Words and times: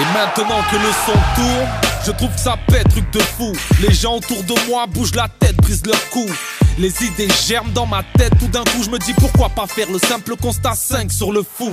Et 0.00 0.04
maintenant 0.12 0.62
que 0.70 0.76
le 0.76 0.92
son 1.06 1.18
tourne, 1.34 1.68
je 2.06 2.12
trouve 2.12 2.32
que 2.32 2.40
ça 2.40 2.56
pète, 2.68 2.88
truc 2.88 3.10
de 3.12 3.18
fou. 3.18 3.52
Les 3.80 3.92
gens 3.92 4.14
autour 4.14 4.44
de 4.44 4.54
moi 4.68 4.86
bougent 4.86 5.16
la 5.16 5.26
tête, 5.40 5.56
brisent 5.56 5.84
leur 5.84 6.08
cou. 6.10 6.26
Les 6.78 7.02
idées 7.04 7.28
germent 7.44 7.72
dans 7.72 7.86
ma 7.86 8.04
tête, 8.16 8.32
tout 8.38 8.46
d'un 8.46 8.62
coup 8.62 8.84
je 8.84 8.90
me 8.90 8.98
dis 8.98 9.12
pourquoi 9.14 9.48
pas 9.48 9.66
faire 9.66 9.90
le 9.90 9.98
simple 9.98 10.36
constat 10.36 10.74
5 10.74 11.10
sur 11.10 11.32
le 11.32 11.42
foot. 11.42 11.72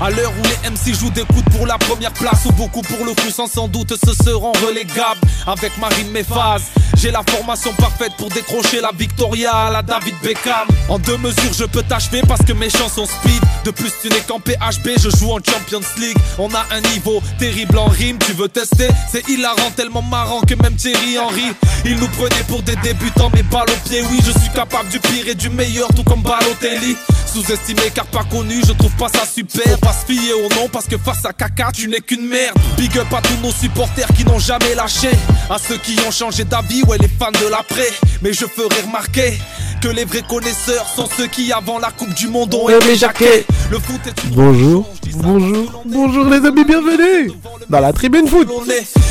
À 0.00 0.10
l'heure 0.10 0.30
où 0.38 0.42
les 0.44 0.70
MC 0.70 0.94
jouent 0.94 1.10
des 1.10 1.24
coudes 1.24 1.48
pour 1.50 1.66
la 1.66 1.78
première 1.78 2.12
place 2.12 2.44
ou 2.44 2.52
beaucoup 2.52 2.82
pour 2.82 3.04
le 3.04 3.14
coup 3.14 3.30
sans 3.30 3.48
sans 3.48 3.66
doute 3.66 3.94
se 3.96 4.12
seront 4.24 4.52
relégables 4.64 5.20
avec 5.46 5.76
Marine 5.78 6.10
Méphase. 6.12 6.62
J'ai 6.96 7.10
la 7.10 7.22
formation 7.28 7.72
parfaite 7.74 8.12
pour 8.16 8.30
décrocher 8.30 8.80
la 8.80 8.90
Victoria 8.96 9.52
à 9.52 9.70
la 9.70 9.82
David 9.82 10.14
Beckham. 10.22 10.66
En 10.88 10.98
deux 10.98 11.18
mesures 11.18 11.52
je 11.56 11.64
peux 11.64 11.82
t'achever 11.82 12.22
parce 12.26 12.42
que 12.42 12.52
mes 12.52 12.70
chansons 12.70 13.06
speed. 13.06 13.42
De 13.64 13.70
plus 13.70 13.92
tu 14.00 14.08
n'es 14.08 14.20
qu'en 14.20 14.40
PHB, 14.40 14.98
je 14.98 15.10
joue 15.10 15.32
en 15.32 15.38
Champions 15.38 15.86
League. 15.98 16.16
On 16.38 16.48
a 16.54 16.64
un 16.70 16.80
niveau 16.92 17.22
terrible 17.38 17.78
en 17.78 17.86
rime, 17.86 18.18
tu 18.18 18.32
veux 18.32 18.48
tester? 18.48 18.88
C'est 19.10 19.28
hilarant, 19.28 19.70
tellement 19.76 20.02
marrant 20.02 20.40
que 20.40 20.54
même 20.54 20.74
Thierry 20.76 21.18
Henry. 21.18 21.52
Il 21.84 21.96
nous 21.96 22.08
prenait 22.08 22.44
pour 22.48 22.62
des 22.62 22.76
débutants 22.76 23.30
mais 23.34 23.42
balles 23.42 23.68
au 23.68 23.88
pied, 23.88 24.02
oui 24.10 24.18
je 24.24 24.30
suis 24.38 24.50
capable 24.54 24.88
du 24.88 24.98
pire 24.98 25.28
et 25.28 25.34
du 25.34 25.50
meilleur 25.50 25.88
tout 25.94 26.04
comme 26.04 26.22
Balotelli. 26.22 26.96
Sous-estimé 27.26 27.90
car 27.94 28.06
pas 28.06 28.24
connu, 28.24 28.62
je 28.66 28.72
trouve 28.72 28.92
pas 28.92 29.08
ça 29.08 29.26
super. 29.26 29.78
Pas 29.80 29.92
se 29.92 30.10
fier 30.10 30.32
au 30.32 30.48
nom 30.54 30.68
parce 30.72 30.86
que 30.86 30.96
face 30.96 31.24
à 31.26 31.32
caca, 31.32 31.70
tu 31.72 31.88
n'es 31.88 32.00
qu'une 32.00 32.26
merde. 32.26 32.56
Big 32.78 32.96
up 32.96 33.12
à 33.12 33.20
tous 33.20 33.36
nos 33.42 33.52
supporters 33.52 34.08
qui 34.16 34.24
n'ont 34.24 34.38
jamais 34.38 34.74
lâché. 34.74 35.10
À 35.50 35.58
ceux 35.58 35.76
qui 35.76 35.98
ont 36.06 36.10
changé 36.10 36.44
d'avis, 36.44 36.82
ouais, 36.86 36.98
les 36.98 37.08
fans 37.08 37.30
de 37.32 37.50
l'après. 37.50 37.88
Mais 38.22 38.32
je 38.32 38.46
ferai 38.46 38.82
remarquer 38.82 39.34
que 39.80 39.88
les 39.88 40.04
vrais 40.04 40.22
connaisseurs 40.22 40.86
sont 40.94 41.08
ceux 41.16 41.26
qui, 41.26 41.52
avant 41.52 41.78
la 41.78 41.90
Coupe 41.90 42.14
du 42.14 42.28
Monde, 42.28 42.54
ont 42.54 42.68
aimé 42.68 42.96
Jacquet. 42.96 43.44
Le 43.70 43.78
foot 43.78 44.00
est 44.06 44.28
Bonjour, 44.32 44.86
bonjour, 45.16 45.82
bonjour 45.84 46.24
les 46.26 46.46
amis, 46.46 46.64
bienvenue 46.64 47.32
dans 47.68 47.80
la 47.80 47.92
tribune 47.92 48.26
foot. 48.28 48.48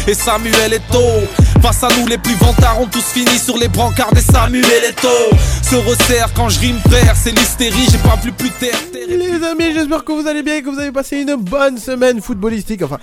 Et 0.07 0.13
Samuel 0.13 0.73
Eto'o 0.73 1.01
Face 1.61 1.83
à 1.83 1.87
nous 1.99 2.07
les 2.07 2.17
plus 2.17 2.35
vantards 2.35 2.79
ont 2.79 2.85
tous 2.85 3.03
fini 3.03 3.37
sur 3.39 3.57
les 3.57 3.67
brancards 3.67 4.13
des 4.13 4.21
Samuel 4.21 4.83
Eto'o 4.89 5.35
Se 5.63 5.75
resserre 5.75 6.29
quand 6.33 6.47
je 6.49 6.59
rime 6.59 6.79
frère 6.87 7.15
C'est 7.15 7.31
l'hystérie 7.31 7.87
j'ai 7.91 7.97
pas 7.97 8.15
vu 8.23 8.31
plus 8.31 8.51
terre 8.51 8.77
Les 9.07 9.43
amis, 9.43 9.73
j'espère 9.73 10.03
que 10.03 10.11
vous 10.11 10.27
allez 10.27 10.43
bien 10.43 10.57
et 10.57 10.61
que 10.61 10.69
vous 10.69 10.79
avez 10.79 10.91
passé 10.91 11.17
une 11.17 11.35
bonne 11.35 11.77
semaine 11.77 12.21
footballistique. 12.21 12.83
Enfin, 12.83 12.99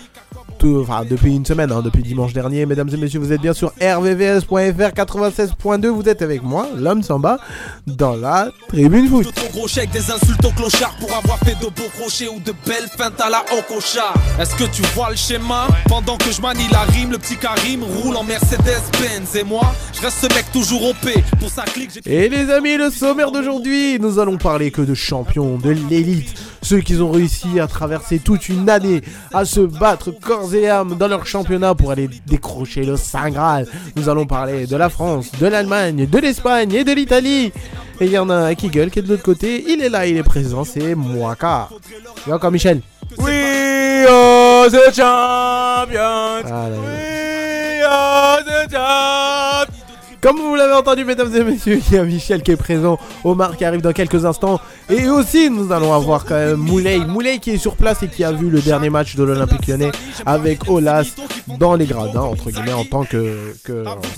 tout, 0.62 0.78
enfin 0.80 1.04
depuis 1.08 1.34
une 1.34 1.44
semaine, 1.44 1.72
hein, 1.72 1.82
depuis 1.84 2.02
dimanche 2.02 2.32
dernier, 2.32 2.66
mesdames 2.66 2.88
et 2.92 2.96
messieurs, 2.96 3.18
vous 3.18 3.32
êtes 3.32 3.40
bien 3.40 3.52
sur 3.52 3.72
rvvs.fr 3.80 4.92
96.2. 4.94 5.86
Vous 5.88 6.08
êtes 6.08 6.22
avec 6.22 6.42
moi, 6.44 6.68
l'homme 6.76 7.02
Samba, 7.02 7.38
dans 7.86 8.14
la 8.14 8.48
tribune 8.68 9.08
foot. 9.08 9.26
De 9.26 9.32
trop 9.32 9.48
gros 9.52 9.66
chèques, 9.66 9.90
des 9.90 10.10
insultes 10.10 10.44
au 10.44 10.50
clochard 10.50 10.94
Pour 11.00 11.12
avoir 11.16 11.38
fait 11.40 11.56
de 11.58 11.66
beaux 11.66 11.90
crochets 11.98 12.28
ou 12.28 12.38
de 12.38 12.52
belles 12.64 12.88
feintes 12.96 13.20
à 13.20 13.28
la 13.28 13.42
Okocha 13.58 14.14
Est-ce 14.38 14.54
que 14.54 14.70
tu 14.70 14.82
vois 14.94 15.10
le 15.10 15.16
schéma? 15.16 15.66
Pendant 15.88 16.16
que 16.16 16.30
je 16.30 16.40
manie 16.40 16.68
la 16.70 16.82
rime, 16.82 17.10
le 17.10 17.18
petit 17.18 17.36
Karim 17.36 17.82
roule 17.82 18.16
en 18.16 18.22
Mercedes-Benz. 18.22 19.34
Et 19.36 19.44
moi, 19.44 19.74
je 19.92 20.00
reste 20.00 20.18
ce 20.20 20.34
mec 20.34 20.44
toujours 20.52 20.90
OP 20.90 21.10
Pour 21.40 21.50
sa 21.50 21.64
clique, 21.64 22.00
Et 22.06 22.28
les 22.28 22.50
amis, 22.50 22.76
le 22.76 22.90
sommaire 22.90 23.32
d'aujourd'hui, 23.32 23.98
nous 23.98 24.20
allons 24.20 24.38
parler 24.38 24.70
que 24.70 24.82
de 24.82 24.94
champions, 24.94 25.58
de 25.58 25.70
l'élite, 25.70 26.34
ceux 26.62 26.80
qui 26.80 26.96
ont 26.96 27.10
réussi 27.10 27.60
à 27.60 27.66
traverser 27.66 28.18
toute 28.18 28.48
une 28.48 28.70
année, 28.70 29.02
à 29.34 29.44
se 29.44 29.60
battre 29.60 30.10
corps 30.10 30.54
et 30.54 30.68
âme 30.68 30.96
dans 30.96 31.08
leur 31.08 31.26
championnat 31.26 31.74
pour 31.74 31.90
aller 31.90 32.08
décrocher 32.26 32.84
le 32.84 32.96
Saint 32.96 33.30
Graal. 33.30 33.66
Nous 33.96 34.08
allons 34.08 34.26
parler 34.26 34.66
de 34.66 34.76
la 34.76 34.88
France, 34.88 35.30
de 35.38 35.46
l'Allemagne, 35.46 36.06
de 36.06 36.18
l'Espagne 36.18 36.72
et 36.72 36.84
de 36.84 36.92
l'Italie. 36.92 37.52
Et 38.00 38.06
il 38.06 38.12
y 38.12 38.18
en 38.18 38.30
a 38.30 38.34
un 38.34 38.54
qui 38.54 38.68
gueule 38.68 38.90
qui 38.90 39.00
est 39.00 39.02
de 39.02 39.08
l'autre 39.08 39.22
côté, 39.22 39.64
il 39.68 39.82
est 39.82 39.88
là, 39.88 40.06
il 40.06 40.16
est 40.16 40.22
présent, 40.22 40.64
c'est 40.64 40.94
Moaka. 40.94 41.68
Et 42.26 42.32
encore 42.32 42.50
Michel? 42.50 42.80
We 43.18 44.06
are 44.08 44.70
the 44.70 44.94
champions. 44.94 46.44
Ah, 46.44 46.68
là, 46.68 46.68
là. 46.70 46.76
We 46.78 47.82
are 47.86 48.38
the 48.44 48.70
champions. 48.70 49.91
Comme 50.22 50.36
vous 50.36 50.54
l'avez 50.54 50.74
entendu, 50.74 51.04
mesdames 51.04 51.34
et 51.34 51.42
messieurs, 51.42 51.80
il 51.84 51.94
y 51.96 51.98
a 51.98 52.04
Michel 52.04 52.44
qui 52.44 52.52
est 52.52 52.56
présent, 52.56 52.96
Omar 53.24 53.56
qui 53.56 53.64
arrive 53.64 53.80
dans 53.80 53.92
quelques 53.92 54.24
instants. 54.24 54.60
Et 54.88 55.08
aussi, 55.08 55.50
nous 55.50 55.72
allons 55.72 55.92
avoir 55.92 56.24
quand 56.24 56.36
même 56.36 56.54
Moulay. 56.54 57.00
Moulay 57.00 57.40
qui 57.40 57.50
est 57.50 57.58
sur 57.58 57.74
place 57.74 58.04
et 58.04 58.08
qui 58.08 58.22
a 58.22 58.30
vu 58.30 58.48
le 58.48 58.60
dernier 58.60 58.88
match 58.88 59.16
de 59.16 59.24
l'Olympique 59.24 59.66
lyonnais 59.66 59.90
avec 60.24 60.70
Olas 60.70 61.16
dans 61.58 61.74
les 61.74 61.86
gradins, 61.86 62.20
entre 62.20 62.52
guillemets, 62.52 62.72
en 62.72 62.84
tant 62.84 63.02
que, 63.04 63.52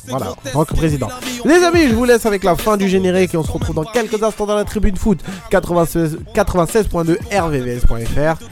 voilà, 0.06 0.34
président. 0.76 1.09
Les 1.47 1.64
amis, 1.64 1.88
je 1.88 1.94
vous 1.94 2.04
laisse 2.04 2.26
avec 2.26 2.44
la 2.44 2.54
fin 2.54 2.76
du 2.76 2.87
générique 2.87 3.32
et 3.32 3.38
on 3.38 3.43
se 3.43 3.50
retrouve 3.50 3.75
dans 3.75 3.84
quelques 3.84 4.22
instants 4.22 4.44
dans 4.44 4.56
la 4.56 4.64
tribune 4.64 4.97
foot 4.97 5.20
96 5.48 6.19
96.2 6.34 7.16
rvvs.fr. 7.32 8.44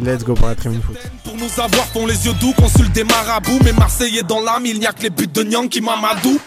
Let's 0.00 0.24
go 0.24 0.34
pour 0.34 0.48
la 0.48 0.56
tribune 0.56 0.82
foot. 0.82 0.96
Pour 1.22 1.36
nous 1.36 1.62
avoir 1.62 1.86
font 1.86 2.06
les 2.06 2.26
yeux 2.26 2.34
doux, 2.40 2.52
consulte 2.54 2.92
des 2.92 3.04
marabouts 3.04 3.60
Mais 3.64 3.72
Marseillais 3.72 4.24
dans 4.24 4.40
l'âme, 4.40 4.66
il 4.66 4.80
n'y 4.80 4.86
a 4.86 4.92
que 4.92 5.04
les 5.04 5.10
buts 5.10 5.28
de 5.28 5.44
Nyang 5.44 5.68
qui 5.68 5.80
Mamadou 5.80 6.40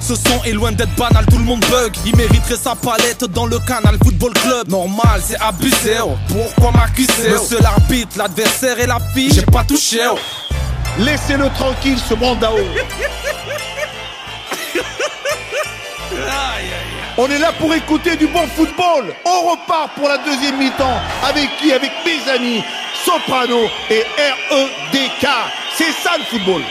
ce 0.00 0.14
son 0.14 0.42
est 0.44 0.52
loin 0.52 0.72
d'être 0.72 0.94
banal, 0.96 1.24
tout 1.26 1.38
le 1.38 1.44
monde 1.44 1.64
bug 1.70 1.92
Il 2.04 2.16
mériterait 2.16 2.56
sa 2.56 2.74
palette 2.74 3.24
dans 3.24 3.46
le 3.46 3.58
canal 3.60 3.96
Football 4.02 4.32
Club 4.34 4.68
Normal, 4.68 5.22
c'est 5.24 5.40
abusé, 5.40 5.96
oh. 6.04 6.16
pourquoi 6.28 6.72
m'accuser 6.72 7.30
Monsieur 7.30 7.58
l'arbitre, 7.60 8.18
l'adversaire 8.18 8.78
et 8.78 8.86
la 8.86 8.98
fille, 9.14 9.32
j'ai 9.32 9.46
pas 9.46 9.64
touché 9.64 10.00
oh. 10.10 10.18
Laissez-le 10.98 11.48
tranquille, 11.50 11.98
ce 12.08 12.14
Mandao. 12.14 12.56
On 17.16 17.30
est 17.30 17.38
là 17.38 17.52
pour 17.58 17.72
écouter 17.74 18.16
du 18.16 18.26
bon 18.26 18.46
football. 18.56 19.14
On 19.24 19.50
repart 19.50 19.92
pour 19.94 20.08
la 20.08 20.18
deuxième 20.18 20.58
mi-temps. 20.58 21.00
Avec 21.28 21.48
qui? 21.60 21.72
Avec 21.72 21.92
mes 22.04 22.30
amis 22.30 22.62
Soprano 23.04 23.66
et 23.90 24.02
REDK. 24.50 25.28
C'est 25.76 25.92
ça 26.02 26.16
le 26.18 26.24
football. 26.24 26.62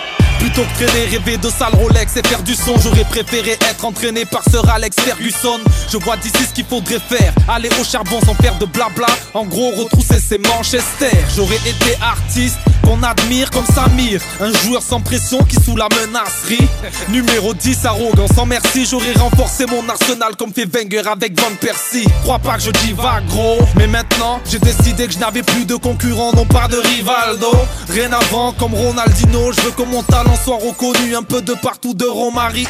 Plutôt 0.43 0.63
que 0.63 0.83
traîner, 0.83 1.05
rêver 1.05 1.37
de 1.37 1.49
sale 1.49 1.73
Rolex 1.73 2.17
et 2.17 2.27
faire 2.27 2.43
du 2.43 2.53
son, 2.53 2.77
j'aurais 2.77 3.05
préféré 3.05 3.51
être 3.51 3.85
entraîné 3.85 4.25
par 4.25 4.43
Sir 4.43 4.61
Alex 4.69 4.97
Ferguson. 4.99 5.57
Je 5.89 5.95
vois 5.95 6.17
d'ici 6.17 6.43
ce 6.45 6.53
qu'il 6.53 6.65
faudrait 6.65 6.99
faire, 6.99 7.33
aller 7.47 7.69
au 7.79 7.83
charbon 7.85 8.19
sans 8.25 8.33
faire 8.33 8.57
de 8.57 8.65
blabla. 8.65 9.07
En 9.33 9.45
gros, 9.45 9.71
retrousser 9.71 10.19
ses 10.19 10.39
Manchester. 10.39 11.15
J'aurais 11.33 11.55
été 11.55 11.97
artiste 12.01 12.57
qu'on 12.83 13.01
admire 13.03 13.49
comme 13.51 13.65
Samir, 13.65 14.19
un 14.41 14.51
joueur 14.51 14.81
sans 14.81 14.99
pression 14.99 15.41
qui 15.43 15.55
sous 15.63 15.77
la 15.77 15.87
menacerie. 15.87 16.67
Numéro 17.09 17.53
10, 17.53 17.85
arrogant 17.85 18.27
sans 18.27 18.45
merci, 18.45 18.85
j'aurais 18.85 19.13
renforcé 19.13 19.65
mon 19.65 19.87
arsenal 19.87 20.35
comme 20.35 20.51
fait 20.51 20.65
Wenger 20.65 21.07
avec 21.09 21.39
Van 21.39 21.55
Persie. 21.61 22.05
Crois 22.23 22.39
pas 22.39 22.57
que 22.57 22.63
je 22.63 22.71
divague 22.71 23.25
gros, 23.27 23.59
mais 23.77 23.87
maintenant 23.87 24.41
j'ai 24.49 24.59
décidé 24.59 25.07
que 25.07 25.13
je 25.13 25.19
n'avais 25.19 25.43
plus 25.43 25.63
de 25.63 25.75
concurrent, 25.75 26.33
non 26.35 26.45
pas 26.45 26.67
de 26.67 26.75
Rivaldo. 26.75 27.53
Rien 27.89 28.11
avant 28.11 28.51
comme 28.51 28.73
Ronaldinho, 28.73 29.53
je 29.53 29.61
veux 29.61 29.71
que 29.71 29.83
mon 29.83 30.03
talent 30.03 30.32
soit 30.35 30.57
reconnu 30.57 31.15
un 31.15 31.23
peu 31.23 31.41
de 31.41 31.53
partout 31.53 31.93
de 31.93 32.05
Romario 32.05 32.67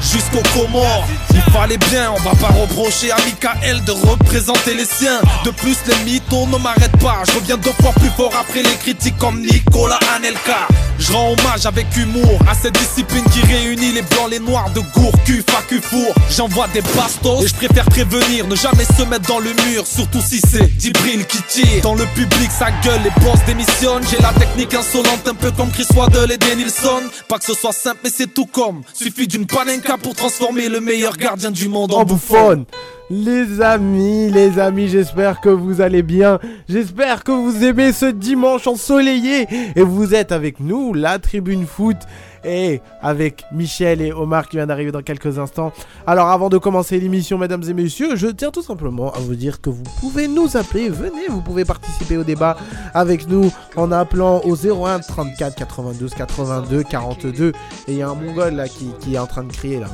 jusqu'au 0.00 0.42
Comores. 0.54 1.04
Il 1.34 1.52
fallait 1.52 1.78
bien, 1.78 2.12
on 2.12 2.20
va 2.20 2.34
pas 2.36 2.52
reprocher 2.54 3.10
à 3.10 3.16
Michael 3.16 3.84
de 3.84 3.92
représenter 3.92 4.74
les 4.74 4.84
siens. 4.84 5.20
De 5.44 5.50
plus, 5.50 5.76
les 5.86 5.96
mythos 6.04 6.46
ne 6.46 6.58
m'arrêtent 6.58 6.98
pas. 6.98 7.22
Je 7.26 7.32
reviens 7.38 7.56
deux 7.56 7.72
fois 7.80 7.92
plus 7.92 8.10
fort 8.10 8.32
après 8.38 8.62
les 8.62 8.76
critiques 8.76 9.18
comme 9.18 9.40
Nicolas 9.40 9.98
Anelka. 10.16 10.68
Je 11.00 11.12
rends 11.12 11.32
hommage 11.32 11.64
avec 11.64 11.86
humour 11.96 12.38
à 12.46 12.54
cette 12.54 12.74
discipline 12.74 13.24
qui 13.32 13.40
réunit 13.40 13.92
les 13.92 14.02
blancs, 14.02 14.30
les 14.30 14.38
noirs 14.38 14.70
de 14.70 14.80
gour, 14.80 15.10
cul, 15.24 15.42
facu, 15.48 15.80
four. 15.80 16.14
J'envoie 16.30 16.68
des 16.68 16.82
bastos 16.82 17.42
et 17.42 17.48
je 17.48 17.54
préfère 17.54 17.86
prévenir, 17.86 18.46
ne 18.46 18.54
jamais 18.54 18.84
se 18.84 19.02
mettre 19.04 19.26
dans 19.26 19.38
le 19.38 19.50
mur, 19.66 19.86
surtout 19.86 20.20
si 20.20 20.40
c'est 20.40 20.70
Djibril 20.78 21.26
qui 21.26 21.42
tire. 21.48 21.82
Dans 21.82 21.94
le 21.94 22.04
public, 22.14 22.50
ça 22.50 22.66
gueule, 22.84 23.00
les 23.02 23.24
boss 23.24 23.40
démissionnent. 23.46 24.04
J'ai 24.10 24.18
la 24.18 24.32
technique 24.34 24.74
insolente, 24.74 25.26
un 25.26 25.34
peu 25.34 25.50
comme 25.52 25.70
Chris 25.70 25.86
Waddle 25.96 26.32
et 26.32 26.38
Denilson. 26.38 27.02
Pas 27.28 27.38
que 27.38 27.46
ce 27.46 27.54
soit 27.54 27.72
simple, 27.72 28.00
mais 28.04 28.10
c'est 28.14 28.32
tout 28.32 28.46
comme. 28.46 28.82
Suffit 28.92 29.26
d'une 29.26 29.46
panenka 29.46 29.96
pour 29.96 30.14
transformer 30.14 30.68
le 30.68 30.80
meilleur 30.80 31.16
gardien 31.16 31.50
du 31.50 31.68
monde 31.68 31.94
en 31.94 32.00
en 32.00 32.04
bouffonne. 32.04 32.66
Les 33.12 33.60
amis, 33.60 34.30
les 34.30 34.60
amis, 34.60 34.86
j'espère 34.86 35.40
que 35.40 35.48
vous 35.48 35.80
allez 35.80 36.04
bien. 36.04 36.38
J'espère 36.68 37.24
que 37.24 37.32
vous 37.32 37.64
aimez 37.64 37.90
ce 37.90 38.06
dimanche 38.06 38.68
ensoleillé. 38.68 39.48
Et 39.74 39.82
vous 39.82 40.14
êtes 40.14 40.30
avec 40.30 40.60
nous, 40.60 40.94
la 40.94 41.18
tribune 41.18 41.66
foot. 41.66 41.96
Et 42.44 42.80
avec 43.02 43.44
Michel 43.52 44.00
et 44.00 44.12
Omar 44.12 44.48
qui 44.48 44.56
vient 44.56 44.66
d'arriver 44.66 44.92
dans 44.92 45.02
quelques 45.02 45.38
instants. 45.38 45.72
Alors 46.06 46.28
avant 46.28 46.48
de 46.48 46.58
commencer 46.58 46.98
l'émission, 46.98 47.38
mesdames 47.38 47.62
et 47.68 47.74
messieurs, 47.74 48.16
je 48.16 48.28
tiens 48.28 48.50
tout 48.50 48.62
simplement 48.62 49.12
à 49.12 49.18
vous 49.18 49.34
dire 49.34 49.60
que 49.60 49.70
vous 49.70 49.82
pouvez 50.00 50.28
nous 50.28 50.56
appeler. 50.56 50.88
Venez, 50.88 51.28
vous 51.28 51.42
pouvez 51.42 51.64
participer 51.64 52.16
au 52.16 52.24
débat 52.24 52.56
avec 52.94 53.28
nous 53.28 53.52
en 53.76 53.92
appelant 53.92 54.40
au 54.44 54.56
01 54.56 55.00
34 55.00 55.54
92 55.56 56.14
82 56.14 56.82
42. 56.84 57.48
Et 57.48 57.52
il 57.88 57.94
y 57.96 58.02
a 58.02 58.08
un 58.08 58.14
mongol 58.14 58.54
là 58.54 58.68
qui, 58.68 58.90
qui 59.00 59.14
est 59.14 59.18
en 59.18 59.26
train 59.26 59.44
de 59.44 59.52
crier 59.52 59.80
là. 59.80 59.86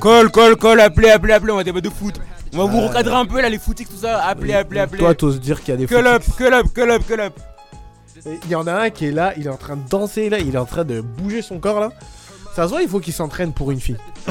Call, 0.00 0.30
call, 0.30 0.56
call, 0.56 0.80
appelez, 0.80 1.10
appelez, 1.10 1.32
appelez, 1.34 1.52
on 1.52 1.56
va 1.56 1.64
débattre 1.64 1.88
de 1.88 1.94
foot. 1.94 2.20
On 2.52 2.58
va 2.58 2.64
vous 2.64 2.80
recadrer 2.80 3.14
un 3.14 3.26
peu 3.26 3.40
là, 3.40 3.48
les 3.48 3.58
footix, 3.58 3.84
tout 3.84 3.96
ça. 3.96 4.24
Appelez, 4.24 4.54
appelez, 4.54 4.80
appelez. 4.80 4.98
Toi, 4.98 5.14
t'oses 5.14 5.40
dire 5.40 5.60
qu'il 5.60 5.68
y 5.68 5.72
a 5.74 5.76
des 5.76 5.86
Call 5.86 6.06
up, 6.06 6.22
call 6.36 6.54
up, 6.54 6.66
call 6.74 6.90
up, 6.90 7.02
call 7.06 7.20
up. 7.20 7.32
Il 8.44 8.50
y 8.50 8.54
en 8.54 8.66
a 8.66 8.72
un 8.74 8.90
qui 8.90 9.06
est 9.06 9.12
là, 9.12 9.32
il 9.36 9.46
est 9.46 9.50
en 9.50 9.56
train 9.56 9.76
de 9.76 9.88
danser 9.88 10.28
là, 10.30 10.38
il 10.38 10.54
est 10.54 10.58
en 10.58 10.64
train 10.66 10.84
de 10.84 11.00
bouger 11.00 11.42
son 11.42 11.58
corps 11.58 11.80
là. 11.80 11.90
Ça 12.54 12.64
se 12.64 12.70
voit, 12.70 12.82
il 12.82 12.88
faut 12.88 13.00
qu'il 13.00 13.12
s'entraîne 13.14 13.52
pour 13.52 13.70
une 13.70 13.80
fille. 13.80 13.96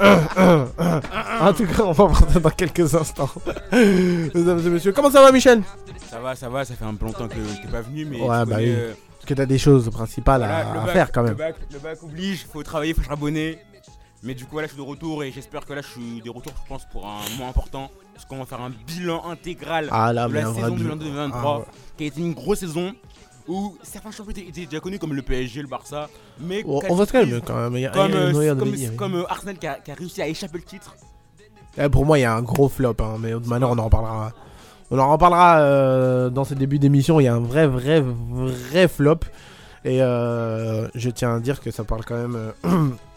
en 0.00 1.52
tout 1.56 1.66
cas, 1.66 1.82
on 1.84 1.92
va 1.92 2.04
voir 2.06 2.18
ça 2.32 2.40
dans 2.40 2.50
quelques 2.50 2.94
instants. 2.94 3.30
Mesdames 3.72 4.60
et 4.66 4.70
messieurs, 4.70 4.92
comment 4.92 5.10
ça 5.10 5.22
va 5.22 5.32
Michel? 5.32 5.62
Ça 6.10 6.18
va, 6.20 6.34
ça 6.34 6.48
va, 6.48 6.64
ça 6.64 6.74
fait 6.74 6.84
un 6.84 6.94
peu 6.94 7.06
longtemps 7.06 7.28
que 7.28 7.34
t'es 7.34 7.68
pas 7.70 7.80
venu, 7.80 8.04
mais 8.04 8.20
Ouais, 8.20 8.44
bah 8.44 8.56
oui. 8.58 8.64
euh, 8.68 8.92
Parce 9.18 9.26
que 9.26 9.34
t'as 9.34 9.46
des 9.46 9.58
choses 9.58 9.88
principales 9.90 10.42
à, 10.42 10.46
Voilà, 10.46 10.72
le 10.74 10.78
à 10.80 10.82
bac- 10.84 10.92
faire 10.92 11.12
quand 11.12 11.22
Le 11.22 11.28
même. 11.28 11.36
bac, 11.36 11.54
le 11.72 11.78
bac 11.78 12.02
oblige, 12.02 12.46
faut 12.52 12.62
travailler, 12.62 12.94
faut 12.94 13.02
charbonner. 13.02 13.58
Mais 14.22 14.34
du 14.34 14.44
coup, 14.44 14.58
là, 14.58 14.64
je 14.64 14.68
suis 14.68 14.76
de 14.78 14.82
retour 14.86 15.24
et 15.24 15.32
j'espère 15.32 15.64
que 15.64 15.72
là, 15.72 15.80
je 15.82 15.88
suis 15.88 16.20
de 16.22 16.30
retour, 16.30 16.52
je 16.62 16.68
pense, 16.68 16.82
pour 16.92 17.06
un 17.06 17.18
moment 17.36 17.48
important. 17.48 17.90
Parce 18.14 18.24
qu'on 18.26 18.38
va 18.38 18.46
faire 18.46 18.60
un 18.60 18.70
bilan 18.86 19.22
intégral 19.30 19.88
Ah 19.90 20.12
là, 20.12 20.28
de 20.28 20.34
la 20.34 20.52
saison 20.52 20.74
bilan. 20.74 20.96
2022-2023, 20.96 21.30
Ah 21.34 21.58
ouais. 21.58 21.64
qui 21.96 22.04
a 22.04 22.06
été 22.06 22.20
une 22.20 22.34
grosse 22.34 22.58
saison 22.60 22.92
où 23.48 23.76
certains 23.82 24.10
champions 24.12 24.32
étaient, 24.36 24.66
déjà 24.66 24.80
connus 24.80 24.98
comme 24.98 25.14
le 25.14 25.22
PSG, 25.22 25.62
le 25.62 25.68
Barça. 25.68 26.08
Mais 26.40 26.62
On, 26.66 26.78
quelle 26.80 26.92
on 26.92 26.94
va 26.94 27.06
se 27.06 27.12
calmer 27.12 27.40
quand 27.44 27.56
même. 27.56 27.74
Il 27.74 27.80
y 27.80 27.86
a- 27.86 27.90
Comme, 27.90 28.12
euh, 28.12 28.54
de 28.54 28.58
comme, 28.60 28.70
dire. 28.72 28.96
comme, 28.96 29.14
euh, 29.16 29.24
Arsenal 29.28 29.58
qui 29.58 29.66
a, 29.66 29.74
qui 29.74 29.90
a 29.90 29.94
réussi 29.94 30.22
à 30.22 30.28
échapper 30.28 30.58
le 30.58 30.64
titre. 30.64 30.94
Eh, 31.78 31.88
pour 31.88 32.04
moi, 32.06 32.18
il 32.18 32.22
y 32.22 32.24
a 32.24 32.34
un 32.34 32.42
gros 32.42 32.68
flop, 32.68 32.96
hein, 33.00 33.16
mais 33.18 33.32
maintenant 33.46 33.72
on 33.74 33.78
en 33.78 33.84
reparlera. 33.86 34.32
On 34.90 34.98
en 34.98 35.10
reparlera 35.10 35.58
euh, 35.60 36.28
dans 36.30 36.44
ce 36.44 36.52
début 36.54 36.78
d'émission. 36.78 37.18
Il 37.18 37.24
y 37.24 37.28
a 37.28 37.34
un 37.34 37.40
vrai, 37.40 37.66
vrai, 37.66 38.02
vrai 38.02 38.88
flop. 38.88 39.20
Et 39.84 40.00
euh, 40.02 40.86
je 40.94 41.08
tiens 41.10 41.36
à 41.36 41.40
dire 41.40 41.60
que 41.60 41.70
ça 41.72 41.82
parle 41.82 42.04
quand 42.04 42.14
même 42.14 42.36
euh, 42.64 42.88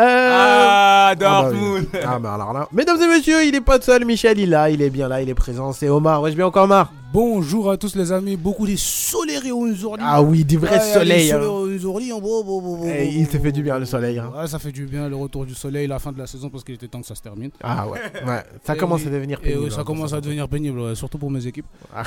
Euh, 0.00 0.30
Ah, 0.32 1.14
bah 1.18 1.42
oui. 1.50 1.58
Dortmund. 1.58 1.86
Ah 2.06 2.18
bah 2.18 2.34
alors 2.34 2.52
là, 2.52 2.68
mesdames 2.72 3.00
et 3.02 3.06
messieurs, 3.08 3.44
il 3.44 3.54
est 3.54 3.60
pas 3.60 3.80
seul, 3.80 4.04
Michel 4.04 4.38
il 4.38 4.44
est 4.44 4.46
là, 4.46 4.70
il 4.70 4.80
est 4.82 4.90
bien 4.90 5.08
là, 5.08 5.20
il 5.20 5.28
est 5.28 5.34
présent, 5.34 5.72
c'est 5.72 5.88
Omar, 5.88 6.22
ouais 6.22 6.30
je 6.30 6.36
bien 6.36 6.46
encore 6.46 6.64
Omar 6.64 6.90
Bonjour 7.12 7.72
à 7.72 7.76
tous 7.76 7.96
les 7.96 8.12
amis, 8.12 8.36
beaucoup 8.36 8.68
de 8.68 8.76
soleil 8.76 9.50
aujourd'hui. 9.50 10.06
Ah 10.08 10.22
oui, 10.22 10.44
du 10.44 10.58
vrai 10.58 10.78
soleil 10.78 11.32
hein. 11.32 11.40
aujourd'hui. 11.40 12.12
Eh, 12.88 13.08
Il 13.08 13.26
te 13.26 13.36
fait 13.36 13.50
du 13.50 13.64
bien 13.64 13.80
le 13.80 13.84
soleil 13.84 14.20
hein. 14.20 14.30
Ouais, 14.32 14.46
ça 14.46 14.60
fait 14.60 14.70
du 14.70 14.86
bien 14.86 15.08
le 15.08 15.16
retour 15.16 15.44
du 15.44 15.54
soleil, 15.54 15.88
la 15.88 15.98
fin 15.98 16.12
de 16.12 16.18
la 16.18 16.28
saison 16.28 16.50
parce 16.50 16.62
qu'il 16.62 16.76
était 16.76 16.86
temps 16.86 17.00
que 17.00 17.08
ça 17.08 17.16
se 17.16 17.22
termine. 17.22 17.50
Ah 17.64 17.88
ouais, 17.88 17.98
ouais, 18.26 18.44
ça 18.62 18.74
Et 18.74 18.78
commence 18.78 19.00
oui, 19.00 19.08
à 19.08 19.10
devenir 19.10 19.40
Et 19.40 19.48
pénible. 19.48 19.64
oui, 19.64 19.70
ça 19.72 19.80
hein, 19.80 19.84
commence 19.84 20.10
ça. 20.10 20.16
à 20.16 20.20
devenir 20.20 20.48
pénible, 20.48 20.78
ouais, 20.78 20.94
surtout 20.94 21.18
pour 21.18 21.32
mes 21.32 21.44
équipes. 21.46 21.66
Ah. 21.92 22.04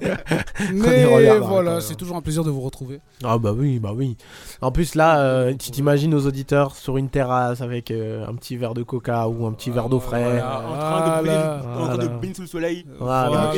Y 0.00 0.72
Mais 0.74 1.38
voilà, 1.38 1.80
c'est 1.80 1.94
toujours 1.94 2.16
un 2.16 2.20
plaisir 2.20 2.44
de 2.44 2.50
vous 2.50 2.60
retrouver. 2.60 3.00
Ah 3.22 3.38
bah 3.38 3.52
oui, 3.56 3.78
bah 3.78 3.92
oui. 3.94 4.16
En 4.60 4.70
plus 4.70 4.94
là, 4.94 5.20
euh, 5.20 5.54
tu 5.54 5.70
t'imagines 5.70 6.10
nos 6.10 6.26
auditeurs 6.26 6.76
sur 6.76 6.98
une 6.98 7.08
terrasse 7.08 7.60
avec 7.62 7.90
euh, 7.90 8.26
un 8.26 8.34
petit 8.34 8.56
verre 8.56 8.74
de 8.74 8.82
coca 8.82 9.26
ou 9.28 9.46
un 9.46 9.52
petit 9.52 9.70
verre 9.70 9.88
d'eau 9.88 10.00
frais. 10.00 10.22
Voilà, 10.22 11.62
en 11.78 11.86
train 11.86 11.98
de 11.98 12.08
baigner 12.20 12.34
sous 12.34 12.42
le 12.42 12.48
soleil. 12.48 12.84
Voilà. 12.98 13.52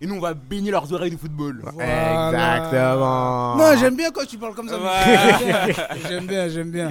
Et 0.00 0.06
nous, 0.06 0.16
on 0.16 0.20
va 0.20 0.31
baigner 0.34 0.70
leurs 0.70 0.92
oreilles 0.92 1.10
de 1.10 1.16
football. 1.16 1.62
Voilà. 1.74 2.28
Exactement. 2.28 3.56
Non, 3.56 3.76
j'aime 3.78 3.96
bien 3.96 4.10
quand 4.10 4.26
tu 4.26 4.38
parles 4.38 4.54
comme 4.54 4.68
ça. 4.68 4.76
Ouais. 4.76 5.72
J'aime 6.08 6.26
bien, 6.26 6.48
j'aime 6.48 6.70
bien. 6.70 6.88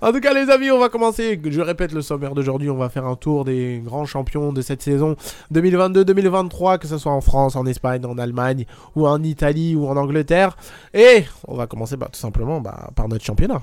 En 0.00 0.12
tout 0.12 0.20
cas, 0.20 0.32
les 0.32 0.50
amis, 0.50 0.70
on 0.70 0.78
va 0.78 0.88
commencer. 0.88 1.40
Je 1.44 1.60
répète 1.60 1.92
le 1.92 2.02
sommaire 2.02 2.34
d'aujourd'hui. 2.34 2.70
On 2.70 2.76
va 2.76 2.88
faire 2.88 3.06
un 3.06 3.16
tour 3.16 3.44
des 3.44 3.82
grands 3.84 4.06
champions 4.06 4.52
de 4.52 4.62
cette 4.62 4.82
saison 4.82 5.16
2022-2023, 5.52 6.78
que 6.78 6.86
ce 6.86 6.98
soit 6.98 7.12
en 7.12 7.20
France, 7.20 7.56
en 7.56 7.66
Espagne, 7.66 8.04
en 8.06 8.18
Allemagne, 8.18 8.66
ou 8.94 9.06
en 9.06 9.22
Italie, 9.22 9.74
ou 9.74 9.86
en 9.86 9.96
Angleterre. 9.96 10.56
Et 10.94 11.24
on 11.46 11.56
va 11.56 11.66
commencer 11.66 11.96
bah, 11.96 12.08
tout 12.12 12.20
simplement 12.20 12.60
bah, 12.60 12.90
par 12.94 13.08
notre 13.08 13.24
championnat. 13.24 13.62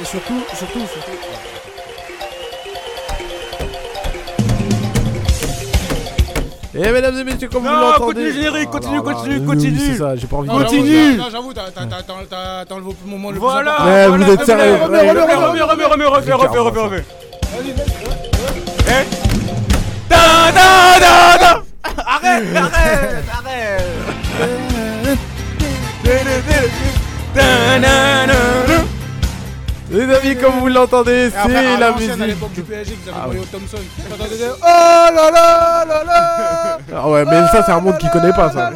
Et 0.00 0.04
surtout, 0.04 0.40
surtout, 0.54 0.80
surtout. 0.80 1.47
Et 6.80 6.92
mesdames 6.92 7.18
et 7.18 7.24
messieurs, 7.24 7.48
comme 7.52 7.64
Non, 7.64 7.70
vous 7.70 7.80
l'entendez. 7.80 7.98
continue, 8.14 8.32
générique, 8.32 8.68
Ah, 8.68 8.72
continue, 8.78 9.02
continue, 9.02 9.38
oui, 9.40 9.46
continue. 9.46 9.78
C'est 9.80 9.96
ça, 9.96 10.14
j'ai 10.16 10.26
pas 10.28 10.36
envie 10.36 10.48
Non, 10.48 10.58
de 10.58 10.64
Continue. 10.64 10.94
j'avoue, 10.94 11.16
Non, 11.18 11.28
j'avoue, 11.30 11.52
t'as- 11.52 11.70
t'as- 11.74 11.86
t'as- 11.86 12.02
t'as- 12.02 12.14
t'as- 12.30 12.64
t'as 12.68 12.74
enlevé 12.76 12.90
au 12.90 13.08
moment 13.08 13.28
le 13.30 13.34
plus 13.34 13.40
Voilà, 13.40 13.72
important. 13.72 13.84
Ouais, 13.92 14.06
voilà, 14.08 14.24
vous 14.26 14.32
êtes 14.32 14.44
sérieux. 14.46 14.74
Remets, 14.84 15.10
remets, 15.10 15.34
remets, 15.62 15.84
remets, 15.84 16.04
refais, 16.06 16.32
refais, 16.32 16.58
refais, 16.58 16.80
refais. 16.80 17.04
Eh 18.86 19.06
Da, 20.08 20.16
da, 20.54 21.00
da, 21.00 21.38
da. 21.38 21.62
Arrête, 22.06 22.56
arrête, 22.56 23.24
arrête. 23.32 23.84
Les 29.90 30.02
amis, 30.14 30.36
comme 30.36 30.58
vous 30.60 30.68
l'entendez, 30.68 31.30
c'est 31.30 31.48
la 31.48 31.90
l'ancienne, 31.90 32.10
à 32.10 32.16
musique. 32.16 32.26
l'époque 32.26 32.52
du 32.52 32.62
PSG, 32.62 32.96
vous 33.02 33.08
avez 33.10 33.18
Ah 33.18 33.46
Thompson. 33.50 33.76
Des- 33.76 34.44
Oh 34.50 34.64
là 35.14 35.30
là 35.30 35.84
là 35.86 36.04
là 36.04 36.78
Ah 36.94 37.08
ouais, 37.08 37.24
mais 37.24 37.46
ça, 37.48 37.62
c'est 37.64 37.72
un 37.72 37.80
monde 37.80 37.96
qui 37.98 38.08
connaît 38.10 38.32
pas 38.32 38.50
ça. 38.50 38.70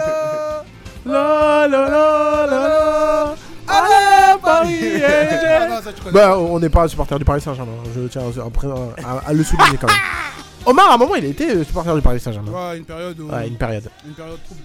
La 1.05 1.67
la 1.69 1.88
la 1.88 2.47
la 2.47 2.56
la. 2.56 3.35
Allez, 3.69 4.41
Paris 4.43 5.03
Ah. 5.05 6.11
Bah, 6.12 6.38
on 6.38 6.59
n'est 6.59 6.69
pas 6.70 6.88
supporter 6.88 7.19
du 7.19 7.25
Paris 7.25 7.41
Saint-Germain. 7.41 7.73
Je 7.94 8.06
tiens 8.08 8.23
à, 8.23 9.11
à- 9.11 9.29
à 9.29 9.32
le 9.32 9.43
souligner 9.44 9.76
quand 9.79 9.88
même. 9.88 9.97
Omar, 10.67 10.91
à 10.93 10.94
un 10.94 10.99
moment, 10.99 11.15
il 11.17 11.25
était 11.26 11.62
supporter 11.65 11.94
du 11.94 12.00
Paris 12.03 12.20
Saint-Germain. 12.20 12.50
Ouais, 12.53 12.79
une 12.79 12.85
période 12.85 13.19
où. 13.20 13.29
Ouais, 13.31 13.49
une 13.49 13.56
période. 13.56 13.91
Une 14.06 14.15
période 14.15 14.38
trouble. 14.44 14.61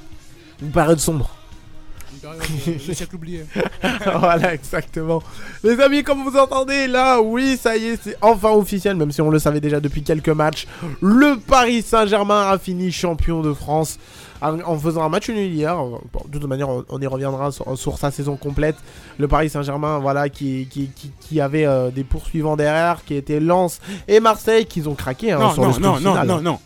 Une 0.62 0.72
période 0.72 1.00
sombre. 1.00 1.30
Le 2.68 2.94
siècle 2.94 3.16
oublié. 3.16 3.46
voilà, 4.20 4.54
exactement. 4.54 5.22
Les 5.64 5.80
amis, 5.80 6.04
comme 6.04 6.24
vous 6.24 6.38
entendez 6.38 6.88
là, 6.88 7.22
oui, 7.22 7.58
ça 7.58 7.78
y 7.78 7.86
est, 7.86 8.00
c'est 8.02 8.18
enfin 8.22 8.52
officiel, 8.52 8.96
même 8.96 9.12
si 9.12 9.22
on 9.22 9.30
le 9.30 9.40
savait 9.40 9.62
déjà 9.62 9.80
depuis 9.80 10.04
quelques 10.04 10.30
matchs. 10.30 10.68
Le 11.02 11.38
Paris 11.40 11.82
Saint-Germain 11.82 12.50
a 12.50 12.58
fini 12.58 12.92
champion 12.92 13.42
de 13.42 13.54
France 13.54 14.00
en 14.42 14.60
en 14.62 14.78
faisant 14.78 15.04
un 15.04 15.10
match 15.10 15.30
nul 15.30 15.52
hier. 15.52 15.76
Bon, 15.76 16.00
de 16.28 16.38
toute 16.38 16.48
manière, 16.48 16.70
on, 16.70 17.02
y 17.02 17.08
reviendra 17.08 17.52
sur, 17.52 17.78
sur 17.78 17.98
sa 17.98 18.12
saison 18.12 18.36
complète. 18.36 18.76
Le 19.18 19.28
Paris 19.28 19.50
Saint-Germain, 19.50 20.00
voilà, 20.00 20.30
qui, 20.30 20.68
qui, 20.70 20.90
qui, 20.96 21.12
qui 21.20 21.42
avait 21.42 21.66
euh, 21.66 21.90
des 21.90 22.04
poursuivants 22.04 22.56
derrière, 22.56 23.04
qui 23.04 23.16
étaient 23.16 23.40
Lens 23.40 23.80
et 24.08 24.20
Marseille, 24.20 24.66
qui 24.66 24.86
ont 24.88 24.96
craqué 24.96 25.32
hein, 25.32 25.40
Non, 25.40 25.54
sur 25.54 25.66
le 25.66 25.80
non, 25.80 26.00
non, 26.00 26.24
non, 26.24 26.42
non. 26.42 26.60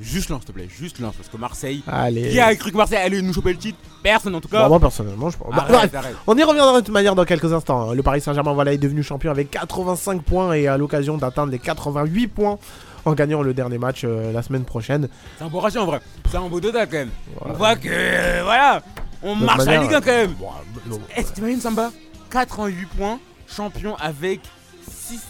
Juste 0.00 0.28
lance, 0.28 0.40
s'il 0.42 0.48
te 0.48 0.52
plaît, 0.52 0.68
juste 0.68 0.98
lance, 0.98 1.14
parce 1.16 1.28
que 1.30 1.36
Marseille. 1.38 1.82
Allez. 1.86 2.28
Qui 2.30 2.38
a 2.40 2.54
cru 2.54 2.70
que 2.70 2.76
Marseille 2.76 2.98
allait 2.98 3.22
nous 3.22 3.32
choper 3.32 3.52
le 3.52 3.58
titre? 3.58 3.78
Personne 4.02 4.34
en 4.34 4.40
tout 4.42 4.48
Bon, 4.48 4.58
cas. 4.58 4.68
moi 4.68 4.78
personnellement, 4.78 5.30
je 5.30 5.38
pense. 5.38 5.54
Bah, 5.54 5.66
Arrête. 5.68 5.94
On 6.26 6.36
y 6.36 6.42
reviendra 6.42 6.74
de 6.80 6.84
toute 6.84 6.92
manière 6.92 7.14
dans 7.14 7.24
quelques 7.24 7.52
instants. 7.52 7.90
hein. 7.90 7.94
Le 7.94 8.02
Paris 8.02 8.20
Saint-Germain 8.20 8.52
voilà, 8.52 8.72
est 8.74 8.78
devenu 8.78 9.02
champion 9.02 9.30
avec 9.30 9.50
85 9.50 10.22
points 10.22 10.52
et 10.52 10.68
a 10.68 10.76
l'occasion 10.76 11.16
d'atteindre 11.16 11.50
les 11.50 11.58
88 11.58 12.26
points 12.28 12.58
en 13.06 13.14
gagnant 13.14 13.40
le 13.42 13.54
dernier 13.54 13.78
match 13.78 14.02
euh, 14.04 14.32
la 14.32 14.42
semaine 14.42 14.64
prochaine. 14.64 15.08
C'est 15.38 15.44
un 15.44 15.48
beau 15.48 15.60
ratio 15.60 15.80
en 15.80 15.86
vrai. 15.86 16.00
C'est 16.30 16.36
un 16.36 16.48
beau 16.48 16.60
total 16.60 16.86
quand 16.90 16.96
même. 16.98 17.10
Voilà. 17.38 17.54
On 17.54 17.56
voit 17.56 17.76
que. 17.76 17.88
euh, 17.90 18.40
voilà. 18.44 18.82
On 19.22 19.34
De 19.36 19.44
marche 19.44 19.62
à 19.62 19.64
la 19.76 19.80
Ligue 19.82 19.94
1 19.94 20.00
quand 20.02 20.06
même. 20.12 20.32
Bon, 20.34 20.48
non. 20.90 21.00
Est-ce 21.16 21.30
que 21.30 21.34
t'imagines 21.36 21.60
Samba? 21.60 21.90
88 22.30 22.86
points, 22.98 23.18
champion 23.48 23.96
avec 23.96 24.40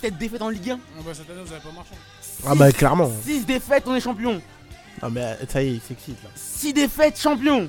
6-7 0.03 0.17
défaites 0.19 0.43
en 0.43 0.49
Ligue 0.49 0.71
1 0.71 0.79
Ah 0.99 1.03
bah, 1.07 1.13
cette 1.15 1.31
année, 1.31 1.41
vous 1.47 1.53
avez 1.53 1.61
pas 1.63 1.69
marché. 1.75 1.93
Ah 2.47 2.55
bah 2.55 2.71
clairement. 2.73 3.11
6 3.25 3.47
défaites, 3.47 3.85
on 3.87 3.95
est 3.95 4.01
champion. 4.01 4.41
Ah 5.03 5.09
mais 5.11 5.37
ça 5.49 5.63
y 5.63 5.69
est, 5.69 5.73
il 5.75 5.81
s'excite 5.81 6.23
là. 6.23 6.31
6 6.35 6.73
défaites, 6.73 7.19
champion. 7.21 7.69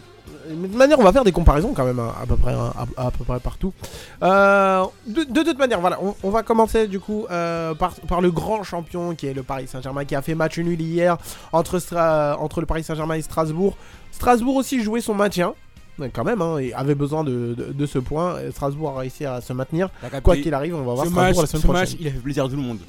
Mais 0.50 0.56
de 0.56 0.68
toute 0.68 0.75
manière, 0.75 1.00
on 1.00 1.03
va 1.03 1.13
faire 1.13 1.24
des 1.24 1.31
comparaisons 1.31 1.74
quand 1.74 1.85
même 1.85 2.00
hein, 2.00 2.13
à, 2.21 2.25
peu 2.25 2.35
près 2.35 2.53
hein, 2.53 2.74
à, 2.97 3.07
à 3.07 3.12
peu 3.12 3.24
près 3.24 3.39
partout. 3.39 3.74
Euh, 4.23 4.83
de, 5.07 5.23
de 5.23 5.44
toute 5.44 5.57
manière, 5.57 5.80
voilà, 5.80 5.99
on, 6.02 6.16
on 6.23 6.30
va 6.30 6.44
commencer 6.44 6.87
du 6.87 6.99
coup 6.99 7.25
euh, 7.31 7.73
par, 7.75 7.94
par 7.95 8.19
le 8.21 8.30
grand 8.31 8.63
champion 8.63 9.16
qui 9.16 9.28
est 9.28 9.33
le 9.33 9.44
Paris 9.44 9.68
Saint-Germain 9.68 10.04
qui 10.06 10.16
a 10.16 10.21
fait 10.21 10.35
match 10.35 10.57
nul 10.57 10.80
hier 10.81 11.18
entre, 11.54 11.80
Stra- 11.80 12.35
entre 12.37 12.59
le 12.59 12.66
Paris 12.66 12.83
Saint-Germain 12.83 13.16
et 13.16 13.21
Strasbourg. 13.21 13.78
Strasbourg 14.11 14.56
aussi 14.56 14.81
jouait 14.83 14.99
son 15.02 15.13
maintien. 15.13 15.54
mais 15.97 16.09
Quand 16.09 16.23
même, 16.25 16.42
hein, 16.42 16.57
et 16.57 16.73
avait 16.73 16.95
besoin 16.95 17.23
de, 17.23 17.54
de- 17.57 17.71
de 17.73 17.85
ce 17.85 17.99
point. 17.99 18.40
Et 18.42 18.52
Strasbourg 18.52 18.95
a 18.97 18.99
réussi 18.99 19.25
à 19.25 19.40
se 19.42 19.54
maintenir. 19.54 19.90
Quoi 20.23 20.35
qu'il 20.37 20.54
arrive, 20.54 20.75
on 20.75 20.83
va 20.83 20.94
voir 20.94 21.06
ce 21.06 21.11
Strasbourg 21.11 21.23
match, 21.23 21.37
la 21.42 21.47
semaine 21.47 21.61
ce 21.61 21.68
prochaine. 21.68 21.83
match, 21.90 21.97
il 22.02 22.07
a 22.07 22.11
fait 22.11 22.18
plaisir 22.19 22.45
à 22.45 22.49
tout 22.49 22.56
le 22.57 22.61
monde. 22.61 22.80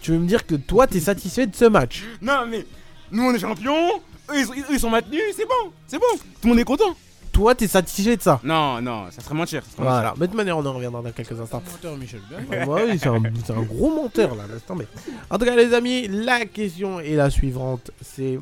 Tu 0.00 0.12
veux 0.12 0.18
me 0.18 0.26
dire 0.26 0.46
que 0.46 0.54
toi, 0.54 0.86
t'es 0.86 1.00
satisfait 1.00 1.46
de 1.46 1.54
ce 1.56 1.64
match? 1.66 2.02
Non 2.22 2.44
mais, 2.50 2.66
nous 3.12 3.22
on 3.22 3.32
est 3.34 3.38
champions, 3.38 3.88
eux 4.30 4.38
ils, 4.38 4.46
sont- 4.46 4.52
eux, 4.54 4.64
ils 4.72 4.80
sont 4.80 4.90
maintenus, 4.90 5.22
c'est 5.36 5.44
bon, 5.46 5.72
c'est 5.86 5.98
bon. 5.98 6.06
Tout 6.16 6.44
le 6.44 6.48
monde 6.50 6.58
est 6.58 6.64
content. 6.64 6.94
Toi, 7.32 7.56
t'es 7.56 7.66
satisfait 7.66 8.16
de 8.16 8.22
ça 8.22 8.38
Non, 8.44 8.80
non, 8.80 9.06
ça 9.10 9.20
serait 9.20 9.34
mentir. 9.34 9.64
ça 9.64 9.70
serait 9.72 9.82
Voilà. 9.82 10.14
Mais 10.16 10.26
de 10.26 10.26
toute 10.26 10.36
manière, 10.36 10.56
on 10.56 10.64
en 10.64 10.72
reviendra 10.72 11.02
dans 11.02 11.10
quelques 11.10 11.32
instants. 11.40 11.62
Menteur, 11.68 11.96
Michel. 11.96 12.20
Bien. 12.28 12.38
Ah 12.52 12.64
bah 12.64 12.76
oui, 12.86 12.96
c'est 12.96 13.08
un, 13.08 13.20
c'est 13.44 13.52
un 13.52 13.62
gros 13.62 13.92
menteur 13.92 14.36
là, 14.36 14.44
laisse 14.52 14.64
tomber. 14.64 14.86
En 15.30 15.36
tout 15.38 15.44
cas, 15.44 15.56
les 15.56 15.74
amis, 15.74 16.06
la 16.06 16.46
question 16.46 17.00
est 17.00 17.16
la 17.16 17.30
suivante 17.30 17.90
c'est 18.00 18.38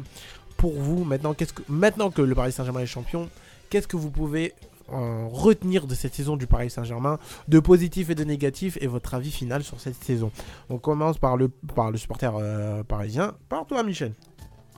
pour 0.59 0.75
vous, 0.75 1.05
maintenant, 1.05 1.33
qu'est-ce 1.33 1.55
que, 1.55 1.63
maintenant 1.69 2.11
que 2.11 2.21
le 2.21 2.35
Paris 2.35 2.53
Saint-Germain 2.53 2.81
est 2.81 2.87
champion, 2.87 3.31
qu'est-ce 3.71 3.89
que 3.89 3.97
vous 3.97 4.11
pouvez 4.11 4.53
euh, 4.93 5.25
retenir 5.33 5.87
de 5.87 5.95
cette 5.95 6.15
saison 6.15 6.37
du 6.37 6.47
Paris 6.47 6.69
Saint-Germain, 6.69 7.19
de 7.49 7.59
positif 7.61 8.11
et 8.11 8.15
de 8.15 8.25
négatif, 8.25 8.77
et 8.83 8.87
votre 8.89 9.15
avis 9.15 9.31
final 9.33 9.65
sur 9.65 9.81
cette 9.81 10.05
saison? 10.05 10.31
On 10.69 10.77
commence 10.77 11.17
par 11.17 11.39
le, 11.39 11.49
par 11.49 11.91
le 11.91 11.97
supporter 11.97 12.31
euh, 12.39 12.83
parisien, 12.83 13.33
par 13.49 13.65
toi, 13.67 13.83
Michel. 13.83 14.13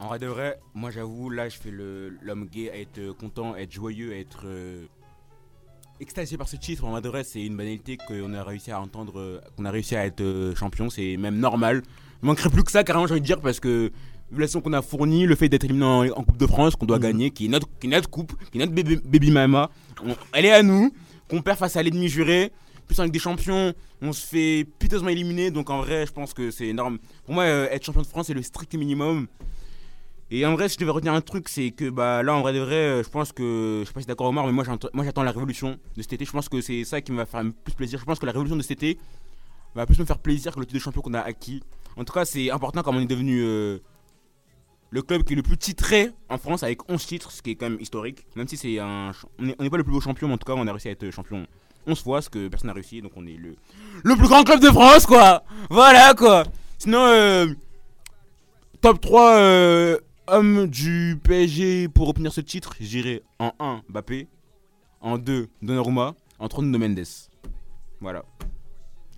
En 0.04 0.08
vrai 0.08 0.18
de 0.18 0.26
vrai, 0.26 0.58
moi 0.74 0.90
j'avoue, 0.90 1.30
là 1.30 1.48
je 1.48 1.56
fais 1.56 1.70
l'homme 1.70 2.44
gay 2.52 2.70
à 2.70 2.76
être 2.78 2.98
euh, 2.98 3.14
content, 3.14 3.54
à 3.54 3.60
être 3.60 3.72
joyeux, 3.72 4.12
à 4.12 4.16
être 4.16 4.42
euh, 4.44 4.84
extasié 5.98 6.36
par 6.36 6.46
ce 6.46 6.56
titre. 6.56 6.84
En 6.84 6.90
vrai 6.90 7.00
de 7.00 7.08
vrai, 7.08 7.24
c'est 7.24 7.42
une 7.42 7.56
banalité 7.56 7.96
qu'on 7.96 8.34
a 8.34 8.44
réussi 8.44 8.70
à 8.70 8.78
entendre, 8.82 9.18
euh, 9.18 9.40
qu'on 9.56 9.64
a 9.64 9.70
réussi 9.70 9.96
à 9.96 10.04
être 10.04 10.20
euh, 10.20 10.54
champion, 10.54 10.90
c'est 10.90 11.16
même 11.16 11.38
normal. 11.38 11.80
Il 12.22 12.26
manquerait 12.26 12.50
plus 12.50 12.62
que 12.64 12.70
ça, 12.70 12.84
carrément, 12.84 13.06
j'ai 13.06 13.12
envie 13.14 13.22
de 13.22 13.26
dire, 13.26 13.40
parce 13.40 13.60
que 13.60 13.90
vu 14.30 14.42
la 14.46 14.60
qu'on 14.60 14.74
a 14.74 14.82
fournie, 14.82 15.24
le 15.24 15.36
fait 15.36 15.48
d'être 15.48 15.64
éliminé 15.64 15.86
en, 15.86 16.00
en 16.18 16.22
Coupe 16.22 16.36
de 16.36 16.46
France, 16.46 16.76
qu'on 16.76 16.84
doit 16.84 16.98
Mhm. 16.98 17.02
gagner, 17.02 17.30
qui 17.30 17.46
est, 17.46 17.48
notre, 17.48 17.68
qui 17.80 17.86
est 17.86 17.90
notre 17.90 18.10
coupe, 18.10 18.34
qui 18.50 18.58
est 18.58 18.60
notre 18.60 18.72
baby, 18.74 18.96
baby 18.96 19.30
mama, 19.30 19.70
on- 20.04 20.14
elle 20.34 20.44
est 20.44 20.52
à 20.52 20.62
nous, 20.62 20.92
qu'on 21.30 21.40
perd 21.40 21.56
face 21.58 21.76
à 21.76 21.82
l'ennemi 21.82 22.08
juré. 22.08 22.52
Plus 22.86 23.00
avec 23.00 23.10
des 23.10 23.18
champions, 23.18 23.72
on 24.02 24.12
se 24.12 24.26
fait 24.26 24.66
piteusement 24.78 25.08
éliminer, 25.08 25.50
donc 25.50 25.70
en 25.70 25.78
vrai, 25.78 26.04
je 26.06 26.12
pense 26.12 26.34
que 26.34 26.50
c'est 26.50 26.66
énorme. 26.66 26.98
Pour 27.24 27.32
moi, 27.32 27.44
euh, 27.44 27.68
être 27.70 27.82
champion 27.86 28.02
de 28.02 28.06
France, 28.06 28.26
c'est 28.26 28.34
le 28.34 28.42
strict 28.42 28.74
minimum. 28.74 29.28
Et 30.36 30.44
en 30.46 30.54
vrai, 30.54 30.68
si 30.68 30.74
je 30.74 30.80
devais 30.80 30.90
retenir 30.90 31.12
un 31.14 31.20
truc, 31.20 31.48
c'est 31.48 31.70
que 31.70 31.90
bah, 31.90 32.22
là, 32.22 32.34
en 32.34 32.40
vrai 32.40 32.52
de 32.52 32.58
vrai, 32.58 32.74
euh, 32.74 33.02
je 33.04 33.08
pense 33.08 33.30
que. 33.32 33.80
Je 33.82 33.86
sais 33.86 33.92
pas 33.92 34.00
si 34.00 34.06
d'accord, 34.06 34.26
Omar, 34.28 34.46
mais 34.46 34.52
moi, 34.52 34.64
j'attends- 34.64 35.22
la 35.22 35.30
révolution 35.30 35.78
de 35.96 36.02
cet 36.02 36.14
été. 36.14 36.24
Je 36.24 36.32
pense 36.32 36.48
que 36.48 36.60
c'est 36.60 36.82
ça 36.84 37.00
qui 37.00 37.12
me 37.12 37.18
va 37.18 37.26
faire 37.26 37.42
plus 37.64 37.74
plaisir. 37.74 37.98
Je 38.00 38.04
pense 38.04 38.18
que 38.18 38.26
la 38.26 38.32
révolution 38.32 38.56
de 38.56 38.62
cet 38.62 38.72
été 38.82 38.98
va 39.74 39.86
plus 39.86 39.98
me 39.98 40.04
faire 40.04 40.18
plaisir 40.18 40.52
que 40.54 40.60
le 40.60 40.66
titre 40.66 40.78
de 40.78 40.82
champion 40.82 41.02
qu'on 41.02 41.14
a 41.14 41.20
acquis. 41.20 41.62
En 41.96 42.04
tout 42.04 42.12
cas, 42.12 42.24
c'est 42.24 42.50
important 42.50 42.82
comme 42.82 42.96
on 42.96 43.00
est 43.00 43.06
devenu 43.06 43.42
euh, 43.44 43.78
le 44.90 45.02
club 45.02 45.22
qui 45.22 45.34
est 45.34 45.36
le 45.36 45.42
plus 45.42 45.56
titré 45.56 46.10
en 46.28 46.38
France 46.38 46.62
avec 46.64 46.90
11 46.90 47.04
titres, 47.06 47.30
ce 47.30 47.40
qui 47.42 47.50
est 47.50 47.54
quand 47.54 47.70
même 47.70 47.80
historique. 47.80 48.26
Même 48.34 48.48
si 48.48 48.56
c'est 48.56 48.78
un. 48.80 49.12
ch- 49.12 49.26
On 49.38 49.44
n'est 49.44 49.54
on 49.58 49.62
n'est 49.62 49.70
pas 49.70 49.76
le 49.76 49.84
plus 49.84 49.92
beau 49.92 50.00
champion, 50.00 50.26
mais 50.28 50.34
en 50.34 50.38
tout 50.38 50.46
cas, 50.46 50.54
on 50.58 50.66
a 50.66 50.72
réussi 50.72 50.88
à 50.88 50.92
être 50.92 51.10
champion 51.12 51.46
11 51.86 52.02
fois, 52.02 52.22
ce 52.22 52.28
que 52.30 52.48
personne 52.48 52.68
n'a 52.68 52.74
réussi. 52.74 53.00
Donc, 53.02 53.12
on 53.14 53.24
est 53.26 53.36
le, 53.36 53.54
le 54.02 54.16
plus 54.16 54.26
grand 54.26 54.42
club 54.42 54.58
de 54.60 54.68
France, 54.70 55.06
quoi. 55.06 55.44
Voilà, 55.70 56.14
quoi. 56.14 56.42
Sinon, 56.78 57.04
euh, 57.06 57.46
top 58.80 59.00
3 59.00 59.36
euh, 59.36 59.98
hommes 60.26 60.66
du 60.66 61.18
PSG 61.22 61.88
pour 61.88 62.08
obtenir 62.08 62.32
ce 62.32 62.40
titre, 62.40 62.74
j'irai 62.80 63.22
en 63.38 63.52
1 63.58 63.82
Mbappé, 63.88 64.28
en 65.00 65.18
2 65.18 65.48
Donnarumma, 65.62 66.14
en 66.38 66.48
3 66.48 66.64
Nuno 66.64 66.78
Mendes. 66.78 67.04
Voilà. 68.00 68.24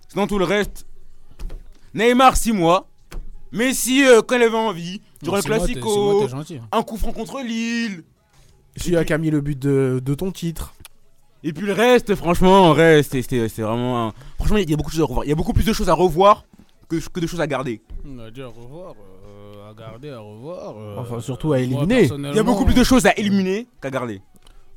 Sinon 0.09 0.27
tout 0.27 0.37
le 0.39 0.45
reste, 0.45 0.85
Neymar 1.93 2.35
6 2.37 2.53
mois, 2.53 2.87
Messi 3.51 4.03
euh, 4.05 4.21
quand 4.21 4.35
il 4.35 4.43
avait 4.43 4.57
envie, 4.57 5.01
durant 5.21 5.37
le 5.37 5.41
C'est 5.41 5.49
c'est 5.49 5.55
classico, 5.57 6.27
gentil. 6.27 6.59
un 6.71 6.83
coup 6.83 6.97
franc 6.97 7.11
contre 7.13 7.41
Lille. 7.41 8.03
Celui 8.75 9.03
qui 9.05 9.13
a 9.13 9.17
mis 9.17 9.31
le 9.31 9.41
but 9.41 9.57
de, 9.57 10.01
de 10.03 10.13
ton 10.13 10.31
titre. 10.31 10.73
Et 11.43 11.53
puis 11.53 11.65
le 11.65 11.73
reste, 11.73 12.13
franchement, 12.15 12.69
en 12.69 12.73
vrai, 12.73 13.01
c'était- 13.03 13.21
c'était 13.21 13.49
c'était 13.49 13.61
vraiment. 13.63 14.07
un- 14.09 14.13
Franchement, 14.35 14.57
il 14.57 14.69
y 14.69 14.73
a 14.73 14.77
beaucoup 14.77 14.89
de 14.91 14.95
choses 14.95 15.01
à 15.03 15.05
revoir. 15.07 15.25
Il 15.25 15.29
y 15.29 15.31
a 15.31 15.35
beaucoup 15.35 15.53
plus 15.53 15.65
de 15.65 15.73
choses 15.73 15.89
à 15.89 15.93
revoir 15.93 16.45
que, 16.89 16.95
que 17.09 17.19
de 17.19 17.27
choses 17.27 17.41
à 17.41 17.47
garder. 17.47 17.81
On 18.05 18.19
a 18.19 18.29
dit 18.29 18.41
à 18.41 18.47
revoir, 18.47 18.91
euh, 18.91 19.16
à 19.69 19.73
garder, 19.73 20.09
à 20.09 20.19
revoir. 20.19 20.77
euh, 20.77 20.95
Enfin, 20.97 21.19
surtout 21.19 21.53
à 21.53 21.57
moi, 21.57 21.59
éliminer. 21.83 22.03
Il 22.05 22.35
y 22.35 22.39
a 22.39 22.43
beaucoup 22.43 22.65
plus 22.65 22.75
de 22.75 22.83
choses 22.83 23.05
à 23.05 23.13
éliminer 23.17 23.67
qu'à 23.81 23.89
garder. 23.89 24.21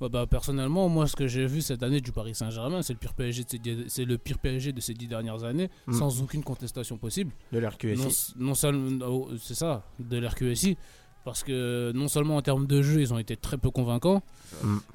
Bah, 0.01 0.09
bah, 0.09 0.27
personnellement, 0.27 0.89
moi, 0.89 1.07
ce 1.07 1.15
que 1.15 1.27
j'ai 1.27 1.47
vu 1.47 1.61
cette 1.61 1.83
année 1.83 2.01
du 2.01 2.11
Paris 2.11 2.35
Saint-Germain, 2.35 2.81
c'est 2.81 2.95
le 2.95 2.99
pire 2.99 3.13
PSG 3.13 3.45
de 3.45 3.51
ces, 3.51 3.59
dix- 3.59 3.85
c'est 3.89 4.07
le 4.07 4.17
pire 4.17 4.39
PSG 4.39 4.73
de 4.73 4.81
ces 4.81 4.95
dix 4.95 5.07
dernières 5.07 5.45
années, 5.45 5.69
Mm. 5.87 5.93
sans 5.93 6.23
aucune 6.23 6.43
contestation 6.43 6.97
possible. 6.97 7.33
De 7.53 7.59
l'RQSI. 7.59 7.97
Non, 8.39 8.47
non 8.47 8.55
seulement, 8.55 9.05
oh, 9.07 9.29
c'est 9.39 9.55
ça, 9.55 9.85
de 9.99 10.17
l'RQSI, 10.19 10.79
parce 11.25 11.43
que 11.43 11.93
non 11.95 12.09
seulement 12.09 12.37
en 12.37 12.43
termes 12.43 12.67
de 12.67 12.83
jeu, 12.83 13.01
ils 13.01 13.13
ont 13.13 13.19
été 13.19 13.37
très 13.37 13.57
peu 13.59 13.71
convaincants. 13.71 14.23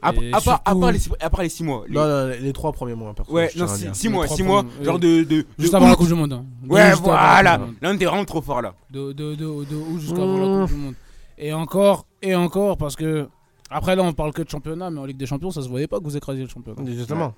À, 0.01 0.11
Et 0.13 0.29
à 0.33 0.41
part, 0.41 0.61
à 0.65 0.71
surtout- 0.71 0.79
part 0.81 0.91
les, 0.91 0.99
six- 0.99 1.11
à 1.19 1.29
part 1.29 1.41
les 1.41 1.49
6 1.49 1.63
mois. 1.63 1.83
les- 1.87 1.95
Non, 1.95 2.07
non, 2.07 2.27
les 2.41 2.53
trois 2.53 2.71
premiers 2.73 2.95
mois, 2.95 3.13
perso. 3.13 3.31
ouais, 3.31 3.49
non, 3.55 3.65
tiens 3.65 3.73
à 3.73 3.77
dire. 3.77 3.95
6 3.95 4.03
Les 4.07 4.13
mois, 4.13 4.25
trois 4.25 4.37
6 4.37 4.43
mois. 4.43 4.63
premiers, 4.63 4.85
Genre 4.85 4.99
de. 4.99 5.23
de, 5.23 5.45
Juste 5.57 5.71
de 5.71 5.77
avant 5.77 5.89
la. 5.89 5.95
Coupe 5.95 6.07
du 6.07 6.13
Monde. 6.13 6.33
hein. 6.33 6.45
Ouais, 6.67 6.89
Juste 6.89 7.01
voilà. 7.03 7.41
Là, 7.43 7.59
on 7.83 7.93
était 7.95 8.05
vraiment 8.05 8.25
trop 8.25 8.41
fort 8.41 8.61
là. 8.61 8.73
de, 8.91 9.11
de, 9.13 9.35
de, 9.35 9.65
jusqu'avant 9.99 10.37
la 10.59 10.65
Coupe 10.65 10.75
du 10.75 10.81
Monde. 10.81 10.95
Et 11.37 11.53
encore, 11.53 12.05
et 12.21 12.35
encore, 12.35 12.77
parce 12.77 12.95
que 12.95 13.27
après 13.69 13.95
là 13.95 14.03
on 14.03 14.13
parle 14.13 14.31
que 14.33 14.41
de 14.41 14.49
championnat, 14.49 14.89
mais 14.89 14.99
en 14.99 15.05
Ligue 15.05 15.17
des 15.17 15.25
Champions 15.25 15.51
ça 15.51 15.61
se 15.61 15.67
voyait 15.69 15.87
pas 15.87 15.99
que 15.99 16.03
vous 16.05 16.15
écrasiez 16.17 16.43
le 16.43 16.49
championnat. 16.49 16.81
Justement. 16.91 17.33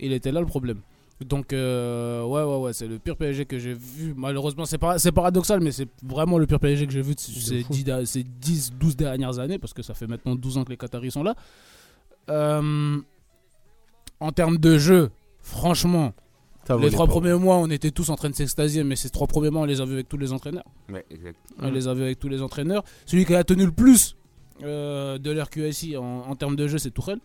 Il 0.00 0.12
était 0.12 0.32
là 0.32 0.40
le 0.40 0.46
problème. 0.46 0.80
Donc 1.24 1.52
euh, 1.54 2.22
ouais 2.24 2.42
ouais 2.42 2.56
ouais 2.66 2.72
c'est 2.74 2.86
le 2.86 2.98
pire 2.98 3.16
PSG 3.16 3.46
que 3.46 3.58
j'ai 3.58 3.72
vu. 3.72 4.12
Malheureusement 4.16 4.66
c'est 4.66 4.78
c'est 4.98 5.12
paradoxal 5.12 5.60
mais 5.60 5.72
c'est 5.72 5.88
vraiment 6.04 6.36
le 6.38 6.46
pire 6.46 6.60
PSG 6.60 6.86
que 6.86 6.92
j'ai 6.92 7.00
vu 7.00 7.14
ces 7.16 7.62
fou. 7.62 7.72
10, 7.72 7.84
da- 7.84 8.04
ces 8.04 8.22
10 8.22 8.72
12 8.78 8.96
dernières 8.96 9.38
années 9.38 9.58
parce 9.58 9.72
que 9.72 9.82
ça 9.82 9.94
fait 9.94 10.06
maintenant 10.06 10.34
12 10.34 10.58
ans 10.58 10.64
que 10.64 10.70
les 10.70 10.76
Qataris 10.76 11.10
sont 11.12 11.22
là. 11.22 11.34
Euh, 12.28 12.98
en 14.20 14.32
termes 14.32 14.58
de 14.58 14.78
jeu, 14.78 15.10
franchement, 15.40 16.12
Ça 16.66 16.76
les 16.76 16.90
trois 16.90 17.06
pas. 17.06 17.12
premiers 17.12 17.34
mois 17.34 17.56
on 17.56 17.70
était 17.70 17.90
tous 17.90 18.10
en 18.10 18.16
train 18.16 18.28
de 18.30 18.34
s'extasier 18.34 18.84
mais 18.84 18.96
ces 18.96 19.08
trois 19.10 19.26
premiers 19.26 19.50
mois 19.50 19.62
on 19.62 19.66
les 19.66 19.80
a 19.80 19.84
vus 19.84 19.94
avec 19.94 20.08
tous 20.08 20.18
les 20.18 20.32
entraîneurs. 20.32 20.64
Ouais, 20.92 21.04
exact. 21.10 21.38
On 21.60 21.70
les 21.70 21.88
a 21.88 21.94
vus 21.94 22.02
avec 22.02 22.18
tous 22.18 22.28
les 22.28 22.42
entraîneurs. 22.42 22.82
Celui 23.06 23.24
qui 23.24 23.34
a 23.34 23.42
tenu 23.44 23.64
le 23.64 23.72
plus 23.72 24.16
euh, 24.62 25.16
de 25.18 25.30
l'RQSI 25.30 25.96
en, 25.96 26.02
en 26.28 26.34
termes 26.36 26.56
de 26.56 26.66
jeu, 26.68 26.78
c'est 26.78 26.90
Tourelle. 26.90 27.20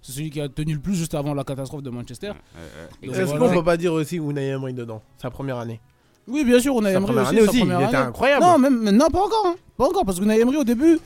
C'est 0.00 0.12
celui 0.12 0.30
qui 0.30 0.40
a 0.40 0.48
tenu 0.48 0.74
le 0.74 0.80
plus 0.80 0.94
juste 0.94 1.14
avant 1.14 1.34
la 1.34 1.44
catastrophe 1.44 1.82
de 1.82 1.90
Manchester. 1.90 2.28
Euh, 2.28 2.32
euh, 2.58 2.86
Donc. 3.06 3.16
Est-ce 3.16 3.22
voilà. 3.24 3.48
qu'on 3.48 3.54
peut 3.58 3.64
pas 3.64 3.76
dire 3.76 3.92
aussi 3.92 4.16
Unai 4.16 4.46
Emery 4.48 4.72
dedans 4.74 5.02
Sa 5.20 5.30
première 5.30 5.58
année? 5.58 5.80
Oui, 6.28 6.44
bien 6.44 6.60
sûr, 6.60 6.74
on 6.76 6.84
a 6.84 6.90
Sa 6.92 6.96
Emery 6.98 7.04
première 7.06 7.22
aussi. 7.22 7.30
année 7.36 7.44
sa 7.44 7.50
aussi, 7.50 7.58
première 7.60 7.80
il 7.80 7.84
était 7.86 7.96
année. 7.96 8.06
incroyable. 8.06 8.44
Non, 8.44 8.58
même, 8.58 8.80
mais 8.82 8.92
non, 8.92 9.08
pas 9.10 9.20
encore. 9.24 9.46
hein. 9.46 9.54
Pas 9.76 9.86
encore, 9.86 10.04
parce 10.04 10.18
que 10.18 10.24
Unai 10.24 10.40
Emery, 10.40 10.56
au 10.58 10.64
début, 10.64 10.98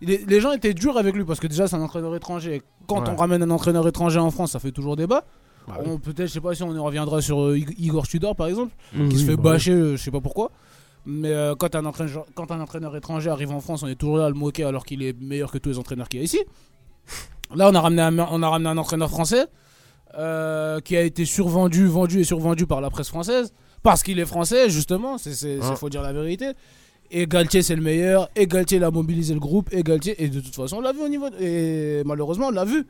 il 0.00 0.10
est- 0.10 0.28
les 0.28 0.40
gens 0.40 0.52
étaient 0.52 0.74
durs 0.74 0.96
avec 0.98 1.14
lui, 1.14 1.24
parce 1.24 1.38
que 1.38 1.46
déjà, 1.46 1.68
c'est 1.68 1.76
un 1.76 1.82
entraîneur 1.82 2.14
étranger. 2.16 2.62
Quand 2.88 3.02
Ouais. 3.02 3.10
on 3.10 3.16
ramène 3.16 3.42
un 3.42 3.50
entraîneur 3.50 3.86
étranger 3.86 4.18
en 4.18 4.30
France, 4.30 4.52
ça 4.52 4.58
fait 4.58 4.72
toujours 4.72 4.96
débat. 4.96 5.24
Bah 5.68 5.76
oui. 5.80 5.86
On- 5.92 5.98
Peut-être, 5.98 6.26
je 6.28 6.32
sais 6.32 6.40
pas 6.40 6.54
si 6.54 6.62
on 6.62 6.74
y 6.74 6.78
reviendra 6.78 7.20
sur 7.20 7.40
euh, 7.40 7.56
Ig- 7.58 7.74
Igor 7.78 8.08
Tudor, 8.08 8.34
par 8.34 8.46
exemple, 8.48 8.74
Oui, 8.96 9.08
qui 9.10 9.18
se 9.18 9.26
fait 9.26 9.36
bah 9.36 9.52
bâcher, 9.52 9.72
euh, 9.72 9.96
je 9.96 10.02
sais 10.02 10.10
pas 10.10 10.20
pourquoi. 10.20 10.50
Mais 11.06 11.30
euh, 11.32 11.54
quand, 11.54 11.74
un 11.76 11.84
entraîneur, 11.84 12.24
quand 12.34 12.50
un 12.50 12.60
entraîneur 12.60 12.96
étranger 12.96 13.30
arrive 13.30 13.52
en 13.52 13.60
France, 13.60 13.82
on 13.82 13.86
est 13.86 13.94
toujours 13.94 14.16
là 14.18 14.24
à 14.26 14.28
le 14.28 14.34
moquer 14.34 14.64
alors 14.64 14.84
qu'il 14.84 15.02
est 15.02 15.18
meilleur 15.20 15.50
que 15.52 15.58
tous 15.58 15.68
les 15.68 15.78
entraîneurs 15.78 16.08
qu'il 16.08 16.18
y 16.20 16.22
a 16.22 16.24
ici. 16.24 16.40
Là, 17.54 17.68
on 17.70 17.74
a 17.74 17.80
ramené 17.80 18.02
un, 18.02 18.18
on 18.18 18.42
a 18.42 18.48
ramené 18.48 18.68
un 18.70 18.78
entraîneur 18.78 19.10
français 19.10 19.46
euh, 20.18 20.80
qui 20.80 20.96
a 20.96 21.02
été 21.02 21.24
survendu, 21.24 21.86
vendu 21.86 22.20
et 22.20 22.24
survendu 22.24 22.66
par 22.66 22.80
la 22.80 22.90
presse 22.90 23.08
française 23.08 23.52
parce 23.82 24.02
qu'il 24.02 24.18
est 24.18 24.26
français, 24.26 24.68
justement. 24.70 25.18
C'est, 25.18 25.58
Ah. 25.62 25.76
faut 25.76 25.88
dire 25.88 26.02
la 26.02 26.12
vérité. 26.12 26.52
Et 27.12 27.26
Galtier, 27.26 27.62
c'est 27.62 27.74
le 27.74 27.82
meilleur. 27.82 28.28
Et 28.36 28.46
Galtier, 28.46 28.78
il 28.78 28.84
a 28.84 28.90
mobilisé 28.90 29.34
le 29.34 29.40
groupe. 29.40 29.68
Et 29.72 29.82
Galtier, 29.82 30.22
et 30.22 30.28
de 30.28 30.40
toute 30.40 30.54
façon, 30.54 30.76
on 30.76 30.80
l'a 30.80 30.92
vu 30.92 31.00
au 31.02 31.08
niveau. 31.08 31.26
Et 31.40 32.02
malheureusement, 32.04 32.48
on 32.48 32.52
l'a 32.52 32.64
vu 32.64 32.86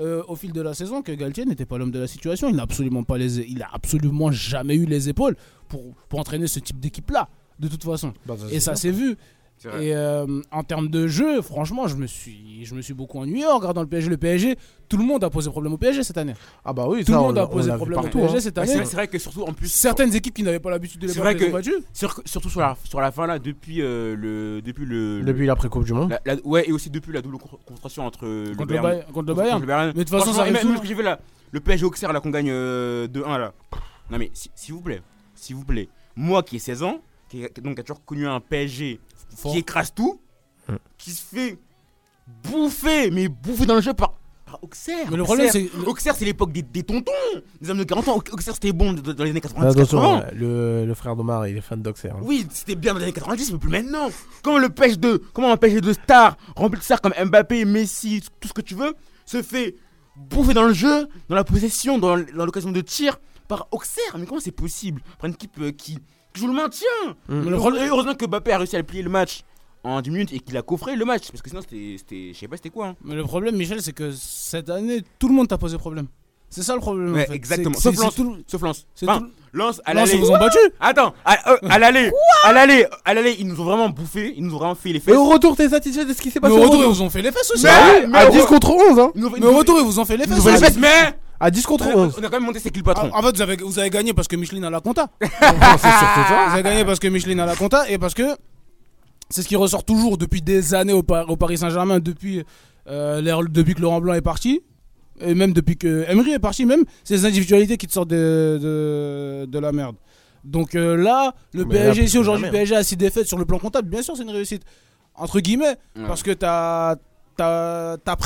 euh, 0.00 0.22
au 0.28 0.36
fil 0.36 0.52
de 0.52 0.60
la 0.60 0.74
saison 0.74 1.02
que 1.02 1.10
Galtier 1.12 1.44
n'était 1.46 1.64
pas 1.66 1.78
l'homme 1.78 1.90
de 1.90 1.98
la 1.98 2.06
situation. 2.06 2.48
Il 2.48 2.56
n'a 2.56 2.62
absolument 2.62 3.02
pas 3.02 3.18
les, 3.18 3.38
il 3.40 3.62
a 3.62 3.68
absolument 3.72 4.30
jamais 4.30 4.76
eu 4.76 4.84
les 4.86 5.08
épaules 5.08 5.36
pour, 5.68 5.82
pour 6.08 6.20
entraîner 6.20 6.46
ce 6.46 6.60
type 6.60 6.78
d'équipe-là. 6.78 7.28
De 7.58 7.68
toute 7.68 7.82
façon. 7.82 8.12
Bah, 8.26 8.34
Et 8.52 8.60
ça 8.60 8.76
s'est 8.76 8.90
vu. 8.90 9.16
Et 9.64 9.94
euh, 9.96 10.26
en 10.52 10.62
termes 10.62 10.88
de 10.88 11.06
jeu, 11.08 11.40
franchement, 11.42 11.86
je 11.88 11.96
me 11.96 12.06
suis, 12.06 12.64
je 12.64 12.74
me 12.74 12.82
suis 12.82 12.94
beaucoup 12.94 13.18
ennuyé 13.18 13.46
en 13.46 13.56
regardant 13.58 13.80
le 13.80 13.88
PSG. 13.88 14.10
Le 14.10 14.16
PSG, 14.16 14.56
tout 14.88 14.96
le 14.96 15.02
monde 15.04 15.24
a 15.24 15.30
posé 15.30 15.50
problème 15.50 15.72
au 15.72 15.78
PSG 15.78 16.04
cette 16.04 16.18
année. 16.18 16.34
Ah 16.64 16.72
bah 16.72 16.86
oui, 16.88 17.04
Tout 17.04 17.12
ça, 17.12 17.18
le 17.18 17.18
on 17.24 17.26
monde 17.28 17.38
a 17.38 17.46
posé 17.46 17.72
problème 17.72 17.98
au 17.98 18.02
partout. 18.02 18.18
PSG 18.18 18.36
hein. 18.36 18.40
cette 18.40 18.58
année. 18.58 18.74
vrai- 18.74 18.84
c'est 18.84 18.96
vrai 18.96 19.08
que 19.08 19.18
surtout 19.18 19.42
en 19.42 19.52
plus. 19.52 19.68
Certaines 19.72 20.14
équipes 20.14 20.34
qui 20.34 20.42
n'avaient 20.42 20.60
pas 20.60 20.70
l'habitude 20.70 21.00
de 21.00 21.06
les 21.06 21.12
C'est 21.14 21.20
battre 21.20 21.30
vrai 21.38 21.40
les 21.40 21.46
ont 21.46 21.48
que- 21.48 21.56
battues. 21.56 21.84
sur- 21.92 22.20
surtout 22.26 22.50
sur 22.50 22.60
la, 22.60 22.76
sur 22.84 23.00
la 23.00 23.10
fin 23.10 23.26
là, 23.26 23.38
depuis 23.38 23.80
euh, 23.82 24.14
le. 24.14 24.60
Depuis 24.62 24.84
le. 24.84 25.22
Depuis 25.22 25.46
l'après-Coupe 25.46 25.84
du 25.84 25.94
Monde. 25.94 26.10
la- 26.24 26.34
la- 26.34 26.40
ouais, 26.46 26.68
et 26.68 26.72
aussi 26.72 26.90
depuis 26.90 27.12
la 27.12 27.22
double 27.22 27.38
con- 27.38 27.58
confrontation 27.64 28.04
entre 28.06 28.26
euh, 28.26 28.50
le 28.50 28.54
Contre 28.56 28.74
le, 28.74 28.80
Bayern. 28.80 29.04
Contre 29.12 29.26
le 29.28 29.34
Bayern. 29.34 29.50
contre 29.52 29.60
le 29.62 29.66
Bayern. 29.66 29.92
Mais 29.96 30.04
de 30.04 30.08
toute 30.08 30.18
façon, 30.18 30.32
ça 30.32 30.44
même, 30.44 30.54
souvent. 30.56 30.68
même 30.68 30.76
ce 30.76 30.82
que 30.82 30.88
j'ai 30.88 30.94
vu 30.94 31.02
là, 31.02 31.18
le 31.50 31.60
PSG 31.60 31.84
Auxerre 31.86 32.12
là 32.12 32.20
qu'on 32.20 32.30
gagne 32.30 32.50
euh, 32.50 33.08
2-1 33.08 33.38
là. 33.38 33.52
Non 34.10 34.18
mais 34.18 34.30
si- 34.34 34.50
s'il 34.54 34.74
vous 34.74 34.82
plaît, 34.82 35.00
s'il 35.34 35.56
vous 35.56 35.64
plaît, 35.64 35.88
moi 36.14 36.42
qui 36.42 36.56
ai 36.56 36.58
16 36.60 36.82
ans, 36.84 37.00
qui 37.28 37.40
donc 37.60 37.74
qui 37.74 37.80
a 37.80 37.82
toujours 37.82 38.04
connu 38.04 38.26
un 38.28 38.38
PSG 38.38 39.00
Fort. 39.36 39.52
qui 39.52 39.58
écrase 39.58 39.92
tout, 39.94 40.20
Hum. 40.68 40.78
qui 40.98 41.10
se 41.12 41.22
fait 41.22 41.58
bouffer, 42.44 43.10
mais 43.10 43.28
bouffer 43.28 43.66
dans 43.66 43.76
le 43.76 43.80
jeu 43.80 43.94
par, 43.94 44.14
par 44.44 44.62
Auxerre. 44.64 45.06
Mais 45.10 45.16
le 45.16 45.22
problème, 45.22 45.46
Auxerre, 45.46 45.68
c'est. 45.72 45.86
Auxerre, 45.86 46.14
c'est 46.16 46.24
l'époque 46.24 46.52
des, 46.52 46.62
des 46.62 46.82
tontons, 46.82 47.12
des 47.60 47.70
hommes 47.70 47.78
de 47.78 47.84
40 47.84 48.08
ans. 48.08 48.16
Auxerre, 48.16 48.54
c'était 48.54 48.72
bon 48.72 48.92
dans 48.92 49.24
les 49.24 49.30
années 49.30 49.40
90 49.40 49.70
Attention, 49.78 50.00
80. 50.00 50.22
euh, 50.22 50.30
le, 50.82 50.86
le 50.86 50.94
frère 50.94 51.14
d'Omar, 51.16 51.46
il 51.46 51.56
est 51.56 51.60
fan 51.60 51.80
d'Auxerre. 51.82 52.16
hein. 52.16 52.20
Oui, 52.22 52.46
c'était 52.50 52.74
bien 52.74 52.92
dans 52.94 52.98
les 52.98 53.04
années 53.04 53.12
90, 53.12 53.52
mais 53.52 53.58
plus 53.58 53.70
maintenant. 53.70 54.08
Comment 54.42 54.58
le 54.58 54.68
pêche 54.68 54.98
de, 54.98 55.22
comment 55.32 55.52
un 55.52 55.56
pêche 55.56 55.74
de 55.74 55.92
stars 55.92 56.36
rempli 56.56 56.78
de 56.80 56.84
stars 56.84 57.00
comme 57.00 57.14
Mbappé, 57.24 57.64
Messi, 57.64 58.22
tout 58.40 58.48
ce 58.48 58.52
que 58.52 58.62
tu 58.62 58.74
veux, 58.74 58.94
se 59.24 59.42
fait 59.42 59.76
bouffer 60.16 60.54
dans 60.54 60.64
le 60.66 60.72
jeu, 60.74 61.08
dans 61.28 61.36
la 61.36 61.44
possession, 61.44 61.98
dans, 61.98 62.16
l'occasion 62.16 62.72
de 62.72 62.80
tir 62.80 63.18
par 63.46 63.68
Auxerre? 63.70 64.16
Mais 64.18 64.26
comment 64.26 64.40
c'est 64.40 64.50
possible? 64.50 65.00
Pour 65.18 65.26
une 65.28 65.34
équipe 65.34 65.58
euh, 65.60 65.70
qui, 65.70 65.98
qui 66.36 66.40
joue 66.42 66.48
le 66.48 66.52
maintien. 66.54 66.86
Mais 67.28 67.44
le 67.50 67.52
Heure- 67.54 67.58
problème- 67.60 67.88
Heureusement 67.88 68.14
que 68.14 68.26
Mbappé 68.26 68.52
a 68.52 68.58
réussi 68.58 68.76
à 68.76 68.82
plier 68.82 69.02
le 69.02 69.10
match 69.10 69.42
en 69.84 70.00
10 70.00 70.10
minutes 70.10 70.32
et 70.32 70.38
qu'il 70.40 70.56
a 70.56 70.62
coffré 70.62 70.96
le 70.96 71.04
match, 71.04 71.30
parce 71.30 71.42
que 71.42 71.48
sinon 71.48 71.62
c'était, 71.62 71.96
c'était 71.98 72.30
je 72.34 72.38
sais 72.38 72.48
pas 72.48 72.56
c'était 72.56 72.70
quoi. 72.70 72.88
hein. 72.88 72.94
Mais 73.04 73.14
le 73.14 73.22
problème, 73.24 73.56
Michel, 73.56 73.80
c'est 73.82 73.92
que 73.92 74.10
cette 74.12 74.68
année, 74.70 75.02
tout 75.18 75.28
le 75.28 75.34
monde 75.34 75.48
t'a 75.48 75.58
posé 75.58 75.76
problème. 75.78 76.06
C'est 76.48 76.62
ça 76.62 76.74
le 76.74 76.80
problème. 76.80 77.12
Ouais, 77.12 77.24
en 77.24 77.26
fait. 77.26 77.34
exactement. 77.34 77.74
Sauf 77.76 77.96
c'est 77.96 78.14
tout 78.14 78.30
le- 78.34 78.42
Sauf 78.46 78.62
Lens. 78.62 78.86
c'est 78.94 79.08
Enfin, 79.08 79.20
tout- 79.20 79.30
Lens 79.52 79.80
à 79.84 79.94
l'aller. 79.94 80.12
ils 80.14 80.20
vous 80.20 80.30
ont 80.30 80.38
battu. 80.38 80.58
Attends, 80.80 81.12
à, 81.24 81.52
euh, 81.52 81.56
à 81.68 81.78
l'aller, 81.80 82.12
à 82.44 82.52
l'aller, 82.52 82.86
à 83.04 83.14
l'aller, 83.14 83.36
ils 83.40 83.46
nous 83.48 83.60
ont 83.60 83.64
vraiment 83.64 83.88
bouffé, 83.88 84.32
ils 84.36 84.44
nous 84.44 84.54
ont 84.54 84.58
vraiment 84.58 84.74
fait 84.76 84.92
les 84.92 85.00
fesses. 85.00 85.16
au 85.16 85.24
retour, 85.28 85.56
t'es 85.56 85.68
satisfait 85.68 86.04
de 86.04 86.12
ce 86.12 86.20
qui 86.22 86.30
s'est 86.30 86.38
Mais 86.40 86.48
passé 86.48 86.60
au 86.60 86.62
retour, 86.62 86.82
ils 86.82 86.86
vous 86.88 87.02
ont 87.02 87.10
fait 87.10 87.20
les 87.22 87.32
fesses 87.32 87.50
aussi. 87.50 87.64
Mais- 87.64 87.70
Ah 87.72 88.06
mais 88.06 88.18
À 88.18 88.28
au- 88.28 88.32
10 88.32 88.44
contre 88.46 88.70
11, 88.70 88.98
hein 88.98 89.10
Mais 89.16 89.44
au 89.44 89.56
retour, 89.56 89.78
ils 89.80 89.84
vous 89.84 89.98
ont 89.98 90.04
fait 90.04 90.16
les 90.16 90.24
ils 90.24 90.28
fesses. 90.28 90.36
nous 90.38 90.42
ont 90.42 90.44
fait 90.44 90.50
les 90.52 90.56
aussi. 90.66 90.74
fesses, 90.74 90.76
mais 90.80 91.18
À 91.38 91.50
10 91.50 91.66
contre 91.66 91.86
on 91.94 92.04
11. 92.04 92.14
on 92.18 92.24
a 92.24 92.28
quand 92.28 92.36
même 92.38 92.44
monté 92.44 92.60
c'est 92.60 92.70
qui 92.70 92.78
le 92.78 92.84
patron. 92.84 93.10
En 93.12 93.22
fait, 93.22 93.36
vous 93.36 93.42
avez, 93.42 93.56
vous 93.56 93.78
avez 93.78 93.90
gagné 93.90 94.12
parce 94.14 94.28
que 94.28 94.36
Micheline 94.36 94.64
a 94.64 94.70
la 94.70 94.80
compta. 94.80 95.08
c'est 95.20 95.28
surtout 95.28 96.24
ça. 96.28 96.46
Vous 96.48 96.54
avez 96.54 96.62
gagné 96.62 96.84
parce 96.84 96.98
que 96.98 97.08
Micheline 97.08 97.40
a 97.40 97.46
la 97.46 97.56
compta 97.56 97.88
et 97.90 97.98
parce 97.98 98.14
que 98.14 98.22
c'est 99.28 99.42
ce 99.42 99.48
qui 99.48 99.56
ressort 99.56 99.84
toujours 99.84 100.16
depuis 100.18 100.40
des 100.40 100.74
années 100.74 100.92
au, 100.92 101.02
Par- 101.02 101.28
au 101.28 101.36
Paris 101.36 101.58
Saint-Germain, 101.58 101.98
depuis, 101.98 102.42
euh, 102.88 103.20
l'ère- 103.20 103.42
depuis 103.42 103.74
que 103.74 103.80
Laurent 103.82 104.00
Blanc 104.00 104.14
est 104.14 104.20
parti, 104.22 104.60
et 105.20 105.34
même 105.34 105.52
depuis 105.52 105.76
que 105.76 106.04
Emery 106.08 106.32
est 106.32 106.38
parti, 106.38 106.64
même, 106.64 106.84
c'est 107.04 107.14
les 107.14 107.24
individualités 107.26 107.76
qui 107.76 107.86
te 107.86 107.92
sortent 107.92 108.08
de, 108.10 108.58
de, 108.62 109.46
de 109.46 109.58
la 109.58 109.72
merde. 109.72 109.96
Donc 110.44 110.74
euh, 110.76 110.96
là, 110.96 111.34
le 111.52 111.64
Mais 111.64 111.74
PSG, 111.74 112.04
ici 112.04 112.14
que 112.14 112.18
aujourd'hui, 112.20 112.48
PSG 112.50 112.76
a 112.76 112.84
6 112.84 112.96
défaites 112.96 113.26
sur 113.26 113.36
le 113.38 113.44
plan 113.44 113.58
comptable, 113.58 113.88
bien 113.88 114.00
sûr, 114.02 114.16
c'est 114.16 114.22
une 114.22 114.30
réussite. 114.30 114.62
Entre 115.16 115.40
guillemets, 115.40 115.76
Ouais. 115.96 116.04
parce 116.06 116.22
que 116.22 116.30
t'as. 116.30 116.96
T'as 117.36 117.96
as 118.06 118.16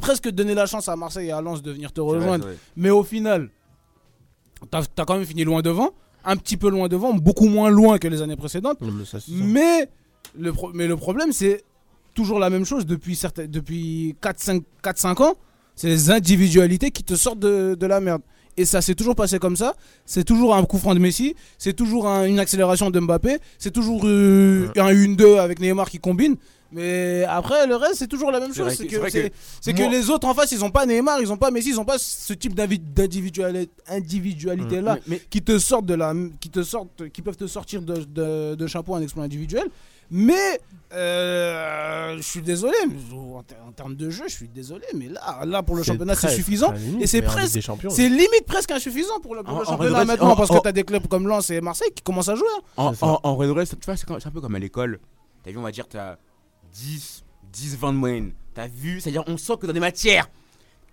presque, 0.00 0.28
donné 0.30 0.54
la 0.54 0.66
chance 0.66 0.88
à 0.88 0.96
Marseille 0.96 1.28
et 1.28 1.32
à 1.32 1.40
Lens 1.40 1.62
de 1.62 1.70
venir 1.72 1.92
te 1.92 2.00
rejoindre. 2.00 2.44
vrai. 2.46 2.56
Mais 2.76 2.90
au 2.90 3.02
final, 3.02 3.50
t'as 4.70 4.82
as 4.98 5.04
quand 5.04 5.16
même 5.16 5.26
fini 5.26 5.44
loin 5.44 5.62
devant, 5.62 5.90
un 6.24 6.36
petit 6.36 6.56
peu 6.56 6.70
loin 6.70 6.88
devant, 6.88 7.12
beaucoup 7.14 7.48
moins 7.48 7.70
loin 7.70 7.98
que 7.98 8.08
les 8.08 8.22
années 8.22 8.36
précédentes. 8.36 8.78
Mais 9.44 9.80
ça. 9.82 9.88
Le 10.38 10.52
pro- 10.52 10.70
mais 10.74 10.86
le 10.86 10.96
problème, 10.96 11.32
c'est 11.32 11.62
toujours 12.14 12.38
la 12.38 12.50
même 12.50 12.64
chose 12.64 12.86
depuis, 12.86 13.16
certains, 13.16 13.46
depuis 13.46 14.14
4-5 14.22 15.22
ans. 15.22 15.34
C'est 15.76 15.88
les 15.88 16.10
individualités 16.10 16.90
qui 16.90 17.02
te 17.04 17.14
sortent 17.14 17.38
de, 17.40 17.74
de 17.74 17.86
la 17.86 18.00
merde. 18.00 18.22
Et 18.56 18.64
ça 18.66 18.82
s'est 18.82 18.94
toujours 18.94 19.14
passé 19.14 19.38
comme 19.38 19.56
ça. 19.56 19.74
C'est 20.04 20.24
toujours 20.24 20.54
un 20.54 20.62
coup 20.64 20.76
franc 20.78 20.94
de 20.94 20.98
Messi. 20.98 21.34
C'est 21.56 21.72
toujours 21.72 22.06
un- 22.06 22.26
une 22.26 22.38
accélération 22.38 22.90
de 22.90 23.00
Mbappé. 23.00 23.38
C'est 23.58 23.70
toujours 23.70 24.02
euh, 24.04 24.68
un 24.76 24.92
1-2 24.92 25.38
avec 25.38 25.58
Neymar 25.60 25.88
qui 25.88 25.98
combine. 25.98 26.36
Mais 26.72 27.24
après, 27.28 27.66
le 27.66 27.74
reste, 27.76 27.96
c'est 27.96 28.06
toujours 28.06 28.30
la 28.30 28.38
même 28.40 28.54
chose. 28.54 28.72
C'est 28.74 28.86
que- 28.86 28.96
que, 28.96 29.70
que 29.72 29.90
les 29.90 30.08
autres 30.08 30.26
en 30.28 30.34
face, 30.34 30.52
ils 30.52 30.64
ont 30.64 30.70
pas 30.70 30.86
Neymar, 30.86 31.20
ils 31.20 31.32
ont 31.32 31.36
pas 31.36 31.50
Messi, 31.50 31.70
ils 31.70 31.80
ont 31.80 31.84
pas 31.84 31.98
ce 31.98 32.32
type 32.32 32.54
d'invi- 32.54 32.78
d'individuali- 32.78 33.68
individualité 33.88 34.80
là 34.80 34.94
Mais- 34.94 35.16
mais- 35.16 35.22
qui 35.30 35.42
te 35.42 35.58
sortent 35.58 35.86
de 35.86 35.94
la, 35.94 36.14
qui 36.40 36.48
te 36.50 36.62
sortent, 36.62 37.08
qui 37.10 37.22
peuvent 37.22 37.36
te 37.36 37.46
sortir 37.48 37.82
de, 37.82 37.96
de, 38.04 38.54
de 38.54 38.66
chapeau 38.68 38.94
un 38.94 39.02
exploit 39.02 39.24
individuel. 39.24 39.68
Mais 40.12 40.60
euh, 40.92 42.16
je 42.16 42.22
suis 42.22 42.42
désolé, 42.42 42.74
mais 42.88 42.96
en, 43.16 43.42
ter- 43.42 43.58
en 43.66 43.72
termes 43.72 43.94
de 43.94 44.10
jeu, 44.10 44.24
je 44.26 44.34
suis 44.34 44.48
désolé, 44.48 44.84
mais 44.94 45.08
là, 45.08 45.40
là 45.44 45.62
pour 45.62 45.76
le 45.76 45.82
championnat, 45.82 46.14
c'est 46.14 46.30
suffisant. 46.30 46.72
limite, 46.72 47.02
Et 47.02 47.06
c'est 47.06 47.22
presque, 47.22 47.60
c'est 47.90 48.08
limite 48.08 48.44
presque 48.46 48.70
insuffisant 48.72 49.20
pour 49.20 49.34
le, 49.36 49.42
pour 49.44 49.54
En- 49.54 49.58
le 49.60 49.66
en 49.66 49.70
championnat 49.70 49.90
vrai, 49.98 50.04
maintenant 50.04 50.30
en- 50.30 50.36
parce 50.36 50.50
en- 50.50 50.58
que 50.58 50.62
t'as 50.64 50.72
des 50.72 50.82
clubs 50.84 51.06
comme 51.06 51.28
Lens 51.28 51.50
et 51.50 51.60
Marseille 51.60 51.90
qui 51.94 52.02
commencent 52.02 52.28
à 52.28 52.34
jouer. 52.34 52.48
hein. 52.76 52.92
En, 53.00 53.18
en, 53.22 53.36
tu 53.38 53.52
vois, 53.52 53.64
c'est 53.96 54.26
un 54.26 54.30
peu 54.30 54.40
comme 54.40 54.54
à 54.54 54.58
l'école. 54.58 54.98
T'as 55.44 55.50
vu, 55.52 55.58
on 55.58 55.62
va 55.62 55.70
dire, 55.72 55.86
t'as 55.88 56.16
10, 56.74 57.22
10, 57.52 57.76
20 57.78 57.92
de 57.92 57.98
moyenne. 57.98 58.32
T'as 58.54 58.66
vu, 58.68 59.00
c'est-à-dire, 59.00 59.24
on 59.26 59.36
sent 59.36 59.54
que 59.60 59.66
dans 59.66 59.72
des 59.72 59.80
matières, 59.80 60.28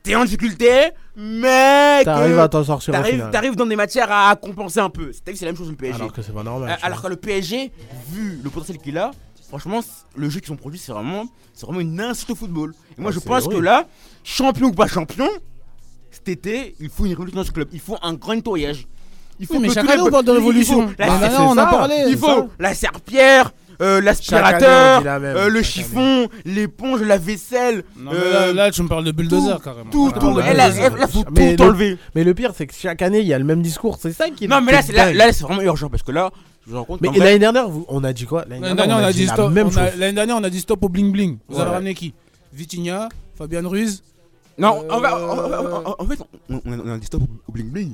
t'es 0.04 0.16
en 0.16 0.24
difficulté, 0.24 0.92
mais. 1.16 2.04
T'arrives 2.04 2.36
que 2.36 2.40
à 2.40 2.48
t'en 2.48 2.64
sortir 2.64 2.94
T'arrives 3.32 3.56
dans 3.56 3.66
des 3.66 3.76
matières 3.76 4.12
à 4.12 4.36
compenser 4.36 4.80
un 4.80 4.90
peu. 4.90 5.12
C'est 5.14 5.42
la 5.42 5.48
même 5.48 5.58
chose 5.58 5.70
le 5.70 5.76
PSG. 5.76 5.96
Alors 6.02 6.14
que 6.14 6.22
c'est 6.22 6.34
pas 6.34 6.44
normal. 6.44 6.70
Euh, 6.70 6.76
Alors 6.86 7.02
que 7.02 7.08
le 7.08 7.16
PSG, 7.16 7.72
vu 8.12 8.40
le 8.44 8.50
potentiel 8.50 8.78
qu'il 8.78 8.98
a, 8.98 9.12
franchement, 9.50 9.82
le 10.16 10.30
jeu 10.30 10.40
qu'ils 10.40 10.52
ont 10.54 10.58
produit, 10.58 10.80
c'est 10.80 10.92
vraiment, 10.92 11.26
c'est 11.54 11.66
vraiment 11.66 11.82
une 11.82 12.00
insulte 12.00 12.30
au 12.32 12.36
football. 12.36 12.74
Et 12.98 13.02
moi, 13.02 13.12
Ah, 13.12 13.16
je 13.16 13.20
pense 13.20 13.48
que 13.48 13.58
là, 13.58 13.86
champion 14.24 14.68
ou 14.68 14.74
pas 14.74 14.88
champion, 14.88 15.28
cet 16.12 16.30
été, 16.30 16.76
il 16.80 16.90
faut 16.90 17.06
une 17.06 17.12
révolution 17.12 17.40
dans 17.42 17.46
ce 17.46 17.52
club. 17.52 17.70
Il 17.74 17.80
faut 17.80 17.98
un 18.02 18.14
grand 18.14 18.34
nettoyage. 18.36 18.88
Il 19.40 19.46
faut 19.46 19.54
Oui, 19.56 19.60
mais 19.62 19.68
que 19.68 19.74
chaque 19.76 19.90
année, 19.90 20.02
on 20.02 20.10
parle 20.10 20.26
de 20.26 20.32
révolution. 20.32 20.86
dernière, 20.98 21.42
on 21.42 21.58
a 21.58 21.66
parlé. 21.68 22.06
il 22.08 22.18
faut 22.18 22.26
ça. 22.28 22.48
la 22.60 22.74
serpillère, 22.74 23.52
euh, 23.82 24.02
l'aspirateur, 24.02 25.04
euh, 25.06 25.50
le 25.50 25.62
chiffon, 25.62 26.28
l'éponge, 26.46 27.02
la 27.02 27.18
vaisselle. 27.18 27.84
Non, 27.98 28.12
mais 28.12 28.18
euh, 28.18 28.34
là, 28.48 28.54
là, 28.54 28.72
tu 28.72 28.82
me 28.84 28.88
parles 28.88 29.04
de 29.04 29.12
bulldozer 29.12 29.56
tout, 29.58 29.60
carrément. 29.62 29.90
Tout, 29.92 30.12
te 30.12 30.20
tout. 30.20 30.40
Elle 30.40 30.60
elle 30.60 30.60
a- 30.62 31.08
faut 31.08 31.24
Mais 31.32 31.56
tout 31.56 31.64
le- 31.64 31.70
enlever. 31.70 31.98
Mais 32.16 32.24
le 32.24 32.34
pire, 32.34 32.54
c'est 32.56 32.68
que 32.68 32.74
chaque 32.74 33.02
année, 33.02 33.20
il 33.20 33.28
y 33.28 33.34
a 33.34 33.40
le 33.40 33.46
même 33.46 33.62
discours. 33.62 33.98
C'est 34.02 34.14
ça 34.14 34.30
qui 34.30 34.46
est. 34.46 34.48
Non, 34.48 34.62
mais 34.62 34.72
là, 34.72 34.82
c'est 34.82 34.94
là, 34.94 35.14
là, 35.14 35.32
c'est 35.32 35.44
vraiment 35.44 35.62
urgent 35.62 35.90
parce 35.90 36.04
que 36.04 36.12
là, 36.12 36.32
je 36.68 36.76
rends 36.76 36.86
compte. 36.86 37.02
Mais 37.02 37.10
l'année 37.18 37.40
dernière, 37.40 37.70
vous- 37.70 37.86
on 37.88 38.04
a 38.04 38.14
dit 38.14 38.26
quoi? 38.26 38.46
L'année 38.50 38.74
dernière, 38.74 38.98
on 38.98 39.04
a 39.04 39.12
dit 39.14 39.28
stop. 39.28 39.54
L'année 39.98 40.14
dernière, 40.14 40.38
on 40.38 40.44
a 40.44 40.50
dit 40.50 40.60
stop 40.62 40.84
au 40.84 40.90
bling 40.90 41.12
bling. 41.12 41.38
Vous 41.48 41.60
avez 41.60 41.72
ramené 41.72 41.94
qui? 41.94 42.14
Vitinha, 42.54 43.10
Fabian 43.38 43.68
Ruiz. 43.70 44.02
Non, 44.58 44.84
en, 44.90 45.00
fait, 45.00 45.06
Euh, 45.08 45.94
en- 46.00 46.06
fait, 46.08 46.20
on, 46.50 46.56
a, 46.56 46.60
on 46.86 46.92
a 46.94 46.98
dit 46.98 47.06
stop 47.06 47.22
au 47.48 47.52
bling 47.52 47.70
bling, 47.70 47.94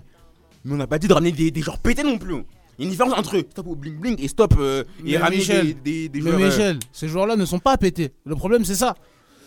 mais 0.64 0.74
on 0.74 0.78
n'a 0.78 0.88
pas 0.88 0.98
dit 0.98 1.10
de 1.10 1.14
ramener 1.14 1.34
des, 1.34 1.52
des 1.52 1.62
joueurs 1.62 1.78
pétés 1.78 2.04
non 2.04 2.18
plus. 2.18 2.46
Il 2.78 2.82
y 2.82 2.84
a 2.84 2.86
une 2.86 2.92
différence 2.92 3.14
entre 3.18 3.38
stop 3.52 3.68
au 3.68 3.76
bling 3.76 3.96
bling 4.00 4.16
et 4.20 4.28
stop 4.28 4.56
euh, 4.58 4.84
et 5.06 5.18
ramener 5.18 5.38
Michel, 5.38 5.68
des, 5.68 5.74
des, 5.74 6.10
des 6.10 6.22
Mais 6.22 6.32
joueurs. 6.32 6.42
euh, 6.42 6.46
Michel, 6.48 6.80
ces 6.92 7.08
joueurs-là 7.08 7.36
ne 7.36 7.46
sont 7.46 7.60
pas 7.60 7.78
pétés. 7.78 8.12
Le 8.26 8.36
problème, 8.36 8.66
c'est 8.66 8.76
ça. 8.76 8.96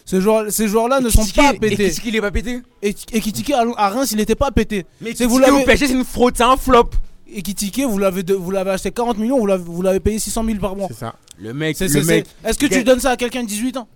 Ces 0.04 0.21
joueurs- 0.21 0.50
ces 0.52 0.68
joueurs-là 0.68 1.00
ne 1.00 1.09
sont 1.11 1.26
pas 1.35 1.52
pétés. 1.54 1.76
Qu'est-ce 1.76 2.00
qu'il 2.00 2.14
est 2.14 2.21
pas 2.21 2.30
pété 2.30 2.61
Et 2.83 2.95
et 3.12 3.21
Kitike 3.21 3.50
à 3.50 3.64
à 3.76 3.88
Reims, 3.90 4.12
il 4.12 4.18
n'était 4.18 4.37
pas 4.37 4.52
pété. 4.52 4.87
Mais 5.00 5.12
C'est 5.16 5.26
vous 5.26 5.38
au 5.40 5.64
PSG, 5.64 5.88
c'est 5.88 5.92
une 5.95 6.04
fraude, 6.04 6.35
c'est 6.37 6.45
un 6.45 6.56
flop. 6.56 6.90
Et 7.28 7.42
Kitike, 7.42 7.80
vous 7.80 7.99
l'avez 7.99 8.23
de- 8.23 8.35
vous 8.35 8.52
l'avez 8.52 8.71
acheté 8.71 8.92
40 8.92 9.18
millions, 9.18 9.38
vous 9.40 9.47
l'avez 9.47 9.64
vous 9.64 9.83
l'avez 9.83 9.99
payé 9.99 10.21
600 10.21 10.45
000 10.45 10.59
par 10.61 10.76
mois. 10.76 10.87
C'est 10.88 10.95
ça. 10.99 11.16
Le 11.38 11.52
mec, 11.52 11.76
C'est- 11.76 11.87
Est-ce 12.45 12.59
que 12.59 12.66
tu 12.66 12.85
donnes 12.85 13.00
ça 13.00 13.11
à 13.11 13.16
quelqu'un 13.16 13.42
de 13.42 13.49
18 13.49 13.76
ans? 13.76 13.88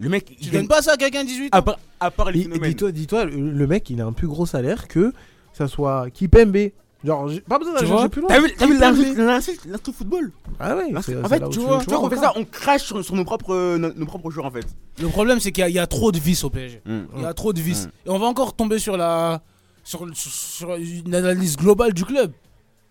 Le 0.00 0.08
mec, 0.10 0.24
Tu 0.26 0.34
il 0.42 0.50
donnes 0.50 0.66
pas 0.68 0.82
ça 0.82 0.92
à 0.92 0.96
quelqu'un 0.96 1.22
de 1.22 1.28
18 1.28 1.46
ans? 1.54 1.58
à 1.58 1.62
part, 1.62 1.78
à 2.00 2.10
part 2.10 2.30
les 2.32 2.40
Et- 2.40 2.42
et 2.42 2.44
phénomènes. 2.46 2.70
Dis-toi, 2.70 2.92
dis-toi, 2.92 3.24
le 3.26 3.50
le 3.52 3.66
mec, 3.66 3.88
il 3.88 4.00
a 4.00 4.04
un 4.04 4.12
plus 4.12 4.26
gros 4.26 4.44
salaire 4.44 4.88
que 4.88 5.12
ça 5.54 5.68
soit 5.68 6.10
Kipembe. 6.12 6.56
Genre, 7.04 7.28
j'ai 7.28 7.40
pas 7.40 7.58
besoin 7.58 7.74
d'aller 7.74 7.86
Tu 7.86 7.90
chercher 7.92 8.00
vois 8.02 8.08
plus 8.10 8.20
loin. 8.22 8.28
T'as 8.28 8.40
vu, 8.40 8.54
t'as 8.56 8.66
vu 8.66 8.78
l'insulte 8.78 9.18
l'insulte- 9.18 9.64
l'insulte 9.66 9.88
au 9.88 9.92
football 9.92 10.32
Ah 10.58 10.74
ouais, 10.76 10.88
c'est 10.88 10.96
En 10.96 11.02
c'est 11.02 11.28
fait, 11.28 11.44
où 11.44 11.48
tu 11.50 11.58
vois, 11.60 11.78
tu 11.78 11.90
vois 11.90 11.98
qu'on 12.00 12.10
fait 12.10 12.16
ça, 12.16 12.32
on 12.36 12.44
crache 12.44 12.82
sur, 12.84 13.04
sur 13.04 13.14
nos, 13.14 13.24
propres, 13.24 13.54
euh, 13.54 13.78
nos, 13.78 13.92
nos 13.92 14.06
propres 14.06 14.30
joueurs 14.30 14.46
en 14.46 14.50
fait. 14.50 14.66
Le 15.00 15.08
problème, 15.08 15.38
c'est 15.38 15.52
qu'il 15.52 15.60
y, 15.60 15.64
a- 15.64 15.68
il 15.68 15.74
y 15.74 15.78
a 15.78 15.86
trop 15.86 16.10
de 16.10 16.18
vices 16.18 16.42
au 16.42 16.50
PSG. 16.50 16.80
Mm. 16.86 16.98
Il 17.16 17.22
y 17.22 17.26
a 17.26 17.34
trop 17.34 17.52
de 17.52 17.60
vices. 17.60 17.86
Mm. 17.86 17.90
Et 18.06 18.10
on 18.10 18.18
va 18.18 18.26
encore 18.26 18.54
tomber 18.54 18.78
sur 18.78 18.96
la 18.96 19.42
sur, 19.84 20.00
sur- 20.14 20.32
sur 20.32 20.74
une 20.74 21.14
analyse 21.14 21.56
globale 21.56 21.92
du 21.92 22.04
club. 22.04 22.32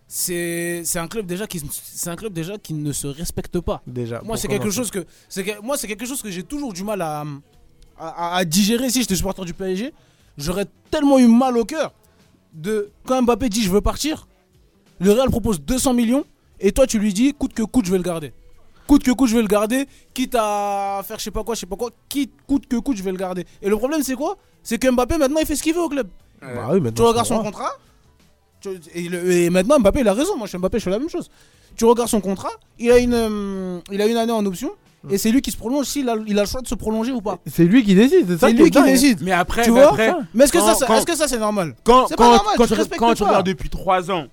C'est 0.07 0.83
c'est 0.85 0.99
un 0.99 1.07
club 1.07 1.25
déjà 1.25 1.47
qui 1.47 1.59
c'est 1.71 2.09
un 2.11 2.15
club 2.15 2.31
déjà 2.31 2.57
qui 2.59 2.73
ne 2.75 2.91
se 2.91 3.07
respecte 3.07 3.59
pas. 3.59 3.81
Déjà. 3.87 4.17
Moi, 4.17 4.27
pour 4.27 4.37
c'est 4.37 4.47
quelque 4.47 4.59
commencer. 4.61 4.77
chose 4.77 4.91
que 4.91 5.03
c'est 5.27 5.43
que- 5.43 5.59
moi 5.61 5.77
c'est 5.77 5.87
quelque 5.87 6.05
chose 6.05 6.21
que 6.21 6.29
j'ai 6.29 6.43
toujours 6.43 6.73
du 6.73 6.83
mal 6.83 7.01
à, 7.01 7.23
à, 7.97 8.35
à 8.37 8.45
digérer 8.45 8.89
si 8.91 9.01
j'étais 9.01 9.15
supporter 9.15 9.43
du 9.45 9.55
PSG. 9.55 9.93
J'aurais 10.37 10.65
tellement 10.91 11.17
eu 11.17 11.27
mal 11.27 11.57
au 11.57 11.65
cœur 11.65 11.91
de 12.55 12.89
quand 13.05 13.21
Mbappé 13.21 13.49
dit 13.49 13.61
je 13.63 13.69
veux 13.69 13.81
partir, 13.81 14.27
le 14.99 15.11
Real 15.11 15.29
propose 15.29 15.59
200 15.61 15.93
millions 15.93 16.25
et 16.59 16.71
toi 16.71 16.87
tu 16.87 16.99
lui 16.99 17.13
dis 17.13 17.33
coûte 17.33 17.53
que 17.53 17.63
coûte 17.63 17.85
je 17.85 17.91
vais 17.91 17.97
le 17.97 18.03
garder. 18.03 18.33
Coûte 18.87 19.03
que 19.03 19.11
coûte 19.11 19.29
je 19.29 19.35
vais 19.35 19.41
le 19.41 19.47
garder, 19.47 19.87
quitte 20.13 20.35
à 20.39 21.01
faire 21.05 21.17
je 21.19 21.23
sais 21.23 21.31
pas 21.31 21.43
quoi, 21.43 21.55
je 21.55 21.61
sais 21.61 21.65
pas 21.65 21.75
quoi, 21.75 21.89
quitte 22.07 22.31
coûte 22.47 22.67
que 22.67 22.77
coûte 22.77 22.97
je 22.97 23.03
vais 23.03 23.11
le 23.11 23.17
garder. 23.17 23.45
Et 23.61 23.69
le 23.69 23.77
problème 23.77 24.03
c'est 24.03 24.15
quoi? 24.15 24.37
C'est 24.63 24.77
que 24.77 24.89
Mbappé 24.89 25.17
maintenant 25.17 25.39
il 25.39 25.45
fait 25.45 25.55
ce 25.55 25.63
qu'il 25.63 25.73
veut 25.73 25.81
au 25.81 25.89
club. 25.89 26.07
Bah 26.41 26.69
oui, 26.71 26.81
Tu 26.93 27.01
regardes 27.01 27.25
son 27.27 27.41
contrat. 27.43 27.71
tu- 28.61 28.69
et, 28.93 29.09
le- 29.09 29.31
et 29.31 29.49
maintenant 29.49 29.79
Mbappé 29.79 30.01
il 30.01 30.07
a 30.07 30.13
raison. 30.13 30.37
Moi 30.37 30.45
je 30.45 30.49
suis 30.51 30.57
Mbappé, 30.57 30.79
je 30.79 30.83
fais 30.83 30.89
la 30.91 30.99
même 30.99 31.09
chose. 31.09 31.29
Tu 31.75 31.83
regardes 31.85 32.09
son 32.09 32.21
contrat, 32.21 32.51
il 32.79 32.91
a 32.91 32.99
une, 32.99 33.13
euh, 33.13 33.79
il 33.91 34.01
a 34.01 34.07
une 34.07 34.15
année 34.17 34.31
en 34.31 34.45
option. 34.45 34.71
Et 35.09 35.17
c'est 35.17 35.31
lui 35.31 35.41
qui 35.41 35.51
se 35.51 35.57
prolonge 35.57 35.85
s'il 35.85 36.09
a, 36.09 36.15
il 36.25 36.37
a 36.39 36.43
le 36.43 36.47
choix 36.47 36.61
de 36.61 36.67
se 36.67 36.75
prolonger 36.75 37.11
ou 37.11 37.21
pas. 37.21 37.37
C'est 37.45 37.65
lui 37.65 37.83
qui 37.83 37.93
décide. 37.95 38.25
C'est 38.27 38.37
ça 38.37 38.47
C'est 38.47 38.53
est 38.53 38.57
lui 38.57 38.71
qui 38.71 38.81
décide. 38.83 39.21
Mais 39.21 39.31
après, 39.31 39.63
Tu 39.63 39.71
mais 39.71 39.79
vois 39.81 39.89
après, 39.89 40.13
Mais 40.33 40.43
est-ce 40.45 40.51
que, 40.51 40.57
quand- 40.57 40.73
ça, 40.75 40.85
quand- 40.85 40.95
est-ce 40.97 41.05
que 41.05 41.15
ça 41.15 41.27
c'est 41.27 41.37
normal 41.39 41.75
quand, 41.83 42.07
C'est 42.07 42.15
pas 42.15 42.23
normal, 42.35 42.55
quand, 42.57 42.65
tu 42.67 42.75
quand 42.97 43.07
regardes 43.25 43.45
depuis 43.45 43.69
3 43.69 44.09
ans 44.11 44.25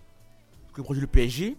que 0.72 0.78
le 0.78 0.82
projet 0.84 1.00
du 1.00 1.06
PSG, 1.06 1.56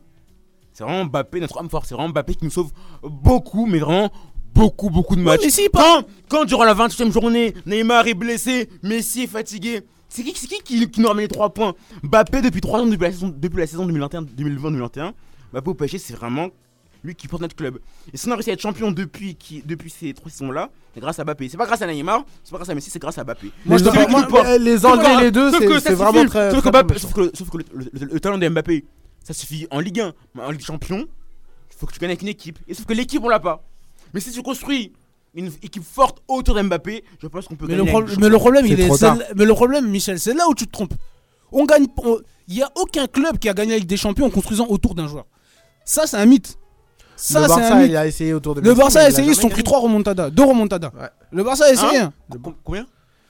c'est 0.73 0.83
vraiment 0.83 1.05
Mbappé, 1.05 1.39
notre 1.39 1.57
homme 1.57 1.69
fort. 1.69 1.85
C'est 1.85 1.93
vraiment 1.93 2.09
Mbappé 2.09 2.35
qui 2.35 2.45
nous 2.45 2.51
sauve 2.51 2.71
beaucoup, 3.03 3.65
mais 3.67 3.79
vraiment 3.79 4.09
beaucoup, 4.55 4.89
beaucoup 4.89 5.15
de 5.15 5.21
Ouais, 5.21 5.25
matchs. 5.33 5.41
mais 5.43 5.49
si, 5.51 5.69
pas- 5.69 5.81
quand, 5.81 6.05
quand 6.39 6.45
durant 6.45 6.63
la 6.63 6.73
28 6.73 7.03
e 7.07 7.11
journée, 7.11 7.53
Neymar 7.65 8.07
est 8.07 8.13
blessé, 8.15 8.69
Messi 8.81 9.23
est 9.23 9.27
fatigué, 9.27 9.81
c'est 10.09 10.23
qui, 10.23 10.33
c'est 10.35 10.47
qui, 10.47 10.61
qui 10.63 10.89
qui 10.89 11.01
nous 11.01 11.07
ramène 11.07 11.23
les 11.23 11.27
3 11.27 11.51
points? 11.53 11.73
Mbappé, 12.03 12.41
depuis 12.41 12.61
3 12.61 12.79
ans, 12.81 12.85
depuis 12.87 13.03
la 13.03 13.11
saison, 13.11 13.33
depuis 13.35 13.57
la 13.59 13.67
saison 13.67 13.85
2021-2020-2021, 13.87 15.13
Mbappé 15.51 15.69
au 15.69 15.73
PSG, 15.75 15.97
c'est 15.99 16.13
vraiment 16.15 16.47
lui 17.03 17.15
qui 17.15 17.27
porte 17.27 17.41
notre 17.41 17.55
club. 17.55 17.79
Et 18.13 18.17
si 18.17 18.27
on 18.27 18.31
a 18.31 18.35
réussi 18.35 18.49
à 18.49 18.53
être 18.53 18.61
champion 18.61 18.91
depuis, 18.91 19.35
qui, 19.35 19.61
depuis 19.65 19.89
ces 19.89 20.13
3 20.13 20.31
saisons-là, 20.31 20.69
c'est 20.93 20.99
grâce 21.01 21.19
à 21.19 21.23
Mbappé. 21.23 21.49
C'est 21.49 21.57
pas 21.57 21.65
grâce 21.65 21.81
à 21.81 21.87
Neymar, 21.87 22.23
c'est 22.43 22.51
pas 22.51 22.57
grâce 22.57 22.69
à 22.69 22.75
Messi, 22.75 22.89
c'est 22.89 22.99
grâce 22.99 23.17
à 23.17 23.23
Mbappé. 23.23 23.51
Moi, 23.65 23.77
je 23.77 23.83
Les 23.83 23.89
te 23.91 24.57
les 24.59 24.77
Sauf 24.79 24.91
enlever 24.93 25.15
que- 25.15 25.21
les 25.23 25.31
deux, 25.31 25.51
c'est 25.81 25.93
vraiment 25.93 26.25
très. 26.25 26.51
Sauf 26.51 26.63
que, 26.63 26.69
très 26.69 26.71
Mbappé- 26.81 26.93
méchant. 26.93 26.99
sauf 27.07 27.13
que- 27.13 27.37
sauf 27.37 27.49
que 27.49 27.57
le, 27.57 27.65
le- 27.73 28.05
le 28.05 28.19
talent 28.19 28.37
de 28.37 28.47
Mbappé, 28.47 28.85
ça 29.23 29.33
suffit 29.33 29.67
en 29.71 29.79
Ligue 29.79 29.99
1, 29.99 30.13
mais 30.35 30.43
en 30.43 30.49
Ligue 30.51 30.59
des 30.61 30.65
Champions, 30.65 31.05
il 31.71 31.77
faut 31.77 31.85
que 31.85 31.93
tu 31.93 31.99
gagnes 31.99 32.11
avec 32.11 32.21
une 32.21 32.27
équipe. 32.29 32.59
Et 32.67 32.73
sauf 32.73 32.85
que 32.85 32.93
l'équipe, 32.93 33.21
on 33.23 33.29
l'a 33.29 33.39
pas. 33.39 33.63
Mais 34.13 34.19
si 34.19 34.31
tu 34.31 34.41
construis 34.41 34.93
une 35.35 35.47
équipe 35.61 35.83
forte 35.83 36.21
autour 36.27 36.55
d'Mbappé, 36.55 37.03
je 37.21 37.27
pense 37.27 37.47
qu'on 37.47 37.55
peut 37.55 37.65
mais 37.67 37.75
gagner. 37.75 37.91
le, 37.91 38.15
mais 38.17 38.29
le 38.29 38.37
problème, 38.37 38.65
il 38.65 38.79
est. 38.79 38.89
Mais 39.35 39.45
le 39.45 39.53
problème, 39.53 39.89
Michel, 39.89 40.19
c'est 40.19 40.33
là 40.33 40.47
où 40.47 40.53
tu 40.53 40.67
te 40.67 40.71
trompes. 40.71 40.93
On 41.51 41.65
gagne. 41.65 41.87
Il 42.47 42.55
y 42.55 42.61
a 42.61 42.69
aucun 42.75 43.07
club 43.07 43.39
qui 43.39 43.49
a 43.49 43.53
gagné 43.53 43.73
avec 43.73 43.85
des 43.87 43.97
champions 43.97 44.25
en 44.25 44.29
construisant 44.29 44.67
autour 44.67 44.95
d'un 44.95 45.07
joueur. 45.07 45.25
Ça, 45.85 46.05
c'est 46.07 46.17
un 46.17 46.25
mythe. 46.25 46.57
Ça, 47.15 47.39
Le 47.39 47.45
un 47.45 47.47
Barça, 47.47 47.75
mythe. 47.75 47.89
il 47.89 47.97
a 47.97 48.05
essayé 48.07 48.33
autour 48.33 48.55
de 48.55 48.61
Le 48.61 48.73
Barça 48.73 49.01
a 49.01 49.09
essayé, 49.09 49.29
ils 49.29 49.35
se 49.35 49.41
sont 49.41 49.49
pris 49.49 49.63
trois 49.63 49.79
remontadas, 49.79 50.29
deux 50.29 50.43
remontadas. 50.43 50.91
Ouais. 50.99 51.07
Le 51.31 51.43
Barça 51.43 51.65
a 51.65 51.71
essayé, 51.71 51.97
Hein 51.99 52.13
un. 52.33 52.37
Com- 52.37 52.53
Combien 52.63 52.85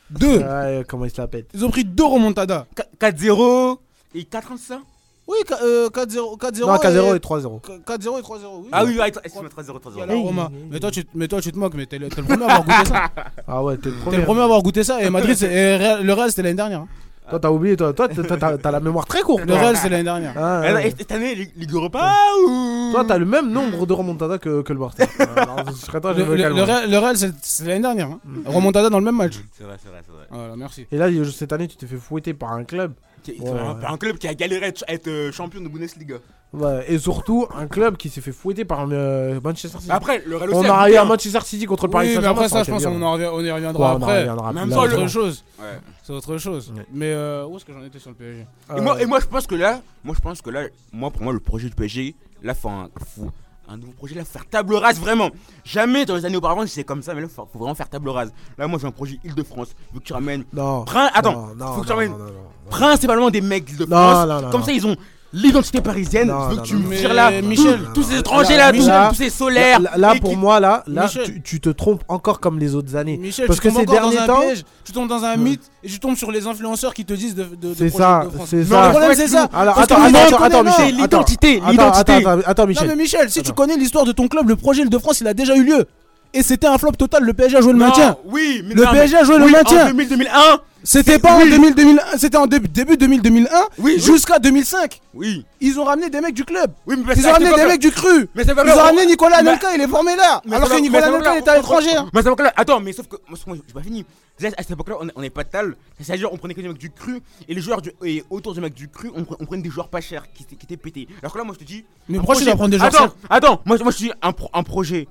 deux. 0.09 0.37
Ouais, 0.39 0.83
comment 0.87 1.05
il 1.05 1.11
se 1.11 1.19
la 1.19 1.27
pète. 1.27 1.47
Ils 1.53 1.65
ont 1.65 1.69
pris 1.71 1.83
deux 1.85 2.05
remontadas. 2.05 2.65
4-0 2.99 3.77
et 4.15 4.23
4 4.25 4.51
ans 4.51 4.55
ça? 4.57 4.79
Oui, 5.27 5.37
qua- 5.47 5.59
euh, 5.63 5.89
4-0. 5.89 6.37
4-0 6.37 6.67
Non, 6.67 6.75
4-0 6.77 7.13
et 7.13 7.15
et 7.15 7.19
3-0. 7.19 7.61
4-0 7.85 8.19
et 8.19 8.21
3-0. 8.21 8.61
Oui. 8.63 8.69
Ah 8.73 8.83
oui, 8.83 8.97
ouais, 8.99 9.07
excuse-moi, 9.07 9.49
3-0, 9.49 9.79
Il 9.95 9.97
y 9.99 10.01
a 10.01 10.05
3-0. 10.05 10.07
la 10.07 10.13
Hey. 10.15 10.21
Roma. 10.23 10.51
Mais 10.69 10.79
toi, 10.79 10.91
tu, 10.91 11.03
mais 11.15 11.27
toi, 11.29 11.41
tu 11.41 11.51
te 11.51 11.57
moques, 11.57 11.73
mais 11.75 11.85
t'es 11.85 11.97
le, 11.97 12.09
t'es 12.09 12.21
le 12.21 12.27
premier 12.27 12.43
à 12.45 12.55
avoir 12.57 12.63
goûté 12.65 12.89
ça. 12.89 13.09
Ah 13.47 13.63
ouais, 13.63 13.77
t'es 13.77 13.89
le 13.89 13.95
T'es 13.95 14.01
premier. 14.01 14.17
le 14.17 14.23
premier 14.25 14.41
à 14.41 14.43
avoir 14.43 14.61
goûté 14.61 14.83
ça. 14.83 15.01
Et 15.01 15.09
Madrid, 15.09 15.35
c'est- 15.37 15.51
et 15.51 16.03
le 16.03 16.13
Real, 16.13 16.29
c'était 16.29 16.43
l'année 16.43 16.55
dernière. 16.55 16.85
Hein. 17.25 17.29
Toi, 17.29 17.39
t'as 17.39 17.49
oublié, 17.51 17.75
toi. 17.77 17.93
Toi, 17.93 18.07
t'as- 18.07 18.37
t'as 18.37 18.57
t'as 18.57 18.71
la 18.71 18.79
mémoire 18.79 19.05
très 19.05 19.21
courte. 19.21 19.45
Le. 19.45 19.53
Real, 19.53 19.75
c'était 19.75 19.89
l'année 19.89 20.03
dernière. 20.03 20.33
Ah, 20.37 20.61
Et 20.69 20.73
ouais. 20.73 20.93
Cette 20.97 21.11
année, 21.11 21.35
Ligue 21.55 21.71
Europa 21.73 22.11
ou? 22.47 22.91
Toi, 22.91 23.05
t'as 23.07 23.17
le 23.17 23.25
même 23.25 23.51
nombre 23.51 23.85
de 23.85 23.93
remontadas 23.93 24.37
que, 24.37 24.61
que 24.61 24.73
le 24.73 24.79
Barça. 24.79 25.03
Alors, 25.37 25.63
je 25.67 25.71
serais 25.73 25.99
toi, 26.01 26.13
je 26.13 26.19
Le, 26.21 26.35
le- 26.35 26.63
Real, 26.63 26.89
le 26.89 26.97
Real, 26.97 27.17
c'est 27.17 27.31
c'est 27.41 27.65
l'année 27.65 27.81
dernière. 27.81 28.07
hein. 28.07 28.19
Remontada 28.45 28.89
dans 28.89 28.99
le 28.99 29.05
même 29.05 29.15
match. 29.17 29.33
C'est 29.57 29.63
vrai, 29.63 29.75
c'est 29.81 29.89
vrai, 29.89 30.01
c'est 30.05 30.11
vrai. 30.11 30.25
Voilà, 30.29 30.55
merci. 30.55 30.85
Et 30.91 30.97
là, 30.97 31.07
cette 31.31 31.53
année, 31.53 31.67
tu 31.67 31.77
t'es 31.77 31.87
fait 31.87 31.97
fouetter 31.97 32.33
par 32.33 32.51
un 32.53 32.63
club. 32.63 32.93
Qui- 33.23 33.39
Ouais, 33.39 33.49
un, 33.87 33.97
club 33.97 34.17
qui 34.17 34.27
a 34.27 34.33
galéré 34.33 34.65
à 34.65 34.93
être, 34.93 35.07
euh, 35.07 35.31
champion 35.31 35.61
de 35.61 35.67
Bundesliga. 35.69 36.15
Ouais, 36.51 36.85
et 36.87 36.99
surtout, 36.99 37.47
un 37.57 37.65
club 37.67 37.97
qui 37.97 38.09
s'est 38.09 38.21
fait 38.21 38.31
fouetter 38.31 38.63
par 38.65 38.85
euh, 38.91 39.39
Manchester 39.43 39.79
City. 39.79 39.89
Après, 39.91 40.21
le 40.25 40.37
Real 40.37 40.49
on 40.53 40.63
a 40.63 40.73
a 40.73 40.87
eu 40.87 40.91
goûté, 40.91 40.97
à 40.97 41.01
hein. 41.01 41.05
Manchester 41.05 41.39
City 41.43 41.65
contre 41.65 41.85
le 41.87 41.91
Paris 41.91 42.07
Oui, 42.07 42.09
mais 42.11 42.15
Saint-Germain. 42.17 42.35
après 42.41 42.49
ça, 42.49 42.63
je 42.63 42.69
pense 42.71 42.83
qu'on 42.83 43.01
on 43.01 43.17
y 43.41 43.51
reviendra 43.51 43.79
Ouais, 43.79 43.91
on 43.91 43.93
en 43.95 44.01
après. 44.03 44.19
reviendra 44.19 44.53
Même 44.53 44.63
plus 44.65 44.71
ça, 44.73 44.75
C'est 44.81 44.87
tard. 44.89 44.97
le- 44.97 45.03
autre 45.03 45.11
chose. 45.11 45.43
Ouais. 45.59 45.65
C'est 46.03 46.13
autre 46.13 46.37
chose. 46.37 46.73
Mais 46.93 47.11
euh, 47.13 47.45
où 47.47 47.55
est-ce 47.57 47.65
que 47.65 47.73
j'en 47.73 47.83
étais 47.83 47.97
sur 47.99 48.11
le 48.11 48.15
PSG 48.17 48.45
Et, 48.77 48.81
moi, 48.81 49.01
et 49.01 49.05
moi, 49.07 49.19
je 49.19 49.25
pense 49.25 49.47
que 49.47 49.55
là, 49.55 49.81
moi, 50.03 50.13
je 50.15 50.21
pense 50.21 50.41
que 50.43 50.49
là, 50.51 50.65
moi, 50.91 51.09
pour 51.09 51.23
moi, 51.23 51.33
le 51.33 51.39
projet 51.39 51.69
du 51.69 51.75
PSG, 51.75 52.13
là, 52.43 52.53
faut 52.53 52.69
un, 52.69 52.89
faut 53.15 53.31
un 53.67 53.77
nouveau 53.77 53.93
projet 53.93 54.13
là, 54.13 54.25
faire 54.25 54.45
table 54.45 54.75
rase 54.75 54.99
vraiment. 54.99 55.29
Jamais 55.63 56.05
dans 56.05 56.15
les 56.17 56.25
années 56.25 56.35
auparavant 56.35 56.67
c'était 56.67 56.83
comme 56.83 57.01
ça, 57.01 57.13
mais 57.15 57.21
là 57.21 57.29
faut, 57.29 57.47
faut 57.51 57.59
vraiment 57.59 57.73
faire 57.73 57.87
table 57.89 58.09
rase. 58.09 58.33
Là 58.57 58.67
moi 58.67 58.77
j'ai 58.77 58.85
un 58.87 58.91
projet 58.91 59.17
Île-de-France, 59.23 59.69
vu 59.93 60.01
que 60.01 60.03
tu 60.05 60.11
ramènes 60.11 60.43
Non. 60.51 60.83
Attends, 61.13 61.47
non, 61.47 61.55
non, 61.55 61.73
faut 61.75 61.81
que 61.81 61.85
tu 61.85 61.89
non, 61.91 61.95
ramènes 61.95 62.11
non, 62.11 62.17
non, 62.17 62.25
non. 62.25 62.31
Principalement 62.69 63.29
des 63.29 63.41
mecs 63.41 63.69
Non, 63.71 63.77
d'Île-de-France. 63.77 64.27
non, 64.27 64.41
non, 64.41 64.49
comme 64.51 64.61
non. 64.61 64.65
ça 64.65 64.71
ils 64.73 64.85
ont 64.87 64.95
l'identité 65.35 65.81
parisienne. 65.81 66.27
Non, 66.27 66.43
je 66.43 66.49
veux 66.51 66.55
non, 66.57 66.61
que 66.61 66.67
tu 66.67 66.75
me 66.75 66.95
tires 66.95 67.13
là, 67.13 67.41
Michel, 67.41 67.79
tous, 67.93 68.01
tous 68.01 68.09
ces 68.09 68.19
étrangers 68.19 68.55
là, 68.55 68.67
là, 68.67 68.71
tous, 68.71 68.77
Michel, 68.79 69.01
tous 69.09 69.15
ces 69.15 69.29
solaires. 69.31 69.79
Là, 69.97 70.13
pour 70.21 70.29
qui- 70.29 70.35
moi, 70.35 70.59
là, 70.59 70.83
là 70.85 71.03
Michel. 71.05 71.23
tu, 71.25 71.41
tu 71.41 71.59
te 71.59 71.69
trompes 71.69 72.03
encore 72.07 72.39
comme 72.39 72.59
les 72.59 72.75
autres 72.75 72.95
années. 72.95 73.17
Michel, 73.17 73.47
Parce 73.47 73.59
tu 73.59 73.67
que 73.67 73.73
ces 73.73 73.85
derniers 73.87 74.17
temps- 74.27 74.41
piège, 74.41 74.63
tu 74.85 74.91
tombes 74.91 75.07
dans 75.09 75.23
un 75.23 75.35
mythe 75.37 75.63
et 75.83 75.87
tu 75.87 75.99
tombes 75.99 76.15
sur 76.15 76.31
les 76.31 76.45
influenceurs 76.45 76.93
qui 76.93 77.03
te 77.03 77.13
disent 77.13 77.33
de, 77.33 77.45
de, 77.45 77.69
de 77.69 77.73
C'est 77.75 77.89
ça, 77.89 78.25
de 78.25 78.29
France. 78.35 78.47
c'est 78.49 78.57
Non, 78.57 78.65
ça. 78.69 78.83
le 78.85 78.89
problème 78.91 79.13
c'est 79.15 79.27
ça. 79.27 79.49
Alors, 79.53 79.73
Parce 79.75 79.87
que 79.87 79.93
attends, 79.93 80.03
Michel, 80.05 80.25
attends, 80.35 80.43
attends, 80.43 80.63
Michel, 80.63 80.95
l'identité, 80.97 81.57
Attends, 81.57 81.71
l'identité. 81.71 82.13
Attends, 82.13 82.29
attends, 82.29 82.41
attends, 82.45 82.61
Non 82.63 82.67
Michel. 82.67 82.87
mais 82.89 82.95
Michel, 82.95 83.29
si 83.31 83.41
tu 83.41 83.53
connais 83.53 83.75
l'histoire 83.77 84.05
de 84.05 84.11
ton 84.11 84.27
club, 84.27 84.49
le 84.49 84.55
projet 84.55 84.85
de 84.85 84.97
France 84.99 85.19
il 85.21 85.27
a 85.27 85.33
déjà 85.33 85.55
eu 85.55 85.63
lieu. 85.63 85.85
Et 86.33 86.41
c'était 86.43 86.67
un 86.67 86.77
flop 86.77 86.93
total, 86.93 87.23
le 87.23 87.33
PSG 87.33 87.57
a 87.57 87.61
joué 87.61 87.73
le 87.73 87.79
Non, 87.79 87.85
maintien. 87.87 88.17
Oui, 88.25 88.63
mais 88.65 88.73
Le 88.73 88.83
non, 88.85 88.91
PSG 88.91 89.17
a 89.17 89.23
joué 89.23 89.37
le 89.37 89.47
maintien. 89.49 89.83
En 89.83 89.87
2000, 89.89 90.09
2001. 90.09 90.59
C'était 90.85 91.17
pas 91.17 91.37
oui. 91.37 91.43
en 91.43 91.49
2000, 91.49 91.75
2001, 91.75 92.03
c'était 92.17 92.35
en 92.35 92.45
début, 92.45 92.67
début 92.67 92.95
2000-2001 92.95 93.47
Oui, 93.77 93.93
oui. 93.95 93.99
jusqu'à 94.01 94.37
2005. 94.37 94.99
Oui. 95.13 95.45
Ils 95.61 95.79
ont 95.79 95.85
ramené 95.85 96.09
des 96.09 96.19
mecs 96.19 96.33
du 96.33 96.43
club. 96.43 96.71
Oui, 96.85 96.95
mais 97.05 97.13
Ils 97.15 97.25
ont 97.25 97.31
ramené 97.31 97.53
des 97.55 97.65
mecs 97.65 97.79
du 97.79 97.89
cru. 97.91 98.27
Mais 98.35 98.43
Ils 98.43 98.51
ont 98.51 98.55
ramené 98.75 99.05
Nicolas 99.05 99.37
Anelka, 99.37 99.73
il 99.75 99.81
est 99.81 99.87
formé 99.87 100.13
là. 100.17 100.41
Mais 100.45 100.57
Alors 100.57 100.67
que 100.69 100.81
Nicolas 100.81 101.07
Anelka 101.07 101.37
était 101.37 101.49
à 101.51 101.55
l'étranger. 101.55 101.95
hein. 101.95 102.09
Mais 102.13 102.21
attends, 102.57 102.81
mais 102.81 102.91
sauf 102.91 103.07
que 103.07 103.15
moi, 103.29 103.37
j'ai 103.65 103.73
pas 103.73 103.81
fini. 103.81 104.03
Déjà, 104.37 104.53
à 104.57 104.61
cette 104.63 104.71
époque-là, 104.71 104.95
on, 104.99 105.07
on 105.15 105.21
est 105.23 105.29
pas 105.29 105.43
de 105.45 105.49
tal. 105.49 105.75
C'est-à-dire, 106.01 106.33
on 106.33 106.37
prenait 106.37 106.53
que 106.55 106.59
des 106.61 106.67
mecs 106.67 106.77
du 106.79 106.89
cru 106.89 107.21
et 107.47 107.53
les 107.53 107.61
joueurs 107.61 107.81
du, 107.81 107.91
et 108.03 108.23
autour 108.31 108.53
du 108.53 108.59
mec 108.59 108.73
du 108.73 108.89
cru, 108.89 109.09
on, 109.15 109.21
pre- 109.21 109.37
on 109.39 109.45
prenait 109.45 109.61
des 109.61 109.69
joueurs 109.69 109.87
pas 109.87 110.01
chers 110.01 110.23
qui, 110.33 110.43
étaient- 110.43 110.55
qui 110.55 110.65
étaient 110.65 110.75
pétés. 110.75 111.07
Alors 111.21 111.31
que 111.31 111.37
là, 111.37 111.43
moi, 111.45 111.53
je 111.57 111.63
te 111.63 111.69
dis. 111.69 111.85
Mais 112.09 112.17
pourquoi 112.17 112.35
tu 112.35 112.43
dois 112.43 112.55
prendre 112.55 112.71
des 112.71 112.77
joueurs 112.79 112.89
Attends, 112.93 113.13
attends, 113.29 113.61
moi, 113.63 113.77
moi, 113.81 113.91
je 113.91 113.97
te 113.97 114.03
dis 114.03 114.11
un, 114.21 114.31
pro- 114.33 114.49
un 114.53 114.63
projet 114.63 115.07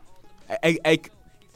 avec, 0.62 0.80
avec 0.84 1.10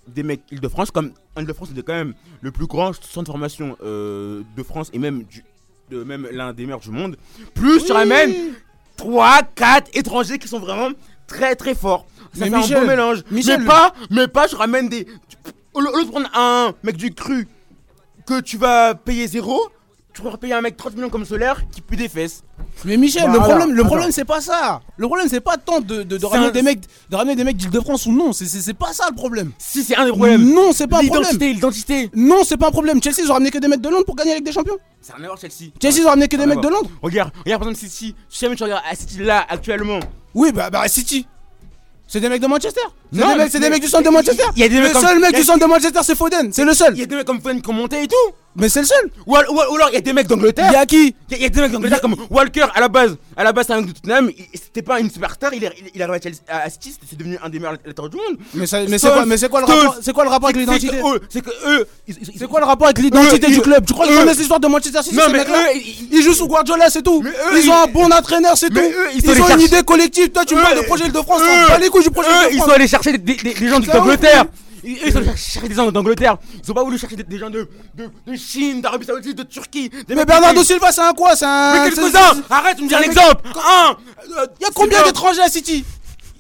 des 0.09 0.23
mecs 0.23 0.43
Île-de-France, 0.51 0.91
comme 0.91 1.13
Île-de-France, 1.37 1.69
c'était 1.71 1.83
quand 1.83 1.95
même 1.95 2.15
le 2.41 2.51
plus 2.51 2.67
grand 2.67 2.93
centre 2.93 3.25
de 3.25 3.33
formation 3.33 3.77
euh, 3.83 4.43
de 4.57 4.63
France 4.63 4.91
et 4.93 4.99
même, 4.99 5.25
du, 5.25 5.45
de, 5.91 6.03
même 6.05 6.29
l'un 6.31 6.53
des 6.53 6.65
meilleurs 6.65 6.81
du 6.81 6.91
monde. 6.91 7.17
Plus, 7.55 7.85
tu 7.85 7.93
ramènes 7.93 8.33
3, 8.97 9.43
4 9.55 9.91
étrangers 9.95 10.39
qui 10.39 10.49
sont 10.49 10.61
vraiment 10.61 10.91
très 11.27 11.57
très 11.57 11.75
forts. 11.75 12.07
Ça 12.33 12.45
Mais 12.45 12.51
fait 12.51 12.57
Michel, 12.57 12.77
un 12.77 12.81
beau 12.81 12.87
mélange. 12.87 13.23
Michel, 13.31 13.61
mais 13.61 13.67
pas, 13.67 13.95
mais 14.11 14.29
pas, 14.29 14.47
je 14.47 14.57
ramène 14.57 14.89
des. 14.89 15.07
au 15.75 15.81
lieu 15.81 16.05
de 16.05 16.11
prendre 16.11 16.31
un 16.35 16.73
mec 16.83 16.97
du 16.97 17.13
cru 17.13 17.49
que 18.27 18.41
tu 18.41 18.57
vas 18.57 18.95
payer 18.95 19.27
zéro, 19.27 19.61
tu 20.17 20.23
vas 20.23 20.37
payer 20.39 20.55
un 20.55 20.63
mec 20.63 20.77
30 20.77 20.95
millions 20.97 21.11
comme 21.11 21.25
solaire 21.27 21.63
qui 21.71 21.81
pue 21.83 21.97
des 21.97 22.09
fesses. 22.09 22.43
Mais 22.85 22.97
Michel, 22.97 23.25
Bah, 23.25 23.29
le 23.29 23.35
alors, 23.35 23.49
problème, 23.49 23.73
le 23.75 23.85
problème 23.85 24.11
c'est 24.13 24.25
pas 24.25 24.41
ça. 24.41 24.81
Le 24.97 25.07
problème 25.07 25.29
c'est 25.29 25.41
pas 25.41 25.57
tant 25.59 25.81
de, 25.81 25.99
de, 25.99 26.03
de 26.05 26.19
C'est 26.19 26.27
ramener 26.27 26.47
un- 26.49 26.51
des 26.51 26.63
mecs, 26.63 26.81
de 27.11 27.17
ramener 27.17 27.37
des 27.37 27.45
mecs 27.45 27.57
d'Île-de-France 27.57 28.07
ou 28.07 28.13
non. 28.13 28.33
C'est- 28.33 28.73
pas 28.75 28.93
ça 28.93 29.07
le 29.11 29.15
problème. 29.15 29.53
Si, 29.59 29.85
c'est 29.85 29.95
un 29.97 30.05
des 30.07 30.11
problèmes. 30.13 30.43
Non, 30.53 30.73
c'est 30.73 30.87
pas 30.87 30.97
un 30.99 31.07
problème. 31.07 31.23
L'identité, 31.23 31.53
l'identité. 31.53 32.11
Non, 32.15 32.45
c'est 32.45 32.57
pas 32.57 32.69
un 32.69 32.71
problème. 32.71 33.03
Chelsea 33.03 33.21
ils 33.25 33.31
ont 33.31 33.35
ramené 33.35 33.51
que 33.51 33.59
des 33.59 33.69
mecs 33.69 33.81
de 33.81 33.89
Londres 33.89 34.05
pour 34.07 34.17
gagner 34.17 34.33
avec 34.33 34.45
des 34.45 34.53
champions. 34.53 34.77
C'est 35.01 35.13
un 35.19 35.23
erreur, 35.23 35.39
Chelsea. 35.39 35.71
Chelsea 35.81 35.99
ils 35.99 36.07
ont 36.07 36.11
ramené 36.11 36.29
que 36.29 36.37
des 36.37 36.43
Ah, 36.43 36.47
mecs 36.47 36.59
de 36.61 36.63
bah. 36.63 36.71
Londres. 36.71 36.91
Regarde, 37.03 37.33
regarde 37.45 37.63
par 37.63 37.69
exemple 37.71 37.89
City. 37.91 38.15
Si 38.29 38.41
jamais 38.41 38.57
tu 38.57 38.63
regardes 38.65 38.83
à 38.91 38.95
City 38.95 39.19
là 39.19 39.45
actuellement. 39.49 40.01
Oui, 40.35 40.51
bah, 40.53 40.71
bah 40.71 40.87
City. 40.89 41.27
C'est 42.09 42.21
des 42.21 42.29
mecs 42.29 42.41
de 42.43 42.47
Manchester. 42.47 42.81
Non, 43.13 43.27
c'est 43.51 43.59
des 43.61 43.69
mecs 43.69 43.83
du 43.83 43.89
centre 43.89 44.05
de 44.05 44.11
Manchester. 44.11 44.45
Il 44.55 44.61
y 44.63 44.65
a 44.65 44.69
des 44.69 44.81
le 44.81 44.93
seul 44.95 45.19
mec 45.19 45.31
il 45.33 45.39
du 45.41 45.45
centre 45.45 45.59
de 45.61 45.67
Manchester 45.67 46.01
c'est 46.05 46.15
Foden. 46.15 46.53
C'est 46.53 46.65
le 46.65 46.73
Il 46.73 46.77
seul. 46.77 46.97
y 46.99 47.03
a 47.03 47.07
des 47.07 47.17
mecs 47.17 47.27
comme 47.27 47.41
Foden 47.41 47.61
qui 47.61 47.69
ont 47.71 47.73
monté 47.73 48.03
et 48.03 48.07
tout. 48.07 48.15
Mais 48.57 48.69
c'est 48.69 48.81
le 48.81 48.87
seul. 48.87 49.11
Ou, 49.27 49.37
al- 49.37 49.47
ou 49.51 49.61
al- 49.61 49.69
ou 49.71 49.75
alors 49.77 49.89
il 49.91 49.95
y 49.95 49.99
a 49.99 50.01
des 50.01 50.13
mecs 50.13 50.27
d'Angleterre. 50.27 50.67
Il 50.71 50.73
y 50.75 50.77
a 50.77 50.87
qui? 50.87 51.15
Il 51.31 51.39
y, 51.39 51.45
a- 51.45 51.49
des 51.49 51.61
mecs 51.61 51.73
d'Angleterre 51.73 52.01
comme 52.01 52.17
Walker 52.31 52.67
à 52.75 52.81
la 52.81 52.89
base. 52.89 53.17
À 53.37 53.45
la 53.45 53.53
base, 53.53 53.67
c'est 53.67 53.73
un 53.75 53.79
mec 53.81 53.87
de 53.89 53.93
Tottenham. 53.93 54.31
il- 54.37 54.45
C'était 54.55 54.83
pas 54.83 54.99
une 55.01 55.11
superstar. 55.11 55.53
Il 55.55 55.63
est, 55.65 55.73
il, 55.79 55.91
il 55.95 56.01
est 56.01 56.05
arrivé 56.05 56.19
à, 56.19 56.21
Chelsea, 56.23 56.39
à 56.49 56.69
City. 56.71 56.91
c'était- 56.93 57.07
C'est 57.11 57.17
devenu 57.19 57.39
un 57.43 57.49
des 57.49 57.59
meilleurs 57.59 57.77
latéraux 57.85 58.09
du 58.09 58.17
monde. 58.17 58.37
Mais, 58.55 58.67
ça- 58.67 58.81
mais 58.89 58.99
c'est 58.99 59.09
quoi, 59.11 59.25
mais 59.27 59.37
c'est 59.37 59.49
quoi 59.49 59.61
le 59.61 59.67
Stones. 59.67 59.79
rapport 59.79 59.97
C'est 60.03 60.13
quoi 60.13 60.25
le 60.25 60.31
rapport 60.31 60.49
avec 60.49 60.57
C'est- 60.57 60.61
l'identité 60.61 60.97
C'est 60.97 61.03
que 61.03 61.07
eux, 61.17 61.21
c'est 61.29 61.41
que 61.43 61.51
eux, 61.81 61.87
ils- 62.09 62.17
ils- 62.21 62.39
C'est 62.39 62.47
quoi 62.49 62.61
le 62.61 62.67
rapport 62.67 62.87
avec 62.89 62.99
l'identité 62.99 63.47
Eux, 63.47 63.51
du 63.51 63.57
ils- 63.57 63.63
club? 63.63 63.85
Tu 63.87 63.93
crois 63.93 64.07
qu'ils 64.07 64.15
eux- 64.17 64.19
connaissent 64.21 64.39
l'histoire 64.39 64.61
de 64.61 64.67
Manchester 64.69 65.03
City 65.03 65.15
Non, 65.17 65.23
ces 65.27 65.33
mais 65.33 65.39
mecs-là? 65.39 65.59
eux, 65.73 65.77
ils- 65.77 66.09
Ils 66.17 66.23
jouent 66.23 66.35
sous 66.35 66.47
Guardiola, 66.49 66.89
c'est 66.91 67.03
tout. 67.03 67.21
Mais 67.23 67.31
eux, 67.31 67.35
ils 67.63 67.71
ont 67.71 67.75
ils- 67.85 67.89
un 67.89 67.93
bon 67.93 68.11
entraîneur, 68.13 68.57
c'est 68.57 68.69
tout. 68.69 68.75
Mais 68.75 68.91
eux, 68.91 69.07
ils 69.15 69.21
sont 69.25 69.33
Ils 69.33 69.43
allés 69.43 69.43
ont 69.43 69.57
une 69.57 69.61
idée 69.63 69.83
collective. 69.83 70.31
Toi, 70.31 70.45
tu 70.45 70.55
me 70.55 70.63
parles 70.63 70.77
de 70.79 70.83
projet 70.85 71.09
de 71.09 71.13
France. 71.19 71.41
eux, 71.43 71.69
bat 71.69 71.79
les 71.79 71.89
couilles 71.89 72.03
du 72.05 72.11
projet 72.11 72.29
eux, 72.29 72.49
de 72.49 72.53
ils 72.53 72.57
France. 72.59 72.69
sont 72.69 72.75
allés 72.75 72.89
chercher 72.89 73.13
des, 73.19 73.35
des- 73.35 73.55
des 73.55 73.69
gens 73.69 73.77
un 73.77 73.81
d'Angleterre. 73.81 74.45
Ils, 74.87 74.99
ils 75.05 75.13
sont 75.13 75.19
allés 75.19 75.37
chercher 75.37 75.69
des 75.69 75.75
gens 75.75 75.91
d'Angleterre. 75.91 76.37
Ils 76.65 76.71
ont 76.71 76.75
pas 76.75 76.85
voulu 76.85 76.97
chercher 76.97 77.17
des, 77.17 77.25
des 77.25 77.39
gens 77.39 77.51
de, 77.51 77.69
de, 77.95 78.09
de 78.27 78.37
Chine, 78.37 78.81
d'Arabie 78.81 79.05
Saoudite, 79.05 79.37
de 79.37 79.43
Turquie. 79.43 79.91
Des 80.07 80.15
Mais 80.15 80.25
Bernardo 80.25 80.63
Silva, 80.63 80.93
c'est 80.93 81.01
un 81.03 81.13
quoi? 81.13 81.35
C'est 81.37 81.45
un. 81.47 81.73
Mais 81.85 81.91
quelques-uns 81.91 82.43
Arrête, 82.49 82.77
tu 82.77 82.85
me 82.85 82.89
dis 82.89 82.95
un 82.95 83.01
exemple 83.03 83.43
Un 83.55 83.97
Il 84.59 84.63
y 84.63 84.65
a 84.67 84.71
combien 84.75 85.03
d'étrangers 85.03 85.43
à 85.43 85.49
City? 85.49 85.85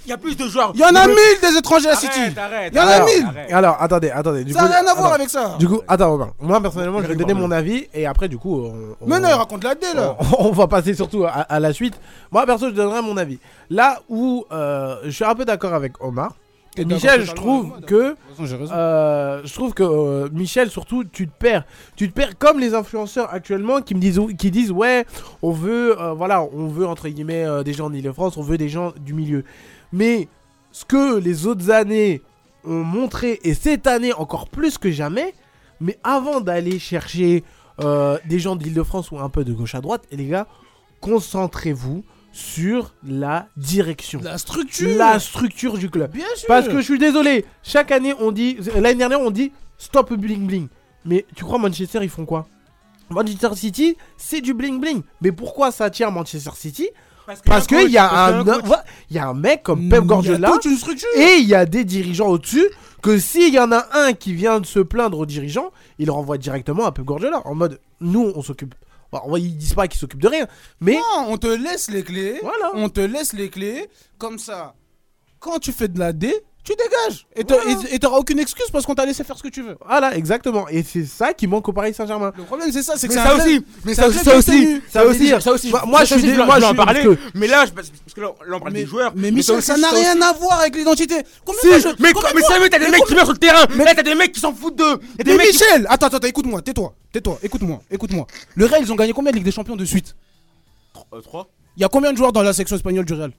Il 0.06 0.10
y 0.10 0.12
a 0.12 0.18
plus 0.18 0.36
de 0.36 0.46
joueurs. 0.48 0.70
Il 0.72 0.80
y 0.80 0.84
en 0.84 0.94
a 0.94 1.04
mille 1.08 1.16
des 1.42 1.56
étrangers 1.58 1.88
à 1.88 1.96
City. 1.96 2.20
Arrête, 2.20 2.38
arrête. 2.38 2.72
Il 2.72 2.76
y 2.76 2.80
en 2.80 2.86
a 2.86 3.04
mille. 3.04 3.24
arrête. 3.26 3.52
alors, 3.52 3.76
attendez, 3.82 4.10
attendez. 4.10 4.44
Du 4.44 4.52
Ça 4.52 4.62
n'a 4.62 4.68
rien 4.78 4.86
à 4.86 4.94
voir 4.94 5.06
attends. 5.06 5.14
avec 5.16 5.28
ça. 5.30 5.56
Du 5.58 5.66
coup, 5.66 5.80
attends, 5.88 6.10
Robin. 6.12 6.30
Moi, 6.40 6.60
personnellement, 6.60 7.02
je 7.02 7.08
vais 7.08 7.16
donner 7.16 7.34
mon 7.34 7.50
avis 7.50 7.88
et 7.92 8.06
après, 8.06 8.28
du 8.28 8.38
coup, 8.38 8.56
on, 8.66 8.94
on- 9.00 9.06
Mais 9.08 9.18
non, 9.18 9.28
il 9.30 9.34
raconte 9.34 9.64
la 9.64 9.74
dé 9.74 9.88
là. 9.96 10.16
on, 10.38 10.46
on 10.46 10.52
va 10.52 10.68
passer 10.68 10.94
surtout 10.94 11.24
à, 11.24 11.30
à 11.30 11.58
la 11.58 11.72
suite. 11.72 11.94
Moi, 12.30 12.46
perso, 12.46 12.66
je 12.68 12.74
donnerai 12.74 13.02
mon 13.02 13.16
avis. 13.16 13.40
Là 13.68 13.98
où 14.08 14.44
euh, 14.52 14.94
je 15.06 15.10
suis 15.10 15.24
un 15.24 15.34
peu 15.34 15.44
d'accord 15.44 15.74
avec 15.74 15.94
Omar. 16.00 16.34
Et 16.78 16.84
T'es 16.84 16.94
Michel, 16.94 17.20
d'accord 17.20 17.26
je 17.26 17.32
trouve 17.32 17.80
que. 17.86 18.16
Euh, 18.40 19.40
je 19.44 19.54
trouve 19.54 19.72
que 19.72 19.82
euh, 19.82 20.28
Michel, 20.32 20.70
surtout, 20.70 21.04
tu 21.04 21.26
te 21.26 21.32
perds. 21.32 21.64
Tu 21.96 22.08
te 22.08 22.14
perds 22.14 22.36
comme 22.36 22.60
les 22.60 22.74
influenceurs 22.74 23.32
actuellement 23.32 23.80
qui 23.80 23.94
me 23.94 24.00
disent, 24.00 24.20
qui 24.38 24.50
disent 24.50 24.72
ouais, 24.72 25.06
on 25.42 25.52
veut, 25.52 26.00
euh, 26.00 26.12
voilà, 26.12 26.42
on 26.42 26.68
veut 26.68 26.86
entre 26.86 27.08
guillemets 27.08 27.44
euh, 27.44 27.62
des 27.62 27.72
gens 27.72 27.88
d'Île-de-France, 27.88 28.36
on 28.36 28.42
veut 28.42 28.58
des 28.58 28.68
gens 28.68 28.92
du 29.00 29.14
milieu. 29.14 29.44
Mais 29.92 30.28
ce 30.70 30.84
que 30.84 31.18
les 31.18 31.46
autres 31.46 31.70
années 31.70 32.20
ont 32.64 32.84
montré 32.84 33.40
et 33.42 33.54
cette 33.54 33.86
année 33.86 34.12
encore 34.12 34.48
plus 34.48 34.76
que 34.76 34.90
jamais, 34.90 35.34
mais 35.80 35.98
avant 36.04 36.40
d'aller 36.40 36.78
chercher 36.78 37.44
euh, 37.80 38.18
des 38.28 38.38
gens 38.38 38.56
d'Île-de-France 38.56 39.10
ou 39.10 39.18
un 39.18 39.28
peu 39.30 39.44
de 39.44 39.52
gauche 39.52 39.74
à 39.74 39.80
droite, 39.80 40.04
et 40.10 40.16
les 40.16 40.26
gars, 40.26 40.46
concentrez-vous 41.00 42.04
sur 42.36 42.92
la 43.02 43.48
direction, 43.56 44.20
La 44.22 44.36
structure. 44.36 44.94
la 44.98 45.18
structure 45.18 45.78
du 45.78 45.88
club. 45.88 46.10
Bien 46.12 46.26
sûr. 46.36 46.46
Parce 46.48 46.68
que 46.68 46.76
je 46.76 46.82
suis 46.82 46.98
désolé, 46.98 47.46
chaque 47.62 47.90
année 47.90 48.12
on 48.20 48.30
dit, 48.30 48.58
l'année 48.74 48.96
dernière 48.98 49.20
on 49.22 49.30
dit 49.30 49.52
stop 49.78 50.12
bling 50.12 50.46
bling. 50.46 50.68
Mais 51.06 51.24
tu 51.34 51.44
crois 51.44 51.58
Manchester 51.58 52.00
ils 52.02 52.10
font 52.10 52.26
quoi? 52.26 52.46
Manchester 53.08 53.48
City 53.54 53.96
c'est 54.18 54.42
du 54.42 54.52
bling 54.52 54.78
bling. 54.80 55.00
Mais 55.22 55.32
pourquoi 55.32 55.70
ça 55.72 55.86
attire 55.86 56.10
Manchester 56.12 56.50
City? 56.54 56.90
Parce 57.44 57.66
qu'il 57.66 57.90
y, 57.90 57.98
un- 57.98 58.44
y 59.10 59.18
a 59.18 59.26
un 59.28 59.34
mec 59.34 59.62
comme 59.64 59.88
Pep 59.88 60.04
Guardiola 60.04 60.52
et 61.16 61.36
il 61.40 61.48
y 61.48 61.54
a 61.56 61.64
des 61.66 61.84
dirigeants 61.84 62.28
au-dessus 62.28 62.66
que 63.02 63.18
s'il 63.18 63.52
y 63.52 63.58
en 63.58 63.72
a 63.72 63.84
un 63.94 64.12
qui 64.12 64.32
vient 64.34 64.60
de 64.60 64.66
se 64.66 64.78
plaindre 64.78 65.18
aux 65.20 65.26
dirigeants, 65.26 65.72
il 65.98 66.10
renvoie 66.10 66.38
directement 66.38 66.84
à 66.84 66.92
Pep 66.92 67.04
Guardiola 67.04 67.40
en 67.46 67.54
mode 67.54 67.80
nous 68.00 68.30
on 68.36 68.42
s'occupe. 68.42 68.74
Bon, 69.12 69.36
ils 69.36 69.56
disent 69.56 69.74
pas 69.74 69.88
qu'ils 69.88 70.00
s'occupent 70.00 70.22
de 70.22 70.28
rien, 70.28 70.46
mais 70.80 70.94
Non, 70.94 71.26
on 71.28 71.38
te 71.38 71.46
laisse 71.46 71.90
les 71.90 72.02
clés. 72.02 72.38
Voilà. 72.42 72.72
On 72.74 72.88
te 72.88 73.00
laisse 73.00 73.32
les 73.32 73.50
clés. 73.50 73.88
Comme 74.18 74.38
ça, 74.38 74.74
quand 75.38 75.58
tu 75.58 75.72
fais 75.72 75.88
de 75.88 75.98
la 75.98 76.12
D, 76.12 76.34
tu 76.66 76.72
dégages. 76.74 77.26
Et 77.36 77.44
t'as- 77.44 77.56
Voilà. 77.62 77.98
t'auras 78.00 78.18
aucune 78.18 78.38
excuse 78.40 78.66
parce 78.72 78.84
qu'on 78.84 78.94
t'a 78.94 79.06
laissé 79.06 79.22
faire 79.24 79.38
ce 79.38 79.42
que 79.42 79.48
tu 79.48 79.62
veux. 79.62 79.76
voilà 79.86 80.16
exactement. 80.16 80.68
Et 80.68 80.82
c'est 80.82 81.04
ça 81.04 81.32
qui 81.32 81.46
manque 81.46 81.68
au 81.68 81.72
Paris 81.72 81.94
Saint-Germain. 81.94 82.32
Le 82.36 82.42
problème, 82.42 82.70
c'est 82.72 82.82
ça. 82.82 82.94
C'est 82.96 83.06
que 83.08 83.14
Mais 83.14 83.22
ça 83.22 83.34
aussi, 83.36 83.64
mais 83.84 83.94
ça 83.94 84.02
ça 84.02 84.08
aussi, 84.08 84.18
ça 84.24 84.36
aussi, 84.36 84.80
ça 84.90 85.06
aussi. 85.52 85.70
moi- 85.86 86.04
je 86.04 86.16
suis 86.18 86.32
moi, 86.36 86.58
je 86.58 86.64
en 86.64 86.68
suis- 86.68 86.76
parler. 86.76 87.04
Mais 87.34 87.46
là, 87.46 87.64
je- 87.66 87.70
parce 87.72 87.88
que 88.14 88.20
là, 88.20 88.32
là, 88.46 88.56
on 88.56 88.60
parle 88.60 88.72
Mais, 88.72 88.80
des 88.82 88.86
joueurs. 88.86 89.12
mais 89.14 89.30
Michel, 89.30 89.62
ça 89.62 89.76
n'a 89.76 89.90
rien 89.90 90.20
à 90.20 90.32
voir 90.32 90.60
avec 90.60 90.74
l'identité. 90.76 91.14
Combien 91.44 91.60
Si, 91.60 91.68
de 91.68 91.72
mais, 92.00 92.12
mais 92.34 92.40
ça, 92.42 92.54
t'as 92.68 92.78
des 92.78 92.84
mais 92.86 92.90
mecs 92.90 93.04
qui 93.06 93.14
meurent 93.14 93.24
sur 93.24 93.32
le 93.32 93.38
terrain. 93.38 93.64
Là, 93.76 93.94
t'as 93.94 94.02
des 94.02 94.14
mecs 94.14 94.32
qui 94.32 94.40
s'en 94.40 94.52
foutent 94.52 94.76
d'eux. 94.76 94.98
Mais 95.24 95.36
Michel, 95.36 95.86
attends, 95.88 96.06
attends, 96.08 96.26
écoute-moi, 96.26 96.62
tais-toi, 96.62 96.92
tais-toi, 97.12 97.38
écoute-moi, 97.42 97.80
écoute-moi. 97.90 98.26
Le 98.56 98.66
Real, 98.66 98.82
ils 98.82 98.92
ont 98.92 98.96
gagné 98.96 99.12
combien 99.12 99.30
de 99.30 99.36
Ligue 99.36 99.44
des 99.44 99.52
Champions 99.52 99.76
de 99.76 99.84
suite? 99.84 100.16
Euh, 101.12 101.20
trois. 101.20 101.48
Il 101.76 101.82
y 101.82 101.84
a 101.84 101.88
combien 101.88 102.10
de 102.12 102.16
joueurs 102.16 102.32
dans 102.32 102.42
la 102.42 102.52
section 102.52 102.74
espagnole 102.76 103.04
du 103.04 103.12
Real? 103.12 103.30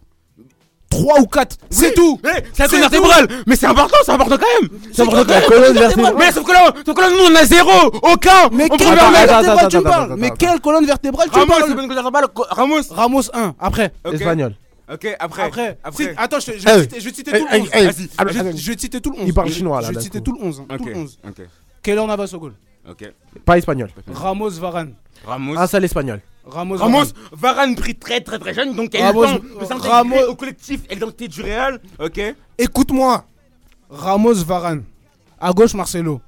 3 0.90 1.20
ou 1.20 1.26
4, 1.28 1.58
c'est 1.70 1.94
tout 1.94 2.20
Mais 2.24 2.30
c'est 2.54 2.64
un 2.64 2.68
C'est 2.68 2.68
colonne 2.70 2.82
vertébrale. 2.90 3.28
Mais 3.46 3.56
c'est 3.56 3.66
important, 3.68 3.98
c'est 4.06 4.12
important 4.12 4.38
quand 4.38 4.62
même. 4.62 4.70
C'est 4.94 5.02
important 5.02 5.24
quand 5.24 5.30
La 5.34 5.40
même. 5.42 5.50
colonne 5.50 5.74
vertébrale. 5.78 6.16
Mais 6.18 6.32
sauf 6.32 6.46
que 6.46 6.52
là, 6.54 6.74
sauf 6.86 6.96
que 6.96 7.02
là, 7.02 7.10
nous, 7.10 7.34
on 7.34 7.36
a 7.36 7.46
zéro, 7.46 7.88
aucun. 8.04 8.50
Mais 8.52 8.70
quelle 8.70 8.88
colonne 8.98 9.14
vertébrale 9.26 9.68
tu 9.70 9.82
parles 9.82 10.04
attends, 10.06 10.18
Mais 10.18 10.32
quelle 10.32 10.60
colonne 10.62 10.86
vertébrale 10.86 11.28
tu 11.32 11.46
parles. 11.46 12.28
Ramos. 12.50 12.82
Ramos 12.90 13.22
1, 13.34 13.56
après. 13.60 13.92
Espagnol. 14.12 14.56
Ok, 14.92 15.06
après. 15.20 15.44
Après, 15.44 15.78
Après. 15.84 16.04
Si- 16.06 16.10
attends, 16.16 16.40
je, 16.40 16.52
je 16.54 16.70
Eh, 16.70 16.82
citer, 16.84 17.00
je 17.02 17.06
vais 17.06 17.12
te 17.12 17.16
citer 17.18 17.32
eh, 17.34 17.40
tout 17.40 17.48
le 17.52 17.56
eh, 17.58 17.62
11. 17.62 17.70
eh, 17.74 17.86
Vas-y, 17.88 18.10
alors, 18.18 18.34
je, 18.34 18.58
je 18.58 18.70
vais 18.70 18.76
te 18.76 18.82
citer 18.82 19.02
tout 19.02 19.12
le 19.12 19.18
11. 19.20 19.28
Il 19.28 19.34
parle 19.34 19.50
chinois, 19.52 19.82
là, 19.82 19.88
Je 19.88 19.88
vais 19.90 19.94
d'un 19.96 20.00
te 20.00 20.04
citer 20.06 20.20
coup. 20.20 20.24
tout 20.32 20.38
le 20.40 20.48
11. 20.48 20.60
hein, 20.62 20.66
Ok. 20.72 20.78
Tout 20.80 20.86
le 20.88 20.96
11. 20.96 21.18
Ok. 21.28 21.42
Keylor 21.84 22.08
Navas 22.08 22.30
au 22.34 22.40
goal? 22.40 22.54
Ok. 22.90 23.12
Pas 23.44 23.58
espagnol. 23.58 23.90
Ramos 24.14 24.52
Varane. 24.52 24.94
Ramos. 25.26 25.58
Un 25.58 25.68
seul 25.68 25.84
espagnol. 25.84 26.22
Ramos 26.50 26.78
Ramos, 26.78 27.06
Varane. 27.32 27.76
Pris 27.76 27.96
très 27.96 28.22
très 28.22 28.40
très 28.40 28.54
jeune, 28.54 28.74
donc 28.74 28.94
eu 28.94 28.98
Ramos- 29.02 29.22
le 29.24 29.68
temps 29.68 29.78
de 29.78 29.82
Ramos- 29.82 30.28
au 30.30 30.36
collectif 30.36 30.82
et 30.90 30.96
l'identité 30.96 31.28
du 31.28 31.42
Real. 31.42 31.80
Ok. 32.00 32.20
Écoute-moi. 32.58 33.26
Ramos 33.90 34.34
Varane. 34.44 34.84
À 35.40 35.52
gauche, 35.52 35.74
Marcelo. 35.74 36.20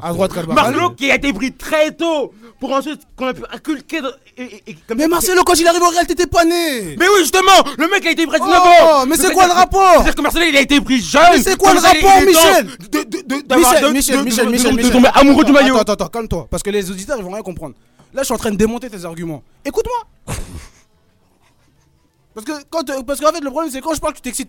À 0.00 0.12
droite, 0.12 0.32
Carvajal. 0.32 0.54
Marcelo 0.54 0.90
qui 0.90 1.10
a 1.10 1.16
été 1.16 1.32
pris 1.34 1.52
très 1.52 1.90
tôt 1.92 2.32
pour 2.58 2.72
ensuite 2.72 3.02
qu'on 3.16 3.26
a 3.26 3.34
pu 3.34 3.42
inculquer. 3.52 4.00
dans- 4.00 4.08
et- 4.38 4.42
et- 4.42 4.62
et- 4.70 4.76
comme 4.88 4.96
Mais 4.96 5.06
Marcelo, 5.08 5.42
quand 5.44 5.52
il 5.58 5.66
arrive 5.66 5.82
au 5.82 5.88
Real, 5.90 6.06
t'étais 6.06 6.26
pas 6.26 6.44
né 6.46 6.96
Mais 6.98 7.06
oui, 7.08 7.18
justement, 7.20 7.62
le 7.76 7.88
mec 7.88 8.06
a 8.06 8.10
été 8.10 8.26
pris 8.26 8.36
à 8.36 8.38
19 8.38 8.62
Oh, 8.64 8.84
ans. 8.86 9.06
mais 9.06 9.16
c'est 9.16 9.32
quoi 9.34 9.46
le 9.46 9.52
rapport 9.52 9.92
C'est-à-dire 9.96 10.14
que 10.14 10.22
Marcelo, 10.22 10.44
il 10.48 10.56
a 10.56 10.60
été 10.62 10.80
pris 10.80 11.00
jeune. 11.00 11.22
Mais 11.32 11.42
c'est 11.42 11.56
quoi 11.58 11.74
le 11.74 11.80
il- 11.80 11.82
rapport, 11.86 12.10
il 12.22 12.28
est 12.28 12.32
temps 12.32 12.40
Michel 12.40 12.66
de- 12.66 12.98
de- 13.02 13.22
de- 13.36 13.40
d'avoir- 13.46 13.72
Michel, 13.72 13.88
de- 13.88 13.92
Michel, 13.92 14.16
de- 14.18 14.22
Michel, 14.24 14.46
de- 14.46 14.50
Michel, 14.50 14.70
de- 14.72 14.76
Michel. 14.76 14.92
Tomber 14.92 15.10
amoureux 15.14 15.44
du 15.44 15.52
maillot. 15.52 15.76
Attends, 15.76 15.92
attends, 15.92 16.08
calme-toi. 16.08 16.46
Parce 16.50 16.62
que 16.62 16.70
les 16.70 16.90
auditeurs, 16.90 17.16
ils 17.18 17.24
vont 17.24 17.30
rien 17.32 17.42
comprendre. 17.42 17.74
Là, 18.14 18.22
je 18.22 18.26
suis 18.26 18.34
en 18.34 18.38
train 18.38 18.50
de 18.50 18.56
démonter 18.56 18.88
tes 18.88 19.04
arguments. 19.04 19.42
Écoute-moi. 19.64 20.36
Parce 22.34 22.46
que 22.46 22.52
quand, 22.70 22.88
euh, 22.88 23.02
parce 23.02 23.20
qu'en 23.20 23.30
fait, 23.30 23.40
le 23.40 23.50
problème, 23.50 23.70
c'est 23.70 23.80
quand 23.82 23.92
je 23.94 24.00
parle, 24.00 24.14
tu 24.14 24.22
t'excites. 24.22 24.48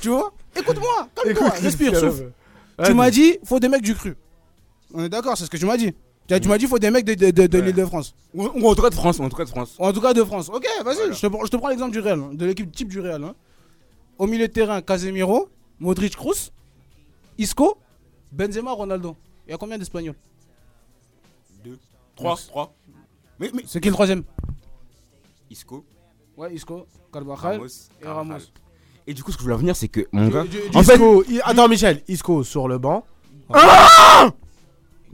Tu 0.00 0.08
vois? 0.08 0.32
Écoute-moi, 0.56 1.06
calme-toi, 1.14 1.48
respire, 1.62 1.96
souffle. 1.96 2.32
Tu 2.84 2.92
m'as 2.92 3.10
dit, 3.10 3.38
faut 3.44 3.60
des 3.60 3.68
mecs 3.68 3.82
du 3.82 3.94
cru. 3.94 4.14
On 4.94 5.04
est 5.04 5.08
d'accord, 5.08 5.36
c'est 5.36 5.44
ce 5.44 5.50
que 5.50 5.56
tu 5.56 5.66
m'as 5.66 5.76
dit. 5.76 5.92
Tu 6.26 6.40
tu 6.40 6.48
m'as 6.48 6.56
dit, 6.56 6.66
faut 6.66 6.78
des 6.78 6.90
mecs 6.90 7.04
de, 7.04 7.12
de, 7.14 7.30
de, 7.30 7.46
de 7.46 7.58
Ouais. 7.58 7.64
l'île 7.66 7.74
de 7.74 7.84
France. 7.84 8.14
Ou 8.32 8.44
ou 8.46 8.66
en 8.68 8.74
tout 8.74 8.80
cas 8.80 8.88
de 8.90 8.94
France. 8.94 9.18
ou 9.18 9.24
En 9.24 9.28
tout 9.28 9.36
cas 9.36 9.44
de 9.44 9.50
France. 9.50 9.74
En 9.78 9.92
tout 9.92 10.00
cas, 10.00 10.14
de 10.14 10.24
France. 10.24 10.48
Ok, 10.48 10.66
vas-y, 10.84 11.12
je, 11.12 11.20
te, 11.20 11.26
prends- 11.26 11.44
je 11.44 11.50
te 11.50 11.56
prends 11.56 11.68
l'exemple 11.68 11.92
du 11.92 12.00
Real, 12.00 12.18
hein, 12.20 12.30
de 12.32 12.46
l'équipe 12.46 12.70
type 12.72 12.88
du 12.88 13.00
Real. 13.00 13.22
hein. 13.22 13.34
Au 14.16 14.26
milieu 14.26 14.46
de 14.48 14.52
terrain, 14.52 14.80
Casemiro, 14.80 15.48
Modric, 15.80 16.16
Kroos, 16.16 16.50
Isco, 17.36 17.76
Benzema, 18.32 18.72
Ronaldo. 18.72 19.16
Il 19.46 19.50
y 19.50 19.54
a 19.54 19.58
combien 19.58 19.76
d'Espagnols? 19.76 20.14
2, 21.64 21.78
3, 22.16 22.36
3. 22.48 22.74
Mais, 23.40 23.50
mais. 23.52 23.62
C'est 23.66 23.80
qui 23.80 23.88
le 23.88 23.94
troisième? 23.94 24.22
Isco, 25.50 25.84
Ouais, 26.36 26.54
Isco, 26.54 26.86
Carvajal. 27.12 27.52
Ramos, 27.58 27.66
et 28.02 28.06
Ramos. 28.06 28.38
Et 29.06 29.12
du 29.14 29.22
coup, 29.22 29.30
ce 29.30 29.36
que 29.36 29.40
je 29.42 29.44
voulais 29.44 29.54
revenir, 29.56 29.76
c'est 29.76 29.88
que 29.88 30.06
mon 30.12 30.28
gars. 30.28 30.44
En 30.74 30.82
fait, 30.82 30.94
Isco, 30.94 31.24
i- 31.28 31.40
attends 31.44 31.68
Michel, 31.68 32.02
Isco 32.08 32.42
sur 32.44 32.66
le 32.68 32.78
banc. 32.78 33.04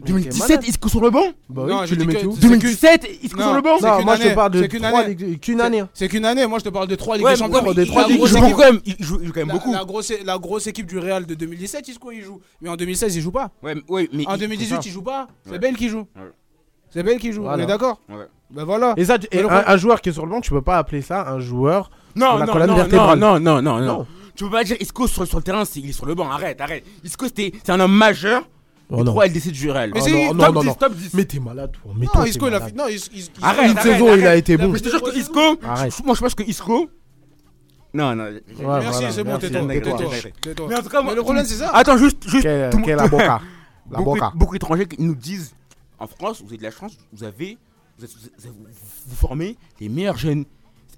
Ah 0.03 0.13
Mais 0.13 0.23
t'es 0.23 0.29
2017, 0.31 0.49
malade. 0.49 0.65
Isco 0.69 0.89
sur 0.89 1.01
le 1.01 1.11
banc 1.11 1.25
Bah 1.49 1.63
Non, 1.69 1.81
oui, 1.81 1.87
j'ai 1.87 1.97
tu 1.97 2.01
le 2.01 2.07
mets 2.07 2.25
où 2.25 2.35
c'est 2.35 2.41
2017, 2.41 3.09
Isco 3.23 3.39
Non. 3.39 3.45
sur 3.47 3.55
le 3.55 3.61
banc 3.61 3.77
Non, 3.83 4.03
moi 4.05 4.17
je 4.17 4.23
te 4.23 4.35
parle 4.35 4.51
de 4.53 4.63
c'est 4.63 4.69
qu'une 4.69 4.81
trois 4.83 5.01
année. 5.01 5.15
ligues- 5.15 5.41
qu'une 5.41 5.61
année. 5.61 5.85
C'est 5.95 6.09
qu'une 6.09 6.25
année, 6.25 6.47
moi 6.47 6.59
je 6.59 6.65
te 6.65 6.69
parle 6.71 6.89
de 6.89 6.95
3 6.95 7.17
Ligues 7.17 7.27
Ouais, 7.27 7.33
des 7.33 7.39
Champions. 7.39 7.73
des 7.73 7.83
il- 7.83 7.89
trois 7.89 8.07
il 8.09 8.17
grosses 8.17 8.31
joue 8.31 8.39
quand 8.39 8.59
même. 8.59 8.81
Il 8.87 8.97
joue 8.99 9.19
il 9.21 9.27
joue 9.27 9.33
quand 9.33 9.41
même 9.41 9.49
La, 9.49 9.55
beaucoup. 9.55 9.73
la 9.73 9.85
grosse, 9.85 10.13
la 10.25 10.39
grosse 10.39 10.67
équipe 10.67 10.87
du 10.87 10.99
Real 10.99 11.27
de 11.27 11.35
2017, 11.35 11.87
Isco 11.89 12.11
il 12.13 12.23
joue. 12.23 12.41
Mais 12.63 12.69
en 12.71 12.77
2016, 12.77 13.15
il 13.17 13.21
joue 13.21 13.31
pas. 13.31 13.51
Ouais, 13.63 13.75
mais- 13.75 13.83
ouais, 13.89 14.09
mais. 14.13 14.27
En 14.27 14.35
il- 14.37 14.41
2018, 14.41 14.75
ça. 14.77 14.81
il 14.85 14.91
joue 14.93 15.03
pas. 15.03 15.29
C'est. 15.49 15.59
Bale 15.59 15.77
qui 15.77 15.89
joue. 15.89 16.07
C'est 16.91 17.03
Bale 17.03 17.19
qui 17.19 17.33
joue. 17.33 17.43
Voilà. 17.43 17.59
On 17.63 17.65
est 17.65 17.69
d'accord 17.69 18.01
Ouais. 18.09 18.27
Ben 18.51 18.65
voilà. 18.65 18.95
Et 18.97 19.05
ça, 19.05 19.17
un, 19.67 19.77
joueur 19.77 20.01
qui 20.01 20.09
est 20.09 20.13
sur 20.13 20.25
le 20.27 20.31
banc, 20.33 20.41
tu 20.41 20.51
peux 20.51 20.63
pas 20.63 20.79
appeler 20.79 21.03
ça 21.03 21.29
un 21.31 21.39
joueur. 21.39 21.91
Non, 22.17 22.37
la 22.37 22.47
non, 22.47 22.53
colonne 22.53 22.71
non, 22.71 22.77
vertébrale. 22.77 23.19
non, 23.19 23.39
non, 23.39 23.63
non, 23.63 23.79
non, 23.79 23.87
Non. 23.87 24.07
Tu 24.35 24.45
peux 24.45 24.51
pas 24.51 24.65
dire 24.65 24.77
Isco 24.81 25.07
sur, 25.07 25.27
sur 25.27 25.37
le 25.37 25.43
terrain, 25.45 25.65
c'est- 25.65 25.81
il 25.81 25.91
est 25.91 25.93
sur 25.93 26.07
le 26.07 26.15
banc. 26.15 26.31
Arrête, 26.31 26.61
arrête. 26.61 26.85
Isco, 27.05 27.27
c'est 27.35 27.71
un 27.71 27.79
homme 27.79 27.93
majeur. 27.93 28.43
Oh 28.91 29.01
et 29.01 29.05
non. 29.05 29.13
3 29.13 29.27
LDC 29.29 29.51
du 29.53 29.71
Real. 29.71 29.91
Mais 29.95 30.01
Oh 30.01 30.05
c'est- 30.05 30.11
non, 30.13 30.29
top 30.29 30.37
non, 30.37 30.53
non, 30.53 30.61
10, 30.63 30.67
non. 30.67 30.75
top 30.75 30.95
10. 30.95 31.15
Mais 31.15 31.25
t'es 31.25 31.39
malade, 31.41 31.71
toi. 31.73 31.93
Mais 31.97 32.07
Non, 32.15 32.25
Isco, 32.25 32.49
il 32.49 32.55
a 32.55 32.61
fait. 32.61 32.75
Non, 32.77 32.89
Isco, 32.89 33.15
Arrête, 33.43 33.71
Une 33.71 33.79
arrête, 33.79 33.93
saison, 33.93 34.15
il 34.17 34.27
a 34.27 34.37
été 34.37 34.57
bon. 34.57 34.69
Mais 34.69 34.79
je 34.79 34.83
te 34.85 34.89
jure 34.89 35.03
que 35.03 35.17
Isco. 35.17 35.41
Arrête. 35.63 35.95
Moi, 36.05 36.15
je 36.15 36.21
pense 36.21 36.35
que 36.35 36.43
Isco. 36.43 36.91
Non, 37.93 38.15
non. 38.15 38.25
Ouais, 38.25 38.33
Merci, 38.47 38.63
voilà, 38.63 39.11
c'est 39.13 39.25
bon, 39.25 39.39
tais-toi, 39.39 39.67
tais-toi. 40.43 40.67
Mais 40.69 40.77
en 40.77 40.83
tout 40.83 40.89
cas, 40.89 41.03
moi- 41.03 41.15
le 41.15 41.23
problème, 41.23 41.45
c'est 41.45 41.55
ça. 41.57 41.71
Attends, 41.75 41.97
juste. 41.97 42.29
juste 42.29 42.43
Quelle 42.43 42.97
la 42.97 43.09
boca? 43.09 43.41
La 43.91 43.99
beaucoup, 43.99 44.11
boca. 44.15 44.33
beaucoup 44.37 44.53
d'étrangers 44.55 44.87
qui 44.87 45.03
nous 45.03 45.17
disent 45.17 45.53
en 45.99 46.07
France, 46.07 46.41
vous 46.43 46.49
avez 46.49 46.59
de 46.59 46.63
la 46.63 46.71
chance, 46.71 46.97
vous 47.13 47.25
avez. 47.25 47.59
Vous 47.99 49.17
formez 49.17 49.57
les 49.81 49.89
meilleurs 49.89 50.17
jeunes. 50.17 50.45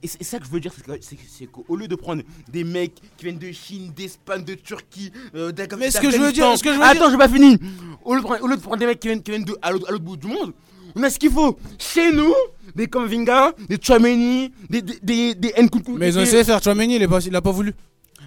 Et 0.03 0.09
c'est 0.09 0.25
ça 0.25 0.39
que 0.39 0.47
je 0.47 0.51
veux 0.51 0.59
dire, 0.61 0.73
c'est 1.01 1.47
qu'au 1.47 1.77
lieu 1.77 1.87
de 1.87 1.95
prendre 1.95 2.23
des 2.51 2.65
mecs 2.65 2.95
qui 3.17 3.25
viennent 3.25 3.39
de 3.39 3.53
Chine, 3.53 3.93
d'Espagne, 3.95 4.43
de 4.45 4.55
Turquie, 4.55 5.13
euh, 5.35 5.53
Mais 5.79 5.91
ce 5.91 6.01
que 6.01 6.11
je 6.11 6.17
veux 6.17 6.33
dire- 6.33 6.59
ce 6.59 6.63
que 6.65 6.73
je 6.73 6.79
veux 6.79 6.85
Attends, 6.85 7.11
j'ai 7.11 7.17
pas 7.17 7.29
fini. 7.29 7.57
Au 8.05 8.15
lieu, 8.15 8.21
de 8.21 8.25
prendre, 8.27 8.43
au 8.43 8.49
lieu 8.49 8.57
de 8.57 8.61
prendre 8.61 8.79
des 8.79 8.87
mecs 8.87 8.99
qui 8.99 9.09
viennent, 9.09 9.23
qui 9.23 9.31
viennent 9.31 9.45
de, 9.45 9.57
à 9.63 9.71
l'autre 9.71 9.99
bout 10.01 10.17
du 10.17 10.27
monde, 10.27 10.53
on 10.97 11.03
a 11.05 11.11
ce 11.11 11.19
qu'il 11.19 11.31
faut. 11.31 11.57
Chez 11.79 12.13
nous, 12.13 12.35
des 12.75 12.87
Kamvinga, 12.89 13.53
des 13.69 13.79
Chouameni, 13.81 14.53
des, 14.69 14.83
des, 14.83 14.99
des, 15.03 15.35
des 15.37 15.53
Nkunku, 15.63 15.97
Mais 15.99 16.09
ils 16.09 16.19
ont 16.19 16.23
essayé 16.23 16.43
de 16.43 16.47
faire 16.47 16.63
Chouameni, 16.63 16.97
il 16.97 17.03
il 17.27 17.37
a 17.37 17.41
pas 17.41 17.53
voulu. 17.53 17.73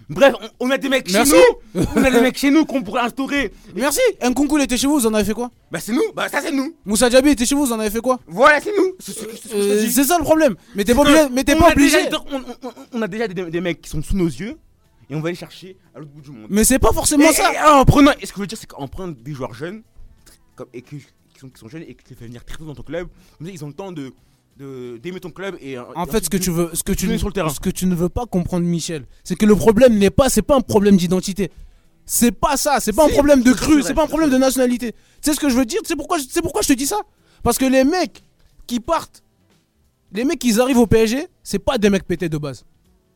Bref, 0.09 0.33
on, 0.59 0.67
on 0.67 0.71
a 0.71 0.77
des 0.77 0.87
mecs 0.89 1.11
Merci. 1.11 1.31
chez 1.31 1.37
nous. 1.75 1.83
on 1.95 2.03
a 2.03 2.11
des 2.11 2.21
mecs 2.21 2.37
chez 2.37 2.51
nous 2.51 2.65
qu'on 2.65 2.83
pourrait 2.83 3.01
instaurer. 3.01 3.51
Merci. 3.75 3.99
Nkunku, 4.23 4.57
il 4.57 4.63
était 4.63 4.77
chez 4.77 4.85
vous, 4.87 4.99
vous 4.99 5.07
en 5.07 5.13
avez 5.13 5.25
fait 5.25 5.33
quoi? 5.33 5.49
Bah 5.71 5.79
c'est 5.79 5.93
nous, 5.93 6.03
bah 6.15 6.29
ça 6.29 6.41
c'est 6.41 6.51
nous. 6.51 6.75
Moussa 6.85 7.09
Diaby 7.09 7.29
était 7.31 7.45
chez 7.45 7.55
vous, 7.55 7.65
vous 7.65 7.73
en 7.73 7.79
avez 7.79 7.89
fait 7.89 8.01
quoi? 8.01 8.19
Voilà, 8.27 8.61
c'est 8.61 8.71
nous. 8.77 8.93
C'est 8.99 9.13
ce 9.13 9.25
Euh, 9.55 10.03
ça 10.03 10.17
le 10.17 10.23
problème. 10.23 10.55
Mais 10.75 10.83
t'es 10.83 10.93
pas 10.93 11.01
obligé. 11.01 11.29
Mais 11.31 11.43
t'es 11.43 11.55
on 11.55 11.59
pas 11.59 11.69
a 11.71 11.75
déjà- 11.75 11.97
obligé. 11.99 12.17
on, 12.31 12.37
on- 12.37 12.69
on- 12.69 12.73
on 12.93 13.01
a 13.01 13.07
déjà 13.07 13.27
des, 13.27 13.45
des 13.49 13.61
mecs 13.61 13.81
qui 13.81 13.89
sont 13.89 14.01
sous 14.03 14.15
nos 14.15 14.27
yeux 14.27 14.57
et 15.09 15.15
on 15.15 15.21
va 15.21 15.29
les 15.29 15.35
chercher 15.35 15.75
à 15.95 15.99
l'autre 15.99 16.11
bout 16.11 16.21
du 16.21 16.31
monde. 16.31 16.47
Mais 16.49 16.63
c'est 16.63 16.79
pas 16.79 16.91
forcément 16.93 17.29
Et- 17.29 17.33
ça. 17.33 17.51
et 17.53 17.59
en 17.67 17.83
prenant, 17.85 18.11
et 18.21 18.25
ce 18.25 18.31
que 18.31 18.37
je 18.37 18.41
veux 18.41 18.47
dire, 18.47 18.57
c'est 18.59 18.67
qu'en 18.67 18.87
prenant 18.87 19.11
des 19.11 19.33
joueurs 19.33 19.53
jeunes 19.53 19.81
comme, 20.55 20.67
et 20.73 20.81
qui, 20.83 20.97
qui 20.97 21.39
sont, 21.39 21.49
qui 21.49 21.59
sont 21.59 21.67
jeunes 21.67 21.83
et 21.83 21.95
tu 21.95 22.03
les 22.11 22.15
fais 22.15 22.25
venir 22.25 22.45
très 22.45 22.57
tôt 22.57 22.65
dans 22.65 22.75
ton 22.75 22.83
club, 22.83 23.07
ils 23.41 23.63
ont 23.65 23.67
le 23.67 23.73
temps 23.73 23.91
de- 23.91 24.13
d'aimer 24.57 25.19
ton 25.19 25.31
club 25.31 25.57
et 25.61 25.77
En 25.77 26.05
fait, 26.05 26.23
ce 26.25 26.29
que 26.29 26.37
tu 26.37 26.49
veux, 26.49 26.69
ce 26.73 26.83
que 26.83 26.93
tu, 26.93 27.07
ne- 27.07 27.17
sur 27.17 27.27
le 27.27 27.33
terrain. 27.33 27.49
ce 27.49 27.59
que 27.59 27.69
tu 27.69 27.85
ne 27.85 27.95
veux 27.95 28.09
pas 28.09 28.25
comprendre, 28.25 28.65
Michel, 28.65 29.05
c'est 29.23 29.35
que 29.35 29.45
le 29.45 29.55
problème 29.55 29.97
n'est 29.97 30.09
pas, 30.09 30.29
c'est 30.29 30.41
pas 30.41 30.55
un 30.55 30.61
problème 30.61 30.95
d'identité. 30.97 31.51
C'est 32.05 32.31
pas 32.31 32.55
ça, 32.55 32.79
c'est 32.79 32.93
pas 32.93 33.05
un 33.05 33.09
problème 33.09 33.41
de 33.41 33.49
c'est 33.51 33.57
cru, 33.57 33.81
c'est 33.83 33.93
pas 33.93 34.03
un 34.03 34.05
c'est 34.05 34.09
problème 34.09 34.29
de 34.29 34.37
nationalité. 34.37 34.93
Sais 35.21 35.33
ce 35.33 35.39
que 35.39 35.49
je 35.49 35.55
veux 35.55 35.65
dire 35.65 35.81
C'est 35.85 35.95
pourquoi, 35.95 36.17
je- 36.19 36.25
c'est 36.29 36.41
pourquoi 36.41 36.61
je 36.61 36.67
te 36.69 36.73
dis 36.73 36.85
ça 36.85 36.97
Parce 37.43 37.57
que 37.57 37.65
les 37.65 37.83
mecs 37.83 38.23
qui 38.67 38.79
partent, 38.79 39.23
les 40.13 40.23
mecs 40.23 40.39
qui 40.39 40.57
arrivent 40.61 40.77
au 40.77 40.87
PSG, 40.87 41.27
c'est 41.43 41.59
pas 41.59 41.77
des 41.77 41.89
mecs 41.89 42.05
pétés 42.05 42.29
de 42.29 42.37
base. 42.37 42.63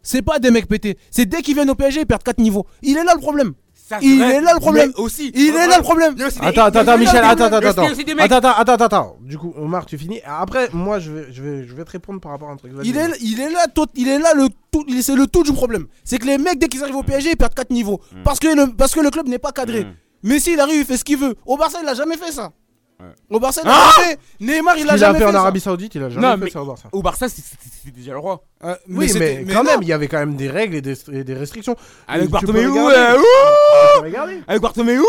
C'est 0.02 0.22
pas 0.24 0.40
des 0.40 0.50
mecs 0.52 0.68
pétés. 0.68 0.98
C'est 1.12 1.26
dès 1.26 1.42
qu'ils 1.42 1.54
viennent 1.56 1.70
au 1.70 1.76
PSG, 1.76 2.02
ils 2.02 2.06
perdent 2.06 2.24
4 2.24 2.40
niveaux. 2.40 2.66
Il 2.82 2.98
est 2.98 3.04
là 3.04 3.14
le 3.14 3.22
problème. 3.22 3.54
Ça, 3.90 3.98
Il 4.04 4.22
est 4.22 4.40
là 4.40 4.54
le 4.54 4.60
problème. 4.60 4.92
mais 4.96 5.04
Aussi, 5.04 5.32
Il 5.34 5.56
est 5.56 5.68
là 5.68 5.78
le 5.78 5.82
problème. 5.82 6.16
Attends, 6.42 6.66
attends, 6.66 6.80
attends, 6.80 6.98
Michel, 7.00 7.24
attends, 7.24 7.46
attends, 7.46 7.58
attends. 7.58 7.88
Attends, 8.20 8.38
attends, 8.38 8.54
attends, 8.54 8.86
attends. 8.86 9.16
Du 9.22 9.36
coup, 9.36 9.52
Omar, 9.58 9.88
tu 9.88 9.98
finis. 9.98 10.22
Après, 10.24 10.70
moi, 10.74 11.00
je 11.00 11.12
vais, 11.12 11.34
je 11.34 11.42
vais, 11.42 11.66
je 11.66 11.74
vais 11.74 11.84
te 11.86 11.92
répondre 11.92 12.22
par 12.22 12.32
rapport 12.32 12.50
à 12.50 12.52
un 12.52 12.56
truc. 12.56 12.72
Il 12.84 12.96
est, 12.96 13.10
il 13.22 13.40
est 13.40 13.50
là, 13.50 13.66
tout, 13.74 13.88
il 13.96 14.08
est 14.08 14.20
là 14.20 14.34
le 14.36 14.48
tout, 14.72 14.86
c'est 15.02 15.16
le 15.16 15.26
tout 15.26 15.42
du 15.42 15.54
problème. 15.54 15.88
C'est 16.04 16.20
que 16.20 16.28
les 16.28 16.38
mecs 16.38 16.60
dès 16.60 16.68
qu'ils 16.68 16.84
arrivent 16.84 16.98
au 16.98 17.04
PSG, 17.04 17.32
ils 17.32 17.36
perdent 17.36 17.56
4 17.56 17.72
niveaux 17.72 18.00
parce 18.24 18.38
que 18.40 18.48
le, 18.48 18.72
parce 18.76 18.94
que 18.94 19.00
le 19.00 19.10
club 19.10 19.28
n'est 19.28 19.40
pas 19.40 19.52
cadré. 19.52 19.86
Mm. 19.86 19.94
Messi, 20.22 20.54
il 20.54 20.60
arrive, 20.60 20.82
il 20.82 20.86
fait 20.86 20.98
ce 20.98 21.04
qu'il 21.04 21.18
veut. 21.18 21.36
Au 21.48 21.58
Barça, 21.58 21.80
il 21.82 21.88
a 21.88 21.96
jamais 21.96 22.18
fait 22.18 22.32
ça. 22.32 22.52
Ouais. 23.02 23.06
Au 23.30 23.40
Barça, 23.40 23.62
il 23.64 23.70
a 23.70 23.74
Ah 23.74 23.92
jamais 23.96 24.10
fait. 24.10 24.20
Neymar, 24.42 24.78
il 24.78 24.90
a 24.90 24.98
jamais 24.98 25.20
fait 25.20 25.26
en 25.26 25.32
ça. 25.32 25.40
Arabie 25.40 25.60
Saoudite, 25.62 25.96
il 25.96 26.04
a 26.04 26.10
jamais 26.10 26.22
Non, 26.28 26.34
fait 26.34 26.44
mais- 26.46 26.50
ça 26.50 26.62
au 26.62 26.66
Barça. 26.66 26.90
Au 26.92 27.02
Barça, 27.02 27.30
c'est- 27.30 27.42
c'est 27.42 27.58
c'est 27.86 27.92
déjà 27.96 28.12
le 28.12 28.18
roi. 28.20 28.44
Euh, 28.66 28.76
Oui, 28.90 29.08
c'était- 29.08 29.44
mais, 29.46 29.54
quand 29.54 29.64
non. 29.64 29.72
même, 29.72 29.80
il 29.84 29.88
y 29.88 29.94
avait 29.94 30.10
quand 30.10 30.18
même 30.20 30.36
des 30.36 30.50
règles 30.50 30.76
et 30.76 30.82
des, 30.82 30.96
et 31.14 31.24
des 31.24 31.34
restrictions. 31.34 31.78
Avec 32.10 32.26
Tu 32.26 32.32
Bartomeu, 32.32 32.62
peux 32.64 32.70
regarder. 32.72 32.96
euh, 32.98 33.18
ouh 33.20 33.22
Tu 33.22 34.00
peux 34.02 34.06
regarder. 34.08 34.40
Avec 34.48 34.62
Bartomeu, 34.62 35.02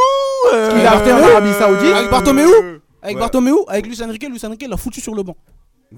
euh, 0.55 0.71
qu'il 0.79 0.87
a 0.87 1.01
fait 1.01 1.13
en 1.13 1.17
Arabie 1.17 1.53
Saoudite. 1.59 1.95
Avec 1.95 2.11
Bartomeu 2.11 2.81
Avec 3.03 3.17
Ouais. 3.17 3.21
Bartomeu, 3.21 3.55
avec 3.67 3.87
Luis 3.87 4.03
Enrique, 4.05 4.29
Luis 4.29 4.45
Enrique 4.45 4.67
l'a 4.69 4.77
foutu 4.77 5.01
sur 5.01 5.15
le 5.15 5.23
banc. 5.23 5.35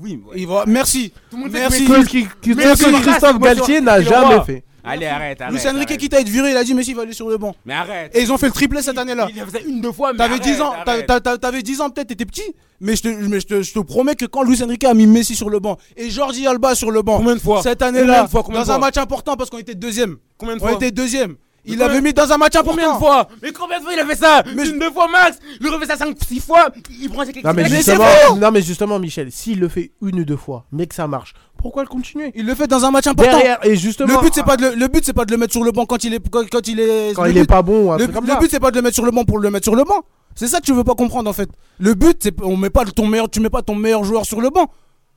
Oui, 0.00 0.22
ouais. 0.26 0.37
Il 0.38 0.46
va, 0.46 0.64
merci. 0.66 1.12
Tout 1.31 1.37
le 1.37 1.42
monde 1.42 1.52
sait 1.52 1.59
Merci. 1.59 1.85
que 1.85 2.02
Que, 2.05 2.07
qui- 2.40 2.55
Mais 2.55 2.62
Christophe 3.02 3.38
Galtier 3.40 3.81
n'a 3.83 4.00
jamais 4.00 4.40
fait. 4.46 4.64
Allez, 4.85 5.07
arrête, 5.07 5.40
arrête. 5.40 5.53
Luis 5.55 5.68
Enrique, 5.68 5.97
quitte 5.97 6.14
à 6.14 6.21
être 6.21 6.29
viré, 6.29 6.51
il 6.51 6.57
a 6.57 6.64
dit 6.64 6.75
Messi 6.75 6.92
va 6.92 7.03
aller 7.03 7.12
sur 7.12 7.29
le 7.29 7.38
banc. 7.38 7.55
Mais 7.64 7.75
arrête. 7.75 8.16
Et 8.16 8.23
ils 8.23 8.33
ont 8.33 8.38
fait 8.38 8.47
le 8.47 8.53
triplé 8.53 8.83
cette 8.83 8.99
année-là. 8.99 9.29
Il 9.31 9.37
ça 9.38 9.59
une, 9.66 9.81
deux 9.81 9.92
fois, 9.92 10.12
mais 10.12 10.18
T'avais 10.18 10.35
arrête, 10.35 10.42
10 10.42 10.61
ans, 10.61 10.73
t'avais- 10.85 11.07
t'avais 11.07 11.38
t'avais 11.38 11.62
10 11.62 11.81
ans 11.81 11.90
peut-être, 11.90 12.09
t'étais 12.09 12.27
petit, 12.27 12.55
mais, 12.81 12.97
je 12.97 13.03
te, 13.03 13.09
mais 13.09 13.40
je, 13.40 13.47
te, 13.47 13.62
je 13.62 13.73
te 13.73 13.79
promets 13.79 14.16
que 14.16 14.25
quand 14.27 14.42
Luis 14.42 14.62
Enrique 14.62 14.85
a 14.85 14.95
mis 14.95 15.07
Messi 15.07 15.37
sur 15.37 15.51
le 15.51 15.61
banc 15.61 15.79
et 15.97 16.11
Jordi 16.11 16.47
Alba 16.47 16.75
sur 16.75 16.90
le 16.90 17.03
banc, 17.03 17.18
Combien 17.18 17.37
de 17.37 17.40
fois 17.40 17.62
cette 17.62 17.79
Combien 17.81 18.01
année-là, 18.01 18.29
dans 18.53 18.71
un 18.73 18.79
match 18.79 18.97
important 18.99 19.37
parce 19.37 19.51
qu'on 19.51 19.59
était 19.59 19.75
deuxième, 19.75 20.16
Combien 20.37 20.57
de 20.57 20.62
on 20.62 20.66
fois 20.66 20.77
était 20.77 20.90
deuxième, 20.90 21.37
il 21.64 21.79
l'avait 21.79 22.01
mis 22.01 22.12
dans 22.12 22.31
un 22.33 22.37
match 22.38 22.57
important. 22.57 22.72
Combien 22.83 22.94
de 22.94 22.98
fois 22.98 23.29
Mais 23.42 23.53
combien 23.53 23.79
de 23.79 23.85
fois 23.85 23.92
il 23.92 24.01
a 24.01 24.07
fait 24.07 24.16
ça 24.16 24.42
Mais 24.57 24.68
Une, 24.68 24.79
deux 24.79 24.90
fois 24.90 25.07
max 25.09 25.38
Il 25.61 25.68
refait 25.68 25.87
ça 25.87 25.94
5-6 25.94 26.40
fois 26.40 26.68
Il 27.01 27.09
prend 27.11 27.25
ses 27.25 27.33
Non 27.42 27.53
mais, 27.55 27.68
justement, 27.68 28.05
non 28.40 28.51
mais 28.51 28.62
justement 28.62 28.98
Michel, 28.98 29.31
s'il 29.31 29.61
le 29.61 29.68
fait 29.68 29.92
une 30.03 30.20
ou 30.20 30.25
deux 30.25 30.37
fois, 30.37 30.64
mais 30.72 30.87
que 30.87 30.94
ça 30.94 31.07
marche, 31.07 31.35
pourquoi 31.57 31.83
le 31.83 31.88
continuer 31.88 32.33
Il 32.35 32.46
le 32.46 32.55
fait 32.55 32.66
dans 32.66 32.85
un 32.85 32.90
match 32.90 33.07
important. 33.07 33.31
Derrière 33.37 33.59
et 33.64 33.77
justement 33.77 34.12
le 34.14 34.20
but 34.20 34.33
c'est 34.35 34.42
pas 34.44 34.57
de 34.57 34.66
le, 34.66 34.75
le 34.75 34.88
but 34.88 35.05
c'est 35.05 35.12
pas 35.12 35.25
de 35.25 35.31
le 35.31 35.37
mettre 35.38 35.53
sur 35.53 35.62
le 35.62 35.70
banc 35.70 35.87
quand 35.87 36.03
il 36.05 36.14
est 36.14 36.29
quand, 36.31 36.42
quand 36.51 36.66
il 36.66 36.81
est 36.81 37.12
quand 37.14 37.25
il 37.27 37.35
but- 37.35 37.40
est 37.40 37.46
pas 37.46 37.62
bon 37.62 37.96
le, 37.96 38.09
comme 38.09 38.25
le 38.25 38.31
ça. 38.33 38.38
but 38.40 38.51
c'est 38.51 38.59
pas 38.61 38.70
de 38.72 38.77
le 38.77 38.83
mettre 38.83 38.94
sur 38.96 39.05
le 39.05 39.12
banc 39.12 39.25
pour 39.25 39.38
le 39.38 39.48
mettre 39.51 39.64
sur 39.64 39.77
le 39.77 39.85
banc. 39.85 40.03
C'est 40.35 40.48
ça 40.48 40.59
que 40.61 40.64
tu 40.64 40.72
veux 40.72 40.83
pas 40.85 40.94
comprendre 40.94 41.29
en 41.31 41.33
fait. 41.33 41.48
Le 41.79 41.94
but 41.94 42.16
c'est 42.20 42.35
on 42.42 42.57
met 42.57 42.70
pas 42.70 42.85
ton 42.87 43.07
meilleur 43.07 43.31
tu 43.31 43.38
mets 43.40 43.51
pas 43.51 43.62
ton 43.62 43.75
meilleur 43.77 44.03
joueur 44.03 44.25
sur 44.27 44.40
le 44.40 44.51
banc. 44.51 44.66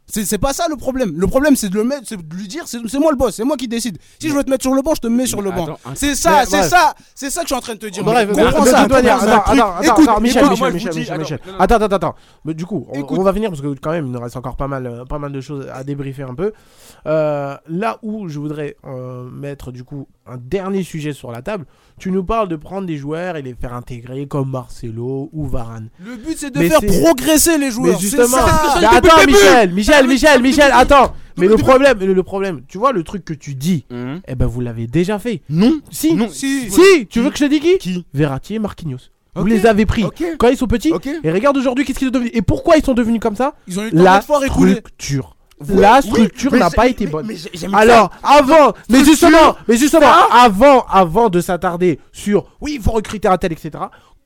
C'est 0.07 0.37
pas 0.37 0.53
ça 0.53 0.65
le 0.69 0.75
problème. 0.75 1.13
Le 1.15 1.27
problème 1.27 1.55
c'est 1.55 1.69
de 1.69 1.75
le 1.75 1.83
mettre 1.83 2.03
c'est 2.05 2.17
de 2.17 2.35
lui 2.35 2.47
dire 2.47 2.63
c'est 2.67 2.81
moi 2.99 3.11
le 3.11 3.17
boss, 3.17 3.35
c'est 3.35 3.43
moi 3.43 3.57
qui 3.57 3.67
décide. 3.67 3.97
Si 4.19 4.29
je 4.29 4.33
veux 4.33 4.43
te 4.43 4.49
mettre 4.49 4.63
sur 4.63 4.73
le 4.73 4.81
banc, 4.81 4.93
je 4.95 5.01
te 5.01 5.07
mets 5.07 5.25
sur 5.25 5.41
le 5.41 5.51
banc. 5.51 5.77
C'est 5.95 6.15
ça, 6.15 6.43
c'est 6.45 6.63
ça, 6.63 6.93
c'est 7.13 7.29
ça 7.29 7.41
que 7.41 7.47
je 7.47 7.53
suis 7.53 7.57
en 7.57 7.61
train 7.61 7.73
de 7.73 7.79
te 7.79 7.87
dire. 7.87 8.03
Comprends 8.03 8.25
mais 8.25 8.69
ça, 8.69 8.81
attends, 8.81 8.95
attends, 8.95 9.45
attends, 9.45 9.81
Écoute, 9.81 10.07
attends, 10.07 10.21
Michel, 10.21 10.43
moi, 10.43 10.51
Michel, 10.51 10.73
Michel, 10.73 10.93
vous 10.93 10.99
dis, 10.99 11.19
Michel, 11.19 11.39
attends. 11.59 11.75
Attends, 11.75 11.85
attends, 11.85 11.95
attends. 11.95 12.15
Mais 12.45 12.53
du 12.53 12.65
coup, 12.65 12.87
on, 12.89 13.23
va 13.23 13.33
finir 13.33 13.49
parce 13.49 13.61
que 13.61 13.73
quand 13.81 13.91
même, 13.91 14.05
il 14.05 14.11
nous 14.11 14.19
reste 14.19 14.37
encore 14.37 14.55
pas 14.55 14.67
mal, 14.67 14.85
euh, 14.85 15.05
pas 15.05 15.19
mal 15.19 15.31
de 15.31 15.41
choses 15.41 15.67
à 15.73 15.83
débriefer 15.83 16.23
un 16.23 16.35
peu. 16.35 16.53
Euh, 17.07 17.55
là 17.69 17.99
où 18.01 18.27
je 18.29 18.39
voudrais 18.39 18.75
euh, 18.85 19.29
mettre 19.29 19.71
du 19.71 19.83
coup 19.83 20.07
un 20.25 20.37
dernier 20.37 20.81
sujet 20.83 21.13
sur 21.13 21.31
la 21.31 21.41
table, 21.43 21.65
tu 21.99 22.09
nous 22.11 22.23
parles 22.23 22.47
de 22.47 22.55
prendre 22.55 22.87
des 22.87 22.97
joueurs 22.97 23.35
et 23.37 23.41
les 23.43 23.53
faire 23.53 23.73
intégrer 23.73 24.25
comme 24.27 24.49
Marcelo 24.49 25.29
ou 25.31 25.45
Varane. 25.45 25.89
Le 26.03 26.15
but 26.15 26.35
c'est 26.37 26.49
de 26.51 26.59
Mais 26.59 26.69
faire 26.69 26.79
progresser 27.01 27.57
les 27.59 27.69
joueurs. 27.71 27.93
Mais 27.93 27.99
justement, 27.99 28.25
ça. 28.37 28.89
Attends. 28.91 29.25
Michel, 29.27 29.71
Michel, 29.73 30.07
Michel, 30.07 30.41
Michel, 30.41 30.71
attends. 30.73 31.13
Mais 31.37 31.47
le 31.47 31.57
problème, 31.57 31.99
le, 31.99 32.13
le 32.13 32.23
problème, 32.23 32.61
tu 32.67 32.77
vois 32.77 32.91
le 32.91 33.03
truc 33.03 33.23
que 33.25 33.33
tu 33.33 33.53
dis, 33.55 33.85
Hum. 33.91 34.21
eh 34.27 34.35
ben 34.35 34.45
vous 34.47 34.61
l'avez 34.61 34.87
déjà 34.87 35.19
fait. 35.19 35.41
Non 35.49 35.79
Si, 35.91 36.13
Non. 36.15 36.29
si, 36.29 36.71
Si. 36.71 37.05
tu 37.07 37.19
veux 37.21 37.29
que 37.29 37.37
je 37.37 37.45
te 37.45 37.49
dise 37.49 37.59
qui 37.59 37.77
Qui 37.77 38.05
Verratti 38.13 38.55
et 38.55 38.59
Marquinhos. 38.59 39.09
Vous 39.35 39.45
les 39.45 39.65
avez 39.65 39.85
pris 39.85 40.05
quand 40.39 40.47
ils 40.47 40.55
sont 40.57 40.65
petits. 40.67 40.93
Et 41.23 41.31
regarde 41.31 41.57
aujourd'hui 41.57 41.83
qu'est-ce 41.85 41.99
qu'ils 41.99 42.07
sont 42.07 42.13
devenus. 42.13 42.31
Et 42.33 42.41
pourquoi 42.41 42.77
ils 42.77 42.83
sont 42.85 42.93
devenus 42.93 43.19
comme 43.19 43.35
ça 43.35 43.53
Ils 43.67 43.79
ont 43.79 43.83
eu 43.83 43.89
le 43.91 43.97
temps 43.97 44.03
La 44.03 44.21
structure. 44.21 45.34
Oui, 45.61 45.79
La 45.79 46.01
structure 46.01 46.51
n'a 46.53 46.69
pas 46.69 46.87
été 46.87 47.05
mais- 47.05 47.11
bonne. 47.11 47.27
mais 47.27 47.37
ça. 47.37 47.49
Alors, 47.73 48.11
avant, 48.23 48.73
mais 48.89 48.99
Structure, 48.99 49.05
justement, 49.29 49.55
mais 49.67 49.77
justement, 49.77 50.01
ça. 50.07 50.27
avant, 50.31 50.85
avant 50.87 51.29
de 51.29 51.39
s'attarder 51.39 51.99
sur, 52.11 52.45
oui, 52.59 52.73
il 52.75 52.81
faut 52.81 52.91
recruter 52.91 53.27
un 53.29 53.37
tel, 53.37 53.53
etc. 53.53 53.71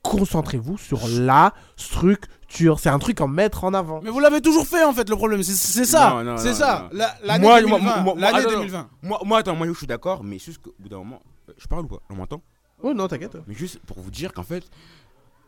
Concentrez-vous 0.02 0.76
sur 0.78 1.00
la 1.08 1.52
structure. 1.76 2.80
C'est 2.80 2.88
un 2.88 2.98
truc 2.98 3.20
à 3.20 3.26
mettre 3.28 3.62
en 3.64 3.74
avant. 3.74 4.00
Mais 4.02 4.10
vous 4.10 4.18
l'avez 4.18 4.40
toujours 4.40 4.66
fait 4.66 4.82
en 4.82 4.92
fait, 4.92 5.08
le 5.08 5.14
problème. 5.16 5.42
C'est- 5.42 5.52
C'est 5.54 5.84
ça. 5.84 6.20
C'est 6.38 6.54
ça. 6.54 6.88
La- 6.92 7.14
L'année 7.22 7.46
Moi, 7.46 7.60
2020. 7.60 7.78
moi, 8.02 8.14
moi, 8.16 8.28
attends, 8.28 8.48
2020. 8.50 8.88
Moi, 9.02 9.20
moi, 9.24 9.38
attends, 9.38 9.54
moi 9.54 9.66
je 9.68 9.72
suis 9.74 9.86
d'accord, 9.86 10.24
mais 10.24 10.38
juste 10.38 10.58
qu'au 10.58 10.74
bout 10.78 10.88
d'un 10.88 10.98
moment, 10.98 11.20
euh, 11.48 11.52
je 11.58 11.66
parle 11.68 11.84
ou 11.84 11.88
pas? 11.88 12.00
On 12.10 12.14
m'entend? 12.14 12.42
Oh 12.82 12.92
non, 12.94 13.06
t'inquiète. 13.08 13.36
Mais 13.46 13.54
juste 13.54 13.78
pour 13.86 14.00
vous 14.00 14.10
dire 14.10 14.32
qu'en 14.32 14.42
fait, 14.42 14.64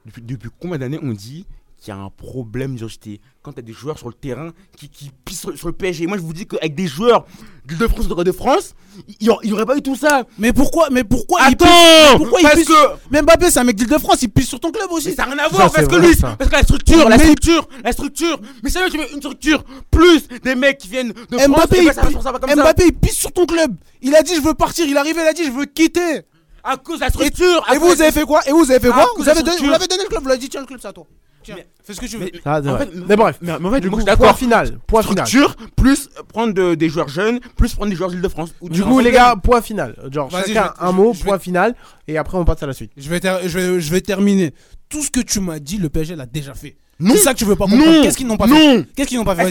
depuis, 0.06 0.22
depuis 0.22 0.50
combien 0.60 0.78
d'années 0.78 1.00
on 1.02 1.12
dit 1.12 1.46
qu'il 1.82 1.92
y 1.92 1.96
a 1.96 2.00
un 2.00 2.10
problème 2.10 2.76
d'identité 2.76 3.20
quand 3.42 3.52
t'as 3.52 3.62
des 3.62 3.72
joueurs 3.72 3.98
sur 3.98 4.06
le 4.06 4.14
terrain 4.14 4.50
qui, 4.78 4.88
qui 4.88 5.10
pissent 5.24 5.40
sur, 5.40 5.58
sur 5.58 5.66
le 5.66 5.72
PSG. 5.74 6.06
Moi 6.06 6.16
je 6.16 6.22
vous 6.22 6.32
dis 6.32 6.46
qu'avec 6.46 6.76
des 6.76 6.86
joueurs 6.86 7.26
de 7.66 7.74
de 7.74 7.86
France 7.88 8.06
de 8.08 8.32
France, 8.32 8.74
il 9.20 9.26
y, 9.26 9.30
aurait- 9.30 9.44
il 9.44 9.52
pas 9.66 9.76
eu 9.76 9.82
tout 9.82 9.96
ça. 9.96 10.22
Mais 10.38 10.52
pourquoi 10.52 10.90
Mais 10.90 11.02
pourquoi 11.02 11.40
il 11.48 11.54
Attends 11.54 11.64
pisse- 11.64 12.16
Pourquoi 12.18 12.40
il 12.40 12.42
Parce 12.44 12.54
pisse 12.54 12.68
que 12.68 12.74
Mais 13.10 13.20
Mbappé, 13.22 13.50
c'est 13.50 13.58
un 13.58 13.64
mec 13.64 13.74
d'Île-de-France, 13.74 14.18
il 14.22 14.28
pisse 14.28 14.48
sur 14.48 14.60
ton 14.60 14.70
club 14.70 14.90
aussi. 14.92 15.08
Mais 15.08 15.14
ça 15.16 15.26
n'a 15.26 15.34
rien 15.34 15.44
à 15.44 15.48
voir 15.48 15.72
parce 15.72 15.88
que 15.88 15.94
vrai, 15.96 16.06
lui, 16.08 16.14
ça. 16.16 16.36
parce 16.38 16.50
que 16.50 16.54
la 16.56 16.62
structure, 16.62 17.08
la 17.08 17.18
structure, 17.18 17.68
la 17.82 17.92
structure. 17.92 18.40
Mais 18.62 18.70
c'est 18.70 18.88
tu 18.90 18.98
mets 18.98 19.10
une 19.12 19.18
structure 19.18 19.64
plus 19.90 20.28
des 20.44 20.54
mecs 20.54 20.78
qui 20.78 20.88
viennent 20.88 21.12
de 21.12 21.38
France. 21.38 21.48
Mbappé, 21.48 21.78
et 21.78 21.80
il, 21.80 21.86
ben, 21.86 21.92
ça, 21.94 22.02
comme 22.02 22.22
ça. 22.22 22.56
Mbappé, 22.56 22.84
il 22.86 22.94
pisse 22.94 23.16
sur 23.16 23.32
ton 23.32 23.44
club. 23.46 23.74
Il 24.02 24.14
a 24.14 24.22
dit 24.22 24.36
je 24.36 24.40
veux 24.40 24.54
partir. 24.54 24.86
Il 24.86 24.94
est 24.94 24.98
arrivé, 24.98 25.20
il 25.20 25.26
a 25.26 25.32
dit 25.32 25.44
je 25.44 25.50
veux 25.50 25.64
quitter. 25.64 26.22
À 26.64 26.76
cause 26.76 27.00
de 27.00 27.04
la 27.04 27.10
structure. 27.10 27.66
Et 27.74 27.78
vous, 27.78 27.86
vous 27.88 28.00
avez 28.02 28.12
fait 28.12 28.22
quoi? 28.24 28.40
Et 28.46 28.52
vous, 28.52 28.58
vous 28.58 28.70
avez 28.70 28.78
fait 28.78 28.92
quoi? 28.92 29.08
Vous 29.16 29.24
de 29.24 29.30
avez 29.30 29.42
donné, 29.42 29.56
vous 29.58 29.68
l'avez 29.68 29.88
donné 29.88 30.04
le 30.04 30.08
club. 30.08 30.22
Vous 30.22 30.28
l'avez 30.28 30.38
dit 30.40 30.48
tiens 30.48 30.60
le 30.60 30.66
club 30.66 30.78
c'est 30.80 30.86
à 30.88 30.92
toi. 30.92 31.06
Tiens, 31.42 31.54
Mais- 31.56 31.66
fais 31.82 31.94
ce 31.94 32.00
que 32.00 32.06
tu 32.06 32.16
veux. 32.18 32.24
Mais- 32.26 32.40
Ah, 32.44 32.60
c'est 32.62 32.68
en 32.68 32.72
vrai. 32.74 32.86
fait, 32.86 32.92
mais 33.08 33.16
bref. 33.16 33.38
Mais, 33.40 33.52
en 33.52 33.70
fait, 33.70 33.80
Du 33.80 33.90
coup, 33.90 34.00
point 34.04 34.34
final. 34.34 34.78
Point 34.86 35.02
final. 35.02 35.26
Structure 35.26 35.56
plus 35.76 36.08
prendre 36.28 36.52
de- 36.54 36.74
des 36.74 36.88
joueurs 36.88 37.08
jeunes, 37.08 37.40
plus 37.56 37.74
prendre 37.74 37.90
des 37.90 37.96
joueurs 37.96 38.10
d'Île-de-France. 38.10 38.54
Du 38.62 38.82
coup, 38.82 39.00
les 39.00 39.10
gars, 39.10 39.34
point 39.42 39.60
final. 39.60 39.96
Genre, 40.10 40.30
chacun 40.30 40.62
vais- 40.64 40.70
un 40.80 40.92
mot, 40.92 41.12
vais- 41.12 41.24
point 41.24 41.38
final. 41.38 41.74
Et 42.08 42.16
après, 42.18 42.38
on 42.38 42.44
passe 42.44 42.62
à 42.62 42.66
la 42.66 42.72
suite. 42.72 42.92
Je 42.96 43.08
vais, 43.08 43.20
ter- 43.20 43.40
je, 43.48 43.58
vais, 43.58 43.80
je 43.80 43.90
vais 43.90 44.00
terminer. 44.00 44.54
Tout 44.88 45.02
ce 45.02 45.10
que 45.10 45.20
tu 45.20 45.40
m'as 45.40 45.58
dit, 45.58 45.78
le 45.78 45.88
PSG 45.88 46.14
l'a 46.16 46.26
déjà 46.26 46.54
fait. 46.54 46.76
C'est 47.04 47.16
ça 47.16 47.32
que 47.32 47.38
tu 47.38 47.44
veux 47.44 47.56
pas 47.56 47.64
comprendre. 47.66 48.02
Qu'est-ce 48.02 48.16
qu'ils 48.16 48.26
n'ont 48.28 48.36
pas 48.36 48.46
fait. 48.46 48.86
Qu'est-ce 48.94 49.08
qu'ils 49.08 49.18
n'ont 49.18 49.24
pas 49.24 49.34
fait 49.34 49.50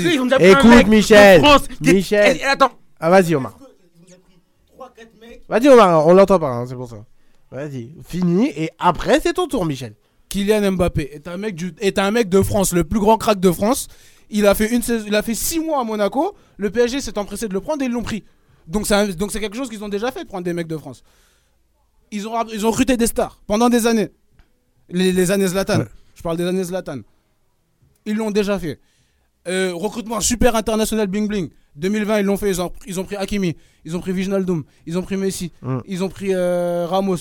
Écoute, 0.52 0.88
Michel. 0.88 1.42
Michel. 1.82 2.40
Attends. 2.50 2.72
Ah, 3.00 3.10
vas-y, 3.10 3.36
Omar. 3.36 3.54
Ils 4.08 4.14
ont 4.14 4.18
pris 4.20 4.38
3-4 4.78 5.10
mecs. 5.20 5.42
Vas-y, 5.50 5.68
Omar, 5.68 6.08
on 6.08 6.14
l'entend 6.14 6.40
pas, 6.40 6.50
hein, 6.50 6.66
c'est 6.68 6.76
pour 6.76 6.88
ça. 6.88 6.98
Vas-y, 7.52 7.90
fini. 8.08 8.50
Et 8.56 8.70
après, 8.80 9.20
c'est 9.22 9.34
ton 9.34 9.48
tour, 9.48 9.66
Michel. 9.66 9.96
Kylian 10.32 10.72
Mbappé 10.72 11.10
est 11.14 11.28
un 11.28 11.36
mec 11.36 11.56
du, 11.56 11.74
est 11.82 12.00
un 12.00 12.10
mec 12.10 12.30
de 12.30 12.42
France, 12.42 12.72
le 12.74 12.86
plus 12.86 13.00
grand 13.02 13.18
crack 13.18 13.40
de 13.40 13.52
France. 13.52 13.88
Il 14.30 14.48
a 14.48 14.56
fait 14.56 14.74
une 14.74 14.82
saison, 14.82 15.04
il 15.06 15.14
a 15.14 15.22
fait 15.22 15.36
six 15.36 15.60
mois 15.60 15.82
à 15.82 15.84
Monaco. 15.84 16.34
Le 16.56 16.70
PSG 16.70 17.02
s'est 17.02 17.18
empressé 17.18 17.50
de 17.50 17.54
le 17.54 17.60
prendre 17.60 17.82
et 17.84 17.86
ils 17.88 17.92
l'ont 17.92 18.02
pris. 18.02 18.24
Donc 18.66 18.88
c'est 18.88 18.94
un- 18.96 19.08
donc 19.10 19.34
c'est 19.34 19.42
quelque 19.42 19.58
chose 19.58 19.70
qu'ils 19.70 19.84
ont 19.84 19.90
déjà 19.90 20.10
fait 20.10 20.24
de 20.24 20.30
prendre 20.30 20.46
des 20.46 20.54
mecs 20.54 20.68
de 20.68 20.78
France. 20.78 21.04
Ils 22.12 22.28
ont 22.30 22.34
ils 22.48 22.66
ont 22.66 22.72
recruté 22.72 22.96
des 22.96 23.08
stars 23.08 23.42
pendant 23.46 23.68
des 23.68 23.88
années. 23.88 24.10
Les, 24.90 25.12
les 25.12 25.32
années 25.32 25.48
Zlatan. 25.48 25.80
Ouais. 25.80 25.86
Je 26.16 26.22
parle 26.22 26.38
des 26.38 26.46
années 26.46 26.64
Zlatan. 26.64 27.00
Ils 28.06 28.16
l'ont 28.16 28.32
déjà 28.32 28.58
fait. 28.58 28.80
Euh, 29.50 29.72
recrutement 29.74 30.22
super 30.22 30.56
international 30.56 31.08
bling 31.08 31.28
bling. 31.28 31.50
2020 31.76 32.20
ils 32.20 32.26
l'ont 32.26 32.38
fait. 32.38 32.50
Ils 32.50 32.62
ont, 32.62 32.72
ils 32.86 33.00
ont 33.02 33.04
pris 33.04 33.18
Hakimi, 33.18 33.58
ils 33.84 33.98
ont 33.98 34.00
pris 34.00 34.12
Wijnaldum, 34.14 34.64
ils 34.86 34.98
ont 34.98 35.02
pris 35.02 35.18
Messi, 35.18 35.52
Mm. 35.62 35.80
ils 35.88 36.04
ont 36.06 36.10
pris 36.10 36.30
euh, 36.34 36.86
Ramos. 36.88 37.18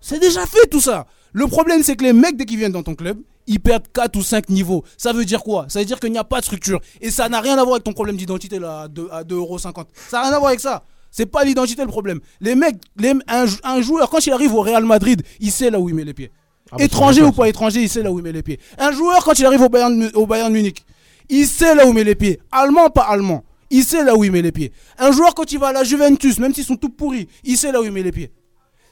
C'est 0.00 0.18
déjà 0.20 0.46
fait 0.46 0.66
tout 0.70 0.80
ça. 0.80 1.06
Le 1.36 1.46
problème, 1.48 1.82
c'est 1.82 1.96
que 1.96 2.02
les 2.04 2.14
mecs, 2.14 2.36
dès 2.38 2.46
qu'ils 2.46 2.56
viennent 2.56 2.72
dans 2.72 2.82
ton 2.82 2.94
club, 2.94 3.18
ils 3.46 3.60
perdent 3.60 3.86
4 3.92 4.16
ou 4.16 4.22
5 4.22 4.48
niveaux. 4.48 4.84
Ça 4.96 5.12
veut 5.12 5.26
dire 5.26 5.42
quoi? 5.42 5.66
Ça 5.68 5.80
veut 5.80 5.84
dire 5.84 6.00
qu'il 6.00 6.10
n'y 6.10 6.16
a 6.16 6.24
pas 6.24 6.40
de 6.40 6.44
structure. 6.46 6.80
Et 7.02 7.10
ça 7.10 7.28
n'a 7.28 7.40
rien 7.42 7.58
à 7.58 7.62
voir 7.62 7.74
avec 7.74 7.84
ton 7.84 7.92
problème 7.92 8.16
d'identité 8.16 8.58
là, 8.58 8.82
à 8.84 8.88
2 8.88 9.08
à 9.12 9.22
2,50€. 9.22 9.84
Ça 10.08 10.16
n'a 10.16 10.22
rien 10.28 10.32
à 10.32 10.38
voir 10.38 10.48
avec 10.48 10.60
ça. 10.60 10.82
C'est 11.10 11.26
pas 11.26 11.44
l'identité 11.44 11.82
le 11.82 11.88
problème. 11.88 12.20
Les 12.40 12.54
mecs, 12.54 12.76
les- 12.96 13.12
un, 13.28 13.44
jou- 13.44 13.58
un 13.64 13.82
joueur, 13.82 14.08
quand 14.08 14.26
il 14.26 14.32
arrive 14.32 14.54
au 14.54 14.62
Real 14.62 14.84
Madrid, 14.86 15.22
il 15.38 15.52
sait 15.52 15.68
là 15.70 15.78
où 15.78 15.90
il 15.90 15.94
met 15.94 16.04
les 16.04 16.14
pieds. 16.14 16.30
Ah 16.72 16.76
bah, 16.78 16.84
étranger 16.84 17.22
ou 17.22 17.32
pas 17.32 17.48
étranger, 17.50 17.82
il 17.82 17.88
sait 17.90 18.02
là 18.02 18.10
où 18.10 18.18
il 18.18 18.22
met 18.24 18.32
les 18.32 18.42
pieds. 18.42 18.58
Un 18.78 18.92
joueur, 18.92 19.22
quand 19.22 19.38
il 19.38 19.44
arrive 19.44 19.60
au 19.60 19.68
Bayern, 19.68 19.94
Mu- 19.94 20.10
au 20.14 20.26
Bayern 20.26 20.50
Munich, 20.50 20.84
il 21.28 21.46
sait 21.46 21.74
là 21.74 21.84
où 21.86 21.90
il 21.90 21.94
met 21.94 22.04
les 22.04 22.14
pieds. 22.14 22.40
Allemand, 22.50 22.88
pas 22.88 23.02
allemand. 23.02 23.44
Il 23.70 23.84
sait 23.84 24.02
là 24.04 24.16
où 24.16 24.24
il 24.24 24.32
met 24.32 24.42
les 24.42 24.52
pieds. 24.52 24.72
Un 24.98 25.12
joueur, 25.12 25.34
quand 25.34 25.52
il 25.52 25.58
va 25.58 25.68
à 25.68 25.72
la 25.72 25.84
Juventus, 25.84 26.38
même 26.38 26.54
s'ils 26.54 26.64
sont 26.64 26.76
tout 26.76 26.88
pourris, 26.88 27.28
il 27.44 27.58
sait 27.58 27.72
là 27.72 27.80
où 27.82 27.84
il 27.84 27.92
met 27.92 28.02
les 28.02 28.12
pieds. 28.12 28.30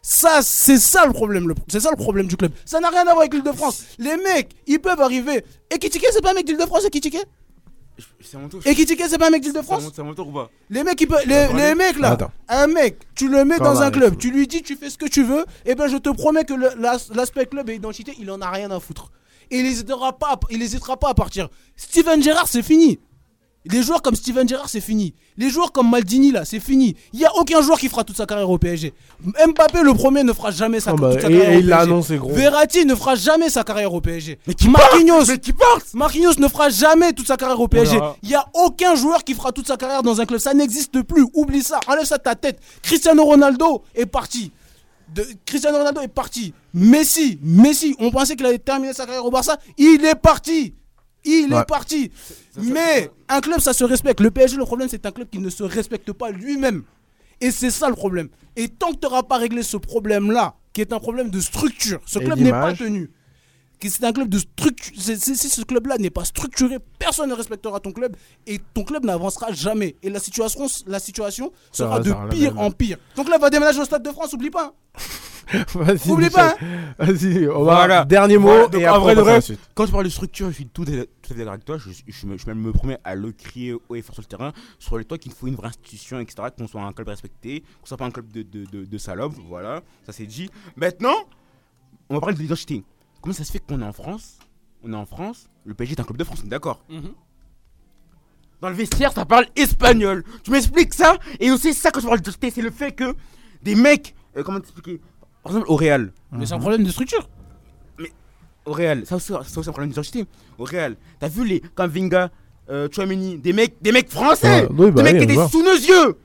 Ça, 0.07 0.41
c'est 0.43 0.77
ça 0.77 1.07
le 1.07 1.15
problème. 1.15 1.49
le- 1.49 1.55
C'est 1.67 1.81
ça 1.81 1.89
le 1.91 1.97
problème 1.97 2.27
du 2.27 2.37
club. 2.37 2.53
Ça 2.67 2.79
n'a 2.79 2.91
rien 2.91 3.01
à 3.01 3.05
voir 3.05 3.21
avec 3.21 3.33
l'île 3.33 3.43
de 3.43 3.53
France. 3.53 3.85
Les 3.99 4.19
mecs, 4.19 4.51
ils 4.67 4.79
peuvent 4.79 5.01
arriver. 5.01 5.43
Et 5.75 5.79
Kitike, 5.79 6.05
c'est 6.13 6.21
pas 6.21 6.33
un 6.33 6.35
mec 6.35 6.45
d'île 6.45 6.59
de 6.59 6.67
France, 6.67 6.85
Ekitike 6.85 7.17
C'est 8.21 8.37
à 8.37 8.41
mon 8.41 8.49
tour. 8.51 8.61
Et 8.67 8.75
Kitike, 8.75 9.03
c'est 9.09 9.17
pas 9.17 9.29
un 9.29 9.31
mec 9.31 9.41
d'île 9.43 9.55
de 9.55 9.63
C'est 9.63 10.03
mon- 10.03 10.13
tour 10.13 10.29
ou 10.29 10.33
pas? 10.33 10.51
Les 10.69 10.85
mecs, 10.85 11.01
ils 11.01 11.07
peuvent- 11.07 11.25
les, 11.27 11.47
les 11.55 11.75
mecs 11.75 11.99
là, 11.99 12.11
Attends. 12.11 12.31
un 12.49 12.67
mec, 12.67 12.99
tu 13.15 13.29
le 13.29 13.47
mets 13.47 13.57
Quand 13.57 13.65
dans 13.65 13.81
un 13.81 13.91
club, 13.91 14.19
tu 14.19 14.31
lui 14.31 14.47
dis 14.47 14.61
tu 14.63 14.77
fais 14.77 14.91
ce 14.91 14.99
que 14.99 15.07
tu 15.07 15.23
veux, 15.25 15.47
et 15.65 15.75
ben 15.75 15.87
je 15.89 15.97
te 15.97 16.11
promets 16.11 16.45
que 16.45 16.53
l'aspect 17.15 17.47
club 17.47 17.71
et 17.71 17.77
identité, 17.77 18.13
il 18.19 18.31
en 18.31 18.43
a 18.43 18.51
rien 18.51 18.71
à 18.73 18.81
foutre. 18.81 19.11
Et 19.51 19.59
il 19.61 19.65
hésitera 19.67 20.13
pas, 20.19 20.33
à- 20.35 20.41
il 20.51 20.61
hésitera 20.63 20.99
pas 20.99 21.09
à 21.11 21.15
partir. 21.15 21.49
Steven 21.77 22.23
Gerrard, 22.23 22.49
c'est 22.49 22.63
fini. 22.63 22.99
Les 23.67 23.83
joueurs 23.83 24.03
comme 24.03 24.15
Steven 24.15 24.47
Gerrard, 24.47 24.69
c'est 24.69 24.81
fini. 24.83 25.15
Les 25.39 25.49
joueurs 25.49 25.73
comme 25.73 25.89
Maldini, 25.91 26.31
là, 26.33 26.45
c'est 26.45 26.61
fini. 26.61 26.95
Il 27.15 27.21
y 27.21 27.25
a 27.25 27.35
aucun 27.37 27.63
joueur 27.63 27.79
qui 27.79 27.89
fera 27.89 28.05
toute 28.05 28.17
sa 28.17 28.27
carrière 28.27 28.51
au 28.51 28.59
PSG. 28.59 28.93
Mbappé, 29.25 29.83
le 29.83 29.95
premier, 29.95 30.23
ne 30.23 30.35
fera 30.35 30.51
jamais 30.51 30.81
sa, 30.81 30.91
Ah 30.91 30.95
bah, 30.95 31.13
toute 31.13 31.23
sa 31.23 31.29
et- 31.29 31.33
carrière 31.33 31.51
et 31.53 31.57
au 31.57 31.61
il 31.61 31.67
PSG. 31.67 31.81
annoncé, 31.83 32.17
gros. 32.19 32.33
Verratti 32.35 32.85
ne 32.85 32.95
fera 32.95 33.15
jamais 33.15 33.49
sa 33.49 33.65
carrière 33.65 33.95
au 33.95 34.03
PSG. 34.03 34.39
Mais 34.47 34.53
qui 34.53 34.69
Marquinhos, 34.69 35.25
Mais 35.29 35.39
qui 35.39 35.53
Marquinhos 35.95 36.35
ne 36.39 36.49
fera 36.49 36.69
jamais 36.69 37.15
toute 37.15 37.27
sa 37.27 37.37
carrière 37.39 37.59
au 37.59 37.67
PSG. 37.69 37.97
Voilà. 37.97 38.17
Il 38.23 38.29
y 38.29 38.35
a 38.35 38.45
aucun 38.53 38.95
joueur 38.97 39.25
qui 39.25 39.33
fera 39.33 39.51
toute 39.51 39.67
sa 39.67 39.79
carrière 39.79 40.03
dans 40.03 40.21
un 40.21 40.27
club. 40.27 40.41
Ça 40.41 40.53
n'existe 40.53 41.01
plus. 41.03 41.25
Oublie 41.33 41.63
ça. 41.63 41.81
Enlève 41.87 42.05
ça 42.05 42.19
de 42.19 42.23
ta 42.23 42.35
tête. 42.35 42.61
Cristiano 42.83 43.25
Ronaldo 43.25 43.83
est 43.95 44.05
parti. 44.07 44.53
De- 45.15 45.27
Cristiano 45.47 45.79
Ronaldo 45.79 46.01
est 46.03 46.09
parti. 46.09 46.53
Messi, 46.75 47.39
Messi, 47.43 47.95
on 47.99 48.11
pensait 48.11 48.37
qu'il 48.37 48.45
allait 48.45 48.59
terminer 48.59 48.93
sa 48.93 49.07
carrière 49.07 49.25
au 49.25 49.31
Barça. 49.31 49.57
Il 49.79 50.05
est 50.05 50.15
parti. 50.17 50.75
Il 51.25 51.53
Ouais. 51.53 51.61
est 51.61 51.65
parti. 51.65 52.11
Mais 52.59 53.11
un 53.29 53.41
club, 53.41 53.61
ça 53.61 53.73
se 53.73 53.85
respecte. 53.85 54.21
Le 54.21 54.31
PSG, 54.31 54.57
le 54.57 54.65
problème, 54.65 54.89
c'est 54.89 55.07
un 55.07 55.11
club 55.11 55.29
qui 55.31 55.39
ne 55.39 55.51
se 55.51 55.63
respecte 55.63 56.13
pas 56.13 56.31
lui-même. 56.31 56.83
Et 57.41 57.51
c'est 57.51 57.71
ça 57.71 57.89
le 57.89 57.95
problème. 57.95 58.29
Et 58.57 58.69
tant 58.69 58.93
que 58.93 58.99
tu 58.99 59.07
n'auras 59.07 59.23
pas 59.23 59.39
réglé 59.39 59.63
ce 59.63 59.77
problème-là, 59.77 60.55
qui 60.73 60.81
est 60.81 60.93
un 60.93 60.99
problème 61.01 61.31
de 61.31 61.41
structure, 61.41 62.01
ce 62.07 62.19
Et 62.19 62.25
club 62.25 62.39
n'est 62.39 62.51
pas 62.51 62.75
tenu. 62.75 63.11
C'est 63.87 64.05
un 64.05 64.13
club 64.15 64.31
de 64.31 64.39
structure. 64.39 64.95
Si 64.97 65.37
ce 65.37 65.61
club-là 65.61 65.99
n'est 65.99 66.09
pas 66.09 66.25
structuré, 66.25 66.79
personne 66.99 67.29
ne 67.29 67.35
respectera 67.35 67.81
ton 67.81 67.93
club 67.93 68.17
et 68.47 68.59
ton 68.73 68.83
club 68.83 69.05
n'avancera 69.05 69.53
jamais. 69.53 69.97
Et 70.03 70.09
la 70.09 70.21
situation, 70.21 70.67
la 70.87 70.99
situation 70.99 71.53
Ça 71.71 71.85
sera 71.85 72.01
de 72.01 72.15
pire 72.31 72.59
en 72.59 72.71
pire. 72.71 72.97
Donc 73.15 73.29
là, 73.29 73.37
va 73.37 73.51
déménager 73.51 73.81
au 73.81 73.85
Stade 73.85 74.03
de 74.03 74.11
France, 74.11 74.33
oublie 74.33 74.49
pas. 74.49 74.73
hein. 75.55 75.65
Vas-y, 75.75 76.31
pas, 76.31 76.57
Vas-y, 76.99 77.47
Omar. 77.47 77.63
Voilà. 77.63 78.05
Dernier 78.05 78.39
mot, 78.39 78.49
Voilà, 78.49 78.69
donc, 78.69 78.81
et 78.81 78.89
en 78.89 78.95
après, 78.95 79.15
vrai 79.15 79.15
on 79.15 79.17
de 79.17 79.41
vrai. 79.41 79.59
Quand 79.75 79.87
tu 79.87 79.93
parles 79.93 80.05
de 80.05 80.09
structure, 80.11 80.49
je 80.49 80.55
suis 80.55 80.67
tout 80.67 80.83
à, 80.85 80.87
fait 81.27 81.35
d'accord 81.35 81.53
avec 81.55 81.65
toi. 81.65 81.79
Je, 81.79 81.91
je, 82.07 82.27
me, 82.27 82.37
je 82.39 82.47
même 82.47 82.61
me 82.61 82.73
promets 82.73 82.99
à 83.05 83.15
le 83.15 83.33
crier 83.33 83.73
haut 83.75 83.95
et 83.95 84.03
fort 84.03 84.15
sur 84.15 84.23
le 84.23 84.27
terrain 84.29 84.53
sur 84.79 84.97
le 84.99 85.05
toit 85.05 85.19
qu'il 85.19 85.33
faut 85.33 85.47
une 85.47 85.55
vraie 85.55 85.69
institution, 85.69 86.21
etc. 86.21 86.49
Qu'on 86.57 86.67
soit 86.69 86.83
un 86.83 86.93
club 86.93 87.09
respecté, 87.09 87.63
qu'on 87.81 87.87
soit 87.87 87.97
pas 87.97 88.07
un 88.07 88.11
club 88.11 88.31
de, 88.33 88.43
de, 88.43 88.65
de, 88.71 88.85
de 88.85 88.99
salopes. 88.99 89.35
Voilà, 89.49 89.83
ça 90.07 90.13
c'est 90.13 90.27
dit. 90.27 90.51
Maintenant, 90.77 91.15
on 92.09 92.15
va 92.15 92.21
parler 92.21 92.35
de 92.37 92.41
l'identité. 92.41 92.85
Comment 93.21 93.35
ça 93.35 93.45
se 93.45 93.53
fait 93.53 93.59
qu'on 93.59 93.81
est 93.81 93.85
en 93.85 93.93
France 93.93 94.39
On 94.83 94.93
est 94.93 94.97
en 94.97 95.07
France, 95.07 95.47
le 95.65 95.75
PSG 95.75 95.95
est 95.95 96.01
un 96.01 96.05
club 96.05 96.19
de 96.19 96.25
France, 96.25 96.41
on 96.43 96.47
est 96.47 96.51
d'accord 96.51 96.85
Dans 98.61 98.69
le 98.69 98.75
vestiaire, 98.75 99.13
ça 99.13 99.25
parle 99.25 99.47
espagnol. 99.57 100.25
Tu 100.43 100.51
m'expliques 100.51 100.95
ça? 100.95 101.17
Et 101.41 101.51
aussi, 101.51 101.75
ça, 101.75 101.91
quand 101.91 102.01
tu 102.01 102.07
parles 102.07 102.19
d'identité, 102.21 102.51
c'est 102.51 102.63
le 102.63 102.71
fait 102.71 102.93
que 102.93 103.15
des 103.63 103.75
mecs. 103.75 104.15
euh, 104.37 104.43
comment 104.43 104.61
t'expliquer? 104.61 105.01
Par 105.45 105.53
exemple, 105.53 105.71
au 105.71 105.77
Real. 105.77 106.13
Mais 106.33 106.47
c'est 106.47 106.55
un 106.55 106.59
problème 106.59 106.83
de 106.83 106.91
structure. 106.91 107.29
Au 108.67 108.73
Real, 108.73 109.05
ça 109.05 109.17
aussi, 109.17 109.27
ça 109.29 109.41
aussi 109.61 109.69
un 109.69 109.73
problème 109.73 109.91
d'identité. 109.91 110.25
Au 110.59 110.65
Real, 110.65 110.97
t'as 111.21 111.29
vu 111.29 111.45
les 111.47 111.61
Kamvinga, 111.61 112.31
euh, 112.71 112.89
Chouameni, 112.91 113.37
des 113.37 113.53
mecs, 113.53 113.75
des 113.83 113.93
mecs 113.93 114.11
français, 114.11 114.63
Ouais, 114.63 114.69
oui, 114.87 114.91
bah 114.91 115.03
des 115.03 115.13
mecs 115.13 115.21
oui, 115.21 115.27
qui 115.27 115.33
on 115.33 115.35
voit. 115.35 115.45
étaient 115.45 115.53
sous 115.53 115.63
nos 115.63 115.75
yeux. 115.75 116.17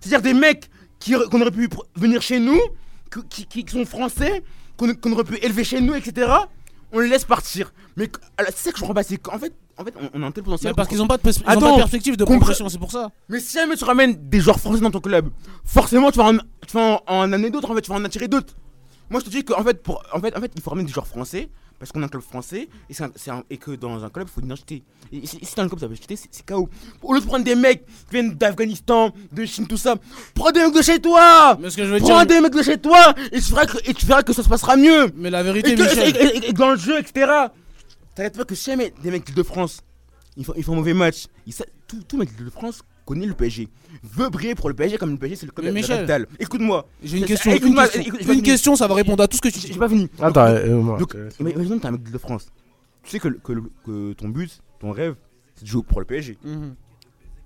C'est-à-dire 0.00 0.22
des 0.22 0.32
mecs 0.38 0.70
qui 0.98 1.12
qu'on 1.30 1.40
aurait 1.42 1.50
pu 1.50 1.66
pr- 1.68 1.82
venir 1.96 2.22
chez 2.22 2.40
nous, 2.40 2.58
que- 3.10 3.20
qui, 3.20 3.44
qui 3.46 3.64
sont 3.70 3.84
français, 3.84 4.42
qu'on 4.78 4.94
qu'on 4.94 5.12
aurait 5.12 5.24
pu 5.24 5.36
élever 5.44 5.64
chez 5.64 5.82
nous, 5.82 5.94
etc. 5.94 6.30
On 6.92 7.00
les 7.00 7.08
laisse 7.08 7.26
partir. 7.26 7.74
Mais 7.96 8.10
alors, 8.38 8.52
c'est 8.56 8.64
ça 8.64 8.70
que 8.70 8.76
je 8.78 8.80
comprends 8.80 8.94
pas, 8.94 9.02
c'est 9.02 9.18
qu'en 9.18 9.38
fait, 9.38 9.52
en 9.76 9.84
fait, 9.84 9.92
on, 10.00 10.08
on 10.18 10.22
a 10.22 10.26
un 10.28 10.30
tel 10.30 10.44
potentiel. 10.44 10.70
Mais 10.70 10.74
parce 10.74 10.88
qu'ils 10.88 10.96
n'ont 10.96 11.06
pas, 11.06 11.18
de 11.18 11.22
pers- 11.22 11.32
ils 11.36 11.40
ont 11.42 11.44
pas 11.44 11.52
Attends, 11.52 11.72
de 11.72 11.80
perspective 11.82 12.16
de 12.16 12.24
progression, 12.24 12.70
c'est 12.70 12.78
pour 12.78 12.90
ça. 12.90 13.10
Mais 13.28 13.38
si 13.38 13.52
jamais 13.58 13.76
tu 13.76 13.84
ramènes 13.84 14.16
des 14.30 14.40
joueurs 14.40 14.58
français 14.58 14.80
dans 14.80 14.90
ton 14.90 15.00
club, 15.00 15.28
forcément 15.62 16.10
tu 16.10 16.16
vas 16.18 16.24
en, 16.30 16.36
tu 16.66 16.72
vas 16.72 17.02
en, 17.06 17.14
en 17.18 17.32
amener 17.34 17.50
d'autres, 17.50 17.70
en 17.70 17.74
fait, 17.74 17.82
tu 17.82 17.90
vas 17.90 17.96
en 17.98 18.04
attirer 18.06 18.28
d'autres. 18.28 18.54
Moi 19.12 19.20
je 19.20 19.26
te 19.26 19.30
dis 19.30 19.44
qu'en 19.44 19.62
fait, 19.62 19.80
pour, 19.82 20.02
en 20.12 20.20
fait, 20.20 20.36
en 20.36 20.40
fait, 20.40 20.50
il 20.56 20.60
faut 20.60 20.70
ramener 20.70 20.86
des 20.86 20.92
joueurs 20.92 21.06
français 21.06 21.48
parce 21.78 21.90
qu'on 21.92 22.00
est 22.00 22.04
un 22.04 22.08
club 22.08 22.22
français 22.22 22.68
et, 22.88 23.02
un- 23.02 23.34
un- 23.34 23.42
et 23.50 23.58
que 23.58 23.72
dans 23.72 24.02
un 24.04 24.08
club, 24.08 24.26
il 24.28 24.32
faut 24.32 24.40
une 24.40 24.46
identité. 24.46 24.82
Et 25.12 25.26
si 25.26 25.38
si 25.44 25.54
dans 25.56 25.64
un 25.64 25.68
club, 25.68 25.80
ça 25.80 25.86
veut 25.86 25.94
identité, 25.94 26.16
c'est 26.30 26.46
KO. 26.46 26.68
Au 27.02 27.12
lieu 27.12 27.20
de 27.20 27.26
prendre 27.26 27.44
des 27.44 27.54
mecs 27.56 27.84
qui 27.84 27.92
viennent 28.12 28.34
d'Afghanistan, 28.34 29.12
de 29.32 29.44
Chine, 29.44 29.66
tout 29.66 29.76
ça, 29.76 29.96
prends 30.34 30.50
des 30.52 30.60
mecs 30.60 30.74
de 30.74 30.82
chez 30.82 31.00
toi 31.00 31.56
Mais 31.60 31.70
ce 31.70 31.76
que 31.76 31.84
je 31.84 31.90
veux 31.92 31.98
Prends 31.98 32.18
dire. 32.24 32.26
des 32.26 32.40
mecs 32.40 32.54
de 32.54 32.62
chez 32.62 32.78
toi 32.78 33.14
et 33.32 33.40
tu 33.40 33.50
verras 33.50 33.66
que, 33.66 33.78
et 33.90 33.94
tu 33.94 34.06
verras 34.06 34.22
que 34.22 34.32
ça 34.32 34.42
se 34.42 34.48
passera 34.48 34.76
mieux 34.76 35.10
Mais 35.16 35.28
la 35.30 35.40
et, 35.40 35.44
vérité, 35.44 35.74
que- 35.74 35.82
Michel. 35.82 36.16
et- 36.16 36.36
et- 36.38 36.48
et 36.50 36.52
dans 36.52 36.70
le 36.70 36.76
jeu, 36.76 36.98
etc. 36.98 37.30
T'arrêtes 38.14 38.36
pas 38.36 38.44
que 38.44 38.54
si 38.54 38.70
jamais 38.70 38.92
des 39.02 39.10
mecs 39.10 39.34
de 39.34 39.42
France, 39.42 39.80
ils 40.36 40.44
font, 40.44 40.52
ils 40.56 40.62
font 40.64 40.72
un 40.72 40.76
mauvais 40.76 40.94
match. 40.94 41.26
Ils 41.46 41.54
tout, 41.88 42.02
tout 42.08 42.16
mec 42.16 42.34
de 42.42 42.48
France 42.50 42.82
connaît 43.04 43.26
le 43.26 43.34
PSG. 43.34 43.68
Veut 44.02 44.28
briller 44.30 44.54
pour 44.54 44.68
le 44.68 44.74
PSG 44.74 44.98
comme 44.98 45.10
le 45.12 45.16
PSG 45.18 45.36
c'est 45.36 45.46
le 45.46 45.52
club 45.52 45.72
Mais 45.72 45.82
de 45.82 45.88
la 45.88 46.00
Michel. 46.02 46.26
Écoute-moi. 46.38 46.86
J'ai 47.02 47.18
une 47.18 47.24
question. 47.24 47.50
Une 47.52 47.58
question, 47.74 48.00
écoute- 48.00 48.20
Une 48.22 48.30
écoute- 48.30 48.44
question, 48.44 48.76
ça 48.76 48.86
va 48.86 48.94
répondre 48.94 49.22
à 49.22 49.28
tout 49.28 49.36
ce 49.36 49.42
que 49.42 49.48
tu 49.48 49.58
J'ai 49.60 49.68
dis. 49.68 49.72
j'ai 49.74 49.78
pas 49.78 49.88
fini. 49.88 50.08
Attends, 50.20 50.46
euh, 50.46 50.76
moi, 50.80 50.98
Donc, 50.98 51.14
euh, 51.14 51.28
ima- 51.40 51.50
Imaginons 51.50 51.76
que 51.76 51.82
t'es 51.82 51.88
un 51.88 51.92
mec 51.92 52.10
de 52.10 52.18
France. 52.18 52.46
Tu 53.04 53.10
sais 53.10 53.18
que, 53.18 53.28
que, 53.28 53.52
que 53.84 54.12
ton 54.14 54.28
but, 54.28 54.60
ton 54.80 54.92
rêve, 54.92 55.14
c'est 55.56 55.64
de 55.64 55.68
jouer 55.68 55.82
pour 55.82 56.00
le 56.00 56.06
PSG. 56.06 56.38
Mhm. 56.44 56.74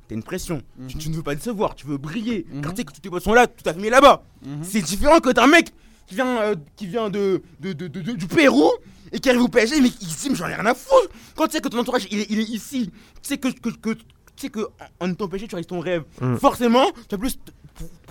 T'as 0.08 0.14
une 0.14 0.22
pression. 0.22 0.62
Mhm. 0.78 0.86
Tu, 0.88 0.98
tu 0.98 1.08
ne 1.10 1.16
veux 1.16 1.22
pas 1.22 1.34
décevoir, 1.34 1.74
tu 1.74 1.86
veux 1.86 1.96
briller. 1.96 2.46
Mhm. 2.52 2.60
Car 2.62 2.72
tu 2.72 2.78
sais 2.78 2.84
que 2.84 2.92
tous 2.92 3.00
tes 3.00 3.10
potes 3.10 3.22
sont 3.24 3.32
là, 3.34 3.46
tout 3.46 3.68
à 3.68 3.72
fait 3.74 3.80
mis 3.80 3.90
là-bas. 3.90 4.22
Mhm. 4.44 4.62
C'est 4.62 4.82
différent 4.82 5.18
que 5.20 5.30
t'as 5.30 5.44
un 5.44 5.48
mec 5.48 5.72
qui 6.06 6.14
vient, 6.14 6.40
euh, 6.42 6.54
qui 6.76 6.86
vient 6.86 7.10
de, 7.10 7.42
de, 7.60 7.72
de- 7.72 7.88
de- 7.88 8.00
de- 8.02 8.12
du 8.12 8.26
Pérou 8.28 8.70
et 9.10 9.18
qui 9.18 9.28
arrive 9.28 9.42
au 9.42 9.48
PSG, 9.48 9.80
mais 9.80 9.88
dit, 9.88 10.28
mais 10.30 10.34
j'en 10.36 10.46
ai 10.48 10.54
rien 10.54 10.66
à 10.66 10.74
foutre. 10.74 11.08
Quand 11.34 11.46
tu 11.46 11.52
sais 11.54 11.60
que 11.60 11.68
ton 11.68 11.78
entourage, 11.78 12.06
il 12.12 12.20
est, 12.20 12.26
il 12.30 12.38
est 12.38 12.48
ici, 12.48 12.90
tu 12.92 13.28
sais 13.28 13.38
que, 13.38 13.48
que, 13.48 13.70
que- 13.70 13.98
tu 14.36 14.42
sais 14.46 14.50
que 14.50 14.60
en 15.00 15.06
en 15.06 15.10
étant 15.12 15.24
au 15.24 15.28
PSG, 15.28 15.48
tu 15.48 15.54
réalises 15.54 15.66
ton 15.68 15.80
rêve. 15.80 16.04
Mm. 16.20 16.36
Forcément, 16.36 16.84
tu 16.92 17.16
vas 17.16 17.18
plus 17.18 17.38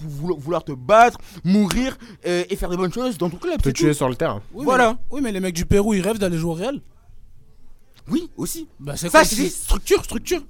vouloir- 0.01 0.63
te 0.63 0.71
battre, 0.73 1.17
mourir 1.43 1.97
euh, 2.26 2.43
et 2.49 2.55
faire 2.55 2.69
des 2.69 2.78
bonnes 2.78 2.93
choses 2.93 3.17
dans 3.17 3.30
ton 3.30 3.38
club. 3.38 3.61
te 3.61 3.69
tuer 3.69 3.89
tout. 3.89 3.93
sur 3.95 4.09
le 4.09 4.15
terrain. 4.15 4.41
Oui, 4.53 4.65
Voilà. 4.65 4.93
mais- 4.93 4.99
Oui, 5.11 5.21
mais 5.21 5.32
les 5.32 5.39
mecs 5.39 5.55
du 5.55 5.65
Pérou, 5.65 5.93
ils 5.93 6.01
rêvent 6.01 6.19
d'aller 6.19 6.38
jouer 6.38 6.51
au 6.51 6.55
Real. 6.55 6.82
Oui, 8.07 8.30
aussi. 8.38 8.67
Bah, 8.80 8.93
c'est 8.95 9.07
Ça, 9.09 9.19
quoi 9.19 9.23
c'est 9.26 9.49
structures, 9.49 10.03
structures. 10.03 10.43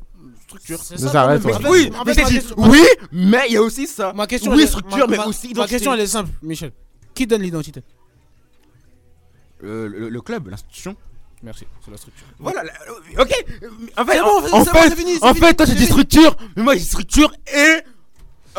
Structure. 0.48 0.80
C'est 0.84 0.98
ça. 0.98 1.28
mais- 1.28 1.34
ouais. 1.46 1.54
fait- 1.54 1.70
Oui, 1.70 1.92
en 1.98 2.04
mais 2.04 2.14
fait, 2.14 2.24
question- 2.24 2.56
oui, 2.58 2.84
mais 3.12 3.46
il 3.48 3.54
y 3.54 3.58
a 3.58 3.62
aussi 3.62 3.88
ça. 3.88 4.12
Ma 4.14 4.28
question, 4.28 4.54
oui, 4.54 4.68
structure, 4.68 4.98
ma- 5.00 5.08
mais 5.08 5.18
ma- 5.18 5.26
aussi 5.28 5.54
Ma 5.54 5.66
question, 5.68 5.94
elle 5.94 6.02
est 6.02 6.08
simple, 6.08 6.30
Michel. 6.44 6.72
Qui 7.14 7.26
donne 7.26 7.42
l'identité? 7.42 7.82
Euh, 9.64 9.88
le, 9.88 10.10
le 10.10 10.22
club, 10.22 10.50
l'institution. 10.50 10.96
Merci, 11.46 11.66
c'est 11.84 11.92
la 11.92 11.98
structure. 11.98 12.26
Voilà, 12.40 12.64
la- 12.64 13.22
ok. 13.22 13.46
En 13.98 14.06
fait, 14.06 14.14
C'est 14.14 14.20
bon, 14.22 14.38
en, 14.52 14.66
fait, 14.66 14.90
c'est 14.90 14.96
fini, 14.96 15.14
c'est 15.16 15.24
en 15.24 15.34
fini, 15.34 15.46
fait, 15.48 15.54
toi, 15.54 15.66
dit 15.68 15.74
fini. 15.74 15.86
structure, 15.86 16.36
mais 16.56 16.64
moi, 16.64 16.74
j'ai 16.74 16.80
dit 16.80 16.86
structure 16.88 17.32
et 17.56 17.82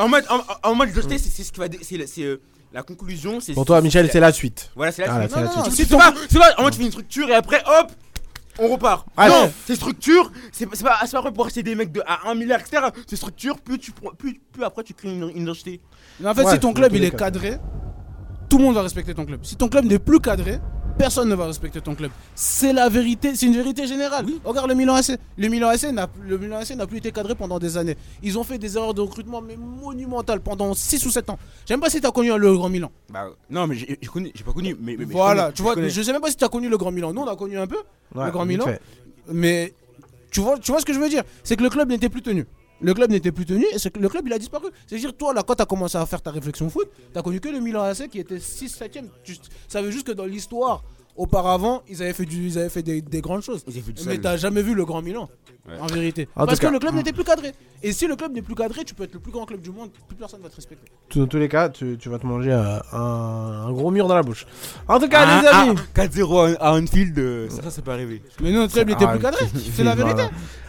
en 0.01 0.09
mode, 0.09 0.25
en, 0.31 0.71
en 0.71 0.75
mode 0.77 0.91
c'est 0.95 1.19
c'est 1.19 1.43
ce 1.43 1.51
qui 1.53 1.59
va, 1.59 1.67
dé- 1.69 1.81
c'est 1.83 1.97
le- 1.97 2.07
c'est 2.07 2.23
euh, 2.23 2.41
la 2.73 2.83
conclusion. 2.85 3.41
c'est- 3.41 3.55
Pour 3.55 3.65
toi, 3.65 3.81
Michel, 3.81 4.09
c'est 4.11 4.21
la 4.21 4.33
suite. 4.33 4.71
Voilà, 4.77 4.93
c'est 4.93 5.05
la 5.05 5.13
Ah, 5.15 5.19
là, 5.19 5.23
suite. 5.29 5.33
c'est 5.35 5.41
la 5.41 5.71
suite. 5.71 5.91
pas, 5.91 6.15
c'est 6.31 6.39
pas, 6.39 6.55
en 6.59 6.63
mode, 6.63 6.73
tu 6.73 6.79
fais 6.79 6.85
une 6.85 6.91
structure 6.93 7.29
et 7.29 7.35
après, 7.35 7.61
hop, 7.67 7.91
on 8.61 8.69
repart. 8.69 9.07
Ah, 9.17 9.29
non, 9.29 9.43
ouais. 9.45 9.53
c'est 9.67 9.75
structure, 9.75 10.31
c'est 10.53 10.69
c'est 10.73 10.85
pas, 10.85 10.99
c'est 11.07 11.21
pas 11.21 11.33
pour 11.33 11.47
acheter 11.47 11.65
des 11.65 11.75
mecs 11.75 11.91
de 11.91 12.03
à 12.07 12.29
1 12.31 12.35
milliard, 12.37 12.61
etc. 12.61 12.83
C'est 13.09 13.17
structure, 13.17 13.59
plus 13.61 13.79
tu, 13.79 13.91
prends- 13.91 14.13
plus, 14.15 14.41
plus 14.53 14.63
après 14.63 14.85
tu 14.85 14.95
crées 14.95 15.13
une, 15.13 15.29
une 15.35 15.43
identité. 15.43 15.81
Mais 16.21 16.29
en 16.29 16.35
fait, 16.35 16.45
Ouais, 16.45 16.53
si 16.53 16.61
ton 16.61 16.69
dans 16.69 16.75
club 16.75 16.91
tous 16.91 16.97
il 16.97 17.01
les 17.03 17.09
est 17.09 17.11
cas. 17.11 17.17
cadré, 17.19 17.59
tout 18.49 18.59
le 18.59 18.65
monde 18.65 18.77
va 18.77 18.83
respecter 18.83 19.13
ton 19.13 19.25
club. 19.27 19.41
Si 19.45 19.57
ton 19.57 19.69
club 19.69 19.87
n'est 19.87 19.99
plus 19.99 20.21
cadré, 20.21 20.61
personne 20.97 21.29
ne 21.29 21.35
va 21.35 21.47
respecter 21.47 21.81
ton 21.81 21.95
club. 21.95 22.11
C'est 22.35 22.73
la 22.73 22.89
vérité, 22.89 23.35
c'est 23.37 23.47
une 23.47 23.55
vérité 23.55 23.87
générale. 23.87 24.27
Regarde 24.45 24.69
le 24.69 24.75
Milan 24.75 24.95
AC. 24.95 25.19
Le 25.37 25.49
Milan 25.49 25.69
AC 25.69 25.85
n'a 25.93 26.09
le 26.27 26.39
Milan 26.39 26.57
AC 26.59 26.71
n'a 26.71 26.87
plus 26.87 26.99
été 26.99 27.13
cadré 27.13 27.35
pendant 27.35 27.59
des 27.59 27.77
années. 27.77 27.97
Ils 28.23 28.39
ont 28.39 28.45
fait 28.45 28.59
des 28.59 28.77
erreurs 28.77 28.95
de 28.95 29.01
recrutement 29.01 29.41
mais 29.41 29.57
monumentales 29.57 30.41
pendant 30.41 30.75
6 30.75 31.05
ou 31.07 31.11
7 31.11 31.31
ans. 31.31 31.39
J'aime 31.67 31.81
pas 31.81 31.91
si 31.91 32.01
tu 32.01 32.07
as 32.07 32.11
connu 32.11 32.31
le 32.37 32.53
Grand 32.55 32.69
Milan. 32.69 32.91
Bah, 33.11 33.29
non, 33.51 33.67
mais 33.67 33.77
j'ai 33.77 33.99
j'ai 34.01 34.09
connu, 34.09 34.33
j'ai 34.35 34.45
pas 34.45 34.53
connu, 34.53 34.77
mais. 34.81 34.97
voilà, 34.97 35.45
connais, 35.45 35.53
tu 35.55 35.63
vois, 35.63 35.75
je 35.77 35.89
je 35.89 36.03
sais 36.03 36.13
même 36.13 36.21
pas 36.23 36.31
si 36.31 36.37
tu 36.37 36.45
as 36.45 36.49
connu 36.49 36.69
le 36.69 36.77
Grand 36.79 36.91
Milan. 36.91 37.13
Nous 37.13 37.23
on 37.23 37.29
a 37.29 37.37
connu 37.37 37.59
un 37.59 37.67
peu 37.67 37.79
Ouais, 38.15 38.27
le 38.27 38.31
Grand 38.31 38.45
Milan. 38.45 38.65
fait. 38.65 38.81
Mais 39.33 39.75
tu 40.31 40.41
vois, 40.41 40.59
tu 40.59 40.71
vois 40.71 40.81
ce 40.81 40.87
que 40.87 40.93
je 40.93 40.99
veux 40.99 41.09
dire? 41.09 41.23
C'est 41.45 41.57
que 41.57 41.63
le 41.63 41.71
club 41.71 41.89
n'était 41.89 42.09
plus 42.09 42.23
tenu. 42.23 42.47
Le 42.81 42.93
club 42.93 43.11
n'était 43.11 43.33
plus 43.33 43.47
tenu 43.47 43.65
et 43.65 43.99
le 43.99 44.09
club 44.09 44.27
il 44.27 44.33
a 44.33 44.39
disparu. 44.39 44.69
C'est-à-dire, 44.87 45.17
toi 45.17 45.33
là, 45.33 45.43
quand 45.43 45.55
tu 45.55 45.63
as 45.63 45.67
commencé 45.67 45.97
à 45.97 46.05
faire 46.05 46.21
ta 46.21 46.31
réflexion 46.31 46.69
foot, 46.69 46.89
tu 47.13 47.19
as 47.19 47.23
connu 47.23 47.41
que 47.41 47.49
le 47.49 47.61
Milan 47.61 47.83
AC 47.83 48.09
qui 48.09 48.19
était 48.19 48.37
6-7ème. 48.37 49.09
Tu 49.25 49.37
savais 49.69 49.91
juste 49.91 50.07
que 50.07 50.13
dans 50.13 50.27
l'histoire, 50.27 50.85
auparavant, 51.17 51.83
ils 51.89 52.03
avaient 52.03 52.13
fait, 52.13 52.25
du, 52.25 52.47
ils 52.49 52.59
avaient 52.59 52.69
fait 52.69 52.83
des, 52.83 53.01
des 53.03 53.21
grandes 53.21 53.43
choses. 53.43 53.63
Ils 53.67 53.79
ont 53.79 53.83
fait 53.83 53.93
du 53.93 54.03
Mais 54.07 54.19
t'as 54.19 54.37
jamais 54.37 54.63
vu 54.63 54.75
le 54.75 54.85
Grand 54.85 55.03
Milan, 55.03 55.29
Ouais. 55.69 55.75
en 55.81 55.87
vérité. 55.87 56.29
En 56.37 56.47
Parce 56.47 56.61
que 56.61 56.67
cas, 56.67 56.71
le 56.71 56.79
club 56.79 56.95
n'était 56.95 57.13
plus 57.13 57.25
cadré. 57.25 57.53
Et 57.83 57.93
si 57.93 58.07
le 58.07 58.15
club 58.15 58.33
n'est 58.33 58.43
plus 58.43 58.55
cadré, 58.55 58.85
tu 58.85 58.95
peux 58.95 59.03
être 59.03 59.15
le 59.15 59.19
plus 59.19 59.33
grand 59.33 59.45
club 59.47 59.61
du 59.61 59.71
monde, 59.71 59.91
plus 60.07 60.15
personne 60.17 60.41
va 60.41 60.49
te 60.49 60.55
respecter. 60.55 60.87
Dans 61.17 61.27
tous 61.27 61.39
les 61.39 61.49
cas, 61.49 61.69
tu, 61.71 61.97
tu 61.99 62.09
vas 62.09 62.21
te 62.21 62.27
manger 62.27 62.53
euh, 62.53 62.79
un, 62.93 63.65
un 63.67 63.73
gros 63.73 63.91
mur 63.91 64.07
dans 64.07 64.15
la 64.15 64.23
bouche. 64.23 64.47
En 64.87 65.01
tout 65.01 65.09
cas, 65.09 65.25
Ah, 65.27 65.41
les 65.43 65.49
amis. 65.73 65.81
ah, 65.97 66.01
4-0 66.07 66.57
à 66.61 66.67
à 66.69 66.73
Anfield, 66.79 67.19
euh, 67.19 67.49
ça, 67.51 67.63
ça, 67.65 67.71
c'est 67.73 67.85
pas 67.85 67.95
arrivé. 67.95 68.23
Mais 68.41 68.53
nous, 68.53 68.59
notre 68.59 68.75
club 68.75 68.87
n'était 68.89 69.05
Ah, 69.07 69.13
plus 69.13 69.19
cadré. 69.21 69.45
qui 69.49 69.73
C'est 69.75 69.83
la 69.83 69.95
vérité. 69.97 70.23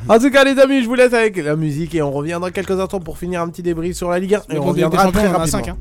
voilà. 0.05 0.19
En 0.19 0.23
tout 0.23 0.31
cas, 0.31 0.43
les 0.43 0.59
amis, 0.59 0.81
je 0.81 0.87
vous 0.87 0.95
laisse 0.95 1.13
avec 1.13 1.37
la 1.37 1.55
musique 1.55 1.93
et 1.93 2.01
on 2.01 2.11
revient 2.11 2.39
dans 2.41 2.49
quelques 2.49 2.71
instants 2.79 2.99
pour 2.99 3.19
finir 3.19 3.41
un 3.41 3.49
petit 3.49 3.61
débrief 3.61 3.95
sur 3.95 4.09
la 4.09 4.17
Ligue 4.17 4.33
1. 4.33 4.37
Et 4.39 4.43
Mais 4.53 4.57
on 4.57 4.63
reviendra 4.63 5.11
très 5.11 5.27
rapidement. 5.27 5.45
cinq, 5.45 5.67
hein. 5.67 5.77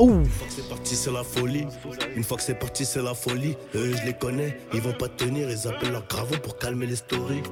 Une 0.00 0.24
fois 0.26 0.46
que 0.46 0.52
c'est 0.52 0.68
parti, 0.68 0.96
c'est 0.96 1.12
la 1.12 1.22
folie. 1.22 1.66
Une 2.16 2.24
fois 2.24 2.36
que 2.38 2.42
c'est 2.42 2.54
parti, 2.54 2.84
c'est 2.84 3.02
la 3.02 3.14
folie. 3.14 3.56
Eux, 3.74 3.94
je 3.94 4.06
les 4.06 4.14
connais, 4.14 4.58
ils 4.72 4.80
vont 4.80 4.92
pas 4.92 5.08
tenir. 5.08 5.50
Ils 5.50 5.68
appellent 5.68 5.92
leur 5.92 6.06
gravon 6.06 6.38
pour 6.42 6.56
calmer 6.56 6.86
les 6.86 6.96
stories. 6.96 7.42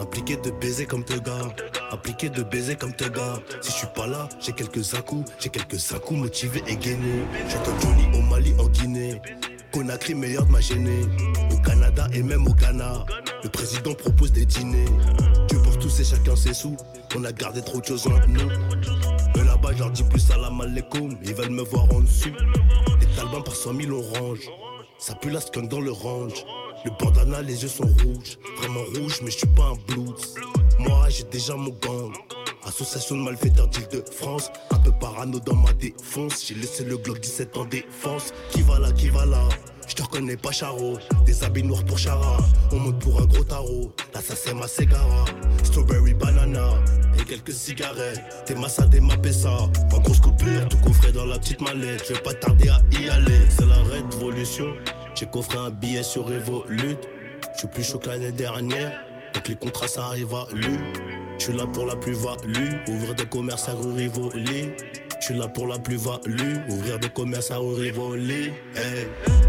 Impliqué 0.00 0.36
de 0.36 0.50
baiser 0.50 0.86
comme 0.86 1.04
te 1.04 1.18
gars. 1.18 1.54
Impliqué 1.90 2.28
de 2.28 2.42
baiser 2.42 2.76
comme 2.76 2.94
te 2.94 3.04
gars. 3.04 3.40
Si 3.62 3.72
je 3.72 3.76
suis 3.78 3.86
pas 3.94 4.06
là, 4.06 4.28
j'ai 4.40 4.52
quelques 4.52 4.94
à-coups. 4.94 5.30
J'ai 5.40 5.48
quelques 5.48 5.92
à-coups 5.92 6.20
motivés 6.20 6.62
et 6.68 6.76
gainés. 6.76 7.24
J'entends 7.48 7.78
Johnny 7.80 8.16
au 8.16 8.22
Mali, 8.22 8.54
en 8.58 8.68
Guinée. 8.68 9.20
Conakry, 9.72 10.14
meilleur 10.14 10.46
de 10.46 10.52
ma 10.52 10.60
gênée. 10.60 11.02
Au 11.52 11.58
Canada 11.58 12.06
et 12.12 12.22
même 12.22 12.46
au 12.46 12.54
Ghana. 12.54 13.04
Le 13.42 13.48
président 13.48 13.94
propose 13.94 14.32
des 14.32 14.46
dîners. 14.46 14.84
Dieu 15.48 15.58
pour 15.62 15.78
tous 15.78 16.00
et 16.00 16.04
chacun 16.04 16.36
ses 16.36 16.54
sous. 16.54 16.76
On 17.16 17.24
a 17.24 17.32
gardé 17.32 17.60
trop 17.60 17.80
de 17.80 17.86
choses 17.86 18.06
entre 18.06 18.28
nous. 18.28 19.17
Leur 19.76 19.90
dis 19.90 20.02
plus 20.02 20.20
salam 20.20 20.60
alaikum. 20.60 21.16
Ils 21.22 21.34
veulent 21.34 21.50
me 21.50 21.62
voir 21.62 21.84
en 21.94 22.00
dessous. 22.00 22.30
Les 23.00 23.06
talbans 23.16 23.42
par 23.42 23.54
100 23.54 23.74
000 23.80 23.92
orange. 23.92 24.48
Ça 24.98 25.14
pue 25.14 25.30
la 25.30 25.40
skunk 25.40 25.68
dans 25.68 25.80
le 25.80 25.92
range. 25.92 26.44
Le 26.84 26.90
bandana, 26.98 27.42
les 27.42 27.62
yeux 27.62 27.68
sont 27.68 27.84
rouges. 27.84 28.38
Vraiment 28.58 28.80
rouges, 28.96 29.20
mais 29.22 29.30
je 29.30 29.38
suis 29.38 29.46
pas 29.46 29.72
un 29.72 29.94
blues. 29.94 30.34
Moi, 30.78 31.08
j'ai 31.10 31.24
déjà 31.24 31.54
mon 31.54 31.70
gang. 31.70 32.12
Association 32.64 33.16
de 33.16 33.22
malfaiteurs 33.22 33.68
d'Île-de-France. 33.68 34.50
Un 34.70 34.78
peu 34.78 34.92
parano 34.92 35.38
dans 35.38 35.56
ma 35.56 35.72
défonce. 35.74 36.46
J'ai 36.46 36.54
laissé 36.54 36.84
le 36.84 36.96
Glock 36.96 37.20
17 37.20 37.56
en 37.56 37.64
défense. 37.66 38.32
Qui 38.50 38.62
va 38.62 38.78
là, 38.78 38.90
qui 38.90 39.10
va 39.10 39.26
là? 39.26 39.48
Je 39.86 39.94
te 39.94 40.02
reconnais 40.02 40.36
pas 40.36 40.52
Charo, 40.52 40.98
des 41.24 41.42
habits 41.44 41.62
noirs 41.62 41.82
pour 41.82 41.96
Chara 41.96 42.36
On 42.72 42.78
monte 42.78 42.98
pour 42.98 43.22
un 43.22 43.24
gros 43.24 43.42
tarot, 43.42 43.90
c'est 44.22 44.52
ma 44.52 44.68
Segara 44.68 45.24
Strawberry 45.64 46.12
banana 46.12 46.74
quelques 47.24 47.52
cigarettes. 47.52 48.22
T'es 48.46 48.54
massa, 48.54 48.86
ma 49.00 49.16
pessa. 49.16 49.50
En 49.50 50.00
grosse 50.00 50.20
coupure, 50.20 50.68
tout 50.68 50.78
coffré 50.78 51.12
dans 51.12 51.26
la 51.26 51.38
petite 51.38 51.60
mallette. 51.60 52.04
Je 52.08 52.14
vais 52.14 52.20
pas 52.20 52.34
tarder 52.34 52.68
à 52.68 52.80
y 52.92 53.08
aller, 53.08 53.40
c'est 53.48 53.66
la 53.66 53.82
révolution. 53.82 54.66
J'ai 55.14 55.26
coffré 55.26 55.58
un 55.58 55.70
billet 55.70 56.02
sur 56.02 56.26
Revolut. 56.26 56.96
Je 57.54 57.58
suis 57.58 57.68
plus 57.68 57.84
chaud 57.84 57.98
que 57.98 58.08
l'année 58.08 58.32
dernière. 58.32 58.92
Donc 59.34 59.48
les 59.48 59.56
contrats 59.56 59.88
ça 59.88 60.04
arrive 60.06 60.34
à 60.34 60.46
lui. 60.52 60.78
Je 61.38 61.44
suis 61.44 61.52
là 61.52 61.66
pour 61.66 61.86
la 61.86 61.96
plus-value. 61.96 62.88
Ouvrir 62.88 63.14
des 63.14 63.26
commerces 63.26 63.68
à 63.68 63.72
rue 63.72 63.92
Rivoli. 63.92 64.70
Je 65.20 65.24
suis 65.24 65.34
là 65.34 65.48
pour 65.48 65.66
la 65.66 65.78
plus-value, 65.78 66.58
ouvrir 66.70 66.98
des 66.98 67.08
commerces 67.08 67.50
à 67.50 67.56
rue 67.56 67.74
Rivoli. 67.74 68.52
Hey. 68.76 69.08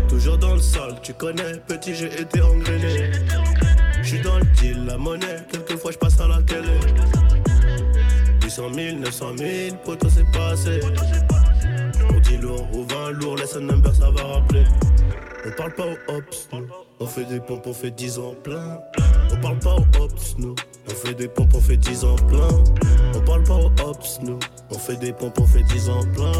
Toujours 0.09 0.38
dans 0.38 0.55
le 0.55 0.61
sol, 0.61 0.95
tu 1.03 1.13
connais, 1.13 1.57
petit 1.67 1.93
j'ai 1.93 2.07
été 2.07 2.41
engrainé. 2.41 3.11
Je 4.01 4.07
suis 4.07 4.20
dans 4.20 4.39
le 4.39 4.45
deal, 4.45 4.86
la 4.86 4.97
monnaie, 4.97 5.45
quelquefois 5.51 5.91
je 5.91 5.97
passe 5.97 6.20
à 6.20 6.28
la 6.28 6.41
télé. 6.41 6.67
800 8.50 8.74
000, 8.74 8.97
900 8.97 9.38
000, 9.38 9.76
poto 9.86 10.10
c'est 10.10 10.26
pas 10.32 10.54
assez. 10.54 10.80
On 12.12 12.20
dit 12.20 12.38
lourd 12.38 12.68
ou 12.74 12.84
20 12.84 13.12
lourd, 13.12 13.36
laisse 13.36 13.56
un 13.56 13.60
number, 13.60 13.93
ça 13.93 14.10
va 14.10 14.24
rappeler. 14.24 14.64
On 15.45 15.52
parle 15.52 15.74
pas 15.76 15.86
aux 15.86 16.16
ops, 16.16 16.50
nous. 16.52 16.68
On 17.00 17.06
fait 17.06 17.26
des 17.26 17.39
pompes, 17.39 17.68
on 17.68 17.74
fait 17.74 17.91
10 17.91 18.18
ans 18.18 18.34
plein. 18.43 18.80
On 19.32 19.38
parle 19.38 19.60
pas 19.60 19.76
aux 19.76 20.04
ops, 20.04 20.36
nous. 20.39 20.56
On 20.88 20.95
fait 20.95 21.14
des 21.14 21.28
pompes, 21.28 21.54
on 21.54 21.62
fait 21.62 21.78
10 21.78 22.04
ans 22.06 22.16
plein. 22.16 22.47
On 23.16 23.22
parle 23.22 23.43
pas 23.43 23.54
aux 23.54 23.88
ops, 23.88 24.20
nous. 24.24 24.39
On 24.72 24.80
fait 24.80 24.95
des 24.95 25.14
pompes, 25.14 25.39
on 25.39 25.45
fait 25.45 25.64
10 25.64 25.89
ans 25.89 26.04
plein. 26.16 26.32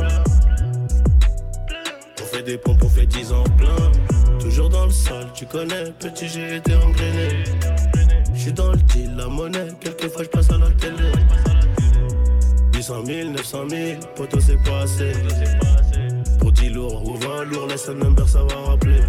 On 2.20 2.26
fait 2.26 2.42
des 2.42 2.58
pompes, 2.58 2.84
on 2.84 2.90
fait 2.90 3.06
10 3.06 3.34
ans 3.34 3.44
plein. 3.56 4.40
Toujours 4.40 4.70
dans 4.70 4.86
le 4.86 4.92
sol, 4.92 5.28
tu 5.36 5.46
connais, 5.46 5.92
petit 6.00 6.28
j'ai 6.28 6.56
été 6.56 6.74
engrainé. 6.74 7.44
J'suis 8.34 8.52
dans 8.52 8.72
le 8.72 8.78
deal, 8.78 9.16
la 9.16 9.28
monnaie, 9.28 9.68
quelquefois 9.80 10.24
je 10.24 10.30
passe 10.30 10.50
à 10.50 10.58
la 10.58 10.72
télé. 10.72 11.12
800 12.80 13.06
000, 13.06 13.30
900 13.32 13.70
000, 13.70 14.00
poto 14.16 14.40
c'est 14.40 14.56
pas 14.64 14.84
assez. 14.84 15.12
Pour 16.40 16.54
10 16.54 16.70
lourds 16.70 17.04
ou 17.10 17.16
20 17.16 17.44
lourds, 17.52 17.68
laisse 17.68 17.90
un 17.90 17.96
number, 17.96 18.26
ça 18.26 18.42
va 18.44 18.56
rappeler. 18.56 19.02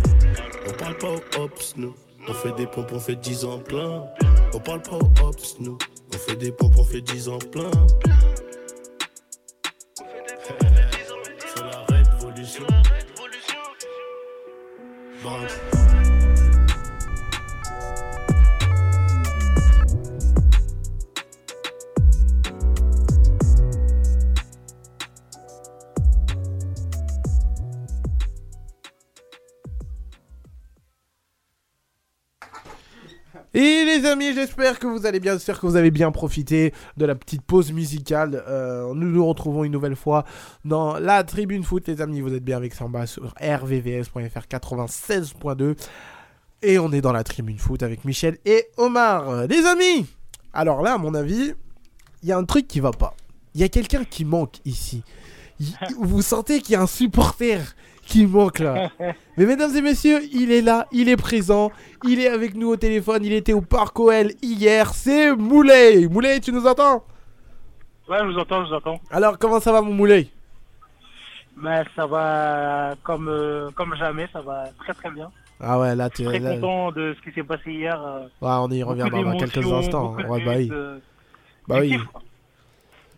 On 0.68 0.72
parle 0.72 0.98
pas 0.98 1.10
aux 1.10 1.40
ops, 1.40 1.74
nous. 1.76 1.94
On 2.28 2.34
fait 2.34 2.52
des 2.56 2.66
pompes, 2.66 2.90
on 2.92 2.98
fait 2.98 3.14
10 3.14 3.44
ans 3.44 3.60
plein. 3.60 4.06
On 4.54 4.58
parle 4.58 4.82
pas 4.82 4.96
aux 4.96 5.24
ops, 5.24 5.54
nous. 5.60 5.78
On 6.12 6.18
fait 6.18 6.34
des 6.34 6.50
pompes, 6.50 6.74
on 6.78 6.82
fait 6.82 7.00
10 7.00 7.28
ans 7.28 7.38
plein. 7.38 7.70
C'est 11.54 11.62
la 11.62 11.86
révolution. 11.96 12.66
Les 33.54 34.06
amis, 34.06 34.32
j'espère 34.34 34.78
que 34.78 34.86
vous 34.86 35.06
allez 35.06 35.18
bien, 35.20 35.32
j'espère 35.32 35.58
que 35.60 35.66
vous 35.66 35.76
avez 35.76 35.90
bien 35.90 36.12
profité 36.12 36.72
de 36.96 37.04
la 37.04 37.14
petite 37.14 37.42
pause 37.42 37.72
musicale. 37.72 38.44
Euh, 38.46 38.92
nous 38.94 39.08
nous 39.10 39.26
retrouvons 39.26 39.64
une 39.64 39.72
nouvelle 39.72 39.96
fois 39.96 40.24
dans 40.64 40.98
la 40.98 41.24
tribune 41.24 41.64
foot, 41.64 41.88
les 41.88 42.00
amis. 42.00 42.20
Vous 42.20 42.32
êtes 42.32 42.44
bien 42.44 42.56
avec 42.56 42.74
Samba 42.74 43.06
sur 43.06 43.34
rvvs.fr 43.40 44.46
96.2. 44.48 45.76
Et 46.62 46.78
on 46.78 46.92
est 46.92 47.00
dans 47.00 47.12
la 47.12 47.24
tribune 47.24 47.58
foot 47.58 47.82
avec 47.82 48.04
Michel 48.04 48.38
et 48.44 48.66
Omar. 48.76 49.46
Les 49.46 49.64
amis, 49.66 50.06
alors 50.52 50.82
là, 50.82 50.94
à 50.94 50.98
mon 50.98 51.14
avis, 51.14 51.54
il 52.22 52.28
y 52.28 52.32
a 52.32 52.36
un 52.36 52.44
truc 52.44 52.68
qui 52.68 52.80
va 52.80 52.90
pas. 52.92 53.14
Il 53.54 53.60
y 53.60 53.64
a 53.64 53.68
quelqu'un 53.68 54.04
qui 54.04 54.24
manque 54.24 54.56
ici. 54.64 55.02
Y- 55.58 55.74
Vous 55.98 56.22
sentez 56.22 56.60
qu'il 56.60 56.74
y 56.74 56.76
a 56.76 56.82
un 56.82 56.86
supporter 56.86 57.60
qui 58.10 58.26
manque 58.26 58.58
là. 58.58 58.90
Mais 59.38 59.46
mesdames 59.46 59.74
et 59.74 59.80
messieurs, 59.82 60.20
il 60.32 60.52
est 60.52 60.60
là, 60.60 60.86
il 60.92 61.08
est 61.08 61.16
présent, 61.16 61.70
il 62.04 62.20
est 62.20 62.28
avec 62.28 62.54
nous 62.54 62.68
au 62.68 62.76
téléphone, 62.76 63.24
il 63.24 63.32
était 63.32 63.52
au 63.54 63.60
Parc 63.62 63.98
OL 63.98 64.32
hier, 64.42 64.92
c'est 64.92 65.34
Moulay. 65.34 66.06
Moulay, 66.08 66.40
tu 66.40 66.52
nous 66.52 66.66
entends? 66.66 67.04
Ouais, 68.08 68.18
je 68.20 68.24
vous 68.24 68.38
entends, 68.38 68.64
je 68.64 68.70
vous 68.70 68.74
entends. 68.74 69.00
Alors, 69.10 69.38
comment 69.38 69.60
ça 69.60 69.72
va 69.72 69.80
mon 69.80 69.92
Moulay? 69.94 70.28
Mais 71.56 71.82
ça 71.94 72.06
va 72.06 72.94
comme, 73.02 73.28
euh, 73.28 73.70
comme 73.74 73.94
jamais, 73.96 74.26
ça 74.32 74.40
va 74.40 74.64
très 74.78 74.94
très 74.94 75.10
bien. 75.10 75.30
Ah 75.60 75.78
ouais, 75.78 75.94
là, 75.94 76.08
tu 76.08 76.24
Très 76.24 76.38
là- 76.38 76.54
content 76.54 76.90
de 76.92 77.14
ce 77.18 77.22
qui 77.28 77.34
s'est 77.34 77.42
passé 77.44 77.70
hier. 77.70 78.00
euh, 78.02 78.20
Ouais, 78.40 78.56
on 78.60 78.70
y 78.70 78.82
reviendra 78.82 79.22
dans 79.22 79.36
quelques 79.36 79.58
instants. 79.72 80.16
Ouais, 80.28 80.44
bah 80.44 80.52
oui. 80.56 80.68
euh, 80.72 80.98
Bah 81.68 81.76
oui. 81.80 81.90
kiff, 81.90 82.02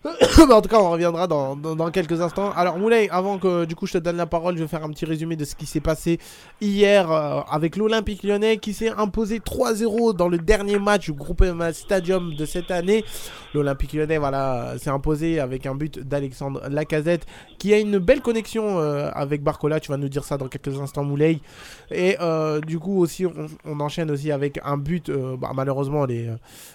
en 0.50 0.60
tout 0.60 0.68
cas, 0.68 0.78
on 0.78 0.90
reviendra 0.90 1.28
dans, 1.28 1.54
dans, 1.54 1.90
quelques 1.90 2.20
instants. 2.20 2.50
Alors, 2.56 2.76
Moulay, 2.76 3.08
avant 3.10 3.38
que 3.38 3.64
du 3.64 3.76
coup 3.76 3.86
je 3.86 3.94
te 3.94 3.98
donne 3.98 4.16
la 4.16 4.26
parole, 4.26 4.56
je 4.56 4.62
vais 4.62 4.68
faire 4.68 4.82
un 4.82 4.90
petit 4.90 5.04
résumé 5.04 5.36
de 5.36 5.44
ce 5.44 5.54
qui 5.54 5.64
s'est 5.64 5.80
passé 5.80 6.18
hier 6.60 7.10
euh, 7.10 7.40
avec 7.48 7.76
l'Olympique 7.76 8.24
lyonnais 8.24 8.56
qui 8.56 8.72
s'est 8.72 8.90
imposé 8.90 9.38
3-0 9.38 10.16
dans 10.16 10.28
le 10.28 10.38
dernier 10.38 10.78
match 10.80 11.04
du 11.04 11.12
groupe 11.12 11.42
MMA 11.42 11.72
Stadium 11.72 12.34
de 12.34 12.44
cette 12.44 12.72
année. 12.72 13.04
L'Olympique 13.54 13.92
lyonnais 13.92 14.18
voilà, 14.18 14.74
s'est 14.78 14.90
imposé 14.90 15.38
avec 15.38 15.66
un 15.66 15.74
but 15.74 16.00
d'Alexandre 16.00 16.62
Lacazette 16.68 17.26
qui 17.58 17.72
a 17.72 17.78
une 17.78 17.98
belle 17.98 18.22
connexion 18.22 18.80
euh, 18.80 19.08
avec 19.14 19.42
Barcola. 19.42 19.78
Tu 19.78 19.90
vas 19.92 19.98
nous 19.98 20.08
dire 20.08 20.24
ça 20.24 20.36
dans 20.36 20.48
quelques 20.48 20.80
instants, 20.80 21.04
Moulay. 21.04 21.38
Et 21.92 22.16
euh, 22.20 22.60
du 22.60 22.78
coup, 22.78 22.98
aussi, 22.98 23.24
on, 23.26 23.80
enchaîne 23.80 24.10
aussi 24.10 24.32
avec 24.32 24.58
un 24.64 24.76
but. 24.76 25.10
bah, 25.10 25.52
malheureusement, 25.54 26.06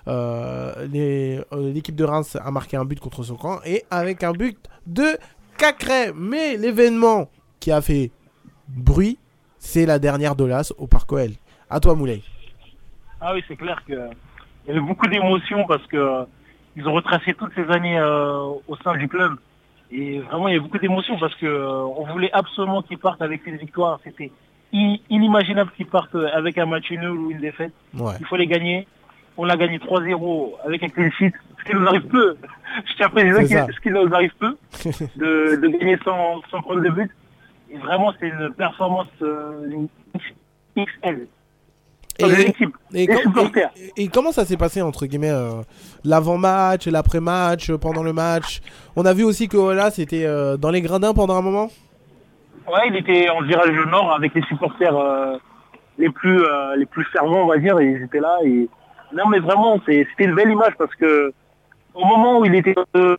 euh, 0.08 0.88
les, 0.88 1.42
l'équipe 1.58 1.96
de 1.96 2.04
Reims 2.04 2.38
a 2.40 2.52
marqué 2.52 2.78
un 2.78 2.86
but 2.86 3.00
contre 3.00 3.17
son 3.24 3.36
camp 3.36 3.60
et 3.66 3.84
avec 3.92 4.24
un 4.24 4.32
but 4.32 4.58
de 4.86 5.18
Cacré. 5.58 6.12
Mais 6.16 6.58
l'événement 6.58 7.30
qui 7.60 7.72
a 7.72 7.82
fait 7.82 8.12
bruit, 8.68 9.18
c'est 9.58 9.86
la 9.86 10.00
dernière 10.00 10.36
de 10.36 10.46
l'As 10.46 10.74
au 10.78 10.88
Parc 10.88 11.12
OL. 11.12 11.32
À 11.70 11.80
toi, 11.80 11.96
Moulay. 11.96 12.22
Ah 13.20 13.34
oui, 13.34 13.44
c'est 13.48 13.56
clair 13.56 13.84
que 13.88 13.94
il 13.94 14.74
y 14.74 14.78
avait 14.78 14.86
beaucoup 14.86 15.08
d'émotions 15.08 15.66
parce 15.68 15.86
que 15.88 16.26
ils 16.76 16.88
ont 16.88 16.94
retracé 16.94 17.34
toutes 17.34 17.54
ces 17.56 17.68
années 17.72 17.98
euh, 17.98 18.54
au 18.68 18.76
sein 18.84 18.96
du 18.96 19.08
club. 19.08 19.34
Et 19.90 20.20
vraiment, 20.20 20.48
il 20.48 20.52
y 20.54 20.58
avait 20.58 20.64
beaucoup 20.64 20.78
d'émotions 20.78 21.18
parce 21.18 21.34
que 21.36 21.46
euh, 21.46 21.86
on 21.98 22.06
voulait 22.12 22.32
absolument 22.34 22.82
qu'ils 22.82 23.00
partent 23.00 23.22
avec 23.22 23.48
une 23.48 23.58
victoire. 23.58 24.00
C'était 24.04 24.32
inimaginable 24.74 25.72
qu'ils 25.76 25.88
partent 25.88 26.16
avec 26.16 26.58
un 26.58 26.66
match 26.66 26.92
nul 26.92 27.10
ou 27.10 27.32
une 27.32 27.40
défaite. 27.40 27.72
Ouais. 27.94 28.14
Il 28.20 28.26
faut 28.26 28.36
les 28.36 28.48
gagner. 28.48 28.86
On 29.38 29.46
l'a 29.46 29.56
gagné 29.56 29.78
3-0 29.78 30.52
avec 30.66 30.84
un 30.84 30.90
clean 30.90 31.10
sheet, 31.12 31.34
ce 31.60 31.64
qui 31.70 31.76
nous 31.76 31.86
arrive 31.88 32.08
peu. 32.08 32.36
Je 32.86 32.94
tiens 32.96 33.06
à 33.08 33.10
préciser 33.10 33.46
ce 33.48 33.80
qui 33.82 33.90
nous 33.90 34.14
arrive 34.14 34.32
peu, 34.40 34.58
de, 35.16 35.56
de 35.62 35.68
gagner 35.78 35.98
sans, 36.04 36.42
sans 36.50 36.62
prendre 36.62 36.82
de 36.82 36.90
but. 36.90 37.12
Et 37.70 37.78
vraiment, 37.78 38.14
c'est 38.20 38.30
une 38.30 38.52
performance 38.54 39.08
euh, 39.22 39.86
XL. 40.76 41.28
Et, 42.20 43.08
et 43.96 44.08
comment 44.08 44.32
ça 44.32 44.44
s'est 44.44 44.58
passé 44.58 44.82
entre 44.82 45.06
guillemets 45.06 45.30
euh, 45.30 45.62
l'avant-match, 46.04 46.88
l'après-match, 46.88 47.70
euh, 47.70 47.78
pendant 47.78 48.02
le 48.02 48.12
match? 48.12 48.62
On 48.96 49.06
a 49.06 49.14
vu 49.14 49.24
aussi 49.24 49.48
que 49.48 49.72
là 49.72 49.92
c'était 49.92 50.26
euh, 50.26 50.58
dans 50.58 50.72
les 50.72 50.82
gradins 50.82 51.14
pendant 51.14 51.36
un 51.36 51.44
moment? 51.44 51.70
Ouais, 52.68 52.88
il 52.88 52.96
était 52.96 53.30
en 53.30 53.42
virage 53.44 53.70
nord 53.92 54.14
avec 54.14 54.34
les 54.34 54.42
supporters 54.44 54.98
euh, 54.98 55.38
les 56.00 56.10
plus 56.10 56.42
les 56.78 56.86
plus 56.88 57.06
fervents, 57.06 57.44
on 57.44 57.48
va 57.48 57.58
dire, 57.58 57.80
et 57.80 57.86
ils 57.86 58.04
étaient 58.04 58.20
là. 58.20 58.38
Et 58.44 58.68
non, 59.14 59.28
mais 59.30 59.40
vraiment, 59.40 59.80
c'était 59.86 60.06
une 60.26 60.36
belle 60.36 60.52
image 60.52 60.74
parce 60.78 60.94
que 60.96 61.34
au 61.94 62.06
moment 62.06 62.40
où 62.40 62.46
il 62.46 62.56
était, 62.56 62.76
euh, 62.96 63.16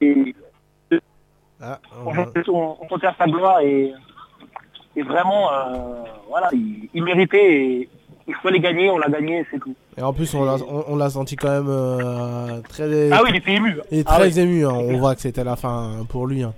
et- 0.00 0.34
Ah, 1.60 1.78
on, 2.06 2.12
sa 3.18 3.26
gloire 3.26 3.60
et, 3.60 3.92
et 4.96 5.02
vraiment, 5.02 5.52
euh, 5.52 6.02
voilà, 6.28 6.48
il, 6.52 6.88
il 6.94 7.02
méritait. 7.02 7.54
Et, 7.64 7.88
il 8.28 8.34
fallait 8.42 8.60
gagner, 8.60 8.90
on 8.90 8.98
l'a 8.98 9.08
gagné, 9.08 9.44
c'est 9.50 9.58
tout. 9.58 9.74
Et 9.96 10.02
en 10.02 10.12
plus 10.12 10.32
on 10.34 10.44
l'a 10.44 10.56
on, 10.66 11.08
senti 11.10 11.34
quand 11.34 11.48
même 11.48 11.66
euh, 11.68 12.60
très 12.68 13.10
Ah 13.10 13.20
oui, 13.24 13.30
il 13.30 13.36
était 13.36 13.54
ému. 13.54 13.78
et 13.90 14.02
Ah 14.06 14.16
très 14.16 14.38
ému. 14.38 14.66
hein. 14.66 14.72
On 14.74 14.98
voit 14.98 15.14
que 15.14 15.22
c'était 15.22 15.44
la 15.44 15.56
fin 15.56 16.04
pour 16.10 16.26
lui. 16.26 16.42
hein. 16.42 16.52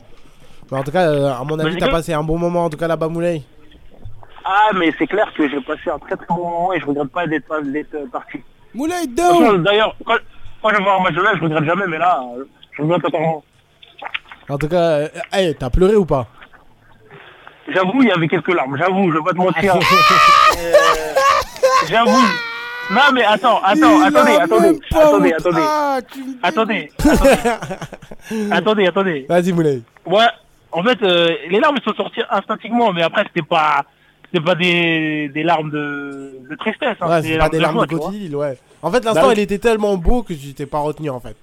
Mais 0.71 0.79
en 0.79 0.83
tout 0.83 0.91
cas, 0.91 1.09
euh, 1.09 1.33
à 1.33 1.45
mon 1.45 1.57
Mais 1.57 1.65
avis, 1.67 1.77
t'as 1.79 1.89
passé 1.89 2.13
un 2.13 2.25
bon 2.25 2.39
moment 2.39 2.65
en 2.65 2.71
tout 2.71 2.77
cas 2.77 2.89
là-bas, 2.89 3.09
Moulay. 3.09 3.43
Ah, 4.53 4.71
mais 4.75 4.93
c'est 4.99 5.07
clair 5.07 5.33
que 5.37 5.49
j'ai 5.49 5.61
passé 5.61 5.91
un 5.95 5.99
très 6.01 6.17
très 6.17 6.27
bon 6.27 6.49
moment 6.49 6.73
et 6.73 6.81
je 6.81 6.87
regrette 6.87 7.13
pas 7.13 7.25
d'être 7.27 7.53
euh, 7.53 8.07
parti. 8.11 8.39
Moulay 8.75 9.07
down 9.07 9.63
D'ailleurs, 9.63 9.95
quand, 10.05 10.17
quand 10.61 10.71
je 10.71 10.77
vais 10.77 10.83
voir 10.83 11.01
un 11.01 11.05
match 11.05 11.15
de 11.15 11.23
là, 11.23 11.33
je 11.37 11.41
regrette 11.41 11.65
jamais, 11.65 11.87
mais 11.87 11.99
là, 11.99 12.21
euh, 12.37 12.45
je 12.73 12.83
regrette 12.83 13.03
totalement. 13.03 13.45
En 14.49 14.59
tout 14.59 14.69
cas, 14.69 14.77
euh, 14.77 15.09
hey, 15.33 15.55
t'as 15.55 15.71
pleuré 15.71 15.95
ou 15.95 16.05
pas? 16.05 16.27
J'avoue, 17.69 18.03
il 18.03 18.09
y 18.09 18.11
avait 18.11 18.27
quelques 18.27 18.53
larmes, 18.53 18.77
j'avoue, 18.77 19.13
je 19.13 19.19
vais 19.19 19.25
pas 19.25 19.33
te 19.33 19.37
mentir. 19.37 19.75
Euh, 20.63 20.73
j'avoue. 21.89 22.11
Non, 22.91 23.01
mais 23.15 23.25
attends, 23.25 23.61
attends, 23.65 24.03
attendez, 24.03 24.37
attendez, 24.37 24.81
attendez, 24.93 25.33
attendez, 25.33 25.63
attendez, 26.43 26.91
attendez, 26.99 28.51
attendez, 28.51 28.87
attendez. 28.89 29.27
Vas-y, 29.29 29.53
Moulay. 29.53 29.81
Ouais, 30.05 30.27
en 30.73 30.83
fait, 30.83 31.01
euh, 31.03 31.29
les 31.49 31.61
larmes 31.61 31.79
sont 31.85 31.95
sorties 31.95 32.21
instinctivement, 32.29 32.93
mais 32.93 33.03
après, 33.03 33.23
c'était 33.29 33.47
pas, 33.47 33.85
c'était 34.33 34.45
pas 34.45 34.55
des, 34.55 35.29
des 35.29 35.43
larmes 35.43 35.71
de, 35.71 36.39
de 36.49 36.55
tristesse, 36.57 36.97
hein, 37.01 37.09
Ouais, 37.09 37.23
c'est 37.23 37.39
pas 37.39 37.49
des 37.49 37.59
larmes 37.59 37.77
joie, 37.77 37.87
de 37.87 37.95
crocodile, 37.97 38.37
ouais. 38.37 38.59
En 38.83 38.91
fait, 38.91 39.05
l'instant, 39.05 39.27
Bah 39.29 39.33
il 39.35 39.39
était 39.41 39.59
tellement 39.59 39.97
beau 39.97 40.23
que 40.23 40.33
tu 40.33 40.55
t'es 40.55 40.67
pas 40.67 40.79
retenu 40.81 41.11
en 41.11 41.21
fait. 41.21 41.37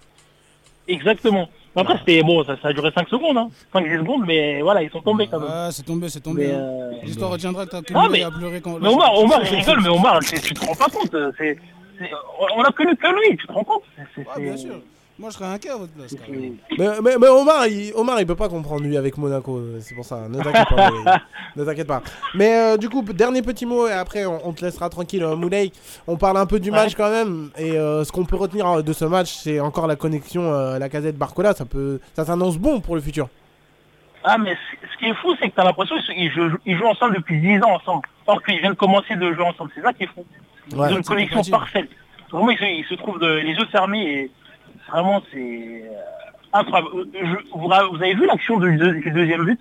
Exactement. 0.87 1.49
Mais 1.75 1.81
Après, 1.81 1.97
c'était 1.99 2.23
bon, 2.23 2.43
ça, 2.43 2.55
ça 2.61 2.69
a 2.69 2.73
duré 2.73 2.89
5 2.95 3.07
secondes, 3.09 3.37
hein. 3.37 3.49
5-10 3.73 3.99
secondes, 3.99 4.23
mais 4.25 4.61
voilà, 4.61 4.81
ils 4.81 4.89
sont 4.89 5.01
tombés 5.01 5.27
quand 5.27 5.39
même. 5.39 5.49
Ah, 5.51 5.69
c'est 5.71 5.83
tombé, 5.85 6.09
c'est 6.09 6.21
tombé. 6.21 6.49
Hein. 6.51 6.57
euh, 6.59 6.91
L'histoire 7.03 7.29
retiendra 7.31 7.65
que 7.67 7.81
que 7.81 7.93
Ah, 7.93 8.07
mais- 8.09 8.23
a 8.23 8.31
pleuré 8.31 8.61
quand. 8.61 8.79
Mais 8.79 8.87
Omar, 8.87 9.13
Omar, 9.19 9.41
il 9.43 9.55
rigole, 9.57 9.81
mais 9.83 9.89
Omar, 9.89 10.19
tu, 10.21 10.39
tu 10.39 10.53
te 10.53 10.65
rends 10.65 10.73
pas 10.75 10.85
compte. 10.87 11.15
C'est, 11.37 11.57
c'est- 11.99 12.11
on 12.55 12.61
a 12.63 12.71
connu 12.71 12.95
que 12.95 13.07
lui, 13.29 13.37
tu 13.37 13.45
te 13.45 13.51
rends 13.51 13.63
compte 13.63 13.83
C'est- 13.95 14.03
c'est- 14.15 14.27
Ouais, 14.27 14.43
bien 14.43 14.57
c'est- 14.57 14.63
sûr. 14.63 14.75
Moi, 15.19 15.31
je 15.31 15.35
serais 15.35 15.45
inquiet 15.47 15.71
à 15.71 15.77
votre 15.77 15.91
place. 15.93 16.09
c'est- 16.11 16.17
quand 16.17 16.31
même. 16.31 16.57
Mais, 16.77 16.87
mais, 17.01 17.17
mais 17.19 17.27
Omar, 17.27 17.65
il, 17.65 17.91
Omar, 17.95 18.19
il 18.21 18.27
peut 18.27 18.35
pas 18.35 18.49
comprendre 18.49 18.83
lui 18.83 18.95
avec 18.97 19.17
Monaco, 19.17 19.57
euh, 19.57 19.79
c'est 19.81 19.95
pour 19.95 20.05
ça. 20.05 20.27
Ne 20.29 20.41
t'inquiète 20.41 20.67
pas. 20.69 20.89
Ne 21.55 21.65
t'inquiète 21.65 21.87
pas. 21.87 22.03
Mais 22.35 22.53
euh, 22.55 22.77
du 22.77 22.87
coup, 22.87 23.01
dernier 23.01 23.41
petit 23.41 23.65
mot 23.65 23.87
et 23.87 23.91
après 23.91 24.27
on, 24.27 24.47
on 24.47 24.53
te 24.53 24.63
laissera 24.63 24.89
tranquille, 24.89 25.23
euh, 25.23 25.35
Moulay. 25.35 25.71
On 26.05 26.17
parle 26.17 26.37
un 26.37 26.45
peu 26.45 26.59
du 26.59 26.69
Ouais. 26.69 26.75
match 26.75 26.93
quand 26.93 27.09
même. 27.09 27.49
Et 27.57 27.71
euh, 27.71 28.03
ce 28.03 28.11
qu'on 28.11 28.25
peut 28.25 28.35
retenir 28.35 28.83
de 28.83 28.93
ce 28.93 29.05
match, 29.05 29.33
c'est 29.33 29.59
encore 29.59 29.87
la 29.87 29.95
connexion, 29.95 30.53
euh, 30.53 30.77
la 30.77 30.87
casette 30.87 31.17
Barcola. 31.17 31.53
Ça 31.55 31.65
peut, 31.65 31.99
ça 32.15 32.23
s'annonce 32.25 32.59
bon 32.59 32.79
pour 32.79 32.93
le 32.93 33.01
futur. 33.01 33.27
Ah, 34.23 34.37
mais 34.37 34.55
ce 34.93 34.97
qui 34.99 35.05
est 35.09 35.15
fou, 35.15 35.33
c'est 35.39 35.49
que 35.49 35.55
t'as 35.55 35.63
l'impression 35.63 35.95
qu'ils 36.05 36.29
jouent, 36.31 36.57
ils 36.65 36.77
jouent 36.77 36.85
ensemble 36.87 37.15
depuis 37.15 37.39
10 37.41 37.57
ans 37.63 37.71
ensemble. 37.75 38.03
Or 38.27 38.43
qu'ils 38.43 38.59
viennent 38.59 38.73
de 38.73 38.77
commencer 38.77 39.15
de 39.15 39.33
jouer 39.33 39.45
ensemble. 39.45 39.71
C'est 39.73 39.81
ça 39.81 39.93
qui 39.93 40.03
est 40.03 40.07
fou. 40.13 40.23
Ils 40.71 40.77
Ouais. 40.77 40.93
ont 40.93 40.97
une 40.97 41.03
connexion 41.03 41.41
parfaite. 41.49 41.89
Vraiment, 42.31 42.51
ils 42.51 42.57
se, 42.59 42.65
ils 42.65 42.85
se 42.85 42.93
trouvent 42.95 43.19
de- 43.19 43.37
les 43.39 43.53
yeux 43.53 43.65
fermés 43.71 44.03
et 44.05 44.31
vraiment, 44.91 45.21
c'est 45.31 45.83
euh, 45.85 45.89
incroyable. 46.53 46.89
Euh, 46.95 47.05
je- 47.13 47.57
vous, 47.57 47.67
ra- 47.67 47.85
vous 47.87 47.95
avez 47.97 48.13
vu 48.15 48.25
l'action 48.25 48.59
du, 48.59 48.77
deux- 48.77 48.93
du 48.99 49.11
deuxième 49.11 49.45
but? 49.45 49.59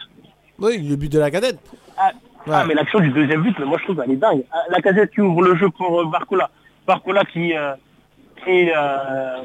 Oui, 0.58 0.78
le 0.78 0.96
but 0.96 1.10
de 1.12 1.18
la 1.18 1.30
cadette. 1.30 1.58
Ah, 1.96 2.10
Ouais. 2.46 2.54
Ah, 2.54 2.64
mais 2.64 2.74
l'action 2.74 3.00
du 3.00 3.08
deuxième 3.10 3.42
but, 3.42 3.58
mais 3.58 3.64
moi 3.64 3.76
je 3.78 3.84
trouve 3.84 4.00
elle 4.04 4.12
est 4.12 4.16
dingue. 4.16 4.44
Ah, 4.52 4.58
La 4.70 4.80
casette 4.80 5.10
qui 5.10 5.20
ouvre 5.20 5.42
le 5.42 5.56
jeu 5.56 5.68
pour 5.68 6.00
euh, 6.00 6.04
Barcola. 6.04 6.48
Barcola 6.86 7.24
qui, 7.24 7.52
euh, 7.56 7.74
qui, 8.44 8.70
euh, 8.70 9.42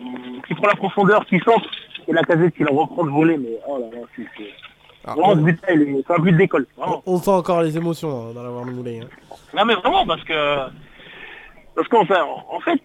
qui 0.47 0.53
prend 0.53 0.67
la 0.67 0.75
profondeur, 0.75 1.25
qui 1.25 1.39
centre, 1.39 1.67
et 2.07 2.13
la 2.13 2.21
casette 2.21 2.53
qui 2.55 2.63
la 2.63 2.69
reprend 2.71 3.03
de 3.03 3.09
voler. 3.09 3.38
Mais 3.38 3.57
oh 3.67 3.79
là 3.79 3.88
là, 4.01 4.05
c'est 4.15 4.21
c'est- 4.38 4.51
Ah, 5.03 5.13
vraiment 5.15 5.34
ce 5.34 5.39
on, 5.39 6.03
c'est 6.07 6.13
un 6.13 6.19
but 6.19 6.34
d'école. 6.38 6.67
Vraiment. 6.77 7.01
on 7.07 7.17
sent 7.17 7.32
encore 7.32 7.63
les 7.63 7.75
émotions 7.75 8.29
hein, 8.29 8.34
dans 8.36 8.43
l'avoir 8.43 8.65
de 8.65 8.71
Moulay. 8.71 8.99
hein. 9.01 9.07
Non 9.55 9.65
mais 9.65 9.73
vraiment 9.73 10.05
parce 10.05 10.23
que 10.23 10.34
parce 11.76 11.88
qu'en 11.88 12.05
fait, 12.05 12.19
en 12.19 12.59
fait, 12.59 12.80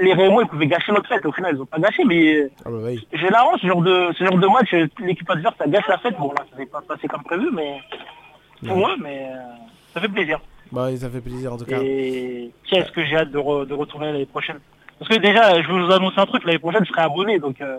les 0.00 0.12
Rémois 0.14 0.42
ils 0.44 0.48
pouvaient 0.48 0.66
gâcher 0.66 0.92
notre 0.92 1.08
fête. 1.08 1.24
Au 1.26 1.32
final, 1.32 1.54
ils 1.54 1.60
ont 1.62 1.66
pas 1.66 1.78
gâché, 1.78 2.04
mais 2.04 2.48
Ah 2.64 2.70
bah 2.70 2.78
oui. 2.84 3.06
j'ai 3.12 3.28
la 3.30 3.46
honte, 3.46 3.60
ce 3.60 3.66
genre 3.66 3.82
de 3.82 4.08
ce 4.18 4.24
genre 4.24 4.38
de 4.38 4.46
match, 4.48 4.72
l'équipe 5.00 5.28
adverse 5.30 5.54
ça 5.58 5.66
gâche 5.66 5.86
la 5.88 5.98
fête. 5.98 6.16
Bon 6.18 6.28
là, 6.30 6.44
ça 6.50 6.56
s'est 6.56 6.66
pas 6.66 6.80
passé 6.86 7.06
comme 7.08 7.22
prévu, 7.22 7.48
mais 7.52 7.80
pour 8.66 8.76
moi, 8.76 8.94
mais 9.00 9.28
euh, 9.32 9.36
ça 9.94 10.00
fait 10.00 10.08
plaisir. 10.08 10.40
Bah 10.72 10.86
oui, 10.90 10.98
ça 10.98 11.08
fait 11.10 11.20
plaisir 11.20 11.52
en 11.52 11.58
tout 11.58 11.64
cas. 11.66 11.78
Et 11.82 12.50
qu'est-ce 12.68 12.90
que 12.90 13.04
j'ai 13.04 13.16
hâte 13.16 13.30
de, 13.30 13.38
re- 13.38 13.66
de 13.66 13.74
retourner 13.74 14.06
l'année 14.12 14.26
prochaine? 14.26 14.58
Parce 14.98 15.10
que 15.10 15.18
déjà, 15.18 15.60
je 15.62 15.66
vais 15.68 15.82
vous 15.86 15.92
annoncer 15.92 16.18
un 16.20 16.26
truc, 16.26 16.44
l'année 16.44 16.58
prochaine, 16.58 16.84
je 16.84 16.90
serai 16.90 17.02
abonné, 17.02 17.38
donc... 17.38 17.60
Euh, 17.60 17.78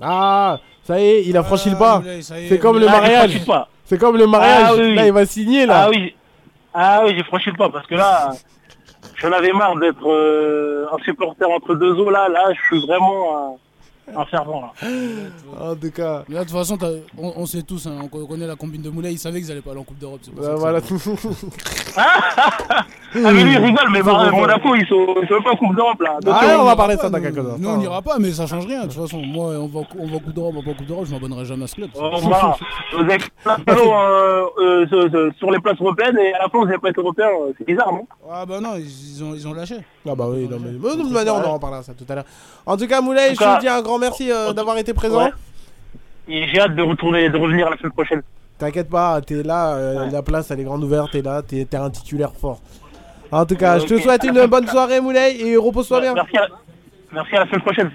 Ah, 0.00 0.58
ça 0.84 0.98
y 1.00 1.04
est, 1.04 1.24
il 1.26 1.36
a 1.36 1.42
franchi 1.42 1.68
le 1.70 1.76
Ah, 1.76 1.78
pas. 1.78 2.02
Est, 2.06 2.22
C'est 2.22 2.58
comme 2.58 2.76
le 2.78 2.86
Moulay. 2.86 2.92
ah, 2.96 3.00
mariage. 3.00 3.34
le. 3.46 3.54
C'est 3.84 3.98
comme 3.98 4.16
le 4.16 4.26
mariage. 4.26 4.68
Ah. 4.78 4.80
Là, 4.94 5.06
il 5.06 5.12
va 5.12 5.26
signer 5.26 5.66
là. 5.66 5.82
Ah 5.84 5.90
oui, 5.90 6.14
ah 6.72 7.02
oui, 7.04 7.14
j'ai 7.16 7.24
franchi 7.24 7.50
le 7.50 7.56
pas, 7.56 7.68
parce 7.68 7.86
que 7.86 7.94
là, 7.96 8.30
J'en 9.20 9.32
avais 9.32 9.52
marre 9.52 9.76
d'être 9.76 10.10
euh, 10.10 10.86
un 10.90 10.98
supporter 11.04 11.48
entre 11.50 11.74
deux 11.74 11.92
eaux 11.92 12.10
là. 12.10 12.28
Là, 12.28 12.52
je 12.54 12.60
suis 12.62 12.86
vraiment 12.86 13.58
un, 14.16 14.24
fervent 14.26 14.60
là. 14.62 14.88
En 15.60 15.74
tout 15.74 15.90
cas, 15.90 16.22
Là, 16.28 16.40
de 16.40 16.44
toute 16.48 16.56
façon, 16.56 16.78
on, 17.18 17.32
on 17.36 17.46
sait 17.46 17.62
tous, 17.62 17.86
hein, 17.86 17.98
on 18.12 18.26
connaît 18.26 18.46
la 18.46 18.56
combine 18.56 18.82
de 18.82 18.90
Moulay, 18.90 19.12
ils 19.12 19.18
savaient 19.18 19.40
qu'ils 19.40 19.50
allaient 19.50 19.60
pas 19.60 19.70
aller 19.72 19.80
en 19.80 19.84
Coupe 19.84 19.98
d'Europe. 19.98 20.20
ça 20.24 20.30
bah, 20.34 20.54
voilà. 20.56 20.80
ça- 20.80 20.94
Ah 23.12 23.32
mais 23.32 23.42
lui 23.42 23.52
il 23.52 23.58
rigole, 23.58 23.90
mais 23.90 24.02
par- 24.02 24.32
Monaco 24.32 24.74
ils 24.76 24.86
sont, 24.86 25.04
ils 25.20 25.26
sont 25.28 25.42
pas 25.42 25.50
en 25.50 25.56
Coupe 25.56 25.74
d'Europe 25.74 26.00
là. 26.00 26.18
Donc, 26.22 26.34
Ah, 26.38 26.44
euh, 26.50 26.58
on 26.60 26.64
va 26.64 26.76
parler 26.76 26.94
de 26.94 27.00
ça 27.00 27.10
dans 27.10 27.20
quelques 27.20 27.36
nous, 27.36 27.46
instants. 27.48 27.58
Nous, 27.58 27.68
on 27.68 27.76
n'ira 27.78 28.00
pas, 28.02 28.18
mais 28.20 28.30
ça 28.30 28.46
change 28.46 28.66
rien. 28.66 28.82
De 28.86 28.92
toute 28.92 29.02
façon, 29.02 29.18
moi, 29.20 29.46
on 29.58 29.66
va, 29.66 29.80
on 29.98 30.06
va 30.06 30.16
en 30.16 30.18
Coupe 30.20 30.32
d'Europe, 30.32 30.52
on 30.54 30.60
va 30.60 30.64
pas 30.64 30.70
en 30.70 30.74
Coupe 30.74 30.86
d'Europe, 30.86 31.06
je 31.06 31.12
m'abonnerai 31.12 31.44
jamais 31.44 31.64
à 31.64 31.66
ce 31.66 31.74
club. 31.74 31.90
Oh, 32.00 32.10
voilà. 32.22 32.56
Vous 32.96 33.04
êtes 33.10 33.22
euh, 33.68 34.44
euh, 34.58 35.30
sur- 35.38 35.50
les 35.50 35.58
places 35.58 35.80
européennes 35.80 36.16
et 36.18 36.32
à 36.34 36.42
la 36.44 36.48
fin 36.48 36.58
vous 36.58 36.66
n'avez 36.66 36.78
pas 36.78 36.90
été 36.90 37.00
européen, 37.00 37.26
c'est 37.58 37.66
bizarre 37.66 37.92
non? 37.92 38.06
Ah 38.30 38.46
bah 38.46 38.60
non, 38.60 38.76
ils, 38.76 38.84
ils 39.16 39.24
ont, 39.24 39.34
ils 39.34 39.48
ont 39.48 39.52
lâché. 39.54 39.76
Ah 40.08 40.14
bah 40.14 40.26
oui, 40.30 40.48
non, 40.50 40.58
mais... 40.58 40.70
de 40.72 41.00
toute 41.02 41.10
manière, 41.12 41.34
on 41.34 41.44
en 41.44 41.54
reparlera 41.54 41.82
ça 41.82 41.92
tout 41.92 42.06
à 42.08 42.14
l'heure. 42.14 42.24
En 42.64 42.76
tout 42.76 42.86
cas, 42.86 43.00
Moulay, 43.00 43.34
je 43.34 43.38
cas- 43.38 43.56
te 43.56 43.60
dis 43.60 43.68
un 43.68 43.82
grand 43.82 43.98
merci 43.98 44.30
euh, 44.32 44.52
d'avoir 44.52 44.78
été 44.78 44.94
présent. 44.94 45.24
Ouais. 45.24 45.32
Et 46.28 46.46
j'ai 46.48 46.60
hâte 46.60 46.74
de 46.74 46.82
retourner, 46.82 47.28
de 47.28 47.36
revenir 47.36 47.68
la 47.68 47.76
semaine 47.76 47.92
prochaine. 47.92 48.22
T'inquiète 48.58 48.88
pas, 48.88 49.20
t'es 49.20 49.42
là, 49.42 49.74
euh, 49.74 50.04
Ouais. 50.04 50.10
la 50.10 50.22
place 50.22 50.50
elle 50.50 50.60
est 50.60 50.64
grande 50.64 50.84
ouverte, 50.84 51.10
t'es 51.12 51.22
là, 51.22 51.42
t'es 51.42 51.66
un 51.76 51.90
titulaire 51.90 52.32
fort. 52.32 52.60
En 53.32 53.44
tout 53.46 53.56
cas, 53.56 53.78
je 53.78 53.86
te 53.86 53.98
souhaite 54.00 54.24
une 54.24 54.46
bonne 54.46 54.66
soirée, 54.66 55.00
Moulay, 55.00 55.36
et 55.40 55.56
repose-toi 55.56 56.00
bien. 56.00 56.14
Merci 56.14 56.36
à, 56.38 56.46
merci 57.12 57.36
à 57.36 57.40
la 57.40 57.46
semaine 57.46 57.60
prochaine. 57.62 57.90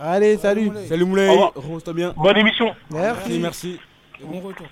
Allez, 0.00 0.36
salut. 0.36 0.70
Salut 0.88 1.04
Moulay, 1.04 1.28
Au 1.28 1.32
revoir. 1.32 1.52
repose-toi 1.56 1.92
bien. 1.94 2.14
Bonne 2.16 2.36
émission. 2.36 2.72
Merci. 2.90 3.38
Merci. 3.38 3.80
Et 4.20 4.24
bon 4.24 4.40
retour. 4.40 4.66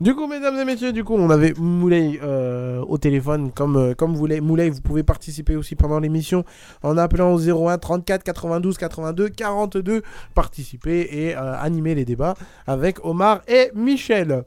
Du 0.00 0.14
coup, 0.14 0.28
mesdames 0.28 0.56
et 0.56 0.64
messieurs, 0.64 0.92
du 0.92 1.02
coup, 1.02 1.14
on 1.14 1.28
avait 1.28 1.54
Moulay 1.54 2.20
euh, 2.22 2.80
au 2.86 2.98
téléphone. 2.98 3.50
Comme, 3.50 3.76
euh, 3.76 3.94
comme 3.94 4.12
vous 4.12 4.18
voulez, 4.18 4.40
Moulay, 4.40 4.70
vous 4.70 4.80
pouvez 4.80 5.02
participer 5.02 5.56
aussi 5.56 5.74
pendant 5.74 5.98
l'émission 5.98 6.44
en 6.84 6.96
appelant 6.96 7.34
au 7.34 7.40
01 7.40 7.78
34 7.78 8.22
92 8.22 8.78
82 8.78 9.28
42. 9.30 10.02
Participer 10.36 11.08
et 11.10 11.36
euh, 11.36 11.58
animer 11.58 11.96
les 11.96 12.04
débats 12.04 12.34
avec 12.68 13.04
Omar 13.04 13.42
et 13.48 13.72
Michel. 13.74 14.44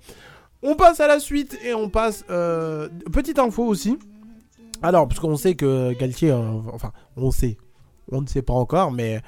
On 0.63 0.75
passe 0.75 1.01
à 1.01 1.07
la 1.07 1.19
suite 1.19 1.57
et 1.65 1.73
on 1.73 1.89
passe. 1.89 2.23
petite 3.11 3.37
info 3.37 3.65
aussi. 3.65 3.99
Alors, 4.81 5.05
parce 5.09 5.19
qu'on 5.19 5.35
sait 5.35 5.55
que 5.55 5.91
Galtier. 5.99 6.31
enfin, 6.31 6.93
on 7.17 7.29
sait. 7.29 7.57
On 8.09 8.21
ne 8.21 8.27
sait 8.27 8.41
pas 8.41 8.53
encore, 8.53 8.91
mais. 8.91 9.21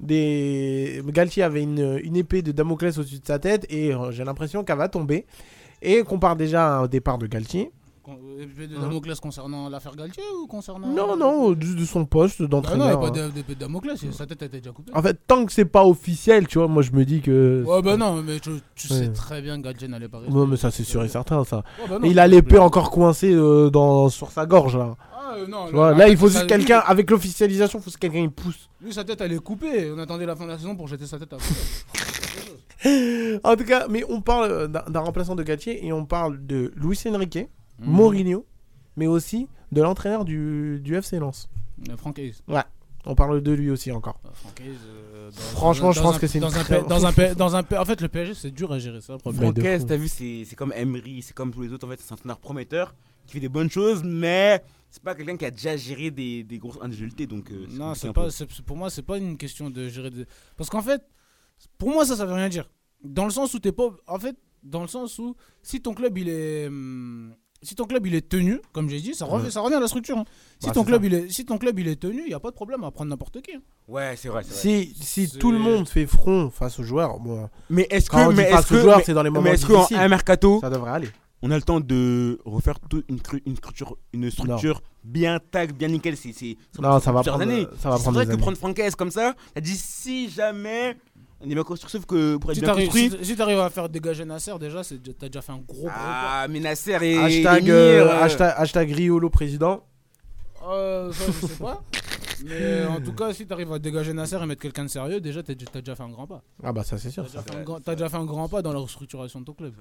Galtier 0.00 1.42
avait 1.42 1.62
une, 1.62 2.00
une 2.02 2.16
épée 2.16 2.42
de 2.42 2.52
Damoclès 2.52 2.98
au-dessus 2.98 3.18
de 3.18 3.26
sa 3.26 3.38
tête 3.38 3.66
et 3.68 3.92
j'ai 4.10 4.24
l'impression 4.24 4.64
qu'elle 4.64 4.78
va 4.78 4.88
tomber. 4.88 5.26
Et 5.82 6.02
qu'on 6.02 6.18
part 6.18 6.36
déjà 6.36 6.82
au 6.82 6.88
départ 6.88 7.18
de 7.18 7.26
Galtier. 7.26 7.70
Épée 8.40 8.68
de 8.68 8.76
Damoclès 8.76 9.20
concernant 9.20 9.68
l'affaire 9.68 9.94
Galtier 9.94 10.22
ou 10.42 10.46
concernant. 10.46 10.88
Non, 10.88 11.14
non, 11.14 11.50
de, 11.50 11.54
de 11.74 11.84
son 11.84 12.06
poste 12.06 12.36
Ah 12.38 12.42
non, 12.42 12.46
il 12.46 12.50
d'entraîneur. 12.50 12.86
n'y 12.86 12.92
a 12.94 12.96
pas 12.96 13.08
hein. 13.08 13.10
d'é- 13.10 13.32
d'épée 13.32 13.54
de 13.54 13.60
Damoclès, 13.60 13.98
sa 14.12 14.24
tête 14.24 14.42
a 14.42 14.46
été 14.46 14.60
déjà 14.60 14.70
coupée. 14.72 14.90
En 14.94 15.02
fait, 15.02 15.18
tant 15.26 15.44
que 15.44 15.52
c'est 15.52 15.66
pas 15.66 15.84
officiel, 15.84 16.46
tu 16.46 16.56
vois, 16.56 16.68
moi 16.68 16.82
je 16.82 16.92
me 16.92 17.04
dis 17.04 17.20
que. 17.20 17.62
Ouais, 17.66 17.82
bah 17.82 17.98
non, 17.98 18.22
mais 18.22 18.40
tu, 18.40 18.50
tu 18.74 18.90
Ouais. 18.92 18.98
sais 19.00 19.12
très 19.12 19.42
bien 19.42 19.58
que 19.58 19.64
Galtier 19.64 19.88
n'allait 19.88 20.08
pas 20.08 20.20
rester. 20.20 20.32
Ouais, 20.32 20.46
mais 20.46 20.56
ça 20.56 20.70
c'est 20.70 20.84
sûr 20.84 21.04
et 21.04 21.08
certain, 21.08 21.44
ça. 21.44 21.62
Bah 21.86 21.98
non. 21.98 22.08
Il 22.08 22.18
a 22.18 22.26
l'épée 22.26 22.56
encore 22.58 22.90
coincée 22.90 23.32
euh, 23.34 23.68
dans, 23.68 24.08
sur 24.08 24.30
sa 24.30 24.46
gorge 24.46 24.78
là. 24.78 24.96
Ah, 25.12 25.34
euh, 25.36 25.46
non, 25.46 25.66
vois, 25.70 25.92
là, 25.94 26.08
il 26.08 26.16
faut 26.16 26.28
juste 26.28 26.46
quelqu'un, 26.46 26.78
avec 26.86 27.10
l'officialisation, 27.10 27.78
il 27.78 27.82
faut 27.82 27.90
que 27.90 27.98
quelqu'un 27.98 28.20
il 28.20 28.30
pousse. 28.30 28.70
Lui, 28.80 28.94
sa 28.94 29.04
tête, 29.04 29.20
elle 29.20 29.32
est 29.34 29.38
coupée. 29.42 29.90
On 29.94 29.98
attendait 29.98 30.24
la 30.24 30.34
fin 30.34 30.44
de 30.44 30.50
la 30.50 30.56
saison 30.56 30.74
pour 30.74 30.88
jeter 30.88 31.04
sa 31.04 31.18
tête 31.18 31.32
à 31.34 31.36
En 33.44 33.56
tout 33.56 33.64
cas, 33.64 33.86
mais 33.88 34.04
on 34.08 34.20
parle 34.20 34.50
euh, 34.50 34.66
d'un 34.68 35.00
remplaçant 35.00 35.34
de 35.34 35.42
Galtier 35.42 35.84
et 35.86 35.92
on 35.92 36.04
parle 36.06 36.44
de 36.46 36.72
Luis 36.76 36.98
Enrique, 37.06 37.48
Mhm. 37.80 37.90
Mourinho, 37.92 38.44
mais 38.96 39.06
aussi 39.06 39.48
de 39.70 39.80
l'entraîneur 39.82 40.24
du, 40.24 40.80
du 40.82 40.96
FC 40.96 41.18
Lens. 41.18 41.48
Euh, 41.88 41.96
Franck 41.96 42.18
Hayes. 42.18 42.34
On 43.06 43.14
parle 43.14 43.40
de 43.40 43.52
lui 43.52 43.70
aussi 43.70 43.92
encore. 43.92 44.20
Euh, 44.26 44.30
Franck 44.34 44.60
Hayes, 44.60 44.76
euh, 45.14 45.30
dans- 45.30 45.36
Franchement, 45.36 45.86
dans 45.86 45.92
je 45.92 46.00
un- 46.00 46.02
pense 46.02 46.18
que 46.18 46.26
c'est 46.26 46.38
une 46.38 46.42
dans 46.42 46.56
un, 46.58 46.64
très- 46.64 46.82
dans 46.84 47.06
un 47.06 47.34
dans 47.34 47.56
un 47.56 47.62
En 47.78 47.84
fait, 47.84 48.00
le 48.00 48.08
PSG, 48.08 48.34
c'est 48.34 48.50
dur 48.50 48.72
à 48.72 48.78
gérer, 48.80 49.00
ça 49.00 49.16
Francaise, 49.18 49.80
fou. 49.82 49.86
t'as 49.86 49.96
vu, 49.96 50.08
c'est 50.08 50.44
c'est 50.44 50.56
comme 50.56 50.72
Emery, 50.76 51.22
c'est 51.22 51.34
comme 51.34 51.52
tous 51.52 51.62
les 51.62 51.72
autres. 51.72 51.86
En 51.86 51.90
fait, 51.90 52.00
c'est 52.00 52.12
un 52.12 52.14
entraîneur 52.16 52.38
prometteur 52.38 52.94
qui 53.26 53.34
fait 53.34 53.40
des 53.40 53.48
bonnes 53.48 53.70
choses, 53.70 54.02
mais 54.04 54.62
c'est 54.90 55.02
pas 55.02 55.14
quelqu'un 55.14 55.36
qui 55.36 55.44
a 55.44 55.50
déjà 55.52 55.76
géré 55.76 56.10
des, 56.10 56.42
des 56.42 56.58
grosses 56.58 56.78
individualités. 56.82 57.26
Donc, 57.26 57.50
euh, 57.52 57.66
Non, 57.70 57.92
pas, 58.12 58.28
pour 58.66 58.76
moi, 58.76 58.90
c'est 58.90 59.02
pas 59.02 59.18
une 59.18 59.36
question 59.36 59.70
de 59.70 59.88
gérer. 59.88 60.10
des- 60.10 60.26
Parce 60.56 60.68
qu'en 60.68 60.82
fait, 60.82 61.00
pour 61.78 61.90
moi, 61.90 62.04
ça, 62.06 62.16
ça 62.16 62.26
veut 62.26 62.34
rien 62.34 62.48
dire. 62.48 62.68
Dans 63.04 63.24
le 63.24 63.30
sens 63.30 63.54
où 63.54 63.58
t'es 63.58 63.72
pas. 63.72 63.88
En 64.06 64.18
fait, 64.18 64.36
dans 64.62 64.82
le 64.82 64.88
sens 64.88 65.18
où 65.18 65.34
si 65.62 65.80
ton 65.80 65.94
club 65.94 66.16
il 66.18 66.28
est. 66.28 66.66
hum, 66.66 67.34
Si 67.60 67.74
ton 67.74 67.86
club 67.86 68.06
il 68.06 68.14
est 68.14 68.28
tenu, 68.28 68.60
comme 68.72 68.88
j'ai 68.88 69.00
dit, 69.00 69.14
ça 69.14 69.24
revient, 69.24 69.46
Ouais. 69.46 69.50
ça 69.50 69.60
revient 69.62 69.74
à 69.74 69.80
la 69.80 69.88
structure. 69.88 70.16
hein. 70.16 70.24
Si, 70.60 70.68
Bah, 70.68 70.72
ton 70.74 70.82
c'est 70.82 70.86
club, 70.86 71.04
il 71.06 71.14
est, 71.14 71.28
si 71.28 71.44
ton 71.44 71.58
club 71.58 71.76
il 71.80 71.88
est 71.88 71.96
tenu, 72.00 72.20
il 72.22 72.28
n'y 72.28 72.32
a 72.34 72.38
pas 72.38 72.50
de 72.50 72.54
problème 72.54 72.84
à 72.84 72.92
prendre 72.92 73.10
n'importe 73.10 73.42
qui. 73.42 73.56
hein. 73.56 73.60
Ouais, 73.88 74.14
c'est 74.16 74.28
vrai. 74.28 74.44
c'est 74.44 74.50
vrai. 74.76 74.84
Si, 74.84 74.94
si 75.02 75.26
C'est- 75.26 75.38
tout 75.38 75.50
le 75.50 75.58
monde 75.58 75.88
fait 75.88 76.06
front 76.06 76.50
face 76.50 76.78
aux 76.78 76.84
joueurs, 76.84 77.18
bon, 77.18 77.50
Mais 77.68 77.88
est-ce 77.90 78.10
que, 78.10 78.32
mais 78.32 78.44
est-ce 78.44 78.64
que, 78.68 78.80
joueurs, 78.80 78.98
mais- 78.98 79.02
c'est 79.04 79.12
dans 79.12 79.24
les 79.24 79.30
moments 79.30 79.42
mais 79.42 79.54
est-ce 79.54 79.66
qu'en 79.66 79.84
un 79.92 80.06
mercato, 80.08 80.60
Ça 80.60 80.70
devrait 80.70 80.92
aller. 80.92 81.08
on 81.42 81.50
a 81.50 81.56
le 81.56 81.62
temps 81.62 81.80
de 81.80 82.38
refaire 82.44 82.78
toute 82.78 83.04
une, 83.08 83.18
une 83.44 83.56
structure, 83.56 83.96
une 84.12 84.30
structure 84.30 84.80
bien 85.02 85.40
tac, 85.40 85.72
bien 85.72 85.88
nickel 85.88 86.16
C'est 86.16 86.32
c'est- 86.32 86.56
c'est- 86.72 86.80
Non, 86.80 87.00
c'est 87.00 87.06
ça 87.06 87.12
va 87.12 87.22
prendre, 87.24 87.42
années. 87.42 87.66
ça 87.80 87.90
va 87.90 87.96
C'est 87.96 88.02
prendre 88.02 88.14
vrai 88.18 88.24
des 88.24 88.28
que 88.28 88.32
années. 88.34 88.42
prendre 88.42 88.56
Francaise 88.58 88.94
comme 88.94 89.10
ça, 89.10 89.34
t'as 89.52 89.60
dit 89.60 89.76
si 89.76 90.30
jamais 90.30 90.96
on 91.40 91.48
est 91.50 91.54
bien 91.54 91.62
construit, 91.64 91.90
sauf 91.90 92.04
que 92.06 92.36
pour 92.36 92.50
être 92.50 92.56
Si 92.56 92.60
bien 92.62 92.74
construit. 92.74 93.12
si, 93.22 93.36
t'arrives 93.36 93.60
à 93.60 93.70
faire 93.70 93.88
dégager 93.88 94.24
Nasser, 94.24 94.52
déjà, 94.58 94.82
c'est- 94.82 94.98
t'as 95.18 95.26
déjà 95.28 95.40
fait 95.42 95.52
un 95.52 95.58
gros 95.58 95.78
gros. 95.82 95.86
pas. 95.86 95.94
Ah, 95.96 96.46
mais 96.48 96.60
Nasser 96.60 96.98
et. 97.02 97.16
Hashtag, 97.18 97.62
Emir, 97.62 97.74
euh, 97.74 98.06
euh, 98.08 98.22
hashtag, 98.22 98.54
hashtag 98.56 98.90
Riolo 98.92 99.30
président. 99.30 99.84
Euh, 100.66 101.12
ça, 101.12 101.24
je 101.26 101.46
sais 101.46 101.54
pas. 101.62 101.82
Mais 102.44 102.84
en 102.86 103.00
tout 103.00 103.12
cas, 103.12 103.32
si 103.32 103.46
t'arrives 103.46 103.72
à 103.72 103.78
dégager 103.78 104.12
Nasser 104.12 104.36
et 104.42 104.46
mettre 104.46 104.62
quelqu'un 104.62 104.84
de 104.84 104.88
sérieux, 104.90 105.20
déjà, 105.20 105.42
t'as 105.42 105.54
t'as 105.54 105.80
déjà 105.80 105.94
fait 105.96 106.02
un 106.02 106.08
grand 106.10 106.26
pas. 106.26 106.42
Ah 106.62 106.72
bah 106.72 106.84
ça 106.84 106.98
c'est 106.98 107.10
sûr. 107.10 107.24
T'as 107.24 107.28
déjà, 107.30 107.42
ça. 107.42 107.52
fait 107.52 107.58
un 107.58 107.62
grand- 107.64 107.80
t'as 107.80 107.94
déjà 107.94 108.08
fait 108.08 108.16
un 108.16 108.24
grand 108.24 108.48
pas 108.48 108.62
dans 108.62 108.72
la 108.72 108.78
restructuration 108.80 109.40
de 109.40 109.44
ton 109.44 109.54
club. 109.54 109.74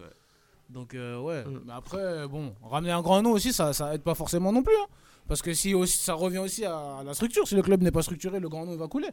Donc, 0.69 0.93
euh, 0.95 1.19
ouais. 1.19 1.43
Mm. 1.43 1.61
Mais 1.65 1.73
après, 1.73 2.27
bon, 2.27 2.53
ramener 2.63 2.91
un 2.91 3.01
grand 3.01 3.21
nom 3.21 3.31
aussi, 3.31 3.53
ça, 3.53 3.73
ça 3.73 3.93
aide 3.95 4.01
pas 4.01 4.15
forcément 4.15 4.51
non 4.51 4.63
plus. 4.63 4.73
hein. 4.75 4.87
Parce 5.27 5.41
que 5.41 5.53
si 5.53 5.73
aussi, 5.73 5.97
ça 5.97 6.13
revient 6.13 6.37
aussi 6.37 6.63
à 6.65 7.01
la 7.05 7.13
structure. 7.13 7.47
Si 7.47 7.55
le 7.55 7.61
club 7.61 7.81
n'est 7.83 7.91
pas 7.91 8.01
structuré, 8.01 8.39
le 8.39 8.47
grand 8.49 8.65
nom 8.65 8.75
va 8.77 8.87
couler. 8.87 9.09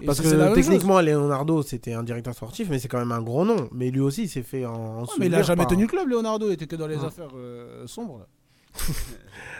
Et 0.00 0.06
Parce 0.06 0.18
ça, 0.22 0.24
que 0.24 0.54
techniquement, 0.54 1.00
Leonardo 1.00 1.62
c'était 1.62 1.92
un 1.92 2.02
directeur 2.02 2.34
sportif, 2.34 2.68
mais 2.70 2.78
c'est 2.78 2.88
quand 2.88 2.98
même 2.98 3.12
un 3.12 3.22
gros 3.22 3.44
nom. 3.44 3.68
Mais 3.72 3.90
lui 3.90 4.00
aussi 4.00 4.22
il 4.24 4.28
s'est 4.28 4.42
fait 4.42 4.64
en. 4.66 5.00
Ouais, 5.02 5.06
mais 5.18 5.26
il 5.26 5.34
a 5.34 5.38
souvenir 5.38 5.42
jamais 5.44 5.62
par- 5.64 5.66
tenu 5.68 5.82
le 5.82 5.88
club, 5.88 6.08
Leonardo. 6.08 6.48
Il 6.48 6.52
était 6.54 6.66
que 6.66 6.76
dans 6.76 6.86
les 6.86 6.96
Ouais. 6.96 7.04
affaires 7.06 7.30
euh, 7.36 7.86
sombres. 7.86 8.18
là. 8.20 8.26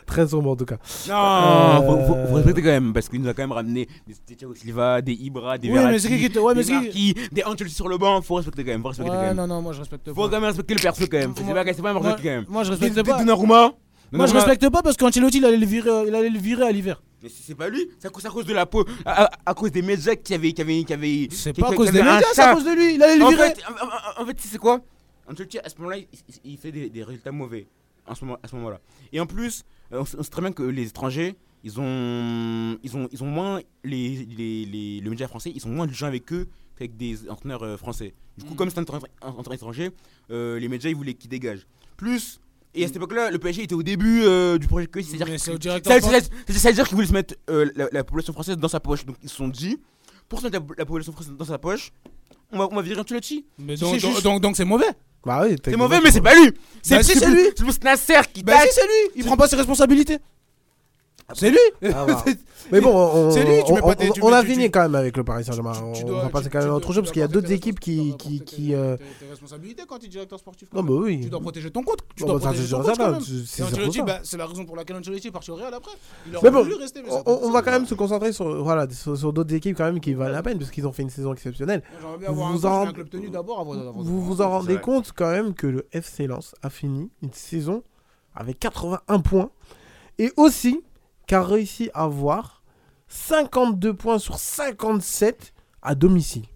Très 0.06 0.28
sombre 0.28 0.50
en 0.50 0.56
tout 0.56 0.64
cas. 0.64 0.76
Non, 1.08 1.14
Euh, 1.14 1.76
faut, 1.86 2.06
faut, 2.14 2.26
faut 2.28 2.34
respecter 2.36 2.62
quand 2.62 2.68
même, 2.68 2.92
parce 2.92 3.08
qu'il 3.08 3.20
nous 3.20 3.28
a 3.28 3.34
quand 3.34 3.42
même 3.42 3.52
ramené 3.52 3.86
des 4.06 4.14
des 4.26 4.36
Thiago 4.36 4.54
Silva, 4.54 5.02
des 5.02 5.12
Ibra, 5.12 5.58
des 5.58 5.68
Oui, 5.68 5.74
mais 5.74 5.80
Verratti, 5.98 6.08
qui 6.30 6.38
ouais, 6.38 6.54
mais 6.54 6.64
des 6.64 6.72
Marquis, 6.72 7.14
des 7.32 7.42
Ancelotti 7.44 7.74
sur 7.74 7.88
le 7.88 7.98
banc, 7.98 8.22
faut 8.22 8.36
respecter 8.36 8.64
quand 8.64 8.70
même, 8.72 8.82
faut 8.82 8.88
respecter 8.88 9.10
quand 9.12 9.20
même. 9.20 9.36
non, 9.36 9.46
non, 9.46 9.60
moi 9.62 9.72
je 9.72 9.80
respecte 9.80 10.08
Faut 10.08 10.14
pas. 10.14 10.22
quand 10.28 10.30
même 10.36 10.44
respecter 10.44 10.74
le 10.74 10.80
perso 10.80 11.04
quand 11.10 11.18
même, 11.18 11.32
c'est 11.36 11.42
pas, 11.44 11.64
pas 11.94 12.00
moi- 12.00 12.16
quand 12.16 12.24
même. 12.24 12.44
Moi 12.48 12.62
je 12.64 12.68
Des- 12.72 12.86
respecte 12.86 12.94
des 12.94 13.02
pas. 13.12 13.18
Donnarumma, 13.18 13.72
Moi 14.12 14.26
je 14.26 14.34
respecte 14.34 14.68
pas 14.70 14.82
parce 14.82 14.96
qu'Ancelotti 14.96 15.38
il 15.38 15.44
allait 15.44 15.56
le 15.56 15.66
virer, 15.66 15.90
il 16.08 16.14
allait 16.14 16.30
le 16.30 16.38
virer 16.38 16.64
à 16.66 16.72
l'hiver. 16.72 17.02
Mais 17.22 17.28
c'est 17.28 17.42
c'est 17.42 17.54
pas 17.54 17.68
lui, 17.68 17.88
c'est 17.98 18.06
à 18.06 18.10
cause, 18.10 18.22
c'est 18.22 18.28
à 18.28 18.30
cause 18.30 18.46
de 18.46 18.52
la 18.54 18.64
peau, 18.66 18.84
à, 19.04 19.24
à- 19.24 19.30
à 19.46 19.54
cause 19.54 19.72
des 19.72 19.82
médias 19.82 20.14
qui 20.14 20.34
avaient. 20.34 20.52
Qui 20.52 20.62
avaient, 20.62 20.84
qui 20.84 20.92
avaient 20.92 21.28
C'est 21.32 21.52
pas 21.52 21.70
à 21.70 21.74
cause 21.74 21.90
des 21.90 21.98
médias, 22.02 22.22
c'est 22.32 22.42
à 22.42 22.54
cause 22.54 22.64
de 22.64 22.70
lui. 22.70 22.94
Il 22.94 23.02
allait 23.02 23.16
le 23.18 23.24
En 23.24 23.30
virer. 23.30 23.48
fait, 23.54 23.62
en, 23.66 24.20
en- 24.20 24.22
en 24.22 24.26
fait, 24.26 24.34
tu 24.34 24.46
sais 24.48 24.58
quoi? 24.58 24.80
Ancelotti, 25.30 25.58
à 25.58 25.68
ce 25.68 25.76
moment-là, 25.78 25.98
il, 26.44 26.56
fait 26.56 26.70
des, 26.72 26.88
des 26.88 27.02
résultats 27.02 27.32
mauvais. 27.32 27.66
En 28.06 28.14
ce 28.14 28.24
moment, 28.24 28.38
à 28.42 28.48
ce 28.48 28.54
moment-là. 28.56 28.80
Et 29.12 29.20
en 29.20 29.26
plus, 29.26 29.64
on, 29.90 30.04
sait 30.04 30.16
très 30.30 30.40
bien 30.40 30.52
que 30.52 30.62
les 30.62 30.86
étrangers, 30.88 31.34
ils 31.64 31.78
ont, 31.80 32.78
ils 32.82 32.96
ont, 32.96 33.08
ils 33.12 33.22
ont 33.22 33.26
moins. 33.26 33.60
Les, 33.84 34.24
les, 34.24 34.64
les, 34.64 35.00
le 35.00 35.10
média 35.10 35.28
français, 35.28 35.52
ils 35.54 35.60
sont 35.60 35.68
moins 35.68 35.86
du 35.86 35.92
genre 35.94 36.08
avec 36.08 36.32
eux 36.32 36.46
qu'avec 36.78 36.96
des 36.96 37.28
entraîneurs 37.28 37.62
euh, 37.64 37.76
français. 37.76 38.14
Du 38.38 38.44
coup, 38.44 38.54
Mm. 38.54 38.56
comme 38.56 38.70
c'est 38.70 38.78
un 38.78 38.82
entraîneur 38.82 39.04
un 39.22 39.28
entraîneur 39.30 39.54
étranger, 39.54 39.90
euh, 40.30 40.58
les 40.58 40.68
médias, 40.68 40.88
ils 40.88 40.96
voulaient 40.96 41.14
qu'ils 41.14 41.28
dégagent. 41.30 41.66
Plus. 41.96 42.40
Et 42.74 42.84
à 42.84 42.86
cette 42.86 42.96
époque-là, 42.96 43.30
le 43.30 43.38
PSG 43.38 43.62
était 43.64 43.74
au 43.74 43.82
début 43.82 44.22
euh, 44.24 44.58
du 44.58 44.66
projet 44.68 44.86
que 44.86 45.00
c'est-à-dire 45.02 45.26
c'est 45.38 45.58
C'est-à-dire 46.48 46.86
qu'ils 46.86 46.94
voulaient 46.94 47.06
se 47.08 47.12
mettre 47.12 47.34
euh, 47.50 47.70
la, 47.74 47.88
la 47.92 48.04
population 48.04 48.32
française 48.32 48.56
dans 48.56 48.68
sa 48.68 48.80
poche. 48.80 49.04
Donc 49.04 49.16
ils 49.22 49.28
se 49.28 49.36
sont 49.36 49.48
dit, 49.48 49.78
pour 50.28 50.40
se 50.40 50.44
mettre 50.44 50.58
la, 50.60 50.64
la 50.78 50.84
population 50.84 51.12
française 51.12 51.32
dans 51.36 51.44
sa 51.44 51.58
poche, 51.58 51.90
on 52.52 52.58
va, 52.58 52.68
on 52.70 52.76
va 52.76 52.82
virer 52.82 53.00
Ancelotti. 53.00 53.46
Mais 53.58 53.76
C'est 53.76 53.84
donc, 53.84 53.94
juste- 53.94 54.04
donc, 54.04 54.22
donc, 54.22 54.40
donc 54.42 54.56
c'est 54.56 54.64
mauvais. 54.64 54.86
Bah 55.24 55.44
oui, 55.46 55.56
C'est 55.64 55.76
mauvais, 55.76 56.00
mais 56.02 56.10
c'est 56.10 56.20
pas 56.20 56.34
lui. 56.34 56.52
C'est 56.82 56.96
Bah 56.96 57.02
si, 57.02 57.18
c'est 57.18 57.28
lui. 57.28 57.42
C'est 57.56 57.84
Nasser 57.84 58.20
qui 58.32 58.42
Bah 58.42 58.54
si 58.62 58.68
c'est 58.72 58.86
lui, 58.86 59.12
il 59.16 59.24
prend 59.24 59.36
pas 59.36 59.48
ses 59.48 59.56
responsabilités. 59.56 60.18
C'est 61.34 61.50
lui. 61.50 61.58
Ah, 61.84 62.06
bah. 62.06 62.24
Mais 62.72 62.80
bon, 62.80 62.94
on, 62.96 63.30
C'est 63.30 63.44
lui, 63.44 63.62
tu 63.64 63.72
on- 63.72 63.74
mets 63.74 63.80
pas 63.82 63.86
on- 63.88 63.94
tes- 63.94 64.10
tu 64.10 64.22
on 64.22 64.30
mets- 64.30 64.36
a 64.36 64.42
fini 64.42 64.64
tu- 64.64 64.70
quand 64.70 64.80
même 64.82 64.94
avec 64.94 65.16
le 65.16 65.24
Paris 65.24 65.44
Saint-Germain. 65.44 65.72
On 65.82 66.02
dois- 66.04 66.22
va 66.22 66.28
passer 66.30 66.48
quand 66.48 66.58
même 66.60 66.70
à 66.70 66.74
autre 66.74 66.88
chose 66.92 67.02
parce 67.02 67.12
qu'il 67.12 67.20
y 67.20 67.24
a 67.24 67.28
d'autres 67.28 67.52
équipes 67.52 67.78
qui. 67.80 68.14
qui, 68.18 68.40
qui 68.40 68.74
euh, 68.74 68.96
tes- 68.96 69.04
tes 69.24 69.30
responsabilités 69.30 69.82
quand 69.86 69.98
tu 69.98 70.06
es 70.06 70.08
directeur 70.08 70.38
sportif. 70.38 70.68
Non, 70.72 70.82
bah 70.82 70.94
oui. 70.94 71.20
Tu 71.22 71.28
dois 71.30 71.40
protéger 71.40 71.70
ton 71.70 71.82
compte. 71.82 71.98
Tu 72.16 72.24
dois 72.24 72.38
protéger 72.38 72.64
c'est 72.64 72.70
ton 72.70 72.82
compte 72.82 73.22
c'est- 73.22 74.02
bah, 74.02 74.20
c'est 74.22 74.36
la 74.38 74.46
raison 74.46 74.64
pour 74.64 74.76
laquelle 74.76 74.96
Ancelotti 74.96 75.28
est 75.28 75.30
parti 75.30 75.50
au 75.50 75.56
Real 75.56 75.72
après. 75.74 75.92
Mais 76.42 76.50
bon, 76.50 76.66
on, 77.26 77.50
va 77.50 77.62
quand 77.62 77.72
même 77.72 77.86
se 77.86 77.94
concentrer 77.94 78.32
sur, 78.32 79.32
d'autres 79.32 79.54
équipes 79.54 79.76
quand 79.76 79.84
même 79.84 80.00
qui 80.00 80.14
valent 80.14 80.32
la 80.32 80.42
peine 80.42 80.58
parce 80.58 80.70
qu'ils 80.70 80.86
ont 80.86 80.92
fait 80.92 81.02
une 81.02 81.10
saison 81.10 81.32
exceptionnelle. 81.34 81.82
J'aimerais 82.00 82.18
bien 82.18 82.28
avoir 82.28 82.48
un 82.48 82.52
vous 83.96 84.22
Vous 84.24 84.40
en 84.40 84.48
rendez 84.50 84.78
compte 84.78 85.12
quand 85.14 85.30
même 85.30 85.54
que 85.54 85.66
le 85.66 85.86
FC 85.92 86.26
Lens 86.26 86.54
a 86.62 86.70
fini 86.70 87.10
une 87.22 87.32
saison 87.32 87.82
avec 88.34 88.58
81 88.58 89.20
points 89.20 89.50
et 90.18 90.32
aussi 90.36 90.80
qui 91.28 91.34
a 91.36 91.42
réussi 91.44 91.90
à 91.94 92.04
avoir 92.04 92.62
52 93.06 93.94
points 93.94 94.18
sur 94.18 94.38
57 94.38 95.52
à 95.82 95.94
domicile. 95.94 96.46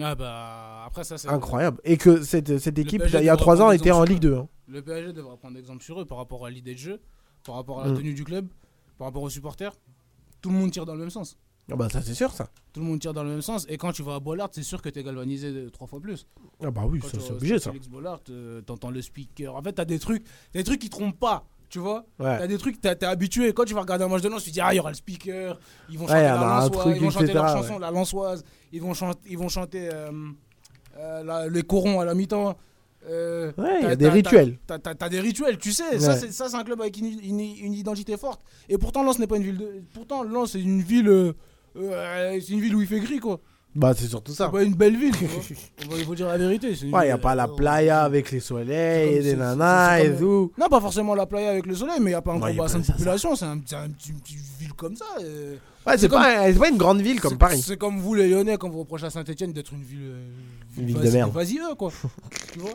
Ah 0.00 0.14
bah, 0.14 0.84
après 0.86 1.04
ça, 1.04 1.18
c'est. 1.18 1.28
Incroyable. 1.28 1.78
Et 1.84 1.96
que 1.96 2.22
cette, 2.22 2.58
cette 2.58 2.78
équipe, 2.78 3.02
il 3.06 3.12
y 3.12 3.16
a 3.16 3.20
devrait 3.20 3.36
3 3.36 3.62
ans, 3.62 3.70
était 3.72 3.90
en 3.90 4.04
Ligue 4.04 4.20
2. 4.20 4.34
hein. 4.36 4.48
Le 4.68 4.82
PSG 4.82 5.12
devrait 5.12 5.36
prendre 5.36 5.58
exemple 5.58 5.82
sur 5.82 6.00
eux 6.00 6.04
par 6.06 6.18
rapport 6.18 6.46
à 6.46 6.50
l'idée 6.50 6.74
de 6.74 6.78
jeu, 6.78 7.00
par 7.44 7.56
rapport 7.56 7.80
à 7.80 7.86
la 7.86 7.92
Mm. 7.92 7.96
tenue 7.98 8.14
du 8.14 8.22
club, 8.24 8.46
par 8.98 9.08
rapport 9.08 9.22
aux 9.22 9.30
supporters. 9.30 9.72
Tout 10.40 10.50
le 10.50 10.56
monde 10.56 10.70
tire 10.70 10.86
dans 10.86 10.94
le 10.94 11.00
même 11.00 11.10
sens. 11.10 11.36
Ah 11.72 11.76
bah 11.76 11.88
ça 11.88 12.02
c'est 12.02 12.14
sûr 12.14 12.32
ça. 12.32 12.48
Tout 12.72 12.80
le 12.80 12.86
monde 12.86 12.98
tire 13.00 13.12
dans 13.12 13.22
le 13.24 13.30
même 13.30 13.42
sens. 13.42 13.66
Et 13.68 13.76
quand 13.76 13.92
tu 13.92 14.02
vas 14.02 14.14
à 14.16 14.20
Bollard, 14.20 14.48
c'est 14.52 14.62
sûr 14.62 14.80
que 14.80 14.88
t'es 14.88 15.02
galvanisé 15.04 15.66
trois 15.72 15.86
fois 15.86 16.00
plus. 16.00 16.26
Ah 16.64 16.70
bah 16.70 16.82
oui, 16.88 16.98
Quand 17.00 17.08
ça 17.08 17.18
tu 17.18 17.22
c'est 17.24 17.32
obligé 17.32 17.58
ça. 17.58 17.72
Bollard, 17.90 18.20
euh, 18.30 18.60
t'entends 18.62 18.90
le 18.90 19.02
speaker. 19.02 19.54
En 19.54 19.62
fait, 19.62 19.72
t'as 19.74 19.84
des 19.84 19.98
trucs, 19.98 20.24
des 20.52 20.64
trucs 20.64 20.80
qui 20.80 20.88
trompent 20.90 21.18
pas. 21.18 21.44
Tu 21.70 21.78
vois 21.78 22.04
Ouais. 22.18 22.36
T'as 22.38 22.46
des 22.48 22.58
trucs, 22.58 22.80
t'es 22.80 23.04
habitué. 23.06 23.52
Quand 23.52 23.64
tu 23.64 23.74
vas 23.74 23.80
regarder 23.82 24.04
un 24.04 24.08
match 24.08 24.22
de 24.22 24.28
Lens, 24.28 24.42
tu 24.42 24.50
te 24.50 24.54
dis, 24.54 24.60
ah, 24.60 24.74
il 24.74 24.76
y 24.76 24.80
aura 24.80 24.90
le 24.90 24.96
speaker. 24.96 25.58
Ils 25.88 25.96
vont 25.98 26.04
Ouais, 26.06 26.10
chanter 26.10 26.20
y 26.20 26.24
la 26.24 26.34
Lensoise, 26.34 26.70
truc, 26.72 26.96
ils 26.96 27.02
vont 27.02 27.10
chanter 27.10 27.32
leur 27.32 27.48
chanson, 27.48 27.78
la 27.78 27.90
Lensoise. 27.92 28.44
Ils 28.72 28.82
vont 28.82 28.92
chanter, 28.92 29.20
ils 29.30 29.38
vont 29.38 29.48
chanter 29.48 29.88
euh, 29.92 30.10
euh, 30.98 31.22
la- 31.24 31.48
les 31.48 31.62
corons 31.62 32.00
à 32.00 32.04
la 32.04 32.14
mi-temps. 32.14 32.56
Euh, 33.08 33.52
Ouais, 33.56 33.78
il 33.82 33.88
y 33.88 33.92
a 33.92 33.96
des 33.96 34.08
rituels. 34.08 34.58
T'as 34.66 35.08
des 35.08 35.20
rituels, 35.20 35.58
tu 35.58 35.72
sais. 35.72 35.98
Ça, 36.00 36.12
Ouais. 36.12 36.18
c'est 36.18 36.32
ça, 36.32 36.48
c'est 36.48 36.56
un 36.56 36.64
club 36.64 36.80
avec 36.80 36.98
une, 36.98 37.06
une- 37.22 37.40
une 37.40 37.72
identité 37.74 38.16
forte. 38.16 38.42
Et 38.68 38.76
pourtant, 38.76 39.02
Lens 39.04 39.18
n'est 39.20 39.26
pas 39.28 39.36
une 39.36 39.44
ville 39.44 39.56
de. 39.58 39.82
Pourtant, 39.94 40.22
Lens, 40.24 40.52
c'est 40.52 40.60
une 40.60 40.82
ville. 40.82 41.08
euh, 41.08 41.32
euh, 41.76 42.38
c'est 42.40 42.52
une 42.52 42.60
ville 42.60 42.74
où 42.74 42.80
il 42.82 42.86
fait 42.88 43.00
gris, 43.00 43.20
quoi. 43.20 43.40
Bah 43.74 43.92
c'est 43.96 44.08
surtout 44.08 44.32
ça. 44.32 44.46
C'est 44.46 44.52
pas 44.52 44.62
une 44.64 44.74
belle 44.74 44.96
ville. 44.96 45.16
tu 45.16 45.24
vois. 45.26 45.42
On 45.86 45.90
va- 45.90 45.96
Il 45.98 46.04
faut 46.04 46.14
dire 46.16 46.26
la 46.26 46.38
vérité. 46.38 46.74
c'est 46.74 46.86
Ouais, 46.90 47.06
y 47.08 47.10
a 47.10 47.18
pas 47.18 47.34
la 47.36 47.44
euh, 47.44 47.54
playa 47.56 48.02
avec 48.02 48.32
les 48.32 48.40
soleils, 48.40 49.14
et 49.18 49.22
des 49.22 49.36
nanas 49.36 50.00
et 50.00 50.16
tout. 50.16 50.52
Non, 50.58 50.68
pas 50.68 50.80
forcément 50.80 51.14
la 51.14 51.26
playa 51.26 51.50
avec 51.50 51.66
le 51.66 51.74
soleil, 51.76 51.98
mais 52.00 52.06
il 52.06 52.08
n'y 52.08 52.14
a 52.14 52.22
pas 52.22 52.32
un 52.32 52.40
Ouais, 52.40 52.40
gros 52.40 52.48
y 52.50 52.58
a 52.58 52.62
bassin 52.62 52.74
pas 52.78 52.80
de 52.80 52.84
ça, 52.86 52.92
ça. 52.92 52.98
population. 52.98 53.36
C'est 53.36 53.44
un, 53.44 53.60
c'est 53.64 53.76
un 53.76 53.88
petit- 53.90 54.10
une 54.10 54.20
petite 54.20 54.38
ville 54.58 54.72
comme 54.74 54.96
ça. 54.96 55.04
euh. 55.22 55.56
Ouais, 55.86 55.96
c'est 55.96 56.08
pas, 56.08 56.52
c'est 56.52 56.58
pas 56.58 56.68
une 56.68 56.76
grande 56.78 57.00
ville 57.00 57.20
comme 57.20 57.32
C'est- 57.32 57.38
Paris. 57.38 57.62
C'est 57.64 57.76
comme 57.78 58.00
vous, 58.00 58.14
les 58.14 58.28
Lyonnais, 58.28 58.56
quand 58.58 58.68
vous 58.68 58.80
reprochez 58.80 59.06
à 59.06 59.10
Saint-Etienne 59.10 59.52
d'être 59.52 59.72
une 59.72 59.82
ville. 59.84 60.00
euh, 60.02 60.28
Une 60.76 60.86
ville 60.86 60.96
de 60.96 61.00
vas-y- 61.02 61.12
merde. 61.12 61.32
Vas-y, 61.32 61.58
eux, 61.58 61.74
quoi. 61.76 61.90
tu 62.52 62.58
vois? 62.58 62.70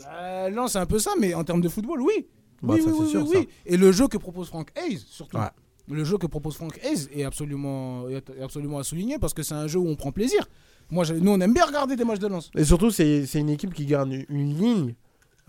Bah, 0.00 0.50
Non, 0.50 0.68
c'est 0.68 0.78
un 0.78 0.86
peu 0.86 0.98
ça, 0.98 1.12
mais 1.18 1.32
en 1.34 1.42
termes 1.44 1.62
de 1.62 1.68
football, 1.70 2.02
oui. 2.02 2.26
Bah, 2.62 2.74
oui, 2.74 2.82
ça, 2.82 2.88
oui, 2.90 2.94
c'est 2.98 3.02
oui, 3.04 3.10
sûr, 3.10 3.22
oui, 3.22 3.32
ça. 3.32 3.38
oui. 3.40 3.48
Et 3.66 3.76
le 3.76 3.92
jeu 3.92 4.08
que 4.08 4.16
propose 4.18 4.48
Frank 4.48 4.68
Hayes, 4.76 5.02
surtout. 5.08 5.36
Ouais. 5.38 5.44
Le 5.88 6.02
jeu 6.04 6.16
que 6.18 6.26
propose 6.26 6.54
Frank 6.56 6.78
Hayes 6.82 7.08
est 7.12 7.24
absolument, 7.24 8.08
est 8.08 8.22
absolument 8.42 8.78
à 8.78 8.84
souligner 8.84 9.18
parce 9.18 9.34
que 9.34 9.42
c'est 9.42 9.54
un 9.54 9.66
jeu 9.66 9.78
où 9.78 9.86
on 9.88 9.96
prend 9.96 10.12
plaisir. 10.12 10.46
Moi, 10.90 11.04
nous, 11.20 11.30
on 11.32 11.40
aime 11.40 11.52
bien 11.52 11.64
regarder 11.66 11.94
des 11.96 12.04
matchs 12.04 12.20
de 12.20 12.26
lance. 12.28 12.50
Et 12.56 12.64
surtout, 12.64 12.90
c'est 12.90 13.24
une 13.34 13.50
équipe 13.50 13.74
qui 13.74 13.84
garde 13.86 14.10
une, 14.28 14.54
ligne, 14.58 14.94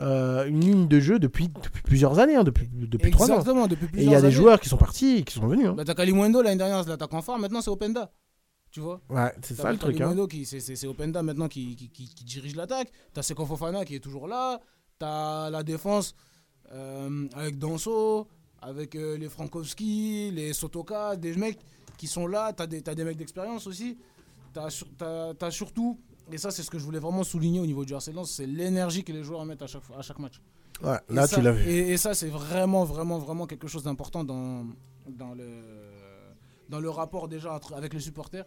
euh, 0.02 0.46
une 0.46 0.60
ligne 0.62 0.88
de 0.88 1.00
jeu 1.00 1.20
depuis, 1.20 1.48
depuis 1.50 1.82
plusieurs 1.84 2.20
années, 2.20 2.36
hein, 2.36 2.44
depuis, 2.44 2.68
depuis 2.72 3.12
3 3.12 3.32
ans. 3.32 3.34
Exactement, 3.40 3.68
depuis 3.68 3.86
Et 3.86 3.90
plusieurs 3.90 4.12
il 4.12 4.14
y 4.14 4.18
a 4.18 4.22
des 4.22 4.32
joueurs 4.32 4.60
qui 4.60 4.68
sont 4.70 4.78
partis 4.78 5.18
et 5.18 5.24
qui 5.24 5.34
sont 5.34 5.48
venus. 5.48 5.68
hein. 5.68 5.74
Bah, 5.74 5.84
t'as 5.86 5.94
Kalimundo 5.94 6.42
l'année 6.42 6.58
dernière, 6.58 6.84
c'est 6.84 6.90
l'attaquant 6.90 7.22
phare. 7.22 7.40
Maintenant, 7.40 7.62
c'est 7.62 7.70
Openda. 7.72 8.12
Tu 8.72 8.82
vois? 8.82 9.00
Ouais, 9.10 9.32
c'est 9.42 9.56
ça 9.56 9.72
le 9.72 9.78
truc. 9.78 10.02
Hein. 10.02 10.14
C'est- 10.44 10.88
Openda 10.88 11.24
maintenant 11.24 11.48
qui, 11.48 11.78
qui, 11.78 11.90
qui- 11.90 12.14
qui 12.14 12.24
dirige 12.26 12.58
l'attaque. 12.58 12.92
T'as 13.14 13.22
Seko 13.22 13.46
Fofana 13.46 13.86
qui 13.86 13.96
est 13.96 14.00
toujours 14.02 14.28
là. 14.28 14.60
T'as 15.00 15.50
la 15.50 15.64
défense 15.64 16.14
euh, 16.74 17.28
avec 17.36 17.58
Danso, 17.58 18.28
avec 18.66 18.95
euh, 18.95 19.18
les 19.18 19.30
Frankowski, 19.30 20.32
les 20.32 20.53
Sotoka, 20.53 21.16
des 21.16 21.34
mecs 21.36 21.59
qui 21.97 22.07
sont 22.07 22.28
là. 22.28 22.51
T'as 22.53 22.68
des, 22.68 22.82
t'as 22.82 22.95
des 22.95 23.03
mecs 23.03 23.18
d'expérience 23.18 23.68
aussi. 23.68 23.97
T'as 24.53 24.70
sur- 24.70 24.88
surtout, 25.51 25.99
et 26.32 26.38
ça 26.38 26.49
c'est 26.51 26.63
ce 26.63 26.70
que 26.72 26.80
je 26.80 26.84
voulais 26.86 26.99
vraiment 26.99 27.24
souligner 27.24 27.59
au 27.59 27.66
niveau 27.66 27.84
du 27.86 27.93
RC 27.93 28.11
Lens, 28.13 28.32
c'est 28.32 28.45
l'énergie 28.47 29.03
que 29.03 29.11
les 29.11 29.22
joueurs 29.24 29.43
mettent 29.45 29.61
à 29.61 29.68
chaque, 29.68 29.84
à 29.97 30.01
chaque 30.01 30.20
match. 30.20 30.41
Ouais, 30.84 30.97
Et 31.09 31.13
là, 31.13 31.28
ça- 31.28 31.36
tu 31.38 31.41
l'as 31.41 31.51
vu. 31.51 31.70
Et, 31.70 31.91
et 31.91 31.97
ça, 31.97 32.13
c'est 32.13 32.28
vraiment, 32.30 32.84
vraiment, 32.86 33.18
vraiment 33.20 33.47
quelque 33.47 33.68
chose 33.68 33.84
d'important 33.84 34.24
dans, 34.24 34.66
dans, 35.09 35.34
le, 35.34 35.61
dans 36.70 36.80
le 36.80 36.89
rapport 36.89 37.28
déjà 37.28 37.53
entre- 37.53 37.74
avec 37.76 37.93
les 37.93 37.99
supporters 37.99 38.45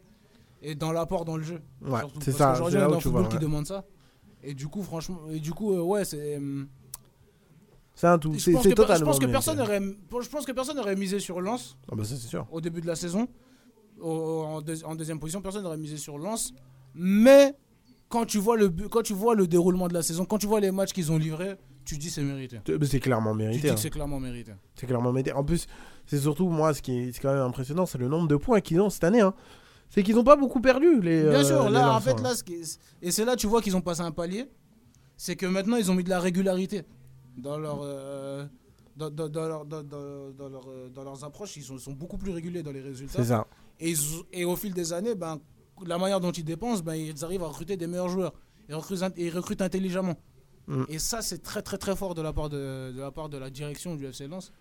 et 0.62 0.74
dans 0.74 0.92
l'apport 0.92 1.24
dans 1.24 1.36
le 1.36 1.42
jeu. 1.42 1.60
Ouais, 1.82 2.00
c'est 2.22 2.32
ça. 2.32 2.54
où 2.54 2.70
dans 2.70 2.88
le 2.88 2.96
tu 2.96 3.02
football 3.04 3.22
vois. 3.22 3.28
qui 3.30 3.36
ouais. 3.36 3.42
demande 3.42 3.66
ça. 3.66 3.84
Et 4.42 4.54
du 4.54 4.66
coup, 4.68 4.82
franchement, 4.82 5.20
et 5.30 5.40
du 5.40 5.52
coup, 5.52 5.72
euh, 5.74 5.80
ouais, 5.82 6.04
c'est. 6.04 6.40
C'est 8.00 8.06
un 8.06 8.16
tout. 8.16 8.38
C'est 8.38 8.52
per- 8.52 8.60
je 8.62 8.68
totalement. 8.74 9.06
pense 9.06 9.18
que 9.18 9.26
personne 9.26 9.58
aurait, 9.60 9.80
je 9.80 10.28
pense 10.28 10.46
que 10.46 10.52
personne 10.52 10.76
n'aurait 10.76 10.94
misé 10.94 11.18
sur 11.18 11.40
Lens 11.40 11.76
Ah 11.90 11.96
bah 11.96 12.04
ça, 12.04 12.14
c'est 12.14 12.28
sûr. 12.28 12.46
au 12.52 12.60
début 12.60 12.80
de 12.80 12.86
la 12.86 12.94
saison. 12.94 13.26
Au- 14.00 14.44
en, 14.46 14.60
deux- 14.60 14.84
en 14.84 14.94
deuxième 14.94 15.18
position, 15.18 15.42
personne 15.42 15.64
n'aurait 15.64 15.76
misé 15.76 15.96
sur 15.96 16.16
Lens. 16.16 16.52
Mais 16.94 17.54
quand 18.08 18.24
tu, 18.24 18.38
vois 18.38 18.56
le, 18.56 18.68
quand 18.68 19.02
tu 19.02 19.14
vois 19.14 19.34
le 19.34 19.48
déroulement 19.48 19.88
de 19.88 19.94
la 19.94 20.02
saison, 20.02 20.24
quand 20.24 20.38
tu 20.38 20.46
vois 20.46 20.60
les 20.60 20.70
matchs 20.70 20.92
qu'ils 20.92 21.10
ont 21.10 21.18
livrés, 21.18 21.56
tu 21.84 21.98
dis 21.98 22.08
c'est 22.08 22.22
mérité. 22.22 22.60
C'est- 22.84 23.00
clairement 23.00 23.32
Tu 23.32 23.38
dis 23.38 23.44
mérité. 23.46 23.70
hein. 23.70 23.76
c'est 23.76 23.90
clairement 23.90 24.20
mérité. 24.20 24.52
C'est 24.76 24.86
clairement 24.86 25.10
mérité. 25.12 25.32
En 25.32 25.42
plus, 25.42 25.66
c'est 26.06 26.18
surtout, 26.20 26.48
moi, 26.48 26.74
ce 26.74 26.82
qui 26.82 26.92
est, 26.96 27.18
quand 27.20 27.32
même 27.34 27.42
impressionnant, 27.42 27.84
c'est 27.84 27.98
le 27.98 28.06
nombre 28.06 28.28
de 28.28 28.36
points 28.36 28.60
qu'ils 28.60 28.80
ont 28.80 28.90
cette 28.90 29.02
année. 29.02 29.22
hein. 29.22 29.34
C'est 29.90 30.04
qu'ils 30.04 30.14
n'ont 30.14 30.22
pas 30.22 30.36
beaucoup 30.36 30.60
perdu. 30.60 31.00
Les, 31.00 31.22
Bien 31.22 31.32
euh, 31.40 31.42
sûr, 31.44 31.64
les 31.66 31.72
là, 31.72 31.92
en 31.94 32.00
fait, 32.00 32.12
hein. 32.12 32.22
là, 32.22 32.34
ce 32.36 32.44
qui 32.44 32.54
est- 32.54 32.78
et 33.02 33.10
c'est 33.10 33.24
là, 33.24 33.34
tu 33.34 33.48
vois 33.48 33.60
qu'ils 33.60 33.74
ont 33.76 33.80
passé 33.80 34.02
un 34.02 34.12
palier. 34.12 34.46
C'est 35.16 35.34
que 35.34 35.46
maintenant, 35.46 35.76
ils 35.78 35.90
ont 35.90 35.94
mis 35.94 36.04
de 36.04 36.10
la 36.10 36.20
régularité 36.20 36.84
dans 37.38 37.58
leur. 37.58 37.80
euh, 37.82 38.44
dans, 38.96 39.10
dans- 39.10 39.28
dans 39.28 39.46
leur- 39.48 39.64
dans- 39.64 39.82
leur, 40.48 40.64
euh, 40.68 40.88
dans 40.88 41.04
leurs 41.04 41.22
approches, 41.24 41.56
ils 41.56 41.62
sont, 41.62 41.78
sont 41.78 41.92
beaucoup 41.92 42.18
plus 42.18 42.32
réguliers 42.32 42.62
dans 42.64 42.72
les 42.72 42.80
résultats. 42.80 43.18
C'est 43.22 43.28
ça. 43.28 43.46
Et, 43.78 43.94
et 44.32 44.44
au 44.44 44.56
fil 44.56 44.74
des 44.74 44.92
années, 44.92 45.14
ben, 45.14 45.38
la 45.86 45.98
manière 45.98 46.18
dont 46.20 46.32
ils 46.32 46.44
dépensent, 46.44 46.82
ben, 46.82 46.94
ils 46.94 47.24
arrivent 47.24 47.44
à 47.44 47.46
recruter 47.46 47.76
des 47.76 47.86
meilleurs 47.86 48.08
joueurs. 48.08 48.32
Ils 48.68 48.74
recrutent, 48.74 49.04
ils 49.16 49.30
recrutent 49.30 49.62
intelligemment. 49.62 50.16
Mm. 50.66 50.82
Et 50.88 50.98
ça, 50.98 51.22
c'est 51.22 51.38
très 51.42 51.62
très 51.62 51.78
très 51.78 51.94
fort 51.94 52.14
de 52.14 52.22
la 52.22 52.32
part 52.32 52.48
de, 52.48 52.90
de 52.92 53.00
la, 53.00 53.12
part 53.12 53.28
de 53.28 53.38
la 53.38 53.50
direction 53.50 53.94
du 53.94 54.04
FC 54.04 54.26
Lens, 54.26 54.52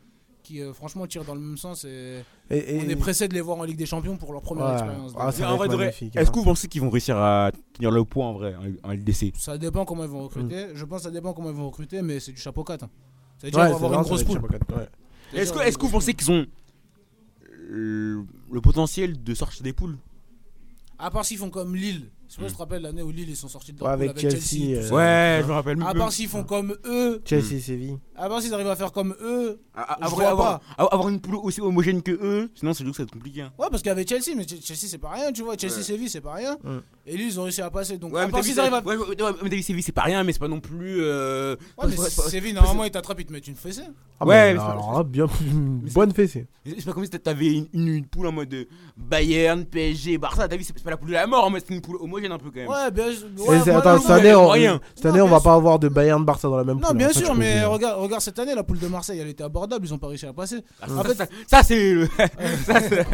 qui 0.48 0.62
euh, 0.62 0.74
franchement 0.74 1.06
tire 1.08 1.26
dans 1.26 1.36
le 1.36 1.42
même 1.42 1.58
sens. 1.58 1.84
Et, 1.84 2.24
Et, 2.50 2.78
et- 2.78 2.82
on 2.86 2.90
est 2.90 2.96
pressé 2.96 3.28
de 3.28 3.34
les 3.34 3.42
voir 3.42 3.58
en 3.58 3.64
Ligue 3.64 3.78
des 3.78 3.86
Champions 3.86 4.16
pour 4.18 4.32
leur 4.32 4.42
première 4.42 4.66
Ouais. 4.68 4.74
expérience. 4.74 5.12
Ah, 5.18 5.32
magnifique, 5.68 6.16
est-ce 6.16 6.30
hein. 6.30 6.32
que 6.32 6.40
vous 6.40 6.46
pensez 6.46 6.68
qu'ils 6.68 6.82
vont 6.82 6.90
réussir 6.90 7.18
à 7.18 7.52
tenir 7.74 7.92
le 7.92 8.04
point 8.06 8.28
en 8.28 8.34
vrai 8.34 8.56
en, 8.84 8.92
LDC 8.94 9.34
Ça 9.38 9.58
dépend 9.58 9.84
comment 9.86 10.04
ils 10.04 10.10
vont 10.10 10.24
recruter. 10.24 10.68
Je 10.74 10.86
pense 10.86 11.00
que 11.00 11.04
ça 11.06 11.12
dépend 11.12 11.34
comment 11.34 11.50
ils 11.50 11.56
vont 11.56 11.68
recruter, 11.68 12.02
mais 12.02 12.20
c'est 12.20 12.32
du 12.32 12.40
chapeau 12.40 12.64
4. 12.64 12.84
hein. 12.84 12.90
Ça 13.40 13.48
veut 13.48 13.52
dire 13.52 13.60
Ouais, 13.60 13.68
qu'on 13.68 13.74
va 13.74 13.80
c'est 13.80 13.86
avoir 13.86 14.00
une 14.02 14.06
grosse 14.08 14.24
poule. 14.24 14.42
ouais. 14.42 14.90
Est-ce 15.40 15.52
que, 15.52 15.60
est-ce 15.60 15.78
que 15.78 15.86
vous 15.86 15.92
pensez 15.92 16.14
qu'ils 16.14 16.32
ont 16.32 16.46
le, 17.70 18.24
le 18.52 18.62
potentiel 18.62 19.22
de 19.22 19.34
sortir 19.34 19.64
des 19.64 19.74
poules? 19.74 19.98
À 21.00 21.12
part 21.12 21.26
s'ils 21.26 21.38
font 21.38 21.50
comme 21.50 21.76
Lille. 21.76 22.10
Je 22.30 22.34
sais 22.36 22.42
pas 22.42 22.48
si 22.48 22.52
tu 22.52 22.58
te 22.58 22.62
rappelles 22.62 22.82
l'année 22.82 23.02
où 23.02 23.10
Lille 23.12 23.30
ils 23.30 23.36
sont 23.38 23.48
sortis 23.48 23.72
de 23.74 23.80
leur 23.80 23.88
Ouais, 23.88 23.96
poule 23.96 24.10
avec 24.10 24.24
avec 24.26 24.42
Chelsea, 24.42 24.76
euh. 24.78 24.90
Ouais, 24.92 25.40
je 25.44 25.48
me 25.48 25.54
rappelle. 25.54 25.82
À 25.82 25.94
part 25.94 26.12
s'ils 26.12 26.28
font 26.28 26.44
comme 26.44 26.76
eux. 26.86 27.22
Chelsea, 27.26 27.60
Séville. 27.62 27.98
À 28.16 28.28
part 28.28 28.42
s'ils 28.42 28.54
arrivent 28.54 28.68
à 28.68 28.76
faire 28.76 28.92
comme 28.92 29.16
eux. 29.22 29.62
Je 29.76 29.82
avoir, 30.06 30.10
vois 30.16 30.28
avoir, 30.30 30.62
avoir 30.94 31.10
une 31.10 31.22
poule 31.22 31.36
aussi 31.38 31.62
homogène 31.62 32.02
que 32.02 32.12
eux, 32.12 32.52
sinon 32.56 32.74
c'est 32.74 32.84
que 32.84 32.92
ça 32.92 33.04
va 33.04 33.06
être 33.06 33.12
compliqué. 33.14 33.42
hein. 33.44 33.54
Ouais, 33.58 33.68
parce 33.72 33.86
avait 33.88 34.06
Chelsea, 34.06 34.36
mais 34.36 34.46
Ch- 34.48 34.62
Chelsea 34.64 34.88
c'est 34.90 34.98
pas 34.98 35.12
rien, 35.12 35.32
tu 35.32 35.44
vois. 35.44 35.56
Chelsea 35.58 35.78
Ouais. 35.78 35.84
Séville 35.84 36.10
c'est 36.10 36.20
pas 36.22 36.34
rien. 36.34 36.58
Ouais. 36.66 36.80
Et 37.06 37.16
Lille 37.16 37.28
ils 37.28 37.40
ont 37.40 37.44
réussi 37.44 37.62
à 37.62 37.70
passer. 37.70 37.98
Donc 37.98 38.14
Ouais, 38.14 38.22
à 38.22 38.26
mais 38.26 38.32
part 38.32 38.44
s'ils 38.44 38.60
arrivent 38.60 38.74
à. 38.74 38.82
ouais, 38.84 38.98
mais 39.44 39.62
Séville, 39.62 39.84
c'est 39.84 39.92
pas 39.94 40.02
rien, 40.02 40.24
mais 40.26 40.34
c'est 40.34 40.40
pas 40.40 40.48
non 40.50 40.60
plus. 40.60 40.98
euh, 41.02 41.56
Ouais, 41.78 41.88
mais 41.90 41.96
Séville 41.96 42.54
normalement 42.54 42.84
ils 42.84 42.92
t'attrapent, 42.92 43.22
ils 43.22 43.26
te 43.26 43.32
mettent 43.32 43.48
une 43.48 43.56
fessée. 43.56 43.84
Ah, 44.20 44.26
Ouais, 44.26 44.36
alors 44.58 44.94
là, 44.98 45.04
bien 45.04 45.28
bonne 45.94 46.12
fessée. 46.14 46.48
C'est 46.66 46.84
pas 46.84 46.92
comme 46.92 47.06
si 47.06 47.12
t'avais 47.12 47.64
une, 47.72 48.06
poule 48.06 48.28
en 48.28 48.32
mode 48.34 48.54
euh, 48.54 48.66
Bayern, 48.98 49.64
PSG, 49.64 50.18
Barça. 50.18 50.48
T'as 50.48 50.58
vu, 50.58 50.64
c'est 50.64 50.78
pas 50.84 50.90
la 50.90 50.98
poule 50.98 51.10
de 51.10 51.14
la 51.14 51.28
mort, 51.28 51.50
mais 51.52 51.60
c'est 51.60 51.74
une 51.74 51.82
poule 51.82 51.96
homogène 52.02 52.17
un 52.26 52.38
peu 52.38 52.50
quand 52.52 52.60
même. 52.60 52.68
Ouais, 52.68 52.92
bien. 52.92 53.06
Ouais, 53.08 53.58
voilà, 53.60 53.78
attends, 53.78 54.00
cette 54.02 54.10
année, 54.12 54.34
on, 54.36 54.52
cette 54.54 55.06
Non, 55.06 55.10
année, 55.12 55.22
on 55.22 55.26
bien 55.26 55.34
va 55.34 55.38
sûr. 55.38 55.44
pas 55.44 55.54
avoir 55.54 55.80
de 55.80 55.88
Bayern 55.88 56.24
Barça 56.26 56.48
dans 56.50 56.58
la 56.58 56.64
même 56.64 56.78
Non, 56.80 56.88
poule. 56.90 56.98
bien 56.98 57.08
hein, 57.08 57.14
ça, 57.14 57.20
je 57.20 57.26
sûr, 57.26 57.36
mais 57.36 57.64
regarde, 57.64 58.02
regarde 58.02 58.22
cette 58.22 58.40
année, 58.40 58.56
la 58.56 58.64
poule 58.64 58.80
de 58.80 58.88
Marseille, 58.88 59.20
elle 59.20 59.28
était 59.30 59.44
abordable, 59.44 59.86
ils 59.86 59.94
ont 59.94 59.98
pas 60.00 60.08
réussi 60.08 60.26
à 60.26 60.34
passer. 60.34 60.58
Ah, 60.82 60.88
En 60.92 61.04
ça, 61.04 61.04
fait, 61.04 61.16
ça, 61.16 61.26
ça, 61.48 61.64
c'est. 61.64 61.94
le- 61.94 62.08
ça, 62.66 62.82
c'est- 62.82 63.06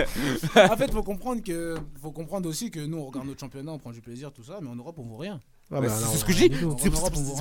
en 0.72 0.78
fait, 0.78 0.92
faut 0.92 1.04
comprendre 1.04 1.44
que, 1.44 1.76
faut 2.02 2.12
comprendre 2.12 2.48
aussi 2.50 2.72
que 2.72 2.80
nous, 2.80 2.98
on 2.98 3.06
regarde 3.06 3.28
notre 3.28 3.40
championnat, 3.40 3.72
on 3.72 3.78
prend 3.80 3.92
du 3.92 4.02
plaisir, 4.02 4.32
tout 4.32 4.44
ça, 4.44 4.60
mais 4.62 4.70
en 4.70 4.76
Europe, 4.76 4.96
on 4.98 5.04
vaut 5.04 5.18
rien. 5.18 5.40
Ah, 5.76 5.80
Ouais, 5.80 5.88
bah, 5.88 5.94
c'est 6.12 6.18
ce 6.18 6.26
que 6.26 6.34
je 6.34 6.38
dis. 6.38 6.52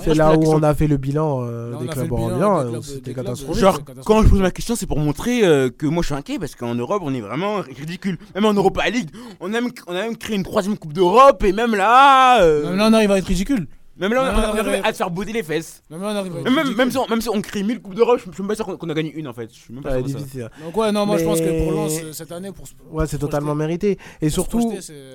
C'est- 0.05 0.15
là 0.15 0.33
où 0.37 0.43
on 0.53 0.63
a 0.63 0.75
fait 0.75 0.87
le 0.87 0.97
bilan 0.97 1.43
euh, 1.45 1.77
des 1.79 1.87
clubs 1.89 2.11
européens. 2.11 2.81
C'était 2.83 3.15
catastrophique. 3.15 3.61
Genre, 3.61 3.81
quand 4.05 4.23
je 4.23 4.29
pose 4.29 4.41
ma 4.41 4.51
question, 4.51 4.75
c'est 4.77 4.87
pour 4.87 4.99
montrer 4.99 5.45
euh, 5.45 5.69
que 5.71 5.87
moi 5.87 6.03
je 6.03 6.07
suis 6.07 6.15
inquiet 6.15 6.39
parce 6.39 6.55
qu'en 6.55 6.75
Europe, 6.75 7.03
on 7.05 7.13
est 7.15 7.21
vraiment 7.21 7.57
ridicule. 7.61 8.19
Même 8.35 8.45
en 8.47 8.55
Europa 8.55 8.89
League, 8.89 9.11
on 9.41 9.47
a 9.53 9.61
même, 9.61 9.71
on 9.87 9.93
a 9.95 10.03
même 10.03 10.17
créé 10.17 10.37
une 10.37 10.43
troisième 10.45 10.79
Coupe 10.79 10.93
d'Europe 10.93 11.45
et 11.45 11.53
même 11.53 11.75
là. 11.75 12.43
euh, 12.43 12.65
Même 12.71 12.77
là, 12.79 12.89
on 12.89 12.93
arrive 12.93 13.11
à 13.11 13.19
être 13.19 13.27
ridicule. 13.27 13.67
Même 13.97 14.15
là, 14.15 14.53
on, 14.55 14.59
on 14.59 14.83
à 14.83 14.93
se 14.93 14.97
faire 14.97 15.11
botter 15.11 15.33
les 15.33 15.43
fesses. 15.43 15.83
Même 15.91 16.01
là, 16.01 16.09
on 16.13 16.17
arrive 16.17 16.37
à 16.37 16.41
être 16.41 16.51
Même, 16.51 16.75
même, 16.75 16.91
si 16.91 16.97
on, 16.99 17.07
même 17.09 17.21
si 17.21 17.29
on 17.29 17.41
crée 17.43 17.63
1000 17.63 17.81
Coupes 17.83 17.95
d'Europe, 17.95 18.19
je 18.25 18.31
suis 18.33 18.43
même 18.43 18.49
pas 18.49 18.55
sûr 18.55 18.67
qu'on 18.79 18.89
a 18.89 18.95
gagné 18.95 19.13
une 19.13 19.29
en 19.29 19.33
fait. 19.33 19.49
Je 19.53 19.59
suis 19.59 19.75
même 19.75 19.83
pas 19.83 19.93
sûr 19.93 20.03
de 20.03 20.09
ça. 20.09 20.19
difficile. 20.19 20.51
Donc, 20.65 20.77
ouais, 20.77 20.91
non, 20.93 21.05
moi, 21.07 21.19
je 21.19 21.25
pense 21.25 21.41
que 21.41 21.63
pour 21.65 21.73
Lens, 21.73 21.93
euh, 22.03 22.13
cette 22.13 22.33
année, 22.33 22.51
pour. 22.53 22.65
Ouais, 22.91 23.07
c'est 23.07 23.19
totalement 23.19 23.55
mérité. 23.55 23.99
Et 24.21 24.31
surtout, 24.31 24.73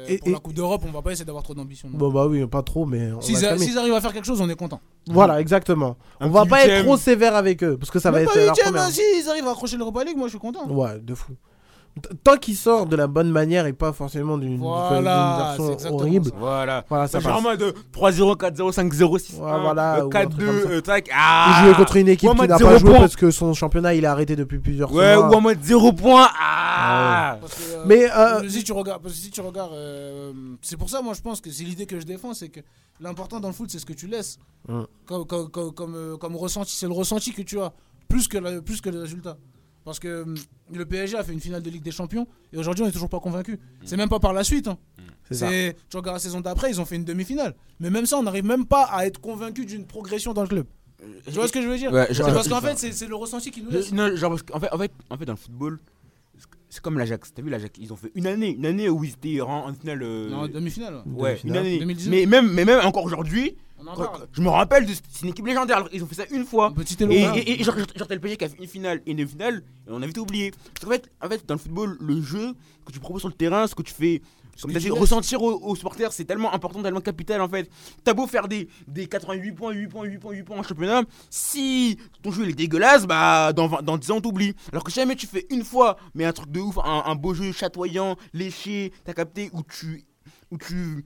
et- 0.08 0.18
pour 0.20 0.28
et- 0.28 0.32
la 0.32 0.40
Coupe 0.40 0.54
d'Europe, 0.54 0.84
on 0.88 0.92
va 0.92 1.02
pas 1.02 1.12
essayer 1.12 1.26
d'avoir 1.26 1.44
trop 1.44 1.54
d'ambition. 1.56 1.90
bon 1.92 2.12
bah 2.12 2.28
oui, 2.28 2.46
pas 2.48 2.62
trop, 2.64 2.86
mais 2.86 3.10
S'ils 3.22 3.78
arrivent 3.78 3.94
à 3.94 4.02
faire 4.02 4.14
quelque 4.14 4.26
chose, 4.26 4.42
on 4.42 4.50
est 4.50 4.56
content. 4.56 4.80
Voilà, 5.08 5.42
exactement. 5.42 5.98
Un 6.20 6.28
On 6.28 6.30
va 6.32 6.46
pas 6.46 6.66
être 6.66 6.84
trop 6.84 6.98
sévère 6.98 7.36
avec 7.36 7.64
eux, 7.64 7.78
parce 7.78 7.90
que 7.92 8.00
ça 8.00 8.12
va 8.12 8.20
Même 8.20 8.28
être 8.28 8.34
pas 8.34 8.40
la 8.40 8.46
huitième, 8.48 8.66
première. 8.68 8.84
hein, 8.84 8.92
s'ils 8.92 9.30
arrivent 9.30 9.48
à 9.48 9.52
accrocher 9.52 9.78
l'Europa 9.78 10.04
League, 10.04 10.18
moi, 10.18 10.28
je 10.28 10.32
suis 10.32 10.40
content. 10.40 10.68
Ouais, 10.70 11.00
de 11.00 11.16
fou. 11.16 11.34
Tant 12.24 12.38
qu'il 12.38 12.56
sort 12.56 12.86
de 12.86 12.96
la 12.96 13.08
bonne 13.08 13.32
manière 13.32 13.66
et 13.66 13.74
pas 13.74 13.92
forcément 13.94 14.38
d'une 14.38 14.58
Voilà, 14.58 15.56
version 15.58 15.94
horrible. 15.94 16.26
ça. 16.30 16.36
Voilà. 16.38 16.86
Voilà, 16.90 17.08
ça 17.08 17.20
Genre 17.20 17.38
en 17.38 17.42
mode 17.42 17.74
3-0, 17.94 18.36
4-0, 18.38 18.72
5-0, 18.72 19.18
6 19.20 19.34
Ouais, 19.34 19.40
voilà, 19.40 20.04
ou 20.06 20.08
un 20.08 20.10
truc 20.10 20.40
4-2, 20.40 20.46
comme 20.46 20.62
ça. 20.64 20.70
euh, 20.70 20.82
tac. 20.82 21.08
Il 21.08 21.14
Ah 21.16 21.62
jouait 21.66 21.76
contre 21.76 21.96
une 21.98 22.08
équipe 22.10 22.30
qui 22.30 22.48
n'a 22.48 22.58
pas 22.60 22.78
joué 22.78 22.90
point. 22.92 23.00
parce 23.00 23.16
que 23.16 23.32
son 23.32 23.54
championnat 23.54 23.94
il 23.96 24.04
est 24.04 24.08
arrêté 24.08 24.36
depuis 24.36 24.60
plusieurs 24.60 24.92
Ouais, 24.92 25.16
mois. 25.16 25.30
ou 25.30 25.34
en 25.34 25.42
mode 25.42 25.60
0 25.64 25.94
points. 25.94 26.28
Ah 26.40 27.38
Parce 27.42 27.56
que, 27.56 27.62
euh, 27.76 27.84
Mais, 27.86 28.10
euh, 28.12 28.48
si 28.50 28.64
tu 28.64 28.72
regardes, 28.74 29.02
parce 29.02 29.14
que 29.16 29.20
si 29.22 29.30
tu 29.32 29.42
regardes, 29.42 29.74
euh, 29.74 30.32
c'est 30.62 30.78
pour 30.78 30.90
ça 30.90 31.02
moi 31.02 31.14
je 31.14 31.22
pense 31.22 31.42
que 31.42 31.50
c'est 31.52 31.64
l'idée 31.64 31.86
que 31.86 32.00
je 32.00 32.06
défends, 32.06 32.34
c'est 32.34 32.50
que 32.50 32.60
l'important 33.00 33.40
dans 33.40 33.48
le 33.50 33.54
foot 33.54 33.70
c'est 33.72 33.80
ce 33.80 33.86
que 33.86 33.94
tu 33.94 34.08
laisses, 34.08 34.38
Mm. 34.68 34.82
comme, 35.06 35.26
comme, 35.26 35.50
comme, 35.50 35.72
comme, 35.72 35.96
euh, 35.96 36.18
comme 36.18 36.36
ressenti, 36.36 36.76
c'est 36.76 36.88
le 36.88 36.94
ressenti 36.94 37.32
que 37.32 37.42
tu 37.42 37.60
as, 37.62 37.72
plus 38.10 38.28
que 38.28 38.38
le, 38.38 38.62
plus 38.62 38.82
que 38.82 38.90
le 38.90 39.00
résultat. 39.02 39.38
Parce 39.88 40.00
que 40.00 40.24
hum, 40.24 40.36
le 40.74 40.86
PSG 40.86 41.16
a 41.16 41.24
fait 41.24 41.32
une 41.32 41.40
finale 41.40 41.62
de 41.62 41.70
Ligue 41.70 41.82
des 41.82 41.92
Champions 41.92 42.28
et 42.52 42.58
aujourd'hui 42.58 42.84
on 42.84 42.90
est 42.90 42.92
toujours 42.92 43.08
pas 43.08 43.22
convaincu. 43.22 43.58
C'est 43.86 43.96
même 43.96 44.10
pas 44.10 44.20
par 44.20 44.34
la 44.34 44.44
suite. 44.44 44.68
hein. 44.68 44.78
C'est 45.30 45.36
ça. 45.36 45.48
C'est, 45.50 45.78
tu 45.90 45.96
regardes 45.96 46.18
la 46.18 46.20
saison 46.20 46.42
d'après, 46.42 46.70
ils 46.72 46.82
ont 46.82 46.86
fait 46.86 46.98
une 46.98 47.06
demi-finale. 47.06 47.56
Mais 47.80 47.90
même 47.90 48.06
ça, 48.06 48.18
on 48.18 48.24
n'arrive 48.24 48.44
même 48.44 48.66
pas 48.66 48.84
à 48.84 49.06
être 49.06 49.22
convaincu 49.22 49.66
d'une 49.66 49.86
progression 49.86 50.34
dans 50.34 50.42
le 50.42 50.50
club. 50.50 50.66
Tu 51.26 51.32
vois 51.32 51.48
ce 51.48 51.54
que 51.54 51.62
je 51.62 51.70
veux 51.70 51.78
dire? 51.78 51.94
Ouais, 51.94 52.06
C'est 52.10 52.16
genre- 52.16 52.34
parce 52.34 52.50
qu'en 52.50 52.60
fait, 52.60 52.78
c'est, 52.78 53.08
le 53.08 53.16
ressenti 53.16 53.50
qui 53.50 53.62
nous 53.62 53.70
laisse. 53.70 53.94
Non, 53.94 54.14
genre, 54.18 54.32
parce 54.32 54.44
qu'en 54.44 54.60
fait, 54.60 54.74
en 54.74 54.78
fait, 54.78 54.92
en 55.10 55.18
fait, 55.18 55.26
dans 55.26 55.34
le 55.34 55.38
football, 55.38 55.80
c'est 56.70 56.82
comme 56.82 56.98
l'Ajax. 56.98 57.34
T'as 57.34 57.42
vu 57.42 57.50
l'Ajax 57.50 57.80
Ils 57.80 57.94
ont 57.94 57.96
fait 57.96 58.12
une 58.14 58.28
année, 58.28 58.56
une 58.56 58.66
année 58.66 58.90
où 58.90 59.06
ils 59.06 59.12
étaient 59.12 59.40
en, 59.40 59.70
en 59.70 59.74
finale. 59.74 60.04
euh, 60.04 60.30
Non, 60.30 60.48
demi-finale. 60.50 61.02
ouais. 61.06 61.22
ouais, 61.22 61.40
une 61.46 61.56
année. 61.56 61.80
2019. 61.80 62.12
Mais 62.14 62.26
même, 62.26 62.52
mais 62.52 62.66
même 62.66 62.86
encore 62.86 63.06
aujourd'hui, 63.06 63.56
On 63.80 63.88
en 63.88 63.96
quand- 63.96 64.06
parle. 64.06 64.28
je 64.32 64.42
me 64.42 64.50
rappelle, 64.50 64.86
de, 64.86 64.94
c'est 64.94 65.22
une 65.24 65.30
équipe 65.30 65.46
légendaire. 65.46 65.78
alors, 65.78 65.90
Ils 65.94 66.04
ont 66.04 66.08
fait 66.08 66.16
ça 66.16 66.26
une 66.32 66.46
fois. 66.46 66.74
Petit 66.74 66.96
Et, 67.00 67.04
éloignement. 67.04 67.36
et, 67.36 67.62
et 67.62 67.64
genre, 67.64 67.76
genre, 67.78 68.08
le 68.10 68.20
PSG 68.20 68.38
qui 68.38 68.46
a 68.46 68.50
fait 68.50 68.58
une 68.60 68.68
finale 68.68 69.02
et 69.06 69.12
une 69.12 69.18
demi-finale, 69.18 69.58
et 69.88 69.90
on 69.92 70.02
a 70.02 70.06
vite 70.08 70.18
oublié. 70.18 70.52
Parce 70.74 70.86
qu'en 70.86 70.92
fait, 70.92 71.12
en 71.24 71.30
fait, 71.30 71.46
dans 71.48 71.54
le 71.56 71.60
football, 71.60 71.98
le 72.00 72.22
jeu 72.22 72.54
que 72.86 72.92
tu 72.92 73.00
proposes 73.00 73.22
sur 73.22 73.30
le 73.30 73.36
terrain, 73.36 73.68
ce 73.68 73.76
que 73.76 73.84
tu 73.84 73.94
fais, 73.94 74.22
comme 74.62 74.72
t'as 74.74 74.80
dit, 74.80 74.90
ressentir 74.90 75.44
aux, 75.44 75.54
aux 75.62 75.76
supporters, 75.76 76.12
c'est 76.12 76.26
tellement 76.26 76.52
important, 76.52 76.82
tellement 76.82 77.02
capital 77.02 77.40
en 77.42 77.48
fait. 77.50 77.70
T'as 78.04 78.16
beau 78.16 78.26
faire 78.26 78.48
des, 78.48 78.68
des 78.88 79.06
88 79.06 79.52
points, 79.52 79.72
8 79.72 79.88
points, 79.88 80.04
8 80.06 80.18
points, 80.18 80.32
8 80.34 80.44
points 80.44 80.58
en 80.58 80.64
championnat, 80.64 81.04
si 81.30 82.00
ton 82.24 82.32
jeu 82.32 82.44
il 82.46 82.50
est 82.50 82.54
dégueulasse, 82.54 83.06
bah 83.06 83.54
dans, 83.54 83.68
20 83.68 83.84
dans 83.84 83.98
10 84.00 84.10
ans 84.12 84.20
t'oublies. 84.22 84.56
Alors 84.72 84.84
que 84.84 84.92
si 84.92 85.00
jamais 85.00 85.16
tu 85.16 85.28
fais 85.28 85.46
une 85.52 85.64
fois, 85.64 85.98
mais 86.16 86.26
un 86.26 86.34
truc 86.34 86.50
de 86.52 86.60
ouf, 86.60 86.80
un, 86.80 87.04
un 87.06 87.14
beau 87.16 87.36
jeu 87.36 87.52
chatoyant, 87.52 88.16
léché, 88.34 88.92
t'as 89.06 89.14
capté, 89.14 89.52
où 89.54 89.62
tu. 89.62 90.04
Où 90.50 90.58
tu 90.58 91.06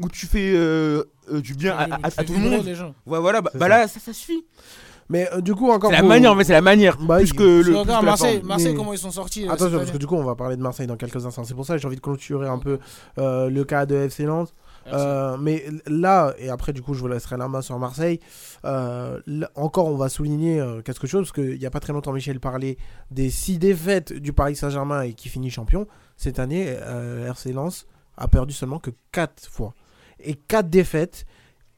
où 0.00 0.08
tu 0.08 0.26
fais 0.26 0.52
euh, 0.54 1.04
euh, 1.32 1.40
du 1.40 1.54
bien 1.54 1.74
à, 1.76 1.98
à- 2.02 2.10
tout 2.24 2.32
le 2.32 2.38
monde. 2.38 2.64
les 2.64 2.74
gens. 2.74 2.94
Ouais, 3.06 3.18
voilà, 3.18 3.40
bah, 3.40 3.50
C'est 3.52 3.58
bah 3.58 3.66
ça. 3.66 3.78
là, 3.78 3.88
ça, 3.88 4.00
ça 4.00 4.12
suffit. 4.12 4.44
Mais 5.10 5.26
euh, 5.32 5.40
du 5.40 5.54
coup, 5.54 5.70
encore 5.70 5.88
C'est 5.90 5.96
la 5.96 6.00
pour- 6.02 6.08
manière, 6.10 6.36
fait, 6.36 6.44
c'est 6.44 6.52
la 6.52 6.60
manière. 6.60 6.98
Bah, 6.98 7.16
plus 7.16 7.28
il- 7.30 7.34
que 7.34 7.42
le. 7.42 7.62
plus 7.62 7.74
regardes 7.74 7.86
que 8.00 8.04
la 8.04 8.10
Marseille, 8.10 8.36
forme. 8.36 8.48
Marseille 8.48 8.68
Mais- 8.72 8.74
comment 8.76 8.92
ils 8.92 8.98
sont 8.98 9.10
sortis. 9.10 9.44
euh, 9.48 9.52
Attention, 9.52 9.70
parce 9.78 9.84
que 9.86 9.90
année. 9.90 9.98
du 9.98 10.06
coup, 10.06 10.16
on 10.16 10.24
va 10.24 10.34
parler 10.34 10.56
de 10.56 10.62
Marseille 10.62 10.86
dans 10.86 10.96
quelques 10.96 11.24
instants. 11.24 11.44
C'est 11.44 11.54
pour 11.54 11.64
ça 11.64 11.74
que 11.76 11.80
j'ai 11.80 11.86
envie 11.86 11.96
de 11.96 12.00
clôturer 12.02 12.46
un 12.46 12.58
peu 12.58 12.78
euh, 13.18 13.48
le 13.48 13.64
cas 13.64 13.86
de 13.86 13.94
FC 13.96 14.24
Nantes. 14.24 14.52
Euh, 14.92 15.36
mais 15.38 15.64
là, 15.86 16.32
et 16.38 16.48
après, 16.48 16.72
du 16.72 16.80
coup, 16.80 16.94
je 16.94 17.00
vous 17.00 17.08
laisserai 17.08 17.36
la 17.36 17.46
main 17.48 17.60
sur 17.60 17.78
Marseille. 17.78 18.20
Euh, 18.64 19.20
là, 19.26 19.50
encore, 19.54 19.86
on 19.86 19.96
va 19.96 20.08
souligner 20.08 20.60
euh, 20.60 20.80
quelque 20.82 21.06
chose, 21.06 21.22
parce 21.30 21.32
qu'il 21.32 21.58
n'y 21.58 21.66
a 21.66 21.70
pas 21.70 21.80
très 21.80 21.92
longtemps, 21.92 22.12
Michel 22.12 22.40
parlait 22.40 22.78
des 23.10 23.28
six 23.28 23.58
défaites 23.58 24.12
du 24.14 24.32
Paris 24.32 24.56
Saint-Germain 24.56 25.02
et 25.02 25.12
qui 25.12 25.28
finit 25.28 25.50
champion. 25.50 25.86
Cette 26.16 26.38
année, 26.38 26.66
euh, 26.68 27.26
RC 27.28 27.52
Lens 27.52 27.86
a 28.16 28.28
perdu 28.28 28.54
seulement 28.54 28.78
que 28.78 28.90
4 29.12 29.48
fois. 29.50 29.74
Et 30.20 30.34
4 30.34 30.68
défaites. 30.68 31.24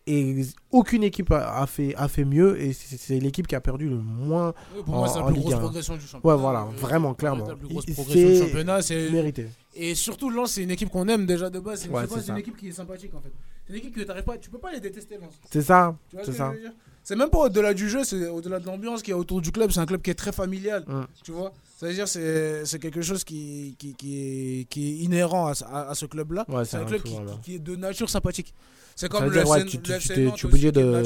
Et 0.06 0.42
aucune 0.72 1.04
équipe 1.04 1.30
a, 1.30 1.60
a 1.60 1.66
fait, 1.66 1.94
a 1.94 2.08
fait 2.08 2.24
mieux. 2.24 2.60
Et 2.60 2.72
c'est 2.72 3.20
l'équipe 3.20 3.46
qui 3.46 3.54
a 3.54 3.60
perdu 3.60 3.88
le 3.88 3.96
moins 3.96 4.54
Oui, 4.74 4.82
Pour 4.84 4.94
moi, 4.96 5.08
c'est 5.08 5.18
en- 5.18 5.20
la 5.20 5.24
en 5.24 5.26
plus 5.28 5.34
Ligue 5.34 5.42
grosse 5.44 5.54
1. 5.54 5.58
progression 5.58 5.94
du 5.96 6.00
championnat. 6.06 6.34
Ouais, 6.36 6.40
voilà, 6.40 6.60
Euh, 6.62 6.76
vraiment, 6.76 7.10
c'est 7.10 7.18
clairement. 7.18 7.46
La 7.46 7.54
plus 7.54 7.68
grosse 7.68 7.84
progression 7.86 8.28
du 8.28 8.34
c'est 8.36 8.42
championnat. 8.46 8.82
c'est- 8.82 9.10
mérité. 9.10 9.46
Et 9.76 9.94
surtout, 9.94 10.30
Lens, 10.30 10.52
c'est 10.52 10.62
une 10.64 10.70
équipe 10.72 10.88
qu'on 10.88 11.06
aime 11.06 11.26
déjà 11.26 11.48
de 11.48 11.60
base. 11.60 11.80
C'est 11.82 11.88
une, 11.88 11.94
Ouais, 11.94 12.40
équipe 12.40 12.56
qui 12.56 12.68
est 12.68 12.72
sympathique 12.72 13.14
en 13.14 13.20
fait. 13.20 13.30
C'est 13.66 13.72
une 13.74 13.78
équipe 13.78 13.94
que 13.94 14.00
t'arrives 14.00 14.24
pas. 14.24 14.36
Tu 14.38 14.50
peux 14.50 14.58
pas 14.58 14.72
les 14.72 14.80
détester, 14.80 15.16
Lens. 15.16 15.34
C'est 15.50 15.62
ça. 15.62 15.94
Tu 16.08 16.16
vois 16.16 16.24
C'est 16.24 16.32
ce 16.32 16.36
que 16.36 16.38
ça. 16.38 16.50
je 16.50 16.56
veux 16.56 16.62
dire? 16.62 16.72
C'est 17.04 17.16
même 17.16 17.30
pas 17.30 17.38
au-delà 17.38 17.72
du 17.72 17.88
jeu, 17.88 18.02
c'est 18.02 18.26
au-delà 18.26 18.58
de 18.58 18.66
l'ambiance 18.66 19.02
qu'il 19.02 19.12
y 19.12 19.14
a 19.14 19.18
autour 19.18 19.40
du 19.40 19.52
club. 19.52 19.70
C'est 19.70 19.80
un 19.80 19.86
club 19.86 20.02
qui 20.02 20.10
est 20.10 20.14
très 20.14 20.32
familial. 20.32 20.84
Mm. 20.88 21.02
Tu 21.22 21.30
vois 21.32 21.52
Ça 21.80 21.86
veut 21.86 21.94
dire 21.94 22.06
c'est 22.06 22.66
c'est 22.66 22.78
quelque 22.78 23.00
chose 23.00 23.24
qui, 23.24 23.74
qui, 23.78 23.94
qui, 23.94 24.18
est, 24.60 24.64
qui 24.66 24.86
est 24.86 24.96
inhérent 24.98 25.46
à, 25.46 25.54
ce- 25.54 25.64
à- 25.64 25.88
à 25.88 25.94
ce 25.94 26.04
club-là. 26.04 26.44
Ouais, 26.46 26.66
c'est 26.66 26.76
un 26.76 26.82
un 26.82 26.84
club 26.84 27.02
qui, 27.42 27.54
est 27.54 27.58
de 27.58 27.74
nature 27.74 28.10
sympathique. 28.10 28.52
C'est 28.94 29.08
comme 29.08 29.24
le 29.24 29.30
dire, 29.30 29.48
ouais, 29.48 29.62
FC 29.62 29.70
tu, 29.70 29.80
tu, 29.80 29.98
tu 29.98 30.08
tu 30.08 30.20
es 30.20 30.44
obligé 30.44 30.72
de. 30.72 31.02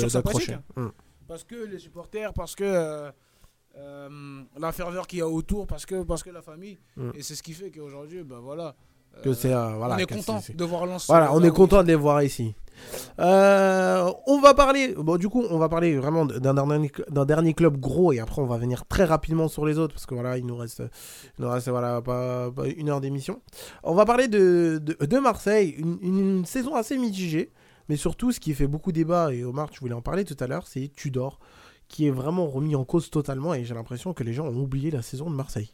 Mm. 0.75 0.89
Parce 1.29 1.45
que 1.45 1.55
les 1.55 1.79
supporters, 1.79 2.35
parce 2.35 2.57
que 2.57 2.65
euh, 2.65 3.13
euh, 3.77 4.43
la 4.59 4.73
ferveur 4.73 5.07
qu'il 5.07 5.21
y 5.21 5.23
a 5.23 5.29
autour, 5.29 5.69
parce 5.69 5.87
que, 5.87 6.03
parce 6.03 6.25
que 6.25 6.31
la 6.31 6.43
famille. 6.43 6.77
Mm. 6.97 7.11
Et 7.15 7.23
c'est 7.23 7.37
ce 7.37 7.45
qui 7.45 7.53
fait 7.53 7.71
qu'aujourd'hui, 7.71 8.25
ben 8.25 8.41
voilà. 8.41 8.75
Que 9.23 9.31
euh, 9.31 9.35
c'est, 9.35 9.53
euh, 9.53 9.75
voilà, 9.77 9.95
on 9.95 9.99
est 9.99 10.07
content 10.07 10.41
c'est- 10.41 10.49
c'est- 10.49 10.57
de 10.57 10.65
voir 10.65 10.87
Lens. 10.87 11.07
Voilà, 11.07 11.33
on 11.35 11.43
est 11.43 11.51
content 11.51 11.83
de 11.83 11.89
les 11.89 11.95
voir 11.95 12.23
ici. 12.23 12.55
Euh, 13.21 14.11
on 14.27 14.41
va 14.41 14.53
parler, 14.55 14.95
bon, 14.99 15.17
du 15.17 15.29
coup, 15.29 15.43
on 15.49 15.59
va 15.59 15.69
parler 15.69 15.97
vraiment 15.97 16.27
d'un 16.27 16.53
dernier, 16.55 16.91
d'un 17.09 17.25
dernier 17.25 17.55
club 17.55 17.79
gros 17.79 18.13
et 18.13 18.19
après 18.19 18.43
on 18.43 18.47
va 18.47 18.59
venir 18.59 18.85
très 18.87 19.05
rapidement 19.05 19.49
sur 19.49 19.65
les 19.65 19.79
autres 19.79 19.95
parce 19.95 20.05
que 20.07 20.15
voilà, 20.15 20.37
il 20.39 20.45
nous 20.47 20.57
reste, 20.57 20.83
il 21.39 21.45
nous 21.45 21.51
reste 21.51 21.69
voilà, 21.69 22.03
pas, 22.03 22.51
pas 22.51 22.67
une 22.67 22.89
heure 22.91 23.01
d'émission. 23.01 23.41
On 23.85 23.95
va 23.95 24.05
parler 24.05 24.29
de, 24.29 24.81
de, 24.83 25.07
de 25.07 25.19
Marseille, 25.19 25.71
une, 25.79 25.99
une 26.03 26.45
saison 26.45 26.75
assez 26.75 26.99
mitigée, 26.99 27.53
mais 27.89 27.97
surtout 27.97 28.33
ce 28.33 28.41
qui 28.41 28.53
fait 28.55 28.67
beaucoup 28.67 28.93
débat, 28.93 29.33
et 29.33 29.45
Omar, 29.45 29.71
tu 29.71 29.81
voulais 29.81 29.95
en 29.95 30.03
parler 30.03 30.25
tout 30.25 30.37
à 30.41 30.47
l'heure, 30.47 30.67
c'est 30.67 30.89
Tudor 30.95 31.39
qui 31.89 32.07
est 32.07 32.11
vraiment 32.11 32.47
remis 32.49 32.75
en 32.77 32.85
cause 32.85 33.09
totalement 33.11 33.55
et 33.55 33.65
j'ai 33.65 33.75
l'impression 33.75 34.13
que 34.15 34.25
les 34.25 34.33
gens 34.33 34.47
ont 34.47 34.57
oublié 34.61 34.91
la 34.91 35.03
saison 35.03 35.31
de 35.31 35.35
Marseille. 35.37 35.71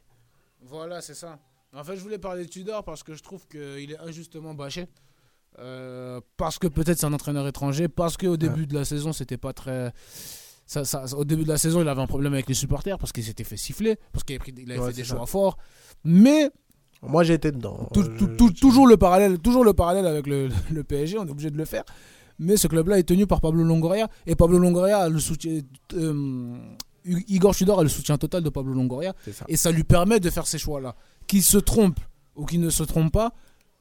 Voilà, 0.62 1.00
c'est 1.00 1.14
ça. 1.14 1.38
En 1.74 1.84
fait, 1.84 1.96
je 1.96 2.00
voulais 2.00 2.18
parler 2.18 2.44
de 2.44 2.48
Tudor 2.48 2.82
parce 2.84 3.02
que 3.02 3.14
je 3.14 3.22
trouve 3.22 3.46
qu'il 3.46 3.90
est 3.92 3.98
injustement 4.00 4.54
bâché. 4.54 4.86
Euh, 5.58 6.20
parce 6.36 6.58
que 6.58 6.66
peut-être 6.68 6.98
c'est 6.98 7.06
un 7.06 7.12
entraîneur 7.12 7.46
étranger, 7.46 7.88
parce 7.88 8.16
qu'au 8.16 8.36
début 8.36 8.66
de 8.66 8.74
la 8.74 8.84
saison, 8.84 9.12
c'était 9.12 9.36
pas 9.36 9.52
très. 9.52 9.92
Ça, 10.66 10.84
ça- 10.84 11.04
au 11.16 11.24
début 11.24 11.42
de 11.42 11.48
la 11.48 11.58
saison, 11.58 11.80
il 11.82 11.88
avait 11.88 12.00
un 12.00 12.06
problème 12.06 12.32
avec 12.32 12.48
les 12.48 12.54
supporters 12.54 12.96
parce 12.98 13.10
qu'il 13.12 13.24
s'était 13.24 13.42
fait 13.44 13.56
siffler, 13.56 13.96
parce 14.12 14.22
qu'il 14.24 14.34
avait, 14.36 14.38
pris- 14.38 14.54
il 14.56 14.70
avait 14.70 14.80
Ouais, 14.80 14.86
fait 14.88 14.96
des 14.96 15.04
ça. 15.04 15.16
choix 15.16 15.26
forts. 15.26 15.58
Mais 16.04 16.50
Moi 17.02 17.24
j'ai 17.24 17.34
été 17.34 17.50
dedans. 17.50 17.88
tout- 17.92 18.04
tout- 18.04 18.10
je- 18.30 18.36
tout- 18.36 18.50
je- 18.54 18.60
toujours, 18.60 18.86
le 18.86 18.96
parallèle, 18.96 19.38
toujours 19.40 19.64
le 19.64 19.72
parallèle 19.72 20.06
avec 20.06 20.28
le, 20.28 20.48
le 20.72 20.84
PSG, 20.84 21.18
on 21.18 21.26
est 21.26 21.30
obligé 21.30 21.50
de 21.50 21.56
le 21.58 21.64
faire. 21.64 21.82
Mais 22.38 22.56
ce 22.56 22.68
club-là 22.68 22.98
est 23.00 23.02
tenu 23.08 23.26
par 23.26 23.40
Pablo 23.40 23.64
Longoria. 23.64 24.08
Et 24.26 24.36
Pablo 24.36 24.58
Longoria 24.58 24.98
a 25.00 25.08
le 25.08 25.18
soutien. 25.18 25.60
euh, 25.94 26.56
Igor 27.04 27.54
Tudor 27.56 27.80
a 27.80 27.82
le 27.82 27.88
soutien 27.88 28.16
total 28.18 28.42
de 28.42 28.50
Pablo 28.50 28.72
Longoria. 28.72 29.14
Et 29.48 29.56
ça 29.56 29.72
lui 29.72 29.84
permet 29.84 30.20
de 30.20 30.30
faire 30.30 30.46
ces 30.46 30.58
choix-là. 30.58 30.94
Qu'il 31.30 31.42
se 31.42 31.58
trompe 31.58 31.98
ou 32.34 32.44
qu'il 32.44 32.60
ne 32.60 32.70
se 32.70 32.82
trompe 32.82 33.12
pas, 33.12 33.32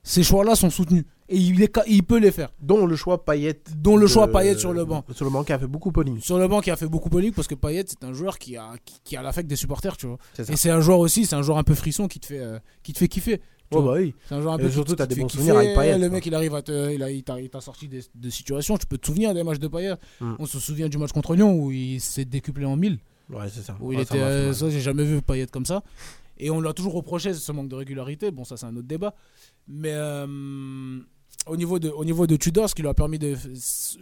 ces 0.03 0.23
choix-là 0.23 0.55
sont 0.55 0.69
soutenus. 0.69 1.05
Et 1.31 1.37
il, 1.37 1.61
est 1.61 1.71
ca- 1.75 1.83
il 1.87 2.03
peut 2.03 2.17
les 2.17 2.31
faire. 2.31 2.49
Dont 2.61 2.85
le 2.87 2.95
choix 2.95 3.23
Payet. 3.25 3.59
Dont 3.75 3.97
le 3.97 4.03
de- 4.03 4.07
choix 4.07 4.27
Payet 4.31 4.57
sur 4.57 4.73
le 4.73 4.83
banc. 4.85 5.03
Sur 5.13 5.25
le 5.25 5.31
banc 5.31 5.43
qui 5.43 5.53
a 5.53 5.59
fait 5.59 5.67
beaucoup 5.67 5.91
polémique. 5.91 6.23
Sur 6.25 6.37
le 6.39 6.47
banc 6.47 6.61
qui 6.61 6.71
a 6.71 6.75
fait 6.75 6.87
beaucoup 6.87 7.09
polémique 7.09 7.35
parce 7.35 7.47
que 7.47 7.55
Payet, 7.55 7.85
c'est 7.87 8.03
un 8.03 8.13
joueur 8.13 8.37
qui 8.39 8.55
a, 8.57 8.71
qui, 8.85 8.95
qui 9.03 9.15
a 9.17 9.21
l'affect 9.21 9.47
des 9.47 9.55
supporters, 9.55 9.95
tu 9.97 10.07
vois. 10.07 10.17
Et 10.47 10.55
c'est 10.55 10.69
un 10.71 10.81
joueur 10.81 10.99
aussi, 10.99 11.25
c'est 11.25 11.35
un 11.35 11.41
joueur 11.43 11.57
un 11.59 11.63
peu 11.63 11.75
frisson 11.75 12.07
qui 12.07 12.19
te 12.19 12.25
fait, 12.27 12.39
euh, 12.39 12.59
qui 12.83 12.93
te 12.93 12.97
fait 12.99 13.07
kiffer. 13.07 13.37
tu 13.37 13.43
Oh 13.77 13.81
bah 13.83 13.93
oui. 13.97 14.15
C'est 14.27 14.33
un 14.35 14.41
joueur 14.41 14.53
un 14.53 14.57
peu 14.57 14.67
qui- 14.67 14.73
surtout, 14.73 14.93
qui 14.93 14.97
t'as 14.97 15.05
te 15.07 15.13
des 15.13 15.21
bons 15.21 15.27
kiffer. 15.27 15.43
souvenirs 15.43 15.59
avec 15.59 15.75
Payet, 15.75 15.93
Le 15.99 16.07
quoi. 16.07 16.09
mec, 16.15 16.25
il 16.25 16.33
arrive 16.35 16.55
à 16.55 16.61
te, 16.63 16.91
il 16.93 17.03
a- 17.03 17.11
il 17.11 17.23
t'a 17.23 17.39
il 17.39 17.49
t'a 17.51 17.61
sorti 17.61 17.87
des, 17.87 18.01
de 18.15 18.29
situations. 18.31 18.77
Tu 18.77 18.87
peux 18.87 18.97
te 18.97 19.05
souvenir 19.05 19.33
des 19.35 19.43
matchs 19.43 19.59
de 19.59 19.67
Payet. 19.67 19.93
Mm. 20.21 20.33
On 20.39 20.45
se 20.47 20.59
souvient 20.59 20.87
du 20.89 20.97
match 20.97 21.11
contre 21.11 21.35
Lyon 21.35 21.53
où 21.53 21.71
il 21.71 21.99
s'est 22.01 22.25
décuplé 22.25 22.65
en 22.65 22.75
1000. 22.75 22.97
Ouais, 23.29 23.45
c'est 23.53 23.61
ça. 23.61 23.77
Où 23.79 23.89
Ouais, 23.89 23.95
il 23.97 23.97
ça 24.07 24.15
était, 24.15 24.23
euh, 24.23 24.53
ça, 24.53 24.71
j'ai 24.71 24.79
jamais 24.81 25.03
vu 25.03 25.21
Payet 25.21 25.45
comme 25.45 25.65
ça. 25.67 25.83
Et 26.39 26.49
on 26.49 26.61
l'a 26.61 26.73
toujours 26.73 26.93
reproché 26.93 27.33
ce 27.33 27.51
manque 27.51 27.67
de 27.67 27.75
régularité. 27.75 28.31
Bon, 28.31 28.43
ça, 28.43 28.57
c'est 28.57 28.65
un 28.65 28.75
autre 28.75 28.87
débat. 28.87 29.13
Mais 29.67 29.91
euh, 29.93 30.99
au, 31.45 31.57
niveau 31.57 31.79
de, 31.79 31.89
au 31.89 32.05
niveau 32.05 32.27
de 32.27 32.35
Tudor, 32.35 32.69
ce 32.69 32.75
qui 32.75 32.81
lui 32.81 32.89
a 32.89 32.93
permis 32.93 33.19
de. 33.19 33.35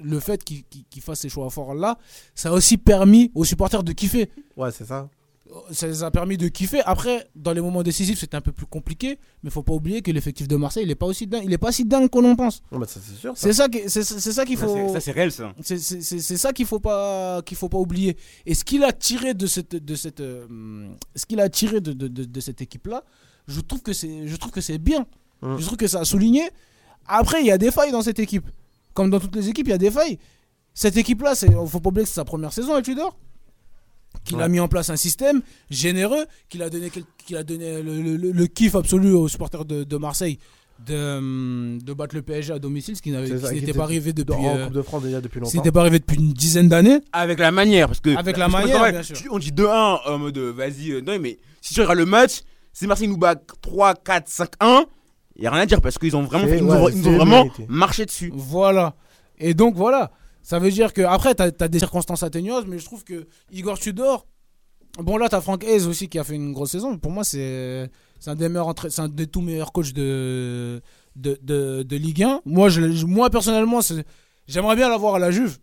Le 0.04 0.20
fait 0.20 0.44
qu'il 0.44 1.02
fasse 1.02 1.22
ces 1.22 1.30
choix 1.30 1.50
forts 1.50 1.74
là, 1.74 1.98
ça 2.36 2.50
a 2.50 2.54
aussi 2.54 2.78
permis 2.78 3.32
aux 3.36 3.46
supporters 3.46 3.84
de 3.84 3.92
kiffer. 3.92 4.30
Ouais, 4.56 4.72
c'est 4.72 4.86
ça. 4.86 5.10
Ça 5.72 5.88
les 5.88 6.04
a 6.04 6.12
permis 6.12 6.38
de 6.38 6.48
kiffer. 6.48 6.82
Après, 6.86 7.28
dans 7.36 7.54
les 7.54 7.62
moments 7.62 7.84
décisifs, 7.84 8.20
c'était 8.20 8.36
un 8.36 8.42
peu 8.42 8.52
plus 8.52 8.66
compliqué. 8.66 9.18
Mais 9.44 9.50
faut 9.50 9.64
pas 9.64 9.74
oublier 9.74 10.02
que 10.02 10.12
l'effectif 10.12 10.48
de 10.48 10.56
Marseille, 10.56 10.84
il 10.84 10.92
est 10.92 10.96
pas 10.96 11.06
aussi 11.06 11.26
dingue. 11.28 11.44
Il 11.46 11.54
est 11.54 11.58
pas 11.58 11.72
si 11.72 11.86
dingue 11.86 12.10
qu'on 12.10 12.30
en 12.30 12.36
pense. 12.36 12.62
Bah, 12.72 12.86
ça, 12.88 13.00
c'est 13.04 13.16
sûr. 13.16 13.38
ça. 13.38 13.48
C'est 13.54 13.54
ça, 13.54 14.04
c'est 14.04 14.32
ça 14.34 14.46
qu'il 14.46 14.58
faut. 14.58 14.68
c'est- 14.74 14.94
Ça, 14.94 15.00
c'est 15.00 15.12
réel, 15.12 15.32
ça. 15.32 15.54
C'est- 15.62 16.38
ça 16.38 16.54
qu'il 16.54 16.66
faut 16.66 16.80
pas 16.80 17.42
qu'il 17.44 17.56
faut 17.58 17.70
pas 17.70 17.78
oublier. 17.78 18.18
Et 18.46 18.54
ce 18.54 18.64
qu'il 18.64 18.84
a 18.84 18.92
tiré 18.92 19.34
de 19.34 19.48
cette 19.48 19.76
de 19.76 19.96
cette 19.96 20.20
euh, 20.20 20.90
ce 21.16 21.26
qu'il 21.26 21.40
a 21.40 21.50
tiré 21.50 21.82
de, 21.82 21.94
de, 21.94 22.08
de- 22.08 22.26
de 22.26 22.40
cette 22.40 22.62
équipe 22.62 22.88
là, 22.88 23.04
je 23.48 23.62
trouve 23.62 23.82
que 23.82 23.94
c'est 23.94 24.28
je 24.28 24.36
trouve 24.36 24.52
que 24.52 24.62
c'est 24.62 24.78
bien. 24.80 25.06
Mm. 25.42 25.58
Je 25.58 25.66
trouve 25.66 25.78
que 25.78 25.88
ça 25.88 26.00
a 26.02 26.06
souligné. 26.06 26.44
Après, 27.08 27.40
il 27.42 27.46
y 27.48 27.52
a 27.52 27.58
des 27.58 27.72
failles 27.72 27.92
dans 27.92 28.02
cette 28.02 28.20
équipe. 28.20 28.46
Comme 28.94 29.10
dans 29.10 29.20
toutes 29.20 29.36
les 29.36 29.48
équipes, 29.50 29.68
il 29.68 29.72
y 29.72 29.74
a 29.74 29.78
des 29.78 29.92
failles. 29.92 30.18
Cette 30.74 30.98
équipe 30.98 31.22
là, 31.22 31.36
c'est 31.36 31.50
faut 31.52 31.80
pas 31.80 31.90
oublier 31.90 32.04
que 32.04 32.10
c'est 32.10 32.16
sa 32.16 32.26
première 32.26 32.52
saison 32.54 32.74
avec 32.74 32.86
Tudor. 32.86 33.18
Qu'il 34.28 34.42
a 34.42 34.48
mis 34.48 34.60
en 34.60 34.68
place 34.68 34.90
un 34.90 34.96
système 34.98 35.42
généreux, 35.70 36.26
qu'il 36.50 36.62
a 36.64 36.70
donné, 36.70 36.92
qu'il 37.26 37.38
a 37.38 37.44
donné 37.44 37.82
le, 37.82 38.02
le- 38.02 38.18
le- 38.18 38.32
le 38.32 38.48
kiff 38.48 38.76
absolu 38.76 39.12
aux 39.14 39.28
supporters 39.28 39.66
de, 39.66 39.84
de 39.84 39.98
Marseille 39.98 40.38
de, 40.86 41.18
hum, 41.18 41.80
de 41.82 41.94
battre 41.94 42.14
le 42.16 42.22
PSG 42.22 42.54
à 42.54 42.60
domicile, 42.60 42.96
ce 42.96 43.02
qui 43.02 43.10
n'était 43.12 43.34
était 43.58 43.74
pas 43.74 43.84
arrivé 43.84 44.14
depuis, 44.14 44.34
en 44.36 44.58
euh, 44.58 44.66
Coupe 44.66 44.74
de 44.76 44.82
France 44.84 45.04
déjà 45.04 45.22
depuis 45.22 45.40
longtemps. 45.40 45.50
qui 45.50 45.58
n'était 45.58 45.72
pas 45.72 45.82
arrivé 45.82 45.98
depuis 46.00 46.18
une 46.18 46.34
dizaine 46.34 46.70
d'années. 46.70 47.00
Avec 47.14 47.40
la 47.40 47.52
manière, 47.52 47.88
parce 47.88 48.00
que. 48.00 48.16
Avec 48.16 48.38
la 48.38 48.48
manière, 48.48 48.92
bien 48.92 49.02
sûr. 49.04 49.18
On 49.32 49.40
dit 49.40 49.52
2-1 49.52 50.00
en 50.06 50.18
mode 50.20 50.38
euh, 50.38 50.52
vas-y, 50.52 50.92
euh, 50.92 51.02
non, 51.02 51.18
mais 51.20 51.40
si 51.62 51.74
tu 51.74 51.82
regardes 51.82 51.98
le 51.98 52.06
match, 52.06 52.42
Si 52.74 52.86
Marseille 52.86 53.08
nous 53.08 53.18
bat 53.18 53.34
3, 53.64 53.96
4, 53.96 54.28
5, 54.28 54.50
1, 54.60 54.86
il 55.36 55.42
n'y 55.42 55.48
a 55.48 55.52
rien 55.52 55.62
à 55.64 55.66
dire 55.66 55.82
parce 55.82 55.98
qu'ils 55.98 56.16
ont 56.16 56.22
vraiment, 56.22 56.46
fait- 56.48 56.58
ils 56.60 56.64
nous 56.64 56.72
ont, 56.72 56.90
ils 56.90 57.02
vraiment 57.16 57.44
marché 57.70 58.06
dessus. 58.06 58.32
Voilà. 58.36 58.94
Et 59.40 59.56
donc 59.56 59.76
voilà. 59.76 60.12
Ça 60.48 60.60
veut 60.60 60.72
dire 60.72 60.94
que 60.94 61.02
après 61.02 61.36
t'as 61.36 61.52
as 61.60 61.68
des 61.68 61.80
circonstances 61.80 62.24
atténuantes, 62.24 62.68
mais 62.68 62.80
je 62.80 62.86
trouve 62.86 63.04
que 63.04 63.28
Igor 63.52 63.78
Tudor. 63.78 64.26
Bon 64.98 65.18
là 65.18 65.28
t'as 65.28 65.42
Frank 65.42 65.62
Hayes 65.66 65.86
aussi 65.88 66.08
qui 66.08 66.18
a 66.18 66.24
fait 66.24 66.36
une 66.36 66.54
grosse 66.54 66.72
saison. 66.72 66.98
Pour 66.98 67.12
moi 67.12 67.26
c'est 67.26 67.92
un 68.28 68.34
des 68.36 68.46
un 68.56 69.08
des 69.10 69.28
tout 69.28 69.42
meilleurs 69.42 69.74
coachs 69.74 69.92
de 69.92 70.82
de, 71.18 71.38
de, 71.84 71.96
Ligue 71.98 72.24
1. 72.24 72.44
Moi 72.46 72.70
je, 72.70 73.06
moi 73.06 73.30
personnellement 73.30 73.82
j'aimerais 74.48 74.78
bien 74.78 74.88
l'avoir 74.88 75.16
à 75.16 75.20
la 75.20 75.32
Juve 75.32 75.58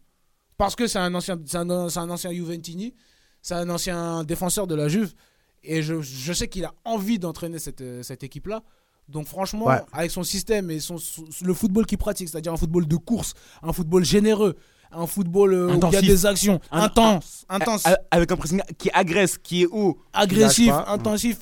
parce 0.59 0.77
que 0.77 0.87
c'est 0.87 0.99
un 0.99 1.15
ancien 1.15 1.39
un 1.55 1.71
ancien 2.11 2.31
Juventini, 2.31 2.93
c'est 3.41 3.55
un 3.55 3.71
ancien 3.71 4.23
défenseur 4.23 4.67
de 4.67 4.75
la 4.75 4.89
Juve 4.89 5.15
et 5.63 5.81
je, 5.81 6.03
je 6.03 6.33
sais 6.35 6.49
qu'il 6.49 6.67
a 6.67 6.75
envie 6.85 7.19
d'entraîner 7.19 7.59
cette, 7.59 8.03
cette 8.03 8.23
équipe 8.23 8.49
là. 8.49 8.63
Donc 9.09 9.27
franchement, 9.27 9.67
Ouais. 9.67 9.81
avec 9.93 10.11
son 10.11 10.23
système 10.23 10.71
et 10.71 10.81
son, 10.81 10.97
son- 10.99 11.25
le 11.43 11.53
football 11.55 11.85
qu'il 11.87 11.99
pratique, 11.99 12.29
c'est-à-dire 12.29 12.53
un 12.53 12.57
football 12.57 12.87
de 12.89 12.97
course, 12.97 13.35
un 13.63 13.73
football 13.73 14.05
généreux, 14.05 14.57
un 14.91 15.07
football 15.07 15.53
euh, 15.53 15.75
où 15.75 15.81
il 15.89 15.93
y 15.93 15.97
a 15.97 16.01
des 16.03 16.25
actions, 16.25 16.61
Un- 16.71 16.83
intense, 16.85 17.45
intense, 17.49 17.85
Avec 18.11 18.33
un 18.33 18.37
pressing 18.37 18.63
qui 18.79 18.91
agresse, 18.93 19.37
qui 19.39 19.63
est 19.63 19.67
haut. 19.67 19.99
agressif, 20.13 20.69
pas. 20.71 20.87
intensif, 20.89 21.39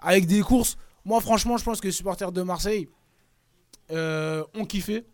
avec 0.00 0.26
des 0.26 0.40
courses. 0.40 0.76
Moi 1.04 1.20
franchement, 1.20 1.56
je 1.58 1.64
pense 1.64 1.80
que 1.80 1.86
les 1.86 1.92
supporters 1.92 2.32
de 2.32 2.42
Marseille 2.42 2.88
euh, 3.92 4.42
ont 4.54 4.64
kiffé, 4.64 5.04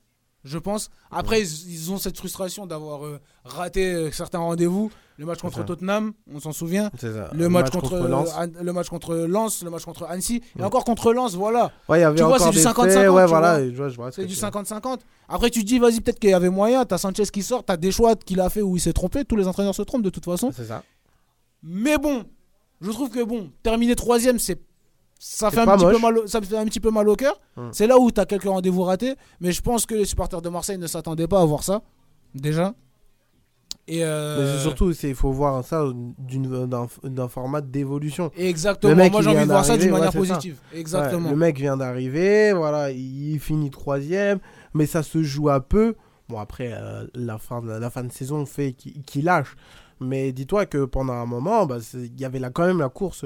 je 0.45 0.59
pense. 0.59 0.91
Après, 1.11 1.41
ils, 1.43 1.73
ils 1.73 1.93
ont 1.93 1.99
cette 1.99 2.17
frustration 2.17 2.67
d'avoir 2.67 3.05
euh, 3.07 3.21
raté 3.45 3.93
euh, 3.93 4.11
certains 4.11 4.39
rendez-vous. 4.39 4.91
Le 5.19 5.27
match 5.27 5.41
contre. 5.41 5.65
Tottenham, 5.65 6.13
on 6.33 6.41
s'en 6.41 6.53
souvient. 6.53 6.91
Le 7.33 7.49
match, 7.49 7.71
contre, 7.71 7.97
Lens. 7.99 8.31
euh, 8.41 8.47
le 8.63 8.73
match 8.73 8.89
contre 8.89 9.15
Lens, 9.15 9.63
le 9.63 9.71
match 9.71 9.85
contre 9.85 10.05
Annecy, 10.05 10.43
et 10.59 10.63
encore 10.65 10.85
contre 10.85 11.13
Lens, 11.13 11.35
voilà. 11.35 11.71
Ouais, 11.89 12.01
y 12.01 12.03
avait 12.03 12.17
tu 12.19 12.25
vois, 12.25 12.39
c'est 12.39 12.51
du 12.51 12.57
des 12.57 12.63
50-50, 12.65 12.75
faits, 12.93 13.09
Ouais, 13.11 13.23
tu 13.25 13.29
voilà. 13.29 13.59
C'est 14.11 14.25
du 14.25 14.35
tu- 14.35 14.41
50-50. 14.41 15.01
Après, 15.29 15.51
tu 15.51 15.61
te 15.61 15.67
dis, 15.67 15.79
vas-y, 15.79 16.01
peut-être 16.01 16.19
qu'il 16.19 16.31
y 16.31 16.35
avait 16.35 16.49
moyen. 16.51 16.85
T'as 16.87 16.99
Sanchez 16.99 17.25
qui 17.27 17.43
sort, 17.43 17.63
t'as 17.65 17.77
des 17.77 17.93
choix 17.93 18.17
qu'il 18.17 18.41
a 18.41 18.49
fait 18.51 18.63
où 18.63 18.75
il 18.77 18.81
s'est 18.81 18.93
trompé. 18.95 19.25
Tous 19.25 19.37
les 19.37 19.47
entraîneurs 19.47 19.75
se 19.75 19.83
trompent 19.83 20.03
de 20.03 20.11
toute 20.11 20.25
façon. 20.25 20.51
C'est 20.57 20.65
ça. 20.65 20.83
Mais 21.63 21.99
bon, 21.99 22.25
je 22.81 22.91
trouve 22.91 23.11
que 23.11 23.23
bon, 23.23 23.51
terminer 23.63 23.95
troisième, 23.95 24.39
c'est 24.39 24.59
ça 25.25 25.53
fait, 25.53 25.61
un 25.61 25.77
petit 25.77 25.85
peu 25.85 25.99
mal, 26.01 26.19
au- 26.19 26.27
ça 26.27 26.41
me 26.41 26.45
fait 26.45 26.57
un 26.57 26.65
petit 26.65 26.81
peu 26.81 26.91
mal 26.91 27.09
au 27.09 27.15
cœur. 27.15 27.41
Hum. 27.57 27.69
C'est 27.73 27.87
là 27.87 27.97
où 27.97 28.11
t'as 28.11 28.25
quelques 28.27 28.43
rendez-vous 28.43 28.83
ratés. 28.83 29.15
Mais 29.41 29.53
je 29.53 29.63
pense 29.63 29.87
que 29.87 29.95
les 29.95 30.05
supporters 30.05 30.43
de 30.43 30.49
Marseille 30.49 30.79
ne 30.79 30.89
s'attendaient 30.89 31.29
pas 31.29 31.41
à 31.41 31.45
voir 31.45 31.63
ça. 31.63 31.83
Déjà. 32.35 32.75
Et 33.87 34.05
euh, 34.05 34.57
Mais 34.57 34.61
surtout, 34.63 34.91
il 34.91 35.15
faut 35.15 35.31
voir 35.31 35.65
ça 35.65 35.85
d'un 37.05 37.29
format 37.29 37.61
d'évolution. 37.61 38.31
Exactement. 38.37 38.97
Mec, 38.97 39.13
Moi, 39.13 39.23
j'ai 39.23 39.31
envie 39.31 39.41
de 39.41 39.45
voir 39.47 39.65
ça 39.65 39.77
d'une 39.77 39.91
manière 39.91 40.15
ouais, 40.15 40.21
c'est 40.21 40.27
ça. 40.27 40.35
positive. 40.35 40.59
Exactement. 40.75 41.25
Ouais, 41.27 41.31
le 41.31 41.37
mec 41.37 41.57
vient 41.59 41.77
d'arriver, 41.77 42.53
voilà, 42.53 42.91
il 42.91 43.39
finit 43.41 43.71
troisième, 43.71 44.39
mais 44.75 44.87
ça 44.87 45.03
se 45.03 45.23
joue 45.23 45.51
à 45.51 45.61
peu. 45.61 45.95
Bon, 46.29 46.39
après, 46.39 46.71
euh, 46.73 47.07
la, 47.15 47.39
fin 47.39 47.61
de, 47.61 47.71
la 47.71 47.91
fin 47.91 48.03
de 48.05 48.13
saison 48.13 48.45
fait 48.47 48.73
qu'il 48.73 49.03
qu'il 49.03 49.25
lâche. 49.25 49.55
Mais 50.03 50.33
dis-toi 50.33 50.67
que 50.67 50.85
pendant 50.85 51.15
un 51.15 51.27
moment, 51.27 51.67
bah, 51.67 51.79
il 51.95 52.21
y 52.21 52.25
avait 52.25 52.39
là, 52.39 52.51
quand 52.51 52.67
même 52.67 52.79
la 52.81 52.89
course 52.89 53.25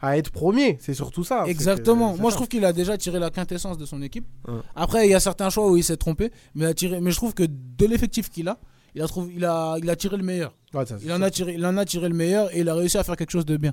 à 0.00 0.16
être 0.18 0.30
premier. 0.30 0.76
C'est 0.80 0.94
surtout 0.94 1.24
ça. 1.24 1.44
que- 1.44 1.50
Exactement. 1.50 2.16
Moi, 2.16 2.24
ça. 2.24 2.30
je 2.30 2.34
trouve 2.36 2.48
qu'il 2.48 2.64
a 2.64 2.72
déjà 2.72 2.96
tiré 2.96 3.18
la 3.18 3.30
quintessence 3.30 3.78
de 3.78 3.84
son 3.86 4.00
équipe. 4.02 4.26
Ouais. 4.46 4.54
Après, 4.76 5.06
il 5.06 5.10
y 5.10 5.14
a 5.14 5.20
certains 5.20 5.50
choix 5.50 5.70
où 5.70 5.76
il 5.76 5.84
s'est 5.84 5.96
trompé, 5.96 6.30
mais, 6.54 6.66
a 6.66 6.74
tiré... 6.74 7.00
mais 7.00 7.10
je 7.10 7.16
trouve 7.16 7.34
que 7.34 7.42
de 7.44 7.86
l'effectif 7.86 8.30
qu'il 8.30 8.48
a, 8.48 8.58
il 8.94 9.02
a, 9.02 9.06
trouvé... 9.08 9.32
il, 9.36 9.44
a... 9.44 9.76
il 9.82 9.88
a 9.90 9.96
tiré 9.96 10.16
le 10.16 10.22
meilleur. 10.22 10.54
Ouais, 10.74 10.86
ça, 10.86 10.98
c'est 10.98 11.04
Il 11.06 11.12
en, 11.12 11.20
a 11.22 11.30
tiré... 11.30 11.54
il 11.54 11.64
en 11.66 11.76
a 11.76 11.84
tiré 11.84 12.08
le 12.08 12.14
meilleur 12.14 12.54
et 12.54 12.60
il 12.60 12.68
a 12.68 12.74
réussi 12.74 12.96
à 12.98 13.04
faire 13.04 13.16
quelque 13.16 13.30
chose 13.32 13.46
de 13.46 13.56
bien. 13.56 13.72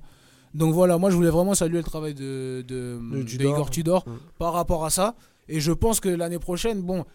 Donc 0.53 0.73
voilà, 0.73 0.97
moi, 0.97 1.09
je 1.11 1.15
voulais 1.15 1.29
vraiment 1.29 1.53
saluer 1.53 1.77
le 1.79 1.83
travail 1.83 2.13
de, 2.13 2.63
de... 2.67 2.97
De 3.11 3.17
de 3.17 3.23
Tudor. 3.23 3.51
Igor 3.53 3.69
Tudor 3.69 4.05
par 4.39 4.53
rapport 4.53 4.85
à 4.85 4.89
ça. 4.89 5.15
Et 5.47 5.59
je 5.59 5.71
pense 5.73 5.99
que 5.99 6.09
l'année 6.09 6.39
prochaine, 6.39 6.81
bon, 6.81 7.05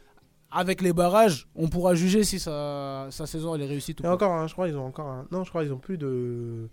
avec 0.50 0.80
les 0.82 0.92
barrages, 0.92 1.48
on 1.54 1.68
pourra 1.68 1.94
juger 1.94 2.24
si 2.24 2.38
sa, 2.38 3.06
sa 3.10 3.26
saison 3.26 3.54
elle 3.54 3.62
est 3.62 3.66
réussie 3.66 3.94
ou 3.98 4.02
pas. 4.02 4.12
encore, 4.12 4.32
hein, 4.32 4.46
je 4.46 4.52
crois 4.52 4.68
ils 4.68 4.76
ont 4.76 4.86
encore. 4.86 5.06
un- 5.08 5.26
Non, 5.30 5.44
je 5.44 5.50
crois 5.50 5.64
ils 5.64 5.72
ont 5.72 5.78
plus 5.78 5.98
de. 5.98 6.68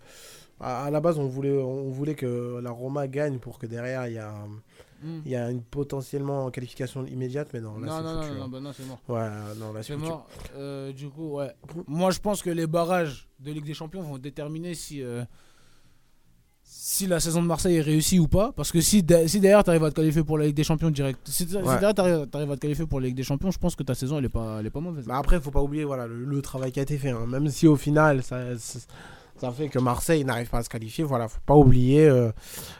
À, 0.60 0.86
à 0.86 0.90
la 0.90 1.00
base, 1.00 1.18
on 1.18 1.26
voulait, 1.28 1.56
on 1.56 1.88
voulait 1.90 2.16
que 2.16 2.58
la 2.60 2.70
Roma 2.72 3.06
gagne 3.06 3.38
pour 3.38 3.58
que 3.60 3.66
derrière 3.66 4.08
il 4.08 4.14
y 4.14 4.18
a, 4.18 4.34
Mm. 5.00 5.20
il 5.24 5.30
y 5.30 5.36
a 5.36 5.48
une 5.48 5.62
potentiellement 5.62 6.50
qualification 6.50 7.06
immédiate, 7.06 7.50
mais 7.54 7.60
non, 7.60 7.78
là 7.78 7.86
Non, 7.86 7.96
c'est 7.98 8.02
non, 8.02 8.14
non, 8.14 8.22
foutu, 8.22 8.34
non, 8.36 8.44
hein. 8.44 8.48
bah 8.50 8.60
non, 8.60 8.72
c'est 8.72 8.84
mort. 8.84 8.98
Ouais, 9.08 9.28
non, 9.60 9.72
là 9.72 9.82
c'est 9.84 9.96
mort. 9.96 10.26
Euh, 10.56 10.92
du 10.92 11.08
coup, 11.08 11.34
ouais. 11.36 11.52
Moi, 11.86 12.10
je 12.10 12.18
pense 12.18 12.42
que 12.42 12.50
les 12.50 12.66
barrages 12.66 13.28
de 13.38 13.52
Ligue 13.52 13.64
des 13.64 13.74
Champions 13.74 14.02
vont 14.02 14.18
déterminer 14.18 14.74
si, 14.74 15.00
euh, 15.00 15.22
si 16.80 17.08
la 17.08 17.18
saison 17.18 17.42
de 17.42 17.46
Marseille 17.48 17.76
est 17.76 17.80
réussie 17.80 18.20
ou 18.20 18.28
pas. 18.28 18.52
Parce 18.54 18.70
que 18.70 18.80
si, 18.80 19.02
de- 19.02 19.26
si 19.26 19.40
derrière, 19.40 19.64
tu 19.64 19.70
arrives 19.70 19.82
à 19.84 19.90
te 19.90 19.96
qualifier 19.96 20.22
pour 20.22 20.38
la 20.38 20.46
Ligue 20.46 20.54
des 20.54 20.62
Champions 20.62 20.90
direct, 20.90 21.18
si, 21.24 21.44
si 21.44 21.46
derrière, 21.46 21.92
tu 21.92 22.00
arrives, 22.00 22.50
à 22.52 22.54
te 22.56 22.60
qualifier 22.60 22.86
pour 22.86 23.00
la 23.00 23.06
Ligue 23.06 23.16
des 23.16 23.24
Champions, 23.24 23.50
je 23.50 23.58
pense 23.58 23.74
que 23.74 23.82
ta 23.82 23.94
saison, 23.96 24.18
elle 24.18 24.26
est 24.26 24.28
pas, 24.28 24.58
elle 24.60 24.66
est 24.66 24.70
pas 24.70 24.78
mauvaise. 24.80 25.04
Bah 25.06 25.16
après, 25.18 25.40
faut 25.40 25.50
pas 25.50 25.60
oublier 25.62 25.84
voilà, 25.84 26.06
le, 26.06 26.24
le 26.24 26.40
travail 26.42 26.70
qui 26.70 26.78
a 26.78 26.84
été 26.84 26.96
fait. 26.96 27.10
hein. 27.10 27.26
Même 27.26 27.48
si 27.48 27.66
au 27.66 27.74
final, 27.76 28.22
ça, 28.22 28.56
ça, 28.58 28.78
ça 29.40 29.50
fait 29.50 29.68
que 29.68 29.80
Marseille 29.80 30.24
n'arrive 30.24 30.48
pas 30.50 30.58
à 30.58 30.62
se 30.62 30.68
qualifier, 30.68 31.02
voilà, 31.02 31.26
faut 31.26 31.40
pas 31.44 31.54
oublier 31.56 32.06
euh, 32.08 32.30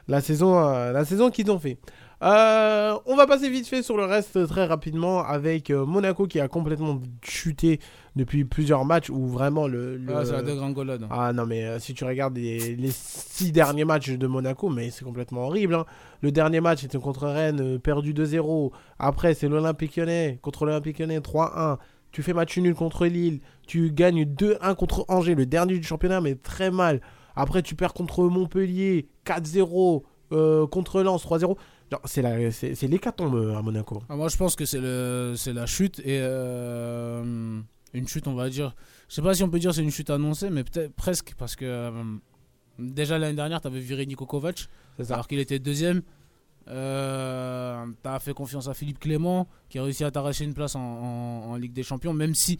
la, 0.06 0.20
saison, 0.20 0.56
euh, 0.58 0.92
la 0.92 1.04
saison 1.04 1.30
qu'ils 1.30 1.50
ont 1.50 1.58
fait. 1.58 1.78
Euh, 2.20 2.98
on 3.06 3.14
va 3.14 3.28
passer 3.28 3.48
vite 3.48 3.68
fait 3.68 3.82
sur 3.82 3.96
le 3.96 4.04
reste 4.04 4.44
très 4.48 4.66
rapidement 4.66 5.20
avec 5.24 5.70
euh, 5.70 5.86
Monaco 5.86 6.26
qui 6.26 6.40
a 6.40 6.48
complètement 6.48 7.00
chuté 7.22 7.78
depuis 8.16 8.44
plusieurs 8.44 8.84
matchs 8.84 9.08
où 9.08 9.28
vraiment 9.28 9.68
le. 9.68 9.96
le- 9.96 10.16
Ah, 10.16 10.24
c'est 10.24 10.32
la 10.32 10.42
dégringolade. 10.42 11.06
Ah 11.10 11.32
non, 11.32 11.46
mais 11.46 11.64
euh, 11.64 11.78
si 11.78 11.94
tu 11.94 12.04
regardes 12.04 12.36
les, 12.36 12.74
les 12.74 12.90
six 12.90 13.52
derniers 13.52 13.84
matchs 13.84 14.10
de 14.10 14.26
Monaco, 14.26 14.68
mais 14.68 14.90
c'est 14.90 15.04
complètement 15.04 15.42
horrible. 15.46 15.74
hein. 15.76 15.84
Le 16.20 16.32
dernier 16.32 16.60
match 16.60 16.82
était 16.82 16.98
contre 16.98 17.28
Rennes, 17.28 17.78
perdu 17.78 18.12
2-0. 18.12 18.72
Après, 18.98 19.34
c'est 19.34 19.48
l'Olympique 19.48 19.94
Lyonnais, 19.96 20.40
contre 20.42 20.66
l'Olympique 20.66 20.98
Lyonnais 20.98 21.20
3-1. 21.20 21.76
Tu 22.10 22.22
fais 22.24 22.32
match 22.32 22.58
nul 22.58 22.74
contre 22.74 23.06
Lille. 23.06 23.38
Tu 23.68 23.92
gagnes 23.92 24.24
2-1 24.24 24.74
contre 24.74 25.04
Angers, 25.08 25.36
le 25.36 25.46
dernier 25.46 25.78
du 25.78 25.84
championnat, 25.86 26.20
mais 26.20 26.34
très 26.34 26.72
mal. 26.72 27.00
Après, 27.36 27.62
tu 27.62 27.76
perds 27.76 27.94
contre 27.94 28.24
Montpellier 28.24 29.06
4-0. 29.24 30.02
euh, 30.32 30.66
contre 30.66 31.02
Lens 31.02 31.24
3-0. 31.24 31.56
C'est 32.04 32.86
l'hécatombe 32.88 33.34
euh, 33.34 33.56
à 33.56 33.62
Monaco. 33.62 34.02
Ah, 34.08 34.16
moi, 34.16 34.28
je 34.28 34.36
pense 34.36 34.56
que 34.56 34.64
c'est 34.64 35.52
la 35.52 35.66
chute 35.66 36.00
et 36.00 36.18
euh, 36.20 37.60
une 37.94 38.08
chute, 38.08 38.26
on 38.26 38.34
va 38.34 38.50
dire. 38.50 38.74
Je 39.08 39.14
sais 39.14 39.22
pas 39.22 39.34
si 39.34 39.42
on 39.42 39.48
peut 39.48 39.58
dire 39.58 39.72
c'est 39.74 39.82
une 39.82 39.90
chute 39.90 40.10
annoncée, 40.10 40.50
mais 40.50 40.64
peut-être 40.64 40.92
presque 40.94 41.34
parce 41.38 41.56
que 41.56 41.64
euh, 41.64 41.90
déjà 42.78 43.16
l'année 43.18 43.36
dernière, 43.36 43.60
tu 43.60 43.68
avais 43.68 43.80
viré 43.80 44.04
Niko 44.04 44.26
Kovac 44.26 44.68
ça. 45.02 45.14
alors 45.14 45.26
qu'il 45.28 45.38
était 45.38 45.58
deuxième. 45.58 46.02
Euh, 46.68 47.86
tu 48.02 48.08
as 48.08 48.18
fait 48.18 48.34
confiance 48.34 48.68
à 48.68 48.74
Philippe 48.74 48.98
Clément 48.98 49.48
qui 49.70 49.78
a 49.78 49.82
réussi 49.82 50.04
à 50.04 50.10
t'arracher 50.10 50.44
une 50.44 50.52
place 50.52 50.76
en, 50.76 50.80
en- 50.80 51.50
en 51.52 51.56
Ligue 51.56 51.72
des 51.72 51.82
Champions, 51.82 52.12
même 52.12 52.34
si 52.34 52.58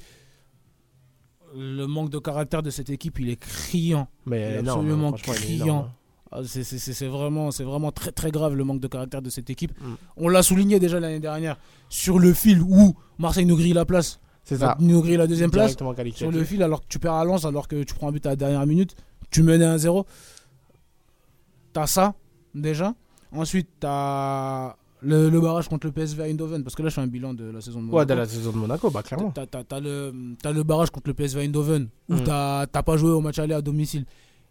le 1.55 1.85
manque 1.87 2.09
de 2.11 2.19
caractère 2.19 2.63
de 2.63 2.71
cette 2.71 2.89
équipe 2.91 3.19
il 3.21 3.29
est 3.31 3.37
criant. 3.37 4.09
Il 4.27 4.31
Mais 4.31 4.41
est 4.41 4.63
non, 4.63 4.73
absolument 4.75 5.11
il 5.15 5.19
est 5.19 5.23
criant. 5.35 5.65
énorme, 5.67 5.87
hein. 5.87 5.95
Ah, 6.31 6.41
C'est 6.45 7.07
vraiment, 7.09 7.51
c'est 7.51 7.65
vraiment 7.65 7.91
très 7.93 8.13
très 8.13 8.31
grave 8.31 8.55
le 8.55 8.63
manque 8.65 8.81
de 8.81 8.87
caractère 8.89 9.23
de 9.23 9.31
cette 9.31 9.49
équipe. 9.51 9.73
Mm. 9.81 9.95
On 10.19 10.29
l'a 10.29 10.43
souligné 10.43 10.79
déjà 10.79 11.01
l'année 11.01 11.21
dernière 11.21 11.57
sur 11.89 12.19
le 12.19 12.33
fil 12.35 12.61
où 12.63 12.95
Marseille 13.19 13.47
nous 13.47 13.57
grille 13.57 13.73
la 13.73 13.85
place, 13.87 14.21
C'est 14.45 14.59
ça. 14.59 14.77
nous 14.81 15.01
grille 15.03 15.17
la 15.17 15.27
deuxième 15.27 15.51
place. 15.51 15.75
Sur 16.15 16.31
le 16.31 16.45
fil 16.45 16.63
alors 16.63 16.81
que 16.83 16.87
tu 16.89 16.99
perds 16.99 17.15
à 17.15 17.25
Lens, 17.25 17.45
alors 17.47 17.67
que 17.69 17.83
tu 17.83 17.95
prends 17.95 18.09
un 18.09 18.13
but 18.13 18.27
à 18.27 18.31
la 18.31 18.37
dernière 18.37 18.67
minute, 18.67 18.95
tu 19.31 19.43
menais 19.43 19.65
1-0. 19.65 20.05
T'as 21.73 21.87
ça 21.87 22.15
déjà. 22.55 22.95
Ensuite 23.33 23.69
t'as 23.81 24.75
le, 25.01 25.29
le 25.31 25.41
barrage 25.41 25.69
contre 25.69 25.87
le 25.87 25.93
PSV 25.93 26.25
Eindhoven 26.25 26.65
parce 26.65 26.75
que 26.75 26.83
là 26.83 26.89
je 26.89 26.95
fais 26.95 27.01
un 27.01 27.07
bilan 27.07 27.33
de 27.35 27.45
la 27.45 27.61
saison 27.61 27.81
de 27.81 27.85
Monaco. 27.87 27.99
Ouais, 27.99 28.07
de 28.07 28.15
la 28.15 28.27
saison 28.27 28.51
de 28.53 28.57
Monaco, 28.57 28.91
bah 28.91 29.03
clairement. 29.03 29.31
T'as, 29.31 29.47
t'as 29.47 29.81
le, 29.81 30.63
barrage 30.65 30.91
contre 30.91 31.09
le 31.09 31.15
PSV 31.15 31.43
Eindhoven 31.45 31.89
où 32.09 32.15
Mm. 32.15 32.25
t'as 32.25 32.67
pas 32.83 32.97
joué 32.97 33.11
au 33.11 33.21
match 33.21 33.39
aller 33.39 33.55
à 33.55 33.61
domicile 33.63 34.05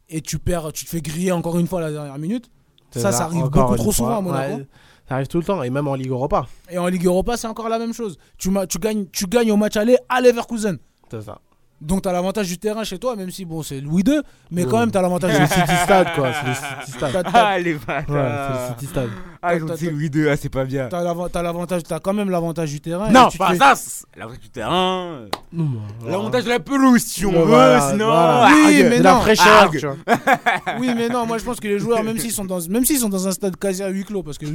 et 0.10 0.22
tu 0.22 0.40
perds, 0.40 0.72
tu 0.74 0.86
te 0.86 0.90
fais 0.90 1.02
griller 1.02 1.32
encore 1.32 1.58
une 1.60 1.68
fois 1.68 1.80
à 1.80 1.84
la 1.84 1.92
dernière 1.92 2.18
minute. 2.18 2.50
Ça, 2.92 3.12
ça 3.12 3.26
arrive 3.26 3.44
beaucoup 3.50 3.76
trop 3.76 3.84
fois. 3.86 3.94
souvent 3.94 4.18
à 4.18 4.22
Monaco. 4.22 4.56
Ouais, 4.56 4.68
ça 5.08 5.16
arrive 5.16 5.28
tout 5.28 5.38
le 5.38 5.44
temps, 5.44 5.62
et 5.64 5.70
même 5.70 5.88
en 5.88 5.96
Ligue 5.96 6.10
Europa. 6.10 6.48
Et 6.70 6.78
en 6.78 6.88
Ligue 6.88 7.06
Europa, 7.06 7.38
c'est 7.38 7.48
encore 7.48 7.70
la 7.70 7.80
même 7.80 7.94
chose. 7.94 8.18
Tu, 8.38 8.50
tu, 8.70 8.80
gagnes, 8.80 9.06
tu 9.12 9.26
gagnes 9.26 9.52
au 9.52 9.58
match 9.58 9.78
aller 9.78 9.98
à 10.10 10.22
Leverkusen. 10.22 10.78
C'est 11.12 11.22
ça. 11.22 11.40
Donc 11.80 12.02
t'as 12.02 12.12
l'avantage 12.12 12.48
du 12.48 12.58
terrain 12.58 12.84
chez 12.84 12.98
toi, 12.98 13.16
même 13.16 13.30
si 13.30 13.46
bon 13.46 13.62
c'est 13.62 13.80
Louis 13.82 14.02
II, 14.08 14.22
mais 14.50 14.64
Ouais. 14.64 14.70
quand 14.72 14.80
même 14.80 14.90
t'as 14.90 15.02
l'avantage 15.02 15.32
C'est 15.34 15.40
du 15.42 15.48
City 15.48 15.76
Stade, 15.84 16.08
quoi. 16.16 16.30
C'est 16.34 16.48
le 16.48 16.54
City 16.56 16.92
Stade. 16.98 17.12
T'as- 17.14 17.24
t'as- 17.24 17.32
Ah, 17.48 17.60
les 17.60 17.74
Ouais, 17.76 17.80
c'est 18.08 18.12
le 18.14 18.70
City 18.80 18.86
Stade. 18.88 19.10
Ah, 19.44 19.56
ils 19.56 19.64
ont 19.64 19.68
dit 19.76 19.90
Louis 19.92 20.08
II, 20.14 20.28
ah, 20.30 20.36
c'est 20.36 20.50
pas 20.50 20.66
bien. 20.66 20.88
T'as 20.90 21.04
l'avan- 21.04 21.30
t'as 21.30 21.44
l'avantage, 21.44 21.84
t'as 21.84 22.00
quand 22.00 22.14
même 22.14 22.32
l'avantage 22.32 22.72
du 22.72 22.82
terrain. 22.82 23.12
Non, 23.12 23.30
pas 23.38 23.50
fais- 23.52 23.58
ça. 23.58 23.74
c'est 23.76 24.06
L'avantage 24.18 24.40
du 24.42 24.50
terrain. 24.50 25.20
L'avantage 26.06 26.44
de 26.46 26.50
la 26.50 26.60
pelouse, 26.60 27.04
si 27.04 27.26
on 27.26 27.32
veut. 27.32 27.44
voilà, 27.46 27.92
sinon. 27.92 28.06
voilà. 28.08 28.50
Oui, 28.66 28.84
mais 28.90 28.98
de 28.98 29.04
la 29.04 29.14
non. 29.14 29.22
fraîcheur. 29.22 29.72
Oui, 30.80 30.92
mais 30.96 31.10
non, 31.10 31.26
moi 31.26 31.38
je 31.38 31.44
pense 31.44 31.60
que 31.60 31.68
les 31.68 31.80
joueurs, 31.80 32.04
même 32.04 32.18
s'ils 32.18 32.32
sont 32.32 32.46
dans, 32.46 32.60
même 32.70 32.86
s'ils 32.86 33.00
sont 33.00 33.10
dans 33.10 33.28
un 33.28 33.32
stade 33.32 33.56
quasi 33.58 33.84
à 33.84 33.90
huis 33.90 34.04
clos, 34.04 34.24
parce 34.24 34.38
que 34.38 34.46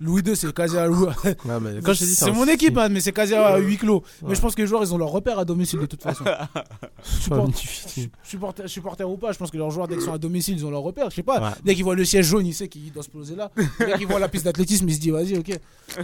Louis 0.00 0.22
II 0.24 0.36
c'est 0.36 0.52
quasi 0.52 0.78
à 0.78 0.86
quand 0.86 1.92
je 1.92 2.04
dis, 2.04 2.14
c'est 2.14 2.30
mon 2.32 2.46
équipe, 2.46 2.76
hein, 2.78 2.88
mais 2.90 3.00
c'est 3.00 3.12
quasi 3.12 3.34
à 3.34 3.58
huis 3.58 3.76
clos. 3.76 4.02
Mais 4.26 4.34
je 4.34 4.40
pense 4.40 4.54
que 4.54 4.62
les 4.62 4.68
joueurs 4.68 4.82
ils 4.84 4.94
ont 4.94 4.98
leur 4.98 5.08
repère 5.10 5.38
à 5.38 5.44
domicile 5.44 5.80
de 5.80 5.86
toute 5.86 6.02
façon. 6.02 6.24
Support- 7.02 7.48
difficile. 7.48 8.10
supporter, 8.22 8.68
supporter 8.68 9.04
ou 9.08 9.16
pas, 9.16 9.32
je 9.32 9.38
pense 9.38 9.50
que 9.50 9.56
leurs 9.56 9.70
joueurs, 9.70 9.88
dès 9.88 9.94
qu'ils 9.96 10.04
sont 10.04 10.12
à 10.12 10.18
domicile, 10.18 10.56
ils 10.56 10.64
ont 10.66 10.70
leur 10.70 10.82
repère. 10.82 11.10
Je 11.10 11.16
sais 11.16 11.22
pas, 11.22 11.40
Ouais. 11.40 11.48
dès 11.64 11.74
qu'ils 11.74 11.84
voient 11.84 11.94
le 11.94 12.04
siège 12.04 12.26
jaune, 12.26 12.46
ils 12.46 12.54
savent 12.54 12.68
qu'il 12.68 12.92
doit 12.92 13.02
se 13.02 13.10
poser 13.10 13.34
là. 13.36 13.50
dès 13.78 13.92
qu'ils 13.98 14.06
voient 14.06 14.18
la 14.18 14.28
piste 14.28 14.44
d'athlétisme, 14.44 14.88
ils 14.88 14.94
se 14.94 15.00
disent, 15.00 15.12
vas-y, 15.12 15.36
ok. 15.38 15.58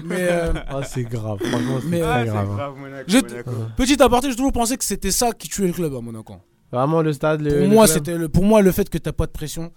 Mais 0.04 0.16
euh, 0.30 0.52
Ah, 0.68 0.82
c'est 0.82 1.04
grave. 1.04 1.38
Franchement, 1.40 1.78
c'est 1.82 1.88
Mais, 1.88 2.02
ah, 2.02 2.24
grave. 2.24 2.60
hein. 2.60 2.74
Monaco, 2.78 3.04
Je- 3.08 3.16
Monaco. 3.18 3.50
petit 3.76 4.02
aparté, 4.02 4.30
j'ai 4.30 4.36
toujours 4.36 4.52
pensé 4.52 4.76
que 4.76 4.84
c'était 4.84 5.10
ça 5.10 5.32
qui 5.32 5.48
tuait 5.48 5.66
le 5.66 5.72
club 5.72 5.94
à 5.94 6.00
Monaco. 6.00 6.34
Vraiment, 6.72 7.02
le 7.02 7.12
stade. 7.12 7.40
le- 7.40 7.50
Pour 7.50 7.58
le 7.60 7.66
moi, 7.68 7.86
c'était 7.86 8.16
le, 8.16 8.28
pour 8.28 8.44
moi, 8.44 8.62
le 8.62 8.70
fait 8.72 8.88
que 8.88 8.98
t'as 8.98 9.12
pas 9.12 9.26
de 9.26 9.32
pression, 9.32 9.72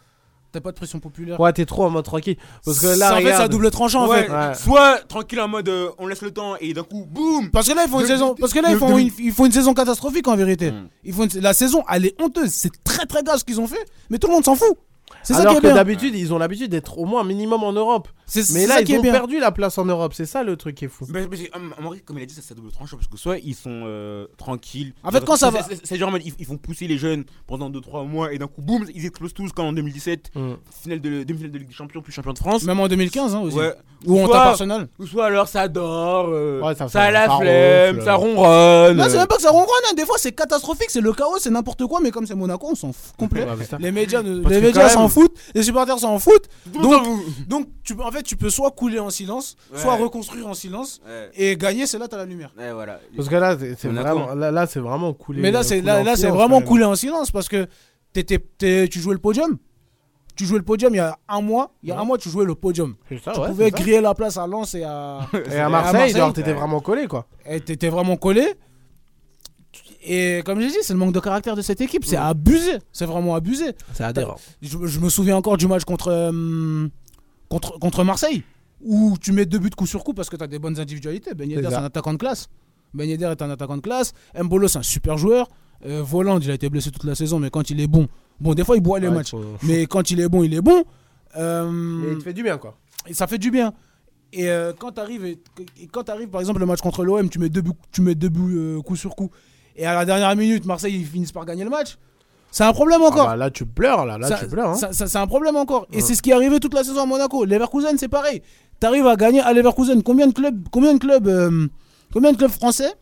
t'as 0.54 0.62
pas 0.62 0.72
de 0.72 0.78
pression 0.78 1.00
populaire. 1.00 1.40
Ouais, 1.40 1.52
t'es 1.52 1.66
trop 1.66 1.84
en 1.84 1.90
mode 1.90 2.06
tranquille. 2.06 2.38
Parce 2.64 2.80
que 2.80 2.86
là, 2.88 2.96
Ça, 2.96 3.14
en 3.14 3.18
fait, 3.18 3.24
c'est 3.24 3.32
regarde. 3.34 3.52
double 3.52 3.72
tranchant, 3.72 4.06
en 4.06 4.10
fait. 4.14 4.30
Ouais. 4.30 4.54
Soit 4.56 5.00
tranquille 5.08 5.42
en 5.42 5.48
mode 5.50 5.68
euh, 5.68 5.90
on 5.98 6.08
laisse 6.08 6.22
le 6.22 6.32
temps 6.32 6.56
et 6.62 6.74
d'un 6.74 6.84
coup, 6.84 7.06
boum 7.10 7.50
Parce 7.52 7.68
que 7.68 7.74
là, 7.76 7.84
ils 7.86 7.90
font 7.90 8.00
une 8.00 8.06
saison, 8.08 8.36
parce 8.40 8.54
que 8.54 8.60
là, 8.60 8.70
ils 8.72 8.78
font 8.78 8.98
une, 8.98 9.10
ils 9.20 9.32
font 9.34 9.46
une 9.46 9.52
saison 9.52 9.74
catastrophique 9.74 10.28
en 10.28 10.36
vérité. 10.36 10.72
Mm. 10.72 10.88
Ils 11.04 11.14
font 11.14 11.26
une- 11.26 11.42
la 11.42 11.54
saison, 11.54 11.84
elle 11.92 12.06
est 12.06 12.22
honteuse. 12.22 12.52
C'est 12.52 12.72
très 12.84 13.06
très 13.06 13.24
grave 13.24 13.40
ce 13.40 13.44
qu'ils 13.44 13.60
ont 13.60 13.68
fait, 13.68 13.84
mais 14.10 14.20
tout 14.20 14.28
le 14.28 14.34
monde 14.34 14.46
s'en 14.46 14.56
fout. 14.56 14.78
C'est 15.22 15.34
ça 15.34 15.46
qui 15.46 15.54
est 15.54 15.56
que 15.58 15.62
bien. 15.62 15.76
d'habitude, 15.76 16.16
ils 16.16 16.34
ont 16.34 16.38
l'habitude 16.38 16.70
d'être 16.72 16.98
au 16.98 17.06
moins 17.06 17.22
un 17.22 17.24
minimum 17.24 17.64
en 17.64 17.72
Europe. 17.72 18.08
C'est 18.42 18.54
Mais 18.54 18.66
là, 18.68 18.76
ça 18.76 18.84
qui 18.84 18.92
ils 18.92 18.96
est 18.96 19.00
ont 19.00 19.02
bien. 19.02 19.12
perdu 19.12 19.40
la 19.40 19.52
place 19.52 19.78
en 19.78 19.86
Europe. 19.86 20.14
C'est 20.16 20.26
ça 20.26 20.44
le 20.44 20.56
truc 20.58 20.76
qui 20.76 20.86
est 20.86 20.88
fou. 20.88 21.06
Mais, 21.10 21.28
mais 21.30 21.38
c'est- 21.38 21.52
avis, 21.54 22.02
comme 22.02 22.18
il 22.18 22.24
a 22.24 22.26
dit, 22.26 22.34
ça 22.34 22.42
c'est 22.44 22.54
à 22.54 22.56
double 22.56 22.72
tranchant 22.72 22.98
parce 22.98 23.08
que 23.08 23.18
soit 23.18 23.38
ils 23.40 23.56
sont 23.56 23.84
euh, 23.86 24.26
tranquilles. 24.38 24.94
En 25.04 25.12
fait, 25.12 25.24
quand 25.24 25.36
ça 25.36 25.52
C'est- 25.52 25.58
va- 25.58 25.64
c'est- 25.70 25.82
C'est 25.86 25.98
genre 25.98 26.10
en 26.10 26.14
mode, 26.14 26.22
ils, 26.26 26.34
ils 26.40 26.46
font 26.46 26.58
pousser 26.58 26.88
les 26.88 26.98
jeunes 26.98 27.24
pendant 27.48 27.70
2-3 27.70 28.06
mois 28.06 28.34
et 28.34 28.38
d'un 28.38 28.48
coup, 28.48 28.62
boum, 28.62 28.86
ils 28.94 29.06
explosent 29.06 29.34
tous 29.34 29.52
comme 29.52 29.66
en 29.68 29.74
2017, 29.74 30.32
Mm. 30.36 30.54
finale 30.82 31.02
de, 31.02 31.24
demi-finale 31.24 31.52
de 31.52 31.58
Ligue 31.60 31.68
des 31.68 31.74
Champions, 31.74 32.02
puis 32.02 32.12
champion 32.14 32.34
de 32.34 32.40
France. 32.40 32.64
Même 32.64 32.80
en 32.80 32.88
2015 32.88 33.36
hein, 33.36 33.42
aussi. 33.42 33.58
Ouais. 33.58 33.74
Ou 34.06 34.20
en 34.20 34.26
Soit- 34.26 34.34
tape 34.36 34.48
Arsenal. 34.48 34.88
Ou 35.00 35.06
soit 35.08 35.26
alors 35.28 35.48
ça 35.48 35.68
dort, 35.68 36.28
euh, 36.30 36.62
Ouais, 36.62 36.76
ça 36.76 36.86
a 37.00 37.12
la 37.12 37.28
ça 37.28 37.38
flemme, 37.38 37.96
ronfle. 37.96 38.06
ça 38.06 38.14
ronronne. 38.16 38.98
Non, 38.98 39.04
c'est 39.10 39.18
même 39.18 39.28
pas 39.28 39.36
que 39.38 39.42
ça 39.42 39.52
ronronne. 39.52 39.68
hein. 39.90 39.94
Des 39.96 40.06
fois, 40.06 40.16
c'est 40.18 40.32
catastrophique, 40.34 40.90
c'est 40.90 41.00
le 41.02 41.14
chaos, 41.14 41.38
c'est 41.40 41.50
n'importe 41.50 41.86
quoi. 41.86 42.00
Mais 42.02 42.12
comme 42.12 42.26
c'est 42.28 42.36
Monaco, 42.36 42.68
on 42.72 42.76
s'en 42.76 42.92
fout. 42.92 43.14
Ouais, 43.32 43.46
ça- 43.70 43.78
Les 43.80 43.92
médias, 43.92 44.22
ne- 44.22 44.40
Parce 44.40 44.56
les 44.56 44.60
que 44.62 44.66
médias 44.68 44.84
quand 44.84 44.90
s'en 44.94 45.02
même- 45.02 45.10
foutent, 45.10 45.38
les 45.56 45.64
supporters 45.64 46.00
s'en 46.00 46.20
foutent. 46.20 46.50
Donc, 46.82 47.04
donc 47.48 47.68
tu, 47.84 47.96
peux- 47.96 48.04
en 48.04 48.12
fait, 48.12 48.23
tu 48.24 48.36
peux 48.38 48.50
soit 48.50 48.72
couler 48.72 49.00
en 49.00 49.10
silence, 49.10 49.56
soit 49.76 49.96
reconstruire 49.96 50.48
en 50.48 50.54
silence. 50.54 51.00
Ouais. 51.06 51.30
Et 51.36 51.58
gagner, 51.58 51.86
c'est 51.86 51.98
là, 52.00 52.08
t'as 52.08 52.18
la 52.18 52.26
lumière. 52.26 52.52
Ouais, 52.58 52.72
voilà. 52.74 53.00
Parce 53.16 53.30
que 53.30 53.36
là, 53.36 53.58
c'est 53.78 53.88
vraiment, 53.90 54.34
là, 54.34 54.52
là, 54.52 54.66
c'est 54.66 54.80
vraiment 54.80 55.14
coulé. 55.14 55.42
Mais 55.42 55.52
là, 55.52 55.64
c'est 55.64 55.82
là, 55.82 56.04
là, 56.04 56.16
vraiment 56.16 56.62
coulé 56.62 56.84
en 56.84 56.96
silence 56.96 57.30
parce 57.32 57.48
que 57.48 57.68
t'étais- 58.14 58.40
t'es- 58.58 58.88
tu 58.88 59.00
jouais 59.00 59.14
le 59.14 59.20
podium. 59.20 59.58
Tu 60.36 60.46
jouais 60.46 60.58
le 60.58 60.64
podium 60.66 60.92
il 60.94 60.98
y 60.98 61.00
a 61.00 61.16
un 61.30 61.42
mois. 61.42 61.74
Il 61.84 61.90
y 61.90 61.92
a 61.92 62.00
un 62.00 62.04
mois, 62.04 62.18
tu 62.18 62.28
jouais 62.30 62.46
le 62.46 62.56
podium. 62.56 62.96
Ça, 63.24 63.34
tu 63.34 63.40
ouais, 63.40 63.48
pouvais 63.50 63.70
ça. 63.70 63.78
griller 63.78 64.02
la 64.02 64.16
place 64.16 64.36
à 64.38 64.48
Lens 64.48 64.74
et 64.74 64.84
à. 64.84 65.20
Et 65.52 65.58
à 65.60 65.70
Marseille, 65.70 65.94
Marseille, 65.94 66.16
genre, 66.16 66.34
t'étais 66.34 66.50
ouais. 66.50 66.58
vraiment 66.58 66.80
collé, 66.80 67.08
quoi. 67.08 67.28
et 67.46 67.60
t'étais 67.62 67.90
vraiment 67.90 68.18
collé. 68.18 68.48
Et 70.06 70.42
comme 70.46 70.60
j'ai 70.60 70.68
dit, 70.68 70.78
c'est 70.82 70.94
le 70.94 71.00
manque 71.00 71.14
de 71.14 71.20
caractère 71.20 71.56
de 71.56 71.62
cette 71.62 71.80
équipe. 71.82 72.04
C'est 72.04 72.18
abusé. 72.18 72.74
C'est 72.92 73.06
vraiment 73.06 73.36
abusé. 73.36 73.72
C'est 73.94 74.04
adhérent. 74.04 74.36
Je, 74.62 74.78
je 74.86 75.00
me 75.00 75.08
souviens 75.10 75.38
encore 75.38 75.56
du 75.58 75.68
match 75.68 75.84
contre, 75.86 76.10
euh, 76.10 76.88
contre, 77.50 77.80
contre 77.80 78.04
Marseille 78.04 78.44
où 78.82 79.16
tu 79.22 79.32
mets 79.32 79.46
deux 79.46 79.60
buts 79.60 79.70
coup 79.70 79.86
sur 79.88 80.04
coup 80.04 80.14
parce 80.14 80.30
que 80.30 80.36
tu 80.36 80.44
as 80.44 80.48
des 80.48 80.60
bonnes 80.60 80.80
individualités. 80.80 81.34
Ben 81.34 81.50
Yedder, 81.50 81.68
C'est 81.70 81.76
un 81.76 81.84
attaquant 81.86 82.14
de 82.14 82.18
classe. 82.18 82.50
Ben 82.94 83.08
Yedder 83.08 83.26
est 83.32 83.42
un 83.42 83.50
attaquant 83.50 83.78
de 83.78 83.82
classe. 83.82 84.14
Mbolo, 84.38 84.68
c'est 84.68 84.80
un 84.80 84.84
super 84.84 85.18
joueur. 85.18 85.48
Euh, 85.86 86.02
Voland, 86.04 86.40
il 86.40 86.52
a 86.52 86.54
été 86.54 86.70
blessé 86.70 86.92
toute 86.92 87.04
la 87.06 87.16
saison, 87.16 87.40
mais 87.40 87.50
quand 87.50 87.70
il 87.70 87.80
est 87.82 87.88
bon, 87.88 88.08
bon, 88.40 88.54
des 88.54 88.64
fois 88.64 88.76
il 88.78 88.82
boit 88.82 89.00
les 89.00 89.08
Ouais, 89.08 89.16
matchs, 89.16 89.32
faut- 89.32 89.44
mais 89.64 89.86
quand 89.86 90.12
il 90.12 90.20
est 90.22 90.30
bon, 90.30 90.44
il 90.44 90.54
est 90.54 90.62
bon. 90.62 90.84
Euh, 91.38 91.70
Mais 91.72 92.12
il 92.14 92.18
te 92.20 92.24
fait 92.24 92.34
du 92.34 92.44
bien, 92.44 92.58
quoi. 92.58 92.78
et 93.08 93.14
ça 93.14 93.28
fait 93.28 93.38
du 93.38 93.52
bien. 93.52 93.74
Et 94.32 94.50
euh, 94.50 94.72
quand 94.78 94.92
tu 94.94 95.00
arrives, 95.02 95.26
et, 95.26 95.40
et 95.82 95.88
quand 95.88 96.08
arrives, 96.10 96.30
par 96.30 96.42
exemple, 96.42 96.60
le 96.60 96.66
match 96.66 96.80
contre 96.82 97.04
l'OM, 97.04 97.30
tu 97.30 97.40
mets 97.40 97.50
deux 97.50 97.62
buts, 97.62 97.72
tu 97.92 98.02
mets 98.02 98.16
deux 98.16 98.30
buts 98.30 98.56
euh, 98.58 98.82
coup 98.82 98.96
sur 98.96 99.16
coup. 99.16 99.30
Et 99.76 99.86
à 99.86 99.94
la 99.96 100.06
dernière 100.06 100.36
minute, 100.36 100.66
Marseille, 100.66 100.96
ils 100.96 101.06
finissent 101.06 101.32
par 101.32 101.46
gagner 101.46 101.64
le 101.64 101.70
match. 101.70 101.98
C'est 102.54 102.64
un 102.64 102.72
problème 102.72 103.02
Ah 103.04 103.08
encore. 103.08 103.26
bah, 103.26 103.36
là, 103.36 103.50
tu 103.50 103.66
pleures, 103.66 104.06
là. 104.06 104.20
Là, 104.20 104.28
Ça- 104.28 104.38
tu 104.38 104.48
pleures. 104.48 104.70
Hein. 104.70 104.76
ça- 104.76 104.94
ça- 104.94 105.08
c'est 105.08 105.18
un 105.18 105.26
problème 105.26 105.56
encore. 105.56 105.88
Et 105.92 106.02
c'est 106.02 106.14
ce 106.14 106.22
qui 106.22 106.30
est 106.30 106.34
arrivé 106.34 106.60
toute 106.60 106.76
la 106.76 106.84
saison 106.84 107.02
à 107.02 107.06
Monaco. 107.08 107.46
Leverkusen, 107.46 107.98
c'est 107.98 108.08
pareil. 108.08 108.44
T'arrives 108.80 109.08
à 109.08 109.16
gagner 109.16 109.40
à 109.42 109.52
Leverkusen. 109.54 110.04
Combien 110.04 110.28
de 110.28 110.34
clubs, 110.34 110.68
combien 110.72 110.94
de 110.94 111.00
clubs, 111.00 111.28
euh, 111.28 111.68
combien 112.14 112.32
de 112.32 112.38
clubs 112.38 112.52
français 112.52 112.94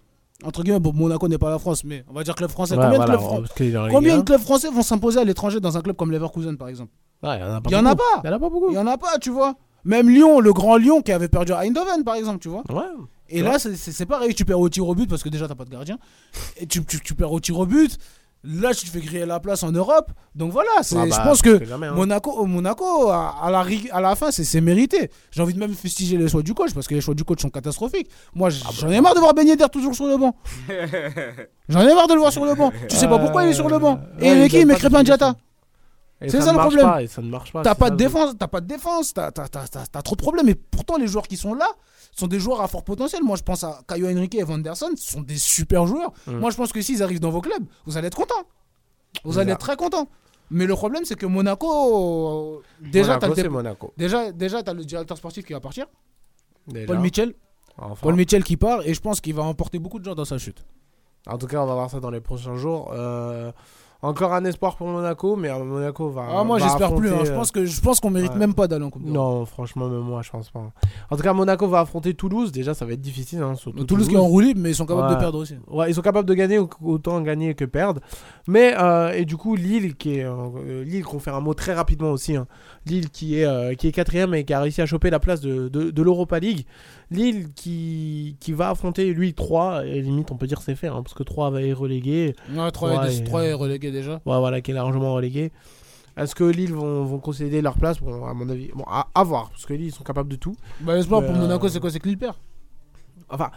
entre 0.43 0.64
guillemets, 0.64 0.80
bon, 0.80 0.91
Monaco 0.93 1.28
n'est 1.28 1.38
pas 1.38 1.52
la 1.52 1.60
France, 1.60 1.84
mais 1.84 2.04
on 2.10 2.14
va 2.14 2.24
dire 2.24 2.34
club 2.34 2.49
français. 2.49 2.76
Ouais, 2.76 2.82
combien 2.84 2.97
voilà, 2.97 3.14
de 3.14 3.18
clubs, 3.20 3.45
fran- 3.45 3.89
combien 3.91 4.18
gars. 4.18 4.24
clubs 4.24 4.41
français 4.41 4.70
vont 4.72 4.82
s'imposer 4.82 5.20
à 5.20 5.24
l'étranger 5.24 5.60
dans 5.60 5.78
un 5.78 5.82
club 5.82 5.95
comme 5.95 6.12
Leverkusen, 6.12 6.58
par 6.58 6.68
exemple? 6.70 6.89
Ouais, 7.22 7.38
il 7.38 7.41
y 7.41 7.43
en 7.43 7.54
a 7.54 7.62
pas 7.62 7.70
Il 7.70 7.74
y 7.74 7.76
en 7.76 7.86
a 7.86 7.95
pas. 7.95 8.04
Il 8.24 8.28
y 8.28 8.30
en 8.30 8.34
a 8.34 8.39
pas 8.39 8.49
beaucoup. 8.49 8.70
Il 8.72 8.74
y 8.76 8.78
en 8.80 8.88
a 8.88 8.97
pas, 8.97 9.20
tu 9.20 9.30
vois. 9.30 9.54
Même 9.84 10.10
Lyon, 10.10 10.39
le 10.39 10.52
grand 10.54 10.78
Lyon 10.78 11.02
qui 11.04 11.12
avait 11.12 11.28
perdu 11.28 11.52
à 11.52 11.60
Eindhoven, 11.60 12.04
par 12.04 12.16
exemple, 12.16 12.39
tu 12.39 12.49
vois. 12.49 12.64
Ouais. 12.72 12.82
Et 13.30 13.41
là, 13.43 13.58
c'est 13.60 14.06
pareil, 14.08 14.34
tu 14.34 14.43
perds 14.45 14.60
au 14.60 14.68
tir 14.70 14.88
au 14.88 14.95
but 14.95 15.08
parce 15.08 15.22
que 15.22 15.30
déjà, 15.30 15.47
t'as 15.47 15.54
pas 15.56 15.66
de 15.66 15.70
gardien. 15.70 15.99
Et 16.58 16.66
tu, 16.66 16.84
tu, 16.86 16.99
tu 17.02 17.14
perds 17.14 17.32
au 17.32 17.39
tir 17.39 17.60
au 17.60 17.66
but. 17.68 17.99
Là, 18.44 18.74
tu 18.74 18.88
te 18.88 18.89
fais 18.92 19.02
griller 19.02 19.28
la 19.28 19.39
place 19.39 19.62
en 19.62 19.72
Europe. 19.72 20.12
Donc 20.34 20.52
voilà, 20.52 20.70
c'est- 20.82 20.96
Ah 20.98 21.06
je 21.06 21.10
bah, 21.12 21.22
pense 21.26 21.44
que 21.44 21.64
jamais, 21.64 21.86
hein. 21.88 21.94
Monaco, 21.94 22.32
au 22.32 22.48
Monaco 22.48 23.10
à, 23.10 23.36
à 23.44 23.52
la, 23.52 23.64
à 23.92 24.02
la 24.02 24.16
fin, 24.16 24.32
c'est 24.32 24.44
c'est 24.44 24.62
mérité. 24.62 25.12
J'ai 25.30 25.44
envie 25.44 25.54
de 25.54 25.60
même 25.60 25.76
fustiger 25.76 26.18
les 26.18 26.28
choix 26.28 26.42
du 26.42 26.56
coach 26.56 26.74
parce 26.74 26.88
que 26.88 26.96
les 26.96 27.02
choix 27.02 27.14
du 27.14 27.24
coach 27.24 27.39
sont 27.42 27.52
catastrophiques. 27.52 28.10
Moi, 28.34 28.50
Ah 28.66 28.70
j'en 28.74 28.88
bah. 28.88 28.94
ai 28.96 29.00
marre 29.02 29.14
de 29.14 29.20
voir 29.20 29.34
Yedder 29.38 29.66
toujours 29.72 29.94
sur 29.94 30.08
le 30.08 30.18
banc. 30.18 30.36
J'en 31.70 31.82
ai 31.88 31.94
marre 31.94 32.08
de 32.08 32.14
le 32.14 32.20
voir 32.20 32.32
sur 32.32 32.44
le 32.46 32.56
banc. 32.56 32.72
Tu 32.89 32.96
sais 32.96 33.08
pas 33.08 33.20
pourquoi 33.20 33.44
il 33.44 33.50
est 33.50 33.54
sur 33.54 33.70
le 33.70 33.78
banc. 33.80 34.00
Et 34.20 34.30
Euh, 34.30 34.32
Ouais, 34.32 34.38
il 34.38 34.42
est 34.42 34.46
il 34.46 34.50
qui 34.50 34.56
Il 34.58 34.60
donne 34.62 34.68
met 34.70 34.74
pas 34.74 35.04
de 35.04 35.08
Crépin. 35.10 35.36
Et 36.24 36.30
C'est 36.30 36.42
ça 36.42 36.52
le 36.52 36.60
problème. 36.60 36.86
pas, 36.86 37.02
et 37.02 37.08
ça 37.08 37.22
ne 37.22 37.30
marche 37.30 37.52
pas. 37.52 37.64
T'as 37.64 37.74
pas 37.74 37.89
de 37.89 37.96
défense, 37.96 38.34
t'as 38.38 38.48
pas 38.48 38.62
de 38.62 38.68
défense, 38.68 39.12
t'as 39.14 39.32
t'as- 39.32 39.48
t'as- 39.48 39.68
t'as- 39.68 39.86
t'as 39.92 40.02
trop 40.04 40.16
de 40.16 40.22
problèmes. 40.22 40.48
Et 40.50 40.56
pourtant, 40.56 40.98
les 40.98 41.08
joueurs 41.08 41.28
qui 41.28 41.36
sont 41.36 41.56
là 41.56 41.68
sont 42.12 42.28
des 42.28 42.39
joueurs 42.39 42.62
à 42.62 42.68
fort 42.68 42.84
potentiel. 42.84 43.24
Moi, 43.24 43.36
je 43.38 43.43
pense 43.43 43.64
à 43.64 43.82
Caio 43.88 44.07
Henrique 44.09 44.36
et 44.36 44.43
Vanderson, 44.43 44.89
ce 44.95 45.12
sont 45.12 45.22
des 45.22 45.38
super 45.38 45.88
joueurs. 45.88 46.12
Mm. 46.28 46.38
Moi, 46.38 46.51
je 46.51 46.57
pense 46.57 46.72
que 46.72 46.82
s'ils 46.82 47.01
arrivent 47.03 47.20
dans 47.20 47.30
vos 47.32 47.41
clubs, 47.41 47.64
vous 47.86 47.97
allez 47.97 48.07
être 48.07 48.18
contents. 48.18 48.43
Vous 49.24 49.38
allez 49.39 49.51
être 49.51 49.59
très 49.59 49.76
contents. 49.76 50.07
Mais 50.49 50.66
le 50.66 50.76
problème, 50.76 51.05
c'est 51.05 51.16
que 51.16 51.26
Monaco, 51.26 52.59
euh, 52.59 52.62
déjà, 52.82 53.18
t'as 53.18 53.28
Monaco, 53.28 53.30
le 53.30 53.36
dé- 53.36 53.41
c'est 53.41 53.49
Monaco. 53.49 53.93
déjà, 53.97 54.32
déjà, 54.34 54.64
t'as 54.64 54.74
le 54.74 54.84
directeur 54.84 55.18
sportif 55.18 55.45
qui 55.45 55.53
va 55.53 55.62
partir, 55.62 55.86
Déjà. 56.68 56.88
Paul 56.88 56.99
Mitchell. 56.99 57.34
Enfin. 57.78 57.95
Paul 58.01 58.16
Mitchell 58.16 58.43
qui 58.43 58.57
part, 58.57 58.86
et 58.86 58.93
je 58.93 58.99
pense 58.99 59.22
qu'il 59.22 59.34
va 59.34 59.43
emporter 59.43 59.80
beaucoup 59.80 59.97
de 59.99 60.03
gens 60.05 60.14
dans 60.16 60.26
sa 60.26 60.38
chute. 60.38 60.66
En 61.28 61.38
tout 61.38 61.47
cas, 61.47 61.62
on 61.62 61.66
va 61.68 61.74
voir 61.74 61.89
ça 61.89 61.99
dans 62.01 62.09
les 62.12 62.20
prochains 62.20 62.55
jours. 62.55 62.91
Euh, 62.93 63.51
encore 64.04 64.34
un 64.34 64.43
espoir 64.45 64.76
pour 64.76 64.88
Monaco, 64.88 65.36
mais 65.36 65.49
euh, 65.49 65.64
Monaco 65.64 66.10
va. 66.10 66.26
Ah, 66.32 66.43
moi, 66.43 66.58
j'espère 66.60 66.95
plus. 66.95 67.10
hein. 67.12 67.20
Je 67.24 67.32
euh, 67.32 67.36
pense 67.36 67.52
que 67.52 67.66
je 67.66 67.82
pense 67.82 67.99
qu'on 67.99 68.10
mérite 68.10 68.32
ouais. 68.32 68.38
même 68.39 68.54
pas 68.56 68.68
d'aller 68.68 68.84
en 68.86 68.89
Coupe. 68.89 69.04
Non, 69.06 69.45
franchement, 69.45 69.88
même 69.88 69.99
moi, 70.02 70.22
je 70.24 70.32
pense 70.32 70.49
pas. 70.49 70.72
En 71.10 71.16
tout 71.16 71.22
cas, 71.24 71.34
Monaco 71.34 71.68
va 71.68 71.82
affronter 71.82 72.14
Toulouse. 72.14 72.52
Déjà, 72.52 72.74
ça 72.74 72.86
va 72.86 72.93
être 72.93 73.02
difficile. 73.02 73.41
Hein, 73.43 73.56
surtout 73.56 73.84
Toulouse 73.86 74.08
qui 74.08 74.16
est 74.16 74.18
en 74.18 74.26
roue 74.26 74.39
libre, 74.39 74.60
mais 74.62 74.72
ils 74.72 74.76
sont 74.76 74.86
capables 74.86 75.08
Ouais. 75.10 75.16
de 75.16 75.20
perdre 75.20 75.38
aussi. 75.39 75.56
Ouais, 75.70 75.89
ils 75.89 75.93
sont 75.95 76.02
capables 76.02 76.28
de 76.28 76.34
gagner 76.34 76.58
au- 76.58 76.70
autant 76.84 77.22
gagner 77.22 77.54
que 77.54 77.66
perdre. 77.66 78.02
Mais 78.47 78.74
euh, 78.80 79.12
et 79.12 79.26
du 79.26 79.38
coup 79.38 79.56
Lille 79.56 79.95
qui 79.95 80.16
est 80.18 80.24
euh, 80.26 80.84
Lille 80.84 81.04
qu'on 81.04 81.20
fait 81.20 81.32
un 81.32 81.39
mot 81.39 81.54
très 81.54 81.74
rapidement 81.74 82.10
aussi. 82.12 82.36
hein. 82.36 82.47
Lille 82.88 83.10
qui 83.12 83.39
est 83.39 83.45
euh, 83.45 83.76
qui 83.76 83.88
est 83.88 83.91
quatrième 83.91 84.34
et 84.34 84.43
qui 84.45 84.54
a 84.54 84.60
réussi 84.62 84.82
à 84.82 84.86
choper 84.88 85.10
la 85.12 85.20
place 85.20 85.41
de, 85.41 85.68
de, 85.70 85.91
de 85.91 86.02
l'Europa 86.02 86.39
League. 86.39 86.66
Lille 87.12 87.49
qui, 87.53 88.38
qui 88.39 88.53
va 88.53 88.70
affronter 88.70 89.14
lui 89.14 89.34
3 89.34 89.86
et 89.86 90.01
limite 90.01 90.32
on 90.32 90.38
peut 90.38 90.47
dire 90.47 90.62
c'est 90.62 90.76
fait 90.76 90.88
hein, 90.88 91.01
parce 91.03 91.14
que 91.14 91.24
3 91.24 91.49
va 91.51 91.62
être 91.62 91.78
relégué. 91.78 92.34
Ouais, 92.55 92.72
3 92.72 92.89
Ouais, 93.01 93.12
est, 93.14 93.18
et- 93.20 93.24
3 93.26 93.43
est 93.43 93.53
relégué 93.53 93.91
déjà. 93.91 94.14
Ouais, 94.14 94.39
voilà 94.39 94.62
qui 94.62 94.72
est 94.72 94.74
largement 94.74 95.14
relégué. 95.14 95.51
Est-ce 96.18 96.36
que 96.36 96.43
Lille 96.45 96.74
vont, 96.74 97.03
vont 97.05 97.20
concéder 97.20 97.62
leur 97.62 97.78
place? 97.78 97.99
Bon, 97.99 98.26
à 98.26 98.34
mon 98.34 98.49
avis, 98.49 98.70
bon, 98.74 98.84
à, 98.88 99.07
à 99.14 99.24
voir 99.24 99.49
parce 99.49 99.66
que 99.66 99.74
Lille 99.74 99.88
ils 99.88 99.91
sont 99.93 100.03
capables 100.03 100.30
de 100.30 100.36
tout. 100.38 100.55
Bah, 100.82 100.95
l'espoir 100.95 101.22
pour 101.22 101.36
Euh, 101.36 101.39
Monaco, 101.39 101.68
c'est 101.70 101.80
quoi? 101.80 101.91
C'est 101.91 101.99
que 101.99 102.07
Lille 102.07 102.18
perd. 102.18 102.36
Enfin, 103.30 103.49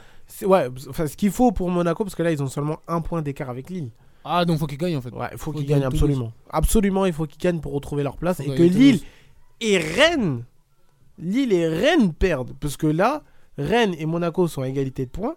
ouais, 0.47 0.69
enfin, 0.89 1.07
ce 1.07 1.17
qu'il 1.17 1.31
faut 1.31 1.51
pour 1.53 1.71
Monaco 1.71 2.05
parce 2.05 2.15
que 2.15 2.23
là 2.23 2.31
ils 2.33 2.43
ont 2.43 2.47
seulement 2.49 2.79
un 2.89 3.01
point 3.01 3.23
d'écart 3.23 3.51
avec 3.51 3.71
Lille. 3.71 3.91
Ah, 4.25 4.45
donc 4.45 4.59
faut 4.59 4.67
qu'ils 4.67 4.79
gagnent 4.79 4.97
en 4.97 5.01
fait. 5.01 5.11
Ouais, 5.13 5.27
il 5.33 5.39
faut 5.39 5.53
Faut 5.53 5.59
qu'ils 5.59 5.67
gagnent 5.67 5.83
absolument. 5.85 6.33
Absolument, 6.51 7.07
il 7.07 7.13
faut 7.13 7.27
qu'ils 7.27 7.41
gagnent 7.41 7.61
pour 7.61 7.73
retrouver 7.73 8.03
leur 8.03 8.17
place. 8.17 8.39
Faut 8.39 8.53
et 8.53 8.57
que 8.57 8.63
Lille 8.63 9.01
et 9.61 9.79
Rennes, 9.79 10.45
Lille 11.19 11.53
et 11.53 11.69
Rennes 11.69 12.13
perdent. 12.15 12.53
Parce 12.59 12.77
que 12.77 12.87
là, 12.87 13.23
Rennes 13.59 13.95
et 13.99 14.07
Monaco 14.07 14.47
sont 14.49 14.63
à 14.63 14.69
égalité 14.69 15.07
de 15.07 15.11
points. 15.11 15.35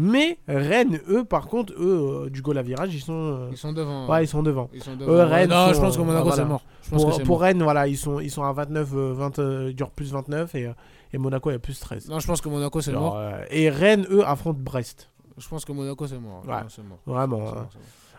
Mais 0.00 0.38
Rennes, 0.46 1.00
eux, 1.08 1.24
par 1.24 1.48
contre, 1.48 1.72
eux, 1.72 2.26
euh, 2.26 2.30
du 2.30 2.40
goal 2.40 2.56
à 2.58 2.62
virage, 2.62 2.94
ils 2.94 3.00
sont. 3.00 3.12
euh, 3.14 3.48
Ils 3.50 3.56
sont 3.56 3.72
devant. 3.72 4.08
ouais, 4.08 4.22
ils 4.24 4.28
sont 4.28 4.44
devant. 4.44 4.70
Ils 4.72 4.80
sont 4.82 4.96
Eux. 5.00 5.22
Rennes 5.22 5.50
non, 5.50 5.72
je 5.74 5.80
pense 5.80 5.96
que 5.96 6.02
Monaco 6.02 6.28
voilà. 6.28 6.36
c'est 6.42 6.48
mort. 6.48 6.62
Je 6.84 6.90
pense 6.90 7.02
Pour, 7.02 7.10
que 7.10 7.16
c'est 7.16 7.22
pour 7.24 7.36
mort. 7.38 7.40
Rennes, 7.40 7.62
voilà, 7.64 7.88
ils 7.88 7.96
sont, 7.96 8.20
ils 8.20 8.30
sont 8.30 8.44
à 8.44 8.52
29, 8.52 8.90
euh, 8.94 9.12
20, 9.14 9.38
euh, 9.40 9.72
dur 9.72 9.90
plus 9.90 10.12
29 10.12 10.54
et, 10.54 10.66
euh, 10.66 10.72
et 11.12 11.18
Monaco 11.18 11.50
est 11.50 11.58
plus 11.58 11.80
13. 11.80 12.08
Non, 12.10 12.20
je 12.20 12.26
pense 12.28 12.40
que 12.40 12.48
Monaco 12.48 12.80
c'est 12.80 12.92
mort. 12.92 13.16
euh, 13.16 13.40
et 13.50 13.70
Rennes, 13.70 14.06
eux, 14.10 14.24
affrontent 14.24 14.60
Brest. 14.62 15.10
Je 15.36 15.48
pense 15.48 15.64
que 15.64 15.72
Monaco 15.72 16.06
c'est 16.06 16.18
mort. 16.18 16.44
Ouais. 16.46 16.54
Non, 16.54 16.84
mort. 16.84 16.98
Vraiment. 17.06 17.44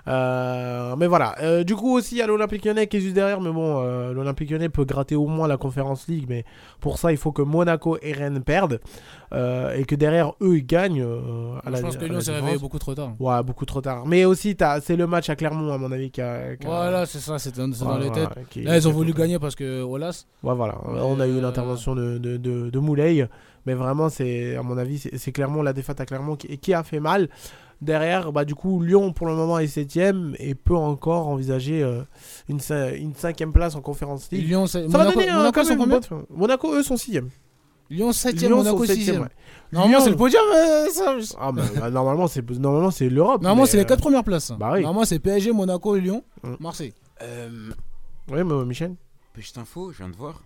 Euh, 0.09 0.95
mais 0.97 1.07
voilà. 1.07 1.35
Euh, 1.41 1.63
du 1.63 1.75
coup 1.75 1.95
aussi 1.95 2.15
il 2.15 2.17
y 2.17 2.21
a 2.21 2.27
l'Olympique 2.27 2.65
Lyonnais 2.65 2.87
qui 2.87 2.97
est 2.97 3.01
juste 3.01 3.13
derrière, 3.15 3.39
mais 3.41 3.51
bon, 3.51 3.81
euh, 3.83 4.11
l'Olympique 4.13 4.49
Lyonnais 4.49 4.69
peut 4.69 4.83
gratter 4.85 5.15
au 5.15 5.27
moins 5.27 5.47
la 5.47 5.57
Conférence 5.57 6.07
League, 6.07 6.25
mais 6.27 6.45
pour 6.79 6.97
ça 6.97 7.11
il 7.11 7.17
faut 7.17 7.31
que 7.31 7.41
Monaco 7.43 7.97
et 8.01 8.11
Rennes 8.13 8.41
perdent 8.43 8.79
et 9.31 9.85
que 9.85 9.93
derrière 9.95 10.31
eux 10.41 10.57
ils 10.57 10.65
gagnent. 10.65 11.05
à 11.63 11.69
la- 11.69 11.77
Je 11.77 11.81
pense 11.83 11.97
que 11.97 12.05
Lyon 12.05 12.19
s'est 12.21 12.31
réveillé 12.33 12.57
beaucoup 12.57 12.79
trop 12.79 12.95
tard. 12.95 13.13
Ouais, 13.19 13.43
beaucoup 13.43 13.65
trop 13.65 13.81
tard. 13.81 14.05
Mais 14.07 14.25
aussi 14.25 14.55
c'est 14.81 14.95
le 14.95 15.05
match 15.07 15.29
à 15.29 15.35
Clermont 15.35 15.71
à 15.71 15.77
mon 15.77 15.91
avis 15.91 16.09
qui 16.09 16.21
a. 16.21 16.55
qui 16.55 16.65
a- 16.65 16.69
Voilà, 16.69 17.05
c'est 17.05 17.19
ça, 17.19 17.37
c'est 17.37 17.55
dans, 17.55 17.71
c'est 17.71 17.83
dans 17.85 17.97
Ouais, 17.97 18.05
les 18.05 18.11
têtes. 18.11 18.55
Là, 18.65 18.77
ils 18.77 18.87
ont 18.87 18.91
voulu 18.91 19.13
gagner 19.13 19.37
parce 19.39 19.55
que 19.55 19.83
Wallace. 19.83 20.25
Ouais, 20.43 20.55
voilà. 20.55 20.75
On 20.87 21.19
a 21.19 21.27
eu 21.27 21.39
l'intervention 21.39 21.93
de, 21.95 22.17
de, 22.17 22.37
de, 22.37 22.69
de 22.71 22.79
Moulay, 22.79 23.27
mais 23.65 23.73
vraiment 23.75 24.09
c'est 24.09 24.55
à 24.55 24.63
mon 24.63 24.77
avis 24.77 24.97
c'est 24.97 25.31
Clermont 25.31 25.61
la 25.61 25.73
défaite 25.73 26.01
à 26.01 26.05
Clermont 26.05 26.35
qui, 26.35 26.57
qui 26.57 26.73
a 26.73 26.81
fait 26.83 26.99
mal. 26.99 27.29
Derrière, 27.81 28.31
bah, 28.33 28.43
du 28.43 28.55
coup, 28.55 28.81
Lyon 28.81 29.13
pour 29.13 29.25
le 29.27 29.35
moment 29.35 29.57
est 29.59 29.67
7ème 29.73 30.35
et 30.37 30.53
peut 30.53 30.75
encore 30.75 31.27
envisager 31.29 31.81
euh, 31.81 32.01
une, 32.49 32.59
une 32.97 33.13
cinquième 33.15 33.53
place 33.53 33.75
en 33.75 33.81
Conférence 33.81 34.29
League. 34.31 34.45
Lyon, 34.47 34.67
Ça 34.67 34.81
va 34.81 34.87
Monaco, 34.87 35.13
donner 35.19 35.29
un- 35.29 35.37
Monaco, 35.37 35.51
quand 35.53 35.63
sont 35.63 35.69
même 35.77 35.91
une 35.91 35.99
combien. 36.01 36.25
Monaco, 36.29 36.73
eux, 36.75 36.83
sont 36.83 36.95
6ème. 36.95 37.29
Lyon 37.89 38.11
7ème, 38.11 38.35
Lyon 38.47 38.57
Monaco 38.57 38.77
sont 38.79 38.83
septième, 38.85 39.15
6ème. 39.15 39.21
ouais. 39.21 39.27
Normalement, 39.71 39.97
Lyon- 39.97 40.03
c'est 40.03 40.09
le 40.11 40.15
podium, 40.17 40.43
euh, 40.55 40.89
ça. 40.89 41.15
Ah, 41.39 41.51
bah, 41.53 41.63
bah, 41.79 41.89
normalement, 41.89 42.27
c'est 42.27 42.47
normalement, 42.51 42.91
c'est 42.91 43.09
l'Europe. 43.09 43.41
Normalement, 43.41 43.65
c'est 43.65 43.77
les 43.77 43.83
euh, 43.83 43.87
4 43.87 44.01
premières 44.01 44.23
places. 44.25 44.51
bah 44.59 44.71
oui. 44.73 44.81
Normalement, 44.81 45.05
c'est 45.05 45.19
PSG, 45.19 45.51
Monaco, 45.53 45.95
Lyon, 45.95 46.23
Mm. 46.43 46.53
Marseille. 46.59 46.93
Euh, 47.23 47.69
Ouais, 48.29 48.43
mais 48.43 48.65
Michel? 48.65 48.93
Petite 49.33 49.57
info, 49.57 49.91
je 49.91 49.97
viens 49.99 50.09
de 50.09 50.15
voir. 50.15 50.43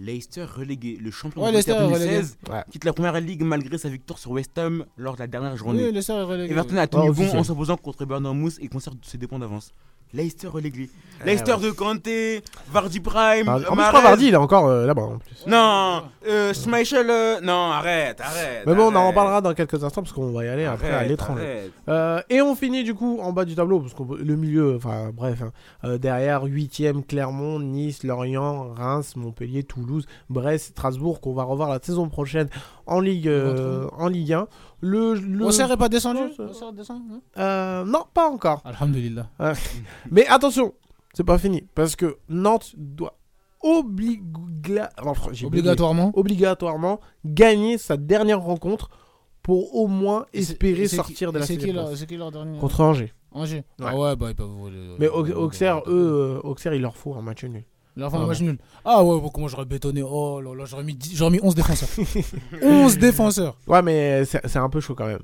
Leicester 0.00 0.44
relégué, 0.44 0.96
le 1.00 1.10
champion 1.10 1.42
Ouais, 1.42 1.48
de 1.48 1.52
Leicester 1.56 1.72
Leicester 1.72 1.90
est 1.90 1.94
relégué. 1.94 2.14
2016, 2.16 2.38
Ouais. 2.50 2.62
quitte 2.70 2.84
la 2.84 2.92
première 2.94 3.20
ligue 3.20 3.42
malgré 3.42 3.76
sa 3.78 3.88
victoire 3.90 4.18
sur 4.18 4.30
West 4.30 4.56
Ham 4.58 4.84
lors 4.96 5.14
de 5.14 5.20
la 5.20 5.26
dernière 5.26 5.56
journée. 5.56 5.84
Oui, 5.84 5.92
Leicester 5.92 6.14
est 6.14 6.22
relégué. 6.22 6.52
Everton 6.52 6.76
a 6.78 6.86
tenu 6.86 7.02
Oh, 7.08 7.12
bon 7.12 7.36
en 7.38 7.44
s'opposant 7.44 7.76
contre 7.76 8.04
Bournemouth 8.06 8.54
et 8.60 8.68
conserve 8.68 8.96
ses 9.02 9.18
deux 9.18 9.26
points 9.26 9.38
d'avance. 9.38 9.72
Leicester 10.12 10.48
relégué. 10.48 10.90
Eh 11.22 11.26
Leicester 11.26 11.52
ouais. 11.52 11.60
de 11.60 11.70
Kanté, 11.70 12.42
Vardy 12.72 12.98
Prime, 13.00 13.46
Ah, 13.46 13.56
En 13.56 13.58
plus, 13.58 13.66
je 13.68 13.74
Mahrez. 13.74 13.88
crois 13.90 14.00
Vardy, 14.00 14.26
il 14.28 14.32
est 14.34 14.36
encore 14.38 14.66
euh, 14.68 14.86
là-bas 14.86 15.02
en 15.02 15.18
plus. 15.18 15.44
Non, 15.46 16.02
euh, 16.26 16.54
Schmeichel, 16.54 17.10
euh, 17.10 17.40
non, 17.42 17.70
arrête, 17.72 18.20
arrête. 18.22 18.62
Mais 18.66 18.74
bon, 18.74 18.90
on 18.90 18.96
en 18.96 19.08
reparlera 19.08 19.40
dans 19.42 19.52
quelques 19.52 19.84
instants 19.84 20.00
parce 20.02 20.14
qu'on 20.14 20.32
va 20.32 20.46
y 20.46 20.48
aller 20.48 20.64
après 20.64 20.90
à 20.90 21.04
l'étranger. 21.04 21.70
Euh, 21.88 22.22
et 22.30 22.40
on 22.40 22.54
finit 22.54 22.84
du 22.84 22.94
coup 22.94 23.20
en 23.22 23.32
bas 23.32 23.44
du 23.44 23.54
tableau, 23.54 23.80
parce 23.80 23.92
que 23.92 24.02
le 24.14 24.36
milieu, 24.36 24.76
enfin 24.76 25.10
bref, 25.12 25.42
hein. 25.42 25.96
Derrière 25.98 26.44
8ème 26.46 27.04
Clermont, 27.06 27.60
Nice, 27.60 28.02
Lorient, 28.02 28.70
Reims, 28.74 29.14
Montpellier, 29.16 29.62
Toulouse, 29.62 30.06
Brest, 30.30 30.68
Strasbourg, 30.70 31.20
qu'on 31.20 31.34
va 31.34 31.42
revoir 31.44 31.68
la 31.68 31.80
saison 31.82 32.08
prochaine 32.08 32.48
en 32.86 33.00
Ligue, 33.00 33.30
en 33.98 34.08
Ligue 34.08 34.32
1. 34.32 34.48
Le, 34.82 35.14
le... 35.14 35.44
Auxerre 35.46 35.70
est 35.70 35.76
pas 35.76 35.88
descendu 35.88 36.20
Non, 36.20 36.30
ça- 36.36 36.42
Auxerre 36.44 36.72
descend 36.72 37.02
non 37.08 37.20
Euh, 37.38 37.84
non, 37.84 38.04
pas 38.14 38.28
encore. 38.30 38.62
Alhamdulillah. 38.64 39.28
Mais 40.10 40.26
attention, 40.26 40.74
c'est 41.14 41.24
pas 41.24 41.38
fini, 41.38 41.64
parce 41.74 41.96
que 41.96 42.16
Nantes 42.28 42.72
doit 42.76 43.16
enfin. 43.62 45.30
Obligatoirement. 45.44 46.12
obligatoirement 46.14 47.00
gagner 47.24 47.76
sa 47.78 47.96
dernière 47.98 48.40
rencontre 48.40 48.88
pour 49.42 49.74
au 49.74 49.86
moins 49.86 50.26
espérer 50.32 50.88
sortir 50.88 51.28
qui- 51.28 51.34
de 51.34 51.38
la 51.38 51.46
C'est 51.46 51.54
qui 51.54 51.60
sixième 51.60 51.76
leur- 51.76 51.86
place. 51.88 51.98
c'est 51.98 52.06
qui 52.06 52.16
leur 52.16 52.30
dernier 52.30 52.58
Contre 52.58 52.80
Angers. 52.80 53.12
Angers. 53.32 53.64
Ouais. 53.78 53.86
Ah 53.86 53.96
ouais, 53.98 54.16
bah 54.16 54.26
ils 54.30 54.34
peuvent. 54.34 54.48
euh, 54.48 54.96
Mais 54.98 55.08
Au- 55.08 55.24
Auxerre, 55.36 55.82
eux, 55.86 56.40
euh, 56.42 56.48
Auxerre, 56.48 56.74
il 56.74 56.82
leur 56.82 56.96
faut 56.96 57.14
un 57.14 57.22
match 57.22 57.44
nul. 57.44 57.64
Leur 57.96 58.10
fin 58.10 58.18
Ah 58.18 58.22
de 58.22 58.26
match 58.28 58.40
nul. 58.40 58.58
Ah 58.84 59.02
ouais, 59.04 59.20
bon, 59.20 59.28
comment 59.30 59.48
j'aurais 59.48 59.64
bétonné. 59.64 60.02
Oh 60.02 60.40
là 60.40 60.54
là, 60.54 60.64
j'aurais 60.64 60.84
mis, 60.84 60.94
10 60.94 61.16
j'aurais 61.16 61.30
mis 61.32 61.40
11 61.42 61.54
défenseurs. 61.54 61.88
11 62.62 62.98
défenseurs. 62.98 63.58
Ouais, 63.66 63.82
mais 63.82 64.24
c'est 64.24 64.46
c'est 64.46 64.58
un 64.58 64.68
peu 64.68 64.80
chaud 64.80 64.94
quand 64.94 65.06
même. 65.06 65.22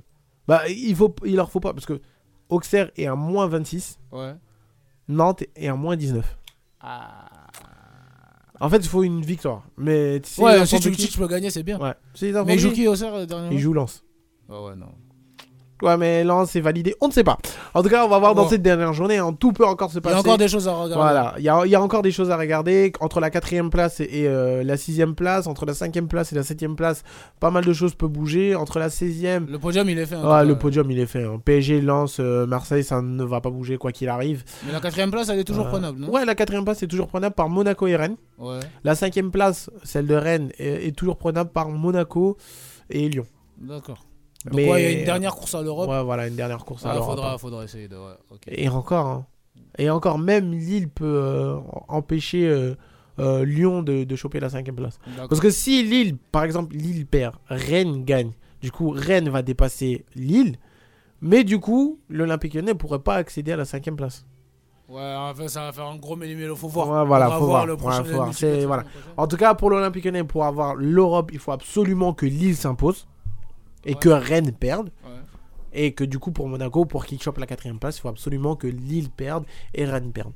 Bah, 0.49 0.63
il, 0.69 0.95
faut, 0.95 1.15
il 1.25 1.37
leur 1.37 1.51
faut 1.51 1.61
pas, 1.61 1.73
parce 1.73 1.87
que 1.87 2.01
Auxerre 2.49 2.91
est 2.97 3.07
à 3.07 3.15
moins 3.15 3.47
26, 3.49 3.99
Ouais. 4.13 4.35
Nantes 5.09 5.43
est 5.55 5.69
à 5.69 5.75
moins 5.75 5.97
19. 5.97 6.37
Ah. 6.81 7.25
En 8.61 8.69
fait, 8.71 8.79
il 8.79 8.89
faut 8.89 9.03
une 9.03 9.21
victoire. 9.23 9.63
Mais 9.77 10.21
si 10.25 10.41
Ouais, 10.41 10.65
si 10.67 10.81
tu, 10.81 10.95
si 10.95 11.09
tu 11.09 11.19
peux 11.19 11.27
gagner, 11.29 11.51
c'est 11.51 11.63
bien. 11.63 11.79
Ouais. 11.79 11.95
Si 12.15 12.27
Mais 12.27 12.33
n'importe 12.33 12.55
il 12.55 12.59
joue 12.61 12.73
qui- 12.73 12.89
Auxerre 12.89 13.27
dernièrement? 13.27 13.53
Il 13.53 13.59
joue 13.59 13.73
Lens. 13.73 14.03
Ah 14.49 14.63
ouais, 14.63 14.77
non. 14.77 14.93
Ouais, 15.83 15.97
mais 15.99 16.25
Lens, 16.25 16.51
c'est 16.53 16.61
validé. 16.61 16.95
On 17.03 17.09
ne 17.09 17.13
sait 17.13 17.23
pas. 17.25 17.37
En 17.75 17.83
tout 17.83 17.91
cas, 17.91 18.05
on 18.07 18.09
va 18.09 18.19
voir 18.19 18.35
dans 18.35 18.45
Bon. 18.45 18.49
cette 18.49 18.63
dernière 18.63 18.95
journée. 18.95 19.19
hein, 19.19 19.35
tout 19.39 19.53
peut 19.53 19.67
encore 19.67 19.91
se 19.91 19.97
Il 19.97 19.99
y 19.99 20.01
passer. 20.01 20.17
a 20.17 20.21
encore 20.21 20.39
des 20.39 20.49
choses 20.49 20.69
à 20.69 20.73
regarder. 20.73 20.95
Voilà, 20.95 21.35
il 21.37 21.45
y 21.45 21.49
a, 21.51 21.61
il 21.67 21.71
y 21.71 21.75
a 21.75 21.83
encore 21.83 22.01
des 22.01 22.11
choses 22.13 22.31
à 22.31 22.37
regarder. 22.39 22.93
Entre 23.01 23.21
la 23.21 23.29
quatrième 23.29 23.69
place 23.69 24.01
et, 24.01 24.05
et, 24.23 24.27
euh, 24.29 24.65
la 24.65 24.79
sixième 24.79 25.15
place, 25.15 25.47
entre 25.47 25.67
la 25.67 25.75
cinquième 25.75 26.09
place 26.09 26.33
et 26.33 26.35
la 26.37 26.43
septième 26.45 26.77
place, 26.77 27.03
pas 27.41 27.51
mal 27.51 27.65
de 27.65 27.73
choses 27.75 27.95
peuvent 27.95 28.09
bouger. 28.09 28.55
Entre 28.55 28.79
la 28.79 28.89
seizième, 28.89 29.47
Le 29.51 29.59
podium, 29.59 29.89
il 29.91 29.99
est 29.99 30.07
fait. 30.07 30.17
en 30.17 30.23
ouais, 30.23 30.29
cas. 30.31 30.45
le 30.45 30.57
podium 30.57 30.91
il 30.91 30.99
est 30.99 31.05
fait. 31.07 31.25
hein. 31.25 31.41
PSG, 31.45 31.83
Lens, 31.83 32.17
euh, 32.21 32.47
Marseille, 32.47 32.83
ça 32.83 33.03
ne 33.03 33.25
va 33.25 33.43
pas 33.43 33.51
bouger 33.51 33.77
quoi 33.77 33.93
qu'il 33.93 34.09
arrive. 34.09 34.45
Mais 34.67 34.73
la 34.73 34.81
quatrième 34.81 35.11
place, 35.11 35.29
elle 35.29 35.39
est 35.41 35.45
toujours 35.45 35.67
Euh, 35.67 35.71
prenable, 35.71 36.01
non? 36.01 36.09
Ouais, 36.11 36.25
la 36.25 36.35
quatrième 36.35 36.65
place 36.65 36.83
est 36.83 36.87
toujours 36.89 37.09
prenable 37.09 37.35
par 37.35 37.51
Monaco 37.51 37.87
et 37.87 37.97
Rennes. 37.97 38.17
Ouais. 38.39 38.61
La 38.83 38.95
cinquième 38.95 39.31
place, 39.31 39.69
celle 39.83 40.07
de 40.07 40.15
Rennes, 40.15 40.51
est, 40.59 40.89
est 40.89 40.93
toujours 40.97 41.19
prenable 41.19 41.51
par 41.51 41.69
Monaco 41.69 42.39
et 42.89 43.09
Lyon. 43.11 43.27
D'accord. 43.59 44.06
Donc, 44.47 44.55
Mais- 44.55 44.71
ouais, 44.71 44.83
il 44.83 44.85
y 44.93 44.95
a 44.95 44.99
une 45.01 45.05
dernière 45.05 45.35
course 45.35 45.55
à 45.55 45.63
l'Europe. 45.63 45.89
Ouais, 45.89 46.03
voilà, 46.03 46.27
une 46.29 46.37
dernière 46.37 46.65
course 46.65 46.85
à 46.87 46.91
Ah, 46.91 46.95
l'Europe, 46.95 47.11
faudra, 47.11 47.35
hein. 47.35 47.39
faudra 47.39 47.65
essayer 47.65 47.89
de. 47.89 47.97
Et 48.49 48.69
encore, 48.69 49.07
hein. 49.07 49.27
et 49.79 49.91
encore, 49.91 50.19
même 50.19 50.53
Lille 50.53 50.89
peut 50.89 51.05
euh, 51.05 51.57
empêcher 51.89 52.47
euh, 52.49 52.75
euh, 53.19 53.45
Lyon 53.45 53.83
de, 53.83 54.05
de 54.05 54.17
choper 54.17 54.41
la 54.41 54.49
cinquième 54.51 54.77
place. 54.77 54.99
Parce 55.29 55.41
que 55.41 55.51
si 55.51 55.83
Lille, 55.83 56.17
par 56.33 56.45
exemple, 56.45 56.77
Lille 56.77 57.07
perd, 57.07 57.35
Rennes 57.49 58.05
gagne, 58.05 58.33
du 58.61 58.71
coup, 58.71 58.91
Rennes 58.91 59.29
va 59.29 59.43
dépasser 59.43 60.05
Lille, 60.15 60.57
mais 61.21 61.43
du 61.45 61.59
coup, 61.59 61.99
l'Olympique 62.09 62.55
lyonnais 62.55 62.73
ne 62.73 62.79
pourrait 62.79 62.99
pas 63.01 63.17
accéder 63.17 63.53
à 63.53 63.57
la 63.57 63.65
cinquième 63.65 63.97
place. 63.97 64.25
Ouais, 64.89 65.01
en 65.17 65.35
fait, 65.35 65.49
ça 65.49 65.63
va 65.63 65.73
faire 65.73 65.87
un 65.87 65.97
gros 65.97 66.15
méli-mélo. 66.15 66.55
Faut 66.55 66.69
voir. 66.69 66.89
Ouais, 66.89 67.05
voilà, 67.05 67.29
faut 67.39 67.47
voir. 67.47 67.67
le 67.67 67.73
Ouais, 67.73 67.79
prochain 67.79 68.05
faut 68.05 68.13
voir. 68.13 68.31
voilà. 68.69 68.85
En 69.17 69.27
tout 69.27 69.37
cas, 69.37 69.55
pour 69.55 69.71
l'Olympique 69.71 70.05
lyonnais, 70.05 70.23
pour 70.23 70.45
avoir 70.45 70.77
l'Europe, 70.77 71.31
il 71.33 71.41
faut 71.41 71.51
absolument 71.51 72.13
que 72.13 72.25
Lille 72.27 72.55
s'impose 72.55 73.09
et 73.87 73.95
Ouais. 73.95 73.99
que 73.99 74.09
Rennes 74.11 74.53
perde. 74.53 74.91
Ouais. 75.05 75.13
Et 75.73 75.93
que 75.95 76.05
du 76.05 76.19
coup, 76.19 76.31
pour 76.33 76.49
Monaco, 76.49 76.85
pour 76.85 77.05
qu'il 77.07 77.21
chope 77.23 77.39
la 77.39 77.47
quatrième 77.47 77.79
place, 77.79 77.97
il 77.99 78.01
faut 78.03 78.09
absolument 78.09 78.57
que 78.57 78.67
Lille 78.67 79.09
perde 79.11 79.45
et 79.75 79.85
Rennes 79.87 80.13
perde. 80.13 80.33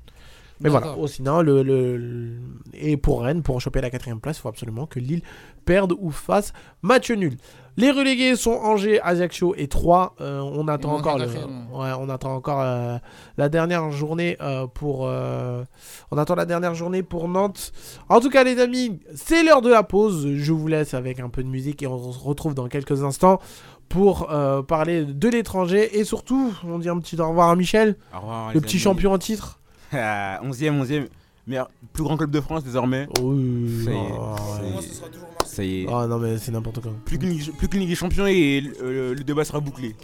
Mais 0.63 0.69
voilà. 0.69 0.95
Oh, 0.99 1.07
sinon, 1.07 1.41
le, 1.41 1.63
le- 1.63 1.97
le- 1.97 2.39
et 2.75 2.99
pour 2.99 3.23
Rennes, 3.23 3.43
pour 3.43 3.59
choper 3.63 3.81
la 3.81 3.89
quatrième 3.89 4.21
place, 4.21 4.37
il 4.37 4.41
faut 4.43 4.51
absolument 4.51 4.85
que 4.87 4.99
Lille 5.01 5.23
perde 5.65 5.95
ou 5.99 6.11
fasse 6.11 6.53
match 6.83 7.11
nul. 7.11 7.39
Les 7.77 7.91
relégués 7.91 8.37
sont 8.37 8.53
Angers, 8.53 9.01
Ajaccio 9.03 9.55
et 9.57 9.69
3. 9.69 10.15
on 10.19 10.69
attend 10.69 10.93
encore, 10.97 11.19
le- 11.19 11.27
ouais, 11.27 11.91
on 11.99 12.09
attend 12.09 12.35
encore 12.35 12.61
euh, 12.61 12.99
la 13.39 13.49
dernière 13.49 13.91
journée 13.91 14.37
euh, 14.41 14.67
pour. 14.67 15.07
euh, 15.07 15.63
on 16.11 16.19
attend 16.19 16.35
la 16.35 16.47
dernière 16.47 16.75
journée 16.75 17.03
pour 17.03 17.29
Nantes. 17.29 17.73
En 18.09 18.21
tout 18.21 18.29
cas, 18.31 18.45
les 18.45 18.59
amis, 18.61 19.01
c'est 19.15 19.43
l'heure 19.43 19.63
de 19.63 19.71
la 19.71 19.83
pause. 19.83 20.29
Je 20.35 20.53
vous 20.53 20.67
laisse 20.67 20.95
avec 20.95 21.21
un 21.21 21.29
peu 21.29 21.43
de 21.43 21.49
musique 21.49 21.83
et 21.83 21.87
on 21.87 22.13
se 22.13 22.19
retrouve 22.19 22.55
dans 22.55 22.69
quelques 22.69 23.03
instants 23.03 23.39
pour 23.89 24.31
euh, 24.31 24.63
parler 24.63 25.05
de 25.05 25.29
l'étranger 25.29 25.99
et 25.99 26.05
surtout, 26.05 26.53
on 26.67 26.79
dit 26.79 26.89
un 26.89 26.99
petit 26.99 27.21
au 27.21 27.29
revoir 27.29 27.49
à 27.51 27.57
Michel, 27.57 27.97
Au 28.15 28.21
revoir, 28.21 28.53
le 28.55 28.61
petit 28.61 28.77
amis. 28.77 28.83
champion 28.83 29.13
en 29.13 29.19
titre. 29.19 29.59
Ah, 29.93 30.41
11e, 30.45 30.83
11e. 30.85 31.07
Meilleur, 31.47 31.71
plus 31.93 32.05
grand 32.05 32.17
club 32.17 32.31
de 32.31 32.41
France 32.41 32.63
désormais. 32.63 33.09
Oui, 33.21 33.87
oh, 33.89 34.37
ouais. 34.61 34.81
Est. 35.51 35.55
Ça 35.57 35.65
y 35.65 35.83
est. 35.83 35.87
Ah 35.91 36.07
non 36.07 36.19
mais 36.19 36.39
c'est 36.39 36.53
n'importe 36.53 36.81
quoi. 36.81 36.93
Plus 37.05 37.19
qu'une 37.19 37.39
plus 37.39 37.69
qu'une 37.69 37.81
Ligue 37.81 37.89
des 37.91 37.95
Champions 37.95 38.27
et 38.27 38.63
euh, 38.83 39.15
le 39.15 39.25
débat 39.25 39.45
sera 39.45 39.61
bouclé. 39.61 39.95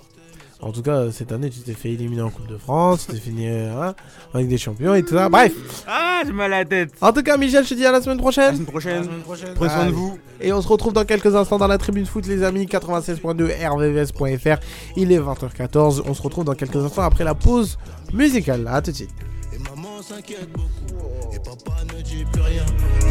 En 0.62 0.73
tout 0.73 0.81
cas, 0.81 1.10
cette 1.12 1.32
année, 1.32 1.51
tu 1.51 1.60
t'es 1.60 1.74
fait 1.74 1.90
éliminer 1.90 2.23
en 2.23 2.31
Coupe 2.31 2.47
de 2.47 2.56
France, 2.56 3.05
tu 3.06 3.12
t'es 3.12 3.20
fini 3.20 3.47
hein, 3.47 3.94
avec 4.32 4.48
des 4.48 4.56
champions 4.56 4.94
et 4.94 5.02
tout 5.02 5.14
ça. 5.14 5.28
Bref. 5.28 5.52
Ah, 5.86 6.23
j'ai 6.24 6.32
mal 6.32 6.51
à 6.51 6.60
la 6.60 6.64
tête. 6.64 6.93
En 7.02 7.12
tout 7.12 7.23
cas, 7.23 7.36
Michel, 7.36 7.62
je 7.64 7.68
te 7.68 7.74
dis 7.74 7.85
à 7.85 7.93
la 7.93 8.01
semaine 8.01 8.14
À 8.14 8.16
la 8.16 8.23
prochaine. 8.23 8.55
semaine 8.55 8.66
prochaine. 8.66 9.05
semaine 9.05 9.20
prochaine. 9.20 9.52
Prenez 9.55 9.70
soin 9.70 9.85
de 9.86 9.90
vous. 9.90 10.18
Et 10.40 10.55
on 10.55 10.62
se 10.62 10.68
retrouve 10.68 10.94
dans 10.94 11.05
quelques 11.05 11.36
instants 11.36 11.59
dans 11.59 11.66
la 11.66 11.77
tribune 11.77 12.06
foot, 12.06 12.27
les 12.27 12.43
amis. 12.43 12.64
96.2 12.64 13.52
rvvs.fr. 13.68 14.62
Il 14.97 15.12
est 15.12 15.18
20h14. 15.20 16.02
On 16.06 16.14
se 16.14 16.23
retrouve 16.23 16.44
dans 16.44 16.55
quelques 16.55 16.77
instants 16.77 17.02
après 17.02 17.24
la 17.24 17.35
pause 17.35 17.77
musicale. 18.14 18.66
À 18.66 18.81
tout 18.81 18.93
de 18.93 18.97
suite. 18.97 19.10
Et 19.52 19.59
maman 19.59 20.01
s'inquiète 20.01 20.48
beaucoup. 20.52 21.05
Et 21.35 21.39
papa 21.39 21.77
ne 21.94 21.95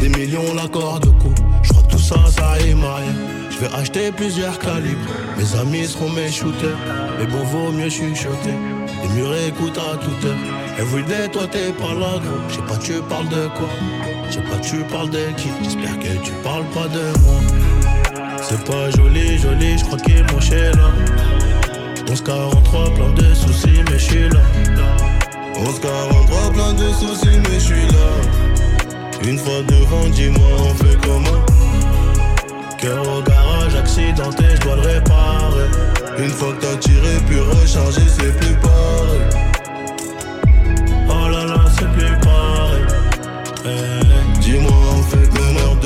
Des 0.00 0.08
millions 0.10 0.54
l'accord 0.54 1.00
de 1.00 1.08
coup. 1.08 1.34
Je 1.62 1.70
crois 1.70 1.82
que 1.82 1.92
tout 1.92 1.98
ça, 1.98 2.16
ça 2.28 2.50
rime 2.52 2.84
à 2.84 2.96
rien. 2.96 3.14
Je 3.50 3.58
vais 3.58 3.74
acheter 3.74 4.12
plusieurs 4.12 4.58
calibres. 4.58 5.10
Mes 5.38 5.58
amis 5.58 5.86
seront 5.86 6.10
mes 6.10 6.30
shooters. 6.30 6.76
Mais 7.18 7.26
bon, 7.26 7.42
vaut 7.44 7.72
mieux 7.72 7.88
chuchoter. 7.88 8.54
Les 9.02 9.08
murs 9.14 9.34
écoutent 9.48 9.78
à 9.78 9.96
toute 9.96 10.24
heure. 10.24 10.36
Everyday, 10.78 11.28
toi 11.28 11.46
t'es 11.50 11.72
pas 11.72 11.94
là, 11.94 12.18
gros. 12.22 12.40
Je 12.48 12.54
sais 12.56 12.62
pas, 12.62 12.76
tu 12.76 12.92
parles 13.08 13.28
de 13.28 13.48
quoi? 13.56 13.68
Je 14.28 14.34
sais 14.34 14.40
pas, 14.42 14.58
tu 14.58 14.76
parles 14.92 15.10
de 15.10 15.30
qui? 15.36 15.48
J'espère 15.62 15.98
que 15.98 16.22
tu 16.22 16.32
parles 16.44 16.66
pas 16.74 16.88
de 16.88 17.00
moi. 17.24 17.40
C'est 18.42 18.62
pas 18.64 18.90
joli, 18.90 19.38
joli, 19.38 19.78
je 19.78 19.84
crois 19.84 19.98
qu'il 19.98 20.16
est 20.16 20.76
là. 20.76 20.90
1143, 22.06 22.94
plein 22.94 23.12
de 23.12 23.34
soucis, 23.34 23.82
mais 23.90 23.98
je 23.98 24.04
suis 24.04 24.28
là. 24.28 24.40
1143, 25.58 26.52
plein 26.52 26.72
de 26.74 26.92
soucis, 26.92 27.38
mais 27.42 27.54
je 27.54 27.64
suis 27.64 27.86
là. 27.86 28.55
Une 29.24 29.38
fois 29.38 29.62
devant, 29.66 30.08
dis-moi, 30.08 30.48
on 30.60 30.74
fait 30.74 30.96
comment? 31.04 31.44
Cœur 32.78 33.02
au 33.08 33.22
garage, 33.22 33.74
accidenté, 33.74 34.44
je 34.54 34.60
dois 34.60 34.76
le 34.76 34.82
réparer. 34.82 35.68
Une 36.18 36.30
fois 36.30 36.52
que 36.52 36.62
t'as 36.66 36.76
tiré, 36.76 37.16
puis 37.26 37.40
rechargé, 37.40 38.02
c'est 38.08 38.36
plus 38.38 38.54
pareil. 38.56 39.46
Oh 41.08 41.28
là 41.28 41.44
là, 41.44 41.64
c'est 41.76 41.90
plus 41.92 42.16
pareil. 42.20 42.84
Eh, 43.64 44.40
Dis-moi 44.40 44.70
en 44.70 44.70
fait 44.70 44.85
meneur 44.85 44.85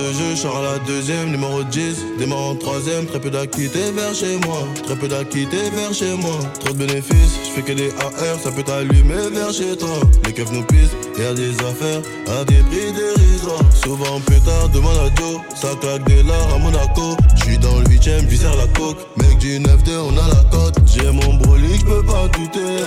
de 0.00 0.12
jeu, 0.12 0.34
je 0.34 0.48
à 0.48 0.62
la 0.62 0.78
deuxième, 0.86 1.30
numéro 1.30 1.62
10, 1.62 2.18
démarre 2.18 2.50
en 2.50 2.54
troisième, 2.54 3.06
très 3.06 3.20
peu 3.20 3.30
d'acquittés 3.30 3.90
vers 3.94 4.14
chez 4.14 4.36
moi, 4.46 4.60
très 4.84 4.96
peu 4.96 5.08
d'acquittés 5.08 5.70
vers 5.74 5.92
chez 5.92 6.14
moi, 6.14 6.38
trop 6.58 6.72
de 6.72 6.78
bénéfices, 6.78 7.34
je 7.44 7.50
fais 7.50 7.62
que 7.62 7.72
des 7.72 7.90
AR, 8.00 8.38
ça 8.42 8.50
peut 8.50 8.62
t'allumer 8.62 9.28
vers 9.32 9.52
chez 9.52 9.76
toi, 9.76 10.00
les 10.24 10.32
keufs 10.32 10.52
nous 10.52 10.64
pissent, 10.64 10.96
et 11.18 11.26
à 11.26 11.34
des 11.34 11.52
affaires, 11.70 12.02
à 12.28 12.44
des 12.44 12.62
prix 12.68 12.92
dérisoires, 12.92 13.64
souvent 13.84 14.20
pétard, 14.20 14.68
demande 14.70 14.96
à 14.98 15.14
Joe, 15.20 15.40
ça 15.54 15.68
claque 15.80 16.04
des 16.04 16.22
lards 16.22 16.54
à 16.54 16.58
Monaco, 16.58 17.16
je 17.36 17.44
suis 17.44 17.58
dans 17.58 17.78
le 17.78 17.84
8ème, 17.84 18.26
visère 18.26 18.56
la 18.56 18.66
coque, 18.78 18.98
mec 19.16 19.38
du 19.38 19.58
9-2, 19.58 19.68
on 20.08 20.16
a 20.16 20.28
la 20.28 20.42
cote, 20.50 20.78
j'ai 20.86 21.10
mon 21.10 21.34
brolic, 21.34 21.80
je 21.86 22.00
pas 22.06 22.28
douter, 22.38 22.84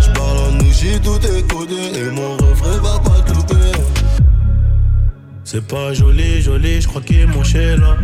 je 0.00 0.10
parle 0.12 0.38
en 0.38 0.52
nous, 0.52 0.68
tout 1.02 1.20
est 1.26 1.98
et 1.98 2.10
mon 2.12 2.36
refrain 2.36 2.78
va 2.82 2.98
pas 3.00 3.07
c'est 5.50 5.66
pas 5.66 5.94
joli, 5.94 6.42
joli, 6.42 6.78
je 6.78 6.86
crois 6.86 7.00
qu'il 7.00 7.26
manchait 7.26 7.74
là. 7.78 7.96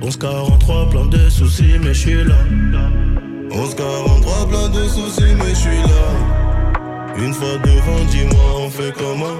1143, 0.00 0.88
plein 0.88 1.04
de 1.04 1.28
soucis, 1.28 1.74
mais 1.78 1.92
je 1.92 2.00
suis 2.00 2.24
là. 2.24 2.38
1143, 3.50 4.48
plein 4.48 4.68
de 4.70 4.88
soucis, 4.88 5.34
mais 5.36 5.50
je 5.50 5.54
suis 5.54 5.82
là. 5.82 7.18
Une 7.18 7.34
fois 7.34 7.58
devant, 7.62 8.04
dis-moi, 8.10 8.40
on 8.58 8.70
fait 8.70 8.90
comment? 8.96 9.38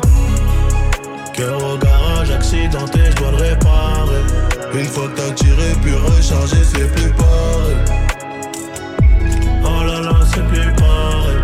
Cœur 1.33 1.57
au 1.73 1.79
garage, 1.79 2.31
accidenté, 2.33 2.99
je 3.09 3.17
dois 3.17 3.31
le 3.31 3.37
réparer. 3.39 4.23
Une 4.75 4.85
fois 4.85 5.09
que 5.09 5.17
t'as 5.23 5.31
tiré, 5.31 5.73
puis 5.81 5.95
rechargé, 5.95 6.57
c'est 6.63 6.95
plus 6.97 7.13
pareil. 7.15 7.77
Oh 9.65 9.87
là 9.87 10.01
là, 10.03 10.21
c'est 10.35 10.47
plus 10.49 10.71
pareil. 10.75 11.39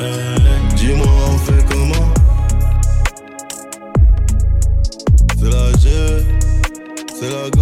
Eh, 0.00 0.04
eh, 0.04 0.40
eh. 0.40 0.74
Dis-moi, 0.74 1.06
on 1.28 1.36
fait 1.36 1.64
comment? 1.68 2.09
The. 7.20 7.59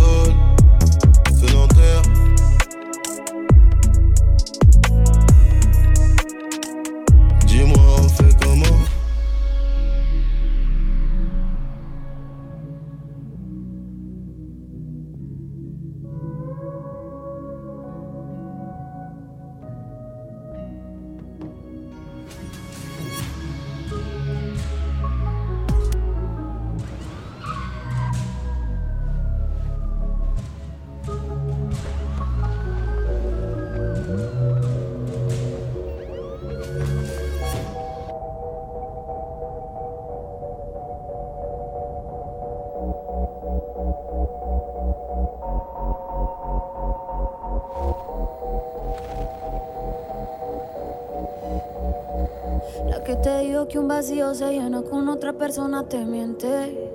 Si 53.98 54.20
vacío 54.20 54.32
se 54.32 54.52
llena 54.52 54.82
con 54.82 55.08
otra 55.08 55.32
persona, 55.32 55.88
te 55.88 56.04
miente. 56.04 56.88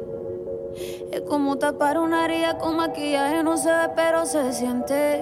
Es 1.11 1.19
como 1.27 1.57
tapar 1.57 1.99
una 1.99 2.23
herida 2.23 2.57
con 2.57 2.77
maquillaje, 2.77 3.43
no 3.43 3.57
se 3.57 3.69
ve, 3.69 3.89
pero 3.93 4.25
se 4.25 4.53
siente. 4.53 5.21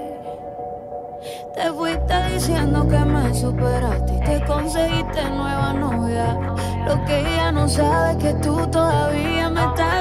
Te 1.55 1.71
fuiste 1.73 2.13
diciendo 2.31 2.87
que 2.87 2.99
me 2.99 3.33
superaste 3.33 4.13
te 4.23 4.45
conseguiste 4.45 5.27
nueva 5.31 5.73
novia. 5.73 6.37
Lo 6.85 7.03
que 7.05 7.19
ella 7.19 7.51
no 7.51 7.67
sabe 7.67 8.11
es 8.11 8.17
que 8.17 8.33
tú 8.35 8.55
todavía 8.67 9.49
me 9.49 9.65
estás 9.65 10.00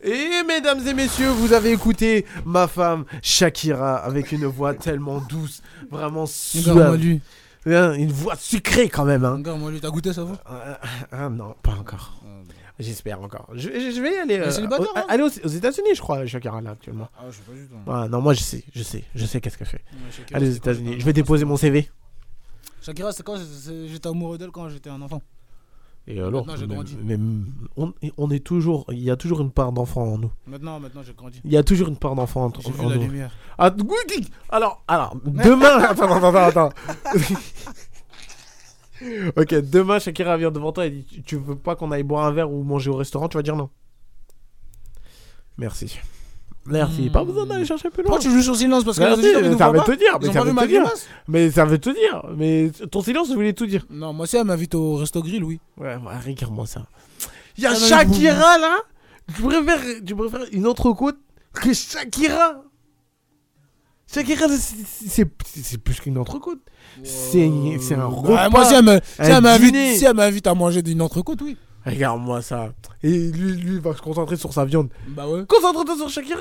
Et 0.00 0.42
mesdames 0.46 0.86
et 0.86 0.94
messieurs, 0.94 1.28
vous 1.28 1.52
avez 1.52 1.72
écouté 1.72 2.24
ma 2.46 2.66
femme 2.66 3.04
Shakira 3.20 3.96
avec 3.96 4.32
une 4.32 4.46
voix 4.46 4.72
tellement 4.72 5.20
douce, 5.20 5.60
vraiment 5.90 6.24
suave. 6.24 6.98
Hein, 7.74 7.94
une 7.94 8.12
voix 8.12 8.36
sucrée 8.36 8.88
quand 8.88 9.04
même. 9.04 9.24
Hein. 9.24 9.42
Moi, 9.56 9.72
t'as 9.80 9.90
goûté 9.90 10.12
ça 10.12 10.24
va 10.24 10.34
ah, 10.46 10.78
ah, 10.82 10.88
ah 11.12 11.28
non, 11.28 11.54
pas 11.62 11.72
encore. 11.72 12.20
Ah, 12.22 12.26
bah. 12.46 12.54
J'espère 12.78 13.20
encore. 13.20 13.48
Je, 13.54 13.68
vais 14.00 14.18
aller, 14.18 14.38
euh, 14.38 14.66
hein 14.70 15.04
aller 15.08 15.22
aux, 15.24 15.26
aux 15.26 15.48
États-Unis, 15.48 15.94
je 15.94 16.00
crois, 16.00 16.24
Shakira, 16.26 16.60
là, 16.60 16.70
actuellement. 16.70 17.08
Ah, 17.18 17.24
je 17.28 17.36
sais 17.36 17.42
pas 17.42 17.52
du 17.52 17.66
tout. 17.66 17.90
Hein. 17.90 18.08
Non, 18.08 18.20
moi, 18.20 18.34
je 18.34 18.40
sais, 18.40 18.62
je 18.72 18.82
sais, 18.84 19.02
je 19.16 19.26
sais 19.26 19.40
qu'est-ce 19.40 19.58
qu'elle 19.58 19.66
fait. 19.66 19.84
Allez 20.32 20.48
aux 20.48 20.54
États-Unis. 20.54 20.96
Je 20.98 21.04
vais 21.04 21.12
déposer 21.12 21.44
mon 21.44 21.56
CV. 21.56 21.90
Shakira, 22.80 23.12
c'est 23.12 23.24
quoi? 23.24 23.36
J'étais 23.86 24.08
amoureux 24.08 24.38
d'elle 24.38 24.50
quand 24.50 24.68
j'étais 24.68 24.90
un 24.90 25.02
enfant. 25.02 25.20
Et 26.10 26.18
alors, 26.20 26.46
Maintenant, 26.46 26.56
j'ai 26.56 26.66
mais- 26.66 26.74
grandi. 26.74 26.96
mais 27.04 27.18
on, 27.76 27.92
on 28.16 28.30
est 28.30 28.38
toujours, 28.42 28.86
il 28.90 29.00
y 29.00 29.10
a 29.10 29.16
toujours 29.16 29.42
une 29.42 29.50
part 29.50 29.72
d'enfant 29.72 30.04
en 30.14 30.16
nous. 30.18 30.30
Maintenant, 30.46 30.80
maintenant, 30.80 31.02
j'ai 31.02 31.12
grandi. 31.12 31.38
Il 31.44 31.52
y 31.52 31.56
a 31.58 31.62
toujours 31.62 31.88
une 31.88 31.98
part 31.98 32.14
d'enfant 32.14 32.44
en, 32.46 32.48
vu 32.48 32.80
en 32.80 32.88
la 32.88 32.96
nous. 32.96 33.02
lumière. 33.02 33.30
Ah, 33.58 33.70
alors, 34.48 34.82
alors, 34.88 35.16
demain, 35.22 35.78
attends, 35.82 36.10
attends, 36.10 36.34
attends, 36.34 36.70
attends. 36.70 36.72
ok, 39.36 39.54
demain, 39.70 39.98
Shakira 39.98 40.38
vient 40.38 40.50
devant 40.50 40.72
toi 40.72 40.86
et 40.86 40.90
dit 40.90 41.22
Tu 41.26 41.36
veux 41.36 41.56
pas 41.56 41.76
qu'on 41.76 41.90
aille 41.92 42.04
boire 42.04 42.24
un 42.24 42.32
verre 42.32 42.50
ou 42.50 42.62
manger 42.62 42.88
au 42.90 42.96
restaurant? 42.96 43.28
Tu 43.28 43.36
vas 43.36 43.42
dire 43.42 43.56
non. 43.56 43.68
Merci. 45.58 45.98
Merci. 46.70 47.10
Pas 47.10 47.24
besoin 47.24 47.46
d'aller 47.46 47.64
chercher 47.64 47.90
plus 47.90 48.02
loin. 48.02 48.10
Pourquoi 48.12 48.22
tu 48.22 48.30
joues 48.30 48.42
sur 48.42 48.56
silence 48.56 48.84
Parce 48.84 48.98
que 48.98 49.02
les 49.02 49.08
Merci, 49.08 49.22
auditeurs, 49.24 49.42
ils 49.44 49.50
nous 49.50 49.58
ça 49.58 49.64
voient 49.68 49.72
veut 49.72 49.78
pas 49.86 49.92
te 49.94 49.98
dire. 49.98 50.18
Ils 50.20 50.22
Mais 50.22 50.28
ont 50.28 50.32
ça 50.32 50.38
pas 50.38 50.44
vu 50.44 50.48
veut 50.50 50.54
ma 50.54 50.62
te 50.62 50.66
dire. 50.68 50.80
grimace 50.82 51.06
Mais 51.28 51.50
ça 51.50 51.64
veut 51.64 51.78
te 51.78 51.90
dire. 51.90 52.22
Mais 52.36 52.70
ton 52.90 53.02
silence, 53.02 53.28
je 53.28 53.34
voulais 53.34 53.52
tout 53.52 53.66
dire. 53.66 53.84
Non, 53.90 54.12
moi 54.12 54.24
aussi, 54.24 54.36
elle 54.36 54.44
m'invite 54.44 54.74
au 54.74 54.96
resto 54.96 55.22
grill, 55.22 55.44
oui. 55.44 55.60
Ouais, 55.78 55.96
ouais, 55.96 56.18
regarde-moi 56.26 56.66
ça. 56.66 56.86
Il 57.56 57.64
y 57.64 57.66
a 57.66 57.70
Ah, 57.70 57.74
mais 57.80 57.86
Shakira 57.88 58.58
là. 58.58 58.76
Tu 59.34 59.42
préfères, 59.42 59.80
tu 60.06 60.14
préfères 60.14 60.46
une 60.52 60.66
entrecôte 60.66 61.16
que 61.52 61.72
Shakira? 61.72 62.62
Shakira, 64.12 64.48
c'est- 64.48 64.76
c'est 65.08 65.28
c'est 65.54 65.78
plus 65.78 66.00
qu'une 66.00 66.16
entrecôte. 66.16 66.60
C'est 67.04 67.50
c'est 67.80 67.94
un 67.94 68.06
repas. 68.06 68.28
Bah, 68.28 68.48
moi, 68.50 68.64
si 68.64 68.74
elle 68.74 68.84
me- 68.84 69.00
si 69.02 69.20
un 69.30 69.36
elle 69.36 69.42
m'invite 69.42 69.66
dîner. 69.74 69.96
si 69.96 70.04
elle 70.06 70.14
m'invite 70.16 70.46
à 70.46 70.54
manger 70.54 70.80
d'une 70.82 71.02
entrecôte, 71.02 71.42
oui. 71.42 71.56
Regarde-moi 71.88 72.42
ça. 72.42 72.72
Et 73.02 73.08
lui, 73.30 73.52
lui 73.52 73.74
il 73.74 73.80
va 73.80 73.94
se 73.94 74.02
concentrer 74.02 74.36
sur 74.36 74.52
sa 74.52 74.64
viande. 74.64 74.88
Bah 75.08 75.26
ouais. 75.28 75.44
Concentre-toi 75.46 75.96
sur 75.96 76.08
Shakira. 76.08 76.40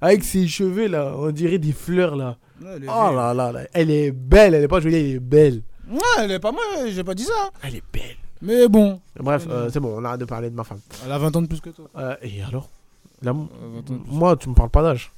Avec 0.00 0.24
ses 0.24 0.46
cheveux 0.46 0.88
là, 0.88 1.12
on 1.16 1.30
dirait 1.30 1.58
des 1.58 1.72
fleurs 1.72 2.16
là. 2.16 2.36
Ouais, 2.62 2.78
Oh 2.82 3.12
là 3.14 3.34
là 3.34 3.52
là. 3.52 3.60
Elle 3.72 3.90
est 3.90 4.10
belle, 4.12 4.54
elle 4.54 4.62
est 4.64 4.68
pas 4.68 4.80
jolie, 4.80 4.96
elle 4.96 5.06
est 5.16 5.20
belle. 5.20 5.62
Ouais, 5.90 5.98
elle 6.20 6.32
est 6.32 6.38
pas 6.40 6.52
moi, 6.52 6.62
j'ai 6.88 7.04
pas 7.04 7.14
dit 7.14 7.24
ça. 7.24 7.50
Elle 7.62 7.76
est 7.76 7.82
belle. 7.92 8.16
Mais 8.42 8.68
bon, 8.68 9.00
Bref, 9.18 9.46
euh, 9.50 9.70
c'est 9.72 9.80
bon, 9.80 9.94
on 9.98 10.04
arrête 10.04 10.20
de 10.20 10.24
parler 10.26 10.50
de 10.50 10.54
ma 10.54 10.64
femme. 10.64 10.80
elle 11.04 11.12
a 11.12 11.18
20 11.18 11.34
ans 11.36 11.42
de 11.42 11.46
plus 11.46 11.60
que 11.60 11.70
toi. 11.70 11.86
Euh, 11.96 12.14
et 12.22 12.42
alors? 12.42 12.68
Là, 13.22 13.30
m- 13.30 13.46
20 13.50 13.78
ans 13.78 13.80
de 13.80 14.02
plus. 14.04 14.12
Moi, 14.14 14.36
tu 14.36 14.48
me 14.50 14.54
parles 14.54 14.68
pas 14.70 14.82
d'âge. 14.82 15.10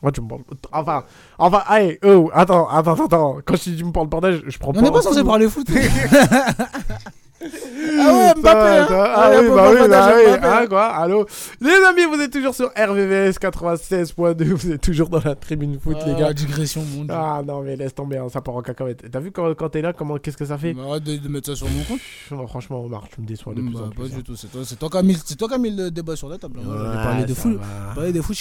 Moi, 0.00 0.12
tu 0.12 0.20
me 0.20 0.28
parles. 0.28 0.42
Enfin, 0.72 1.04
enfin, 1.38 1.62
allez, 1.66 1.98
oh, 2.04 2.30
attends, 2.32 2.68
attends, 2.68 3.04
attends. 3.04 3.38
Quand 3.44 3.56
je 3.56 3.70
dis 3.70 3.76
tu 3.76 3.84
me 3.84 3.92
parles 3.92 4.08
pas 4.08 4.20
d'âge, 4.20 4.42
je 4.46 4.58
prends 4.58 4.72
On 4.74 4.80
n'est 4.80 4.90
pas 4.92 5.02
censé 5.02 5.22
parler 5.24 5.48
foot. 5.48 5.68
ah 7.42 8.12
ouais, 8.34 8.40
Mbappé, 8.40 8.58
hein. 8.58 8.86
Ah 8.90 9.30
Ouais, 9.30 9.38
oui, 9.40 9.46
faut 9.48 9.54
bah 9.54 9.62
pas 9.62 9.70
oui, 9.72 9.88
bah 9.88 10.12
oui, 10.16 10.22
hein, 10.30 10.38
hein. 10.42 10.66
quoi, 10.68 10.86
allô 10.88 11.26
Les 11.60 11.70
amis, 11.88 12.04
vous 12.04 12.20
êtes 12.20 12.32
toujours 12.32 12.54
sur 12.54 12.66
RVVS 12.76 13.38
96.2, 13.40 14.44
vous 14.52 14.72
êtes 14.72 14.80
toujours 14.82 15.08
dans 15.08 15.20
la 15.24 15.34
tribune 15.34 15.78
foot, 15.80 15.96
Ah, 16.00 16.06
les 16.06 16.14
gars. 16.16 16.32
digression, 16.32 16.82
mon 16.82 17.04
dieu. 17.04 17.14
Ah 17.14 17.42
non, 17.46 17.62
mais 17.62 17.76
laisse 17.76 17.94
tomber, 17.94 18.18
hein, 18.18 18.28
ça 18.28 18.40
part 18.40 18.56
en 18.56 18.62
cacahuète. 18.62 19.10
T'as 19.10 19.20
vu 19.20 19.30
quand, 19.32 19.54
quand 19.54 19.70
t'es 19.70 19.80
là, 19.82 19.92
comment, 19.92 20.18
qu'est-ce 20.18 20.36
que 20.36 20.44
ça 20.44 20.58
fait? 20.58 20.74
Arrête 20.78 21.02
de, 21.04 21.16
de 21.16 21.28
mettre 21.28 21.46
ça 21.48 21.56
sur 21.56 21.68
mon 21.68 21.82
compte. 21.84 22.00
Non, 22.30 22.46
Franchement, 22.46 22.84
Omar, 22.84 23.04
tu 23.14 23.20
me 23.20 23.26
déçois 23.26 23.54
de 23.54 23.62
plus 23.62 23.72
Bah, 23.72 23.80
en 23.86 23.88
pas 23.88 23.94
plus. 23.94 24.12
hein. 24.12 24.16
du 24.18 24.22
tout, 24.22 24.36
c'est 24.36 24.48
toi, 24.48 24.60
c'est 24.64 24.78
toi 24.78 24.90
qui 24.90 24.96
as 24.98 25.02
mis, 25.02 25.16
c'est 25.24 25.36
toi 25.36 25.48
qui 25.48 25.54
as 25.54 25.58
mis 25.58 25.70
le 25.74 25.90
débat 25.90 26.16
sur 26.16 26.28
la 26.28 26.36
table. 26.38 26.58
Ouais, 26.58 26.64
parler 27.02 27.24
de 27.24 27.34
foot, 27.34 27.58
parler 27.94 28.12
de 28.12 28.20
foot. 28.20 28.36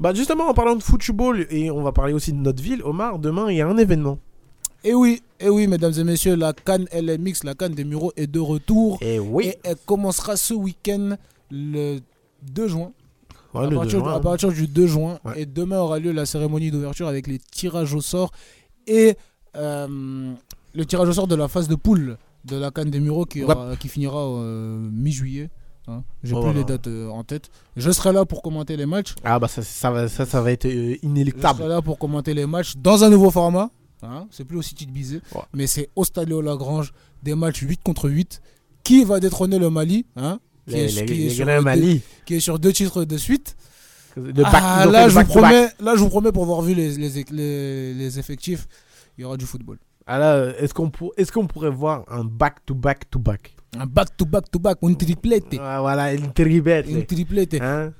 Bah 0.00 0.12
justement, 0.14 0.48
en 0.48 0.54
parlant 0.54 0.74
de 0.76 0.82
football, 0.82 1.46
et 1.50 1.70
on 1.70 1.82
va 1.82 1.92
parler 1.92 2.12
aussi 2.12 2.32
de 2.32 2.38
notre 2.38 2.62
ville, 2.62 2.82
Omar, 2.84 3.18
demain, 3.18 3.50
il 3.50 3.56
y 3.56 3.60
a 3.60 3.66
un 3.68 3.76
événement. 3.76 4.18
Et 4.84 4.94
oui, 4.94 5.22
et 5.40 5.48
oui, 5.48 5.66
mesdames 5.66 5.92
et 5.98 6.04
messieurs, 6.04 6.36
la 6.36 6.52
Cannes 6.52 6.86
LMX, 6.92 7.42
la 7.44 7.54
Cannes 7.54 7.74
des 7.74 7.84
Mureaux 7.84 8.12
est 8.16 8.26
de 8.28 8.38
retour. 8.40 8.98
Et 9.00 9.18
oui. 9.18 9.46
Et 9.48 9.58
elle 9.64 9.76
commencera 9.84 10.36
ce 10.36 10.54
week-end, 10.54 11.16
le 11.50 11.98
2 12.52 12.68
juin. 12.68 12.92
Ouais, 13.54 13.62
à, 13.62 13.64
le 13.64 13.70
2 13.70 13.76
partir, 13.76 13.98
juin, 14.00 14.14
à 14.14 14.20
partir 14.20 14.52
du 14.52 14.66
2 14.68 14.86
juin. 14.86 15.18
Ouais. 15.24 15.42
Et 15.42 15.46
demain 15.46 15.78
aura 15.80 15.98
lieu 15.98 16.12
la 16.12 16.24
cérémonie 16.26 16.70
d'ouverture 16.70 17.08
avec 17.08 17.26
les 17.26 17.38
tirages 17.38 17.94
au 17.94 18.00
sort 18.00 18.30
et 18.86 19.16
euh, 19.56 20.32
le 20.74 20.84
tirage 20.86 21.08
au 21.08 21.12
sort 21.12 21.26
de 21.26 21.34
la 21.34 21.48
phase 21.48 21.66
de 21.68 21.74
poule 21.74 22.18
de 22.44 22.56
la 22.56 22.70
Cannes 22.70 22.90
des 22.90 23.00
Mureaux 23.00 23.24
qui, 23.24 23.42
aura- 23.42 23.74
qui 23.76 23.88
finira 23.88 24.24
euh, 24.24 24.78
mi-juillet. 24.92 25.50
hein. 25.88 26.04
J'ai 26.22 26.34
Oh 26.36 26.42
plus 26.42 26.52
les 26.52 26.64
dates 26.64 26.86
euh, 26.86 27.08
en 27.08 27.24
tête. 27.24 27.48
Je 27.76 27.90
serai 27.90 28.12
là 28.12 28.24
pour 28.24 28.40
commenter 28.42 28.76
les 28.76 28.86
matchs. 28.86 29.14
Ah 29.24 29.38
bah 29.40 29.48
ça, 29.48 29.62
ça, 29.62 29.90
va, 29.90 30.06
ça, 30.08 30.26
ça 30.26 30.40
va 30.42 30.52
être 30.52 30.66
euh, 30.66 30.94
Je 31.02 31.06
inéluctable. 31.06 31.58
serai 31.58 31.68
là 31.68 31.82
pour 31.82 31.98
commenter 31.98 32.34
les 32.34 32.46
matchs 32.46 32.74
dans 32.76 33.02
un 33.02 33.10
nouveau 33.10 33.30
format. 33.32 33.70
Hein. 34.02 34.26
C'est 34.30 34.44
plus 34.44 34.56
aussi 34.58 34.74
titre 34.74 34.92
bisé. 34.92 35.20
Ouais. 35.34 35.42
Mais 35.54 35.66
c'est 35.66 35.88
au 35.96 36.04
Stadio 36.04 36.40
Lagrange, 36.40 36.92
des 37.22 37.34
matchs 37.34 37.60
8 37.62 37.80
contre 37.82 38.08
8. 38.10 38.40
Qui 38.84 39.04
va 39.04 39.18
détrôner 39.18 39.58
le 39.58 39.68
Mali 39.68 40.06
hein, 40.14 40.38
qui, 40.68 40.74
Les, 40.74 40.78
est, 40.98 41.00
les, 41.00 41.06
qui 41.06 41.12
est 41.12 41.16
les 41.24 41.30
sur 41.30 41.44
grands 41.44 41.56
deux- 41.56 41.62
Mali. 41.64 42.00
qui 42.24 42.34
est 42.34 42.40
sur 42.40 42.58
deux 42.60 42.72
titres 42.72 43.04
de 43.04 43.16
suite. 43.16 43.56
Le 44.16 44.32
back- 44.32 44.46
Ah, 44.54 44.86
là, 44.86 45.08
je 45.08 45.18
vous 45.18 45.24
promets, 45.24 45.68
là, 45.80 45.94
je 45.96 46.00
vous 46.00 46.08
promets, 46.08 46.30
pour 46.30 46.44
avoir 46.44 46.62
vu 46.62 46.72
les, 46.72 46.96
les, 46.96 48.18
effectifs, 48.20 48.66
il 49.18 49.22
y 49.22 49.24
aura 49.24 49.36
du 49.36 49.44
football. 49.44 49.78
Ah 50.06 50.18
là, 50.20 50.52
est-ce 50.60 50.72
qu'on 50.72 50.88
pour- 50.88 51.12
est-ce 51.16 51.32
qu'on 51.32 51.48
pourrait 51.48 51.70
voir 51.70 52.04
un 52.08 52.22
back-to-back-to-back? 52.24 53.56
Un 53.78 53.86
back-to-back-to-back, 53.86 54.78
une 54.82 54.96
triplette. 54.96 55.56
Ah, 55.60 55.80
Voilà, 55.80 56.14
une 56.14 56.32
tribette. 56.32 56.86
Une 56.88 57.04
triplette. 57.04 57.54
Hein? 57.60 57.92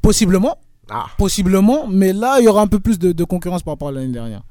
Possiblement, 0.00 0.56
Ah. 0.90 1.06
possiblement, 1.18 1.86
mais 1.86 2.12
là, 2.12 2.38
il 2.40 2.44
y 2.44 2.48
aura 2.48 2.62
un 2.62 2.66
peu 2.66 2.80
plus 2.80 2.98
de, 2.98 3.12
de 3.12 3.24
concurrence 3.24 3.62
par 3.62 3.72
rapport 3.74 3.88
à 3.88 3.92
l'année 3.92 4.12
dernière. 4.12 4.42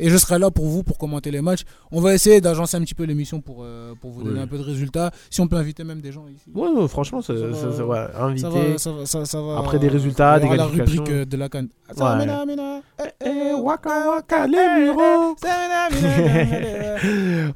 Et 0.00 0.08
je 0.10 0.16
serai 0.16 0.38
là 0.38 0.50
pour 0.50 0.66
vous, 0.66 0.82
pour 0.82 0.98
commenter 0.98 1.30
les 1.30 1.40
matchs. 1.42 1.62
On 1.92 2.00
va 2.00 2.14
essayer 2.14 2.40
d'agencer 2.40 2.76
un 2.76 2.80
petit 2.80 2.94
peu 2.94 3.04
l'émission 3.04 3.40
pour, 3.40 3.58
euh, 3.62 3.92
pour 4.00 4.10
vous 4.10 4.22
donner 4.22 4.36
Oui. 4.38 4.42
un 4.42 4.46
peu 4.46 4.58
de 4.58 4.62
résultats. 4.62 5.10
Si 5.30 5.40
on 5.40 5.46
peut 5.46 5.56
inviter 5.56 5.84
même 5.84 6.00
des 6.00 6.10
gens 6.12 6.24
ici. 6.34 6.44
Ouais, 6.54 6.68
ouais, 6.68 6.88
franchement, 6.88 7.20
ça, 7.22 7.34
Ça 7.36 7.72
ça, 7.76 7.84
va- 7.84 8.10
invité. 8.24 8.78
Ça 8.78 8.90
va, 8.92 9.24
ça 9.26 9.40
va. 9.42 9.58
Après 9.58 9.78
des 9.78 9.88
résultats, 9.88 10.40
des 10.40 10.48
la 10.56 10.64
rubrique 10.64 11.10
euh, 11.10 11.24
de 11.24 11.36
la 11.36 11.48
canne. 11.48 11.68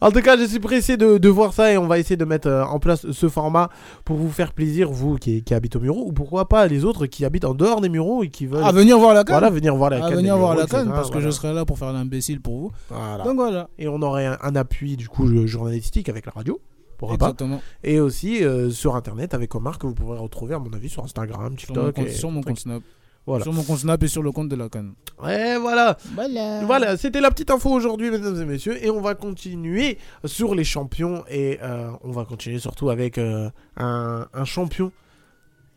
En 0.00 0.10
tout 0.10 0.20
cas, 0.20 0.36
je 0.36 0.44
suis 0.44 0.58
pressé 0.60 0.96
de, 0.96 1.18
de 1.18 1.28
voir 1.28 1.52
ça 1.52 1.72
et 1.72 1.78
on 1.78 1.86
va 1.86 1.98
essayer 1.98 2.16
de 2.16 2.24
mettre 2.24 2.48
euh, 2.48 2.64
en 2.64 2.78
place 2.78 3.10
ce 3.10 3.28
format 3.28 3.68
pour 4.04 4.16
vous 4.16 4.30
faire 4.30 4.52
plaisir, 4.52 4.90
vous 4.90 5.16
qui, 5.16 5.42
qui 5.42 5.54
habitez 5.54 5.78
au 5.78 5.80
Mureau, 5.80 6.04
ou 6.06 6.12
pourquoi 6.12 6.48
pas 6.48 6.66
les 6.66 6.84
autres 6.84 7.06
qui 7.06 7.24
habitent 7.24 7.44
en 7.44 7.54
dehors 7.54 7.80
des 7.80 7.88
Mureaux 7.88 8.22
et 8.24 8.28
qui 8.28 8.46
veulent. 8.46 8.64
À 8.64 8.72
venir 8.72 8.98
voir 8.98 9.14
la 9.14 9.24
canne. 9.24 9.34
Voilà, 9.38 9.50
venir 9.50 9.74
voir 9.76 9.90
la 9.90 10.04
À 10.04 10.10
venir 10.10 10.36
voir 10.36 10.54
la 10.54 10.66
canne 10.66 10.88
parce 10.90 11.10
que 11.10 11.20
je 11.20 11.30
serai 11.30 11.52
là 11.52 11.64
pour 11.64 11.78
faire 11.78 11.92
l'imbécile 11.92 12.33
pour 12.40 12.58
vous. 12.58 12.72
Voilà. 12.88 13.24
Donc 13.24 13.36
voilà. 13.36 13.68
Et 13.78 13.88
on 13.88 14.00
aurait 14.02 14.26
un, 14.26 14.38
un 14.42 14.56
appui 14.56 14.96
du 14.96 15.08
coup 15.08 15.46
journalistique 15.46 16.08
avec 16.08 16.26
la 16.26 16.32
radio. 16.32 16.60
Pourquoi 16.98 17.18
pas 17.18 17.26
Exactement. 17.26 17.60
Et 17.82 17.98
aussi 18.00 18.44
euh, 18.44 18.70
sur 18.70 18.94
internet 18.94 19.34
avec 19.34 19.54
Omar 19.54 19.78
que 19.78 19.86
vous 19.86 19.94
pourrez 19.94 20.18
retrouver 20.18 20.54
à 20.54 20.58
mon 20.58 20.72
avis 20.72 20.88
sur 20.88 21.02
Instagram, 21.04 21.58
Sur 21.58 21.74
mon 21.74 21.80
TikTok. 21.82 21.94
compte, 21.96 22.06
et 22.06 22.10
sur 22.12 22.30
mon 22.30 22.42
compte 22.42 22.58
Snap. 22.60 22.82
Voilà. 23.26 23.42
Sur 23.42 23.52
mon 23.52 23.62
compte 23.62 23.78
Snap 23.78 24.02
et 24.02 24.06
sur 24.08 24.22
le 24.22 24.30
compte 24.32 24.48
de 24.48 24.54
la 24.56 24.68
canne. 24.68 24.92
Ouais, 25.22 25.58
voilà. 25.58 25.96
Voilà. 26.14 26.62
Voilà, 26.64 26.96
c'était 26.96 27.20
la 27.20 27.30
petite 27.30 27.50
info 27.50 27.70
aujourd'hui, 27.70 28.10
mesdames 28.10 28.40
et 28.40 28.44
messieurs. 28.44 28.84
Et 28.84 28.90
on 28.90 29.00
va 29.00 29.14
continuer 29.14 29.98
sur 30.24 30.54
les 30.54 30.62
champions. 30.64 31.24
Et 31.30 31.58
euh, 31.62 31.90
on 32.02 32.10
va 32.12 32.24
continuer 32.26 32.58
surtout 32.58 32.90
avec 32.90 33.16
euh, 33.18 33.50
un, 33.76 34.26
un 34.32 34.44
champion 34.44 34.92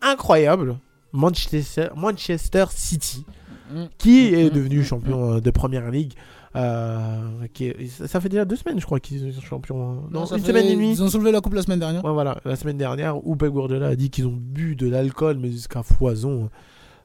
incroyable, 0.01 0.77
Manchester, 1.13 1.87
Manchester 1.95 2.65
City, 2.71 3.25
Mm. 3.69 3.85
qui 3.97 4.31
Mm, 4.31 4.35
est 4.35 4.45
mm, 4.45 4.49
devenu 4.53 4.79
mm, 4.79 4.83
champion 4.83 5.33
euh, 5.33 5.41
de 5.41 5.51
Première 5.51 5.91
Ligue. 5.91 6.13
Euh, 6.57 7.47
qui 7.53 7.65
est- 7.65 8.07
ça- 8.07 8.19
fait 8.19 8.29
déjà 8.29 8.45
deux 8.45 8.55
semaines, 8.55 8.79
je 8.79 8.85
crois, 8.85 8.99
qu'ils 8.99 9.31
sont 9.33 9.41
champions. 9.41 9.89
hein. 9.91 9.95
Non, 10.11 10.25
ça 10.25 10.35
une 10.35 10.41
fait- 10.41 10.47
semaine 10.49 10.65
et 10.65 10.73
demie. 10.75 10.91
Ils 10.91 11.03
ont 11.03 11.09
soulevé 11.09 11.31
la 11.31 11.39
coupe 11.41 11.53
la 11.53 11.61
semaine 11.61 11.79
dernière. 11.79 12.03
Ouais, 12.03 12.11
voilà, 12.11 12.37
la 12.45 12.55
semaine 12.55 12.77
dernière, 12.77 13.25
où 13.25 13.35
Pep 13.35 13.49
Guardiola 13.51 13.87
a 13.87 13.95
dit 13.95 14.09
qu'ils 14.09 14.25
ont 14.27 14.35
bu 14.37 14.75
de 14.75 14.87
l'alcool, 14.89 15.37
mais 15.39 15.51
jusqu'à 15.51 15.83
foison. 15.83 16.49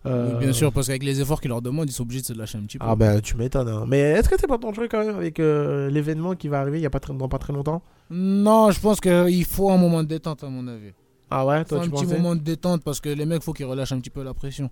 Euh, 0.05 0.33
Oui, 0.33 0.39
Bien 0.47 0.53
sûr, 0.53 0.73
parce 0.73 0.89
qu'avec 0.89 1.05
les 1.05 1.21
efforts 1.21 1.41
qu'ils 1.41 1.51
leur 1.51 1.63
demandent, 1.63 1.89
ils 1.89 1.93
sont 1.93 2.03
obligés 2.03 2.23
de 2.23 2.27
se 2.27 2.33
lâcher 2.33 2.59
un 2.59 2.63
petit 2.63 2.77
peu. 2.79 2.85
Ah 2.89 2.97
bah 2.97 3.21
tu 3.21 3.37
m'étonnes. 3.37 3.69
hein. 3.69 3.85
Mais 3.87 4.01
est-ce 4.01 4.29
que 4.29 4.35
c'est 4.37 4.49
pas 4.49 4.59
dangereux 4.59 4.89
quand 4.91 5.05
même 5.05 5.15
avec 5.15 5.39
euh, 5.39 5.89
l'événement 5.91 6.35
qui 6.35 6.49
va 6.49 6.59
arriver 6.61 6.81
il 6.81 6.83
y 6.83 6.87
a 6.87 6.91
pas 6.91 6.99
très, 6.99 7.15
dans 7.15 7.29
pas 7.29 7.39
très 7.39 7.53
longtemps? 7.53 7.83
Non, 8.11 8.73
je 8.73 8.81
pense 8.81 9.01
qu'il 9.01 9.45
faut 9.45 9.71
un 9.71 9.77
moment 9.79 10.03
de 10.03 10.09
détente, 10.09 10.43
à 10.43 10.49
mon 10.49 10.67
avis. 10.67 10.91
Ah 11.31 11.47
ouais, 11.47 11.65
toi 11.65 11.79
un 11.79 11.83
tu 11.85 11.91
petit 11.91 12.05
pensais? 12.05 12.17
moment 12.17 12.35
de 12.35 12.41
détente 12.41 12.83
parce 12.83 13.01
que 13.01 13.09
les 13.11 13.25
mecs, 13.27 13.43
faut 13.45 13.53
qu'ils 13.53 13.65
relâchent 13.67 13.93
un 13.93 14.01
petit 14.01 14.11
peu 14.11 14.25
la 14.25 14.35
pression. 14.35 14.71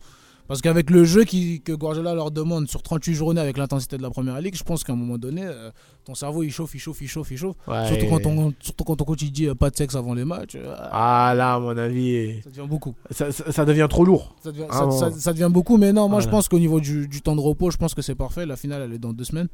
Parce 0.50 0.62
qu'avec 0.62 0.90
le 0.90 1.04
jeu 1.04 1.22
qui, 1.22 1.60
que 1.60 1.70
Guardiola 1.72 2.12
leur 2.12 2.32
demande 2.32 2.68
sur 2.68 2.82
38 2.82 3.14
journées 3.14 3.40
avec 3.40 3.56
l'intensité 3.56 3.96
de 3.96 4.02
la 4.02 4.10
première 4.10 4.40
ligue, 4.40 4.56
je 4.56 4.64
pense 4.64 4.82
qu'à 4.82 4.92
un 4.92 4.96
moment 4.96 5.16
donné, 5.16 5.42
euh, 5.44 5.70
ton 6.04 6.16
cerveau 6.16 6.42
il 6.42 6.50
chauffe, 6.50 6.74
il 6.74 6.80
chauffe, 6.80 7.00
il 7.02 7.06
chauffe, 7.08 7.30
il 7.30 7.36
chauffe. 7.38 7.54
Ouais. 7.68 7.86
Surtout, 7.86 8.06
quand 8.10 8.26
on, 8.26 8.52
surtout 8.58 8.82
quand 8.82 8.96
ton 8.96 9.04
coach 9.04 9.22
il 9.22 9.30
dit 9.30 9.46
euh, 9.46 9.54
pas 9.54 9.70
de 9.70 9.76
sexe 9.76 9.94
avant 9.94 10.12
les 10.12 10.24
matchs. 10.24 10.56
euh, 10.56 10.74
Ah 10.90 11.34
là, 11.36 11.54
à 11.54 11.60
mon 11.60 11.76
avis, 11.78 12.42
ça 12.42 12.50
devient 12.50 12.68
beaucoup. 12.68 12.96
ça, 13.12 13.30
ça- 13.30 13.52
ça 13.52 13.64
devient 13.64 13.86
trop 13.88 14.04
lourd. 14.04 14.34
Ça 14.42 14.50
devient, 14.50 14.64
Ah, 14.70 14.74
ça- 14.78 14.86
bon. 14.86 14.98
ça- 14.98 15.10
ça 15.12 15.32
devient 15.32 15.50
beaucoup, 15.52 15.76
mais 15.76 15.92
non, 15.92 16.08
moi 16.08 16.18
je 16.18 16.24
Voilà. 16.24 16.38
pense 16.38 16.48
qu'au 16.48 16.58
niveau 16.58 16.80
du, 16.80 17.06
du 17.06 17.22
temps 17.22 17.36
de 17.36 17.40
repos, 17.40 17.70
je 17.70 17.76
pense 17.76 17.94
que 17.94 18.02
c'est 18.02 18.16
parfait. 18.16 18.44
La 18.44 18.56
finale 18.56 18.82
elle 18.82 18.92
est 18.92 18.98
dans 18.98 19.12
deux 19.12 19.22
semaines. 19.24 19.48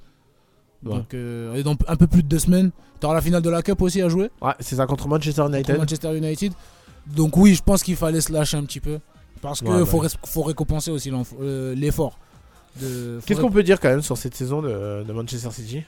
Ouais. 0.82 0.92
Donc, 0.94 1.12
euh, 1.12 1.52
elle 1.52 1.60
est 1.60 1.62
dans 1.62 1.76
un 1.88 1.96
peu 1.96 2.06
plus 2.06 2.22
de 2.22 2.28
deux 2.28 2.38
semaines. 2.38 2.70
Tu 3.00 3.04
auras 3.06 3.14
la 3.14 3.20
finale 3.20 3.42
de 3.42 3.50
la 3.50 3.60
Cup 3.60 3.82
aussi 3.82 4.00
à 4.00 4.08
jouer. 4.08 4.30
Ouais, 4.40 4.52
c'est 4.60 4.76
ça 4.76 4.86
contre 4.86 5.08
Manchester 5.08 5.42
contre 5.42 5.54
United. 5.56 5.76
Manchester 5.78 6.16
United. 6.16 6.52
Donc 7.14 7.36
oui, 7.36 7.54
je 7.54 7.62
pense 7.62 7.82
qu'il 7.82 7.96
fallait 7.96 8.22
se 8.22 8.32
lâcher 8.32 8.56
un 8.56 8.64
petit 8.64 8.80
peu. 8.80 8.98
Parce 9.42 9.60
qu'il 9.60 9.68
Ouais, 9.68 9.84
faut, 9.86 10.00
ouais. 10.00 10.06
res- 10.08 10.16
faut 10.26 10.42
récompenser 10.42 10.90
aussi 10.90 11.10
euh, 11.40 11.74
l'effort. 11.74 12.18
De- 12.80 13.20
Qu'est-ce 13.24 13.40
qu'on 13.40 13.50
peut 13.50 13.62
dire 13.62 13.80
quand 13.80 13.88
même 13.88 14.02
sur 14.02 14.16
cette 14.18 14.34
saison 14.34 14.60
de, 14.62 15.02
de 15.04 15.12
Manchester 15.12 15.50
City? 15.50 15.82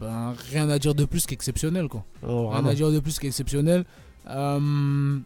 Ben, 0.00 0.34
Rien 0.50 0.68
à 0.68 0.78
dire 0.78 0.94
de 0.94 1.04
plus 1.04 1.26
qu'exceptionnel. 1.26 1.88
Quoi. 1.88 2.04
Oh, 2.26 2.48
Rien 2.50 2.64
à 2.66 2.74
dire 2.74 2.90
de 2.90 3.00
plus 3.00 3.18
qu'exceptionnel. 3.18 3.84
Euh, 4.28 5.18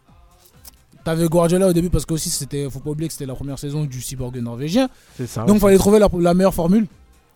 T'avais 1.03 1.27
Guardiola 1.27 1.67
au 1.69 1.73
début 1.73 1.89
parce 1.89 2.05
que 2.05 2.13
aussi 2.13 2.29
c'était, 2.29 2.69
faut 2.69 2.79
pas 2.79 2.89
oublier 2.89 3.07
que 3.07 3.13
c'était 3.13 3.25
la 3.25 3.35
première 3.35 3.57
saison 3.59 3.85
du 3.85 4.01
cyborg 4.01 4.35
norvégien. 4.37 4.89
C'est 5.15 5.27
ça. 5.27 5.43
Donc 5.45 5.59
fallait 5.59 5.77
trouver 5.77 5.99
la, 5.99 6.09
la 6.19 6.33
meilleure 6.33 6.53
formule. 6.53 6.85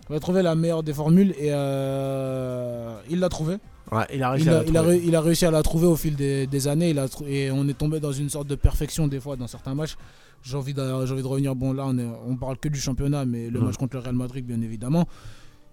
Fallait 0.07 0.19
trouver 0.19 0.41
la 0.41 0.55
meilleure 0.55 0.83
des 0.83 0.93
formules 0.93 1.31
et 1.39 1.51
euh, 1.51 2.97
il 3.09 3.19
l'a 3.19 3.29
trouvé. 3.29 3.55
Ouais, 3.91 4.05
il 4.13 4.23
a 4.23 4.31
réussi 4.31 4.45
Il 4.45 4.49
à 4.49 4.53
la 4.53 4.63
il 4.63 4.77
a 4.77 4.81
trouver. 4.81 4.97
ré- 4.97 5.01
il 5.05 5.15
a 5.15 5.21
réussi 5.21 5.45
à 5.45 5.51
la 5.51 5.63
trouver 5.63 5.87
au 5.87 5.95
fil 5.95 6.15
des, 6.15 6.47
des 6.47 6.67
années. 6.67 6.91
Il 6.91 6.99
a 6.99 7.07
trou- 7.09 7.25
et 7.27 7.51
on 7.51 7.67
est 7.67 7.73
tombé 7.77 7.99
dans 7.99 8.11
une 8.11 8.29
sorte 8.29 8.47
de 8.47 8.55
perfection 8.55 9.07
des 9.07 9.19
fois 9.19 9.35
dans 9.35 9.47
certains 9.47 9.75
matchs. 9.75 9.95
J'ai 10.43 10.55
envie, 10.57 10.73
de, 10.73 10.81
j'ai 11.05 11.13
envie 11.13 11.21
de 11.21 11.27
revenir. 11.27 11.55
Bon, 11.55 11.73
là, 11.73 11.83
on, 11.87 11.97
est, 11.97 12.07
on 12.27 12.35
parle 12.35 12.57
que 12.57 12.67
du 12.69 12.79
championnat, 12.79 13.25
mais 13.25 13.49
le 13.49 13.59
match 13.59 13.75
contre 13.77 13.95
le 13.97 14.01
Real 14.01 14.15
Madrid, 14.15 14.45
bien 14.45 14.61
évidemment. 14.61 15.07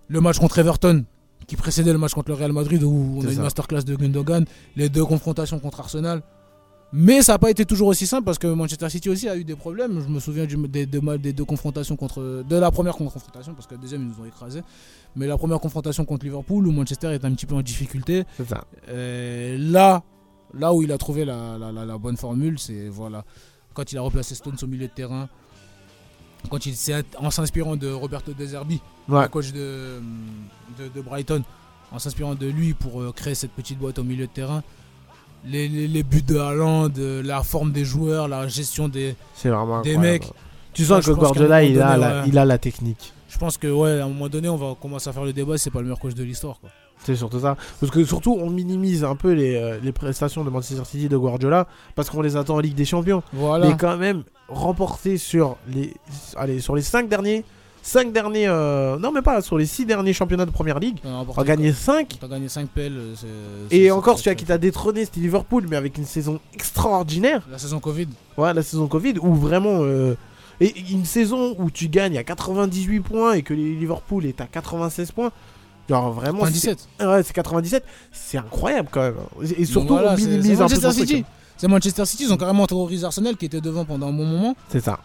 Le 0.09 0.21
match 0.21 0.39
contre 0.39 0.59
Everton, 0.59 1.05
qui 1.47 1.57
précédait 1.57 1.93
le 1.93 1.99
match 1.99 2.13
contre 2.13 2.29
le 2.31 2.35
Real 2.35 2.53
Madrid, 2.53 2.83
où 2.83 3.17
on 3.19 3.21
a 3.27 3.31
une 3.31 3.37
ça. 3.37 3.43
masterclass 3.43 3.85
de 3.85 3.95
Gundogan. 3.97 4.45
Les 4.77 4.89
deux 4.89 5.05
confrontations 5.05 5.59
contre 5.59 5.81
Arsenal. 5.81 6.23
Mais 6.93 7.21
ça 7.21 7.33
n'a 7.33 7.39
pas 7.39 7.51
été 7.51 7.67
toujours 7.67 7.89
aussi 7.89 8.07
simple 8.07 8.25
parce 8.25 8.39
que 8.39 8.47
Manchester 8.47 8.89
City 8.89 9.11
aussi 9.11 9.29
a 9.29 9.37
eu 9.37 9.45
des 9.45 9.57
problèmes. 9.57 10.01
Je 10.01 10.09
me 10.09 10.21
souviens 10.21 10.47
du- 10.47 10.57
des, 10.69 10.87
deux 10.87 11.03
ma- 11.03 11.19
des 11.19 11.35
deux 11.35 11.45
confrontations 11.45 11.97
contre. 11.97 12.45
De 12.49 12.57
la 12.57 12.71
première 12.71 12.97
confrontation, 12.97 13.53
parce 13.55 13.67
que 13.67 13.75
la 13.75 13.81
deuxième, 13.81 14.03
ils 14.03 14.09
nous 14.09 14.23
ont 14.23 14.25
écrasés. 14.27 14.63
Mais 15.15 15.27
la 15.27 15.37
première 15.37 15.61
confrontation 15.61 16.07
contre 16.07 16.25
Liverpool, 16.25 16.67
où 16.67 16.73
Manchester 16.73 17.09
est 17.13 17.25
un 17.27 17.33
petit 17.35 17.45
peu 17.45 17.55
en 17.55 17.61
difficulté. 17.61 18.25
C'est 18.39 18.49
ça. 18.49 18.65
Là, 18.89 20.03
là 20.55 20.73
où 20.73 20.83
il 20.83 20.91
a 20.93 20.99
trouvé 20.99 21.25
la, 21.27 21.59
la- 21.59 21.73
la- 21.73 21.85
la 21.85 21.99
bonne 21.99 22.17
formule, 22.17 22.59
c'est 22.59 22.89
voilà, 22.89 23.25
quand 23.75 23.93
il 23.93 23.99
a 23.99 24.01
replacé 24.01 24.35
Stones 24.35 24.57
au 24.63 24.67
milieu 24.67 24.87
de 24.87 24.93
terrain, 24.93 25.29
quand 26.51 26.65
il 26.65 26.75
en 27.19 27.31
s'inspirant 27.31 27.77
de 27.77 27.91
Roberto 27.91 28.33
De 28.33 28.47
Zerbi, 28.47 28.81
Ouais. 29.09 29.23
le 29.25 29.29
coach 29.29 29.53
de, 29.53 30.01
de, 30.79 30.89
de 30.95 31.01
Brighton, 31.03 31.43
en 31.93 31.99
s'inspirant 31.99 32.35
de 32.35 32.47
lui 32.47 32.73
pour 32.75 33.01
euh, 33.03 33.13
créer 33.13 33.35
cette 33.35 33.53
petite 33.53 33.79
boîte 33.79 33.99
au 33.99 34.05
milieu 34.05 34.27
de 34.27 34.33
terrain. 34.33 34.63
Les, 35.47 35.69
les- 35.69 35.89
les 35.89 36.03
buts 36.03 36.23
de 36.23 36.37
Haaland, 36.39 36.89
la 37.25 37.43
forme 37.43 37.73
des 37.73 37.85
joueurs, 37.85 38.29
la 38.29 38.49
gestion 38.49 38.89
des, 38.89 39.15
des 39.83 39.97
mecs. 40.01 40.25
Tu 40.75 40.85
sens 40.85 41.05
que 41.07 41.11
Guardiola, 41.21 41.63
il 41.65 41.81
a, 41.81 41.97
la, 41.97 42.27
il 42.27 42.39
a 42.39 42.45
la 42.45 42.59
technique. 42.59 43.13
Je 43.29 43.39
pense 43.39 43.57
que 43.59 43.67
ouais, 43.69 44.01
à 44.01 44.05
un 44.05 44.09
moment 44.09 44.29
donné, 44.29 44.49
on 44.49 44.57
va 44.57 44.75
commencer 44.81 45.09
à 45.09 45.13
faire 45.13 45.25
le 45.25 45.33
débat. 45.33 45.59
C'est 45.59 45.71
pas 45.71 45.79
le 45.81 45.85
meilleur 45.85 45.99
coach 45.99 46.15
de 46.15 46.25
l'histoire. 46.25 46.59
quoi. 46.61 46.71
C'est 47.05 47.15
surtout 47.15 47.41
ça. 47.41 47.57
Parce 47.81 47.93
que 47.93 48.05
surtout, 48.05 48.37
on 48.41 48.51
minimise 48.51 49.05
un 49.05 49.15
peu 49.15 49.33
les, 49.33 49.55
euh, 49.55 49.79
les 49.83 49.93
prestations 49.93 50.45
de 50.45 50.51
Manchester 50.51 50.85
City 50.85 51.09
de 51.09 51.17
Guardiola 51.17 51.67
parce 51.95 52.11
qu'on 52.11 52.23
les 52.23 52.37
attend 52.37 52.57
en 52.57 52.61
Ligue 52.61 52.75
des 52.75 52.85
Champions. 52.85 53.23
Voilà. 53.33 53.69
Mais 53.69 53.77
quand 53.77 53.97
même, 53.97 54.25
remporter 54.49 55.17
sur 55.19 55.57
les, 55.73 55.95
allez, 56.37 56.61
sur 56.61 56.75
les 56.75 56.83
5 56.83 57.09
derniers. 57.09 57.45
5 57.89 58.13
derniers. 58.13 58.47
euh, 58.49 58.99
non, 58.99 59.13
mais 59.13 59.23
pas 59.23 59.41
sur 59.41 59.57
les 59.59 59.67
6 59.67 59.87
derniers 59.87 60.13
championnats 60.13 60.45
de 60.47 60.51
première 60.51 60.79
ligue. 60.79 60.99
On 61.05 61.33
a 61.41 61.45
gagné 61.45 61.73
5. 61.73 62.19
T'as 62.21 62.29
gagné 62.29 62.49
5 62.49 62.69
PL. 62.69 62.93
euh, 62.97 63.67
Et 63.71 63.91
encore, 63.91 64.19
celui 64.19 64.37
qui 64.37 64.45
t'a 64.45 64.59
détrôné, 64.59 65.05
c'était 65.05 65.21
Liverpool, 65.21 65.67
mais 65.71 65.77
avec 65.77 65.97
une 65.97 66.05
saison 66.05 66.39
extraordinaire. 66.55 67.43
La 67.51 67.59
saison 67.59 67.81
Covid. 67.81 68.09
Ouais, 68.37 68.53
la 68.53 68.63
saison 68.63 68.87
Covid, 68.89 69.15
où 69.23 69.35
vraiment. 69.35 69.79
euh, 69.83 70.17
et 70.61 70.75
une 70.91 71.05
saison 71.05 71.55
où 71.59 71.71
tu 71.71 71.89
gagnes 71.89 72.19
à 72.19 72.25
98 72.25 73.01
points 73.01 73.33
et 73.35 73.43
que 73.43 73.55
Liverpool 73.55 74.27
est 74.27 74.41
à 74.41 74.47
96 74.47 75.13
points. 75.13 75.31
Genre 75.89 76.13
vraiment. 76.13 76.41
97. 76.41 76.87
c'est- 76.99 77.07
Ouais, 77.07 77.23
c'est 77.23 77.33
97. 77.33 77.85
C'est 78.13 78.39
incroyable 78.39 78.89
quand 78.91 79.01
même. 79.01 79.15
Et 79.57 79.65
surtout, 79.65 79.95
Voilà, 79.95 80.13
on 80.13 80.17
c'est- 80.17 80.27
minimise 80.27 80.61
un 80.61 80.67
peu 80.67 80.75
hein. 80.87 81.23
C'est 81.57 81.67
Manchester 81.69 82.05
City, 82.07 82.25
ils 82.25 82.33
ont 82.33 82.37
carrément 82.37 82.67
terrorisé 82.67 83.05
Arsenal 83.05 83.37
qui 83.37 83.47
était 83.47 83.61
devant 83.61 83.85
pendant 83.85 84.09
un 84.09 84.13
bon 84.13 84.27
moment. 84.27 84.55
C'est 84.69 84.81
ça. 84.85 84.99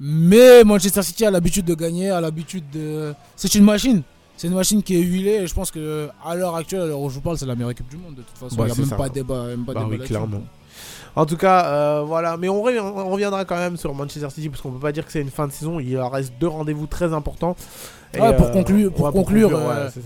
Mais 0.00 0.64
Manchester 0.64 1.02
City 1.02 1.26
a 1.26 1.30
l'habitude 1.30 1.66
de 1.66 1.74
gagner, 1.74 2.10
a 2.10 2.20
l'habitude 2.20 2.64
de. 2.72 3.14
C'est 3.36 3.54
une 3.54 3.64
machine. 3.64 4.02
C'est 4.36 4.46
une 4.46 4.54
machine 4.54 4.82
qui 4.82 4.96
est 4.96 5.02
huilée 5.02 5.40
et 5.42 5.46
je 5.46 5.52
pense 5.52 5.70
que 5.70 6.08
à 6.24 6.34
l'heure 6.34 6.56
actuelle, 6.56 6.80
à 6.80 6.86
l'heure 6.86 7.00
où 7.00 7.10
je 7.10 7.16
vous 7.16 7.20
parle, 7.20 7.36
c'est 7.36 7.44
la 7.44 7.54
meilleure 7.54 7.72
équipe 7.72 7.90
du 7.90 7.98
monde 7.98 8.14
de 8.14 8.22
toute 8.22 8.38
façon. 8.38 8.56
Bah, 8.56 8.64
Il 8.66 8.72
n'y 8.72 8.72
a 8.72 8.80
même 8.80 8.86
ça. 8.86 8.96
pas 8.96 9.10
de 9.10 9.14
débat. 9.14 9.44
Même 9.44 9.66
pas 9.66 9.74
de 9.74 9.78
Bah 9.78 9.84
débat 9.84 10.02
oui, 10.02 10.08
clairement. 10.08 10.42
En 11.14 11.26
tout 11.26 11.36
cas, 11.36 11.66
euh, 11.66 12.02
voilà. 12.06 12.38
Mais 12.38 12.48
on, 12.48 12.62
reviendra 12.62 13.44
quand 13.44 13.56
même 13.56 13.76
sur 13.76 13.92
Manchester 13.94 14.30
City 14.30 14.48
parce 14.48 14.62
qu'on 14.62 14.70
peut 14.70 14.78
pas 14.78 14.92
dire 14.92 15.04
que 15.04 15.12
c'est 15.12 15.20
une 15.20 15.30
fin 15.30 15.46
de 15.46 15.52
saison. 15.52 15.78
Il 15.78 15.94
reste 15.98 16.32
deux 16.40 16.48
rendez-vous 16.48 16.86
très 16.86 17.12
importants. 17.12 17.54
Et, 18.14 18.20
Ouais, 18.20 18.34
pour 18.34 18.46
euh, 18.46 18.52
conclure, 18.52 18.92
pour 18.94 19.04
ouais, 19.04 19.12
conclure, 19.12 19.50
euh, 19.54 19.90
ça. 19.90 20.00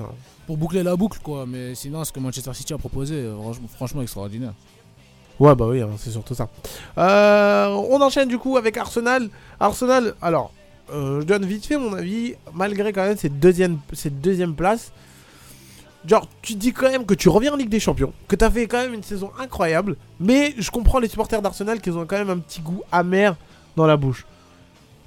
pour 0.49 0.57
boucler 0.57 0.83
la 0.83 0.97
boucle, 0.97 1.21
quoi. 1.23 1.47
Mais 1.47 1.77
sinon, 1.77 2.03
ce 2.05 2.11
que 2.11 2.19
Manchester 2.19 2.53
City 2.55 2.73
a 2.75 2.79
proposé, 2.79 3.31
franchement 3.77 4.03
extraordinaire. 4.03 4.55
Ouais, 5.41 5.55
bah 5.55 5.67
oui, 5.69 5.81
hein, 5.81 5.91
c'est 5.99 6.11
surtout 6.11 6.35
ça. 6.35 6.49
Euh, 6.99 7.67
on 7.91 8.01
enchaîne 8.01 8.29
du 8.29 8.39
coup 8.39 8.57
avec 8.57 8.77
Arsenal. 8.77 9.29
Arsenal, 9.59 10.15
alors, 10.23 10.53
euh, 10.93 11.21
je 11.21 11.27
donne 11.27 11.45
vite 11.45 11.67
fait 11.67 11.77
mon 11.77 11.93
avis. 11.95 12.35
Malgré 12.55 12.93
quand 12.93 13.03
même 13.05 13.17
cette 13.17 13.41
deuxième, 13.41 13.79
place, 14.57 14.93
genre, 16.07 16.29
tu 16.41 16.55
dis 16.55 16.73
quand 16.73 16.91
même 16.91 17.05
que 17.05 17.15
tu 17.15 17.29
reviens 17.29 17.53
en 17.53 17.57
Ligue 17.57 17.69
des 17.69 17.81
Champions, 17.81 18.13
que 18.29 18.37
tu 18.37 18.45
as 18.45 18.51
fait 18.51 18.67
quand 18.67 18.79
même 18.79 18.95
une 18.95 19.03
saison 19.03 19.31
incroyable. 19.41 19.97
Mais 20.21 20.55
je 20.57 20.71
comprends 20.71 21.01
les 21.01 21.09
supporters 21.09 21.43
d'Arsenal 21.43 21.81
qui 21.81 21.91
ont 21.91 22.07
quand 22.07 22.19
même 22.19 22.31
un 22.31 22.39
petit 22.39 22.61
goût 22.61 22.83
amer 22.93 23.35
dans 23.77 23.87
la 23.87 23.97
bouche. 23.97 24.27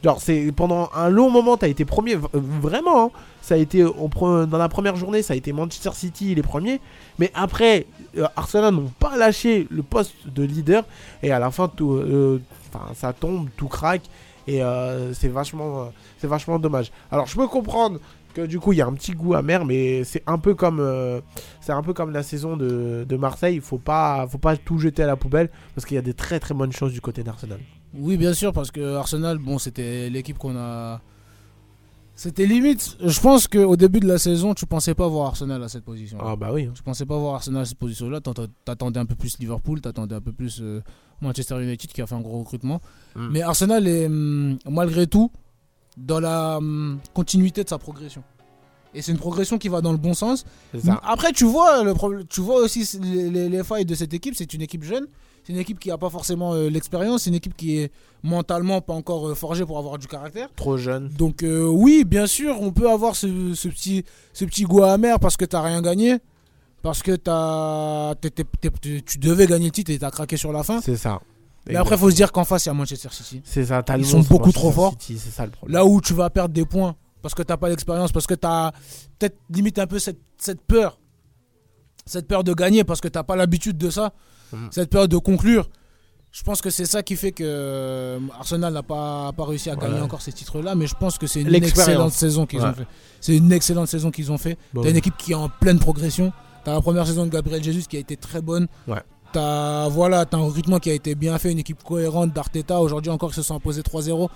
Genre, 0.04 0.22
c'est 0.22 0.52
pendant 0.56 0.90
un 0.94 1.10
long 1.10 1.30
moment, 1.30 1.58
tu 1.58 1.66
as 1.66 1.70
été 1.70 1.84
premier, 1.86 2.16
euh, 2.16 2.20
vraiment. 2.34 3.06
hein. 3.06 3.12
ça 3.42 3.56
a 3.56 3.58
été 3.58 3.82
dans 3.82 4.48
la 4.58 4.70
première 4.70 4.96
journée, 4.96 5.24
ça 5.24 5.34
a 5.34 5.38
été 5.38 5.54
Manchester 5.54 5.90
City 5.94 6.36
les 6.36 6.44
premiers. 6.44 6.80
Mais 7.18 7.32
après, 7.34 7.88
Arsenal 8.36 8.74
n'ont 8.74 8.92
pas 9.00 9.18
lâché 9.18 9.68
le 9.70 9.84
poste 9.84 10.14
de 10.28 10.44
leader. 10.44 10.86
Et 11.24 11.32
à 11.32 11.40
la 11.40 11.52
fin, 11.52 11.68
tout, 11.68 11.94
euh, 11.94 12.42
ça 12.94 13.14
tombe, 13.14 13.50
tout 13.58 13.68
craque. 13.68 14.04
Et 14.48 14.64
euh, 14.64 15.14
c'est 15.14 15.28
vachement, 15.28 15.92
euh, 16.24 16.58
dommage. 16.58 16.92
Alors, 17.12 17.28
je 17.28 17.36
peux 17.36 17.48
comprendre 17.48 18.00
que 18.34 18.46
du 18.46 18.60
coup, 18.60 18.72
il 18.72 18.78
y 18.78 18.82
a 18.82 18.88
un 18.88 18.94
petit 18.94 19.12
goût 19.12 19.34
amer, 19.34 19.66
mais 19.66 20.04
c'est 20.06 20.24
un 20.26 20.38
peu 20.38 20.56
comme, 20.56 20.80
euh, 20.80 21.20
c'est 21.60 21.74
un 21.74 21.84
peu 21.84 21.94
comme 21.94 22.12
la 22.12 22.24
saison 22.24 22.56
de, 22.56 23.18
Marseille. 23.18 23.56
Il 23.56 23.62
faut 23.62 23.78
pas, 23.78 24.26
faut 24.28 24.38
pas 24.38 24.56
tout 24.56 24.80
jeter 24.80 25.04
à 25.04 25.08
la 25.08 25.18
poubelle 25.18 25.50
parce 25.76 25.86
qu'il 25.86 25.96
y 25.96 25.98
a 25.98 26.04
des 26.04 26.14
très 26.14 26.40
très 26.40 26.54
bonnes 26.54 26.72
choses 26.72 26.94
du 26.94 27.02
côté 27.02 27.24
d'Arsenal. 27.24 27.60
Oui, 27.94 28.16
bien 28.16 28.34
sûr, 28.34 28.54
parce 28.54 28.72
que 28.72 28.96
Arsenal, 28.96 29.38
bon, 29.38 29.60
c'était 29.60 30.10
l'équipe 30.10 30.38
qu'on 30.38 30.56
a. 30.56 31.02
C'était 32.20 32.48
limite. 32.48 32.98
Je 33.00 33.20
pense 33.22 33.48
qu'au 33.48 33.76
début 33.76 34.00
de 34.00 34.08
la 34.08 34.18
saison, 34.18 34.56
tu 34.56 34.66
pensais 34.66 34.96
pas 34.96 35.08
voir 35.08 35.28
Arsenal 35.28 35.62
à 35.64 35.70
cette 35.70 35.86
position. 35.86 36.18
Ah 36.20 36.36
bah 36.36 36.50
oui. 36.52 36.66
hein. 36.66 36.72
Tu 36.76 36.82
pensais 36.82 37.06
pas 37.06 37.16
voir 37.16 37.36
Arsenal 37.36 37.62
à 37.62 37.66
cette 37.66 37.78
position-là. 37.78 38.20
T'attendais- 38.66 39.00
un 39.00 39.06
peu 39.06 39.14
plus 39.14 39.38
Liverpool, 39.38 39.82
t'attendais 39.82 40.16
un 40.16 40.20
peu 40.22 40.32
plus 40.34 40.60
euh, 40.62 40.82
Manchester 41.22 41.62
United 41.62 41.92
qui 41.92 42.02
a 42.02 42.08
fait 42.08 42.16
un 42.16 42.22
gros 42.22 42.40
recrutement. 42.40 42.82
Mm. 43.16 43.28
Mais 43.32 43.42
Arsenal 43.44 43.88
est 43.88 44.08
hum, 44.08 44.58
malgré 44.68 45.06
tout 45.06 45.32
dans 45.96 46.20
la 46.20 46.58
hum, 46.58 46.98
continuité 47.14 47.64
de 47.64 47.70
sa 47.70 47.78
progression. 47.78 48.24
Et 48.96 49.04
c'est 49.04 49.12
une 49.12 49.20
progression 49.20 49.60
qui 49.60 49.68
va 49.70 49.82
dans 49.82 49.92
le 49.92 49.98
bon 50.00 50.16
sens. 50.16 50.44
Ça. 50.84 51.00
Après, 51.04 51.32
tu 51.34 51.46
vois, 51.46 51.84
le 51.84 51.94
tu 52.24 52.42
vois 52.42 52.62
aussi 52.62 52.84
les, 53.00 53.30
les- 53.30 53.50
les 53.50 53.64
failles 53.64 53.86
de 53.86 53.94
cette 53.94 54.14
équipe. 54.16 54.34
C'est 54.36 54.54
une 54.56 54.64
équipe 54.64 54.84
jeune. 54.84 55.06
C'est 55.48 55.54
une 55.54 55.60
équipe 55.60 55.80
qui 55.80 55.88
n'a 55.88 55.98
pas 55.98 56.10
forcément 56.10 56.54
euh, 56.56 56.68
l'expérience. 56.70 57.24
C'est 57.24 57.30
une 57.30 57.36
équipe 57.38 57.56
qui 57.56 57.78
est 57.78 57.92
mentalement 58.22 58.82
pas 58.82 58.94
encore 58.94 59.30
euh, 59.30 59.34
forgée 59.34 59.66
pour 59.66 59.78
avoir 59.78 59.98
du 59.98 60.06
caractère. 60.06 60.50
Trop 60.58 60.76
jeune. 60.76 61.08
Donc 61.08 61.42
euh, 61.42 61.66
oui, 61.66 62.04
bien 62.04 62.28
sûr, 62.28 62.62
on 62.62 62.74
peut 62.74 62.92
avoir 62.92 63.16
ce, 63.16 63.54
ce 63.54 63.70
petit, 63.70 64.04
ce 64.34 64.44
petit 64.44 64.64
goût 64.64 64.84
amer 64.84 65.18
parce 65.22 65.38
que 65.38 65.46
t'as 65.46 65.62
rien 65.62 65.82
gagné. 65.82 66.18
Parce 66.82 67.02
que 67.02 67.16
t'es- 67.16 69.02
tu 69.06 69.18
devais 69.20 69.48
gagner 69.48 69.68
le 69.68 69.72
titre 69.72 69.90
et 69.92 69.98
t'as 70.00 70.12
craqué 70.12 70.36
sur 70.36 70.52
la 70.52 70.64
fin. 70.64 70.82
C'est 70.82 70.98
ça. 70.98 71.22
Mais 71.66 71.76
après, 71.78 71.96
il 71.96 72.00
faut 72.00 72.10
se 72.12 72.16
dire 72.16 72.32
qu'en 72.34 72.44
face, 72.44 72.66
il 72.66 72.68
y 72.68 72.72
a 72.72 72.74
Manchester 72.74 73.10
City. 73.12 73.42
C'est 73.46 73.66
ça. 73.66 73.84
Ils 73.98 74.06
sont 74.06 74.20
beaucoup 74.22 74.52
trop 74.52 74.72
forts. 74.72 74.92
City, 75.00 75.18
C'est 75.18 75.32
ça 75.32 75.46
le 75.46 75.52
problème. 75.52 75.76
Là 75.76 75.86
où 75.86 76.02
tu 76.02 76.14
vas 76.14 76.30
perdre 76.30 76.54
des 76.54 76.66
points 76.66 76.96
parce 77.22 77.34
que 77.34 77.42
t'as 77.44 77.56
pas 77.58 77.70
l'expérience, 77.70 78.12
parce 78.12 78.28
que 78.28 78.36
t'as 78.36 78.72
peut-être 79.18 79.38
limite 79.50 79.80
un 79.80 79.88
peu 79.88 79.98
cette, 80.00 80.20
cette 80.38 80.62
peur. 80.62 81.00
Cette 82.06 82.28
peur 82.28 82.44
de 82.44 82.54
gagner 82.54 82.84
parce 82.84 83.00
que 83.02 83.08
t'as 83.08 83.24
pas 83.24 83.38
l'habitude 83.38 83.78
de 83.78 83.90
ça. 83.90 84.14
Mhm. 84.54 84.70
Cette 84.72 84.90
peur 84.90 85.08
de 85.08 85.18
conclure. 85.18 85.70
Je 86.32 86.44
pense 86.44 86.62
que 86.62 86.70
c'est 86.70 86.86
ça 86.86 87.02
qui 87.02 87.16
fait 87.16 87.32
que 87.32 87.44
euh, 87.44 88.20
Arsenal 88.38 88.74
n'a 88.74 88.84
pas, 88.84 89.32
pas 89.32 89.46
réussi 89.46 89.70
à 89.70 89.76
gagner 89.76 90.00
encore 90.02 90.22
ces 90.22 90.34
titres-là, 90.34 90.76
mais 90.76 90.86
je 90.86 90.94
pense 90.94 91.18
que 91.18 91.26
c'est 91.26 91.42
une 91.42 91.54
excellente 91.56 92.12
saison 92.12 92.46
qu'ils 92.46 92.62
ont 92.62 92.74
fait. 92.74 92.86
C'est 93.22 93.36
une 93.36 93.52
excellente 93.52 93.88
saison 93.88 94.12
qu'ils 94.12 94.32
ont 94.32 94.38
fait. 94.38 94.58
Bah 94.74 94.82
T'as 94.84 94.92
une 94.92 94.98
équipe 94.98 95.18
qui 95.18 95.32
est 95.32 95.36
en 95.36 95.50
pleine 95.50 95.80
progression. 95.80 96.32
T'as 96.64 96.74
la 96.74 96.82
première 96.82 97.08
saison 97.08 97.26
de 97.26 97.32
Gabriel 97.32 97.64
Jesus 97.64 97.84
qui 97.90 97.98
a 97.98 98.00
été 98.00 98.18
très 98.18 98.42
bonne. 98.42 98.68
Ouais. 98.88 99.02
T'as 99.34 99.88
voilà, 99.88 100.26
t'as 100.26 100.38
un 100.38 100.42
recrutement 100.42 100.80
qui 100.80 100.90
a 100.90 100.94
été 100.94 101.16
bien 101.16 101.38
fait, 101.40 101.52
une 101.52 101.60
équipe 101.60 101.82
cohérente 101.84 102.34
d'Arteta. 102.34 102.80
Aujourd'hui 102.82 103.10
encore, 103.10 103.32
ils 103.32 103.36
se 103.36 103.42
sont 103.42 103.56
imposés 103.56 103.82
3-0. 103.82 104.30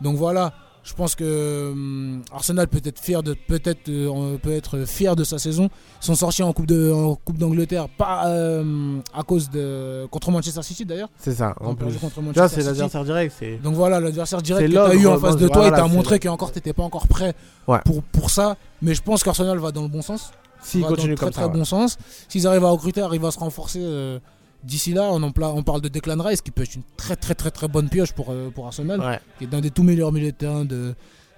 Donc 0.00 0.16
voilà, 0.16 0.52
je 0.86 0.94
pense 0.94 1.16
que 1.16 1.70
hum, 1.72 2.22
Arsenal 2.32 2.68
peut 2.68 2.80
être 2.84 3.00
fier 3.00 3.22
de 3.24 3.34
peut-être 3.34 3.88
euh, 3.88 4.38
peut 4.38 4.52
être 4.52 4.84
fier 4.84 5.16
de 5.16 5.24
sa 5.24 5.38
saison. 5.38 5.68
Ils 6.00 6.04
sont 6.06 6.14
sortis 6.14 6.44
en 6.44 6.52
coupe 6.52 6.66
de 6.66 6.92
en 6.92 7.16
coupe 7.16 7.38
d'Angleterre 7.38 7.88
pas 7.88 8.28
euh, 8.28 8.98
à 9.12 9.24
cause 9.24 9.50
de 9.50 10.06
contre 10.12 10.30
Manchester 10.30 10.62
City 10.62 10.84
d'ailleurs. 10.84 11.08
C'est 11.18 11.34
ça. 11.34 11.54
En 11.60 11.74
plus. 11.74 11.92
contre 11.96 12.22
Manchester 12.22 12.60
c'est 12.62 12.66
l'adversaire 12.66 13.04
direct. 13.04 13.34
C'est. 13.36 13.56
Donc 13.62 13.74
voilà, 13.74 13.98
l'adversaire 13.98 14.40
direct 14.40 14.68
que 14.68 14.72
tu 14.72 14.78
as 14.78 14.94
eu 14.94 15.06
en 15.08 15.18
face 15.18 15.36
de 15.36 15.48
toi 15.48 15.56
et 15.66 15.68
voilà, 15.70 15.76
t'as 15.82 15.88
c'est- 15.88 15.94
montré 15.94 16.18
qu'encore 16.20 16.52
t'étais 16.52 16.72
pas 16.72 16.84
encore 16.84 17.08
prêt 17.08 17.34
Ouais. 17.66 17.80
pour, 17.84 18.02
pour 18.04 18.30
ça. 18.30 18.56
Mais 18.80 18.94
je 18.94 19.02
pense 19.02 19.24
qu'Arsenal 19.24 19.58
va 19.58 19.72
dans 19.72 19.82
le 19.82 19.88
bon 19.88 20.02
sens. 20.02 20.30
S'il 20.62 20.82
va 20.82 20.88
continue 20.88 21.08
dans 21.08 21.10
le 21.10 21.16
très 21.16 21.26
comme 21.26 21.32
ça. 21.34 21.40
très 21.48 21.50
bon 21.58 21.64
sens. 21.64 21.98
S'ils 22.28 22.46
arrivent 22.46 22.64
à 22.64 22.70
recruter, 22.70 23.00
arrivent 23.00 23.24
à 23.24 23.30
se 23.32 23.38
renforcer 23.38 23.80
euh, 23.82 24.18
d'ici 24.66 24.92
là, 24.92 25.04
on, 25.04 25.22
en 25.22 25.30
pla- 25.30 25.52
on 25.52 25.62
parle 25.62 25.80
de 25.80 25.88
Declan 25.88 26.22
Rice 26.22 26.42
qui 26.42 26.50
peut 26.50 26.62
être 26.64 26.74
une 26.74 26.82
très 26.96 27.16
très 27.16 27.34
très 27.34 27.50
très 27.50 27.68
bonne 27.68 27.88
pioche 27.88 28.12
pour, 28.12 28.26
euh, 28.30 28.50
pour 28.50 28.66
Arsenal, 28.66 29.00
Ouais. 29.00 29.20
qui 29.38 29.44
est 29.44 29.46
d'un 29.46 29.60
des 29.60 29.70
tout 29.70 29.82
meilleurs 29.82 30.12
milieux 30.12 30.32
de 30.32 30.36
terrain 30.36 30.64
de, 30.64 30.94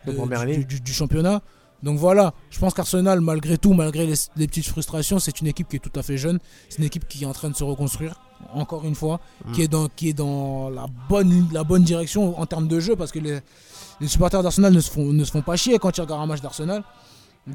De 0.07 0.13
de- 0.13 0.17
première 0.17 0.41
du, 0.47 0.53
ligne. 0.53 0.65
du- 0.65 0.81
du 0.81 0.93
championnat. 0.93 1.43
Donc 1.83 1.97
voilà, 1.99 2.35
je 2.51 2.59
pense 2.59 2.75
qu'Arsenal, 2.75 3.21
malgré 3.21 3.57
tout, 3.57 3.73
malgré 3.73 4.05
les, 4.07 4.15
les 4.37 4.49
petites 4.49 4.67
frustrations, 4.67 5.21
c'est 5.21 5.41
une 5.41 5.47
équipe 5.47 5.69
qui 5.69 5.77
est 5.77 5.79
tout 5.79 5.93
à 5.97 6.03
fait 6.03 6.17
jeune. 6.19 6.41
C'est 6.69 6.79
une 6.79 6.85
équipe 6.85 7.07
qui 7.07 7.23
est 7.23 7.27
en 7.27 7.33
train 7.33 7.51
de 7.51 7.55
se 7.55 7.63
reconstruire, 7.63 8.21
encore 8.53 8.85
une 8.85 8.97
fois, 8.97 9.21
Mm. 9.45 9.53
qui 9.53 9.63
est 9.63 9.69
dans, 9.69 9.87
qui 9.89 10.09
est 10.09 10.13
dans 10.13 10.71
la, 10.71 10.87
bonne, 11.09 11.47
la 11.53 11.63
bonne 11.63 11.85
direction 11.85 12.37
en 12.41 12.47
termes 12.47 12.67
de 12.67 12.81
jeu, 12.81 12.97
parce 12.97 13.13
que 13.13 13.21
les, 13.21 13.39
les 14.01 14.09
supporters 14.09 14.43
d'Arsenal 14.43 14.73
ne, 14.73 14.81
se 14.81 14.91
font- 14.91 15.13
ne 15.13 15.23
se 15.25 15.31
font 15.31 15.43
pas 15.43 15.55
chier 15.57 15.79
quand 15.79 15.97
ils 15.97 16.01
regardent 16.01 16.23
un 16.23 16.27
match 16.27 16.41
d'Arsenal. 16.41 16.83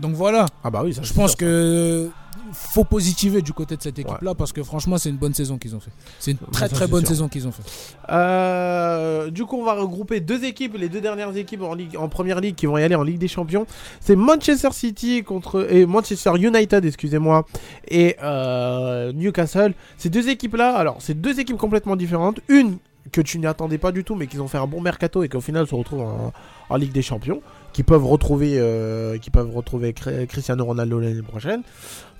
Donc 0.01 0.13
voilà, 0.15 0.45
Ah 0.63 0.69
bah 0.71 0.81
oui, 0.83 0.93
ça 0.93 1.01
je 1.03 1.13
pense 1.13 1.31
sûr. 1.31 1.37
que 1.39 2.09
faut 2.51 2.83
positiver 2.83 3.41
du 3.41 3.53
côté 3.53 3.75
de 3.77 3.81
cette 3.81 3.97
équipe-là, 3.97 4.35
parce 4.35 4.51
que 4.51 4.61
franchement, 4.63 4.97
c'est 4.97 5.09
une 5.09 5.17
bonne 5.17 5.33
saison 5.33 5.57
qu'ils 5.57 5.75
ont 5.75 5.79
fait. 5.79 5.91
C'est 6.19 6.31
une 6.31 6.37
très 6.51 6.67
ça, 6.67 6.75
très 6.75 6.87
bonne 6.87 7.01
sûr. 7.01 7.09
saison 7.09 7.27
qu'ils 7.27 7.47
ont 7.47 7.51
fait. 7.51 7.63
Euh, 8.09 9.29
du 9.31 9.45
coup, 9.45 9.57
on 9.59 9.63
va 9.65 9.73
regrouper 9.73 10.19
deux 10.19 10.43
équipes, 10.43 10.75
les 10.77 10.89
deux 10.89 11.01
dernières 11.01 11.35
équipes 11.35 11.61
en, 11.63 11.73
ligue, 11.73 11.97
en 11.97 12.09
première 12.09 12.39
ligue 12.41 12.55
qui 12.55 12.65
vont 12.65 12.77
y 12.77 12.83
aller 12.83 12.95
en 12.95 13.03
Ligue 13.03 13.17
des 13.19 13.27
Champions. 13.27 13.65
C'est 13.99 14.15
Manchester 14.15 14.69
City 14.71 15.23
contre 15.23 15.67
et 15.71 15.85
Manchester 15.85 16.31
United, 16.37 16.85
excusez-moi, 16.85 17.45
et 17.87 18.15
euh, 18.23 19.11
Newcastle. 19.13 19.73
Ces 19.97 20.09
deux 20.09 20.29
équipes-là, 20.29 20.75
alors 20.75 20.97
c'est 20.99 21.19
deux 21.19 21.39
équipes 21.39 21.57
complètement 21.57 21.95
différentes. 21.95 22.39
Une 22.49 22.77
que 23.11 23.21
tu 23.21 23.37
n'attendais 23.39 23.77
pas 23.77 23.91
du 23.91 24.03
tout, 24.03 24.15
mais 24.15 24.27
qu'ils 24.27 24.41
ont 24.41 24.47
fait 24.47 24.57
un 24.57 24.67
bon 24.67 24.79
mercato 24.81 25.23
et 25.23 25.29
qu'au 25.29 25.41
final 25.41 25.67
se 25.67 25.75
retrouvent 25.75 26.01
en, 26.01 26.33
en 26.69 26.75
Ligue 26.77 26.93
des 26.93 27.01
Champions, 27.01 27.41
qui 27.73 27.83
peuvent 27.83 28.05
retrouver, 28.05 28.55
euh, 28.57 29.17
qui 29.17 29.29
peuvent 29.31 29.53
retrouver 29.53 29.93
Cri- 29.93 30.27
Cristiano 30.27 30.63
Ronaldo 30.63 30.99
l'année 30.99 31.21
prochaine. 31.21 31.61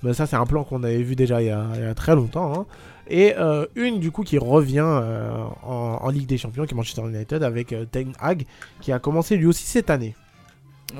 Mais 0.02 0.12
ça, 0.12 0.26
c'est 0.26 0.36
un 0.36 0.44
plan 0.46 0.64
qu'on 0.64 0.82
avait 0.82 1.02
vu 1.02 1.16
déjà 1.16 1.40
il 1.40 1.46
y 1.46 1.50
a, 1.50 1.64
il 1.76 1.80
y 1.80 1.86
a 1.86 1.94
très 1.94 2.14
longtemps. 2.14 2.52
hein. 2.60 2.66
Et 3.08 3.34
euh, 3.38 3.66
une 3.76 4.00
du 4.00 4.10
coup 4.10 4.22
qui 4.22 4.38
revient 4.38 4.78
euh, 4.84 5.30
en, 5.62 5.98
en 6.02 6.08
Ligue 6.10 6.26
des 6.26 6.38
Champions, 6.38 6.64
qui 6.66 6.72
est 6.74 6.76
Manchester 6.76 7.02
United, 7.02 7.42
avec 7.42 7.74
Ten 7.90 8.12
Hag, 8.20 8.44
qui 8.80 8.92
a 8.92 8.98
commencé 8.98 9.36
lui 9.36 9.46
aussi 9.46 9.64
cette 9.64 9.90
année. 9.90 10.14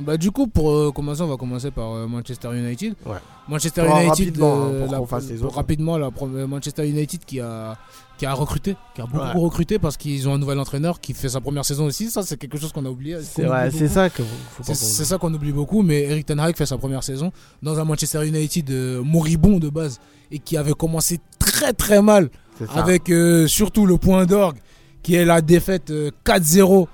Bah, 0.03 0.17
du 0.17 0.31
coup, 0.33 0.47
pour 0.49 0.93
commencer, 0.93 1.23
on 1.23 1.29
va 1.29 1.37
commencer 1.37 1.71
par 1.71 2.09
Manchester 2.09 2.49
United. 2.57 2.95
Ouais. 3.07 3.17
Manchester 3.49 3.83
United, 3.83 4.09
rapidement, 4.09 4.65
hein, 4.65 4.71
pour 4.87 4.93
la- 5.01 5.07
fasse 5.07 5.29
les 5.31 5.43
autres. 5.43 5.55
rapidement, 5.55 5.97
la 5.99 6.11
Manchester 6.47 6.89
United 6.89 7.25
qui 7.25 7.41
a, 7.41 7.77
qui 8.17 8.27
a 8.27 8.33
recruté, 8.33 8.77
qui 8.95 9.01
a 9.01 9.07
beaucoup 9.07 9.19
Ouais. 9.25 9.33
recruté 9.45 9.79
parce 9.79 9.97
qu'ils 9.97 10.29
ont 10.29 10.35
un 10.35 10.39
nouvel 10.39 10.59
entraîneur 10.61 11.01
qui 11.01 11.15
fait 11.15 11.29
sa 11.29 11.41
première 11.41 11.65
saison 11.65 11.87
aussi. 11.87 12.11
Ça, 12.11 12.23
c'est 12.23 12.37
quelque 12.37 12.59
chose 12.59 12.73
qu'on 12.73 12.85
a 12.87 12.89
oublié. 12.89 13.19
C'est 13.23 13.49
ouais, 13.49 13.71
ça 13.89 14.09
que 14.09 14.23
C'est 14.63 14.67
qu'on- 14.67 14.75
c'est 14.75 15.05
ça 15.05 15.19
qu'on 15.19 15.35
oublie 15.35 15.51
beaucoup, 15.53 15.83
mais 15.83 16.03
Eric 16.03 16.27
Ten 16.27 16.39
Hag 16.39 16.57
fait 16.57 16.67
sa 16.67 16.79
première 16.79 17.03
saison 17.03 17.33
dans 17.63 17.79
un 17.79 17.85
Manchester 17.85 18.25
United 18.27 18.71
euh, 18.71 19.03
moribond 19.03 19.59
de 19.59 19.69
base 19.69 19.99
et 20.31 20.39
qui 20.39 20.57
avait 20.57 20.75
commencé 20.75 21.19
très 21.41 21.73
très 21.73 22.03
mal 22.03 22.31
avec 22.75 23.11
euh, 23.11 23.49
surtout 23.49 23.85
le 23.85 23.99
point 23.99 24.27
d'orgue 24.27 24.59
qui 25.03 25.17
est 25.17 25.25
la 25.25 25.41
défaite 25.43 25.91
euh, 25.91 26.11
4-0 26.25 26.87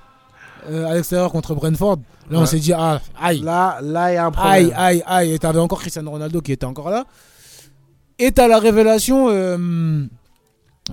euh, 0.71 0.87
à 0.87 0.95
l'extérieur 0.95 1.31
contre 1.31 1.55
Brentford. 1.55 1.99
Là, 2.31 2.39
on 2.41 2.47
s'est 2.47 2.59
dit, 2.61 2.73
ah, 2.73 3.01
aïe. 3.21 3.41
Là, 3.41 3.79
là, 3.83 4.11
il 4.13 4.15
y 4.15 4.17
a 4.17 4.27
un 4.27 4.31
problème. 4.31 4.53
Aïe, 4.55 4.73
aïe, 4.77 5.03
aïe. 5.07 5.33
Et 5.33 5.39
t'avais 5.39 5.59
encore 5.59 5.81
Cristiano 5.81 6.11
Ronaldo 6.13 6.41
qui 6.41 6.53
était 6.53 6.65
encore 6.67 6.91
là. 6.91 7.05
Et 8.19 8.31
t'as 8.33 8.47
la 8.49 8.59
révélation. 8.59 9.29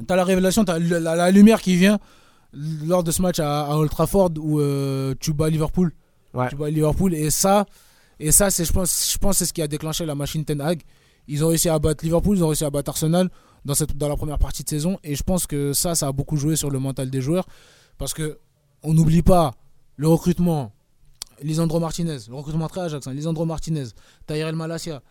T'as 0.08 0.16
la 0.16 0.24
révélation, 0.24 0.64
t'as 0.66 0.80
la, 0.80 1.00
la- 1.00 1.16
la 1.16 1.32
lumière 1.32 1.62
qui 1.62 1.76
vient 1.76 2.00
lors 2.54 3.04
de 3.04 3.12
ce 3.12 3.22
match 3.22 3.40
à, 3.40 3.66
à 3.66 3.76
Old 3.76 3.90
Trafford 3.92 4.32
où 4.40 4.60
euh, 4.60 5.14
tu 5.20 5.34
bats 5.34 5.50
Liverpool. 5.50 5.92
Ouais. 6.34 6.50
Tu 6.50 6.56
bats 6.56 6.70
Liverpool. 6.70 7.14
Et 7.14 7.30
ça, 7.30 7.66
et 8.20 8.32
ça 8.32 8.50
c'est, 8.50 8.66
je 8.66 8.72
pense, 8.74 9.12
je 9.14 9.18
pense, 9.18 9.38
c'est 9.38 9.46
ce 9.46 9.54
qui 9.54 9.62
a 9.62 9.68
déclenché 9.68 10.06
la 10.06 10.16
machine 10.16 10.44
Ten 10.46 10.62
Hag. 10.62 10.82
Ils 11.28 11.44
ont 11.44 11.50
réussi 11.50 11.68
à 11.70 11.78
battre 11.78 12.04
Liverpool, 12.06 12.38
ils 12.38 12.44
ont 12.44 12.48
réussi 12.48 12.64
à 12.66 12.70
battre 12.70 12.90
Arsenal 12.90 13.30
dans, 13.66 13.74
cette, 13.76 13.98
dans 13.98 14.08
la 14.08 14.16
première 14.16 14.40
partie 14.40 14.64
de 14.64 14.70
saison. 14.70 14.98
Et 15.04 15.16
je 15.16 15.24
pense 15.24 15.46
que 15.46 15.74
ça, 15.74 15.94
ça 15.96 16.08
a 16.08 16.12
beaucoup 16.12 16.38
joué 16.38 16.56
sur 16.56 16.70
le 16.70 16.80
mental 16.80 17.10
des 17.10 17.22
joueurs. 17.22 17.46
Parce 17.98 18.14
que 18.14 18.38
on 18.84 18.94
n'oublie 18.94 19.24
pas 19.24 19.54
le 19.98 20.08
recrutement. 20.08 20.72
Lisandro 21.44 21.80
Martinez, 21.80 22.18
le 22.30 22.36
recrutement 22.36 22.68
très 22.68 22.82
Ajax, 22.82 23.06
hein, 23.06 23.14
Lisandro 23.14 23.46
Martinez, 23.46 23.84
Tyrell 24.26 24.56
Malasia, 24.56 25.04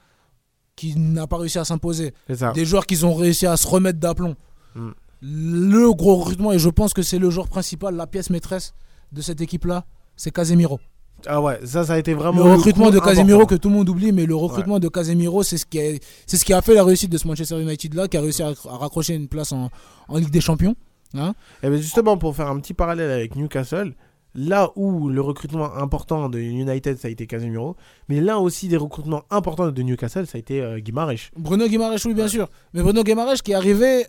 qui 0.74 0.96
n'a 0.96 1.26
pas 1.28 1.36
réussi 1.38 1.58
à 1.58 1.64
s'imposer. 1.64 2.14
Des 2.52 2.64
joueurs 2.64 2.84
qui 2.86 3.04
ont 3.04 3.14
réussi 3.14 3.46
à 3.46 3.56
se 3.56 3.66
remettre 3.66 4.00
d'aplomb. 4.00 4.34
Mm. 4.76 4.90
Le 5.22 5.92
gros 5.94 6.16
recrutement, 6.16 6.52
et 6.52 6.58
je 6.58 6.68
pense 6.68 6.92
que 6.92 7.02
c'est 7.02 7.18
le 7.18 7.30
joueur 7.30 7.48
principal, 7.48 7.94
la 7.96 8.06
pièce 8.06 8.30
maîtresse 8.30 8.74
de 9.12 9.22
cette 9.22 9.40
équipe-là, 9.40 9.84
c'est 10.16 10.30
Casemiro. 10.30 10.78
Ah 11.26 11.40
ouais, 11.40 11.58
ça, 11.64 11.84
ça 11.84 11.94
a 11.94 11.98
été 11.98 12.12
vraiment. 12.12 12.44
Le 12.44 12.52
recrutement 12.52 12.90
de 12.90 12.98
Casemiro 13.00 13.40
important. 13.40 13.56
que 13.56 13.60
tout 13.60 13.68
le 13.70 13.74
monde 13.74 13.88
oublie, 13.88 14.12
mais 14.12 14.26
le 14.26 14.36
recrutement 14.36 14.78
de 14.78 14.88
Casemiro, 14.88 15.42
c'est 15.42 15.56
ce, 15.56 15.64
qui 15.64 15.80
a, 15.80 15.98
c'est 16.26 16.36
ce 16.36 16.44
qui 16.44 16.52
a 16.52 16.60
fait 16.60 16.74
la 16.74 16.84
réussite 16.84 17.10
de 17.10 17.16
ce 17.18 17.26
Manchester 17.26 17.60
United-là, 17.60 18.06
qui 18.08 18.16
a 18.18 18.20
réussi 18.20 18.42
à, 18.42 18.48
à 18.48 18.76
raccrocher 18.76 19.14
une 19.14 19.26
place 19.26 19.52
en, 19.52 19.70
en 20.08 20.18
Ligue 20.18 20.30
des 20.30 20.42
Champions. 20.42 20.76
Hein 21.14 21.34
Et 21.62 21.70
bien 21.70 21.78
justement, 21.78 22.18
pour 22.18 22.36
faire 22.36 22.48
un 22.48 22.60
petit 22.60 22.74
parallèle 22.74 23.10
avec 23.10 23.34
Newcastle, 23.34 23.94
là 24.34 24.70
où 24.76 25.08
le 25.08 25.20
recrutement 25.20 25.74
important 25.74 26.28
de 26.28 26.38
United, 26.38 26.98
ça 26.98 27.08
a 27.08 27.10
été 27.10 27.26
Casemiro, 27.26 27.76
mais 28.08 28.20
là 28.20 28.38
aussi 28.38 28.68
des 28.68 28.76
recrutements 28.76 29.22
importants 29.30 29.70
de 29.70 29.82
Newcastle, 29.82 30.26
ça 30.26 30.36
a 30.36 30.38
été 30.38 30.60
euh, 30.60 30.78
Guimarães. 30.78 31.30
Bruno 31.36 31.66
Guimaraes, 31.66 32.04
oui, 32.04 32.14
bien 32.14 32.28
sûr. 32.28 32.48
Mais 32.74 32.82
Bruno 32.82 33.02
Guimaraes 33.02 33.36
qui 33.42 33.52
est 33.52 33.54
arrivé. 33.54 34.04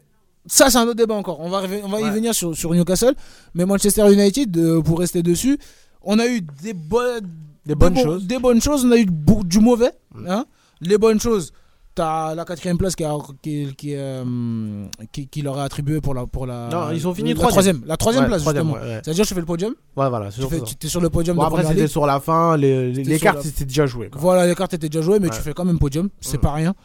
Ça, 0.48 0.70
c'est 0.70 0.78
un 0.78 0.84
autre 0.86 0.96
débat 0.96 1.16
encore. 1.16 1.40
On 1.42 1.50
va, 1.50 1.62
on 1.84 1.88
va 1.90 2.00
y 2.02 2.10
venir 2.12 2.34
sur, 2.34 2.56
sur 2.56 2.74
Newcastle. 2.74 3.14
Mais 3.54 3.66
Manchester 3.66 4.12
United, 4.12 4.56
euh, 4.58 4.82
pour 4.82 5.00
rester 5.00 5.22
dessus, 5.24 5.58
on 6.02 6.20
a 6.20 6.26
eu 6.28 6.42
des, 6.64 6.74
bonnes 6.74 7.28
Des 7.66 7.76
bonnes 7.76 7.94
bon- 7.94 8.04
choses. 8.04 8.26
Des 8.28 8.40
bonnes 8.40 8.62
choses, 8.62 8.86
on 8.86 8.92
a 8.92 8.98
eu 8.98 9.06
du 9.46 9.60
mauvais. 9.60 9.92
hein. 10.28 10.46
Les 10.80 10.98
bonnes 10.98 11.20
choses, 11.20 11.52
t'as 11.96 12.34
la 12.36 12.46
quatrième 12.46 12.78
place 12.78 12.96
qui, 12.96 13.04
a- 13.04 13.18
qui, 13.42 13.74
qui, 13.76 13.96
euh, 13.96 14.86
qui- 15.12 15.28
qui 15.28 15.42
leur 15.42 15.58
est 15.58 15.62
attribuée 15.64 16.00
pour 16.00 16.14
la. 16.14 16.26
Pour 16.28 16.46
la 16.46 16.70
Non, 16.72 16.92
ils 16.92 17.06
ont 17.08 17.14
fini 17.14 17.34
la 17.34 17.48
troisième. 17.48 17.82
La 17.86 17.98
troisième 17.98 18.24
Ouais, 18.26 18.30
place, 18.30 18.42
troisième, 18.44 18.68
justement. 18.68 18.84
ouais. 18.86 19.02
C'est-à-dire, 19.04 19.24
je 19.26 19.34
fais 19.34 19.40
le 19.40 19.46
podium? 19.46 19.74
Ouais, 19.98 20.08
voilà, 20.10 20.30
Tu 20.32 20.42
fais- 20.48 20.62
es 20.84 20.88
sur 20.88 21.02
le 21.02 21.10
podium 21.10 21.36
Bon, 21.36 21.42
de 21.44 21.48
après, 21.48 21.66
c'était 21.66 21.88
sur 21.88 22.06
la 22.06 22.20
fin, 22.20 22.56
les, 22.56 23.20
cartes 23.20 23.38
la- 23.38 23.44
c'était 23.44 23.66
déjà 23.66 23.86
joué. 23.86 24.10
quoi. 24.10 24.22
Voilà, 24.22 24.46
les 24.48 24.56
cartes 24.56 24.74
étaient 24.76 24.88
déjà 24.90 25.02
jouées, 25.02 25.20
mais 25.20 25.30
tu 25.30 25.42
fais 25.42 25.54
quand 25.54 25.66
même 25.66 25.80
podium. 25.80 26.10
C'est 26.22 26.38
Mm. 26.38 26.42
pas 26.42 26.54
rien. 26.54 26.76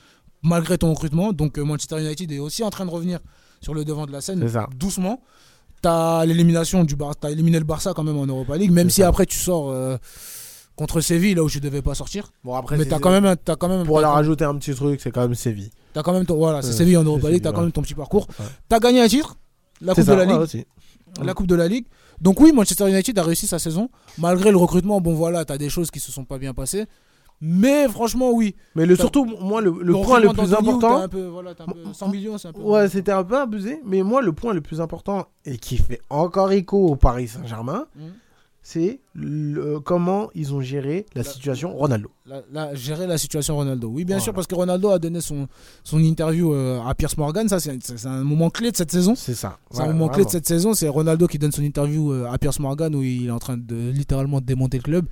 Malgré 0.43 0.76
ton 0.78 0.93
recrutement. 0.93 1.32
Donc 1.32 1.59
euh, 1.59 1.62
Manchester 1.64 2.01
United 2.01 2.32
est 2.32 2.40
aussi 2.40 2.64
en 2.64 2.70
train 2.70 2.84
de 2.86 2.90
revenir 2.90 3.20
sur 3.62 3.74
le 3.74 3.84
devant 3.84 4.06
de 4.06 4.12
la 4.12 4.20
scène. 4.20 4.47
Doucement. 4.76 5.22
T'as 5.80 6.24
l'élimination 6.24 6.84
du 6.84 6.94
Bar... 6.94 7.16
T'as 7.16 7.30
éliminé 7.30 7.59
le 7.59 7.64
Barça 7.64 7.93
quand 7.94 8.05
même 8.05 8.16
en 8.18 8.26
Europa 8.26 8.56
League. 8.56 8.70
Même 8.70 8.90
si 8.90 9.01
ça. 9.01 9.09
après 9.09 9.26
tu 9.26 9.39
sors 9.39 9.70
euh, 9.70 9.97
contre 10.76 11.01
Séville, 11.01 11.34
là 11.34 11.43
où 11.43 11.51
tu 11.51 11.60
devais 11.60 11.82
pas 11.82 11.94
sortir. 11.94 12.32
Bon, 12.44 12.55
après, 12.55 12.76
mais 12.76 12.84
t'as 12.84 12.98
quand 12.98 13.10
même, 13.10 13.34
t'as 13.44 13.56
quand 13.56 13.68
même, 13.68 13.84
Pour 13.84 14.01
leur 14.01 14.12
rajouter 14.12 14.44
un 14.44 14.55
petit 14.56 14.74
truc, 14.74 15.01
c'est 15.01 15.10
quand 15.10 15.22
même 15.22 15.34
Séville. 15.34 15.70
T'as 15.93 16.02
quand 16.02 16.12
même 16.12 16.24
ton, 16.24 16.36
voilà, 16.36 16.62
c'est 16.62 16.72
Séville 16.72 16.97
en 16.97 17.05
Europa 17.05 17.30
League. 17.30 17.43
T'as 17.43 17.52
quand 17.52 17.62
même 17.62 17.72
ton 17.72 17.82
petit 17.82 17.94
parcours. 17.94 18.26
Ouais. 18.39 18.47
T'as 18.68 18.78
gagné 18.78 19.01
un 19.01 19.09
titre, 19.09 19.36
la 19.80 19.94
C'est 19.94 20.02
Coupe 20.02 20.06
ça, 20.06 20.12
de 20.14 20.20
la 20.20 20.26
ouais, 20.26 20.32
Ligue. 20.32 20.43
aussi. 20.43 20.66
La 21.20 21.34
Coupe 21.34 21.47
de 21.48 21.55
la 21.56 21.68
Ligue. 21.68 21.86
Donc 22.20 22.40
oui, 22.40 22.52
Manchester 22.52 22.89
United 22.89 23.18
a 23.18 23.22
réussi 23.24 23.47
sa 23.48 23.59
saison. 23.59 23.90
Malgré 24.18 24.51
le 24.52 24.56
recrutement, 24.56 25.01
bon 25.01 25.14
voilà, 25.14 25.44
t'as 25.44 25.59
des 25.59 25.68
choses 25.68 25.90
qui 25.90 25.98
se 25.98 26.12
sont 26.12 26.24
pas 26.24 26.39
bien 26.39 26.55
passées. 26.55 26.86
Mais 27.44 27.89
franchement, 27.89 28.31
oui. 28.32 28.55
Mais 28.77 28.86
le, 28.86 28.94
surtout, 28.94 29.24
moi, 29.40 29.60
le, 29.60 29.74
le 29.82 29.93
point 29.94 30.20
le 30.20 30.28
plus 30.28 30.55
important. 30.55 30.98
un 30.98 31.09
peu- 31.09 31.27
voilà, 31.27 31.55
t'as 31.56 31.64
un 31.64 31.66
peu 31.66 31.81
100 31.93 32.09
millions, 32.09 32.39
c'est 32.39 32.48
un 32.48 32.52
peu. 32.52 32.60
Ouais, 32.60 32.89
c'était 32.89 33.10
un 33.12 33.24
peu 33.24 33.36
abusé, 33.36 33.81
mais 33.85 34.02
moi, 34.05 34.23
le 34.23 34.32
point 34.32 34.55
le 34.55 34.60
plus 34.60 34.81
important, 34.81 35.27
et 35.44 35.56
qui 35.59 35.77
fait 35.77 36.01
encore 36.09 36.52
écho 36.52 36.86
au 36.86 36.94
Paris 36.97 37.27
Saint-Germain, 37.27 37.86
Mhm. 37.97 38.02
c'est 38.62 39.01
comment 39.85 40.31
ils 40.35 40.55
ont 40.55 40.60
géré 40.60 41.05
la 41.14 41.24
situation 41.24 41.73
Ronaldo. 41.74 42.10
La- 42.27 42.43
la- 42.52 42.74
gérer 42.77 43.06
la 43.09 43.19
situation 43.19 43.56
Ronaldo. 43.56 43.89
Oui, 43.89 44.05
bien 44.05 44.16
Voilà. 44.16 44.24
sûr, 44.24 44.32
parce 44.35 44.47
que 44.47 44.55
Ronaldo 44.55 44.90
a 44.90 44.98
donné 45.01 45.20
son, 45.20 45.48
son 45.82 45.98
interview 45.98 46.55
euh, 46.55 46.81
à 46.81 46.94
Pierce 46.94 47.16
Morgan. 47.16 47.48
Ça, 47.48 47.59
c'est 47.59 47.77
un 48.06 48.23
moment 48.24 48.51
clé 48.51 48.70
de 48.70 48.77
cette 48.77 48.93
saison. 48.93 49.14
C'est 49.16 49.35
ça. 49.35 49.59
C'est 49.73 49.78
Ouais, 49.82 49.89
un 49.89 49.93
moment 49.93 50.09
clé 50.09 50.24
de 50.24 50.31
cette 50.31 50.47
saison. 50.47 50.74
C'est 50.74 50.89
Ronaldo 50.89 51.27
qui 51.27 51.39
donne 51.39 51.51
son 51.52 51.62
interview 51.62 52.12
euh, 52.12 52.27
à 52.31 52.39
Pierce 52.39 52.60
Morgan 52.60 52.94
où 52.94 53.02
il 53.02 53.27
est 53.27 53.31
en 53.31 53.40
train 53.40 53.56
de 53.56 53.90
littéralement 53.90 54.40
démonter 54.40 54.77
le 54.78 54.82
club. 54.85 55.06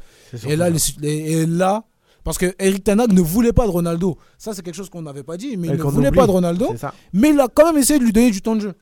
Là, 0.46 0.70
les- 0.70 1.08
et 1.08 1.46
là, 1.46 1.82
parce 2.24 2.38
que 2.38 2.54
Eric 2.58 2.84
Tanag 2.84 3.12
ne 3.12 3.20
voulait 3.20 3.52
pas 3.52 3.66
de 3.66 3.70
Ronaldo. 3.70 4.18
Ça, 4.38 4.54
c'est 4.54 4.62
quelque 4.62 4.74
chose 4.74 4.90
qu'on 4.90 5.02
n'avait 5.02 5.22
pas 5.22 5.36
dit, 5.36 5.56
mais 5.56 5.68
Et 5.68 5.70
il 5.72 5.76
ne 5.78 5.82
voulait 5.82 6.08
oublie. 6.08 6.18
pas 6.18 6.26
de 6.26 6.32
Ronaldo. 6.32 6.74
Mais 7.12 7.30
il 7.30 7.40
a 7.40 7.48
quand 7.48 7.66
même 7.66 7.78
essayé 7.78 7.98
de 7.98 8.04
lui 8.04 8.12
donner 8.12 8.30
du 8.30 8.42
temps 8.42 8.56
de 8.56 8.60
jeu. 8.60 8.74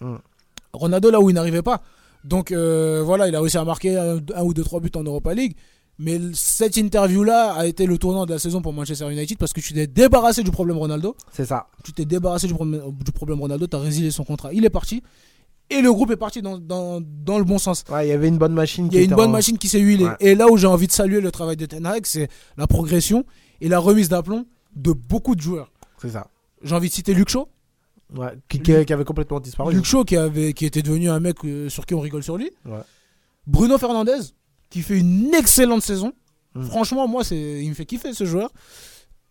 Mm. 0.00 0.14
Ronaldo, 0.72 1.10
là 1.10 1.20
où 1.20 1.30
il 1.30 1.34
n'arrivait 1.34 1.62
pas. 1.62 1.82
Donc 2.24 2.52
euh, 2.52 3.02
voilà, 3.04 3.28
il 3.28 3.34
a 3.36 3.40
réussi 3.40 3.58
à 3.58 3.64
marquer 3.64 3.96
un, 3.98 4.16
un 4.34 4.42
ou 4.42 4.54
deux, 4.54 4.64
trois 4.64 4.80
buts 4.80 4.90
en 4.96 5.02
Europa 5.02 5.34
League. 5.34 5.54
Mais 5.98 6.18
cette 6.32 6.76
interview-là 6.76 7.52
a 7.52 7.66
été 7.66 7.86
le 7.86 7.98
tournant 7.98 8.26
de 8.26 8.32
la 8.32 8.38
saison 8.40 8.60
pour 8.60 8.72
Manchester 8.72 9.08
United 9.12 9.38
parce 9.38 9.52
que 9.52 9.60
tu 9.60 9.74
t'es 9.74 9.86
débarrassé 9.86 10.42
du 10.42 10.50
problème 10.50 10.76
Ronaldo. 10.78 11.14
C'est 11.32 11.44
ça. 11.44 11.68
Tu 11.84 11.92
t'es 11.92 12.04
débarrassé 12.04 12.48
du 12.48 12.54
problème, 12.54 12.82
du 13.04 13.12
problème 13.12 13.40
Ronaldo, 13.40 13.66
tu 13.68 13.76
as 13.76 13.78
résilié 13.78 14.10
son 14.10 14.24
contrat. 14.24 14.52
Il 14.52 14.64
est 14.64 14.70
parti. 14.70 15.02
Et 15.74 15.82
le 15.82 15.92
groupe 15.92 16.10
est 16.10 16.16
parti 16.16 16.40
dans, 16.42 16.58
dans, 16.58 17.00
dans 17.02 17.38
le 17.38 17.44
bon 17.44 17.58
sens. 17.58 17.84
Ouais, 17.90 18.06
il 18.06 18.10
y 18.10 18.12
avait 18.12 18.28
une 18.28 18.38
bonne 18.38 18.52
machine. 18.54 18.86
Il 18.86 18.90
qui 18.90 18.96
y 18.96 19.00
a 19.00 19.02
une 19.02 19.10
bonne 19.14 19.30
en- 19.30 19.32
machine 19.32 19.58
qui 19.58 19.68
s'est 19.68 19.80
huilée. 19.80 20.04
Ouais. 20.04 20.16
Et 20.20 20.34
là 20.34 20.48
où 20.48 20.56
j'ai 20.56 20.66
envie 20.66 20.86
de 20.86 20.92
saluer 20.92 21.20
le 21.20 21.30
travail 21.30 21.56
de 21.56 21.66
Ten 21.66 21.84
Hag, 21.86 22.06
c'est 22.06 22.28
la 22.56 22.66
progression 22.66 23.24
et 23.60 23.68
la 23.68 23.78
remise 23.78 24.08
d'aplomb 24.08 24.46
de 24.76 24.92
beaucoup 24.92 25.34
de 25.34 25.40
joueurs. 25.40 25.72
C'est 26.00 26.10
ça. 26.10 26.28
J'ai 26.62 26.74
envie 26.74 26.88
de 26.88 26.94
citer 26.94 27.14
Luke 27.14 27.28
Shaw. 27.28 27.48
Ouais, 28.14 28.28
qui, 28.48 28.72
avait 28.92 29.04
complètement 29.04 29.40
disparu. 29.40 29.74
Luke 29.74 29.84
Shaw 29.84 30.04
qui, 30.04 30.16
avait, 30.16 30.52
qui 30.52 30.66
était 30.66 30.82
devenu 30.82 31.10
un 31.10 31.18
mec 31.18 31.44
euh, 31.44 31.68
sur 31.68 31.84
qui 31.86 31.94
on 31.94 32.00
rigole 32.00 32.22
sur 32.22 32.36
lui. 32.36 32.50
Ouais. 32.64 32.78
Bruno 33.46 33.76
Fernandez 33.78 34.20
qui 34.70 34.82
fait 34.82 34.98
une 34.98 35.34
excellente 35.34 35.82
saison. 35.82 36.12
Mm. 36.54 36.64
Franchement, 36.64 37.08
moi, 37.08 37.24
c'est, 37.24 37.62
il 37.62 37.68
me 37.68 37.74
fait 37.74 37.86
kiffer 37.86 38.12
ce 38.12 38.24
joueur. 38.24 38.50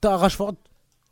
T'as 0.01 0.17
Rashford, 0.17 0.55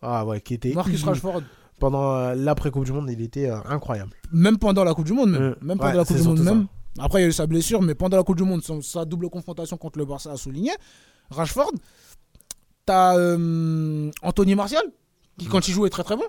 Ah 0.02 0.26
ouais, 0.26 0.42
qui 0.42 0.56
était. 0.56 0.74
Marcus 0.74 1.04
Rashford. 1.04 1.44
Pendant 1.82 2.16
euh, 2.16 2.36
l'après-Coupe 2.36 2.86
du 2.86 2.92
Monde, 2.92 3.10
il 3.10 3.22
était 3.22 3.50
euh, 3.50 3.58
incroyable. 3.66 4.12
Même 4.32 4.60
pendant 4.60 4.84
la 4.84 4.94
Coupe 4.94 5.06
du 5.06 5.14
Monde, 5.14 5.32
même. 5.32 5.42
Mm. 5.42 5.56
Même 5.62 5.80
Ouais, 5.80 5.86
pendant 5.88 5.98
la 5.98 6.06
Coupe 6.06 6.18
du 6.18 6.24
Monde, 6.24 6.40
même. 6.40 6.68
Après, 7.00 7.20
il 7.20 7.24
y 7.24 7.26
a 7.26 7.30
eu 7.30 7.34
sa 7.34 7.48
blessure, 7.48 7.82
mais 7.82 7.96
pendant 7.96 8.18
la 8.18 8.24
Coupe 8.24 8.38
du 8.38 8.44
Monde, 8.44 8.62
sa 8.84 9.04
double 9.04 9.30
confrontation 9.30 9.78
contre 9.78 9.98
le 9.98 10.06
Barça 10.06 10.32
a 10.32 10.38
souligné. 10.38 10.72
Rashford, 11.32 11.72
t'as 12.86 13.18
euh, 13.18 14.12
Anthony 14.22 14.54
Martial, 14.54 14.84
qui 15.40 15.48
quand 15.48 15.68
il 15.68 15.74
joue 15.74 15.88
est 15.88 15.90
très 15.90 16.04
très 16.04 16.16
bon. 16.16 16.26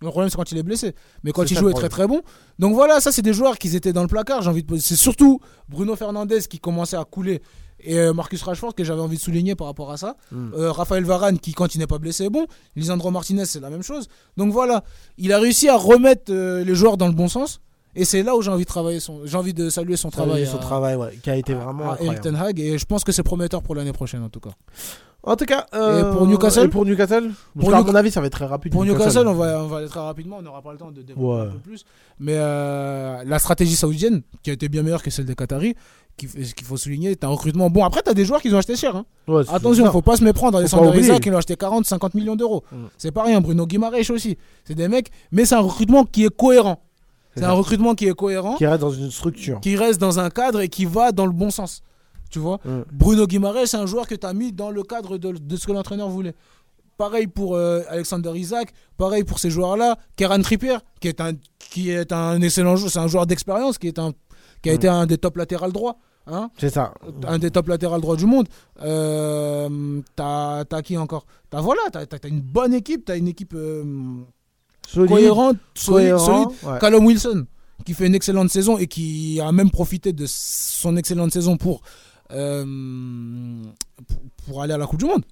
Le 0.00 0.08
problème, 0.08 0.28
c'est 0.28 0.36
quand 0.36 0.50
il 0.50 0.58
est 0.58 0.64
blessé. 0.64 0.94
Mais 1.22 1.30
quand 1.30 1.48
il 1.48 1.56
joue 1.56 1.68
est 1.68 1.74
très 1.74 1.88
très 1.88 2.08
bon. 2.08 2.22
Donc 2.58 2.74
voilà, 2.74 3.00
ça, 3.00 3.12
c'est 3.12 3.22
des 3.22 3.32
joueurs 3.32 3.58
qui 3.58 3.74
étaient 3.76 3.92
dans 3.92 4.02
le 4.02 4.08
placard. 4.08 4.42
J'ai 4.42 4.50
envie 4.50 4.64
de. 4.64 4.76
C'est 4.76 4.96
surtout 4.96 5.40
Bruno 5.68 5.94
Fernandez 5.94 6.40
qui 6.50 6.58
commençait 6.58 6.96
à 6.96 7.04
couler. 7.04 7.42
Et 7.80 7.98
euh, 7.98 8.12
Marcus 8.12 8.42
Rashford 8.42 8.74
que 8.74 8.84
j'avais 8.84 9.00
envie 9.00 9.16
de 9.16 9.20
souligner 9.22 9.54
par 9.54 9.66
rapport 9.66 9.90
à 9.92 9.96
ça. 9.96 10.16
Mm. 10.32 10.52
Euh, 10.54 10.72
Raphaël 10.72 11.04
Varane 11.04 11.38
qui 11.38 11.52
quand 11.52 11.74
il 11.74 11.78
n'est 11.78 11.86
pas 11.86 11.98
blessé 11.98 12.24
est 12.24 12.30
bon. 12.30 12.46
Lisandro 12.74 13.10
Martinez 13.10 13.44
c'est 13.46 13.60
la 13.60 13.70
même 13.70 13.82
chose. 13.82 14.08
Donc 14.36 14.52
voilà, 14.52 14.82
il 15.18 15.32
a 15.32 15.38
réussi 15.38 15.68
à 15.68 15.76
remettre 15.76 16.32
euh, 16.32 16.64
les 16.64 16.74
joueurs 16.74 16.96
dans 16.96 17.06
le 17.08 17.12
bon 17.14 17.28
sens. 17.28 17.60
Et 17.98 18.04
c'est 18.04 18.22
là 18.22 18.36
où 18.36 18.42
j'ai 18.42 18.50
envie 18.50 18.64
de 18.64 18.68
travailler 18.68 19.00
son, 19.00 19.20
j'ai 19.24 19.36
envie 19.38 19.54
de 19.54 19.70
saluer 19.70 19.96
son 19.96 20.10
Saluer 20.10 20.26
travail. 20.26 20.46
son 20.46 20.56
à- 20.58 20.60
travail, 20.60 20.96
ouais, 20.96 21.18
qui 21.22 21.30
a 21.30 21.36
été 21.36 21.54
vraiment 21.54 21.84
à 21.92 21.96
Eric 22.00 22.00
incroyable. 22.18 22.20
Ten 22.20 22.36
Hag 22.36 22.60
et 22.60 22.76
je 22.78 22.84
pense 22.84 23.04
que 23.04 23.12
c'est 23.12 23.22
prometteur 23.22 23.62
pour 23.62 23.74
l'année 23.74 23.92
prochaine 23.94 24.22
en 24.22 24.28
tout 24.28 24.40
cas. 24.40 24.50
En 25.22 25.34
tout 25.34 25.44
cas, 25.46 25.66
euh, 25.74 26.12
Et 26.12 26.16
pour 26.16 26.26
Newcastle 26.26 26.66
et 26.66 26.68
pour 26.68 26.84
Newcastle, 26.84 27.30
Pour 27.58 27.70
New- 27.72 27.82
mon 27.84 27.94
avis, 27.96 28.12
ça 28.12 28.20
va 28.20 28.26
être 28.28 28.32
très 28.34 28.44
rapide. 28.44 28.70
Pour 28.70 28.84
Newcastle, 28.84 29.26
on 29.26 29.32
va, 29.34 29.60
on 29.60 29.66
va 29.66 29.78
aller 29.78 29.88
très 29.88 29.98
rapidement, 29.98 30.36
on 30.38 30.42
n'aura 30.42 30.62
pas 30.62 30.70
le 30.72 30.78
temps 30.78 30.92
de 30.92 31.02
développer 31.02 31.26
Ouais. 31.26 31.40
un 31.40 31.50
peu 31.50 31.58
plus. 31.58 31.84
Mais 32.20 32.34
euh, 32.36 33.24
la 33.24 33.38
stratégie 33.40 33.74
saoudienne, 33.74 34.22
qui 34.44 34.50
a 34.50 34.52
été 34.52 34.68
bien 34.68 34.82
meilleure 34.84 35.02
que 35.02 35.10
celle 35.10 35.24
des 35.24 35.34
Qataris, 35.34 35.74
qui- 36.16 36.26
qu'il 36.28 36.66
faut 36.66 36.76
souligner, 36.76 37.10
c'est 37.10 37.24
un 37.24 37.28
recrutement. 37.28 37.68
Bon, 37.70 37.84
après, 37.84 38.02
tu 38.02 38.10
as 38.10 38.14
des 38.14 38.24
joueurs 38.24 38.40
qui 38.40 38.52
ont 38.52 38.58
acheté 38.58 38.76
cher. 38.76 38.96
hein. 38.96 39.04
Ouais, 39.28 39.42
Attention, 39.48 39.90
faut 39.92 40.02
pas 40.02 40.16
se 40.16 40.24
méprendre. 40.24 40.58
Oublier. 40.88 41.02
Isaac, 41.04 41.24
ils 41.26 41.30
l'ont 41.32 41.38
acheté 41.38 41.56
40, 41.56 41.84
50 41.86 42.14
millions 42.14 42.36
d'euros. 42.36 42.64
Mm. 42.72 42.76
C'est 42.98 43.10
pas 43.12 43.24
rien. 43.24 43.40
Bruno 43.40 43.66
Guimaraes 43.66 44.10
aussi. 44.10 44.36
C'est 44.64 44.74
des 44.74 44.88
mecs, 44.88 45.10
mais 45.30 45.44
c'est 45.44 45.54
un 45.54 45.60
recrutement 45.60 46.04
qui 46.04 46.24
est 46.24 46.34
cohérent. 46.34 46.80
C'est 47.36 47.44
un 47.44 47.52
recrutement 47.52 47.94
qui 47.94 48.06
est 48.08 48.14
cohérent, 48.14 48.56
Qui 48.56 48.66
reste 48.66 48.80
dans 48.80 48.90
une 48.92 49.10
structure. 49.10 49.60
qui 49.60 49.76
reste 49.76 50.00
dans 50.00 50.18
un 50.18 50.30
cadre 50.30 50.60
et 50.62 50.68
qui 50.70 50.86
va 50.86 51.12
dans 51.12 51.26
le 51.26 51.32
bon 51.32 51.50
sens. 51.50 51.82
Tu 52.30 52.38
vois? 52.38 52.58
Mm. 52.64 52.82
Bruno 52.92 53.26
Guimaraes, 53.26 53.66
c'est 53.66 53.76
un 53.76 53.84
joueur 53.86 54.06
que 54.08 54.14
tu 54.14 54.26
as 54.26 54.32
mis 54.32 54.52
dans 54.52 54.70
le 54.70 54.82
cadre 54.82 55.18
de, 55.18 55.32
de 55.32 55.56
ce 55.56 55.66
que 55.66 55.72
l'entraîneur 55.72 56.08
voulait. 56.08 56.34
Pareil 56.96 57.26
pour 57.26 57.56
euh, 57.56 57.82
Alexander 57.90 58.32
Isaac, 58.34 58.72
pareil 58.96 59.22
pour 59.22 59.38
ces 59.38 59.50
joueurs-là. 59.50 59.98
Keran 60.16 60.40
Trippier, 60.40 60.78
qui 60.98 61.08
est 61.08 61.20
un, 61.20 61.32
qui 61.58 61.90
est 61.90 62.10
un 62.10 62.40
excellent 62.40 62.74
joueur, 62.76 62.90
c'est 62.90 62.98
un 63.00 63.06
joueur 63.06 63.26
d'expérience, 63.26 63.76
qui, 63.76 63.88
est 63.88 63.98
un, 63.98 64.12
qui 64.66 64.70
a 64.70 64.72
Mm. 64.72 64.76
été 64.76 64.88
un 64.88 65.06
des 65.06 65.18
top 65.18 65.36
latéral 65.36 65.70
droits. 65.72 65.96
Hein 66.28 66.50
C'est 66.58 66.70
ça. 66.70 66.92
un 67.28 67.38
des 67.38 67.52
top 67.52 67.68
latéral 67.68 68.00
droits 68.00 68.16
du 68.16 68.26
monde. 68.26 68.48
Euh, 68.82 70.00
t'as 70.16 70.64
qui 70.82 70.96
encore? 70.96 71.24
T'as 71.50 71.60
voilà, 71.60 71.82
t'as 71.92 72.04
une 72.28 72.40
bonne 72.40 72.74
équipe, 72.74 73.04
t'as 73.04 73.16
une 73.16 73.28
équipe 73.28 73.54
euh, 73.54 73.84
Solide, 74.88 75.08
cohérente, 75.10 75.56
solide, 75.74 76.10
cohérent, 76.16 76.42
solide. 76.44 76.48
ouais. 76.64 76.78
Callum 76.80 77.06
Wilson, 77.06 77.46
qui 77.84 77.94
fait 77.94 78.06
une 78.08 78.14
excellente 78.16 78.50
saison 78.50 78.76
et 78.78 78.86
qui 78.88 79.40
a 79.40 79.52
même 79.52 79.70
profité 79.70 80.12
de 80.12 80.24
son 80.28 80.96
excellente 80.96 81.32
saison 81.32 81.56
pour, 81.56 81.82
euh, 82.32 82.64
pour, 84.08 84.18
pour 84.46 84.62
aller 84.62 84.74
à 84.74 84.78
la 84.78 84.86
Coupe 84.86 84.98
du 85.00 85.06
Monde. 85.06 85.22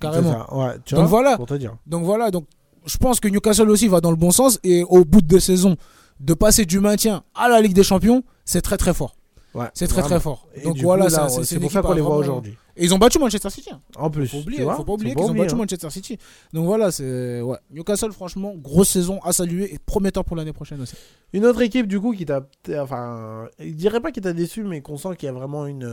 Carrément. 0.00 0.32
Ça, 0.32 0.54
ouais, 0.56 0.72
tu 0.84 0.94
Donc 0.94 1.08
vois, 1.08 1.20
voilà. 1.22 1.36
Pour 1.36 1.46
te 1.46 1.54
dire. 1.54 1.74
Donc 1.86 2.04
voilà, 2.04 2.30
donc 2.30 2.46
je 2.86 2.96
pense 2.98 3.18
que 3.20 3.28
Newcastle 3.28 3.68
aussi 3.70 3.88
va 3.88 4.00
dans 4.00 4.10
le 4.10 4.16
bon 4.16 4.30
sens 4.30 4.58
et 4.62 4.82
au 4.84 5.04
bout 5.04 5.20
de 5.20 5.26
deux 5.26 5.40
saisons, 5.40 5.76
de 6.20 6.34
passer 6.34 6.64
du 6.64 6.80
maintien 6.80 7.22
à 7.34 7.48
la 7.48 7.60
Ligue 7.60 7.74
des 7.74 7.82
Champions, 7.82 8.22
c'est 8.44 8.60
très 8.62 8.76
très 8.76 8.94
fort. 8.94 9.16
Ouais, 9.54 9.66
C'est 9.72 9.86
très 9.86 10.00
vraiment. 10.00 10.16
très 10.16 10.20
fort. 10.20 10.48
Et 10.56 10.62
Donc 10.62 10.78
voilà, 10.78 11.08
c'est- 11.08 11.60
pour 11.60 11.70
ça 11.70 11.80
qu'on 11.80 11.92
les 11.92 12.00
voit 12.00 12.16
aujourd'hui. 12.16 12.56
Et 12.76 12.84
ils 12.84 12.92
ont 12.92 12.98
battu 12.98 13.20
Manchester 13.20 13.50
City. 13.50 13.70
hein. 13.72 13.80
En 13.96 14.10
plus, 14.10 14.26
Faut 14.26 14.38
oublier, 14.38 14.64
vois, 14.64 14.74
faut 14.74 14.82
pas 14.82 14.94
oublier 14.94 15.14
qu'ils 15.14 15.24
ont 15.26 15.32
battu 15.32 15.54
hein. 15.54 15.58
Manchester 15.58 15.90
City. 15.90 16.18
Donc 16.52 16.66
voilà, 16.66 16.90
c'est 16.90 17.40
ouais. 17.40 17.56
Newcastle 17.70 18.10
franchement 18.10 18.52
grosse 18.56 18.88
saison 18.88 19.20
à 19.22 19.32
saluer 19.32 19.72
et 19.72 19.78
prometteur 19.78 20.24
pour 20.24 20.34
l'année 20.34 20.52
prochaine 20.52 20.80
aussi. 20.80 20.96
Une 21.32 21.46
autre 21.46 21.62
équipe, 21.62 21.86
du 21.86 22.00
coup, 22.00 22.12
qui 22.12 22.26
t'a. 22.26 22.40
Enfin, 22.80 23.46
je 23.60 23.68
dirais 23.70 24.00
pas 24.00 24.10
qu'il 24.10 24.24
t'a 24.24 24.32
déçu, 24.32 24.64
mais 24.64 24.80
qu'on 24.80 24.96
sent 24.96 25.10
qu'il 25.16 25.26
y 25.28 25.30
a 25.30 25.32
vraiment 25.32 25.66
une, 25.66 25.84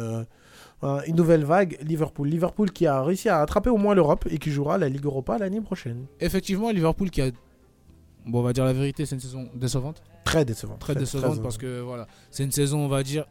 euh, 0.83 0.99
une 1.05 1.15
nouvelle 1.15 1.45
vague. 1.45 1.77
Liverpool. 1.83 2.29
Liverpool 2.29 2.71
qui 2.71 2.87
a 2.87 3.03
réussi 3.03 3.29
à 3.29 3.41
attraper 3.41 3.69
au 3.69 3.77
moins 3.77 3.93
l'Europe 3.93 4.25
et 4.31 4.39
qui 4.39 4.49
jouera 4.49 4.79
la 4.79 4.89
Ligue 4.89 5.05
Europa 5.05 5.37
l'année 5.37 5.61
prochaine. 5.61 6.07
Effectivement, 6.19 6.71
Liverpool 6.71 7.11
qui 7.11 7.21
a 7.21 7.29
bon, 8.25 8.39
on 8.39 8.43
va 8.43 8.53
dire 8.53 8.65
la 8.65 8.73
vérité, 8.73 9.05
c'est 9.05 9.15
une 9.15 9.21
saison 9.21 9.49
décevante. 9.55 10.01
Très 10.23 10.45
décevant. 10.45 10.77
Très 10.77 10.95
décevante 10.95 11.41
parce 11.41 11.57
que 11.57 11.81
voilà, 11.81 12.07
c'est 12.29 12.43
une 12.43 12.51
saison 12.51 12.79
on 12.85 12.87
va 12.87 13.03
dire 13.03 13.25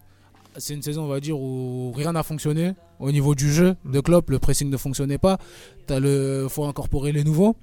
c'est 0.57 0.75
une 0.75 0.83
saison 0.83 1.05
on 1.05 1.09
va 1.09 1.21
dire 1.21 1.39
où 1.39 1.93
rien 1.93 2.12
n'a 2.12 2.25
fonctionné 2.25 2.75
au 2.99 3.12
niveau 3.12 3.35
du 3.37 3.53
jeu 3.53 3.77
Mm. 3.85 3.93
de 3.93 4.01
Klopp, 4.01 4.31
le 4.31 4.39
pressing 4.41 4.69
ne 4.69 4.77
fonctionnait 4.77 5.17
pas. 5.19 5.39
T'as 5.87 6.01
le 6.01 6.47
faut 6.51 6.65
incorporer 6.65 7.12
les 7.12 7.23
nouveaux. 7.25 7.55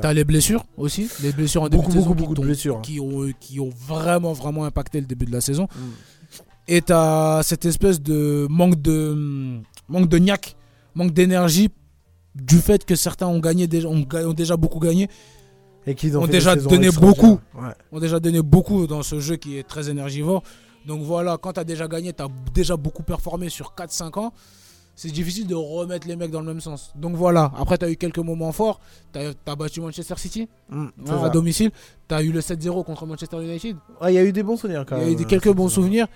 T'as 0.00 0.12
les 0.12 0.24
blessures 0.24 0.64
aussi, 0.76 1.10
les 1.22 1.32
blessures 1.32 1.62
en 1.62 1.68
début 1.68 1.82
Beaucoup, 1.82 1.92
de 1.92 1.98
saison 1.98 2.10
beaucoup, 2.10 2.14
qui 2.16 2.22
beaucoup 2.22 2.34
de 2.34 2.40
t'ont- 2.40 2.46
blessures. 2.46 2.76
hein. 2.76 2.82
qui 2.82 3.00
ont 3.00 3.28
qui 3.40 3.58
ont 3.60 3.70
vraiment 3.88 4.32
vraiment 4.32 4.64
impacté 4.64 5.00
le 5.00 5.06
début 5.06 5.26
de 5.26 5.32
la 5.32 5.40
saison. 5.40 5.64
Mm. 5.64 5.80
Et 6.68 6.82
t'as 6.82 7.42
cette 7.42 7.64
espèce 7.64 8.00
de 8.00 8.46
manque 8.48 8.80
de 8.80 9.58
manque 9.88 10.08
de 10.08 10.18
niaque, 10.18 10.54
manque 10.94 11.12
d'énergie 11.12 11.70
du 12.34 12.58
fait 12.58 12.84
que 12.84 12.94
certains 12.94 13.26
ont 13.26 13.40
gagné 13.40 13.68
ont 13.84 14.32
déjà 14.32 14.56
beaucoup 14.56 14.78
gagné 14.78 15.08
Et 15.90 15.94
qu'ils 15.94 16.16
ont, 16.18 16.26
déjà 16.26 16.54
donné 16.54 16.90
beaucoup. 16.90 17.38
Ouais. 17.54 17.70
ont 17.92 17.98
déjà 18.00 18.20
donné 18.20 18.42
beaucoup 18.42 18.86
dans 18.86 19.02
ce 19.02 19.20
jeu 19.20 19.36
qui 19.36 19.58
est 19.58 19.62
très 19.66 19.88
énergivore. 19.88 20.42
Donc 20.86 21.02
voilà, 21.02 21.36
quand 21.38 21.52
tu 21.54 21.60
as 21.60 21.64
déjà 21.64 21.88
gagné, 21.88 22.12
tu 22.12 22.22
as 22.22 22.28
déjà 22.54 22.76
beaucoup 22.76 23.02
performé 23.02 23.48
sur 23.48 23.74
4-5 23.76 24.18
ans. 24.18 24.32
C'est 24.94 25.10
difficile 25.12 25.46
de 25.46 25.54
remettre 25.54 26.08
les 26.08 26.16
mecs 26.16 26.30
dans 26.32 26.40
le 26.40 26.46
même 26.46 26.60
sens. 26.60 26.92
Donc 26.96 27.14
voilà, 27.14 27.52
après 27.56 27.78
tu 27.78 27.84
as 27.84 27.90
eu 27.90 27.96
quelques 27.96 28.18
moments 28.18 28.50
forts. 28.52 28.80
Tu 29.12 29.20
as, 29.20 29.56
battu 29.56 29.80
Manchester 29.80 30.14
City 30.16 30.48
Mm, 30.68 30.86
hein, 31.08 31.22
à 31.24 31.28
domicile. 31.28 31.70
Tu 32.08 32.14
as 32.14 32.22
eu 32.22 32.32
le 32.32 32.40
7-0 32.40 32.84
contre 32.84 33.06
Manchester 33.06 33.36
United. 33.42 33.76
Ouais, 34.00 34.12
Il 34.12 34.16
y 34.16 34.18
a 34.18 34.24
eu 34.24 34.32
des 34.32 34.42
bons 34.42 34.56
souvenirs 34.56 34.84
quand 34.86 34.96
Il 34.96 34.98
y 34.98 35.04
même. 35.04 35.08
a 35.10 35.12
eu 35.12 35.16
des- 35.16 35.24
quelques 35.24 35.52
bons 35.52 35.68
souvenirs. 35.68 36.06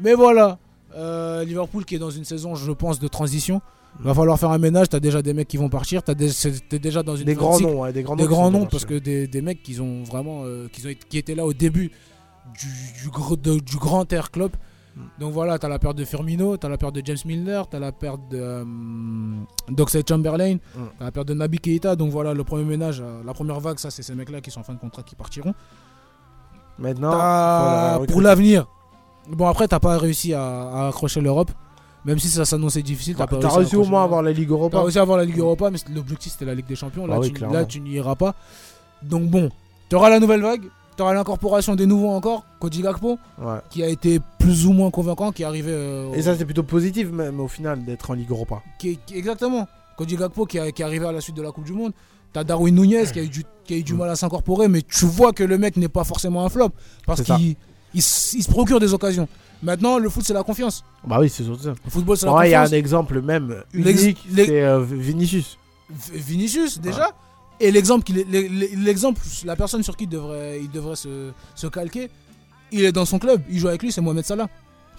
Mais 0.00 0.14
voilà, 0.14 0.58
euh, 0.96 1.44
Liverpool 1.44 1.84
qui 1.84 1.94
est 1.94 1.98
dans 2.00 2.10
une 2.10 2.24
saison, 2.24 2.54
je 2.56 2.72
pense, 2.72 2.98
de 2.98 3.06
transition. 3.08 3.60
Il 4.00 4.04
va 4.06 4.14
falloir 4.14 4.38
faire 4.38 4.50
un 4.50 4.58
ménage. 4.58 4.88
Tu 4.88 4.96
as 4.96 5.00
déjà 5.00 5.22
des 5.22 5.34
mecs 5.34 5.48
qui 5.48 5.56
vont 5.58 5.68
partir. 5.68 6.02
Tu 6.02 6.10
es 6.12 6.78
déjà 6.78 7.02
dans 7.02 7.14
une 7.14 7.24
Des 7.24 7.34
grands 7.34 7.60
noms, 7.60 7.80
ouais, 7.82 7.92
des 7.92 8.02
grands 8.02 8.14
noms 8.14 8.22
des 8.22 8.28
qui 8.28 8.28
grands 8.34 8.50
noms 8.50 8.66
parce 8.66 8.84
que 8.84 8.98
des, 8.98 9.26
des 9.28 9.42
mecs 9.42 9.62
qui 9.62 9.78
ont 9.80 10.02
vraiment 10.02 10.42
euh, 10.44 10.66
qui, 10.72 10.86
ont, 10.86 10.90
qui 11.08 11.18
étaient 11.18 11.34
là 11.34 11.44
au 11.44 11.52
début 11.52 11.90
du, 12.58 13.02
du, 13.02 13.10
gros- 13.10 13.36
de- 13.36 13.60
du 13.60 13.76
grand 13.76 14.10
air 14.12 14.30
club 14.30 14.52
Mm. 14.94 15.00
donc 15.20 15.32
voilà 15.32 15.58
t'as 15.58 15.68
la 15.70 15.78
perte 15.78 15.96
de 15.96 16.04
Firmino 16.04 16.58
t'as 16.58 16.68
la 16.68 16.76
perte 16.76 16.94
de 16.94 17.00
James 17.02 17.16
Milner 17.24 17.62
t'as 17.70 17.78
la 17.78 17.92
perte 17.92 18.20
de 18.30 18.36
euh, 18.38 18.62
d'Oxlade 19.70 20.06
Chamberlain 20.06 20.56
Mm. 20.56 20.80
t'as 20.98 21.04
la 21.06 21.10
perte 21.10 21.28
de 21.28 21.32
Naby 21.32 21.60
Keita 21.60 21.96
donc 21.96 22.10
voilà 22.10 22.34
le 22.34 22.44
premier 22.44 22.64
ménage 22.64 23.00
euh, 23.00 23.22
la 23.24 23.32
première 23.32 23.58
vague 23.58 23.78
ça 23.78 23.90
c'est 23.90 24.02
ces 24.02 24.14
mecs 24.14 24.28
là 24.28 24.42
qui 24.42 24.50
sont 24.50 24.60
en 24.60 24.64
fin 24.64 24.74
de 24.74 24.78
contrat 24.78 25.02
qui 25.02 25.14
partiront 25.14 25.54
Maintenant, 26.78 27.10
T'as- 27.12 28.00
pour 28.06 28.20
l'avenir 28.20 28.66
bon 29.30 29.46
après 29.46 29.66
t'as 29.66 29.80
pas 29.80 29.96
réussi 29.96 30.34
à, 30.34 30.42
à 30.44 30.88
accrocher 30.88 31.22
l'Europe 31.22 31.50
même 32.04 32.18
si 32.18 32.28
ça 32.28 32.44
s'annonçait 32.44 32.82
difficile 32.82 33.14
t'as 33.14 33.26
Bah, 33.26 33.36
pas 33.36 33.48
T'as 33.48 33.56
réussi, 33.56 33.76
au 33.76 33.84
moins 33.84 34.00
à 34.00 34.04
avoir 34.04 34.22
la 34.22 34.32
Ligue 34.32 34.48
T'as 34.48 34.54
Europa. 34.54 34.80
réussi 34.82 34.98
à 34.98 35.02
avoir 35.02 35.18
la 35.18 35.24
Ligue 35.24 35.38
Europa, 35.38 35.70
mais 35.70 35.78
l'objectif 35.94 36.32
c'était 36.32 36.44
la 36.44 36.54
Ligue 36.54 36.66
des 36.66 36.76
Champions. 36.76 37.06
Là, 37.06 37.14
Bah 37.14 37.20
oui, 37.20 37.28
tu, 37.28 37.34
clairement. 37.34 37.54
là, 37.54 37.64
tu 37.64 37.80
n'y 37.80 37.90
iras 37.92 38.14
pas. 38.16 38.34
Donc 39.02 39.24
bon, 39.28 39.50
tu 39.88 39.96
auras 39.96 40.10
la 40.10 40.20
nouvelle 40.20 40.42
vague, 40.42 40.62
tu 40.96 41.02
auras 41.02 41.14
l'incorporation 41.14 41.74
des 41.74 41.86
nouveaux 41.86 42.10
encore, 42.10 42.44
Koji 42.60 42.82
Gakpo, 42.82 43.18
Ouais. 43.40 43.58
qui 43.70 43.82
a 43.82 43.88
été 43.88 44.20
plus 44.38 44.66
ou 44.66 44.72
moins 44.72 44.90
convaincant, 44.90 45.32
qui 45.32 45.42
est 45.42 45.46
arrivé. 45.46 45.70
euh, 45.72 46.12
Et 46.14 46.22
ça, 46.22 46.36
c'est 46.36 46.44
plutôt 46.44 46.62
positif, 46.62 47.10
même 47.10 47.40
au 47.40 47.48
final, 47.48 47.84
d'être 47.84 48.10
en 48.10 48.14
Ligue 48.14 48.30
Europa. 48.30 48.62
qui, 48.78 48.98
qui- 49.06 49.16
exactement. 49.16 49.66
Koji 49.96 50.16
Gakpo 50.16 50.46
qui, 50.46 50.58
a- 50.58 50.70
qui 50.72 50.82
est 50.82 50.84
arrivé 50.84 51.06
à 51.06 51.12
la 51.12 51.20
suite 51.20 51.36
de 51.36 51.42
la 51.42 51.50
Coupe 51.52 51.64
du 51.64 51.72
Monde. 51.72 51.92
T'as 52.32 52.44
Darwin 52.44 52.74
Nunez 52.74 53.04
qui 53.12 53.18
a 53.18 53.22
eu 53.22 53.28
du, 53.28 53.44
qui 53.64 53.74
a 53.74 53.76
eu 53.76 53.82
du 53.82 53.92
mal 53.94 54.08
à 54.08 54.16
s'incorporer, 54.16 54.66
mais 54.66 54.80
tu 54.82 55.04
vois 55.04 55.32
que 55.34 55.44
le 55.44 55.58
mec 55.58 55.76
n'est 55.76 55.88
pas 55.88 56.02
forcément 56.04 56.44
un 56.46 56.48
flop 56.48 56.70
parce 57.06 57.20
qu'il 57.22 57.56
il, 57.94 57.98
s- 57.98 58.32
il 58.34 58.42
se 58.42 58.48
procure 58.50 58.80
des 58.80 58.94
occasions. 58.94 59.28
Maintenant, 59.62 59.98
le 59.98 60.08
foot 60.10 60.24
c'est 60.26 60.34
la 60.34 60.42
confiance. 60.42 60.84
Bah 61.06 61.18
oui, 61.20 61.28
c'est 61.28 61.44
surtout 61.44 61.62
ça. 61.62 61.74
Le 61.84 61.90
football 61.90 62.16
c'est 62.16 62.26
la 62.26 62.32
Ouais, 62.34 62.48
il 62.48 62.50
y 62.50 62.54
a 62.54 62.60
confiance. 62.62 62.72
un 62.74 62.76
exemple 62.76 63.20
même 63.22 63.62
unique, 63.72 64.18
c'est 64.34 64.62
euh, 64.62 64.80
Vinicius. 64.82 65.58
V- 65.90 66.18
Vinicius 66.18 66.80
déjà 66.80 67.10
et 67.60 67.70
l'exemple 67.70 68.10
l'exemple 68.12 69.20
la 69.44 69.56
personne 69.56 69.82
sur 69.82 69.96
qui 69.96 70.04
il 70.04 70.08
devrait 70.10 70.58
il 70.60 70.70
devrait 70.70 70.96
se, 70.96 71.30
se 71.54 71.66
calquer 71.66 72.08
il 72.70 72.82
est 72.84 72.92
dans 72.92 73.04
son 73.04 73.18
club 73.18 73.42
il 73.50 73.58
joue 73.58 73.68
avec 73.68 73.82
lui 73.82 73.92
c'est 73.92 74.00
Mohamed 74.00 74.24
Salah 74.24 74.48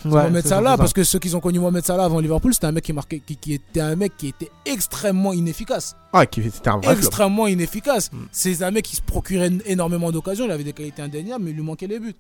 Ouais, 0.06 0.12
Mohamed 0.12 0.46
Salah 0.46 0.78
parce 0.78 0.94
que 0.94 1.04
ceux 1.04 1.18
qui 1.20 1.34
ont 1.36 1.40
connu 1.40 1.60
Mohamed 1.60 1.84
Salah 1.86 2.04
avant 2.06 2.20
Liverpool 2.20 2.54
c'était 2.54 2.68
un 2.68 2.72
mec 2.72 2.84
qui 2.84 2.94
marquait 2.94 3.20
qui, 3.26 3.38
qui 3.38 3.54
était 3.54 3.80
un 3.82 3.96
mec 3.96 4.16
qui 4.18 4.28
était 4.28 4.52
extrêmement 4.66 5.34
inefficace 5.34 5.96
Ah, 6.14 6.26
qui- 6.28 6.44
c'était 6.44 6.70
un 6.70 6.78
vrai 6.78 6.94
extrêmement 6.94 7.48
inefficace 7.48 8.12
Mm. 8.12 8.18
c'est 8.32 8.62
un 8.62 8.70
mec 8.72 8.86
qui 8.86 8.96
se 8.98 9.02
procurait 9.02 9.50
énormément 9.66 10.12
d'occasions 10.12 10.46
il 10.46 10.52
avait 10.52 10.64
des 10.64 10.74
qualités 10.74 11.02
indéniables 11.02 11.44
mais 11.44 11.52
il 11.52 11.56
lui 11.58 11.64
manquait 11.64 11.88
les 11.88 12.00
buts 12.00 12.16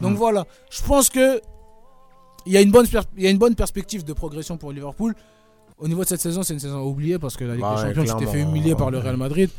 donc 0.00 0.12
Mm. 0.14 0.16
voilà 0.16 0.46
je 0.70 0.82
pense 0.82 1.08
que 1.10 1.40
il 2.46 2.52
y 2.52 2.56
a 2.56 2.60
une 2.60 2.70
bonne 2.70 2.86
il 3.16 3.22
y 3.22 3.26
a 3.26 3.30
une 3.30 3.38
bonne 3.38 3.54
perspective 3.54 4.04
de 4.04 4.12
progression 4.12 4.56
pour 4.56 4.72
Liverpool 4.72 5.14
au 5.78 5.88
niveau 5.88 6.02
de 6.04 6.08
cette 6.08 6.20
saison 6.20 6.42
c'est 6.42 6.54
une 6.54 6.60
saison 6.60 6.78
à 6.78 6.84
oublier 6.84 7.18
parce 7.18 7.36
que 7.36 7.44
la 7.44 7.52
Ligue 7.54 7.62
Bah 7.62 7.74
des 7.76 7.82
ouais, 7.88 7.94
Champions 7.94 8.16
tu 8.18 8.24
t'es 8.24 8.30
fait 8.32 8.40
humilier 8.42 8.74
par 8.74 8.90
le 8.90 8.98
Real 8.98 9.16
Madrid 9.16 9.50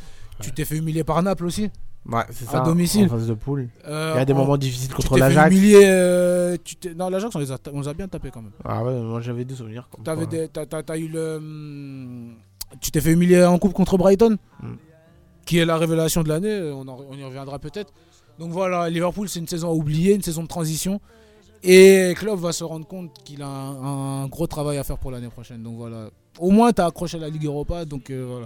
tu 0.42 0.52
t'es 0.52 0.66
fait 0.66 0.78
humilier 0.78 1.04
par 1.04 1.22
Naples 1.24 1.46
aussi 1.46 1.70
Ouais, 2.10 2.24
c'est 2.32 2.56
à 2.56 2.62
domicile. 2.62 3.08
En 3.08 3.10
phase 3.10 3.28
de 3.28 3.34
poule. 3.34 3.68
Euh, 3.86 4.12
Il 4.16 4.20
y 4.20 4.22
a 4.22 4.24
des 4.24 4.32
en- 4.32 4.38
moments 4.38 4.56
difficiles 4.56 4.94
contre 4.94 5.18
l'Ajax. 5.18 5.54
euh, 5.74 6.56
tu 6.64 6.78
t'es- 6.78 6.94
non 6.94 7.10
l'Ajax 7.10 7.36
on 7.36 7.40
les 7.40 7.52
a 7.52 7.58
on 7.74 7.82
les 7.82 7.88
a 7.90 7.94
bien 7.94 8.08
tapés 8.08 8.32
quand 8.32 8.42
même 8.42 8.52
Ah 8.64 8.82
ouais, 8.82 8.94
moi 9.02 9.20
j'avais 9.20 9.44
des 9.44 9.56
souvenirs. 9.56 9.90
T'avais 10.06 10.26
des- 10.26 10.48
t'as, 10.48 10.66
t'as- 10.66 10.84
t'as 10.84 10.98
eu 10.98 11.10
le 11.10 11.36
hum, 11.36 12.36
tu 12.80 12.92
t'es 12.92 13.02
fait 13.02 13.12
humilier 13.12 13.44
en 13.44 13.58
coupe 13.60 13.74
contre 13.74 13.98
Brighton 13.98 14.38
Mm. 14.64 14.68
qui 15.46 15.58
est 15.58 15.66
la 15.66 15.76
révélation 15.78 16.24
de 16.24 16.30
l'année 16.30 16.72
on, 16.74 16.88
en- 16.88 17.06
on 17.10 17.18
y 17.18 17.24
reviendra 17.26 17.60
peut-être 17.60 17.92
donc 18.40 18.52
voilà 18.52 18.90
Liverpool 18.90 19.28
c'est 19.28 19.40
une 19.40 19.48
saison 19.48 19.70
à 19.70 19.74
oublier 19.74 20.14
une 20.16 20.22
saison 20.24 20.44
de 20.44 20.48
transition 20.48 21.02
Et 21.64 22.14
Klopp 22.18 22.40
va 22.40 22.52
se 22.52 22.64
rendre 22.64 22.86
compte 22.88 23.12
qu'il 23.24 23.42
a 23.42 23.48
un, 23.48 24.24
un 24.24 24.28
gros 24.28 24.48
travail 24.48 24.78
à 24.78 24.84
faire 24.84 24.98
pour 24.98 25.12
l'année 25.12 25.30
prochaine. 25.30 25.64
Donc 25.64 25.76
voilà. 25.78 26.10
Au 26.40 26.52
moins, 26.52 26.72
tu 26.72 26.82
as 26.82 26.86
accroché 26.86 27.18
à 27.18 27.22
la 27.22 27.30
Ligue 27.30 27.46
Europa. 27.46 27.86
Donc 27.86 28.10
euh, 28.10 28.26
voilà. 28.30 28.46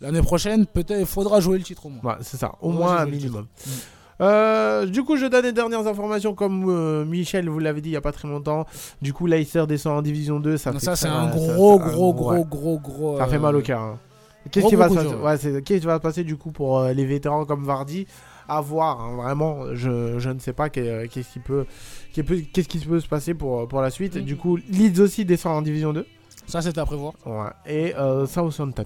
L'année 0.00 0.22
prochaine, 0.22 0.66
peut-être, 0.66 1.00
il 1.00 1.06
faudra 1.06 1.40
jouer 1.40 1.56
le 1.58 1.64
titre 1.64 1.86
au 1.86 1.88
moins. 1.88 2.02
Ouais, 2.02 2.18
c'est 2.20 2.36
ça, 2.36 2.52
au 2.60 2.70
moins 2.70 2.96
un 2.98 3.06
minimum. 3.06 3.46
Mm. 3.66 3.70
Euh, 4.22 4.86
du 4.86 5.02
coup, 5.04 5.16
je 5.16 5.26
donne 5.26 5.44
les 5.44 5.52
dernières 5.52 5.86
informations 5.86 6.34
comme 6.34 6.64
euh, 6.68 7.04
Michel 7.04 7.48
vous 7.48 7.58
l'avait 7.58 7.80
dit 7.82 7.90
il 7.90 7.92
y 7.92 7.96
a 7.96 8.00
pas 8.00 8.12
très 8.12 8.28
longtemps. 8.28 8.66
Du 9.02 9.12
coup, 9.12 9.26
Leicester 9.26 9.64
descend 9.66 9.98
en 9.98 10.02
division 10.02 10.40
2. 10.40 10.56
Ça, 10.56 10.72
ça, 10.78 10.96
c'est 10.96 11.08
un 11.08 11.30
ça- 11.30 11.36
gros, 11.36 11.78
gros, 11.78 12.12
ouais. 12.12 12.20
gros, 12.36 12.44
gros, 12.44 12.78
gros. 12.78 13.18
Ça 13.18 13.26
fait 13.26 13.38
mal 13.38 13.56
au 13.56 13.60
cœur. 13.62 13.80
hein. 13.80 13.98
Qu'est-ce 14.50 14.68
qui, 14.68 14.76
va 14.76 14.88
se 14.88 14.94
passer 14.94 15.50
ouais. 15.50 15.62
qui 15.62 15.78
va 15.80 15.96
se 15.96 16.00
passer 16.00 16.22
du 16.24 16.36
coup 16.36 16.52
pour 16.52 16.80
les 16.84 17.04
vétérans 17.04 17.44
comme 17.44 17.64
Vardy? 17.64 18.06
À 18.48 18.60
voir, 18.60 19.00
hein, 19.00 19.16
vraiment. 19.16 19.74
Je, 19.74 20.18
je 20.20 20.30
ne 20.30 20.38
sais 20.38 20.52
pas 20.52 20.68
qu'est- 20.70 21.08
qu'est-ce 21.08 21.32
qui 21.32 21.40
peut- 21.40 21.66
qu'est-ce 22.24 22.68
qui 22.68 22.78
peut 22.78 23.00
se 23.00 23.08
passer 23.08 23.34
pour, 23.34 23.66
pour 23.68 23.80
la 23.80 23.90
suite? 23.90 24.18
Du 24.18 24.36
coup, 24.36 24.56
Leeds 24.56 25.00
aussi 25.00 25.24
descend 25.24 25.56
en 25.56 25.62
division 25.62 25.92
2. 25.92 26.06
Ça, 26.46 26.62
c'est 26.62 26.78
à 26.78 26.86
prévoir. 26.86 27.14
Ouais. 27.24 27.50
Et 27.66 27.94
euh, 27.96 28.26
Southampton. 28.26 28.84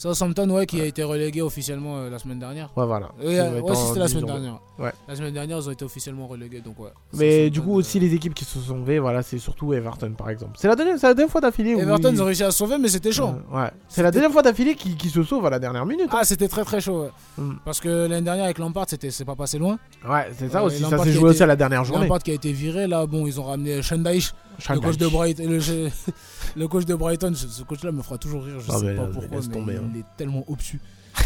Southampton, 0.00 0.48
ouais, 0.48 0.64
qui 0.64 0.80
a 0.80 0.84
été 0.86 1.02
relégué 1.04 1.42
officiellement 1.42 1.98
euh, 1.98 2.08
la 2.10 2.18
semaine 2.18 2.38
dernière. 2.38 2.70
Ouais, 2.74 2.86
voilà. 2.86 3.10
Euh, 3.22 3.60
ouais, 3.60 3.74
si, 3.74 3.86
c'était 3.88 3.98
la 4.00 4.08
semaine 4.08 4.24
dernière. 4.24 4.58
Ouais. 4.78 4.92
La 5.06 5.14
semaine 5.14 5.34
dernière, 5.34 5.58
ils 5.58 5.68
ont 5.68 5.72
été 5.72 5.84
officiellement 5.84 6.26
relégués. 6.26 6.60
Donc, 6.62 6.80
ouais. 6.80 6.88
Mais 7.12 7.50
du 7.50 7.60
coup, 7.60 7.74
aussi 7.74 8.00
les 8.00 8.14
équipes 8.14 8.32
qui 8.32 8.46
se 8.46 8.58
sont 8.58 8.76
sauvées, 8.76 8.98
voilà, 8.98 9.22
c'est 9.22 9.36
surtout 9.36 9.74
Everton 9.74 10.12
par 10.16 10.30
exemple. 10.30 10.52
C'est 10.56 10.68
la 10.68 10.74
deuxième, 10.74 10.96
la 11.02 11.12
deuxième 11.12 11.28
fois 11.28 11.42
d'affilée. 11.42 11.74
où 11.74 11.80
Everton, 11.80 12.08
ils- 12.08 12.14
ils 12.14 12.22
ont 12.22 12.24
réussi 12.24 12.44
à 12.44 12.50
se 12.50 12.56
sauver, 12.56 12.78
mais 12.78 12.88
c'était 12.88 13.12
chaud. 13.12 13.28
Euh, 13.52 13.56
ouais. 13.62 13.70
C'est 13.90 14.02
la 14.02 14.10
deuxième 14.10 14.32
fois 14.32 14.40
d'affilée 14.40 14.74
qui, 14.74 14.96
qui 14.96 15.10
se 15.10 15.22
sauve 15.22 15.44
à 15.44 15.50
la 15.50 15.58
dernière 15.58 15.84
minute. 15.84 16.08
hein. 16.10 16.18
Ah, 16.20 16.24
c'était 16.24 16.48
très 16.48 16.64
très 16.64 16.80
chaud. 16.80 17.02
ouais. 17.02 17.10
Mm. 17.36 17.52
Parce 17.64 17.78
que 17.80 18.06
l'année 18.08 18.22
dernière, 18.24 18.44
avec 18.46 18.58
Lampard, 18.58 18.86
c'était 18.88 19.10
c'est 19.10 19.26
pas 19.26 19.34
passé 19.36 19.58
loin. 19.58 19.78
Ouais, 20.08 20.30
c'est 20.38 20.48
ça 20.48 20.64
aussi. 20.64 20.82
Ça 20.82 20.96
s'est 20.96 21.12
joué 21.12 21.28
aussi 21.28 21.42
à 21.42 21.46
la 21.46 21.56
dernière 21.56 21.84
journée. 21.84 22.04
Lampard 22.06 22.20
qui 22.22 22.30
a 22.30 22.34
été 22.34 22.52
viré, 22.52 22.86
là, 22.86 23.04
bon, 23.04 23.26
ils 23.26 23.38
ont 23.38 23.44
ramené 23.44 23.82
Shandaich, 23.82 24.32
le 24.68 24.80
coach 24.80 24.96
de 24.96 25.06
Brighton. 25.06 25.44
Le, 25.48 25.88
le 26.56 26.68
coach 26.68 26.84
de 26.84 26.94
Brighton, 26.94 27.32
ce, 27.34 27.62
coach-là 27.62 27.92
me 27.92 28.02
fera 28.02 28.18
toujours 28.18 28.44
rire, 28.44 28.60
je 28.60 28.70
Ah, 28.70 28.78
sais 28.78 28.84
mais, 28.86 28.94
pas 28.94 29.06
pourquoi, 29.06 29.40
mais 29.40 29.54
tomber, 29.54 29.76
hein. 29.76 29.90
il 29.94 30.00
est 30.00 30.04
tellement 30.16 30.44
obtus. 30.48 30.80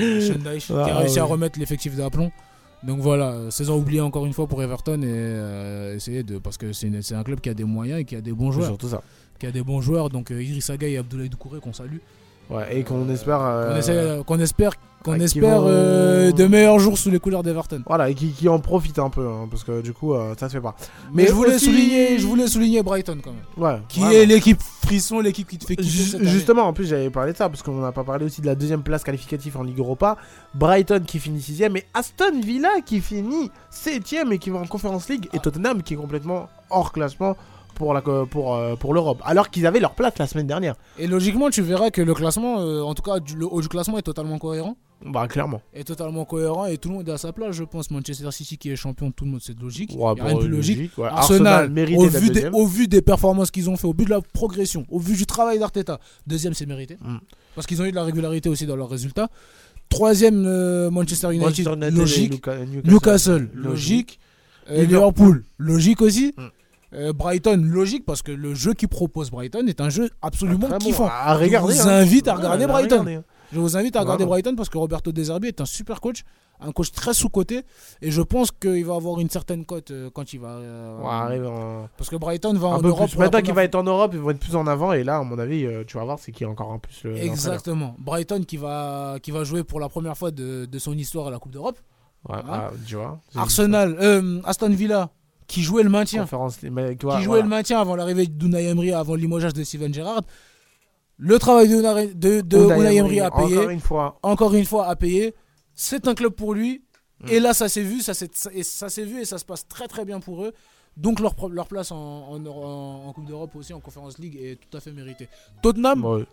Euh, 0.00 0.20
qui 0.58 0.72
Ah, 0.72 0.84
a 0.84 0.98
réussi 0.98 1.18
à 1.18 1.24
remettre 1.24 1.58
l'effectif 1.58 1.96
d'aplomb. 1.96 2.30
Donc 2.84 3.00
voilà, 3.00 3.50
saison 3.50 3.78
oubliée 3.78 4.00
encore 4.00 4.26
une 4.26 4.32
fois 4.32 4.46
pour 4.46 4.62
Everton 4.62 5.00
et 5.02 5.06
euh, 5.06 5.96
essayer 5.96 6.22
de. 6.22 6.38
Parce 6.38 6.56
que 6.56 6.72
c'est 6.72 7.14
un 7.14 7.22
club 7.24 7.40
qui 7.40 7.48
a 7.48 7.54
des 7.54 7.64
moyens 7.64 8.00
et 8.00 8.04
qui 8.04 8.14
a 8.14 8.20
des 8.20 8.32
bons 8.32 8.52
joueurs. 8.52 8.66
surtout 8.66 8.88
ça. 8.88 9.02
Qui 9.40 9.46
a 9.46 9.50
des 9.50 9.62
bons 9.62 9.80
joueurs, 9.80 10.08
donc 10.10 10.30
euh, 10.30 10.40
Idriss 10.42 10.70
Gueye 10.72 10.94
et 10.94 10.98
Abdoulaye 10.98 11.28
Doucouré 11.30 11.58
qu'on 11.58 11.72
salue. 11.72 11.98
Ouais, 12.50 12.76
et 12.78 12.84
qu'on 12.84 13.08
espère. 13.08 13.40
euh, 13.40 14.22
Qu'on 14.24 14.38
espère, 14.38 14.72
qu'on 15.02 15.20
espère 15.20 15.60
vont- 15.60 15.66
euh, 15.68 16.32
de 16.32 16.46
meilleurs 16.46 16.78
jours 16.78 16.96
sous 16.98 17.10
les 17.10 17.18
couleurs 17.18 17.42
d'Everton. 17.42 17.82
Voilà, 17.86 18.10
et 18.10 18.14
qui, 18.14 18.28
qui 18.32 18.48
en 18.48 18.58
profite 18.60 18.98
un 18.98 19.10
peu, 19.10 19.26
hein, 19.26 19.46
parce 19.50 19.64
que 19.64 19.80
du 19.82 19.92
coup, 19.92 20.14
euh, 20.14 20.34
ça 20.38 20.48
se 20.48 20.54
fait 20.54 20.60
pas. 20.60 20.74
Mais, 21.12 21.26
je 21.26 21.32
voulais 21.32 21.54
aussi- 21.56 21.66
souligner, 21.66 22.18
je 22.18 22.26
voulais 22.26 22.46
souligner 22.48 22.82
Brighton 22.82 23.18
quand 23.22 23.32
même. 23.32 23.42
Ouais. 23.56 23.80
Qui 23.88 24.02
est 24.02 24.26
l'équipe 24.26 24.60
frisson, 24.84 25.20
l'équipe 25.20 25.46
qui 25.48 25.58
te 25.58 25.64
fait 25.64 25.76
kiffer 25.76 25.88
Ju- 25.90 26.02
cette 26.10 26.20
année. 26.20 26.30
Justement, 26.30 26.62
en 26.62 26.72
plus, 26.72 26.86
j'avais 26.86 27.10
parlé 27.10 27.32
de 27.32 27.36
ça, 27.36 27.48
parce 27.48 27.62
qu'on 27.62 27.80
n'a 27.80 27.92
pas 27.92 28.04
parlé 28.04 28.24
aussi 28.26 28.40
de 28.40 28.46
la 28.46 28.54
deuxième 28.54 28.82
place 28.82 29.04
qualificative 29.04 29.56
en 29.56 29.62
Ligue 29.62 29.78
Europa. 29.78 30.16
Brighton 30.54 31.02
qui 31.06 31.18
finit 31.18 31.40
6 31.40 31.60
et 31.62 31.84
Aston 31.94 32.40
Villa 32.42 32.70
qui 32.84 33.00
finit 33.00 33.50
7 33.70 34.02
et 34.32 34.38
qui 34.38 34.50
va 34.50 34.58
en 34.58 34.66
Conference 34.66 35.08
League, 35.08 35.28
et 35.32 35.38
Tottenham 35.38 35.82
qui 35.82 35.94
est 35.94 35.96
complètement 35.96 36.48
hors 36.70 36.92
classement 36.92 37.36
pour 37.74 37.94
la 37.94 38.02
pour, 38.02 38.54
euh, 38.54 38.76
pour 38.76 38.92
l'Europe, 38.94 39.22
alors 39.24 39.48
qu'ils 39.50 39.66
avaient 39.66 39.80
leur 39.80 39.94
place 39.94 40.12
la 40.18 40.26
semaine 40.26 40.46
dernière. 40.46 40.74
Et 40.98 41.06
logiquement, 41.06 41.48
tu 41.50 41.62
verras 41.62 41.90
que 41.90 42.02
le 42.02 42.14
classement, 42.14 42.60
euh, 42.60 42.82
en 42.82 42.94
tout 42.94 43.02
cas 43.02 43.18
du- 43.18 43.34
le 43.36 43.46
haut 43.46 43.60
du 43.62 43.68
classement, 43.68 43.96
est 43.98 44.02
totalement 44.02 44.38
cohérent. 44.38 44.76
Bah, 45.04 45.26
clairement. 45.28 45.60
Est 45.74 45.84
totalement 45.84 46.24
cohérent 46.24 46.66
et 46.66 46.78
tout 46.78 46.88
le 46.88 46.94
monde 46.96 47.08
est 47.08 47.12
à 47.12 47.18
sa 47.18 47.32
place, 47.32 47.56
je 47.56 47.64
pense. 47.64 47.90
Manchester 47.90 48.30
City 48.30 48.56
qui 48.58 48.70
est 48.70 48.76
champion, 48.76 49.10
tout 49.10 49.24
le 49.24 49.30
monde, 49.32 49.40
c'est 49.42 49.58
logique. 49.60 49.90
Ouais, 49.96 50.12
Il 50.14 50.18
y 50.18 50.20
a 50.20 50.24
rien 50.24 50.34
de 50.34 50.38
bon, 50.38 50.44
plus 50.46 50.48
logique. 50.48 50.76
logique, 50.76 50.98
ouais. 50.98 51.06
Arsenal, 51.08 51.46
Arsenal 51.52 51.70
mérité 51.70 51.98
au, 51.98 52.08
vu 52.08 52.28
des, 52.28 52.34
deuxième. 52.34 52.54
au 52.54 52.66
vu 52.66 52.88
des 52.88 53.02
performances 53.02 53.50
qu'ils 53.50 53.68
ont 53.68 53.76
fait, 53.76 53.86
au 53.86 53.94
vu 53.98 54.04
de 54.04 54.10
la 54.10 54.20
progression, 54.20 54.86
au 54.90 54.98
vu 54.98 55.16
du 55.16 55.26
travail 55.26 55.58
d'Arteta, 55.58 55.98
deuxième 56.26 56.54
c'est 56.54 56.66
mérité. 56.66 56.98
Mm. 57.00 57.16
Parce 57.54 57.66
qu'ils 57.66 57.82
ont 57.82 57.84
eu 57.84 57.90
de 57.90 57.96
la 57.96 58.04
régularité 58.04 58.48
aussi 58.48 58.64
dans 58.66 58.76
leurs 58.76 58.88
résultats. 58.90 59.28
Troisième, 59.88 60.44
euh, 60.46 60.90
Manchester 60.90 61.28
United, 61.28 61.44
Manchester 61.44 61.72
United 61.74 61.94
logique. 61.98 62.32
Luca- 62.32 62.58
Newcastle, 62.84 63.50
logique. 63.54 64.18
Euh, 64.70 64.82
Liverpool, 64.84 65.44
logique 65.58 66.00
aussi. 66.00 66.34
Euh, 66.94 67.12
Brighton, 67.12 67.60
logique 67.64 68.04
parce 68.04 68.22
que 68.22 68.32
le 68.32 68.54
jeu 68.54 68.74
qui 68.74 68.86
propose 68.86 69.30
Brighton 69.30 69.66
est 69.66 69.80
un 69.80 69.88
jeu 69.90 70.10
absolument 70.22 70.68
Ah, 70.70 70.78
bon, 70.78 70.86
kiffant. 70.86 71.08
à 71.10 71.34
regarder, 71.34 71.74
Je 71.74 71.82
vous 71.82 71.88
hein. 71.88 71.92
invite 71.92 72.28
à 72.28 72.32
Ouais, 72.32 72.38
regarder 72.38 72.64
à 72.64 72.66
Brighton. 72.68 72.90
regarder, 73.00 73.14
hein. 73.14 73.24
Je 73.52 73.60
vous 73.60 73.76
invite 73.76 73.96
à 73.96 74.00
regarder. 74.00 74.24
Brighton 74.24 74.54
parce 74.56 74.68
que 74.68 74.78
Roberto 74.78 75.12
De 75.12 75.22
Zerbi 75.22 75.48
est 75.48 75.60
un 75.60 75.64
super 75.66 76.00
coach, 76.00 76.22
un 76.60 76.72
coach 76.72 76.90
très 76.92 77.12
sous-coté 77.12 77.62
et 78.00 78.10
je 78.10 78.22
pense 78.22 78.50
qu'il 78.50 78.84
va 78.84 78.94
avoir 78.94 79.20
une 79.20 79.28
certaine 79.30 79.64
cote 79.64 79.90
euh, 79.90 80.10
quand 80.14 80.32
il 80.32 80.40
va. 80.40 80.48
euh, 80.50 80.98
Ouais, 81.00 81.08
arrive 81.08 81.46
en- 81.46 81.88
Parce 81.96 82.08
que 82.08 82.16
Brighton 82.16 82.54
va 82.54 82.68
un 82.68 82.74
en 82.76 82.80
peu 82.80 82.88
Europe. 82.88 83.10
plus. 83.10 83.18
Maintenant 83.18 83.42
qu'il 83.42 83.52
va 83.54 83.64
être 83.64 83.74
en 83.74 83.82
Europe, 83.82 84.12
ils 84.14 84.20
vont 84.20 84.30
être 84.30 84.38
plus 84.40 84.56
en 84.56 84.66
avant. 84.66 84.92
Et 84.92 85.04
là, 85.04 85.18
à 85.18 85.22
mon 85.22 85.38
avis, 85.38 85.66
euh, 85.66 85.84
tu 85.86 85.96
vas 85.98 86.04
voir, 86.04 86.18
c'est 86.18 86.32
qui 86.32 86.44
est 86.44 86.46
encore 86.46 86.72
un 86.72 86.78
plus 86.78 87.04
le. 87.04 87.10
l'entraîneur. 87.10 87.32
Exactement. 87.32 87.94
Brighton 87.98 88.42
qui 88.46 88.56
va, 88.56 89.16
qui 89.22 89.30
va 89.30 89.44
jouer 89.44 89.64
pour 89.64 89.80
la 89.80 89.88
première 89.88 90.16
fois 90.16 90.30
de, 90.30 90.64
de 90.64 90.78
son 90.78 90.92
histoire 90.96 91.26
à 91.26 91.30
la 91.30 91.38
Coupe 91.38 91.52
d'Europe. 91.52 91.78
Ouais, 92.28 92.36
Hein 92.36 92.42
ah, 92.48 92.70
tu 92.86 92.94
vois. 92.94 93.18
Arsenal, 93.34 93.96
euh, 94.00 94.40
Aston 94.44 94.70
Villa 94.70 95.10
qui 95.48 95.60
jouait 95.62 95.82
le 95.82 95.90
maintien. 95.90 96.22
Conférence, 96.22 96.58
mais, 96.62 96.96
qui 96.96 97.04
jouait 97.06 97.24
voilà. 97.26 97.42
le 97.42 97.48
maintien 97.48 97.80
avant 97.80 97.96
l'arrivée 97.96 98.26
d'Unai 98.26 98.64
Emery, 98.68 98.92
avant 98.92 99.14
le 99.14 99.20
limogeage 99.20 99.52
de 99.52 99.64
Steven 99.64 99.92
Gerrard. 99.92 100.22
Le 101.18 101.38
travail 101.38 101.68
de 101.68 102.12
de, 102.14 102.40
de 102.40 102.58
Unai 102.58 102.96
Emery, 102.96 103.20
a 103.20 103.30
payé. 103.30 103.56
encore 103.58 103.70
une 103.70 103.80
fois. 103.80 104.18
Encore 104.22 104.54
une 104.54 104.64
fois, 104.64 104.86
a 104.88 104.96
payé. 104.96 105.34
C'est 105.74 106.06
un 106.08 106.14
club 106.14 106.32
pour 106.32 106.54
lui. 106.54 106.82
Mm. 107.22 107.28
Et 107.28 107.40
là, 107.40 107.54
ça 107.54 107.68
s'est 107.68 107.82
vu, 107.82 108.00
ça 108.02 108.12
s'est 108.14 109.04
vu 109.04 109.20
et 109.20 109.24
ça 109.24 109.38
se 109.38 109.44
passe 109.44 109.66
très 109.68 109.86
très 109.88 110.04
bien 110.04 110.18
pour 110.20 110.44
eux. 110.44 110.52
Donc 110.96 111.20
leur, 111.20 111.34
place 111.66 111.90
en, 111.92 111.96
en, 111.96 112.46
en- 112.46 113.06
en 113.08 113.12
Coupe 113.12 113.26
d'Europe 113.26 113.54
aussi, 113.56 113.72
en 113.72 113.80
Conference 113.80 114.18
League, 114.18 114.36
est 114.42 114.58
tout 114.60 114.76
à 114.76 114.80
fait 114.80 114.92
méritée. 114.92 115.28
Tottenham 115.62 116.04
Ouais. 116.04 116.24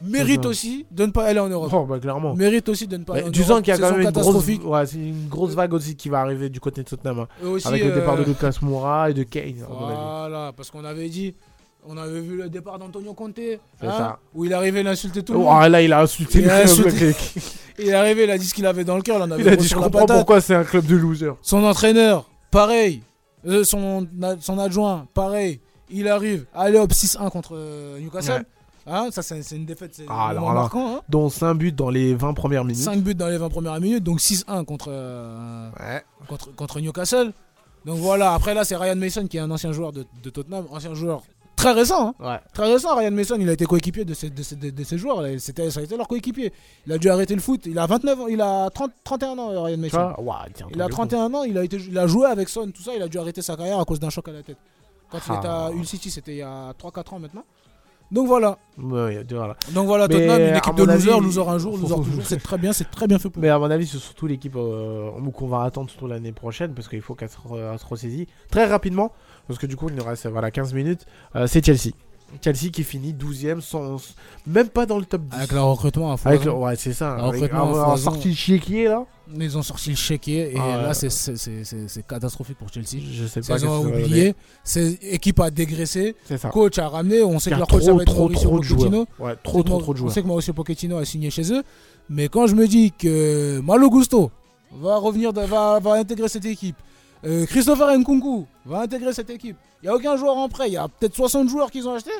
mérite 0.00 0.46
aussi 0.46 0.86
de 0.90 1.04
ne 1.06 1.10
pas 1.10 1.24
aller 1.26 1.40
en 1.40 1.48
Europe. 1.48 1.70
Oh, 1.74 1.84
bah, 1.84 1.98
clairement. 1.98 2.34
Mérite 2.34 2.68
aussi 2.70 2.86
de 2.86 2.96
ne 2.96 3.04
pas 3.04 3.14
Mais 3.14 3.18
aller 3.20 3.28
en 3.28 3.32
Europe. 3.50 3.62
qu'il 3.64 3.74
y 3.74 3.76
a 3.76 3.78
quand 3.78 3.90
même 3.90 4.00
une 4.02 4.10
grosse, 4.10 4.24
catastrophique. 4.24 4.64
ouais, 4.64 4.86
c'est 4.86 4.96
une 4.98 5.28
grosse 5.28 5.54
vague 5.54 5.74
aussi 5.74 5.96
qui 5.96 6.08
va 6.08 6.20
arriver 6.20 6.48
du 6.48 6.60
côté 6.60 6.82
de 6.82 6.88
Tottenham. 6.88 7.20
hein. 7.20 7.46
Aussi, 7.46 7.66
avec 7.68 7.84
le 7.84 7.92
départ 7.92 8.16
de 8.16 8.22
euh, 8.22 8.26
Lucas 8.26 8.56
Moura 8.62 9.10
et 9.10 9.14
de 9.14 9.22
Kane. 9.24 9.66
Voilà, 9.68 10.52
parce 10.56 10.70
qu'on 10.70 10.84
avait 10.84 11.08
dit, 11.10 11.34
on 11.88 11.96
avait 11.96 12.20
vu 12.20 12.36
le 12.36 12.48
départ 12.48 12.78
d'Antonio 12.78 13.12
Conte, 13.14 13.38
hein, 13.38 13.58
ça. 13.80 14.18
où 14.34 14.44
il 14.44 14.52
arrivait, 14.52 14.80
il 14.80 14.86
insultait 14.88 15.22
tout 15.22 15.32
le 15.34 15.38
Oh, 15.38 15.42
monde. 15.42 15.58
ah, 15.60 15.68
là, 15.68 15.82
il 15.82 15.92
a 15.92 16.00
insulté 16.00 16.38
Il 16.40 16.44
le 16.44 16.50
a 16.50 16.56
insulté-. 16.62 17.14
Il 17.78 17.88
est 17.88 17.92
arrivé, 17.92 18.24
il 18.24 18.30
a 18.30 18.38
dit 18.38 18.46
ce 18.46 18.54
qu'il 18.54 18.64
avait 18.64 18.84
dans 18.84 18.96
le 18.96 19.02
cœur, 19.02 19.26
il 19.38 19.48
a 19.48 19.54
dit 19.56 19.68
Je 19.68 19.74
comprends 19.74 19.90
patate. 19.90 20.16
pourquoi 20.16 20.40
c'est 20.40 20.54
un 20.54 20.64
club 20.64 20.86
de 20.86 20.96
losers. 20.96 21.36
Son 21.42 21.62
entraîneur, 21.62 22.24
pareil. 22.50 23.02
Euh, 23.46 23.64
son, 23.64 24.08
son 24.40 24.58
adjoint, 24.58 25.06
pareil. 25.12 25.60
Il 25.90 26.08
arrive, 26.08 26.46
allez 26.54 26.78
hop, 26.78 26.90
6-1 26.90 27.28
contre 27.30 27.50
euh, 27.54 28.00
Newcastle. 28.00 28.44
Hein, 28.86 29.08
ça, 29.10 29.20
c'est 29.22 29.42
une 29.56 29.66
défaite, 29.66 29.90
c'est 29.94 30.06
Ah, 30.08 30.32
marquant. 30.32 30.96
Hein. 30.96 31.00
dont 31.08 31.28
5 31.28 31.52
buts 31.54 31.70
dans 31.72 31.90
les 31.90 32.14
20 32.14 32.32
premières 32.32 32.64
minutes. 32.64 32.82
5 32.82 33.00
buts 33.02 33.14
dans 33.14 33.28
les 33.28 33.36
20 33.36 33.48
premières 33.50 33.78
minutes, 33.78 34.02
donc 34.04 34.20
6-1 34.20 34.64
contre, 34.64 34.86
euh, 34.90 35.68
contre, 36.28 36.54
contre 36.54 36.80
Newcastle. 36.80 37.32
Donc 37.84 37.98
voilà, 37.98 38.32
après 38.32 38.54
là, 38.54 38.64
c'est 38.64 38.74
Ryan 38.76 38.96
Mason 38.96 39.26
qui 39.26 39.36
est 39.36 39.40
un 39.40 39.50
ancien 39.50 39.72
joueur 39.72 39.92
de, 39.92 40.06
de 40.22 40.30
Tottenham, 40.30 40.64
ancien 40.70 40.94
joueur 40.94 41.22
très 41.56 41.72
récent. 41.72 42.08
hein. 42.20 42.24
Ouais. 42.24 42.38
Très 42.52 42.72
récent, 42.72 42.94
Ryan 42.96 43.10
Mason, 43.10 43.36
il 43.40 43.48
a 43.48 43.52
été 43.52 43.64
coéquipier 43.66 44.04
de 44.04 44.14
ces, 44.14 44.30
de 44.30 44.42
ces, 44.42 44.56
de- 44.56 44.84
ces 44.84 44.98
joueurs. 44.98 45.22
là. 45.22 45.38
C'était, 45.38 45.70
ça 45.70 45.80
a 45.80 45.82
été 45.82 45.96
leur 45.96 46.06
coéquipier. 46.06 46.52
Il 46.86 46.92
a 46.92 46.98
dû 46.98 47.08
arrêter 47.08 47.34
le 47.34 47.40
foot. 47.40 47.62
Il 47.66 47.78
a 47.78 47.86
29 47.86 48.20
ans, 48.20 48.26
il 48.28 48.40
a 48.40 48.70
30, 48.70 48.92
31 49.04 49.38
ans, 49.38 49.62
Ryan 49.64 49.76
Mason. 49.78 50.14
Il 50.74 50.80
a 50.80 50.84
truc 50.88 50.88
de 50.88 50.88
31 50.88 51.34
ans, 51.34 51.42
il 51.44 51.56
a, 51.58 51.64
été, 51.64 51.76
il 51.78 51.98
a 51.98 52.06
joué 52.06 52.26
avec 52.26 52.48
Son, 52.48 52.70
tout 52.70 52.82
ça, 52.82 52.92
il 52.94 53.02
a 53.02 53.08
dû 53.08 53.18
arrêter 53.18 53.42
sa 53.42 53.56
carrière 53.56 53.80
à 53.80 53.84
cause 53.84 53.98
d'un 54.00 54.10
choc 54.10 54.28
à 54.28 54.32
la 54.32 54.42
tête. 54.42 54.58
Quand 55.10 55.18
il 55.18 55.32
Ah. 55.32 55.38
était 55.38 55.48
à 55.48 55.70
Hull 55.70 55.86
City, 55.86 56.10
c'était 56.10 56.32
il 56.32 56.38
y 56.38 56.42
a 56.42 56.72
3-4 56.78 57.14
ans 57.14 57.18
maintenant. 57.18 57.44
Donc 58.12 58.28
voilà. 58.28 58.56
fou. 58.78 58.88
Ouais, 58.94 59.24
tu 59.26 59.34
vois, 59.34 59.48
là. 59.48 59.56
Donc 59.74 59.86
voilà, 59.86 60.06
Mais, 60.06 60.14
Tottenham, 60.14 60.40
une 60.50 60.56
équipe 60.56 60.74
de 60.76 60.84
losers, 60.84 61.14
avis, 61.16 61.24
loser 61.24 61.40
un 61.40 61.58
jour, 61.58 61.76
loser 61.76 61.94
toujours. 61.96 62.22
C'est 62.24 62.40
très 62.40 62.56
bien, 62.56 62.72
c'est 62.72 62.88
très 62.88 63.08
bien 63.08 63.18
fait 63.18 63.28
pour 63.28 63.42
Mais 63.42 63.48
à 63.48 63.58
mon 63.58 63.68
avis, 63.68 63.84
c'est 63.84 63.98
surtout 63.98 64.28
l'équipe 64.28 64.54
euh, 64.54 65.10
qu'on 65.34 65.48
va 65.48 65.62
attendre 65.62 65.90
surtout 65.90 66.06
l'année 66.06 66.30
prochaine 66.30 66.72
parce 66.72 66.86
qu'il 66.88 67.02
faut 67.02 67.16
qu'elle 67.16 67.28
se 67.30 67.36
ressaisit 67.88 68.28
très 68.48 68.66
rapidement. 68.66 69.10
Parce 69.48 69.58
que 69.58 69.66
du 69.66 69.76
coup, 69.76 69.88
il 69.88 69.94
nous 69.94 70.04
reste 70.04 70.26
voilà, 70.26 70.50
15 70.50 70.74
minutes. 70.74 71.06
Euh, 71.34 71.46
c'est 71.46 71.64
Chelsea. 71.64 71.92
Chelsea 72.42 72.70
qui 72.72 72.82
finit 72.82 73.12
12ème 73.14 73.60
sans 73.60 73.98
même 74.48 74.68
pas 74.68 74.84
dans 74.84 74.98
le 74.98 75.04
top 75.04 75.22
10. 75.22 75.36
Avec 75.36 75.52
le 75.52 75.60
recrutement 75.60 76.12
à 76.12 76.16
le- 76.44 76.50
ouais, 76.52 76.74
c'est 76.74 76.92
ça. 76.92 77.14
Avec, 77.14 77.52
sorti 77.96 78.28
le 78.30 78.34
chéquier 78.34 78.88
là. 78.88 79.04
Ils 79.32 79.56
ont 79.56 79.62
sorti 79.62 79.90
le 79.90 79.96
chéquier 79.96 80.54
et 80.54 80.58
Ah 80.58 80.82
là, 80.82 80.94
c'est- 80.94 81.08
catastrophique 82.06 82.58
pour 82.58 82.68
Chelsea. 82.72 83.00
Je 83.12 83.26
sais 83.26 83.40
pas. 83.40 83.58
Ils 83.58 83.66
ont 83.66 83.80
oublié. 83.86 84.34
C'est 84.64 84.98
équipe 85.02 85.38
à 85.38 85.50
dégraisser. 85.50 86.16
C'est 86.24 86.36
ça. 86.38 86.48
Coach 86.48 86.78
à 86.78 86.88
ramener. 86.88 87.22
On 87.22 87.38
sait 87.38 87.50
que 87.50 87.56
leur 87.56 87.68
coach 87.68 87.84
trop, 87.84 87.96
va 87.96 88.02
être 88.02 88.06
trop, 88.12 88.28
trop 88.28 88.58
de 88.58 88.64
joueurs. 88.64 88.78
Pochettino. 88.90 89.06
Ouais, 89.20 89.32
On 89.32 89.36
trop, 89.44 89.58
sait 89.58 89.62
que 89.62 89.68
trop, 89.68 89.80
trop 89.80 89.94
de 89.94 89.98
On 89.98 90.00
joueurs. 90.00 90.12
sait 90.12 90.22
que 90.22 90.26
Mauricio 90.26 90.52
Pochettino 90.52 90.96
a 90.98 91.04
signé 91.04 91.30
chez 91.30 91.52
eux. 91.52 91.62
Mais 92.08 92.28
quand 92.28 92.48
je 92.48 92.56
me 92.56 92.66
dis 92.66 92.90
que 92.92 93.60
Malo 93.60 93.88
Gusto 93.88 94.32
va 94.72 94.96
revenir, 94.98 95.32
va 95.32 95.92
intégrer 95.94 96.28
cette 96.28 96.44
équipe, 96.44 96.76
euh, 97.24 97.46
Christopher 97.46 97.96
Nkunku 97.98 98.46
va 98.64 98.80
intégrer 98.80 99.12
cette 99.12 99.30
équipe, 99.30 99.56
il 99.82 99.86
n'y 99.86 99.88
a 99.88 99.94
aucun 99.94 100.16
joueur 100.16 100.36
en 100.36 100.48
prêt. 100.48 100.68
Il 100.68 100.72
y 100.74 100.76
a 100.76 100.88
peut-être 100.88 101.14
60 101.14 101.48
joueurs 101.48 101.70
qu'ils 101.70 101.88
ont 101.88 101.94
achetés. 101.94 102.10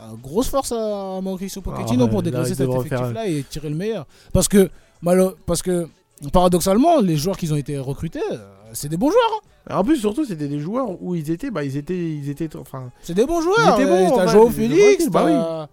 Euh, 0.00 0.14
grosse 0.22 0.48
force 0.48 0.72
à 0.72 1.20
Mauricio 1.20 1.60
Pochettino 1.60 2.02
Ah 2.02 2.04
ouais, 2.06 2.10
pour 2.10 2.22
dégraisser 2.22 2.54
cet 2.54 2.68
effectif-là 2.68 3.26
et 3.26 3.44
tirer 3.48 3.68
le 3.68 3.76
meilleur. 3.76 4.06
Parce 4.32 4.48
que, 4.48 4.70
malo- 5.02 5.34
parce 5.46 5.62
que 5.62 5.86
paradoxalement, 6.32 7.00
les 7.00 7.16
joueurs 7.16 7.36
qui 7.36 7.50
ont 7.52 7.56
été 7.56 7.78
recrutés, 7.78 8.20
euh, 8.32 8.38
c'est 8.72 8.88
des 8.88 8.96
bons 8.96 9.10
joueurs. 9.10 9.42
hein. 9.68 9.76
En 9.78 9.84
plus, 9.84 9.96
surtout, 9.98 10.24
c'était 10.24 10.48
des 10.48 10.58
joueurs 10.58 11.00
où 11.02 11.14
ils 11.14 11.30
étaient, 11.30 11.50
bah, 11.50 11.62
ils 11.64 11.76
étaient, 11.76 11.96
ils 11.96 12.28
étaient, 12.30 12.48
enfin, 12.56 12.90
C'est 13.02 13.14
des 13.14 13.26
bons 13.26 13.40
joueurs. 13.40 13.78
étaient 13.78 13.88
Euh, 13.88 14.08
bons, 14.08 14.16
T'as 14.16 14.26
Joao 14.26 14.48
ils 14.48 14.64
étaient 14.64 14.74
Félix, 14.76 15.08
bah 15.08 15.24
t'as 15.26 15.68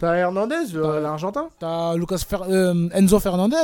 t'as 0.00 0.14
Hernandez, 0.16 0.56
T'as- 0.72 1.00
l'Argentin. 1.00 1.48
t'as 1.58 1.94
Lucas 1.96 2.18
Fer- 2.18 2.46
euh, 2.50 2.88
Enzo 2.92 3.20
Fernandez. 3.20 3.56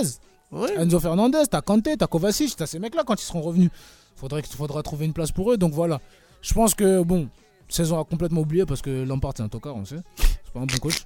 Ouais. 0.53 0.73
Enzo 0.79 1.01
Fernandez, 1.01 1.43
t'as 1.51 1.61
Kanté, 1.61 1.97
t'as 1.99 2.07
Kovacic, 2.07 2.57
t'as 2.57 2.67
ces 2.67 2.79
mecs-là 2.79 3.03
quand 3.05 3.21
ils 3.21 3.25
seront 3.27 3.43
revenus. 3.43 3.71
Faudrait 4.19 4.43
qu'il 4.43 4.57
faudra 4.57 4.83
trouver 4.83 5.07
une 5.07 5.13
place 5.13 5.31
pour 5.33 5.53
eux. 5.53 5.57
Donc 5.57 5.73
voilà. 5.73 6.01
Je 6.43 6.53
pense 6.53 6.75
que 6.75 7.03
bon, 7.03 7.29
saison 7.69 8.01
a 8.01 8.05
complètement 8.05 8.41
oublié 8.41 8.67
parce 8.67 8.83
que 8.83 9.05
Lampard 9.05 9.33
c'est 9.37 9.43
un 9.43 9.49
tocard, 9.49 9.77
on 9.77 9.85
sait. 9.85 10.01
C'est 10.17 10.53
pas 10.53 10.61
un 10.61 10.67
bon 10.67 10.77
coach. 10.81 11.03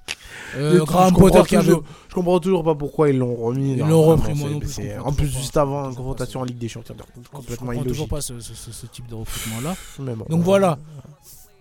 Euh, 0.55 0.73
Je 0.73 0.83
Graham 0.83 1.13
comprends 1.13 1.29
Potter 1.29 1.49
qui 1.49 1.55
avait. 1.57 1.65
toujours- 1.65 1.83
Je 2.09 2.13
comprends 2.15 2.39
toujours 2.39 2.63
pas 2.63 2.75
pourquoi 2.75 3.09
ils 3.09 3.17
l'ont 3.17 3.35
remis. 3.35 3.73
Ils 3.73 3.79
là, 3.79 3.87
l'ont 3.87 4.03
repris, 4.03 4.33
moi 4.33 4.49
non 4.49 4.59
plus, 4.59 4.69
je 4.71 4.99
En 4.99 5.11
plus, 5.11 5.27
juste 5.27 5.57
avant 5.57 5.83
Je 5.85 5.89
une 5.89 5.95
confrontation 5.95 6.39
en 6.39 6.43
Ligue 6.45 6.57
des 6.57 6.69
Champions, 6.69 6.95
Je 6.97 7.29
complètement 7.29 7.67
comprends 7.67 7.83
toujours 7.83 8.07
illogique. 8.07 8.09
pas 8.09 8.21
ce, 8.21 8.85
type 8.87 9.07
de 9.07 9.15
recrutement-là. 9.15 9.75
Mais 9.99 10.15
bon, 10.15 10.25
Donc 10.29 10.41
voilà. 10.43 10.79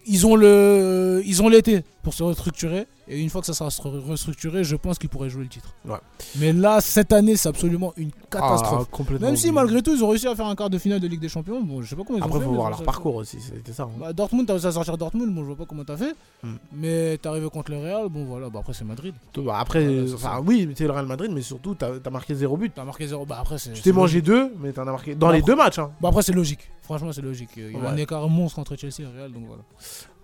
Ils 0.07 0.27
ont 0.27 0.35
le, 0.35 1.23
ils 1.25 1.43
ont 1.43 1.49
l'été 1.49 1.85
pour 2.03 2.13
se 2.15 2.23
restructurer 2.25 2.87
et 3.07 3.21
une 3.21 3.31
fois 3.31 3.41
que 3.41 3.47
ça 3.47 3.55
sera 3.55 3.69
re- 3.69 3.99
restructuré, 4.11 4.65
je 4.65 4.75
pense 4.75 4.99
qu'ils 4.99 5.09
pourraient 5.09 5.31
jouer 5.31 5.45
le 5.45 5.49
titre. 5.49 5.75
Ouais. 5.87 5.97
Mais 6.39 6.53
là, 6.53 6.81
cette 6.81 7.13
année, 7.13 7.37
c'est 7.37 7.49
absolument 7.49 7.93
une 7.97 8.11
catastrophe. 8.29 8.87
Ah, 8.89 8.89
complètement 8.91 9.27
Même 9.29 9.37
si 9.37 9.47
oublié. 9.49 9.53
malgré 9.55 9.83
tout, 9.83 9.95
ils 9.95 10.03
ont 10.03 10.09
réussi 10.09 10.27
à 10.27 10.35
faire 10.35 10.47
un 10.47 10.57
quart 10.57 10.71
de 10.71 10.79
finale 10.79 10.99
de 10.99 11.07
Ligue 11.07 11.21
des 11.21 11.29
Champions. 11.29 11.63
Bon, 11.63 11.83
je 11.83 11.89
sais 11.91 11.95
pas 11.95 12.03
comment 12.05 12.19
ils 12.19 12.25
Après, 12.25 12.37
ont 12.37 12.41
fait. 12.41 12.47
faut 12.47 12.53
voir 12.55 12.71
leur 12.71 12.83
parcours 12.83 13.15
aussi, 13.17 13.39
c'était 13.41 13.73
ça. 13.73 13.85
hein. 13.85 13.91
Bah, 14.01 14.13
Dortmund, 14.13 14.47
t'as 14.47 14.55
réussi 14.55 14.67
à 14.67 14.73
sortir 14.73 14.99
Dortmund, 14.99 15.33
bon, 15.33 15.43
je 15.43 15.47
vois 15.47 15.57
pas 15.57 15.67
comment 15.67 15.85
t'as 15.85 15.97
fait. 15.97 16.15
Hmm. 16.43 16.55
Mais 16.73 17.19
t'es 17.19 17.29
arrivé 17.29 17.49
contre 17.49 17.71
le 17.71 17.79
Real, 17.79 18.09
bon 18.09 18.25
voilà, 18.25 18.51
bah 18.51 18.59
après 18.61 18.73
c'est 18.73 18.85
Madrid. 18.85 19.15
Bah, 19.37 19.59
Après, 19.61 19.87
enfin, 20.13 20.17
ça. 20.19 20.41
oui, 20.45 20.69
c'est 20.75 20.85
le 20.85 20.91
Real 20.93 21.07
Madrid, 21.07 21.31
mais 21.33 21.43
surtout, 21.43 21.77
t'as 21.77 21.91
as 22.05 22.11
marqué 22.11 22.35
zéro 22.35 22.57
but. 22.57 22.73
T'as 22.75 22.85
marqué 22.85 23.07
zéro, 23.07 23.25
bah 23.27 23.39
après. 23.41 23.57
Tu 23.59 23.81
t'es 23.83 23.93
mangé 23.93 24.21
deux, 24.23 24.53
mais 24.61 24.73
t'en 24.73 24.83
as 24.83 24.87
marqué 24.93 25.15
dans 25.15 25.29
Bah, 25.29 25.35
les 25.35 25.43
deux 25.43 25.55
matchs. 25.55 25.79
Hein. 25.79 25.93
Bah 26.01 26.09
après 26.09 26.23
c'est 26.23 26.33
logique, 26.33 26.69
franchement 26.83 27.13
c'est 27.13 27.23
logique. 27.23 27.51
Il 27.57 27.73
y 27.73 27.77
a 27.77 27.89
un 27.89 27.97
écart 27.97 28.29
monstre 28.29 28.59
entre 28.59 28.77
Chelsea 28.77 29.01
et 29.01 29.07
Real, 29.07 29.33
donc 29.33 29.45
voilà. 29.47 29.63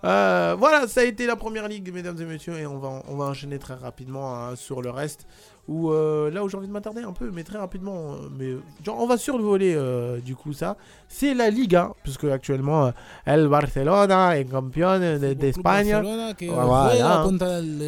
Euh, 0.05 0.55
voilà, 0.57 0.87
ça 0.87 1.01
a 1.01 1.03
été 1.03 1.25
la 1.25 1.35
première 1.35 1.67
ligue, 1.67 1.91
mesdames 1.93 2.19
et 2.21 2.25
messieurs, 2.25 2.57
et 2.57 2.65
on 2.65 2.77
va, 2.77 3.03
on 3.07 3.15
va 3.15 3.25
enchaîner 3.25 3.59
très 3.59 3.73
rapidement 3.73 4.35
hein, 4.35 4.55
sur 4.55 4.81
le 4.81 4.89
reste. 4.89 5.25
Où 5.71 5.91
euh, 5.91 6.31
là 6.31 6.43
où 6.43 6.49
j'ai 6.49 6.57
envie 6.57 6.67
de 6.67 6.71
m'attarder 6.73 7.03
un 7.03 7.13
peu, 7.13 7.29
mais 7.31 7.43
très 7.43 7.59
rapidement, 7.59 8.13
euh, 8.13 8.27
mais 8.37 8.53
genre, 8.83 8.97
on 8.99 9.05
va 9.05 9.17
survoler 9.17 9.73
euh, 9.75 10.19
du 10.19 10.35
coup 10.35 10.51
ça. 10.51 10.75
C'est 11.07 11.35
la 11.35 11.51
Liga, 11.51 11.91
puisque 12.01 12.23
actuellement 12.23 12.87
euh, 12.87 12.91
el 13.27 13.47
Barcelona 13.47 14.35
est 14.39 14.49
champion 14.49 14.97
de- 14.99 15.33
d'Espagne. 15.33 15.91
Voilà, 16.01 16.33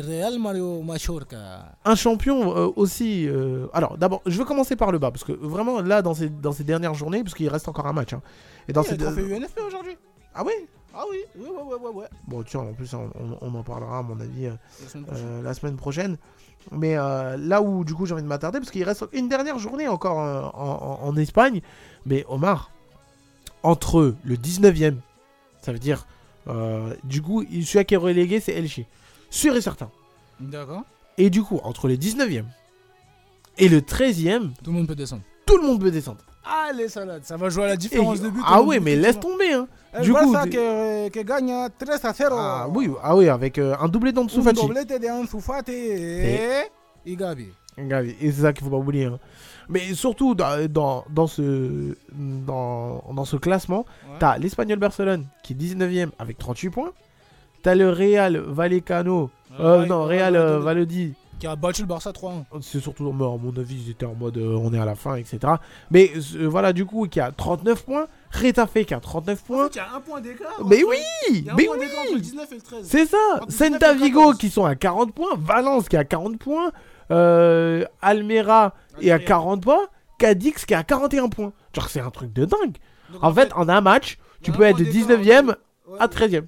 Real 0.08 0.38
Mario 0.40 0.82
Mallorca. 0.84 1.74
un 1.84 1.95
champion 1.95 2.56
euh, 2.56 2.68
aussi. 2.76 3.28
euh, 3.28 3.66
Alors, 3.74 3.98
d'abord, 3.98 4.22
je 4.28 4.38
vais 4.38 4.45
commencer 4.45 4.76
par 4.76 4.91
le 4.91 4.99
bas, 4.99 5.10
parce 5.10 5.24
que 5.24 5.32
vraiment, 5.32 5.82
là, 5.82 6.03
dans 6.03 6.14
ces, 6.14 6.30
dans 6.30 6.52
ces 6.52 6.64
dernières 6.64 6.94
journées, 6.94 7.24
parce 7.24 7.34
qu'il 7.34 7.49
reste 7.49 7.68
encore 7.68 7.88
un 7.88 7.94
match. 7.94 8.14
hein, 8.14 8.22
et 8.68 8.74
dans 8.74 8.84
Il 8.84 8.86
y 8.86 8.90
a 8.90 8.94
ces 8.94 9.06
aujourd'hui. 9.66 9.98
Ah 10.36 10.44
oui 10.45 10.53
Ah 10.93 11.03
oui, 11.09 11.18
oui, 11.38 11.47
ouais, 11.47 11.63
ouais, 11.63 11.80
ouais, 11.80 11.95
ouais. 12.01 12.07
Bon, 12.27 12.43
tiens, 12.43 12.59
en 12.61 12.73
plus, 12.73 12.93
on, 12.93 13.09
on- 13.19 13.38
on 13.41 13.55
en 13.55 13.63
parlera, 13.63 13.99
à 13.99 14.01
mon 14.03 14.19
avis, 14.19 14.47
euh, 14.47 14.53
La 14.81 14.88
semaine 14.89 15.05
prochaine. 15.05 15.26
euh, 15.27 15.41
la 15.41 15.53
semaine 15.53 15.76
prochaine. 15.77 16.18
Mais 16.72 16.97
euh, 16.97 17.38
là 17.38 17.61
où, 17.61 17.84
du 17.84 17.93
coup, 17.95 18.05
j'ai 18.05 18.13
envie 18.13 18.23
de 18.23 18.27
m'attarder, 18.27 18.59
parce 18.59 18.72
qu'il 18.72 18.84
reste 18.84 19.05
une 19.13 19.30
dernière 19.30 19.57
journée 19.57 19.88
encore 19.88 20.19
euh, 20.19 20.41
en, 20.53 20.99
en- 21.03 21.07
en 21.07 21.18
Espagne. 21.18 21.61
Mais 22.05 22.26
Omar, 22.27 22.72
entre 23.63 24.15
le 24.23 24.35
19e, 24.35 24.95
ça 25.61 25.72
veut 25.72 25.80
dire, 25.80 26.05
du 27.03 27.22
coup, 27.22 27.43
celui 27.43 27.85
qui 27.85 27.93
est 27.93 27.97
relégué, 27.97 28.39
c'est 28.39 28.53
Elche. 28.53 28.81
Sûr 29.30 29.55
et 29.55 29.61
certain. 29.61 29.89
D'accord. 30.39 30.81
Et 31.18 31.30
du 31.30 31.41
coup, 31.43 31.59
entre 31.63 31.88
le 31.88 31.95
19e 31.95 32.45
et 33.57 33.69
le 33.69 33.80
13e, 33.81 34.49
Tout 34.63 34.72
le 34.72 34.77
monde 34.77 34.88
peut 34.88 34.95
descendre. 34.95 35.22
tout 35.45 35.57
le 35.57 35.68
monde 35.68 35.80
peut 35.80 35.91
descendre. 35.91 36.23
Ah 36.43 36.72
les 36.76 36.88
salades, 36.89 37.23
ça 37.23 37.38
va 37.38 37.49
jouer 37.49 37.65
à 37.65 37.68
la 37.68 37.73
Et- 37.76 37.77
différence 37.77 38.19
de 38.22 38.30
but. 38.30 38.41
ah 38.45 38.61
oui, 38.61 38.80
mais 38.81 38.95
laisse 38.95 39.19
tomber. 39.19 39.53
Hein. 39.53 39.68
El 39.93 40.03
Du 40.03 40.13
coup, 40.13 40.34
t'es- 40.43 40.49
que, 40.49 41.09
que 41.09 41.19
gagne 41.22 41.53
13 41.77 42.05
à 42.05 42.13
0. 42.13 42.35
Ah 42.38 42.68
oui, 42.73 42.89
ah 43.03 43.15
oui, 43.15 43.30
avec 43.30 43.57
euh, 43.59 43.76
un 43.80 43.88
doublé 43.88 44.11
d'Ansu 44.11 44.39
Un 44.39 44.43
Fati 45.39 45.73
et... 45.73 46.61
Et 47.05 47.15
Gabi. 47.15 47.47
Gavi, 47.77 48.15
Et 48.22 48.31
c'est 48.31 48.41
ça 48.41 48.53
qu'il 48.53 48.63
faut 48.63 48.69
pas 48.72 48.77
oublier. 48.77 49.05
hein. 49.05 49.19
Mais 49.69 49.93
surtout 49.93 50.34
dans, 50.35 50.68
dans, 50.69 51.05
dans 51.09 51.27
ce, 51.27 51.95
dans, 52.11 53.03
dans 53.13 53.26
ce 53.26 53.38
classement, 53.38 53.85
Ouais. 54.09 54.15
t'as 54.19 54.38
l'Espagnol 54.38 54.80
Barcelone 54.80 55.26
qui 55.43 55.53
est 55.53 55.55
19ème 55.55 56.09
avec 56.19 56.38
38 56.38 56.69
points. 56.69 56.91
T'as 57.63 57.76
le 57.76 57.89
Real 57.91 58.38
Vallecano, 58.38 59.30
euh, 59.59 59.85
non, 59.85 60.03
Real 60.05 60.35
euh. 60.35 60.65
À 60.65 60.73
Qui 61.41 61.47
a 61.47 61.55
battu 61.55 61.81
le 61.81 61.88
Barça 61.88 62.11
3-1. 62.11 62.43
C'est 62.61 62.80
surtout, 62.80 63.07
à 63.09 63.11
mon 63.11 63.51
avis, 63.57 63.76
ils 63.85 63.89
étaient 63.89 64.05
en 64.05 64.13
mode 64.13 64.38
euh, 64.38 64.55
on 64.61 64.72
est 64.76 64.80
à 64.80 64.85
la 64.85 64.93
fin, 64.93 65.15
etc. 65.15 65.39
Mais 65.89 66.11
euh, 66.35 66.47
voilà, 66.47 66.72
du 66.72 66.85
coup, 66.85 67.07
qui 67.07 67.19
a 67.19 67.31
39 67.31 67.84
points. 67.84 68.05
Retafe 68.31 68.85
qui 68.85 68.93
a 68.93 68.99
39 68.99 69.43
points. 69.43 69.68
il 69.73 69.76
y 69.76 69.80
a 69.80 69.95
un 69.95 70.01
point 70.01 70.22
d'écart. 70.22 70.51
Mais 70.68 70.84
oui, 70.84 70.97
Il 71.31 71.43
y 71.45 71.49
a 71.49 71.53
un 71.53 71.55
mais 71.55 71.65
point 71.65 71.77
oui. 71.80 71.85
entre 71.99 72.13
le 72.13 72.19
19 72.19 72.51
et 72.51 72.55
le 72.55 72.61
13. 72.61 72.88
C'est 72.88 73.05
ça 73.07 73.18
Entre 73.38 73.47
19 73.47 73.49
et 73.49 73.72
Celta 73.73 73.88
14. 73.93 74.01
Vigo 74.03 74.34
qui 74.34 74.49
sont 74.51 74.65
à 74.65 74.76
40 74.76 75.13
points, 75.15 75.31
Valence 75.35 75.89
qui 75.89 75.97
a 75.97 76.03
40 76.05 76.38
points, 76.38 76.72
euh, 77.09 77.85
Almera 78.03 78.76
est 79.01 79.09
à 79.09 79.15
Almeria. 79.15 79.19
40 79.19 79.63
points, 79.63 79.88
Cadix 80.19 80.63
qui 80.65 80.76
a 80.76 80.84
41 80.84 81.30
points. 81.30 81.53
Genre 81.76 81.89
c'est 81.89 82.01
un 82.01 82.11
truc 82.11 82.31
de 82.34 82.45
dingue. 82.45 82.77
Donc, 83.11 83.23
En 83.23 83.34
fait, 83.34 83.51
en 83.55 83.68
un 83.68 83.81
match, 83.81 84.19
tu 84.43 84.51
peux 84.51 84.61
être 84.61 84.77
de 84.77 84.84
d'écart 84.84 85.18
19ème 85.18 85.49
entre- 85.49 85.57
ouais, 85.88 85.97
à 85.99 86.07
13ème. 86.07 86.45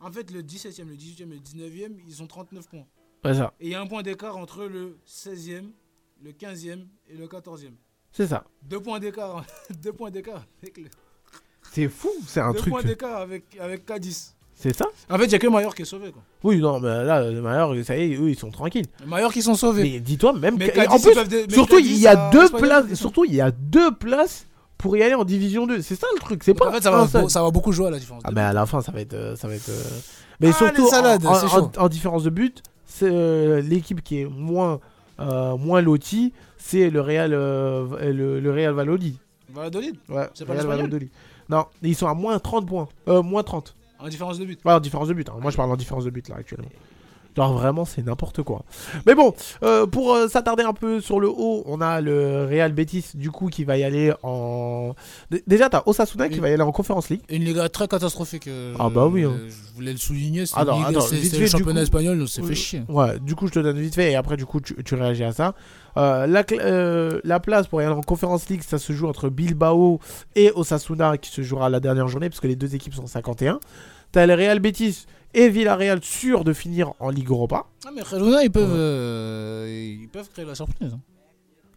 En 0.00 0.10
fait, 0.10 0.30
le 0.32 0.42
17ème, 0.42 0.88
le 0.88 0.96
18ème 0.96 1.30
et 1.32 1.36
le 1.36 1.40
19ème, 1.40 1.92
ils 2.08 2.22
ont 2.22 2.26
39 2.26 2.68
points. 2.68 2.84
C'est 3.26 3.38
ça, 3.38 3.52
Et 3.60 3.66
il 3.66 3.72
y 3.72 3.74
a 3.74 3.80
un 3.80 3.86
point 3.86 4.02
d'écart 4.02 4.36
entre 4.36 4.64
le 4.64 4.98
16ème, 5.08 5.70
le 6.22 6.32
15ème 6.32 6.86
et 7.10 7.16
le 7.16 7.26
14ème. 7.26 7.74
c'est 8.12 8.26
ça. 8.26 8.44
Deux 8.62 8.80
points 8.80 8.98
d'écart. 8.98 9.44
Deux 9.82 9.92
points 9.92 10.10
d'écart 10.10 10.44
avec 10.62 10.76
le... 10.78 10.84
C'est 11.72 11.88
fou, 11.88 12.10
c'est 12.26 12.40
un 12.40 12.52
Deux 12.52 12.58
truc. 12.58 12.72
points 12.72 12.82
d'écart 12.82 13.20
avec, 13.20 13.44
avec 13.60 13.84
Cadiz. 13.84 14.32
C'est 14.54 14.74
ça 14.74 14.86
En 15.10 15.18
fait, 15.18 15.24
il 15.24 15.28
n'y 15.28 15.34
a 15.34 15.38
que 15.38 15.46
Mayor 15.48 15.74
qui 15.74 15.82
est 15.82 15.86
sauvé. 15.86 16.10
Quoi. 16.12 16.22
Oui, 16.42 16.58
non, 16.58 16.80
mais 16.80 17.04
là, 17.04 17.30
Maillard, 17.30 17.72
ça 17.84 17.94
y 17.98 18.12
est, 18.12 18.16
eux, 18.16 18.30
ils 18.30 18.38
sont 18.38 18.50
tranquilles. 18.50 18.86
Les 19.00 19.06
Mayor 19.06 19.30
qui 19.30 19.42
sont 19.42 19.54
sauvés. 19.54 19.82
Mais 19.82 20.00
dis-toi, 20.00 20.32
même. 20.32 20.56
Mais 20.56 20.70
Cadiz, 20.70 20.88
en 20.94 20.98
plus, 20.98 21.50
surtout, 21.52 21.76
Cadiz, 21.76 21.90
il 21.90 21.98
y 22.00 22.06
a 22.06 22.30
deux 22.30 22.48
places. 22.48 22.94
Surtout, 22.94 23.24
il 23.26 23.34
y 23.34 23.40
a 23.42 23.50
deux 23.50 23.94
places 23.94 24.46
pour 24.78 24.96
y 24.96 25.02
aller 25.02 25.12
en 25.14 25.24
Division 25.24 25.66
2. 25.66 25.82
C'est 25.82 25.96
ça 25.96 26.06
le 26.14 26.20
truc. 26.20 26.42
C'est 26.42 26.54
pas. 26.54 26.68
en 26.70 26.72
fait, 26.72 26.82
ça 26.82 26.90
va, 26.90 27.06
seul. 27.06 27.28
ça 27.28 27.42
va 27.42 27.50
beaucoup 27.50 27.72
jouer 27.72 27.88
à 27.88 27.90
la 27.90 27.98
différence. 27.98 28.22
Ah 28.24 28.30
mais 28.32 28.40
à 28.40 28.54
la 28.54 28.64
fin 28.64 28.80
ça 28.80 28.92
va 28.92 29.00
être 29.02 29.12
euh, 29.12 29.36
ça 29.36 29.46
va 29.48 29.54
être 29.56 29.68
euh, 29.68 29.82
mais 30.40 30.48
Ah, 30.48 30.52
surtout 30.54 30.88
salades, 30.88 31.26
en, 31.26 31.70
en- 31.76 31.88
différence 31.88 32.22
de 32.24 32.30
but 32.30 32.62
euh, 33.02 33.60
l'équipe 33.60 34.02
qui 34.02 34.20
est 34.20 34.24
moins 34.26 34.80
euh, 35.18 35.56
moins 35.56 35.80
lotie 35.80 36.32
c'est 36.58 36.90
le 36.90 37.00
Real 37.00 37.32
euh, 37.32 38.12
le, 38.12 38.40
le 38.40 38.50
Real 38.50 38.74
Valladolid. 38.74 39.16
Valladolid, 39.50 39.96
ouais 40.08 40.28
C'est 40.34 40.44
pas 40.44 40.54
Real 40.54 40.66
Valladolid. 40.66 41.08
Non 41.48 41.66
ils 41.82 41.94
sont 41.94 42.06
à 42.08 42.14
moins 42.14 42.38
30 42.38 42.66
points. 42.66 42.88
Euh, 43.08 43.22
moins 43.22 43.42
30 43.42 43.74
en 43.98 44.08
différence 44.08 44.38
de 44.38 44.44
but. 44.44 44.60
ouais 44.64 44.72
en 44.74 44.80
différence 44.80 45.08
de 45.08 45.14
but 45.14 45.28
hein. 45.30 45.34
moi 45.40 45.50
je 45.50 45.56
parle 45.56 45.70
en 45.70 45.76
différence 45.76 46.04
de 46.04 46.10
but 46.10 46.28
là 46.28 46.36
actuellement 46.36 46.68
Genre 47.36 47.52
vraiment 47.52 47.84
c'est 47.84 48.02
n'importe 48.04 48.42
quoi. 48.42 48.64
Mais 49.06 49.14
bon, 49.14 49.34
euh, 49.62 49.86
pour 49.86 50.14
euh, 50.14 50.26
s'attarder 50.28 50.62
un 50.62 50.72
peu 50.72 51.00
sur 51.00 51.20
le 51.20 51.28
haut, 51.28 51.62
on 51.66 51.80
a 51.82 52.00
le 52.00 52.46
Real 52.46 52.72
Betis 52.72 53.04
du 53.14 53.30
coup 53.30 53.48
qui 53.48 53.64
va 53.64 53.76
y 53.76 53.84
aller 53.84 54.12
en... 54.22 54.94
D- 55.30 55.42
Déjà 55.46 55.68
t'as 55.68 55.82
Osasuna 55.86 56.28
qui 56.30 56.40
va 56.40 56.48
y 56.48 56.54
aller 56.54 56.62
en 56.62 56.72
Conference 56.72 57.10
League. 57.10 57.20
Une 57.28 57.44
Liga 57.44 57.68
très 57.68 57.86
catastrophique. 57.88 58.46
euh, 58.48 58.74
Ah 58.78 58.88
bah 58.88 59.06
oui, 59.06 59.22
je- 59.22 59.26
hein. 59.26 59.36
Je 59.48 59.74
voulais 59.74 59.92
le 59.92 59.98
souligner. 59.98 60.46
C'est 60.46 60.54
c'est- 60.54 61.22
c'est 61.28 61.36
le 61.38 61.44
du 61.44 61.48
championnat 61.48 61.80
coup. 61.80 61.84
espagnol, 61.84 62.20
on 62.22 62.26
s'est 62.26 62.40
Euh, 62.40 62.46
fait 62.46 62.54
chier. 62.54 62.82
Ouais, 62.88 63.18
du 63.20 63.34
coup, 63.34 63.46
je 63.48 63.52
te 63.52 63.58
donne 63.58 63.78
vite 63.78 63.94
fait 63.94 64.12
et 64.12 64.16
après, 64.16 64.36
du 64.38 64.46
coup, 64.46 64.60
tu, 64.62 64.74
tu 64.82 64.94
réagis 64.94 65.24
à 65.24 65.32
ça. 65.32 65.54
La, 65.94 67.40
place 67.40 67.66
pour 67.66 67.82
y 67.82 67.84
aller 67.84 67.94
en 67.94 68.00
Conference 68.02 68.48
League, 68.48 68.62
ça 68.66 68.78
se 68.78 68.92
joue 68.92 69.08
entre 69.08 69.28
Bilbao 69.28 70.00
et 70.34 70.52
Osasuna 70.54 71.18
qui 71.18 71.30
se 71.30 71.42
jouera 71.42 71.68
la 71.68 71.80
dernière 71.80 72.08
journée 72.08 72.28
parce 72.28 72.40
que 72.40 72.46
les 72.46 72.56
deux 72.56 72.74
équipes 72.74 72.94
sont 72.94 73.06
51. 73.06 73.60
T'as 74.12 74.26
le 74.26 74.34
Real 74.34 74.58
Betis 74.60 75.06
et 75.36 75.48
Villarreal 75.48 76.00
sûrs 76.02 76.42
de 76.44 76.52
finir 76.52 76.92
en 76.98 77.10
Ligue 77.10 77.30
Europa. 77.30 77.66
Ah, 77.86 77.90
mais 77.94 78.02
Girona, 78.08 78.42
ils 78.42 78.50
peuvent, 78.50 78.72
euh, 78.74 79.96
ils 80.02 80.08
peuvent 80.08 80.28
créer 80.32 80.44
la 80.44 80.54
surprise. 80.54 80.92
hein. 80.94 81.00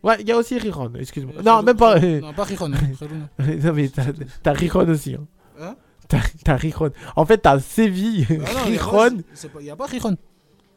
Ouais, 0.02 0.16
il 0.22 0.28
y 0.28 0.32
a 0.32 0.38
aussi 0.38 0.58
Riron, 0.58 0.90
excuse-moi. 0.98 1.34
Euh, 1.38 1.42
Non, 1.44 1.60
Girona- 1.62 1.66
même 1.66 1.76
pas. 1.78 2.00
Non, 2.00 2.34
pas 2.34 2.46
Girona. 2.46 2.78
Girona. 2.98 3.30
non, 3.64 3.74
mais 3.74 3.90
t'as- 3.90 4.06
t'as 4.42 4.54
Riron 4.54 4.88
aussi. 4.88 5.16
Hein. 5.16 5.28
Hein? 5.60 5.76
T'as 6.08 6.22
t'as 6.44 6.56
Riron. 6.56 6.90
En 7.18 7.26
fait, 7.26 7.38
t'as 7.40 7.60
Séville, 7.60 8.26
Ah 8.30 8.34
non, 8.34 9.20
c'est 9.34 9.50
pas- 9.52 9.60
Il 9.60 9.66
n'y 9.66 9.70
a 9.70 9.76
pas 9.76 9.88
Giron. 9.88 10.16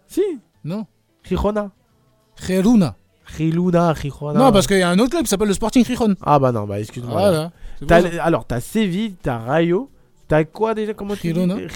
Si, 0.08 0.22
Non. 0.64 0.86
Rirona. 1.24 1.70
Girona. 2.44 2.96
Riluna, 3.24 3.92
Rirona. 3.92 4.38
Non, 4.40 4.52
parce 4.52 4.66
qu'il 4.66 4.78
y 4.78 4.82
a 4.82 4.90
un 4.90 4.98
autre 4.98 5.10
club 5.10 5.22
qui 5.22 5.28
s'appelle 5.30 5.48
le 5.48 5.54
Sporting 5.54 5.84
Giron. 5.84 6.14
Ah 6.22 6.38
bah 6.40 6.50
non, 6.52 6.66
bah 6.66 6.80
excuse-moi. 6.80 7.12
Voilà. 7.12 7.52
C'est 7.78 7.86
T'as 7.86 8.00
pour 8.02 8.10
ça. 8.10 8.14
le- 8.16 8.20
alors, 8.20 8.44
t'as 8.44 8.60
Séville, 8.60 9.14
t'as 9.22 9.38
Rayo, 9.38 9.88
t'as 10.28 10.44
quoi 10.44 10.74
déjà 10.74 10.92
Comment 10.94 11.14
tu 11.14 11.32
dis? 11.32 11.68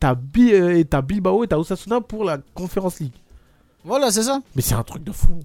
T'as 0.00 0.14
Bi- 0.14 0.52
euh, 0.52 0.84
Bilbao 1.02 1.44
et 1.44 1.48
t'as 1.48 1.56
Osasuna 1.56 2.00
pour 2.00 2.24
la 2.24 2.38
Conference 2.54 3.00
League. 3.00 3.12
Voilà, 3.84 4.10
c'est 4.10 4.22
ça. 4.22 4.40
Mais 4.54 4.62
c'est 4.62 4.74
un 4.74 4.82
truc 4.82 5.02
de 5.04 5.12
fou. 5.12 5.40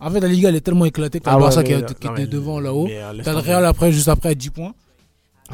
En 0.00 0.10
fait, 0.10 0.20
la 0.20 0.28
Liga, 0.28 0.48
elle 0.48 0.56
est 0.56 0.60
tellement 0.60 0.84
éclaté 0.84 1.18
que 1.18 1.24
t'as 1.24 1.32
Ah 1.34 1.38
le 1.38 1.44
ouais, 1.44 1.84
qui, 1.84 1.94
qui 1.94 2.06
était 2.08 2.26
devant 2.26 2.60
là-haut. 2.60 2.86
euh, 2.88 3.12
T'as 3.22 3.32
le. 3.32 3.38
Real 3.38 3.64
après, 3.64 3.90
juste 3.92 4.08
après, 4.08 4.30
à 4.30 4.34
10 4.34 4.50
points. 4.50 4.74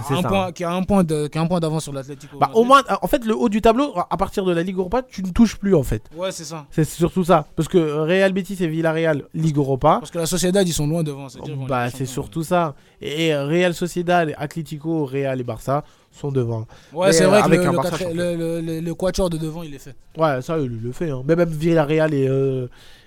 C'est 0.07 0.15
un 0.15 0.23
ça. 0.23 0.29
point, 0.29 0.53
qui 0.53 0.63
a 0.63 0.71
un 0.73 0.85
point 0.85 1.03
de- 1.03 1.27
qui 1.27 1.37
a 1.37 1.41
un 1.41 1.47
point 1.49 1.59
d'avance 1.59 1.83
sur 1.83 1.93
l'Atlético. 1.93 2.39
Bah, 2.39 2.51
au 2.55 2.63
moins, 2.65 2.81
en 3.03 3.07
fait, 3.09 3.25
le 3.25 3.37
haut 3.37 3.49
du 3.49 3.61
tableau, 3.61 3.93
à 4.09 4.17
partir 4.17 4.45
de 4.45 4.53
la 4.53 4.63
Ligue 4.63 4.77
Europa, 4.77 5.03
tu 5.03 5.21
ne 5.25 5.31
touches 5.31 5.57
plus 5.57 5.75
en 5.75 5.83
fait. 5.83 6.03
Ouais, 6.17 6.31
c'est 6.31 6.45
ça. 6.45 6.65
C'est 6.71 6.85
surtout 6.85 7.25
ça. 7.25 7.47
Parce 7.57 7.69
que 7.69 7.79
Real 7.79 8.33
Betis 8.33 8.57
et 8.61 8.69
Villarreal, 8.69 9.25
Ligue 9.35 9.57
Europa. 9.57 9.97
Parce 10.01 10.13
que 10.13 10.19
la 10.19 10.27
Sociedad, 10.27 10.67
ils 10.67 10.73
sont 10.73 10.87
loin 10.87 11.03
devant. 11.03 11.27
Bah, 11.69 11.91
c'est 11.91 12.07
surtout 12.07 12.45
ça. 12.45 12.77
Et 13.03 13.35
Real 13.35 13.75
Sociedad, 13.75 14.33
Atlético, 14.39 15.07
Real 15.07 15.41
et 15.41 15.45
Barça 15.45 15.83
sont 16.13 16.33
devant. 16.33 16.67
Ouais, 16.93 17.13
c'est 17.13 17.25
euh, 17.25 17.29
vrai 17.29 17.41
que 17.41 17.45
avec 17.47 17.61
le, 17.61 17.67
le, 17.71 17.77
Barça 17.77 17.97
le, 18.13 18.93
quatuor 18.95 19.31
de 19.31 19.37
devant, 19.39 19.63
il 19.63 19.75
est 19.75 19.79
fait. 19.79 19.95
Ouais, 20.19 20.43
ça, 20.43 20.59
il 20.59 20.81
le 20.83 20.93
fait. 20.93 21.11
hein. 21.11 21.23
Mais 21.27 21.37
même 21.37 21.49
Villarreal 21.51 22.13
et, 22.15 22.27
euh, 22.29 22.67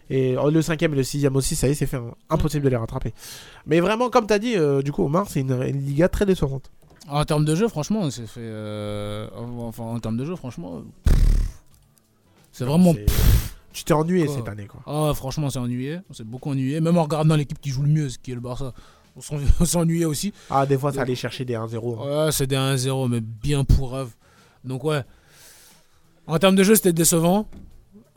et 0.10 0.38
euh, 0.38 0.50
le 0.52 0.62
cinquième 0.62 0.94
et 0.94 0.98
le 0.98 1.04
sixième 1.04 1.36
aussi, 1.36 1.56
ça 1.56 1.68
y 1.68 1.72
est, 1.72 1.76
c'est 1.76 1.86
fait. 1.86 1.98
hein. 1.98 2.14
Impossible 2.30 2.64
de 2.66 2.70
les 2.70 2.78
rattraper. 2.78 3.14
Mais 3.66 3.80
vraiment, 3.82 4.10
comme 4.10 4.26
tu 4.28 4.34
as 4.34 4.40
dit, 4.40 4.56
euh, 4.56 4.82
du 4.82 4.92
coup, 4.92 5.04
Omar, 5.06 5.28
c'est 5.30 5.42
une, 5.42 5.52
une 5.64 5.82
Liga 5.86 6.08
très 6.10 6.26
décevante. 6.26 6.72
En 7.10 7.26
termes 7.26 7.44
de 7.46 7.54
jeu, 7.56 7.68
franchement, 7.68 8.10
c'est 8.10 8.26
fait. 8.28 8.40
euh, 8.42 9.28
Enfin, 9.60 9.84
en 9.84 10.00
termes 10.00 10.16
de 10.18 10.24
jeu, 10.26 10.36
franchement. 10.38 10.82
C'est 12.52 12.66
vraiment. 12.66 12.94
C'est- 12.94 13.06
Tu 13.74 13.84
t'es 13.84 13.94
ennuyé 13.94 14.26
Quoi. 14.28 14.36
cette 14.36 14.48
année, 14.48 14.68
quoi. 14.68 14.82
Ah, 14.86 15.14
franchement, 15.16 15.48
on 15.48 15.50
s'est 15.50 15.58
ennuyé. 15.60 16.00
On 16.10 16.14
s'est 16.14 16.24
beaucoup 16.24 16.52
ennuyé. 16.52 16.80
Même 16.80 16.98
en 16.98 17.04
regardant 17.04 17.36
l'équipe 17.36 17.60
qui 17.60 17.72
joue 17.72 17.82
le 17.82 17.90
mieux, 17.90 18.08
ce 18.10 18.20
qui 18.20 18.32
est 18.32 18.36
le 18.36 18.40
Barça, 18.40 18.72
on 19.16 19.22
s'en- 19.22 19.38
on 19.60 19.66
s'est 19.66 19.78
ennuyé 19.78 20.06
aussi. 20.06 20.34
Ah, 20.50 20.66
des 20.66 20.78
fois, 20.78 20.92
ça 20.94 21.02
allait 21.02 21.16
chercher 21.16 21.46
des 21.46 21.54
1-0. 21.56 21.98
hein. 22.00 22.26
Ouais, 22.26 22.32
c'est 22.32 22.48
des 22.48 22.56
1-0, 22.56 23.08
mais 23.10 23.22
bien 23.22 23.64
pourrave. 23.64 24.10
Donc, 24.64 24.84
ouais. 24.84 25.04
En 26.28 26.40
termes 26.40 26.56
de 26.56 26.64
jeu, 26.64 26.76
c'était 26.76 26.94
décevant. 26.94 27.48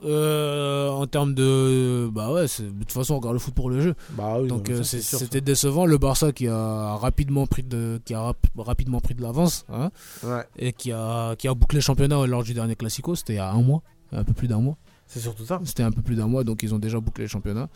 Euh, 0.05 0.91
en 0.91 1.07
termes 1.07 1.35
de. 1.35 2.09
Bah 2.13 2.31
ouais, 2.31 2.43
de 2.43 2.79
toute 2.81 2.93
façon, 2.93 3.15
on 3.15 3.17
regarde 3.19 3.33
le 3.33 3.39
foot 3.39 3.55
pour 3.55 3.71
le 3.71 3.81
jeu. 3.81 3.95
Bah 4.11 4.37
oui, 4.39 4.47
Donc 4.47 4.69
euh, 4.69 4.83
c'était 4.83 5.41
décevant. 5.41 5.87
Le 5.87 5.97
Barça 5.97 6.33
qui 6.33 6.49
a 6.49 6.95
rapidement 6.97 7.47
pris 7.47 7.63
de, 7.63 7.99
qui 8.05 8.13
a 8.13 8.21
rap- 8.21 8.37
rapidement 8.59 9.01
pris 9.01 9.15
de 9.15 9.23
l'avance. 9.23 9.65
hein, 9.73 9.91
Ouais. 10.23 10.45
Et 10.59 10.73
qui 10.75 10.93
a, 10.93 11.35
qui 11.37 11.49
a 11.49 11.55
bouclé 11.55 11.79
le 11.79 11.83
championnat 11.83 12.27
lors 12.27 12.45
du 12.45 12.53
dernier 12.53 12.77
Classico. 12.77 13.15
C'était 13.15 13.33
il 13.35 13.37
y 13.37 13.39
a 13.41 13.51
un 13.51 13.63
mois. 13.63 13.83
Un 14.13 14.23
peu 14.23 14.35
plus 14.35 14.49
d'un 14.49 14.61
mois. 14.61 14.77
C'est 15.07 15.21
surtout 15.21 15.47
ça. 15.47 15.61
C'était 15.65 15.83
un 15.83 15.91
peu 15.91 16.03
plus 16.03 16.15
d'un 16.15 16.27
mois, 16.27 16.45
donc 16.45 16.63
ils 16.63 16.75
ont 16.75 16.79
déjà 16.79 17.01
bouclé 17.01 17.25
le 17.25 17.29
championnat. 17.29 17.69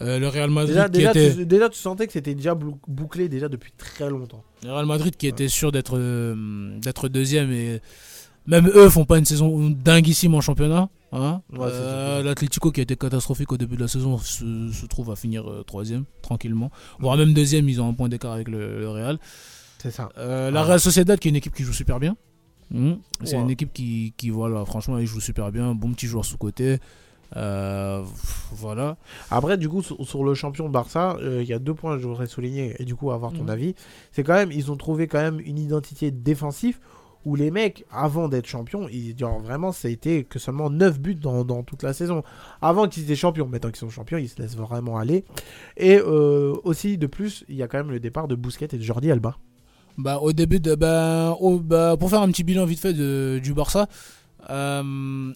Euh, 0.00 0.18
le 0.18 0.28
Real 0.28 0.50
Madrid 0.50 0.74
Déjà, 0.74 0.84
qui 0.88 0.92
déjà, 0.98 1.10
était. 1.10 1.34
tu, 1.34 1.46
déjà, 1.46 1.68
tu 1.70 1.78
sentais 1.78 2.06
que 2.06 2.12
c'était 2.12 2.34
déjà 2.34 2.54
bouclé 2.54 3.28
déjà 3.28 3.48
depuis 3.48 3.72
très 3.78 4.10
longtemps. 4.10 4.44
Le 4.62 4.72
Real 4.72 4.86
Madrid 4.86 5.16
qui 5.16 5.26
était 5.26 5.48
sûr 5.48 5.72
d'être 5.72 5.96
euh, 5.96 6.78
d'être 6.80 7.08
deuxième 7.08 7.50
et 7.50 7.80
même 8.46 8.68
eux 8.74 8.88
font 8.90 9.04
pas 9.06 9.18
une 9.18 9.24
saison 9.24 9.70
dinguissime 9.70 10.34
en 10.34 10.40
championnat. 10.42 10.88
hein. 11.12 11.40
Ouais, 11.52 11.58
Euh, 11.70 12.22
L'Atlético 12.22 12.70
qui 12.72 12.80
a 12.80 12.82
été 12.82 12.94
catastrophique 12.96 13.50
au 13.52 13.56
début 13.56 13.76
de 13.76 13.80
la 13.82 13.88
saison 13.88 14.18
se, 14.18 14.70
se 14.70 14.86
trouve 14.86 15.10
à 15.10 15.16
finir 15.16 15.44
troisième 15.66 16.04
tranquillement, 16.22 16.70
voire 16.98 17.16
même 17.16 17.32
deuxième. 17.32 17.68
Ils 17.68 17.80
ont 17.80 17.88
un 17.88 17.94
point 17.94 18.08
d'écart 18.10 18.32
avec 18.32 18.48
le, 18.48 18.78
le 18.80 18.88
Real. 18.90 19.18
C'est 19.78 19.90
ça. 19.90 20.10
La. 20.16 20.62
Real 20.62 20.78
Sociedad 20.80 21.18
qui 21.18 21.28
est 21.28 21.30
une 21.30 21.36
équipe 21.36 21.54
qui 21.54 21.62
joue 21.64 21.72
super 21.72 21.98
bien. 22.00 22.16
Mhm. 22.70 22.98
C'est 23.24 23.36
Ouais. 23.36 23.42
une 23.42 23.50
équipe 23.50 23.72
qui, 23.72 24.12
qui 24.16 24.28
voilà 24.30 24.64
franchement 24.64 24.98
ils 24.98 25.06
jouent 25.06 25.20
super 25.20 25.52
bien, 25.52 25.74
bon 25.74 25.92
petit 25.92 26.06
joueur 26.06 26.24
sous 26.24 26.36
côté. 26.36 26.78
Euh, 27.34 28.02
voilà. 28.52 28.96
Après, 29.30 29.56
du 29.58 29.68
coup, 29.68 29.82
sur, 29.82 30.06
sur 30.06 30.22
le 30.24 30.34
champion 30.34 30.68
Barça, 30.68 31.16
euh, 31.20 31.42
il 31.42 31.48
y 31.48 31.52
a 31.52 31.58
deux 31.58 31.74
points 31.74 31.96
que 31.96 32.02
je 32.02 32.06
voudrais 32.06 32.26
souligner 32.26 32.76
et 32.78 32.84
du 32.84 32.94
coup 32.94 33.10
avoir 33.10 33.32
ton 33.32 33.48
avis. 33.48 33.74
C'est 34.12 34.22
quand 34.22 34.34
même, 34.34 34.52
ils 34.52 34.70
ont 34.70 34.76
trouvé 34.76 35.08
quand 35.08 35.20
même 35.20 35.40
une 35.40 35.58
identité 35.58 36.10
défensive 36.10 36.78
où 37.24 37.34
les 37.34 37.50
mecs, 37.50 37.84
avant 37.90 38.28
d'être 38.28 38.46
champions, 38.46 38.86
ils, 38.88 39.18
genre, 39.18 39.40
vraiment, 39.40 39.72
ça 39.72 39.88
a 39.88 39.90
été 39.90 40.22
que 40.22 40.38
seulement 40.38 40.70
9 40.70 41.00
buts 41.00 41.16
dans, 41.16 41.44
dans 41.44 41.64
toute 41.64 41.82
la 41.82 41.92
saison. 41.92 42.22
Avant 42.62 42.86
qu'ils 42.86 43.02
étaient 43.02 43.16
champions, 43.16 43.48
maintenant 43.48 43.70
qu'ils 43.70 43.80
sont 43.80 43.90
champions, 43.90 44.18
ils 44.18 44.28
se 44.28 44.40
laissent 44.40 44.56
vraiment 44.56 44.96
aller. 44.96 45.24
Et 45.76 45.98
euh, 45.98 46.54
aussi, 46.62 46.98
de 46.98 47.08
plus, 47.08 47.44
il 47.48 47.56
y 47.56 47.64
a 47.64 47.68
quand 47.68 47.78
même 47.78 47.90
le 47.90 47.98
départ 47.98 48.28
de 48.28 48.36
Bousquet 48.36 48.68
et 48.72 48.76
de 48.78 48.82
Jordi 48.82 49.10
Alba. 49.10 49.36
Bah, 49.98 50.18
au 50.20 50.32
début 50.32 50.60
de. 50.60 50.76
Bah, 50.76 51.36
bah, 51.62 51.96
pour 51.98 52.10
faire 52.10 52.20
un 52.22 52.28
petit 52.28 52.44
bilan 52.44 52.64
vite 52.64 52.78
fait 52.78 52.92
de- 52.92 53.40
du 53.42 53.54
Barça, 53.54 53.88
euh, 54.50 55.32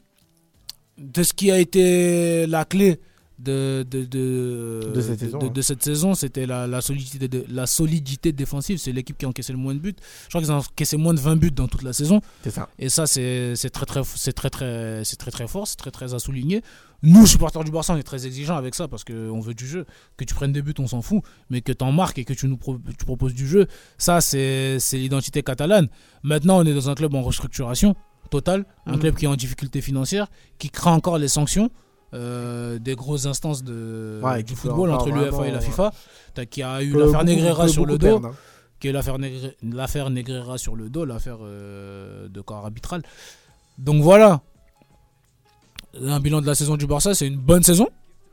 de 1.01 1.23
ce 1.23 1.33
qui 1.33 1.51
a 1.51 1.59
été 1.59 2.47
la 2.47 2.65
clé 2.65 3.01
de, 3.39 3.87
de, 3.91 4.05
de, 4.05 4.93
De 4.95 5.01
cette 5.01 5.19
saison, 5.21 5.39
de, 5.39 5.47
hein. 5.47 5.63
cette 5.63 5.83
saison, 5.83 6.15
c'était 6.15 6.45
la, 6.45 6.67
la, 6.67 6.83
solidité 6.83 7.27
de, 7.27 7.47
la 7.49 7.67
solidité 7.67 8.33
défensive. 8.33 8.77
C'est 8.77 8.93
l'équipe 8.93 9.17
qui 9.17 9.25
a 9.25 9.29
encaissé 9.31 9.53
le 9.55 9.59
moins 9.59 9.75
de 9.75 9.79
buts. 9.81 9.95
Je 10.25 10.29
crois 10.29 10.43
qu'ils 10.43 10.53
ont 10.53 10.57
encaissé 10.59 10.99
moins 10.99 11.15
de 11.15 11.21
20 11.21 11.37
buts 11.37 11.51
dans 11.51 11.67
toute 11.67 11.83
la 11.83 11.95
saison. 11.95 12.21
Ça. 12.51 12.69
Et 12.79 12.91
ça, 12.91 13.07
c'est 13.07 13.55
très 13.73 13.87
très, 13.87 14.03
c'est 14.05 14.35
très, 14.35 14.51
très, 14.51 15.03
c'est 15.05 15.17
très, 15.17 15.31
très 15.31 15.49
fort, 15.49 15.67
c'est 15.67 15.77
très, 15.77 15.91
très 15.91 16.13
à 16.13 16.19
souligner. 16.19 16.61
Nous, 17.03 17.27
supporters 17.27 17.65
du 17.65 17.71
Barça, 17.71 17.95
on 17.95 17.97
est 17.97 18.03
très 18.03 18.27
exigeants 18.27 18.59
avec 18.59 18.75
ça 18.75 18.87
parce 18.87 19.05
qu'on 19.05 19.41
veut 19.41 19.55
du 19.55 19.67
jeu. 19.67 19.87
Que 20.19 20.25
tu 20.25 20.35
prennes 20.35 20.53
des 20.53 20.61
buts, 20.61 20.75
on 20.79 20.87
s'en 20.87 21.01
fout. 21.01 21.23
Mais 21.49 21.63
que 21.63 21.73
tu 21.73 21.83
en 21.83 21.93
marques 21.93 22.19
et 22.19 22.27
que 22.27 22.35
tu 22.35 22.47
nous 22.47 22.59
pro- 22.59 22.77
tu 22.99 23.07
proposes 23.07 23.33
du 23.33 23.49
jeu, 23.49 23.67
ça, 23.97 24.21
c'est 24.21 24.77
l'identité 24.93 25.43
catalane. 25.43 25.89
Maintenant, 26.23 26.59
on 26.59 26.67
est 26.67 26.75
dans 26.75 26.91
un 26.91 26.95
club 26.95 27.15
en 27.15 27.23
restructuration 27.23 27.95
totale, 28.31 28.65
un 28.87 28.93
Mhm. 28.93 28.99
club 29.01 29.15
qui 29.17 29.25
est 29.27 29.29
en 29.29 29.37
difficulté 29.37 29.81
financière, 29.81 30.29
qui 30.59 30.71
craint 30.71 30.93
encore 30.95 31.19
les 31.19 31.29
sanctions. 31.29 31.71
euh, 32.13 32.81
des 32.81 32.97
grosses 32.97 33.27
instances 33.27 33.63
de, 33.63 34.21
Ouais, 34.21 34.43
du 34.43 34.57
football 34.57 34.91
entre 34.91 35.11
l'UEFA 35.11 35.47
et 35.47 35.53
la 35.53 35.59
ouais. 35.59 35.65
FIFA, 35.65 35.93
T'as- 36.35 36.45
qui 36.45 36.61
a 36.61 36.83
eu 36.83 36.91
l'affaire 36.93 37.23
Negreira 37.23 37.69
sur 37.69 37.87
le 37.87 37.99
dos, 37.99 38.07
perdre, 38.07 38.27
hein. 38.27 38.35
qui 38.81 38.89
est 38.89 38.93
l'affaire 38.93 40.11
Negreira 40.11 40.59
sur 40.59 40.75
le 40.75 40.91
dos, 40.91 41.05
l'affaire 41.05 41.37
euh, 41.41 42.27
de 42.29 42.41
corps 42.41 42.65
arbitral. 42.65 43.03
Donc 43.79 44.03
voilà, 44.03 44.41
un 46.03 46.19
bilan 46.19 46.41
de 46.41 46.47
la 46.47 46.57
saison 46.57 46.77
du 46.77 46.89
Barça, 46.89 47.15
c'est 47.15 47.29
une 47.29 47.37
bonne 47.39 47.63
saison. 47.63 47.89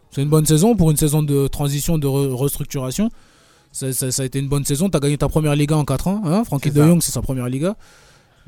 C'est 0.10 0.24
une 0.24 0.30
bonne 0.30 0.46
saison 0.48 0.76
pour 0.76 0.90
une 0.90 0.98
saison 0.98 1.22
de 1.22 1.48
transition, 1.48 2.00
de 2.00 2.08
re- 2.08 2.34
restructuration. 2.34 3.12
Ça, 3.72 3.92
ça- 3.94 4.10
ça 4.10 4.24
a 4.24 4.26
été 4.26 4.40
une 4.40 4.50
bonne 4.50 4.66
saison. 4.66 4.90
Tu 4.90 4.98
as 4.98 5.00
gagné 5.00 5.18
ta 5.20 5.28
première 5.28 5.56
Liga 5.56 5.76
en 5.78 5.86
4 5.86 6.08
ans. 6.08 6.22
Hein 6.26 6.44
Francky 6.46 6.72
de. 6.72 6.82
Jong, 6.84 7.02
c'est 7.02 7.12
sa 7.12 7.22
première 7.22 7.48
Liga. 7.48 7.76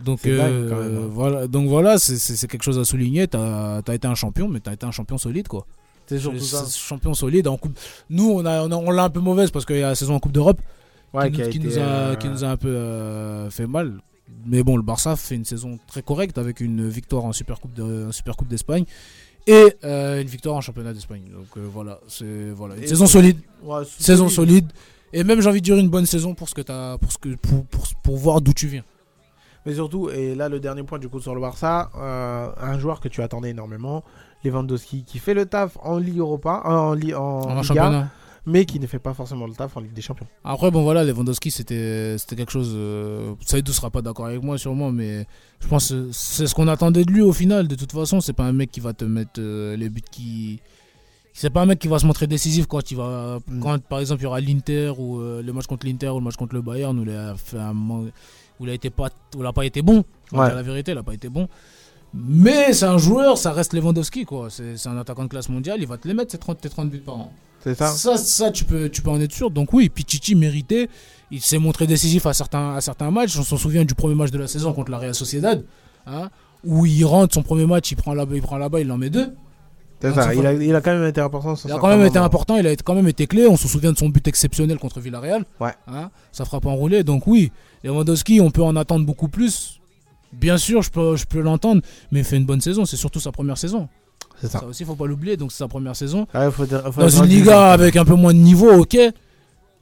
Donc, 0.04 0.24
dingue, 0.24 0.32
euh, 0.32 0.70
quand 0.70 0.80
même, 0.82 0.98
hein. 0.98 1.08
voilà, 1.12 1.48
donc 1.48 1.68
voilà, 1.68 1.98
c'est- 2.00 2.48
quelque 2.48 2.64
chose 2.64 2.80
à 2.80 2.86
souligner. 2.86 3.28
Tu 3.28 3.38
as, 3.38 3.82
été 3.94 4.08
un 4.08 4.16
champion, 4.16 4.48
mais 4.48 4.60
tu 4.60 4.70
as 4.70 4.74
été 4.74 4.86
un 4.86 4.92
champion 4.92 5.18
solide. 5.18 5.48
quoi. 5.48 5.66
C'est 6.08 6.20
surtout 6.20 6.40
ça. 6.40 6.66
Champion 6.76 7.14
solide. 7.14 7.48
En 7.48 7.58
coupe... 7.58 7.78
Nous, 8.10 8.30
on 8.32 8.42
l'a 8.42 8.64
on 8.64 8.72
a- 8.72 8.76
on 8.76 8.90
l'a 8.92 9.04
un 9.04 9.10
peu 9.10 9.20
mauvaise 9.20 9.52
parce 9.52 9.66
qu'il 9.66 9.78
y 9.78 9.84
a 9.84 9.90
la 9.90 9.96
saison 9.96 10.16
en 10.16 10.20
Coupe 10.20 10.32
d'Europe 10.32 10.60
Ouais, 11.14 11.30
qui, 11.30 11.36
qui 11.38 11.42
a 11.42 11.46
nous, 11.46 11.52
qui 11.52 11.58
été, 11.58 11.68
nous 11.68 11.78
a, 11.78 11.82
euh, 11.82 12.16
qui 12.16 12.28
nous 12.30 12.44
a 12.44 12.48
un 12.48 12.58
peu 12.58 12.70
euh, 12.70 13.50
fait 13.50 13.68
mal. 13.68 14.00
Mais 14.46 14.64
bon, 14.64 14.78
le 14.78 14.84
Barça 14.84 15.16
fait 15.16 15.36
une 15.36 15.46
saison 15.46 15.78
très 15.88 16.02
correcte 16.02 16.38
avec 16.38 16.62
une 16.62 16.88
victoire 16.88 17.26
en 17.26 17.32
Super 17.34 17.60
Coupe 17.60 17.74
de- 17.74 18.08
d'Espagne 18.50 18.86
et 19.48 19.74
euh, 19.84 20.22
une 20.22 20.28
victoire 20.28 20.56
en 20.56 20.62
championnat 20.62 20.94
d'Espagne. 20.94 21.24
Donc 21.34 21.48
euh, 21.58 21.68
voilà, 21.72 22.00
c'est 22.08 22.52
voilà 22.52 22.76
une 22.76 22.84
Et 22.84 22.88
saison 22.88 23.06
solide, 23.08 23.38
Ouais, 23.64 23.84
saison 24.00 24.30
solide 24.30 24.68
et 25.14 25.24
même 25.24 25.42
j'ai 25.42 25.50
envie 25.50 25.62
de 25.62 25.66
dire 25.66 25.78
une 25.78 25.90
bonne 25.90 26.06
saison 26.06 26.36
pour 26.36 26.48
ce 26.50 26.54
que 26.56 26.62
t'as 26.62 26.98
pour 27.00 27.12
ce 27.12 27.18
que 27.18 27.30
pour, 27.36 27.66
pour, 27.66 27.84
pour 28.04 28.18
voir 28.18 28.42
d'où 28.42 28.54
tu 28.54 28.68
viens. 28.68 28.84
Mais 29.70 29.76
surtout, 29.76 30.10
et 30.10 30.34
là 30.34 30.50
le 30.50 30.60
dernier 30.60 30.82
point 30.84 30.98
du 30.98 31.10
coup 31.10 31.20
sur 31.22 31.36
le 31.36 31.42
Barça, 31.42 31.92
euh, 31.96 32.50
un 32.60 32.80
joueur 32.80 33.00
que 33.00 33.08
tu 33.08 33.22
attendais 33.22 33.52
énormément, 33.52 34.04
Lewandowski, 34.44 35.04
qui 35.04 35.20
fait 35.20 35.36
le 35.36 35.46
taf 35.46 35.78
en 35.84 35.98
Ligue 36.00 36.18
Europa, 36.18 36.64
euh, 36.66 36.70
en, 36.70 36.94
Li- 36.96 37.14
en, 37.14 37.22
En 37.22 37.50
Liga, 37.50 37.62
championnat. 37.62 38.10
mais 38.48 38.66
qui 38.66 38.80
ne 38.80 38.88
fait 38.88 38.98
pas 38.98 39.14
forcément 39.14 39.46
le 39.46 39.54
taf 39.54 39.78
en 39.78 39.82
Ligue 39.82 39.94
des 39.94 40.02
Champions. 40.02 40.26
Après, 40.44 40.72
bon 40.72 40.82
voilà, 40.82 41.04
Lewandowski, 41.04 41.52
c'était 41.52 42.16
quelque 42.36 42.52
chose. 42.52 42.72
Euh, 42.74 43.34
Saïdou 43.46 43.72
sera 43.74 43.92
pas 43.92 44.02
d'accord 44.02 44.26
avec 44.26 44.42
moi, 44.42 44.58
sûrement, 44.58 44.92
mais 44.92 45.28
je 45.60 45.68
pense 45.68 45.90
que 45.90 46.08
c'est 46.14 46.48
ce 46.48 46.56
qu'on 46.56 46.68
attendait 46.68 47.04
de 47.06 47.12
lui 47.12 47.22
au 47.22 47.34
final. 47.34 47.68
De 47.68 47.76
toute 47.76 47.92
façon, 47.92 48.22
c'est 48.22 48.34
pas 48.34 48.46
un 48.46 48.54
mec 48.54 48.72
qui 48.72 48.80
va 48.80 48.94
te 48.94 49.06
mettre 49.06 49.40
euh, 49.40 49.76
les 49.78 49.90
buts 49.90 50.02
qui. 50.10 50.62
C'est 51.32 51.52
pas 51.52 51.62
un 51.62 51.68
mec 51.68 51.78
qui 51.80 51.88
va 51.88 52.00
se 52.00 52.08
montrer 52.08 52.26
décisif 52.28 52.66
quand 52.66 52.90
il 52.92 52.98
va. 52.98 53.38
Mm. 53.48 53.60
Quand 53.60 53.80
par 53.88 54.00
exemple 54.00 54.22
il 54.22 54.24
y 54.24 54.28
aura 54.28 54.42
l'Inter 54.42 54.94
ou 54.98 55.20
le 55.20 55.52
match 55.54 55.68
contre 55.68 55.86
l'Inter 55.86 56.10
ou 56.10 56.18
le 56.20 56.24
match 56.26 56.36
contre 56.38 56.56
le 56.56 56.62
Bayern 56.62 56.98
où 57.00 57.04
il 57.04 57.12
a 57.12 57.36
fait 57.36 57.60
un 57.60 57.74
où 58.60 58.66
il 58.66 58.70
a 58.70 58.74
été 58.74 58.90
pas 58.90 59.10
où 59.36 59.42
il 59.42 59.46
a 59.46 59.54
pas 59.54 59.66
été 59.66 59.82
bon. 59.82 60.04
Ouais. 60.32 60.54
la 60.54 60.62
vérité, 60.62 60.92
il 60.92 60.98
a 60.98 61.04
pas 61.04 61.14
été 61.14 61.30
bon. 61.30 61.48
Mais 62.14 62.74
c'est 62.74 62.86
un 62.86 62.98
joueur, 62.98 63.38
ça 63.38 63.52
reste 63.52 63.74
Lewandowski 63.74 64.26
quoi. 64.26 64.50
C'est 64.50 64.88
un 64.88 64.98
attaquant 64.98 65.24
de 65.24 65.30
classe 65.30 65.50
mondiale, 65.50 65.78
il 65.80 65.88
va 65.88 65.98
te 65.98 66.08
les 66.08 66.14
mettre 66.14 66.32
ces 66.32 66.38
30, 66.40 66.60
tes 66.60 66.70
30 66.70 66.90
buts 66.90 67.00
par 67.00 67.16
an. 67.18 67.32
C'est 67.62 67.76
ça 67.76 67.88
Ça, 67.92 68.18
ça, 68.18 68.52
tu, 68.52 68.64
peux, 68.64 68.90
tu 68.90 69.02
peux 69.02 69.10
en 69.10 69.20
être 69.22 69.34
sûr. 69.34 69.52
Donc 69.52 69.74
oui, 69.74 69.90
Pichichi 69.90 70.34
méritait. 70.34 70.90
Il 71.30 71.42
s'est 71.42 71.58
montré 71.60 71.86
décisif 71.86 72.26
à 72.26 72.34
certains, 72.34 72.76
à 72.76 72.82
certains 72.82 73.12
matchs. 73.12 73.38
On 73.38 73.44
s'en 73.44 73.58
souvient 73.58 73.84
du 73.86 73.94
premier 73.96 74.16
match 74.16 74.32
de 74.32 74.40
la 74.40 74.48
saison 74.48 74.74
contre 74.74 74.90
la 74.92 74.98
Real 74.98 75.14
Sociedad. 75.14 75.64
hein, 76.08 76.30
où 76.64 76.86
il 76.86 77.04
rentre 77.06 77.34
son 77.34 77.44
premier 77.44 77.66
match, 77.66 77.92
il 77.92 77.96
prend 77.96 78.14
là-bas, 78.14 78.36
il 78.36 78.42
prend 78.42 78.58
là-bas, 78.58 78.80
il 78.82 78.88
l'en 78.88 78.98
met 78.98 79.10
deux. 79.10 79.34
C'est 80.02 80.14
ça, 80.14 80.34
il 80.34 80.46
a, 80.46 80.54
il 80.54 80.76
a 80.76 80.82
quand 80.82 80.92
même 80.94 81.08
été 81.08 81.20
important. 81.22 81.56
Il 81.66 81.72
a 81.72 81.78
quand 81.78 81.88
même 81.90 82.06
été 82.06 82.18
important, 82.20 82.56
il 82.58 82.66
a 82.68 82.76
quand 82.76 82.96
même 82.96 83.08
été 83.08 83.28
clé. 83.28 83.48
On 83.48 83.58
se 83.58 83.68
souvient 83.68 83.92
de 83.92 83.98
son 83.98 84.10
but 84.10 84.28
exceptionnel 84.28 84.78
contre 84.80 85.00
Villarreal. 85.00 85.44
Ouais. 85.60 85.74
Hein, 85.88 86.10
ça 86.32 86.46
frappe 86.46 86.66
enroulé. 86.66 87.04
Donc 87.04 87.28
oui, 87.28 87.52
Lewandowski, 87.84 88.40
on 88.42 88.50
peut 88.52 88.64
en 88.64 88.76
attendre 88.76 89.06
beaucoup 89.06 89.28
plus. 89.28 89.80
Bien 90.32 90.58
sûr, 90.58 90.82
je 90.84 90.90
peux, 90.92 91.16
je 91.16 91.26
peux 91.26 91.42
l'entendre, 91.42 91.82
mais 92.12 92.20
il 92.20 92.26
fait 92.26 92.38
une 92.38 92.46
bonne 92.46 92.62
saison. 92.62 92.86
C'est 92.86 92.98
surtout 92.98 93.20
sa 93.20 93.32
première 93.32 93.58
saison. 93.58 93.90
C'est 94.40 94.48
ça. 94.48 94.60
Ça 94.60 94.66
aussi, 94.68 94.86
faut 94.86 94.96
pas 94.96 95.06
l'oublier. 95.08 95.36
Donc 95.36 95.52
c'est 95.52 95.58
sa 95.58 95.68
première 95.68 95.96
saison. 95.96 96.28
Ouais, 96.34 96.50
faut 96.52 96.66
dire- 96.66 96.84
faut 96.94 97.02
Dans 97.02 97.10
une 97.10 97.26
Liga 97.26 97.72
avec 97.74 97.96
un 97.98 98.06
peu 98.06 98.14
moins 98.16 98.34
de 98.34 98.40
niveau, 98.40 98.72
ok. 98.72 98.98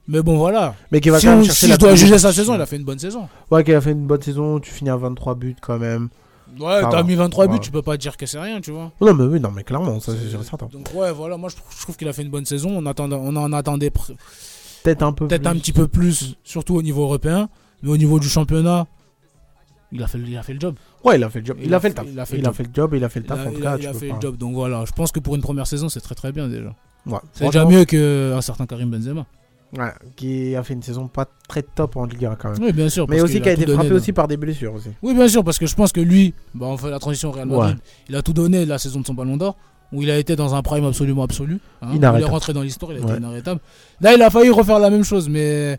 Mais 0.08 0.22
bon, 0.22 0.38
voilà. 0.38 0.74
Mais 0.90 1.00
qui 1.00 1.10
va 1.10 1.20
si 1.20 1.26
quand 1.26 1.32
même 1.32 1.40
on- 1.40 1.44
chercher 1.44 1.60
si 1.60 1.68
la 1.68 1.74
je 1.74 1.78
dois 1.78 1.94
juger 1.94 2.18
sa 2.18 2.32
saison, 2.32 2.54
il 2.54 2.60
a 2.60 2.66
fait 2.66 2.76
une 2.76 2.84
bonne 2.84 2.98
saison. 2.98 3.28
Ouais, 3.50 3.62
qui 3.62 3.72
a 3.74 3.80
fait 3.80 3.92
une 3.92 4.06
bonne 4.06 4.22
saison, 4.22 4.58
tu 4.58 4.70
finis 4.72 4.88
à 4.90 4.96
23 4.96 5.34
buts 5.34 5.54
quand 5.60 5.78
même. 5.78 6.08
Ouais, 6.60 6.80
t'as 6.90 7.02
mis 7.02 7.14
23 7.14 7.46
buts, 7.48 7.60
tu 7.60 7.70
peux 7.70 7.82
pas 7.82 7.96
dire 7.96 8.16
que 8.16 8.26
c'est 8.26 8.38
rien, 8.40 8.60
tu 8.60 8.70
vois. 8.70 8.90
Non, 9.00 9.14
mais 9.14 9.24
oui, 9.24 9.40
non, 9.40 9.50
mais 9.50 9.64
clairement, 9.64 10.00
ça 10.00 10.12
c'est 10.12 10.42
certain. 10.44 10.66
Donc 10.66 10.90
ouais, 10.94 11.12
voilà, 11.12 11.36
moi 11.36 11.48
je 11.50 11.56
trouve, 11.82 11.96
qu'il 11.96 12.08
a 12.08 12.12
fait 12.12 12.22
une 12.22 12.30
bonne 12.30 12.44
saison. 12.46 12.70
On, 12.76 12.86
attendait, 12.86 13.16
on 13.18 13.34
en 13.36 13.52
attendait 13.52 13.90
Peut-être 13.90 15.02
un 15.02 15.12
peu 15.12 15.26
peut-être 15.28 15.46
un 15.46 15.54
petit 15.54 15.72
peu 15.72 15.88
plus, 15.88 16.36
surtout 16.44 16.76
au 16.76 16.82
niveau 16.82 17.02
européen. 17.02 17.48
Mais 17.82 17.90
au 17.90 17.96
niveau 17.96 18.18
du 18.18 18.28
championnat, 18.28 18.86
il 19.92 20.02
a 20.02 20.06
fait, 20.06 20.18
il 20.18 20.36
a 20.36 20.42
fait 20.42 20.54
le 20.54 20.60
job. 20.60 20.74
Ouais, 21.04 21.16
il 21.16 21.24
a 21.24 21.30
fait 21.30 21.40
le 21.40 21.46
job. 21.46 21.56
Il, 21.62 21.72
a, 21.72 21.80
fait 21.80 21.88
le 21.88 21.94
taf. 21.94 22.06
Il 22.10 22.18
a 22.18 22.26
fait 22.26 22.36
il 22.36 22.42
le 22.42 22.46
a 22.46 22.50
job. 22.50 22.54
fait 22.56 22.62
le 22.64 22.70
job, 22.74 22.94
il 22.94 23.04
a 23.04 23.08
fait 23.08 23.20
le 23.20 23.24
Il 23.24 23.28
taf. 23.28 23.38
a, 23.38 23.42
en 23.42 23.50
tout 23.52 23.56
il 23.58 23.62
cas, 23.62 23.76
il 23.78 23.86
a 23.86 23.94
fait 23.94 24.08
pas- 24.08 24.14
le 24.16 24.20
job. 24.20 24.36
Donc 24.36 24.54
voilà, 24.54 24.84
je 24.84 24.92
pense 24.92 25.12
que 25.12 25.20
pour 25.20 25.34
une 25.36 25.42
première 25.42 25.66
saison, 25.66 25.88
c'est 25.88 26.00
très 26.00 26.14
très 26.14 26.32
bien 26.32 26.48
déjà. 26.48 26.74
Ouais, 27.06 27.18
C'est 27.32 27.46
déjà 27.46 27.64
mieux 27.64 27.84
qu'un 27.84 28.40
certain 28.40 28.66
Karim 28.66 28.90
Benzema. 28.90 29.26
Ouais, 29.76 29.92
qui 30.16 30.56
a 30.56 30.62
fait 30.62 30.72
une 30.72 30.82
saison 30.82 31.08
pas 31.08 31.26
très 31.46 31.62
top 31.62 31.96
en 31.96 32.06
Ligue 32.06 32.24
1 32.24 32.36
quand 32.36 32.50
même. 32.52 32.62
Oui, 32.62 32.72
bien 32.72 32.88
sûr. 32.88 33.06
Mais 33.08 33.20
aussi 33.20 33.40
qui 33.42 33.48
a 33.50 33.52
été 33.52 33.66
frappé 33.66 33.92
aussi 33.92 34.12
par 34.14 34.26
des 34.26 34.38
blessures 34.38 34.72
aussi. 34.74 34.88
Oui, 35.02 35.12
bien 35.14 35.28
sûr, 35.28 35.44
parce 35.44 35.58
que 35.58 35.66
je 35.66 35.74
pense 35.74 35.92
que 35.92 36.00
lui, 36.00 36.32
bah, 36.54 36.66
on 36.66 36.78
fait 36.78 36.88
la 36.90 36.98
transition 36.98 37.28
au 37.28 37.32
Real 37.32 37.46
Madrid. 37.48 37.76
Ouais. 37.76 37.82
Il 38.08 38.16
a 38.16 38.22
tout 38.22 38.32
donné 38.32 38.64
la 38.64 38.78
saison 38.78 39.00
de 39.00 39.06
son 39.06 39.12
ballon 39.12 39.36
d'or, 39.36 39.56
où 39.92 40.02
il 40.02 40.10
a 40.10 40.16
été 40.16 40.36
dans 40.36 40.54
un 40.54 40.62
prime 40.62 40.86
absolument 40.86 41.22
absolu. 41.22 41.58
hein. 41.82 41.90
Il 41.94 42.02
est 42.02 42.24
rentré 42.24 42.54
dans 42.54 42.62
l'histoire, 42.62 42.92
il 42.92 42.98
a 42.98 43.00
Ouais. 43.04 43.10
été 43.10 43.18
inarrêtable. 43.18 43.60
Là, 44.00 44.14
il 44.14 44.22
a 44.22 44.30
failli 44.30 44.48
refaire 44.50 44.78
la 44.78 44.88
même 44.88 45.04
chose, 45.04 45.28
mais. 45.28 45.78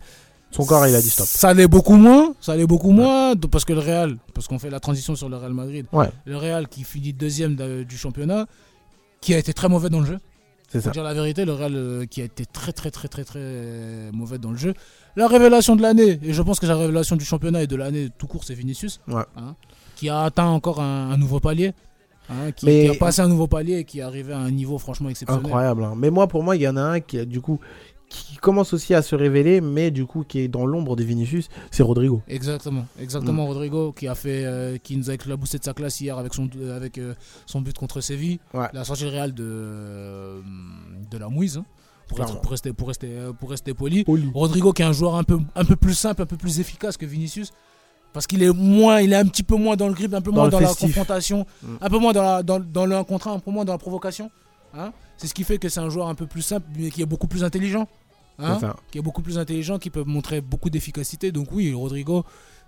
Son 0.52 0.64
corps, 0.64 0.86
il 0.86 0.94
a 0.94 1.00
dit 1.00 1.10
stop. 1.10 1.26
Ça 1.26 1.48
allait 1.48 1.68
beaucoup 1.68 1.94
moins, 1.96 2.32
ça 2.40 2.52
allait 2.52 2.66
beaucoup 2.66 2.90
moins, 2.92 3.34
parce 3.36 3.64
que 3.64 3.72
le 3.72 3.78
Real, 3.80 4.16
parce 4.34 4.46
qu'on 4.48 4.58
fait 4.60 4.70
la 4.70 4.80
transition 4.80 5.14
sur 5.16 5.28
le 5.28 5.36
Real 5.36 5.52
Madrid, 5.52 5.86
Ouais. 5.92 6.10
le 6.24 6.36
Real 6.36 6.66
qui 6.68 6.82
finit 6.84 7.12
deuxième 7.12 7.54
de- 7.56 7.82
du 7.84 7.96
championnat, 7.96 8.46
qui 9.20 9.34
a 9.34 9.38
été 9.38 9.52
très 9.52 9.68
mauvais 9.68 9.90
dans 9.90 10.00
le 10.00 10.06
jeu. 10.06 10.18
C'est 10.70 10.90
dire 10.92 11.02
la 11.02 11.14
vérité, 11.14 11.44
le 11.44 11.52
Real 11.52 11.74
euh, 11.74 12.06
qui 12.06 12.20
a 12.20 12.24
été 12.24 12.46
très 12.46 12.72
très 12.72 12.90
très 12.90 13.08
très 13.08 13.24
très 13.24 13.40
euh, 13.42 14.10
mauvais 14.12 14.38
dans 14.38 14.50
le 14.52 14.56
jeu. 14.56 14.72
La 15.16 15.26
révélation 15.26 15.74
de 15.76 15.82
l'année, 15.82 16.18
et 16.22 16.32
je 16.32 16.42
pense 16.42 16.60
que 16.60 16.66
la 16.66 16.76
révélation 16.76 17.16
du 17.16 17.24
championnat 17.24 17.62
et 17.62 17.66
de 17.66 17.74
l'année 17.76 18.08
tout 18.16 18.26
court, 18.28 18.44
c'est 18.44 18.54
Vinicius, 18.54 19.00
Ouais. 19.08 19.22
hein, 19.36 19.56
qui 19.96 20.08
a 20.08 20.22
atteint 20.22 20.46
encore 20.46 20.80
un, 20.80 21.10
un 21.10 21.16
nouveau 21.16 21.40
palier, 21.40 21.72
hein, 22.28 22.52
qui, 22.54 22.66
Mais- 22.66 22.84
qui 22.84 22.90
a 22.90 22.94
passé 22.94 23.20
un 23.20 23.28
nouveau 23.28 23.48
palier 23.48 23.78
et 23.78 23.84
qui 23.84 23.98
est 23.98 24.02
arrivé 24.02 24.32
à 24.32 24.38
un 24.38 24.50
niveau 24.52 24.78
franchement 24.78 25.08
exceptionnel. 25.08 25.44
Incroyable. 25.46 25.82
hein. 25.84 25.94
Mais 25.96 26.10
moi, 26.10 26.28
pour 26.28 26.42
moi, 26.44 26.54
il 26.54 26.62
y 26.62 26.68
en 26.68 26.76
a 26.76 26.82
un 26.82 27.00
qui, 27.00 27.18
a, 27.18 27.24
du 27.24 27.40
coup, 27.40 27.58
qui 28.10 28.36
commence 28.36 28.74
aussi 28.74 28.92
à 28.92 29.00
se 29.02 29.14
révéler, 29.14 29.60
mais 29.62 29.90
du 29.90 30.04
coup, 30.04 30.24
qui 30.28 30.40
est 30.40 30.48
dans 30.48 30.66
l'ombre 30.66 30.96
de 30.96 31.02
Vinicius, 31.04 31.48
c'est 31.70 31.82
Rodrigo. 31.82 32.20
Exactement, 32.28 32.84
exactement 33.00 33.44
Mm. 33.44 33.48
Rodrigo 33.48 33.92
qui 33.92 34.06
a 34.08 34.14
fait, 34.14 34.44
euh, 34.44 34.76
qui 34.78 34.96
nous 34.98 35.08
a 35.10 35.14
éclaboussé 35.14 35.58
de 35.58 35.64
sa 35.64 35.72
classe 35.74 36.00
hier 36.00 36.18
avec 36.18 36.34
son, 36.34 36.50
euh, 36.56 36.76
avec 36.76 36.98
euh, 36.98 37.14
son 37.46 37.60
but 37.62 37.78
contre 37.78 38.00
Séville. 38.02 38.38
Ouais. 38.52 38.66
Il 38.72 38.78
a 38.78 38.84
sorti 38.84 39.04
le 39.04 39.10
Real 39.10 39.32
de, 39.32 39.44
euh, 39.44 40.40
de 41.10 41.18
la 41.18 41.28
mouise. 41.28 41.56
hein, 41.58 41.64
pour, 42.08 42.16
Clairement. 42.16 42.34
être- 42.34 42.40
pour 42.42 42.50
rester, 42.50 42.72
pour, 42.72 42.88
rester, 42.88 43.06
euh, 43.12 43.32
pour 43.32 43.50
rester 43.50 43.72
poli. 43.72 44.02
Poli. 44.04 44.28
Rodrigo 44.34 44.72
qui 44.72 44.82
est 44.82 44.84
un 44.84 44.92
joueur 44.92 45.14
un 45.14 45.22
peu, 45.22 45.38
un 45.54 45.64
peu 45.64 45.76
plus 45.76 45.94
simple, 45.94 46.22
un 46.22 46.26
peu 46.26 46.36
plus 46.36 46.58
efficace 46.58 46.96
que 46.96 47.06
Vinicius. 47.06 47.52
Parce 48.12 48.26
qu'il 48.26 48.42
est 48.42 48.52
moins, 48.52 49.00
il 49.00 49.12
est 49.12 49.16
un 49.16 49.26
petit 49.26 49.44
peu 49.44 49.54
moins 49.54 49.76
dans 49.76 49.86
le 49.86 49.94
grip, 49.94 50.12
un 50.12 50.20
peu 50.20 50.32
Dans 50.32 50.38
moins 50.40 50.48
dans 50.48 50.58
la 50.58 50.74
confrontation, 50.74 51.46
Mm. 51.62 51.66
un 51.80 51.88
peu 51.88 51.98
moins 51.98 52.12
dans, 52.12 52.22
la, 52.22 52.42
dans, 52.42 52.58
dans 52.58 52.84
le 52.86 52.96
1 52.96 53.04
contre 53.04 53.28
1, 53.28 53.34
un 53.34 53.38
peu 53.38 53.52
moins 53.52 53.64
dans 53.64 53.72
la 53.74 53.78
provocation. 53.78 54.32
hein. 54.74 54.92
C'est 55.16 55.28
ce 55.28 55.34
qui 55.34 55.44
fait 55.44 55.58
que 55.58 55.68
c'est 55.68 55.78
un 55.80 55.88
joueur 55.90 56.08
un 56.08 56.14
peu 56.16 56.26
plus 56.26 56.42
simple, 56.42 56.66
mais 56.76 56.90
qui 56.90 57.02
est 57.02 57.06
beaucoup 57.06 57.28
plus 57.28 57.44
intelligent. 57.44 57.86
Hein, 58.42 58.74
qui 58.90 58.98
est 58.98 59.02
beaucoup 59.02 59.22
plus 59.22 59.38
intelligent, 59.38 59.78
qui 59.78 59.90
peut 59.90 60.04
montrer 60.04 60.40
beaucoup 60.40 60.70
d'efficacité. 60.70 61.32
Donc 61.32 61.48
oui, 61.52 61.72
Rodrigo, 61.72 62.24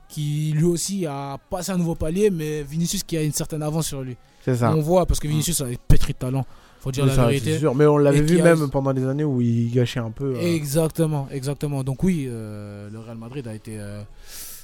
qui 0.09 0.53
lui 0.55 0.65
aussi 0.65 1.07
a 1.07 1.39
passé 1.51 1.73
un 1.73 1.79
nouveau 1.79 1.95
palier, 1.95 2.31
mais 2.31 2.63
Vinicius 2.63 3.03
qui 3.03 3.17
a 3.17 3.23
une 3.23 3.33
certaine 3.33 3.63
avance 3.63 3.87
sur 3.87 4.03
lui. 4.03 4.17
C'est 4.45 4.57
ça. 4.57 4.75
On 4.75 4.81
voit, 4.81 5.07
parce 5.07 5.21
que 5.21 5.29
Vinicius 5.29 5.61
a 5.61 5.67
des 5.67 5.79
pétri 5.89 6.13
de 6.13 6.19
talent, 6.19 6.45
faut 6.81 6.91
dire 6.91 7.05
Oui, 7.05 7.11
la 7.11 7.17
ça, 7.17 7.27
vérité. 7.29 7.59
sûr. 7.59 7.75
Mais 7.75 7.87
on 7.87 7.97
l'avait 7.97 8.21
vu 8.23 8.41
a- 8.41 8.45
même 8.45 8.69
pendant 8.71 8.91
les 8.93 9.05
années 9.05 9.25
où 9.25 9.41
il 9.41 9.71
gâchait 9.71 10.01
un 10.01 10.11
peu. 10.11 10.35
euh, 10.37 10.41
Exactement, 10.41 11.29
exactement. 11.31 11.83
Donc 11.85 12.03
oui, 12.03 12.27
euh, 12.29 12.91
le 12.91 12.99
Real 12.99 13.17
Madrid 13.17 13.47
a 13.49 13.55
été... 13.55 13.79
euh, 13.79 14.03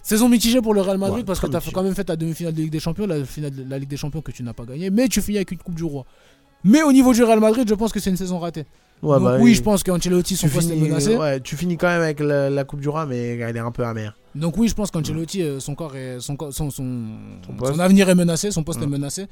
Saison 0.02 0.28
mitigée 0.28 0.60
pour 0.62 0.72
le 0.74 0.80
Real 0.80 0.96
Madrid 0.98 1.18
Ouais, 1.18 1.24
parce 1.24 1.38
que 1.38 1.46
tu 1.46 1.56
as 1.56 1.60
quand 1.72 1.82
même 1.82 1.94
fait 1.94 2.04
ta 2.04 2.16
demi-finale 2.16 2.54
de 2.54 2.62
Ligue 2.62 2.72
des 2.72 2.80
Champions, 2.80 3.06
la 3.06 3.24
finale 3.24 3.54
de 3.54 3.64
la 3.68 3.78
Ligue 3.78 3.90
des 3.90 3.96
Champions 3.98 4.22
que 4.22 4.32
tu 4.32 4.42
n'as 4.42 4.54
pas 4.54 4.64
gagnée, 4.64 4.88
mais 4.90 5.06
tu 5.08 5.20
finis 5.20 5.36
avec 5.38 5.50
une 5.52 5.58
Coupe 5.58 5.74
du 5.74 5.84
Roi. 5.84 6.04
Mais 6.64 6.82
au 6.82 6.92
niveau 6.92 7.12
du 7.12 7.22
Real 7.22 7.40
Madrid, 7.40 7.68
je 7.68 7.74
pense 7.74 7.92
que 7.92 8.00
c'est 8.00 8.10
une 8.10 8.16
saison 8.16 8.38
ratée. 8.38 8.64
Ouais, 9.02 9.14
Donc 9.16 9.24
bah, 9.24 9.36
oui, 9.40 9.54
je 9.54 9.62
pense 9.62 9.82
qu'Ancelotti, 9.84 10.34
son 10.36 10.48
poste 10.48 10.70
est 10.70 10.76
menacé. 10.76 11.16
ouais, 11.16 11.40
tu 11.40 11.56
finis 11.56 11.76
quand 11.76 11.86
même 11.88 12.02
avec 12.02 12.18
la, 12.20 12.50
la 12.50 12.64
Coupe 12.64 12.80
du 12.80 12.88
Roi, 12.88 13.06
mais 13.06 13.36
elle 13.38 13.56
est 13.56 13.60
un 13.60 13.70
peu 13.70 13.84
amère. 13.84 14.16
Donc 14.34 14.56
oui, 14.56 14.68
je 14.68 14.74
pense 14.74 14.90
qu'Ancelotti, 14.90 15.42
euh, 15.42 15.60
son 15.60 15.74
corps 15.74 15.94
est, 15.96 16.18
son, 16.20 16.36
son, 16.50 16.70
son, 16.70 17.06
avenir 17.78 18.08
est 18.08 18.14
menacé, 18.14 18.50
son 18.50 18.62
poste 18.64 18.80
Ouais. 18.80 18.86
est 18.86 18.90
menacé. 18.90 19.26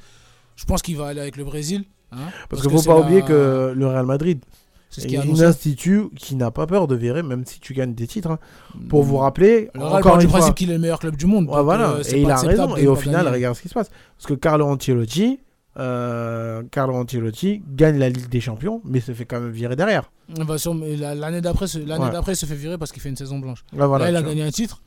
Je 0.55 0.65
pense 0.65 0.81
qu'il 0.81 0.95
va 0.97 1.07
aller 1.07 1.19
avec 1.21 1.35
le 1.37 1.43
Brésil. 1.43 1.83
hein, 2.11 2.17
Parce, 2.49 2.61
qu'il 2.61 2.71
faut 2.71 2.77
c'est 2.77 2.87
pas 2.87 2.95
la- 2.95 3.01
oublier 3.01 3.21
que 3.21 3.73
le 3.75 3.87
Real 3.87 4.05
Madrid 4.05 4.39
C'est 4.89 5.01
ce 5.01 5.05
est 5.05 5.09
qui 5.09 5.15
est 5.15 5.43
institut 5.43 6.05
qui 6.15 6.35
n'a 6.35 6.49
pas 6.49 6.65
peur 6.65 6.87
de 6.87 6.95
virer, 6.95 7.21
même 7.21 7.43
si 7.45 7.59
tu 7.59 7.73
gagnes 7.73 7.93
des 7.93 8.07
titres. 8.07 8.31
hein. 8.31 8.39
Pour 8.89 9.03
vous 9.03 9.17
Mm. 9.17 9.19
rappeler, 9.19 9.69
Le 9.75 9.81
Real 9.81 9.93
encore 9.97 10.01
part 10.13 10.17
du 10.17 10.23
une 10.25 10.31
fois, 10.31 10.39
principe 10.39 10.55
qu'il 10.55 10.69
est 10.71 10.73
le 10.75 10.79
meilleur 10.79 10.99
club 10.99 11.15
du 11.17 11.25
monde. 11.25 11.47
Ouais, 11.49 11.61
voilà, 11.61 11.89
euh, 11.91 12.03
et 12.09 12.21
il 12.21 12.31
a 12.31 12.37
raison. 12.37 12.75
Et 12.77 12.83
ne 12.83 12.87
au 12.89 12.95
final, 12.95 13.25
gagner. 13.25 13.35
regarde 13.37 13.55
ce 13.57 13.61
qui 13.61 13.67
se 13.69 13.73
passe. 13.73 13.89
Parce 14.17 14.27
que 14.27 14.33
Carlo 14.33 14.65
Ancelotti, 14.65 15.39
euh, 15.79 16.63
Carlo 16.71 16.95
Ancelotti 16.95 17.61
gagne 17.75 17.97
la 17.97 18.09
Ligue 18.09 18.29
des 18.29 18.41
Champions, 18.41 18.81
mais 18.85 18.99
se 18.99 19.13
fait 19.13 19.25
quand 19.25 19.39
même 19.39 19.51
virer 19.51 19.75
derrière. 19.75 20.11
Sur- 20.57 20.73
la- 20.75 21.15
L'année 21.15 21.41
d'après, 21.41 21.65
l'année 21.85 22.05
Ouais. 22.05 22.11
d'après, 22.11 22.33
il 22.33 22.35
se 22.35 22.45
fait 22.45 22.55
virer 22.55 22.77
parce 22.77 22.91
qu'il 22.91 23.01
fait 23.01 23.09
une 23.09 23.15
saison 23.15 23.39
blanche. 23.39 23.63
Voilà, 23.71 24.05
Là, 24.05 24.11
il 24.11 24.15
a 24.15 24.21
vois. 24.21 24.29
gagné 24.29 24.43
un 24.43 24.51
titre. 24.51 24.81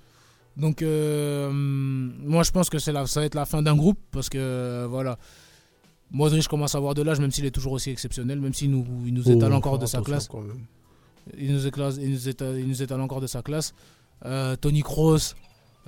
Donc, 0.56 0.82
euh, 0.82 1.48
moi, 1.52 2.42
je 2.42 2.50
pense 2.50 2.68
que 2.68 2.78
c'est 2.78 2.92
la, 2.92 3.06
ça 3.06 3.20
va 3.20 3.26
être 3.26 3.34
la 3.36 3.46
fin 3.46 3.62
d'un 3.62 3.76
groupe 3.76 3.98
parce 4.10 4.28
que, 4.28 4.38
euh, 4.38 4.86
voilà. 4.90 5.16
Modric 6.10 6.48
commence 6.48 6.74
à 6.74 6.78
avoir 6.78 6.94
de 6.94 7.02
l'âge, 7.02 7.20
même 7.20 7.30
s'il 7.30 7.44
est 7.44 7.52
toujours 7.52 7.72
aussi 7.72 7.90
exceptionnel, 7.90 8.40
même 8.40 8.52
s'il 8.52 8.70
nous, 8.72 8.84
il 9.06 9.14
nous 9.14 9.30
étale 9.30 9.52
Oh, 9.52 9.56
encore 9.56 9.78
de 9.78 9.86
sa 9.86 10.00
classe. 10.00 10.28
Il 11.38 11.52
nous, 11.52 11.66
éclase, 11.66 11.98
il, 12.02 12.10
nous 12.10 12.28
étale, 12.28 12.58
il 12.58 12.66
nous 12.66 12.82
étale 12.82 13.00
encore 13.00 13.20
de 13.20 13.28
sa 13.28 13.42
classe. 13.42 13.74
Euh, 14.24 14.56
Tony 14.56 14.82
Kroos, 14.82 15.34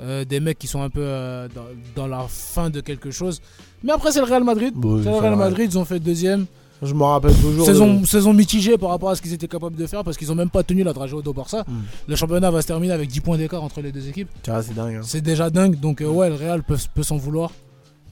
euh, 0.00 0.24
des 0.24 0.40
mecs 0.40 0.58
qui 0.58 0.66
sont 0.66 0.82
un 0.82 0.90
peu 0.90 1.00
euh, 1.02 1.48
dans, 1.54 2.02
dans 2.02 2.06
la 2.08 2.26
fin 2.28 2.70
de 2.70 2.80
quelque 2.80 3.10
chose. 3.10 3.40
Mais 3.84 3.92
après, 3.92 4.12
c'est 4.12 4.20
le 4.20 4.26
Real 4.26 4.44
Madrid. 4.44 4.72
Bon, 4.76 4.98
c'est 5.02 5.08
le 5.10 5.16
Real. 5.16 5.36
Madrid, 5.36 5.70
ils 5.72 5.78
ont 5.78 5.84
fait 5.84 5.98
deuxième. 6.00 6.46
Je 6.84 6.94
me 6.94 7.04
rappelle 7.04 7.34
toujours. 7.36 7.64
Saison, 7.64 8.00
de- 8.00 8.06
saison 8.06 8.32
mitigée 8.32 8.76
par 8.76 8.90
rapport 8.90 9.10
à 9.10 9.14
ce 9.14 9.22
qu'ils 9.22 9.32
étaient 9.32 9.46
capables 9.46 9.76
de 9.76 9.86
faire 9.86 10.02
parce 10.02 10.16
qu'ils 10.16 10.32
ont 10.32 10.34
même 10.34 10.50
pas 10.50 10.64
tenu 10.64 10.82
la 10.82 10.92
dragée 10.92 11.14
au 11.14 11.32
Barça. 11.32 11.64
Hmm. 11.68 11.82
Le 12.08 12.16
championnat 12.16 12.50
va 12.50 12.60
se 12.60 12.66
terminer 12.66 12.92
avec 12.92 13.08
10 13.08 13.20
points 13.20 13.38
d'écart 13.38 13.62
entre 13.62 13.80
les 13.82 13.92
deux 13.92 14.08
équipes. 14.08 14.28
C'est 14.44 14.74
dingue. 14.74 14.96
hein. 14.96 15.00
C'est 15.04 15.20
déjà 15.20 15.48
dingue. 15.50 15.78
Donc, 15.78 16.00
euh, 16.00 16.06
ouais, 16.08 16.28
le 16.28 16.34
Real 16.34 16.64
peut, 16.64 16.76
peut 16.94 17.04
s'en 17.04 17.16
vouloir. 17.18 17.52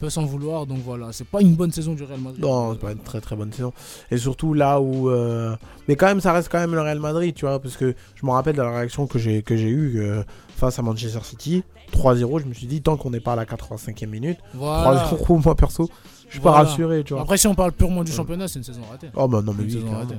Peut 0.00 0.08
s'en 0.10 0.24
vouloir. 0.24 0.66
Donc 0.66 0.78
voilà, 0.84 1.12
c'est 1.12 1.26
pas 1.26 1.42
une 1.42 1.54
bonne 1.54 1.70
saison 1.72 1.92
du 1.94 2.02
Real 2.04 2.18
Madrid. 2.20 2.40
Non, 2.42 2.72
c'est 2.72 2.80
pas 2.80 2.92
une 2.92 2.98
très 2.98 3.20
très 3.20 3.36
bonne 3.36 3.52
saison. 3.52 3.72
Et 4.10 4.16
surtout 4.16 4.54
là 4.54 4.80
où. 4.80 5.10
euh, 5.10 5.54
Mais 5.88 5.94
quand 5.96 6.06
même, 6.06 6.20
ça 6.20 6.32
reste 6.32 6.48
quand 6.50 6.58
même 6.58 6.74
le 6.74 6.80
Real 6.80 6.98
Madrid, 6.98 7.34
tu 7.34 7.44
vois. 7.44 7.60
Parce 7.60 7.76
que 7.76 7.94
je 8.14 8.24
me 8.26 8.30
rappelle 8.30 8.56
de 8.56 8.62
la 8.62 8.70
réaction 8.74 9.06
que 9.06 9.18
j'ai 9.18 9.42
que 9.42 9.56
j'ai 9.56 9.68
eue 9.68 10.00
euh, 10.00 10.22
face 10.56 10.78
à 10.78 10.82
Manchester 10.82 11.20
City. 11.22 11.62
3-0, 11.92 12.40
je 12.40 12.46
me 12.46 12.54
suis 12.54 12.66
dit, 12.66 12.80
tant 12.82 12.96
qu'on 12.96 13.10
n'est 13.10 13.20
pas 13.20 13.32
à 13.32 13.36
la 13.36 13.44
85e 13.44 14.06
minute, 14.06 14.38
Voilà. 14.54 15.04
3-0, 15.06 15.42
moi 15.44 15.54
perso, 15.56 15.90
je 16.28 16.34
suis 16.34 16.40
pas 16.40 16.52
rassuré, 16.52 17.02
tu 17.04 17.12
vois. 17.14 17.22
Après, 17.22 17.36
si 17.36 17.48
on 17.48 17.54
parle 17.56 17.72
purement 17.72 18.04
du 18.04 18.12
championnat, 18.12 18.46
c'est 18.46 18.60
une 18.60 18.64
saison 18.64 18.82
ratée. 18.88 19.08
Oh 19.16 19.26
bah 19.26 19.42
non, 19.44 19.52
mais 19.52 19.64
Une 19.64 19.68
oui, 19.68 19.72
saison 19.74 19.86
clairement. 19.88 20.04
ratée. 20.04 20.18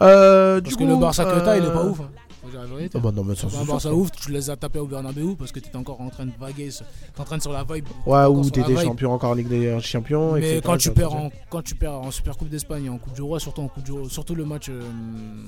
Euh, 0.00 0.56
du 0.60 0.62
Parce 0.62 0.76
que 0.76 0.82
coup, 0.84 0.88
le 0.88 0.96
Barça 0.96 1.22
il 1.58 1.64
est 1.64 1.72
pas 1.72 1.84
euh, 1.84 1.90
ouf. 1.90 2.00
hein. 2.00 2.08
Faut 2.50 2.58
dire 2.58 2.60
la 2.68 2.76
vérité. 2.76 2.98
Ah 2.98 3.00
bah 3.02 3.12
non, 3.14 3.24
mais 3.24 3.34
ça, 3.34 3.46
Barça 3.66 3.88
ça. 3.88 3.94
ouf, 3.94 4.10
tu 4.12 4.30
les 4.32 4.50
as 4.50 4.56
tapés 4.56 4.78
au 4.78 4.86
Bernabeu 4.86 5.34
parce 5.38 5.52
que 5.52 5.60
t'étais 5.60 5.76
encore 5.76 6.00
en 6.00 6.08
train 6.10 6.26
de 6.26 6.32
vaguer, 6.38 6.68
t'es 7.14 7.20
en 7.20 7.24
train 7.24 7.36
de 7.36 7.42
sur 7.42 7.52
la 7.52 7.64
vibe. 7.64 7.86
Ouais, 8.06 8.18
la 8.18 8.50
t'étais 8.50 8.62
vibe. 8.68 8.78
champion 8.80 9.12
encore 9.12 9.30
en 9.30 9.34
Ligue 9.34 9.48
des 9.48 9.78
Champions. 9.80 10.32
Mais 10.34 10.40
etc., 10.40 10.60
quand 10.64 10.76
tu, 10.76 10.88
tu 10.88 10.94
perds 10.94 11.14
en, 11.14 11.30
quand 11.48 11.62
tu 11.62 11.74
perds 11.74 11.92
en 12.00 12.10
Super 12.10 12.36
Coupe 12.36 12.48
d'Espagne 12.48 12.88
en 12.90 12.98
Coupe 12.98 13.14
du 13.14 13.22
Roi, 13.22 13.38
surtout, 13.40 13.62
en 13.62 13.68
coupe 13.68 13.84
du, 13.84 13.92
surtout 14.08 14.34
le 14.34 14.44
match 14.44 14.68
euh, 14.68 14.80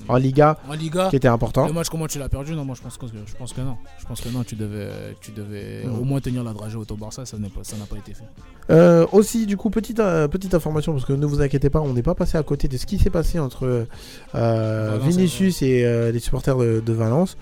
En 0.07 0.15
Liga, 0.17 0.57
en 0.69 0.73
Liga, 0.73 1.09
qui 1.09 1.15
était 1.15 1.27
important. 1.27 1.67
Le 1.67 1.73
match, 1.73 1.89
comment 1.89 2.07
tu 2.07 2.19
l'as 2.19 2.29
perdu 2.29 2.55
Non, 2.55 2.65
moi 2.65 2.75
je 2.75 2.81
pense 2.81 2.97
que, 2.97 3.05
je 3.07 3.35
pense 3.35 3.53
que 3.53 3.61
non. 3.61 3.77
Je 3.99 4.05
pense 4.05 4.21
que 4.21 4.29
non, 4.29 4.43
tu 4.43 4.55
devais, 4.55 4.89
tu 5.21 5.31
devais 5.31 5.85
au 5.87 6.03
moins 6.03 6.19
tenir 6.19 6.43
la 6.43 6.53
dragée 6.53 6.77
au 6.77 6.85
Barça, 6.95 7.25
ça 7.25 7.37
n'est 7.37 7.49
pas- 7.49 7.63
ça 7.63 7.75
n'a 7.77 7.85
pas 7.85 7.97
été 7.97 8.13
fait. 8.13 8.23
Euh, 8.69 9.05
aussi, 9.11 9.45
du 9.45 9.57
coup, 9.57 9.69
petite, 9.69 9.99
euh, 9.99 10.27
petite 10.27 10.53
information, 10.53 10.93
parce 10.93 11.05
que 11.05 11.13
ne 11.13 11.25
vous 11.25 11.41
inquiétez 11.41 11.69
pas, 11.69 11.81
on 11.81 11.93
n'est 11.93 12.03
pas 12.03 12.15
passé 12.15 12.37
à 12.37 12.43
côté 12.43 12.67
de 12.67 12.77
ce 12.77 12.85
qui 12.85 12.97
s'est 12.99 13.09
passé 13.09 13.39
entre 13.39 13.87
et 14.35 14.97
Vinicius 14.99 15.61
et 15.61 16.11
les 16.11 16.19
supporters 16.19 16.57
de, 16.57 16.92
de 16.93 16.97
Valence. 16.97 17.37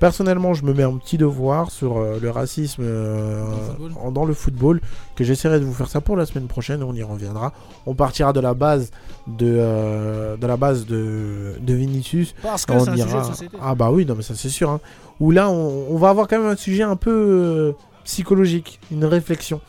Personnellement, 0.00 0.54
je 0.54 0.64
me 0.64 0.72
mets 0.72 0.84
un 0.84 0.96
petit 0.96 1.18
devoir 1.18 1.72
sur 1.72 1.96
euh, 1.98 2.20
le 2.22 2.30
racisme 2.30 2.82
euh, 2.84 3.42
Dans 3.42 3.50
le 3.50 3.64
football 3.66 3.92
en- 4.00 4.12
dans 4.12 4.24
le 4.24 4.32
football, 4.34 4.80
que 5.16 5.24
j'essaierai 5.24 5.58
de 5.58 5.64
vous 5.64 5.72
faire 5.74 5.88
ça 5.88 6.00
pour 6.00 6.14
la 6.16 6.24
semaine 6.24 6.46
prochaine, 6.46 6.84
on 6.84 6.94
y 6.94 7.02
reviendra. 7.02 7.52
On 7.84 7.94
partira 7.96 8.32
de 8.32 8.38
la 8.38 8.54
base 8.54 8.92
de, 9.26 9.56
euh, 9.58 10.36
de, 10.36 10.46
la 10.46 10.56
base 10.56 10.86
de, 10.86 11.54
de 11.60 11.74
Vinicius. 11.74 12.32
Parce 12.42 12.64
que 12.64 12.78
c'est 12.78 12.90
un 12.90 12.94
ira- 12.96 13.06
sujet 13.08 13.18
de 13.18 13.24
société. 13.24 13.56
Ah 13.60 13.74
bah 13.74 13.90
oui, 13.90 14.06
non 14.06 14.14
mais 14.14 14.22
ça 14.22 14.36
c'est 14.36 14.48
sûr. 14.50 14.70
hein. 14.70 14.80
Où 15.18 15.32
là, 15.32 15.50
on, 15.50 15.86
on 15.90 15.96
va 15.98 16.10
avoir 16.10 16.28
quand 16.28 16.38
même 16.38 16.46
un 16.48 16.56
sujet 16.56 16.84
un 16.84 16.94
peu 16.94 17.74
psychologique, 18.04 18.78
une 18.92 19.04
réflexion. 19.04 19.60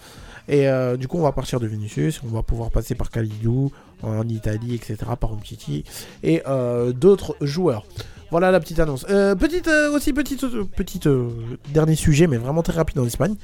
Et 0.48 0.68
du 0.98 1.08
coup, 1.08 1.20
on 1.20 1.24
va 1.24 1.32
partir 1.32 1.60
de 1.60 1.68
Vinicius, 1.68 2.22
on 2.24 2.28
va 2.36 2.42
pouvoir 2.42 2.72
passer 2.72 2.96
par 2.96 3.12
Kalidou, 3.12 3.72
en 4.02 4.28
Italie, 4.28 4.74
etc., 4.74 4.98
par 5.20 5.34
Umtiti, 5.34 5.84
et 6.24 6.42
d'autres 6.96 7.36
joueurs. 7.42 7.86
Voilà 8.32 8.52
la 8.52 8.60
petite 8.60 8.80
annonce. 8.80 9.06
Euh, 9.10 9.36
petite 9.36 9.68
euh, 9.68 9.92
aussi 9.92 10.14
petite 10.14 10.44
euh, 10.44 10.64
petite 10.76 11.08
euh, 11.08 11.30
dernier 11.70 11.96
sujet, 11.96 12.28
mais 12.28 12.38
vraiment 12.38 12.62
très 12.62 12.74
rapide 12.74 13.00
en 13.00 13.06
Espagne. 13.06 13.36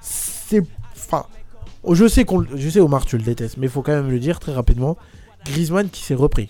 C'est 0.00 0.62
enfin, 0.96 1.26
je 1.90 2.06
sais 2.06 2.24
qu'on, 2.24 2.44
je 2.54 2.68
sais 2.68 2.80
Omar 2.80 3.04
tu 3.06 3.16
le 3.16 3.24
détestes, 3.24 3.56
mais 3.56 3.66
il 3.66 3.70
faut 3.70 3.82
quand 3.82 3.92
même 3.92 4.10
le 4.10 4.20
dire 4.20 4.38
très 4.38 4.52
rapidement. 4.52 4.96
Griezmann 5.46 5.90
qui 5.90 6.02
s'est 6.02 6.14
repris, 6.14 6.48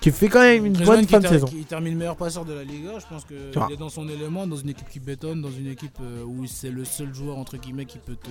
qui 0.00 0.10
fait 0.10 0.28
quand 0.28 0.40
même 0.42 0.66
une 0.66 0.72
Griezmann 0.74 0.98
bonne 1.00 1.08
fin 1.08 1.20
de 1.20 1.26
saison. 1.28 1.46
Qui 1.46 1.64
termine 1.64 1.96
meilleur 1.96 2.16
passeur 2.16 2.44
de 2.44 2.52
la 2.52 2.64
Liga, 2.64 2.98
je 2.98 3.06
pense 3.06 3.24
qu'il 3.24 3.36
Tu 3.52 3.58
vois. 3.58 3.68
est 3.72 3.76
dans 3.76 3.88
son 3.88 4.08
élément, 4.08 4.46
dans 4.46 4.56
une 4.56 4.68
équipe 4.70 4.88
qui 4.90 5.00
bétonne, 5.00 5.40
dans 5.40 5.50
une 5.50 5.68
équipe 5.68 5.98
où 6.26 6.46
c'est 6.46 6.70
le 6.70 6.84
seul 6.84 7.14
joueur 7.14 7.38
entre 7.38 7.56
guillemets 7.56 7.86
qui 7.86 7.98
peut 7.98 8.16
te 8.16 8.28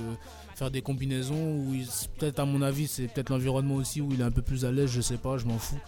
faire 0.55 0.69
des 0.69 0.81
combinaisons. 0.81 1.35
Où 1.57 1.73
il- 1.73 1.87
peut-être 2.19 2.39
à 2.39 2.45
mon 2.45 2.61
avis, 2.61 2.87
c'est 2.87 3.07
peut-être 3.07 3.29
l'environnement 3.29 3.75
aussi 3.75 4.01
où 4.01 4.09
il 4.11 4.19
est 4.21 4.25
un 4.25 4.29
peu 4.31 4.41
plus 4.43 4.65
à 4.65 4.71
l'aise, 4.71 4.89
je 4.91 5.01
sais 5.01 5.17
pas, 5.17 5.37
je 5.37 5.45
m'en 5.45 5.57
fous. 5.57 5.79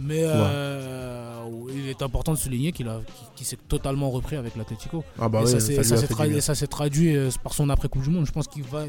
Mais 0.00 0.22
euh, 0.24 1.42
il 1.74 1.88
est 1.88 2.02
important 2.02 2.32
de 2.32 2.38
souligner 2.38 2.72
qu'il 2.72 2.88
qu'il 3.36 3.46
s'est 3.46 3.58
totalement 3.68 4.10
repris 4.10 4.36
avec 4.36 4.56
l'Atletico. 4.56 5.04
Ah 5.20 5.28
bah 5.28 5.40
et, 5.40 5.44
ouais, 5.44 5.50
ça 5.50 5.60
ça 5.60 5.82
s'est- 5.96 6.06
tra- 6.06 6.30
et 6.30 6.40
ça 6.40 6.54
traduit 6.66 7.14
euh, 7.16 7.28
par 7.44 7.52
son 7.52 7.68
après 7.68 7.88
Coupe 7.88 8.02
du 8.02 8.10
Monde. 8.10 8.26
Je 8.26 8.32
pense 8.32 8.48
qu'il 8.48 8.62
va, 8.64 8.84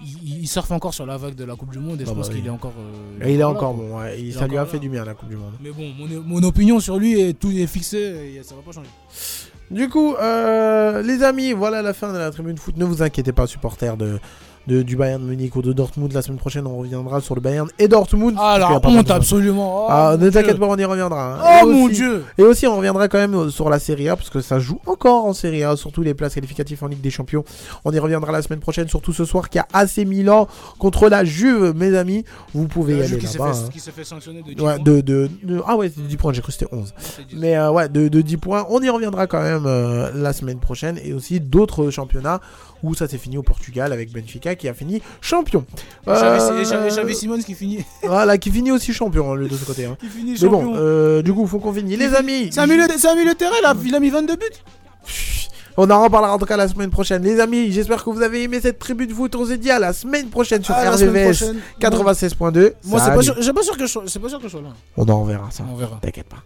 il, 0.00 0.40
il 0.42 0.48
surfe 0.48 0.70
encore 0.70 0.94
sur 0.94 1.04
la 1.06 1.16
vague 1.18 1.34
de 1.34 1.44
la 1.44 1.56
Coupe 1.56 1.70
du 1.72 1.78
Monde 1.78 2.00
et 2.00 2.04
je 2.04 2.10
Ah 2.10 2.14
bah 2.14 2.20
pense 2.22 2.28
oui. 2.30 2.36
qu'il 2.36 2.46
est 2.46 2.50
encore. 2.50 2.72
euh, 2.78 3.26
Et 3.26 3.34
il 3.34 3.40
est 3.40 3.44
encore 3.44 3.74
bon, 3.74 3.98
ouais, 3.98 4.20
Il 4.20 4.32
ça 4.32 4.46
lui 4.46 4.56
a 4.56 4.64
fait 4.66 4.78
là. 4.78 4.80
du 4.80 4.88
bien 4.88 5.04
la 5.04 5.14
Coupe 5.14 5.28
du 5.28 5.36
Monde. 5.36 5.52
Mais 5.62 5.70
bon, 5.70 5.92
mon, 5.98 6.06
mon 6.22 6.42
opinion 6.42 6.80
sur 6.80 6.98
lui 6.98 7.20
est 7.20 7.34
tout 7.38 7.50
est 7.50 7.66
fixée 7.66 8.34
et 8.36 8.42
ça 8.42 8.54
va 8.54 8.62
pas 8.62 8.72
changer. 8.72 8.88
Du 9.70 9.88
coup, 9.88 10.14
euh, 10.14 11.00
les 11.02 11.22
amis, 11.22 11.52
voilà 11.52 11.80
la 11.82 11.94
fin 11.94 12.12
de 12.12 12.18
la 12.18 12.30
tribune 12.32 12.56
foot. 12.58 12.76
Ne 12.76 12.84
vous 12.84 13.02
inquiétez 13.02 13.32
pas, 13.32 13.46
supporters 13.46 13.96
de, 13.96 14.18
de- 14.66 14.82
du 14.82 14.96
Bayern 14.96 15.22
Munich 15.22 15.54
ou 15.56 15.62
de 15.62 15.72
Dortmund. 15.72 16.12
La 16.12 16.22
semaine 16.22 16.38
prochaine, 16.38 16.66
on 16.66 16.78
reviendra 16.78 17.20
sur 17.20 17.34
le 17.34 17.40
Bayern 17.40 17.68
et 17.78 17.88
Dortmund. 17.88 18.36
Ah 18.38 18.56
la 18.58 18.80
pas 18.80 18.88
honte 18.88 19.06
de- 19.06 19.12
absolument. 19.12 19.84
Oh, 19.84 19.86
Ah, 19.90 20.16
mon 20.18 20.24
ne 20.24 20.30
t'inquiète 20.30 20.58
pas, 20.58 20.66
on 20.66 20.76
y 20.76 20.84
reviendra. 20.84 21.34
hein. 21.34 21.38
Oh 21.42 21.66
Et 21.68 21.72
mon 21.72 21.84
aussi- 21.86 21.94
dieu. 21.96 22.24
Et 22.38 22.42
aussi, 22.42 22.66
on 22.66 22.76
reviendra 22.76 23.08
quand 23.08 23.18
même 23.18 23.34
euh, 23.34 23.48
sur 23.50 23.68
la 23.70 23.78
Serie 23.78 24.08
A, 24.08 24.16
parce 24.16 24.30
que 24.30 24.40
ça 24.40 24.58
joue 24.58 24.78
encore 24.86 25.24
en 25.24 25.32
Serie 25.32 25.64
A, 25.64 25.76
surtout 25.76 26.02
les 26.02 26.14
places 26.14 26.34
qualificatives 26.34 26.82
en 26.84 26.88
Ligue 26.88 27.00
des 27.00 27.10
Champions. 27.10 27.44
On 27.84 27.92
y 27.92 27.98
reviendra 27.98 28.32
la 28.32 28.42
semaine 28.42 28.60
prochaine, 28.60 28.88
surtout 28.88 29.12
ce 29.12 29.24
soir, 29.24 29.48
qu'il 29.48 29.58
y 29.58 29.62
a 29.62 29.66
AC 29.72 29.98
Milan 30.04 30.46
contre 30.78 31.08
la 31.08 31.24
Juve, 31.24 31.72
mes 31.76 31.96
amis. 31.96 32.24
Vous 32.54 32.68
pouvez 32.68 32.94
y 32.94 32.96
Le 32.98 33.04
aller 33.04 33.18
qui 33.18 33.26
là-bas. 33.38 33.52
hein. 33.54 33.68
qui 33.72 33.80
s'est 33.80 33.90
fait 33.90 34.04
sanctionner 34.04 34.42
de 34.42 34.52
10 34.52 34.62
Ouais, 34.62 34.74
points. 34.76 34.84
de, 34.84 35.00
de, 35.00 35.30
de- 35.42 35.62
Ah 35.66 35.76
ouais, 35.76 35.90
c'est 35.94 36.06
10 36.06 36.16
points, 36.16 36.32
j'ai 36.32 36.42
cru 36.42 36.52
que 36.52 36.58
c'était 36.58 36.72
11. 36.74 36.92
c'est 36.98 37.26
10. 37.26 37.36
Mais 37.36 37.56
euh, 37.56 37.70
ouais, 37.70 37.88
de, 37.88 38.08
de 38.08 38.20
10 38.20 38.36
points. 38.36 38.66
On 38.68 38.80
y 38.82 38.88
reviendra 38.90 39.26
quand 39.26 39.42
même 39.42 39.64
euh, 39.66 40.10
la 40.14 40.32
semaine 40.32 40.58
prochaine. 40.58 40.98
Et 41.02 41.12
aussi 41.12 41.40
d'autres 41.40 41.90
championnats 41.90 42.40
où 42.82 42.94
ça 42.94 43.06
s'est 43.08 43.18
fini 43.18 43.36
au 43.38 43.42
Portugal 43.42 43.92
avec 43.92 44.12
Benfica 44.12 44.54
qui 44.54 44.68
a 44.68 44.74
fini 44.74 45.02
champion. 45.20 45.64
Xavi- 46.06 46.98
Euh, 46.98 47.12
Simons 47.12 47.38
qui 47.42 47.54
finit. 47.54 47.84
Voilà, 48.02 48.38
qui 48.38 48.50
finit 48.50 48.72
aussi 48.72 48.92
champion, 48.92 49.34
lui, 49.34 49.48
de 49.48 49.56
ce 49.56 49.64
côté. 49.64 49.84
hein. 49.84 49.96
qui 50.00 50.06
finit 50.08 50.32
Mais 50.32 50.36
champion. 50.38 50.62
bon, 50.64 50.74
euh, 50.76 51.22
du 51.22 51.32
coup, 51.32 51.46
faut 51.46 51.58
qu'on 51.58 51.72
finisse. 51.72 51.98
Les 51.98 52.14
amis, 52.14 52.50
C'est 52.52 52.60
un 52.60 52.66
milieu, 52.66 52.86
de- 52.86 53.32
terrain 53.34 53.54
là, 53.62 53.74
il 53.84 53.94
a 53.94 54.00
mis 54.00 54.10
22 54.10 54.36
buts. 54.36 54.44
on 55.76 55.88
en 55.90 56.02
reparlera 56.02 56.34
en 56.34 56.38
tout 56.38 56.44
cas 56.46 56.56
la 56.56 56.68
semaine 56.68 56.90
prochaine. 56.90 57.22
Les 57.22 57.40
amis, 57.40 57.70
j'espère 57.72 58.02
que 58.04 58.10
vous 58.10 58.22
avez 58.22 58.42
aimé 58.42 58.60
cette 58.60 58.78
tribu 58.78 59.06
de 59.06 59.14
foot. 59.14 59.34
On 59.36 59.46
se 59.46 59.52
dit 59.52 59.70
à 59.70 59.78
la 59.78 59.92
semaine 59.92 60.28
prochaine 60.28 60.62
sur 60.62 60.74
Ah, 60.74 60.90
RVVS 60.90 61.24
prochaine. 61.24 61.60
96.2. 61.80 62.74
Moi, 62.84 63.00
c'est 63.00 63.14
pas 63.14 63.22
sûr, 63.22 63.34
pas 63.54 63.62
sûr 63.62 63.76
que 63.76 63.86
je 63.86 63.90
sois- 63.92 64.04
c'est 64.06 64.18
pas 64.18 64.28
sûr 64.28 64.38
que 64.38 64.44
je 64.44 64.48
sois 64.50 64.60
là. 64.62 64.68
On 64.96 65.08
en 65.08 65.22
reverra 65.22 65.50
ça. 65.50 65.64
On 65.70 65.76
verra. 65.76 65.98
T'inquiète 66.02 66.26
pas. 66.28 66.42